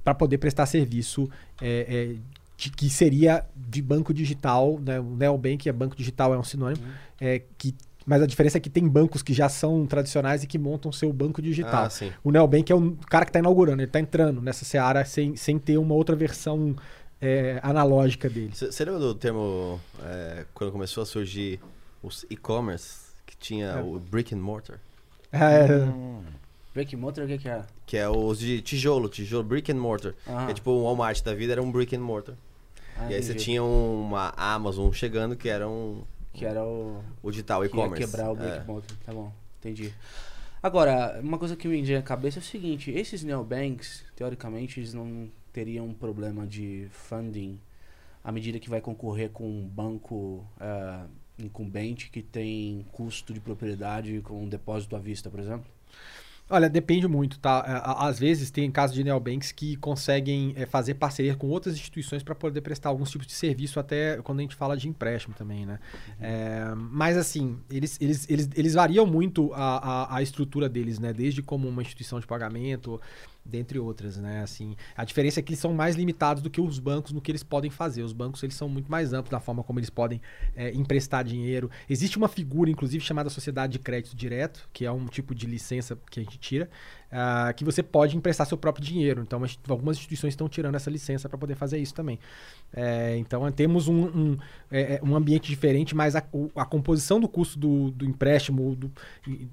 Para 0.03 0.13
poder 0.13 0.37
prestar 0.37 0.65
serviço 0.65 1.29
é, 1.61 1.85
é, 1.87 2.15
de- 2.57 2.71
que 2.71 2.89
seria 2.89 3.45
de 3.55 3.81
banco 3.81 4.13
digital, 4.13 4.79
né? 4.79 4.99
O 4.99 5.15
neobank 5.15 5.67
é 5.67 5.71
banco 5.71 5.95
digital 5.95 6.33
é 6.33 6.37
um 6.37 6.43
sinônimo, 6.43 6.85
é, 7.19 7.41
que 7.57 7.75
mas 8.03 8.19
a 8.19 8.25
diferença 8.25 8.57
é 8.57 8.59
que 8.59 8.69
tem 8.69 8.87
bancos 8.87 9.21
que 9.21 9.31
já 9.31 9.47
são 9.47 9.85
tradicionais 9.85 10.43
e 10.43 10.47
que 10.47 10.57
montam 10.57 10.91
seu 10.91 11.13
banco 11.13 11.39
digital. 11.39 11.85
Ah, 11.85 11.89
sim. 11.89 12.11
O 12.23 12.31
Neobank 12.31 12.71
é 12.71 12.75
o 12.75 12.97
cara 13.07 13.25
que 13.25 13.29
está 13.29 13.37
inaugurando, 13.37 13.79
ele 13.79 13.87
está 13.87 13.99
entrando 13.99 14.41
nessa 14.41 14.65
seara 14.65 15.05
sem, 15.05 15.35
sem 15.35 15.59
ter 15.59 15.77
uma 15.77 15.93
outra 15.93 16.15
versão 16.15 16.75
é, 17.21 17.59
analógica 17.61 18.27
dele. 18.27 18.49
Você 18.55 18.83
lembra 18.83 18.99
do 18.99 19.13
termo 19.13 19.79
é, 20.03 20.45
quando 20.51 20.71
começou 20.71 21.03
a 21.03 21.05
surgir 21.05 21.59
os 22.01 22.25
e-commerce, 22.27 23.11
que 23.23 23.37
tinha 23.37 23.67
É. 23.67 23.81
o 23.83 23.99
brick 23.99 24.33
and 24.33 24.39
mortar? 24.39 24.79
É, 25.31 25.67
Break 26.73 26.95
motor, 26.95 27.26
o 27.26 27.27
que, 27.27 27.38
que 27.38 27.49
é? 27.49 27.64
Que 27.85 27.98
é 27.98 28.07
os 28.10 28.39
de 28.39 28.61
tijolo, 28.61 29.10
tijolo, 29.10 29.43
brick 29.43 29.72
and 29.72 29.76
mortar. 29.76 30.14
Ah. 30.26 30.49
É 30.49 30.53
tipo 30.53 30.72
o 30.72 30.84
Walmart 30.84 31.22
da 31.23 31.34
vida 31.34 31.52
era 31.53 31.61
um 31.61 31.72
brick 31.72 31.95
and 31.95 31.99
mortar. 31.99 32.35
Ah, 32.98 33.11
e 33.11 33.15
aí 33.15 33.23
você 33.23 33.35
tinha 33.35 33.64
uma 33.64 34.30
Amazon 34.38 34.91
chegando 34.91 35.35
que 35.35 35.49
era 35.49 35.68
um, 35.68 36.03
Que 36.34 36.45
era 36.45 36.64
o... 36.64 37.03
o 37.22 37.30
digital 37.31 37.60
que 37.61 37.65
ia 37.68 37.69
e-commerce. 37.69 38.06
quebrar 38.06 38.31
o 38.31 38.35
break 38.35 38.57
É. 38.60 38.64
motor. 38.64 38.98
Tá 39.06 39.14
bom, 39.14 39.31
entendi. 39.60 39.93
Agora, 40.64 41.19
uma 41.22 41.38
coisa 41.38 41.56
que 41.56 41.68
me 41.68 41.81
vem 41.81 41.95
na 41.95 42.02
cabeça 42.03 42.38
é 42.39 42.41
o 42.41 42.43
seguinte, 42.43 42.91
esses 42.91 43.23
neobanks, 43.23 44.03
teoricamente, 44.15 44.80
eles 44.80 44.93
não 44.93 45.30
teriam 45.52 45.88
um 45.88 45.93
problema 45.93 46.45
de 46.48 46.88
funding 46.91 47.60
à 48.23 48.31
medida 48.31 48.60
que 48.60 48.69
vai 48.69 48.80
concorrer 48.80 49.31
com 49.31 49.43
um 49.45 49.68
banco 49.68 50.45
eh, 50.60 50.99
incumbente 51.39 52.10
que 52.11 52.22
tem 52.22 52.85
custo 52.91 53.34
de 53.34 53.39
propriedade 53.39 54.22
com 54.22 54.43
um 54.43 54.48
depósito 54.48 54.95
à 54.95 54.99
vista, 54.99 55.30
por 55.31 55.39
exemplo? 55.39 55.65
Olha, 56.51 56.69
depende 56.69 57.07
muito, 57.07 57.39
tá? 57.39 57.63
É, 57.65 58.05
Às 58.05 58.19
vezes 58.19 58.51
tem 58.51 58.69
casos 58.69 58.93
de 58.93 59.03
neobanks 59.03 59.53
que 59.53 59.77
conseguem 59.77 60.53
é, 60.57 60.65
fazer 60.65 60.95
parceria 60.95 61.33
com 61.33 61.47
outras 61.47 61.75
instituições 61.75 62.21
para 62.23 62.35
poder 62.35 62.59
prestar 62.59 62.89
alguns 62.89 63.09
tipos 63.09 63.25
de 63.25 63.33
serviço, 63.33 63.79
até 63.79 64.21
quando 64.21 64.39
a 64.39 64.41
gente 64.41 64.55
fala 64.55 64.75
de 64.75 64.89
empréstimo 64.89 65.33
também, 65.33 65.65
né? 65.65 65.79
É, 66.19 66.73
mas 66.75 67.15
assim, 67.15 67.57
eles, 67.69 67.97
eles, 68.01 68.29
eles, 68.29 68.49
eles 68.53 68.73
variam 68.73 69.05
muito 69.07 69.53
a, 69.53 69.77
a, 69.77 70.17
a 70.17 70.21
estrutura 70.21 70.67
deles, 70.67 70.99
né? 70.99 71.13
Desde 71.13 71.41
como 71.41 71.69
uma 71.69 71.81
instituição 71.81 72.19
de 72.19 72.27
pagamento, 72.27 72.99
dentre 73.45 73.80
outras, 73.80 74.18
né? 74.18 74.41
Assim, 74.41 74.76
a 74.95 75.03
diferença 75.03 75.39
é 75.39 75.43
que 75.43 75.51
eles 75.51 75.59
são 75.59 75.73
mais 75.73 75.95
limitados 75.95 76.41
do 76.43 76.49
que 76.49 76.61
os 76.61 76.80
bancos 76.80 77.11
no 77.11 77.22
que 77.22 77.31
eles 77.31 77.43
podem 77.43 77.72
fazer. 77.72 78.03
Os 78.03 78.13
bancos 78.13 78.41
eles 78.43 78.55
são 78.55 78.69
muito 78.69 78.89
mais 78.89 79.13
amplos 79.13 79.31
na 79.31 79.39
forma 79.39 79.63
como 79.63 79.80
eles 79.80 79.89
podem 79.89 80.22
é, 80.55 80.72
emprestar 80.73 81.23
dinheiro. 81.23 81.69
Existe 81.89 82.18
uma 82.18 82.27
figura, 82.27 82.69
inclusive, 82.69 83.03
chamada 83.03 83.30
sociedade 83.30 83.73
de 83.73 83.80
crédito 83.80 84.15
direto, 84.15 84.69
que 84.72 84.85
é 84.85 84.91
um 84.91 85.05
tipo 85.07 85.34
de 85.35 85.45
licença 85.47 85.97
que 86.09 86.19
a 86.19 86.23
gente 86.23 86.38
tira, 86.38 86.69
ah, 87.11 87.51
que 87.53 87.65
você 87.65 87.84
pode 87.84 88.15
emprestar 88.15 88.45
seu 88.47 88.57
próprio 88.57 88.85
dinheiro. 88.85 89.22
Então, 89.22 89.43
as- 89.43 89.57
algumas 89.68 89.97
instituições 89.97 90.34
estão 90.34 90.47
tirando 90.47 90.76
essa 90.76 90.89
licença 90.89 91.27
para 91.27 91.38
poder 91.38 91.55
fazer 91.55 91.77
isso 91.80 91.93
também. 91.93 92.19
É, 92.73 93.18
então, 93.18 93.49
temos 93.51 93.88
um, 93.88 94.05
um, 94.05 94.38
é, 94.72 94.95
é, 94.95 95.01
um 95.03 95.15
ambiente 95.15 95.49
diferente, 95.49 95.93
mas 95.95 96.15
a, 96.15 96.23
a 96.55 96.65
composição 96.65 97.19
do 97.19 97.27
custo 97.27 97.59
do, 97.59 97.91
do 97.91 98.05
empréstimo 98.05 98.76
do- 98.76 98.91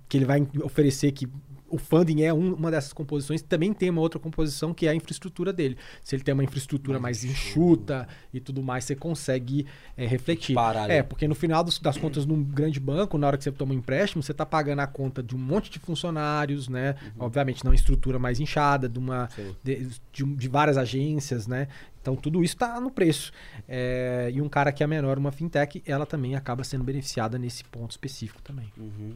que 0.08 0.16
ele 0.16 0.24
vai 0.24 0.46
oferecer, 0.62 1.10
que 1.12 1.28
o 1.70 1.78
funding 1.78 2.22
é 2.22 2.32
um- 2.32 2.54
uma 2.54 2.70
dessas 2.70 2.92
composições, 2.92 3.42
também 3.42 3.72
tem 3.72 3.90
uma 3.90 4.00
outra 4.00 4.18
composição 4.18 4.72
que 4.74 4.86
é 4.86 4.90
a 4.90 4.94
infraestrutura 4.94 5.52
dele. 5.52 5.76
Se 6.02 6.14
ele 6.16 6.22
tem 6.22 6.32
uma 6.34 6.44
infraestrutura 6.44 6.98
mais, 6.98 7.24
enxuta 7.24 8.06
e 8.32 8.40
tudo 8.40 8.62
mais, 8.62 8.84
você 8.84 8.94
consegue 8.94 9.66
é, 9.96 10.06
refletir. 10.06 10.54
Parar 10.54 10.84
ali. 10.84 10.92
É, 10.94 11.02
porque 11.02 11.26
no 11.28 11.34
final 11.34 11.62
dos- 11.64 11.78
das 11.78 11.96
contas, 11.96 12.24
num 12.24 12.42
grande 12.42 12.78
banco, 12.80 13.18
na 13.18 13.26
hora 13.26 13.36
que 13.36 13.44
você 13.44 13.52
toma 13.52 13.74
um 13.74 13.76
empréstimo, 13.78 14.22
você 14.22 14.32
está 14.32 14.46
pagando 14.46 14.80
a 14.80 14.86
conta 14.86 15.22
de 15.22 15.34
um 15.34 15.38
monte 15.38 15.70
de 15.70 15.78
funcionários, 15.78 16.68
né? 16.68 16.94
Obviamente, 17.18 17.64
não 17.64 17.74
estrutura 17.74 18.18
mais 18.18 18.38
inchada, 18.40 18.88
de, 18.88 18.98
uma, 18.98 19.28
de, 19.62 19.86
de 20.12 20.24
de 20.24 20.48
várias 20.48 20.76
agências, 20.76 21.46
né? 21.46 21.68
Então, 22.00 22.14
tudo 22.16 22.42
isso 22.44 22.54
está 22.54 22.80
no 22.80 22.90
preço. 22.90 23.32
É, 23.68 24.30
e 24.32 24.40
um 24.40 24.48
cara 24.48 24.70
que 24.72 24.82
é 24.82 24.86
menor, 24.86 25.18
uma 25.18 25.32
fintech, 25.32 25.82
ela 25.86 26.06
também 26.06 26.34
acaba 26.36 26.62
sendo 26.64 26.84
beneficiada 26.84 27.36
nesse 27.38 27.64
ponto 27.64 27.90
específico 27.90 28.40
também. 28.42 28.72
Uhum. 28.78 29.14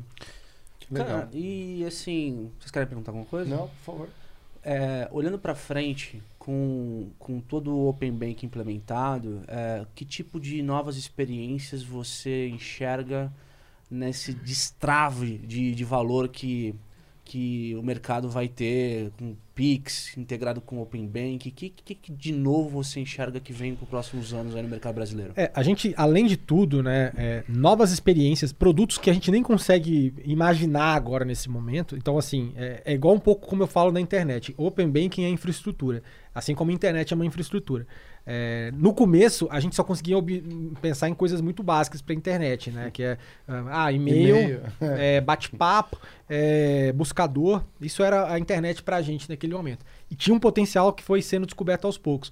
Legal. 0.93 1.21
Cara, 1.21 1.31
e 1.33 1.85
assim, 1.87 2.51
vocês 2.59 2.71
querem 2.71 2.87
perguntar 2.87 3.11
alguma 3.11 3.27
coisa? 3.27 3.49
Não, 3.49 3.69
por 3.69 3.85
favor. 3.85 4.09
É, 4.63 5.09
olhando 5.11 5.39
para 5.39 5.55
frente, 5.55 6.23
com, 6.39 7.11
com 7.19 7.41
todo 7.41 7.75
o 7.75 7.89
Open 7.89 8.13
Bank 8.13 8.45
implementado, 8.45 9.43
é, 9.49 9.85
que 9.95 10.05
tipo 10.05 10.39
de 10.39 10.63
novas 10.63 10.97
experiências 10.97 11.83
você 11.83 12.49
enxerga 12.49 13.33
nesse 13.91 14.33
destrave 14.33 15.39
de, 15.39 15.75
de 15.75 15.85
valor 15.85 16.29
que, 16.29 16.75
que 17.33 17.75
o 17.79 17.83
mercado 17.83 18.29
vai 18.29 18.47
ter 18.47 19.11
com 19.19 19.35
Pix 19.55 20.15
integrado 20.19 20.61
com 20.61 20.83
Open 20.83 21.07
Bank? 21.07 21.49
O 21.49 21.53
que, 21.53 21.71
que, 21.71 21.95
que 21.95 22.13
de 22.13 22.31
novo 22.31 22.69
você 22.69 23.01
enxerga 23.01 23.41
que 23.41 23.55
vem 23.55 23.75
para 23.75 23.85
os 23.85 23.89
próximos 23.89 24.35
anos 24.35 24.55
no 24.55 24.69
mercado 24.69 24.97
brasileiro? 24.97 25.33
É, 25.35 25.51
a 25.55 25.63
gente, 25.63 25.95
além 25.97 26.27
de 26.27 26.37
tudo, 26.37 26.83
né, 26.83 27.11
é, 27.17 27.43
novas 27.49 27.91
experiências, 27.91 28.53
produtos 28.53 28.99
que 28.99 29.09
a 29.09 29.15
gente 29.15 29.31
nem 29.31 29.43
consegue 29.43 30.13
imaginar 30.27 30.95
agora 30.95 31.25
nesse 31.25 31.49
momento. 31.49 31.97
Então, 31.97 32.19
assim, 32.19 32.53
é, 32.55 32.83
é 32.85 32.93
igual 32.93 33.15
um 33.15 33.19
pouco 33.19 33.49
como 33.49 33.63
eu 33.63 33.67
falo 33.67 33.91
na 33.91 34.01
internet. 34.01 34.53
Open 34.59 34.91
Banking 34.91 35.25
é 35.25 35.31
infraestrutura, 35.31 36.03
assim 36.35 36.55
como 36.55 36.71
a 36.71 36.75
internet 36.75 37.15
é 37.15 37.17
uma 37.17 37.25
infraestrutura. 37.25 37.87
É, 38.25 38.71
no 38.75 38.95
começo, 38.95 39.49
a 39.51 39.59
gente 39.59 39.75
só 39.75 39.83
conseguia 39.83 40.17
pensar 40.81 41.09
em 41.09 41.15
coisas 41.15 41.41
muito 41.41 41.63
básicas 41.63 42.01
para 42.01 42.13
a 42.13 42.17
internet, 42.17 42.71
né? 42.71 42.91
Que 42.93 43.03
é 43.03 43.19
ah, 43.69 43.91
e-mail, 43.91 44.37
E-mail, 44.37 44.63
é, 44.81 45.21
bate-papo, 45.21 45.99
é, 46.29 46.93
buscador. 46.93 47.65
Isso 47.81 48.03
era 48.03 48.33
a 48.33 48.39
internet 48.39 48.83
para 48.83 48.97
a 48.97 49.03
gente 49.03 49.29
naquele 49.29 49.55
momento. 49.55 49.85
E 50.11 50.15
tinha 50.15 50.35
um 50.35 50.41
potencial 50.41 50.93
que 50.93 51.03
foi 51.03 51.21
sendo 51.21 51.47
descoberto 51.47 51.87
aos 51.87 51.99
poucos. 51.99 52.31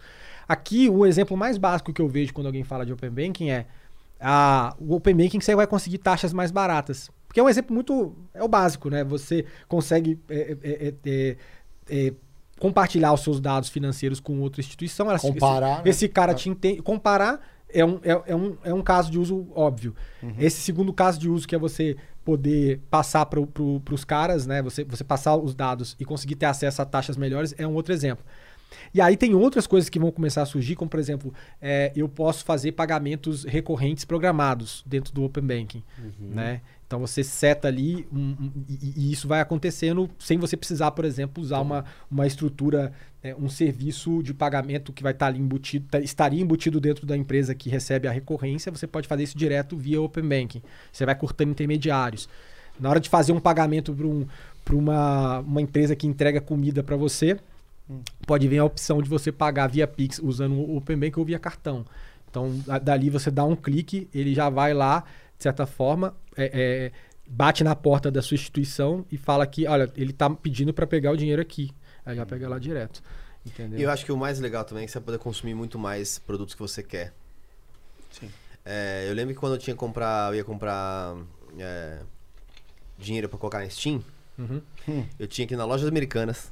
Aqui, 0.49 0.89
o 0.89 1.05
exemplo 1.05 1.37
mais 1.37 1.59
básico 1.59 1.93
que 1.93 2.01
eu 2.01 2.09
vejo 2.09 2.33
quando 2.33 2.47
alguém 2.47 2.65
fala 2.65 2.87
de 2.87 2.93
Open 2.93 3.11
Banking 3.11 3.51
é 3.51 3.67
a, 4.21 4.75
o 4.79 4.95
Open 4.95 5.15
Banking 5.15 5.41
você 5.41 5.55
vai 5.55 5.67
conseguir 5.67 5.99
taxas 5.99 6.33
mais 6.33 6.51
baratas. 6.51 7.11
Porque 7.27 7.41
é 7.41 7.43
um 7.43 7.49
exemplo 7.49 7.73
muito. 7.73 8.15
É 8.35 8.43
o 8.43 8.49
básico, 8.49 8.91
né? 8.91 9.05
Você 9.05 9.47
consegue 9.69 10.19
é, 10.29 10.57
é, 10.63 11.37
é, 11.89 12.15
compartilhar 12.61 13.13
os 13.13 13.23
seus 13.23 13.41
dados 13.41 13.69
financeiros 13.69 14.21
com 14.21 14.39
outra 14.41 14.61
instituição. 14.61 15.11
Ela- 15.11 15.19
Comparar, 15.19 15.73
Esse, 15.79 15.83
né? 15.85 15.91
esse 15.91 16.09
cara 16.09 16.33
te 16.35 16.49
entende. 16.49 16.81
Comparar 16.83 17.41
é 17.73 17.85
um, 17.85 17.99
é, 18.05 18.23
é 18.27 18.37
um, 18.37 18.57
é 18.63 18.75
um 18.75 18.83
caso 18.83 19.11
de 19.11 19.19
uso 19.19 19.49
óbvio. 19.55 19.95
Esse 20.39 20.61
segundo 20.61 20.93
caso 20.93 21.19
de 21.19 21.29
uso, 21.29 21.49
que 21.49 21.55
é 21.55 21.59
você 21.59 21.97
poder 22.25 22.81
passar 22.91 23.25
para 23.27 23.41
pro, 23.47 23.83
os 23.91 24.05
caras, 24.05 24.47
né? 24.47 24.61
Você, 24.63 24.85
você 24.85 25.03
passar 25.03 25.37
os 25.37 25.55
dados 25.55 25.97
e 25.99 26.05
conseguir 26.05 26.37
ter 26.37 26.47
acesso 26.47 26.83
a 26.83 26.85
taxas 26.85 27.17
melhores, 27.17 27.55
é 27.59 27.67
um 27.67 27.75
outro 27.75 27.93
exemplo. 27.95 28.25
E 28.95 29.01
aí 29.01 29.17
tem 29.17 29.35
outras 29.35 29.67
coisas 29.67 29.89
que 29.89 29.99
vão 29.99 30.11
começar 30.11 30.43
a 30.43 30.47
surgir, 30.47 30.77
como 30.77 30.91
por 30.91 31.01
exemplo, 31.01 31.33
é, 31.61 31.93
eu 31.97 32.09
posso 32.09 32.45
fazer 32.45 32.73
pagamentos 32.73 33.45
recorrentes 33.45 34.05
programados 34.05 34.83
dentro 34.87 35.13
do 35.13 35.25
Open 35.25 35.45
Banking, 35.45 35.83
né? 36.21 36.61
Então 36.87 36.99
você 37.01 37.23
seta 37.23 37.69
ali 37.69 38.07
um- 38.13 38.19
um- 38.41 38.53
e, 38.69 38.93
e 38.97 39.13
isso 39.13 39.29
vai 39.29 39.41
acontecendo 39.41 40.11
sem 40.19 40.39
você 40.39 40.57
precisar, 40.57 40.91
por 40.91 41.05
exemplo, 41.05 41.41
usar 41.43 41.61
uma, 41.61 41.85
uma 42.11 42.27
estrutura, 42.27 42.93
é, 43.23 43.33
um 43.37 43.49
serviço 43.49 44.23
de 44.25 44.35
pagamento 44.35 44.93
que 44.93 45.01
vai 45.03 45.13
estar 45.13 45.27
ali 45.29 45.39
embutido, 45.39 45.87
tá- 45.89 46.01
estaria 46.01 46.41
embutido 46.41 46.81
dentro 46.81 47.07
da 47.07 47.17
empresa 47.17 47.55
que 47.55 47.71
recebe 47.71 48.09
a 48.09 48.11
recorrência. 48.11 48.73
Você 48.73 48.89
pode 48.89 49.07
fazer 49.07 49.23
isso 49.23 49.39
direto 49.39 49.77
via 49.77 50.01
Open 50.03 50.25
Banking. 50.29 50.63
Você 50.93 51.07
vai 51.07 51.15
cortando 51.15 51.51
intermediários. 51.51 52.29
Na 52.79 52.89
hora 52.91 52.99
de 52.99 53.09
fazer 53.09 53.31
um 53.33 53.41
pagamento 53.41 53.93
para 53.95 54.07
um, 54.07 54.27
pra 54.65 54.75
uma, 54.75 55.39
uma 55.41 55.61
empresa 55.63 55.95
que 55.95 56.07
entrega 56.09 56.41
comida 56.41 56.83
para 56.83 56.97
você, 56.97 57.39
pode 58.27 58.47
vir 58.49 58.59
a 58.59 58.65
opção 58.65 59.01
de 59.03 59.09
você 59.09 59.31
pagar 59.33 59.67
via 59.69 59.87
Pix 59.87 60.19
usando 60.23 60.55
o 60.55 60.77
Open 60.77 60.97
Bank 60.99 61.19
ou 61.19 61.25
via 61.25 61.39
cartão. 61.39 61.85
Então, 62.31 62.63
a- 62.69 62.79
dali 62.79 63.11
você 63.11 63.31
dá 63.31 63.45
um 63.45 63.57
clique, 63.57 64.09
ele 64.15 64.35
já 64.35 64.49
vai 64.49 64.73
lá, 64.73 65.01
de 65.37 65.43
certa 65.43 65.67
forma, 65.67 66.15
é, 66.37 66.51
é, 66.53 66.93
bate 67.29 67.65
na 67.65 67.75
porta 67.75 68.11
da 68.11 68.23
sua 68.23 68.35
instituição 68.37 69.05
e 69.11 69.17
fala 69.17 69.47
que, 69.47 69.67
olha, 69.67 69.91
ele 69.97 70.13
tá 70.13 70.29
pedindo 70.31 70.73
para 70.73 70.87
pegar 70.87 71.11
o 71.13 71.17
dinheiro 71.17 71.43
aqui. 71.43 71.71
Aí 72.07 72.17
já 72.17 72.25
pega 72.25 72.49
lá 72.49 72.59
direto. 72.59 73.03
Entendeu? 73.45 73.79
E 73.81 73.83
eu 73.83 73.91
acho 73.91 74.05
que 74.05 74.13
o 74.13 74.17
mais 74.17 74.39
legal 74.39 74.65
também 74.65 74.85
é 74.85 74.87
que 74.87 74.93
você 74.93 74.99
vai 74.99 75.07
poder 75.07 75.19
consumir 75.19 75.55
muito 75.55 75.79
mais 75.79 76.19
produtos 76.19 76.55
que 76.55 76.61
você 76.61 76.83
quer. 76.83 77.13
Sim. 78.11 78.29
É, 78.65 79.07
eu 79.09 79.15
lembro 79.15 79.35
que 79.35 79.41
quando 79.41 79.55
eu 79.55 79.59
tinha 79.59 79.75
que 79.75 79.81
comprar, 79.81 80.31
eu 80.33 80.37
ia 80.37 80.45
comprar 80.45 81.17
é, 81.59 82.01
dinheiro 82.99 83.29
pra 83.29 83.39
colocar 83.39 83.59
na 83.61 83.69
Steam, 83.69 84.03
Uhum. 84.39 84.63
eu 85.19 85.27
tinha 85.27 85.47
que 85.47 85.53
ir 85.55 85.57
na 85.57 85.65
loja 85.67 85.87
Americanas 85.89 86.51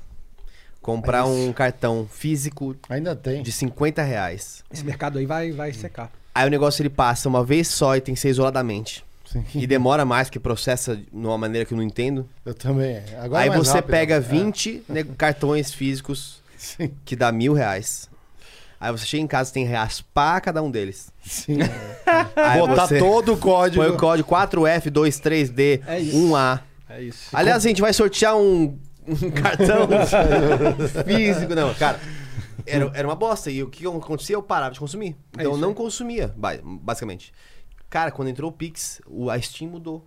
comprar 0.83 1.25
um 1.27 1.53
cartão 1.53 2.09
físico 2.11 2.75
Ainda 2.89 3.15
tem. 3.17 3.43
de 3.43 3.53
50 3.53 4.03
reais. 4.03 4.63
Esse 4.73 4.85
mercado 4.85 5.19
aí 5.19 5.27
vai, 5.27 5.53
vai 5.53 5.73
secar. 5.73 6.11
Aí 6.35 6.47
o 6.47 6.51
negócio 6.51 6.83
ele 6.83 6.89
passa 6.91 7.29
uma 7.29 7.45
vez 7.45 7.69
só 7.69 7.97
e 7.97 8.01
tem 8.01 8.15
que 8.15 8.21
ser 8.21 8.29
isoladamente. 8.31 9.05
Sim. 9.27 9.45
E 9.55 9.67
demora 9.67 10.05
mais, 10.07 10.31
que 10.31 10.39
processa 10.39 10.97
de 10.97 11.05
uma 11.13 11.37
maneira 11.37 11.67
que 11.67 11.75
eu 11.75 11.77
não 11.77 11.83
entendo. 11.85 12.27
Eu 12.47 12.55
também. 12.55 13.03
Agora 13.21 13.43
é 13.43 13.45
Aí 13.45 13.49
mais 13.51 13.61
você 13.67 13.75
rápido. 13.75 13.91
pega 13.91 14.15
É. 14.15 14.21
20 14.21 14.83
né, 14.89 15.05
cartões 15.19 15.71
físicos 15.73 16.41
Sim, 16.57 16.91
que 17.05 17.15
dá 17.15 17.31
mil 17.31 17.53
reais. 17.53 18.09
Aí 18.81 18.91
você 18.93 19.05
chega 19.05 19.23
em 19.23 19.27
casa 19.27 19.51
e 19.51 19.53
tem 19.53 19.67
que 19.67 19.73
raspar 19.73 20.41
cada 20.41 20.63
um 20.63 20.71
deles. 20.71 21.11
sim. 21.23 21.59
Aí 22.37 22.59
Botar 22.61 22.87
você 22.87 22.99
todo 22.99 23.35
o 23.35 23.37
código. 23.37 23.83
põe 23.85 23.93
o 23.93 23.99
código 23.99 24.29
4F23D 24.31 25.83
É 25.87 26.01
isso. 26.01 26.17
1A. 26.17 26.61
É 26.89 27.03
isso. 27.03 27.29
Aliás, 27.33 27.65
a 27.65 27.69
gente 27.69 27.81
vai 27.83 27.93
sortear 27.93 28.37
um, 28.37 28.79
um 29.09 29.31
cartão 29.31 29.89
físico. 31.05 31.55
Não, 31.55 31.73
cara, 31.75 31.99
era, 32.67 32.91
era 32.95 33.09
uma 33.09 33.15
bosta. 33.17 33.51
E 33.51 33.63
o 33.63 33.69
que 33.69 33.87
acontecia? 33.87 34.37
Eu 34.37 34.43
parava 34.43 34.73
de 34.73 34.81
consumir. 34.81 35.17
Então 35.33 35.53
eu 35.53 35.59
não 35.59 35.73
consumia, 35.75 36.33
ba- 36.37 36.59
basicamente. 36.63 37.33
Cara, 37.91 38.11
quando 38.11 38.29
entrou 38.29 38.51
o 38.51 38.53
Pix, 38.53 39.01
o, 39.07 39.31
a 39.31 39.41
Steam 39.41 39.71
mudou. 39.71 40.07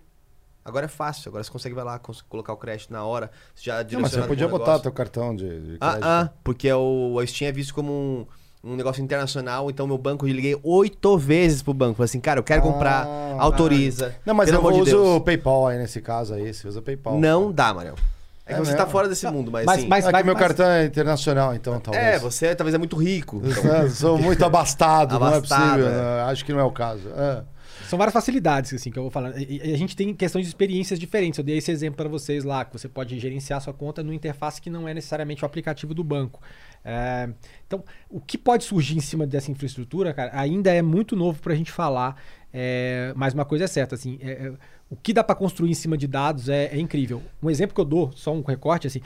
Agora 0.64 0.84
é 0.86 0.88
fácil, 0.88 1.28
agora 1.28 1.42
você 1.42 1.50
consegue 1.50 1.74
vai 1.74 1.82
lá, 1.82 2.00
colocar 2.28 2.52
o 2.52 2.56
crédito 2.56 2.92
na 2.92 3.04
hora. 3.04 3.32
Você 3.52 3.64
já 3.64 3.82
Não, 3.82 4.00
mas 4.00 4.12
você 4.12 4.22
podia 4.22 4.46
botar 4.46 4.78
teu 4.78 4.92
cartão 4.92 5.34
de, 5.34 5.48
de 5.60 5.76
Ah, 5.80 5.90
crédito. 5.90 6.06
ah, 6.06 6.30
porque 6.44 6.68
é 6.68 6.76
o, 6.76 7.18
a 7.20 7.26
Steam 7.26 7.48
é 7.48 7.52
visto 7.52 7.74
como 7.74 7.92
um, 7.92 8.26
um 8.70 8.76
negócio 8.76 9.02
internacional, 9.02 9.68
então 9.70 9.88
meu 9.88 9.98
banco, 9.98 10.24
eu 10.24 10.32
liguei 10.32 10.56
oito 10.62 11.18
vezes 11.18 11.62
pro 11.64 11.74
banco. 11.74 11.96
Falei 11.96 12.04
assim, 12.04 12.20
cara, 12.20 12.38
eu 12.38 12.44
quero 12.44 12.62
comprar, 12.62 13.04
Ah, 13.04 13.36
autoriza. 13.40 14.14
Não, 14.24 14.34
mas 14.34 14.48
eu 14.50 14.60
de 14.84 14.94
uso 14.94 15.16
o. 15.16 15.20
PayPal 15.20 15.66
aí 15.66 15.78
nesse 15.78 16.00
caso 16.00 16.32
aí. 16.32 16.54
Você 16.54 16.68
usa 16.68 16.80
PayPal. 16.80 17.18
Não 17.18 17.50
dá, 17.50 17.74
Mariel. 17.74 17.96
É 18.44 18.54
que 18.54 18.54
É 18.54 18.56
você 18.64 18.72
mesmo? 18.72 18.84
tá 18.84 18.90
fora 18.90 19.08
desse 19.08 19.26
mundo, 19.30 19.50
mas, 19.52 19.64
mas- 19.66 19.78
assim... 19.78 19.88
mas- 19.88 20.04
É 20.06 20.12
que 20.12 20.22
meu 20.24 20.34
mas- 20.34 20.42
cartão 20.42 20.66
é 20.66 20.84
internacional, 20.84 21.54
então 21.54 21.78
talvez. 21.78 22.04
É, 22.04 22.18
você 22.18 22.54
talvez 22.56 22.74
é 22.74 22.78
muito 22.78 22.96
rico. 22.96 23.40
então. 23.46 23.82
Eu 23.82 23.90
sou 23.90 24.18
muito 24.18 24.44
abastado, 24.44 25.18
não 25.18 25.26
é 25.28 25.36
Abastado, 25.36 25.68
possível. 25.82 25.88
é. 25.88 25.90
né? 25.92 26.22
Acho 26.22 26.44
que 26.44 26.52
não 26.52 26.60
é 26.60 26.64
o 26.64 26.72
caso. 26.72 27.08
É. 27.16 27.44
São 27.88 27.98
várias 27.98 28.12
facilidades, 28.14 28.72
assim, 28.72 28.90
que 28.90 28.98
eu 28.98 29.02
vou 29.02 29.10
falar. 29.10 29.36
E, 29.38 29.60
e 29.62 29.74
a 29.74 29.76
gente 29.76 29.94
tem 29.94 30.14
questões 30.14 30.46
de 30.46 30.48
experiências 30.48 30.98
diferentes. 30.98 31.36
Eu 31.38 31.44
dei 31.44 31.58
esse 31.58 31.70
exemplo 31.70 31.96
para 31.96 32.08
vocês 32.08 32.42
lá, 32.42 32.64
que 32.64 32.72
você 32.72 32.88
pode 32.88 33.18
gerenciar 33.18 33.60
sua 33.60 33.74
conta 33.74 34.02
numa 34.02 34.14
interface 34.14 34.60
que 34.62 34.70
não 34.70 34.88
é 34.88 34.94
necessariamente 34.94 35.42
o 35.44 35.46
aplicativo 35.46 35.92
do 35.92 36.02
banco. 36.02 36.40
É, 36.84 37.28
então, 37.66 37.84
o 38.08 38.18
que 38.20 38.38
pode 38.38 38.64
surgir 38.64 38.96
em 38.96 39.00
cima 39.00 39.26
dessa 39.26 39.50
infraestrutura, 39.50 40.12
cara, 40.14 40.30
ainda 40.34 40.70
é 40.72 40.80
muito 40.82 41.14
novo 41.14 41.40
para 41.40 41.52
a 41.52 41.56
gente 41.56 41.70
falar. 41.70 42.16
é, 42.54 43.12
mas 43.16 43.32
uma 43.34 43.44
coisa 43.44 43.64
é 43.64 43.66
certa, 43.68 43.94
assim, 43.94 44.18
é, 44.22 44.30
é, 44.30 44.52
o 44.92 44.96
que 45.02 45.14
dá 45.14 45.24
para 45.24 45.34
construir 45.34 45.70
em 45.70 45.74
cima 45.74 45.96
de 45.96 46.06
dados 46.06 46.50
é, 46.50 46.66
é 46.66 46.78
incrível. 46.78 47.22
Um 47.42 47.48
exemplo 47.48 47.74
que 47.74 47.80
eu 47.80 47.84
dou, 47.84 48.12
só 48.14 48.30
um 48.30 48.42
recorte, 48.42 48.86
assim, 48.86 49.00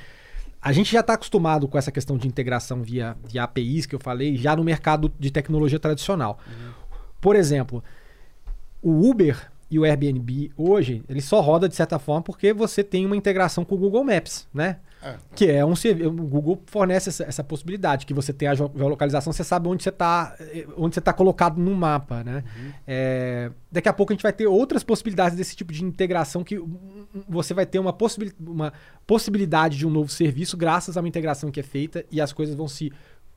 a 0.60 0.72
gente 0.72 0.90
já 0.92 0.98
está 0.98 1.12
acostumado 1.12 1.68
com 1.68 1.78
essa 1.78 1.92
questão 1.92 2.18
de 2.18 2.26
integração 2.26 2.82
via, 2.82 3.16
via 3.24 3.44
APIs 3.44 3.86
que 3.86 3.94
eu 3.94 4.00
falei, 4.00 4.36
já 4.36 4.56
no 4.56 4.64
mercado 4.64 5.12
de 5.16 5.30
tecnologia 5.30 5.78
tradicional. 5.78 6.40
Por 7.20 7.36
exemplo, 7.36 7.84
o 8.82 9.08
Uber 9.08 9.48
e 9.70 9.78
o 9.78 9.84
Airbnb 9.84 10.50
hoje, 10.56 11.04
ele 11.08 11.20
só 11.20 11.40
roda 11.40 11.68
de 11.68 11.76
certa 11.76 12.00
forma 12.00 12.22
porque 12.22 12.52
você 12.52 12.82
tem 12.82 13.06
uma 13.06 13.16
integração 13.16 13.64
com 13.64 13.76
o 13.76 13.78
Google 13.78 14.02
Maps, 14.02 14.48
né? 14.52 14.78
É. 15.06 15.16
Que 15.34 15.50
é 15.50 15.64
um 15.64 15.76
serviço. 15.76 16.08
O 16.08 16.12
Google 16.12 16.62
fornece 16.66 17.08
essa, 17.10 17.24
essa 17.24 17.44
possibilidade, 17.44 18.06
que 18.06 18.12
você 18.14 18.32
tem 18.32 18.48
a 18.48 18.54
geo- 18.54 18.70
geolocalização, 18.74 19.32
você 19.32 19.44
sabe 19.44 19.68
onde 19.68 19.82
você 19.82 19.90
está 19.90 20.34
onde 20.76 20.94
você 20.94 21.00
tá 21.00 21.12
colocado 21.12 21.58
no 21.58 21.74
mapa, 21.74 22.24
né? 22.24 22.42
É, 22.86 23.50
daqui 23.70 23.88
a 23.88 23.92
pouco 23.92 24.12
a 24.12 24.14
gente 24.14 24.22
vai 24.22 24.32
ter 24.32 24.46
outras 24.46 24.82
possibilidades 24.82 25.36
desse 25.36 25.54
tipo 25.54 25.72
de 25.72 25.84
integração 25.84 26.42
que 26.42 26.58
hum, 26.58 26.78
hum, 27.14 27.22
você 27.28 27.54
vai 27.54 27.66
ter 27.66 27.78
uma, 27.78 27.92
possibil, 27.92 28.32
uma 28.40 28.72
possibilidade 29.06 29.76
de 29.78 29.86
um 29.86 29.90
novo 29.90 30.10
serviço 30.10 30.56
graças 30.56 30.96
a 30.96 31.00
uma 31.00 31.08
integração 31.08 31.50
que 31.50 31.60
é 31.60 31.62
feita 31.62 32.04
e 32.10 32.20
as 32.20 32.32
coisas 32.32 32.54
vão 32.54 32.66
se 32.68 32.92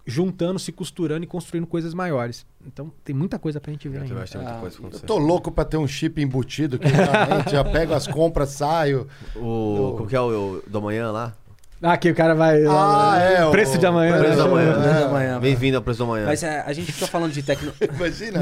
juntando, 0.06 0.58
se 0.58 0.72
costurando 0.72 1.24
e 1.24 1.28
construindo 1.28 1.68
coisas 1.68 1.94
maiores. 1.94 2.44
Então 2.66 2.92
tem 3.04 3.16
muita 3.16 3.38
coisa 3.38 3.60
pra 3.62 3.72
gente 3.72 3.88
ver 3.88 3.98
Eu 4.00 4.04
ainda. 4.04 4.24
acho 4.24 4.32
que 4.32 4.38
tem 4.40 4.48
muita 4.48 4.60
coisa 4.60 4.78
pra 4.82 4.90
Eu 4.98 5.00
tô 5.02 5.18
louco 5.20 5.52
pra 5.52 5.64
ter 5.66 5.78
um 5.78 5.88
chip 5.88 6.20
embutido 6.20 6.80
que 6.80 6.88
realmente 6.88 7.52
já 7.52 7.64
pego 7.64 7.94
as 7.94 8.08
compras, 8.08 8.50
saio. 8.50 9.08
O, 9.36 9.94
como 9.98 10.10
que 10.10 10.16
é 10.16 10.22
o, 10.22 10.64
o 10.66 10.70
do 10.70 10.78
amanhã 10.80 11.12
lá? 11.12 11.36
Ah, 11.82 11.94
aqui 11.94 12.10
o 12.10 12.16
cara 12.16 12.36
vai. 12.36 12.62
Ah, 12.66 13.18
é, 13.20 13.46
o- 13.46 13.52
Preço 13.52 13.78
de 13.78 13.86
amanhã. 13.86 14.20
preço 14.20 14.36
né? 14.38 14.44
Da 14.44 14.48
manhã. 14.50 14.74
É. 14.74 15.08
Manhã. 15.08 15.40
Bem-vindo 15.40 15.78
ao 15.78 15.84
preço 15.84 16.00
da 16.00 16.06
manhã. 16.06 16.26
Mas 16.26 16.44
é, 16.44 16.60
a 16.62 16.74
gente 16.74 16.92
fica 16.92 17.08
falando 17.08 17.32
de 17.32 17.42
tecno... 17.42 17.74
Imagina. 17.96 18.42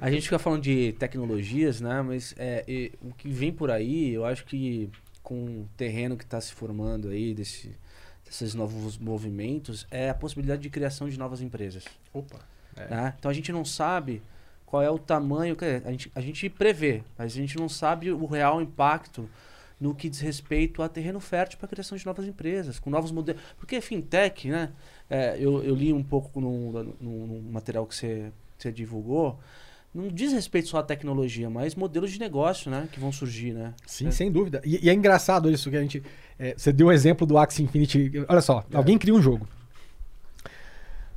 A 0.00 0.10
gente 0.10 0.22
fica 0.24 0.38
falando 0.38 0.62
de 0.62 0.92
tecnologias, 0.98 1.80
né? 1.80 2.02
Mas 2.02 2.34
é, 2.36 2.64
e 2.66 2.90
o 3.00 3.14
que 3.14 3.28
vem 3.28 3.52
por 3.52 3.70
aí, 3.70 4.12
eu 4.12 4.24
acho 4.24 4.44
que 4.44 4.90
com 5.22 5.44
o 5.44 5.68
terreno 5.76 6.16
que 6.16 6.24
está 6.24 6.40
se 6.40 6.52
formando 6.52 7.08
aí, 7.08 7.32
desse, 7.32 7.72
desses 8.26 8.52
novos 8.52 8.98
movimentos, 8.98 9.86
é 9.88 10.10
a 10.10 10.14
possibilidade 10.14 10.62
de 10.62 10.68
criação 10.68 11.08
de 11.08 11.16
novas 11.16 11.40
empresas. 11.40 11.84
Opa. 12.12 12.40
É. 12.76 12.88
né? 12.88 13.14
Então 13.16 13.30
a 13.30 13.34
gente 13.34 13.52
não 13.52 13.64
sabe 13.64 14.20
qual 14.66 14.82
é 14.82 14.90
o 14.90 14.98
tamanho, 14.98 15.56
a 15.84 15.90
gente, 15.90 16.10
a 16.16 16.20
gente 16.20 16.48
prevê, 16.48 17.02
mas 17.16 17.32
a 17.32 17.36
gente 17.36 17.56
não 17.58 17.68
sabe 17.68 18.10
o 18.10 18.26
real 18.26 18.60
impacto 18.60 19.28
no 19.82 19.94
que 19.94 20.08
diz 20.08 20.20
respeito 20.20 20.82
a 20.82 20.88
terreno 20.88 21.18
fértil 21.20 21.58
para 21.58 21.66
a 21.66 21.68
criação 21.68 21.98
de 21.98 22.06
novas 22.06 22.26
empresas, 22.26 22.78
com 22.78 22.88
novos 22.88 23.10
modelos. 23.10 23.42
Porque 23.58 23.80
fintech, 23.80 24.48
né? 24.48 24.70
É, 25.10 25.36
eu, 25.38 25.62
eu 25.64 25.74
li 25.74 25.92
um 25.92 26.02
pouco 26.02 26.40
no, 26.40 26.82
no- 27.00 27.42
material 27.50 27.84
que 27.86 27.94
você, 27.94 28.30
que 28.56 28.62
você 28.62 28.72
divulgou. 28.72 29.38
não 29.94 30.08
diz 30.08 30.32
respeito 30.32 30.68
só 30.68 30.78
à 30.78 30.82
tecnologia, 30.82 31.50
mas 31.50 31.74
modelos 31.74 32.12
de 32.12 32.18
negócio, 32.20 32.70
né? 32.70 32.88
Que 32.92 33.00
vão 33.00 33.10
surgir, 33.10 33.52
né? 33.52 33.74
Sim, 33.86 34.10
sem 34.12 34.30
dúvida. 34.30 34.62
E, 34.64 34.86
e 34.86 34.88
é 34.88 34.94
engraçado 34.94 35.50
isso 35.50 35.68
que 35.68 35.76
a 35.76 35.82
gente. 35.82 36.02
é, 36.38 36.54
você 36.56 36.72
deu 36.72 36.86
o 36.86 36.92
exemplo 36.92 37.26
do 37.26 37.36
Axie 37.36 37.64
Infinity. 37.64 38.12
Olha 38.28 38.40
só, 38.40 38.64
alguém 38.72 38.96
cria 38.96 39.12
um 39.14 39.20
jogo. 39.20 39.46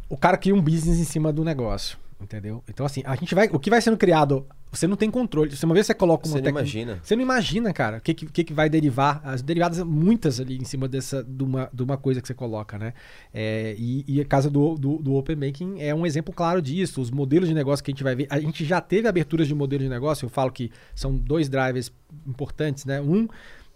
O 0.10 0.18
cara 0.18 0.38
cria 0.38 0.54
um 0.56 0.62
business 0.62 1.00
em 1.00 1.04
cima 1.06 1.32
do 1.32 1.44
negócio. 1.44 1.98
Entendeu? 2.20 2.64
Então, 2.70 2.86
assim, 2.86 3.04
a 3.06 3.14
gente 3.16 3.36
vai. 3.36 3.48
O 3.52 3.60
que 3.60 3.70
vai 3.70 3.82
sendo 3.82 3.98
criado, 3.98 4.48
você 4.72 4.88
não 4.88 4.96
tem 4.96 5.12
controle. 5.12 5.54
Se 5.56 5.66
uma 5.66 5.74
vez 5.74 5.86
você 5.86 5.94
coloca 5.94 6.26
uma 6.26 6.38
Você 6.38 6.42
não 6.42 6.50
imagina. 6.50 7.00
Você 7.04 7.16
não 7.16 7.22
imagina, 7.22 7.74
cara, 7.74 7.98
o 7.98 8.02
que, 8.02 8.14
que, 8.14 8.44
que 8.44 8.54
vai 8.54 8.70
derivar. 8.70 9.22
As 9.24 9.42
derivadas, 9.42 9.80
muitas 9.84 10.40
ali 10.40 10.58
em 10.58 10.64
cima 10.64 10.88
dessa, 10.88 11.24
de, 11.24 11.44
uma, 11.44 11.70
de 11.74 11.84
uma 11.84 11.98
coisa 11.98 12.22
que 12.22 12.28
você 12.28 12.34
coloca, 12.34 12.78
né? 12.78 12.94
É, 13.34 13.76
e, 13.78 14.06
e 14.08 14.22
a 14.22 14.26
casa 14.26 14.50
do, 14.50 14.76
do, 14.76 14.98
do 14.98 15.14
Open 15.14 15.36
Banking 15.36 15.82
é 15.82 15.94
um 15.94 16.06
exemplo 16.06 16.34
claro 16.34 16.62
disso. 16.62 17.02
Os 17.02 17.12
modelos 17.12 17.50
de 17.50 17.54
negócio 17.54 17.84
que 17.84 17.92
a 17.92 17.94
gente 17.94 18.04
vai 18.04 18.16
ver. 18.16 18.28
A 18.30 18.40
gente 18.40 18.64
já 18.64 18.80
teve 18.80 19.08
aberturas 19.10 19.48
de 19.48 19.54
modelos 19.54 19.84
de 19.84 19.90
negócio, 19.90 20.26
eu 20.26 20.30
falo 20.30 20.52
que 20.52 20.72
são 20.96 21.16
dois 21.16 21.50
drivers 21.50 21.92
importantes, 22.26 22.86
né? 22.86 23.02
Um 23.02 23.28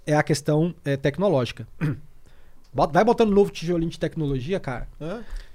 é 0.08 0.16
a 0.16 0.24
questão 0.24 0.74
é, 0.86 0.96
tecnológica. 0.96 1.68
Vai 2.72 3.04
botando 3.04 3.32
novo 3.32 3.52
tijolinho 3.52 3.90
de 3.90 4.00
tecnologia, 4.00 4.60
cara. 4.60 4.88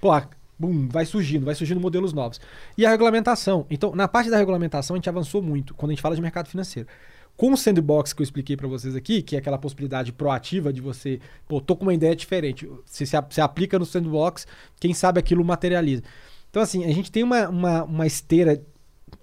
Pô, 0.01 0.11
bum, 0.59 0.89
vai 0.89 1.05
surgindo, 1.05 1.45
vai 1.45 1.55
surgindo 1.55 1.81
modelos 1.81 2.13
novos. 2.13 2.41
E 2.77 2.87
a 2.87 2.91
regulamentação. 2.91 3.67
Então, 3.71 3.95
na 3.95 4.09
parte 4.09 4.31
da 4.31 4.37
regulamentação, 4.37 4.95
a 4.95 4.99
gente 4.99 5.09
avançou 5.09 5.43
muito 5.43 5.75
quando 5.75 5.91
a 5.91 5.95
gente 5.95 6.03
fala 6.03 6.15
de 6.15 6.23
mercado 6.23 6.49
financeiro. 6.49 6.89
Com 7.37 7.53
o 7.53 7.57
sandbox 7.57 8.13
que 8.13 8.23
eu 8.23 8.25
expliquei 8.25 8.57
para 8.57 8.69
vocês 8.69 8.95
aqui, 8.95 9.21
que 9.21 9.35
é 9.35 9.39
aquela 9.41 9.59
possibilidade 9.59 10.13
proativa 10.13 10.73
de 10.73 10.81
você, 10.81 11.19
pô, 11.49 11.61
tô 11.61 11.75
com 11.75 11.83
uma 11.83 11.95
ideia 11.95 12.15
diferente. 12.15 12.69
Você 12.87 13.05
se 13.05 13.17
você 13.29 13.41
aplica 13.41 13.79
no 13.79 13.85
sandbox, 13.85 14.47
quem 14.79 14.95
sabe 14.95 15.19
aquilo 15.19 15.45
materializa. 15.45 16.05
Então, 16.49 16.63
assim, 16.63 16.85
a 16.85 16.93
gente 16.93 17.11
tem 17.11 17.25
uma, 17.25 17.49
uma, 17.49 17.83
uma 17.83 18.07
esteira 18.07 18.63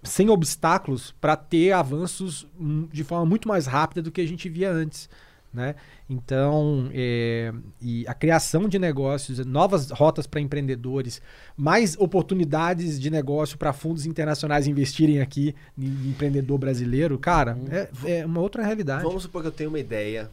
sem 0.03 0.29
obstáculos 0.29 1.13
para 1.21 1.35
ter 1.37 1.71
avanços 1.71 2.45
hum, 2.59 2.87
de 2.91 3.03
forma 3.03 3.25
muito 3.25 3.47
mais 3.47 3.65
rápida 3.65 4.01
do 4.01 4.11
que 4.11 4.19
a 4.19 4.27
gente 4.27 4.49
via 4.49 4.69
antes. 4.69 5.09
Né? 5.53 5.75
Então, 6.09 6.89
é, 6.93 7.53
e 7.81 8.07
a 8.07 8.13
criação 8.13 8.69
de 8.69 8.79
negócios, 8.79 9.45
novas 9.45 9.91
rotas 9.91 10.25
para 10.25 10.39
empreendedores, 10.39 11.21
mais 11.57 11.97
oportunidades 11.99 12.97
de 12.97 13.09
negócio 13.09 13.57
para 13.57 13.73
fundos 13.73 14.05
internacionais 14.05 14.65
investirem 14.65 15.19
aqui 15.19 15.53
em 15.77 16.09
empreendedor 16.09 16.57
brasileiro, 16.57 17.19
cara, 17.19 17.57
é, 17.69 18.19
é 18.19 18.25
uma 18.25 18.39
outra 18.39 18.63
realidade. 18.63 19.03
Vamos 19.03 19.23
supor 19.23 19.41
que 19.41 19.49
eu 19.49 19.51
tenho 19.51 19.69
uma 19.69 19.79
ideia 19.79 20.29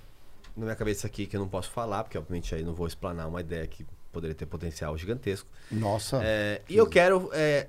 na 0.56 0.66
minha 0.66 0.76
cabeça 0.76 1.06
aqui 1.06 1.26
que 1.26 1.36
eu 1.36 1.40
não 1.40 1.48
posso 1.48 1.70
falar, 1.70 2.04
porque 2.04 2.18
obviamente 2.18 2.54
aí 2.54 2.62
não 2.62 2.74
vou 2.74 2.86
explanar 2.86 3.28
uma 3.28 3.40
ideia 3.40 3.66
que 3.66 3.86
poderia 4.12 4.34
ter 4.34 4.46
potencial 4.46 4.96
gigantesco. 4.98 5.48
Nossa. 5.70 6.20
É, 6.22 6.62
e 6.68 6.76
eu 6.76 6.86
quero 6.86 7.30
é, 7.32 7.68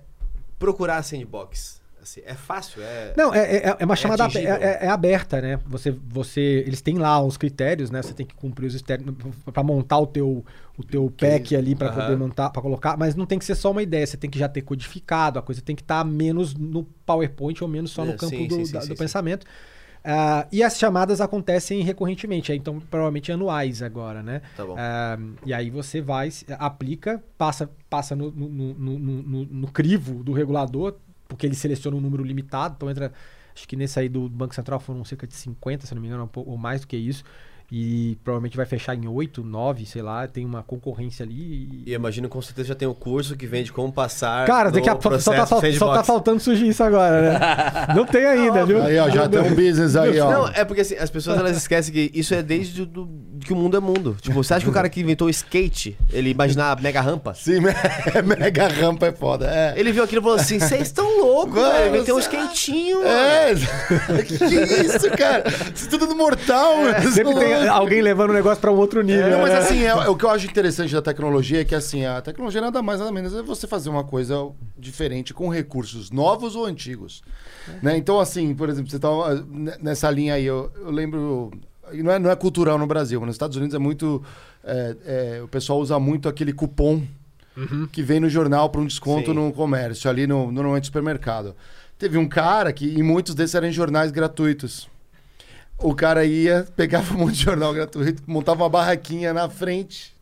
procurar 0.58 0.98
a 0.98 1.04
sandbox. 1.04 1.79
Assim, 2.10 2.22
é 2.26 2.34
fácil? 2.34 2.82
É... 2.82 3.14
Não, 3.16 3.34
é, 3.34 3.58
é, 3.58 3.76
é 3.80 3.86
uma 3.86 3.96
chamada 3.96 4.24
abe- 4.26 4.40
atingível. 4.40 4.56
é, 4.56 4.84
é- 4.84 4.86
é 4.86 4.90
aberta, 4.90 5.40
né? 5.42 5.60
Você, 5.68 5.92
você, 5.92 6.64
eles 6.66 6.82
têm 6.82 6.98
lá 6.98 7.22
os 7.24 7.38
critérios, 7.38 7.92
né? 7.92 8.02
Você 8.02 8.14
tem 8.14 8.26
que 8.26 8.34
cumprir 8.34 8.66
os 8.68 8.74
critérios 8.74 9.14
para 9.54 9.62
montar 9.64 10.00
o 10.00 10.08
teu, 10.08 10.44
o 10.78 10.84
teu 10.84 11.12
pack 11.12 11.56
ali 11.56 11.76
para 11.76 11.88
Aham. 11.90 12.02
poder 12.02 12.18
montar, 12.18 12.50
para 12.50 12.62
colocar, 12.62 12.98
mas 12.98 13.16
não 13.16 13.26
tem 13.28 13.38
que 13.38 13.46
ser 13.46 13.56
só 13.56 13.70
uma 13.72 13.84
ideia. 13.84 14.08
Você 14.08 14.18
tem 14.18 14.30
que 14.30 14.40
já 14.40 14.50
ter 14.50 14.64
codificado, 14.64 15.38
a 15.38 15.42
coisa 15.42 15.62
tem 15.62 15.76
que 15.76 15.84
estar 15.84 16.04
menos 16.04 16.56
no 16.56 16.84
PowerPoint 17.06 17.64
ou 17.64 17.70
menos 17.70 17.92
só 17.92 18.04
no 18.04 18.14
É, 18.14 18.18
campo 18.18 18.30
sim, 18.38 18.48
do, 18.48 18.66
sim, 18.66 18.74
da- 18.74 18.80
sim, 18.82 18.88
do 18.90 18.96
pensamento. 18.96 19.46
Ah, 20.04 20.48
e 20.52 20.64
as 20.64 20.78
chamadas 20.80 21.20
acontecem 21.20 21.82
recorrentemente, 21.84 22.54
então 22.54 22.80
provavelmente 22.80 23.32
anuais 23.34 23.82
agora, 23.82 24.24
né? 24.24 24.42
Tá 24.56 24.66
bom. 24.66 24.76
Ah, 24.78 25.18
e 25.46 25.54
aí 25.54 25.70
você 25.70 26.02
vai, 26.02 26.30
aplica, 26.58 27.22
passa, 27.38 27.70
passa 27.90 28.16
no, 28.16 28.32
no- 28.32 28.74
no- 28.74 29.46
no 29.46 29.68
crivo 29.72 30.24
do 30.24 30.32
regulador, 30.32 30.96
porque 31.30 31.46
ele 31.46 31.56
seleciona 31.56 31.96
um 31.96 32.02
número 32.02 32.24
limitado, 32.24 32.74
então 32.76 32.90
entra. 32.90 33.14
Acho 33.56 33.68
que 33.68 33.76
nesse 33.76 34.00
aí 34.00 34.10
do 34.10 34.28
Banco 34.28 34.54
Central 34.56 34.80
foram 34.80 35.04
cerca 35.06 35.28
de 35.28 35.34
50, 35.36 35.86
se 35.86 35.96
não 35.96 36.02
me 36.02 36.08
engano, 36.08 36.30
ou 36.36 36.58
mais 36.58 36.82
do 36.82 36.88
que 36.88 36.98
isso. 36.98 37.24
E 37.72 38.18
provavelmente 38.24 38.58
vai 38.58 38.66
fechar 38.66 38.96
em 38.96 39.08
8, 39.08 39.44
9, 39.44 39.86
sei 39.86 40.02
lá, 40.02 40.28
tem 40.28 40.44
uma 40.46 40.64
concorrência 40.64 41.24
ali. 41.24 41.84
E 41.86 41.92
eu 41.92 41.96
imagino 41.96 42.28
com 42.28 42.42
certeza 42.42 42.70
já 42.70 42.76
tem 42.76 42.88
um 42.88 42.94
curso 42.94 43.36
que 43.36 43.46
vende 43.46 43.72
como 43.72 43.92
passar 43.92 44.48
Cara, 44.48 44.72
daqui 44.72 44.90
a 44.90 44.96
pouco 44.96 45.20
só, 45.20 45.34
tá, 45.34 45.46
só 45.46 45.94
tá 45.94 46.04
faltando 46.04 46.40
surgir 46.40 46.68
isso 46.68 46.84
agora, 46.84 47.22
né? 47.22 47.40
Não 47.96 48.06
tem 48.06 48.26
ainda, 48.26 48.66
viu? 48.66 48.82
Aí, 48.82 48.98
ó, 48.98 49.10
já 49.10 49.28
tem 49.30 49.40
um 49.40 49.54
business 49.56 49.96
aí, 49.96 50.20
ó. 50.20 50.32
Não, 50.32 50.48
é 50.48 50.66
porque 50.66 50.82
assim, 50.82 50.96
as 50.96 51.10
pessoas 51.10 51.38
elas 51.38 51.56
esquecem 51.56 51.94
que 51.94 52.12
isso 52.14 52.34
é 52.34 52.42
desde 52.42 52.86
do, 52.86 53.08
que 53.40 53.54
o 53.54 53.56
mundo 53.56 53.78
é 53.78 53.80
mundo. 53.80 54.18
Tipo, 54.22 54.44
você 54.44 54.54
acha 54.54 54.64
que 54.64 54.70
o 54.70 54.74
cara 54.74 54.90
que 54.90 55.02
inventou 55.02 55.28
o 55.28 55.30
skate, 55.30 55.98
ele 56.12 56.30
imaginar 56.30 56.72
a 56.78 56.82
mega 56.82 57.02
rampa? 57.02 57.34
Sim, 57.34 57.60
me- 57.60 57.74
mega 58.38 58.68
rampa 58.68 59.08
é 59.08 59.12
foda. 59.12 59.48
É. 59.50 59.74
Ele 59.78 59.92
viu 59.92 60.04
aquilo 60.04 60.22
e 60.22 60.24
falou 60.24 60.38
assim: 60.40 60.60
vocês 60.60 60.82
estão 60.82 61.20
loucos, 61.22 61.56
Mano, 61.56 61.74
velho. 61.74 61.96
Inventei 61.96 62.14
um 62.14 62.20
skatinho. 62.20 62.98
mano." 63.00 63.10
É, 63.10 63.54
que, 64.24 64.38
que 64.38 64.56
isso, 64.56 65.10
cara? 65.12 65.44
Isso 65.74 65.90
tudo 65.90 66.08
no 66.08 66.16
mortal, 66.16 66.78
mano. 66.78 67.12
Sempre 67.12 67.36
tem 67.36 67.54
alguém 67.68 68.02
levando 68.02 68.30
o 68.30 68.34
negócio 68.34 68.60
pra 68.62 68.72
um 68.72 68.78
outro 68.78 69.02
nível. 69.02 69.30
Não, 69.30 69.40
mas 69.40 69.50
né? 69.52 69.58
assim, 69.58 69.84
é, 69.84 69.88
é 69.88 70.10
o 70.10 70.16
que 70.16 70.24
eu 70.26 70.30
acho 70.30 70.46
interessante 70.46 70.94
da 70.94 71.02
tecnologia 71.02 71.62
é 71.62 71.66
que 71.66 71.76
assim, 71.76 72.06
a 72.06 72.22
tecnologia 72.22 72.62
nada 72.62 72.82
mais 72.82 73.00
nada 73.00 73.12
menos 73.12 73.34
é 73.36 73.42
você 73.42 73.68
fazer 73.68 73.90
uma 73.90 74.04
coisa 74.04 74.36
diferente 74.78 75.34
com 75.34 75.50
recursos 75.50 76.12
novos 76.12 76.56
ou 76.56 76.66
antigos. 76.66 77.22
Né? 77.82 77.98
Então, 77.98 78.20
assim, 78.20 78.54
por 78.56 78.70
exemplo, 78.70 78.90
você 78.90 79.00
tava 79.00 79.36
n- 79.36 79.74
nessa 79.82 80.10
linha 80.10 80.36
aí, 80.36 80.46
eu, 80.46 80.72
eu 80.76 80.92
lembro. 80.92 81.52
Não 81.94 82.12
é, 82.12 82.20
não 82.20 82.30
é 82.30 82.36
cultural 82.36 82.78
no 82.78 82.86
Brasil, 82.86 83.20
mas 83.20 83.28
nos 83.28 83.36
Estados 83.36 83.58
Unidos 83.58 83.74
é 83.76 83.80
muito. 83.80 84.24
é, 84.64 84.96
é, 85.06 85.42
o 85.44 85.48
pessoal 85.48 85.80
usa 85.80 85.98
muito 86.00 86.30
aquele 86.30 86.54
cupom 86.54 87.02
que 87.92 88.02
vem 88.02 88.22
no 88.22 88.30
jornal 88.30 88.70
para 88.70 88.80
um 88.80 88.86
desconto 88.86 89.32
Sim. 89.32 89.34
no 89.34 89.52
comércio, 89.52 90.10
ali 90.10 90.26
no, 90.26 90.50
normalmente 90.52 90.84
no 90.84 90.86
supermercado. 90.86 91.56
Teve 91.98 92.18
um 92.18 92.26
cara 92.26 92.72
que, 92.72 92.86
e 92.88 93.04
muitos 93.04 93.36
desses 93.36 93.54
eram 93.54 93.68
em 93.68 93.72
jornais 93.72 94.12
gratuitos. 94.12 94.88
O 95.82 95.96
cara 95.96 96.26
ia, 96.26 96.68
pegava 96.76 97.14
um 97.14 97.20
monte 97.20 97.36
de 97.36 97.44
jornal 97.44 97.74
gratuito, 97.74 98.22
montava 98.28 98.64
uma 98.64 98.70
barraquinha 98.70 99.34
na 99.34 99.50
frente, 99.50 100.16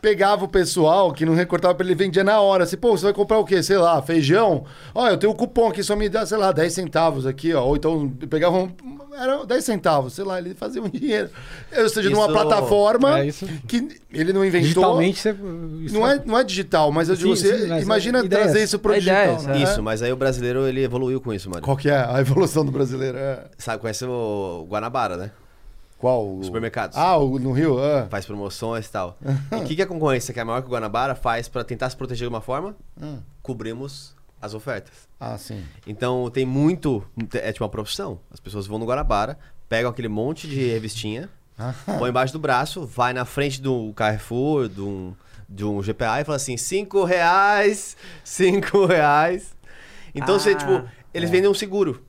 Pegava 0.00 0.44
o 0.44 0.48
pessoal 0.48 1.12
que 1.12 1.24
não 1.26 1.34
recortava 1.34 1.74
pra 1.74 1.84
ele, 1.84 1.94
vendia 1.94 2.24
na 2.24 2.40
hora. 2.40 2.64
Assim, 2.64 2.76
pô, 2.76 2.96
você 2.96 3.04
vai 3.04 3.12
comprar 3.12 3.38
o 3.38 3.44
quê? 3.44 3.62
Sei 3.62 3.76
lá, 3.76 4.00
feijão? 4.02 4.64
Ó, 4.94 5.08
eu 5.08 5.16
tenho 5.16 5.32
o 5.32 5.36
cupom 5.36 5.68
aqui, 5.68 5.82
só 5.82 5.94
me 5.94 6.08
dá, 6.08 6.24
sei 6.24 6.38
lá, 6.38 6.52
10 6.52 6.72
centavos 6.72 7.26
aqui, 7.26 7.52
ó. 7.52 7.64
Ou 7.64 7.76
então 7.76 8.08
pegava 8.28 8.56
um, 8.56 8.70
era 9.18 9.44
10 9.44 9.64
centavos, 9.64 10.14
sei 10.14 10.24
lá, 10.24 10.38
ele 10.38 10.54
fazia 10.54 10.82
um 10.82 10.88
dinheiro. 10.90 11.28
Ou 11.76 11.88
seja, 11.88 12.08
numa 12.10 12.24
Isso- 12.24 12.32
plataforma 12.32 13.18
É 13.20 13.26
isso. 13.26 13.46
que 13.68 13.88
ele 14.12 14.32
não 14.32 14.44
inventou. 14.44 14.68
Digitalmente 14.68 15.20
você. 15.20 15.36
isso 15.84 15.94
Não 15.94 16.06
é, 16.06 16.22
não 16.24 16.38
é 16.38 16.44
digital, 16.44 16.90
mas 16.90 17.08
eu 17.08 17.16
digo, 17.16 17.36
Sim, 17.36 17.42
você 17.48 17.58
sim, 17.58 17.66
mas 17.68 17.82
imagina 17.82 18.18
é 18.20 18.24
ideias. 18.24 18.44
trazer 18.44 18.62
isso 18.64 18.78
pro 18.78 18.92
É 18.94 18.98
digital. 18.98 19.22
ideias, 19.24 19.46
né? 19.46 19.58
Isso, 19.62 19.82
mas 19.82 20.02
aí 20.02 20.12
o 20.12 20.16
brasileiro 20.16 20.66
ele 20.66 20.82
evoluiu 20.82 21.20
com 21.20 21.32
isso, 21.34 21.50
mano. 21.50 21.62
Qual 21.62 21.76
que 21.76 21.90
é 21.90 21.96
a 21.96 22.20
evolução 22.20 22.64
do 22.64 22.72
brasileiro? 22.72 23.18
É. 23.18 23.44
Sabe, 23.58 23.80
conhece 23.80 24.04
o 24.04 24.66
Guanabara, 24.68 25.16
né? 25.16 25.30
Qual? 26.00 26.38
O... 26.38 26.42
Supermercados. 26.42 26.96
Ah, 26.96 27.18
o, 27.18 27.38
no 27.38 27.52
Rio? 27.52 27.78
Ah. 27.78 28.06
Faz 28.08 28.24
promoções 28.24 28.86
e 28.86 28.90
tal. 28.90 29.18
e 29.52 29.56
o 29.56 29.64
que, 29.64 29.76
que 29.76 29.82
a 29.82 29.86
concorrência, 29.86 30.32
que 30.32 30.40
é 30.40 30.44
maior 30.44 30.62
que 30.62 30.66
o 30.68 30.70
Guanabara, 30.70 31.14
faz 31.14 31.46
pra 31.46 31.62
tentar 31.62 31.90
se 31.90 31.96
proteger 31.96 32.26
de 32.26 32.34
uma 32.34 32.40
forma? 32.40 32.74
Ah. 33.00 33.18
Cobrimos 33.42 34.16
as 34.40 34.54
ofertas. 34.54 35.06
ah, 35.20 35.36
sim. 35.36 35.62
Então 35.86 36.30
tem 36.30 36.46
muito. 36.46 37.04
É 37.34 37.52
tipo 37.52 37.62
uma 37.62 37.68
profissão. 37.70 38.18
As 38.32 38.40
pessoas 38.40 38.66
vão 38.66 38.78
no 38.78 38.86
Guanabara, 38.86 39.38
pegam 39.68 39.90
aquele 39.90 40.08
monte 40.08 40.48
de 40.48 40.68
revistinha, 40.68 41.28
põe 41.98 42.08
embaixo 42.08 42.32
do 42.32 42.38
braço, 42.38 42.86
vai 42.86 43.12
na 43.12 43.26
frente 43.26 43.60
do 43.60 43.92
Carrefour, 43.92 44.70
de 44.70 44.80
um, 44.80 45.14
de 45.46 45.64
um 45.66 45.82
GPA 45.82 46.22
e 46.22 46.24
fala 46.24 46.36
assim: 46.36 46.56
5 46.56 47.04
reais, 47.04 47.94
5 48.24 48.86
reais. 48.86 49.54
Então 50.14 50.38
você, 50.38 50.52
Ah, 50.52 50.56
tipo, 50.56 50.82
eles 51.12 51.28
vendem 51.28 51.50
um 51.50 51.54
seguro. 51.54 52.02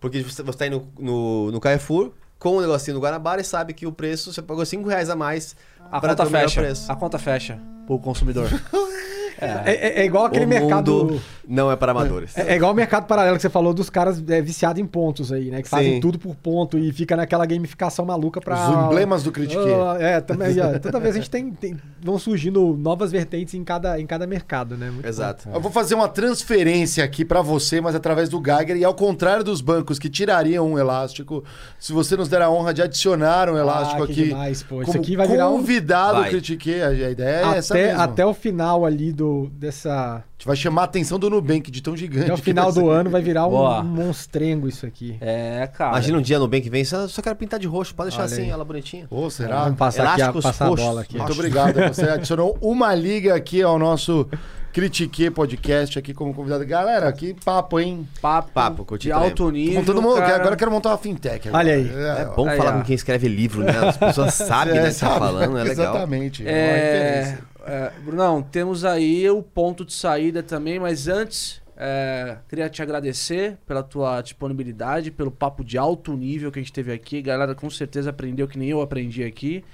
Porque 0.00 0.20
você, 0.22 0.42
você 0.42 0.58
tá 0.58 0.66
indo 0.66 0.88
no, 0.98 1.52
no 1.52 1.60
Carrefour 1.60 2.10
com 2.38 2.56
o 2.56 2.60
negocinho 2.60 2.96
do 2.96 3.00
Guanabara 3.00 3.40
e 3.40 3.44
sabe 3.44 3.72
que 3.72 3.86
o 3.86 3.92
preço 3.92 4.32
você 4.32 4.42
pagou 4.42 4.64
5 4.66 4.88
reais 4.88 5.08
a 5.08 5.16
mais 5.16 5.56
A 5.90 6.00
conta 6.00 6.26
fecha. 6.26 6.60
preço. 6.60 6.92
A 6.92 6.96
conta 6.96 7.18
fecha 7.18 7.58
pro 7.86 7.98
consumidor. 7.98 8.48
É, 9.44 9.72
é- 9.74 10.00
é 10.02 10.04
igual 10.04 10.24
aquele 10.26 10.44
o 10.44 10.48
mercado. 10.48 11.20
não 11.46 11.70
é 11.70 11.76
para 11.76 11.92
amadores. 11.92 12.36
É, 12.36 12.52
é 12.52 12.56
igual 12.56 12.72
o 12.72 12.74
mercado 12.74 13.06
paralelo 13.06 13.36
que 13.36 13.42
você 13.42 13.50
falou 13.50 13.72
dos 13.74 13.90
caras 13.90 14.22
é, 14.28 14.40
viciados 14.40 14.80
em 14.80 14.86
pontos 14.86 15.30
aí, 15.32 15.50
né? 15.50 15.62
Que 15.62 15.68
fazem 15.68 15.94
Sim. 15.94 16.00
tudo 16.00 16.18
por 16.18 16.34
ponto 16.34 16.78
e 16.78 16.92
fica 16.92 17.16
naquela 17.16 17.44
gamificação 17.46 18.04
maluca 18.04 18.40
pra. 18.40 18.54
Os 18.68 18.84
emblemas 18.86 19.22
do 19.22 19.30
Critique. 19.32 19.62
Ah, 19.62 19.96
é, 20.00 20.20
também. 20.20 20.54
toda 20.80 20.98
vez 21.00 21.14
a 21.14 21.18
gente 21.18 21.30
tem, 21.30 21.50
tem- 21.52 21.76
vão 22.02 22.18
surgindo 22.18 22.76
novas 22.76 23.10
vertentes 23.12 23.54
em 23.54 23.62
cada, 23.64 24.00
em 24.00 24.06
cada 24.06 24.26
mercado, 24.26 24.76
né? 24.76 24.90
Muito 24.90 25.06
Exato. 25.06 25.48
Eu 25.52 25.60
vou 25.60 25.70
fazer 25.70 25.94
uma 25.94 26.08
transferência 26.08 27.04
aqui 27.04 27.24
pra 27.24 27.40
você, 27.42 27.80
mas 27.80 27.94
através 27.94 28.28
do 28.28 28.42
Geiger. 28.44 28.76
E 28.76 28.84
ao 28.84 28.94
contrário 28.94 29.44
dos 29.44 29.60
bancos 29.60 29.98
que 29.98 30.08
tirariam 30.08 30.66
um 30.72 30.78
elástico, 30.78 31.44
se 31.78 31.92
você 31.92 32.16
nos 32.16 32.28
der 32.28 32.42
a 32.42 32.50
honra 32.50 32.72
de 32.74 32.82
adicionar 32.82 33.48
um 33.50 33.56
elástico 33.56 34.02
Ah, 34.02 34.06
que 34.06 34.12
aqui 34.12 34.24
demais, 34.24 34.62
pô. 34.62 34.82
Isso 34.82 34.96
aqui 34.96 35.16
vai 35.16 35.26
virar 35.28 35.48
um- 35.50 35.54
convidado 35.58 36.20
Vai. 36.20 36.30
Critique, 36.30 36.72
a 36.80 36.92
ideia 37.10 37.46
é 37.54 37.58
essa 37.58 37.74
até, 37.74 37.86
mesmo. 37.88 38.00
até 38.02 38.26
o 38.26 38.34
final 38.34 38.84
ali 38.84 39.12
do, 39.12 39.33
do, 39.42 39.50
dessa. 39.50 39.92
A 39.92 40.22
gente 40.36 40.46
vai 40.46 40.56
chamar 40.56 40.82
a 40.82 40.84
atenção 40.84 41.18
do 41.18 41.28
Nubank 41.28 41.70
de 41.70 41.82
tão 41.82 41.96
gigante. 41.96 42.24
Até 42.24 42.34
o 42.34 42.36
final 42.36 42.72
do 42.72 42.88
ano 42.88 43.10
vai 43.10 43.22
virar 43.22 43.46
um, 43.46 43.50
Boa. 43.50 43.80
um 43.80 43.84
monstrengo 43.84 44.68
isso 44.68 44.86
aqui. 44.86 45.16
É, 45.20 45.68
cara. 45.72 45.92
Imagina 45.92 46.18
um 46.18 46.22
dia 46.22 46.38
que 46.60 46.70
vem, 46.70 46.84
só, 46.84 47.08
só 47.08 47.20
quero 47.22 47.36
pintar 47.36 47.58
de 47.58 47.66
roxo, 47.66 47.94
pode 47.94 48.10
deixar 48.10 48.22
Olha 48.24 48.32
assim, 48.32 48.42
aí. 48.42 48.50
ela 48.50 48.64
bonitinha. 48.64 49.06
Ô, 49.10 49.28
será? 49.30 49.64
Vamos 49.64 49.78
passar 49.78 50.02
aqui 50.02 50.22
a, 50.22 50.24
Elásticos 50.26 50.44
passar 50.44 50.66
a 50.66 50.74
bola 50.74 51.00
aqui. 51.02 51.16
Muito 51.16 51.32
obrigado. 51.32 51.74
Você 51.88 52.08
adicionou 52.08 52.56
uma 52.60 52.94
liga 52.94 53.34
aqui 53.34 53.62
ao 53.62 53.78
nosso 53.78 54.28
Critique 54.74 55.30
Podcast 55.30 55.96
aqui 55.96 56.12
como 56.12 56.34
convidado. 56.34 56.66
Galera, 56.66 57.12
que 57.12 57.32
papo, 57.32 57.78
hein? 57.78 58.08
papo, 58.20 58.50
Papo, 58.52 58.84
curti 58.84 59.04
de 59.04 59.12
também. 59.12 59.28
alto 59.28 59.50
nível. 59.50 59.80
Com 59.80 59.84
todo 59.84 60.02
mundo, 60.02 60.16
cara. 60.16 60.34
agora 60.34 60.54
eu 60.54 60.56
quero 60.58 60.70
montar 60.72 60.90
uma 60.90 60.98
fintech. 60.98 61.48
agora. 61.48 61.64
Olha 61.64 61.74
aí. 61.74 61.88
É 61.88 62.24
bom 62.34 62.48
Aí, 62.48 62.58
falar 62.58 62.70
ó. 62.70 62.78
com 62.78 62.82
quem 62.82 62.96
escreve 62.96 63.28
livro, 63.28 63.62
né? 63.62 63.70
As 63.70 63.96
pessoas 63.96 64.34
sabem, 64.34 64.74
né, 64.74 64.80
o 64.80 64.84
que 64.86 64.90
tá 64.90 65.06
sabe? 65.06 65.18
falando, 65.20 65.58
é 65.58 65.62
legal. 65.62 65.94
Exatamente. 65.94 66.44
É, 66.44 67.38
uma 67.38 67.53
É, 67.66 67.92
Brunão, 68.04 68.42
temos 68.42 68.84
aí 68.84 69.28
o 69.30 69.42
ponto 69.42 69.84
de 69.84 69.92
saída 69.92 70.42
também, 70.42 70.78
mas 70.78 71.08
antes, 71.08 71.62
é, 71.76 72.38
queria 72.48 72.68
te 72.68 72.82
agradecer 72.82 73.58
pela 73.66 73.82
tua 73.82 74.20
disponibilidade, 74.20 75.10
pelo 75.10 75.30
papo 75.30 75.64
de 75.64 75.78
alto 75.78 76.16
nível 76.16 76.52
que 76.52 76.58
a 76.58 76.62
gente 76.62 76.72
teve 76.72 76.92
aqui. 76.92 77.22
Galera, 77.22 77.54
com 77.54 77.68
certeza 77.70 78.10
aprendeu 78.10 78.46
que 78.46 78.58
nem 78.58 78.68
eu 78.70 78.80
aprendi 78.80 79.24
aqui. 79.24 79.64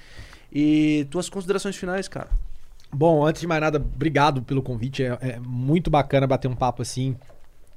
E 0.53 1.07
tuas 1.11 1.29
considerações 1.29 1.77
finais, 1.77 2.09
cara. 2.09 2.29
Bom, 2.93 3.25
antes 3.25 3.41
de 3.41 3.47
mais 3.47 3.61
nada, 3.61 3.79
obrigado 3.79 4.43
pelo 4.43 4.63
convite. 4.63 5.03
É, 5.03 5.19
é 5.21 5.41
muito 5.41 5.91
bacana 5.91 6.27
bater 6.27 6.49
um 6.49 6.57
papo 6.57 6.83
assim, 6.83 7.17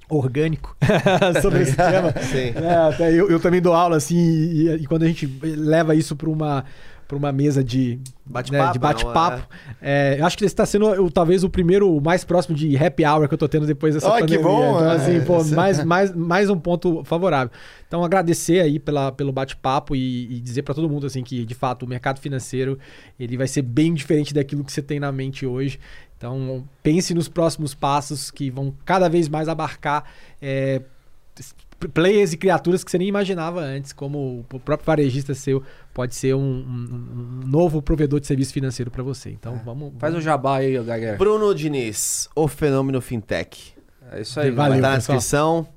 orgânico, 0.10 0.76
sobre 1.42 1.64
esse 1.64 1.76
tema. 1.78 2.12
Sim. 2.22 2.54
É, 2.56 2.76
até 2.76 3.12
eu, 3.12 3.30
eu 3.30 3.40
também 3.40 3.62
dou 3.62 3.74
aula 3.74 3.98
assim, 3.98 4.18
e, 4.18 4.70
e 4.76 4.86
quando 4.88 5.04
a 5.04 5.08
gente 5.08 5.28
leva 5.44 5.94
isso 5.96 6.16
para 6.16 6.30
uma, 6.30 6.66
pra 7.08 7.18
uma 7.18 7.32
mesa 7.32 7.64
de 7.64 8.00
Bate-papo, 8.26 8.66
né, 8.66 8.72
de 8.72 8.80
bate-papo, 8.80 9.38
não, 9.50 9.78
é, 9.82 10.18
eu 10.20 10.26
acho 10.26 10.38
que 10.38 10.46
esse 10.46 10.54
está 10.54 10.66
sendo 10.66 10.86
o- 11.04 11.12
talvez 11.12 11.44
o 11.44 11.50
primeiro, 11.50 11.94
o 11.96 12.02
mais 12.02 12.24
próximo 12.24 12.56
de 12.56 12.76
happy 12.78 13.06
hour 13.06 13.28
que 13.28 13.34
eu 13.34 13.38
tô 13.38 13.48
tendo 13.48 13.66
depois 13.68 13.94
dessa 13.94 14.10
que 14.12 14.20
pandemia. 14.22 14.42
bom, 14.44 14.76
então, 14.78 14.92
é. 14.92 14.96
assim, 14.96 15.22
pô, 15.26 15.44
mais, 15.56 15.84
mais, 15.84 16.16
mais 16.16 16.50
um 16.50 16.58
ponto 16.58 17.04
favorável. 17.04 17.52
Então, 17.88 18.04
agradecer 18.04 18.62
aí 18.62 18.80
pela, 18.80 19.12
pelo 19.12 19.32
bate-papo 19.32 19.96
e, 19.96 20.38
e 20.38 20.40
dizer 20.40 20.64
para 20.64 20.74
todo 20.74 20.90
mundo 20.90 21.06
assim 21.06 21.22
que, 21.24 21.46
de 21.46 21.54
fato, 21.54 21.84
o 21.84 21.88
mercado 21.88 22.20
financeiro 22.20 22.80
ele 23.20 23.38
vai 23.38 23.48
ser 23.48 23.62
bem 23.62 23.94
diferente 23.94 24.34
daquilo 24.34 24.64
que 24.64 24.72
você 24.72 24.82
tem 24.82 25.00
na 25.00 25.12
mente 25.12 25.46
hoje. 25.46 25.80
Então, 26.18 26.64
pense 26.82 27.14
nos 27.14 27.28
próximos 27.28 27.76
passos 27.76 28.32
que 28.32 28.50
vão 28.50 28.74
cada 28.86 29.10
vez 29.10 29.28
mais 29.28 29.50
abarcar 29.50 30.06
é, 30.42 30.82
players 31.90 32.34
e 32.34 32.38
criaturas 32.38 32.84
que 32.84 32.92
você 32.92 32.98
nem 32.98 33.08
imaginava 33.08 33.60
antes, 33.62 33.92
como 33.94 34.46
o 34.52 34.60
próprio 34.60 34.86
varejista 34.86 35.34
seu 35.34 35.62
pode 35.94 36.16
ser 36.16 36.34
um, 36.36 36.40
um- 36.40 37.42
um 37.44 37.48
novo 37.48 37.82
provedor 37.82 38.20
de 38.20 38.28
serviço 38.28 38.54
financeiro 38.54 38.90
para 38.92 39.04
você. 39.04 39.30
Então, 39.30 39.62
vamos, 39.64 39.94
Faz 40.00 40.12
o 40.12 40.16
vamos... 40.16 40.24
jabá 40.24 40.58
aí, 40.58 40.82
Gaguer. 40.84 41.18
Bruno 41.18 41.54
Diniz, 41.54 42.30
o 42.36 42.48
fenômeno 42.48 43.00
fintech. 43.02 43.74
É 44.12 44.22
isso 44.22 44.40
aí. 44.40 44.52
Valeu. 44.52 44.70
Vai 44.72 44.78
estar 44.80 44.90
na 44.90 44.96
pessoal. 44.96 45.18
descrição 45.18 45.68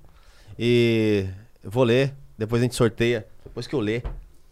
e 0.59 1.27
vou 1.62 1.85
ler, 1.85 2.12
depois 2.37 2.61
a 2.61 2.65
gente 2.65 2.74
sorteia. 2.74 3.27
Depois 3.45 3.66
que 3.66 3.74
eu 3.74 3.81
ler, 3.81 4.03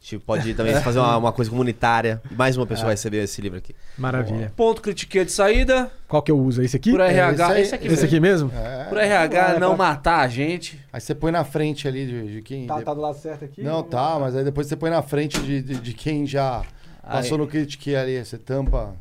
gente 0.04 0.18
pode 0.18 0.52
também 0.54 0.74
fazer 0.82 0.98
uma, 0.98 1.16
uma 1.16 1.32
coisa 1.32 1.50
comunitária. 1.50 2.20
Mais 2.30 2.56
uma 2.56 2.66
pessoa 2.66 2.86
vai 2.86 2.94
receber 2.94 3.22
esse 3.24 3.40
livro 3.40 3.58
aqui. 3.58 3.74
Maravilha. 3.96 4.52
Ponto 4.54 4.82
critiquei 4.82 5.24
de 5.24 5.32
saída. 5.32 5.90
Qual 6.06 6.22
que 6.22 6.30
eu 6.30 6.38
uso? 6.38 6.62
Esse 6.62 6.76
aqui? 6.76 6.90
Por 6.90 7.00
RH. 7.00 7.32
esse 7.32 7.42
aí- 7.52 7.62
esse 7.62 7.74
aqui, 7.74 7.86
Esse 7.86 7.94
mesmo. 8.02 8.06
aqui 8.06 8.20
mesmo? 8.20 8.52
É. 8.54 8.84
Por 8.84 8.98
RH 8.98 9.58
não 9.58 9.70
tá. 9.70 9.76
matar 9.76 10.20
a 10.20 10.28
gente. 10.28 10.78
Aí 10.92 11.00
você 11.00 11.14
põe 11.14 11.32
na 11.32 11.42
frente 11.44 11.88
ali 11.88 12.06
de, 12.06 12.32
de 12.34 12.42
quem. 12.42 12.66
Tá, 12.66 12.78
de- 12.78 12.84
tá 12.84 12.92
do 12.94 13.00
lado 13.00 13.16
certo 13.18 13.44
aqui? 13.46 13.62
Não, 13.62 13.82
tá, 13.82 14.18
mas 14.20 14.36
aí 14.36 14.44
depois 14.44 14.66
você 14.66 14.76
põe 14.76 14.90
na 14.90 15.02
frente 15.02 15.40
de, 15.40 15.62
de, 15.62 15.74
de 15.76 15.92
quem 15.94 16.26
já 16.26 16.62
passou 17.02 17.36
Aí. 17.36 17.42
no 17.42 17.46
Critique 17.48 17.96
ali. 17.96 18.22
Você 18.24 18.36
tampa. 18.36 18.94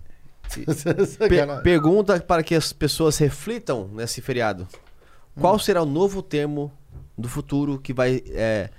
Per- 1.28 1.62
pergunta 1.64 2.20
para 2.20 2.44
que 2.44 2.54
as 2.54 2.72
pessoas 2.72 3.18
reflitam 3.18 3.90
nesse 3.94 4.22
feriado. 4.22 4.68
Qual 5.40 5.58
será 5.58 5.82
o 5.82 5.86
novo 5.86 6.22
termo 6.22 6.72
do 7.18 7.28
futuro 7.28 7.80
que 7.80 7.92
vai 7.94 8.22
é, 8.28 8.70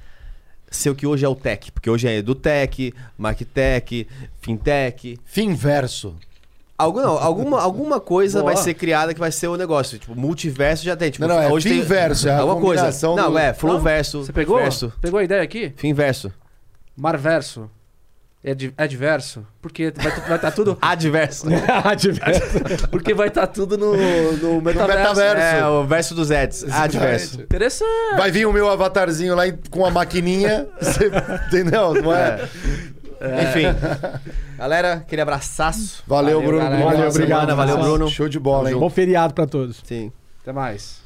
ser 0.76 0.90
o 0.90 0.94
que 0.94 1.06
hoje 1.06 1.24
é 1.24 1.28
o 1.28 1.34
tech? 1.34 1.70
Porque 1.72 1.88
hoje 1.90 2.06
é 2.08 2.16
edutech, 2.16 2.92
marketech, 3.16 4.06
fintech. 4.40 5.18
Finverso. 5.24 6.14
Algum, 6.76 7.00
não, 7.00 7.18
alguma, 7.18 7.60
alguma 7.62 8.00
coisa 8.00 8.40
Boa. 8.40 8.52
vai 8.52 8.62
ser 8.62 8.74
criada 8.74 9.14
que 9.14 9.20
vai 9.20 9.30
ser 9.30 9.46
o 9.46 9.56
negócio. 9.56 9.96
Tipo, 9.98 10.14
multiverso 10.16 10.84
já 10.84 10.96
tem. 10.96 11.10
Tipo, 11.10 11.26
Não, 11.26 11.36
não, 11.36 11.42
é 11.42 11.48
hoje 11.50 11.68
tem 11.68 11.80
finverso, 11.80 12.28
é 12.28 12.32
a 12.32 12.38
alguma 12.40 12.60
coisa. 12.60 12.90
Não, 13.14 13.30
do- 13.30 13.38
é 13.38 13.54
flowverso. 13.54 14.24
Você 14.24 14.32
pegou? 14.32 14.56
Verso, 14.58 14.92
Pegou 15.00 15.20
a 15.20 15.24
ideia 15.24 15.42
aqui? 15.42 15.72
finverso. 15.76 16.32
Marverso. 16.96 17.70
Ed, 18.44 18.72
adverso. 18.78 19.46
Porque 19.62 19.90
vai 19.96 20.08
estar 20.10 20.38
tá 20.38 20.50
tudo. 20.50 20.76
Adverso. 20.80 21.46
Diverso. 21.96 22.88
Porque 22.90 23.14
vai 23.14 23.28
estar 23.28 23.46
tudo 23.46 23.78
no, 23.78 23.92
no 23.96 24.60
metaverso. 24.60 24.98
metaverso. 24.98 25.42
é, 25.42 25.66
o 25.66 25.84
verso 25.84 26.14
dos 26.14 26.30
Eds. 26.30 26.64
Adverso. 26.70 27.40
Interessante. 27.40 28.16
Vai 28.18 28.30
vir 28.30 28.46
o 28.46 28.52
meu 28.52 28.68
avatarzinho 28.68 29.34
lá 29.34 29.44
com 29.70 29.86
a 29.86 29.90
maquininha. 29.90 30.68
você- 30.78 31.10
entendeu? 31.46 31.94
Não 31.94 32.14
é? 32.14 32.46
Enfim. 33.42 33.64
Galera, 34.58 34.94
aquele 34.94 35.22
abraço. 35.22 36.02
Valeu, 36.06 36.34
Valeu, 36.34 36.42
Bruno. 36.42 36.62
galera. 36.64 36.82
Boa 36.82 36.92
Valeu, 36.92 37.10
semana, 37.10 37.34
obrigado, 37.42 37.56
valeu, 37.56 37.78
Bruno. 37.78 38.10
Show 38.10 38.28
de 38.28 38.38
bola, 38.38 38.70
hein? 38.70 38.76
Bom 38.78 38.90
feriado 38.90 39.32
pra 39.32 39.46
todos. 39.46 39.80
Sim. 39.82 40.12
Até 40.42 40.52
mais. 40.52 40.98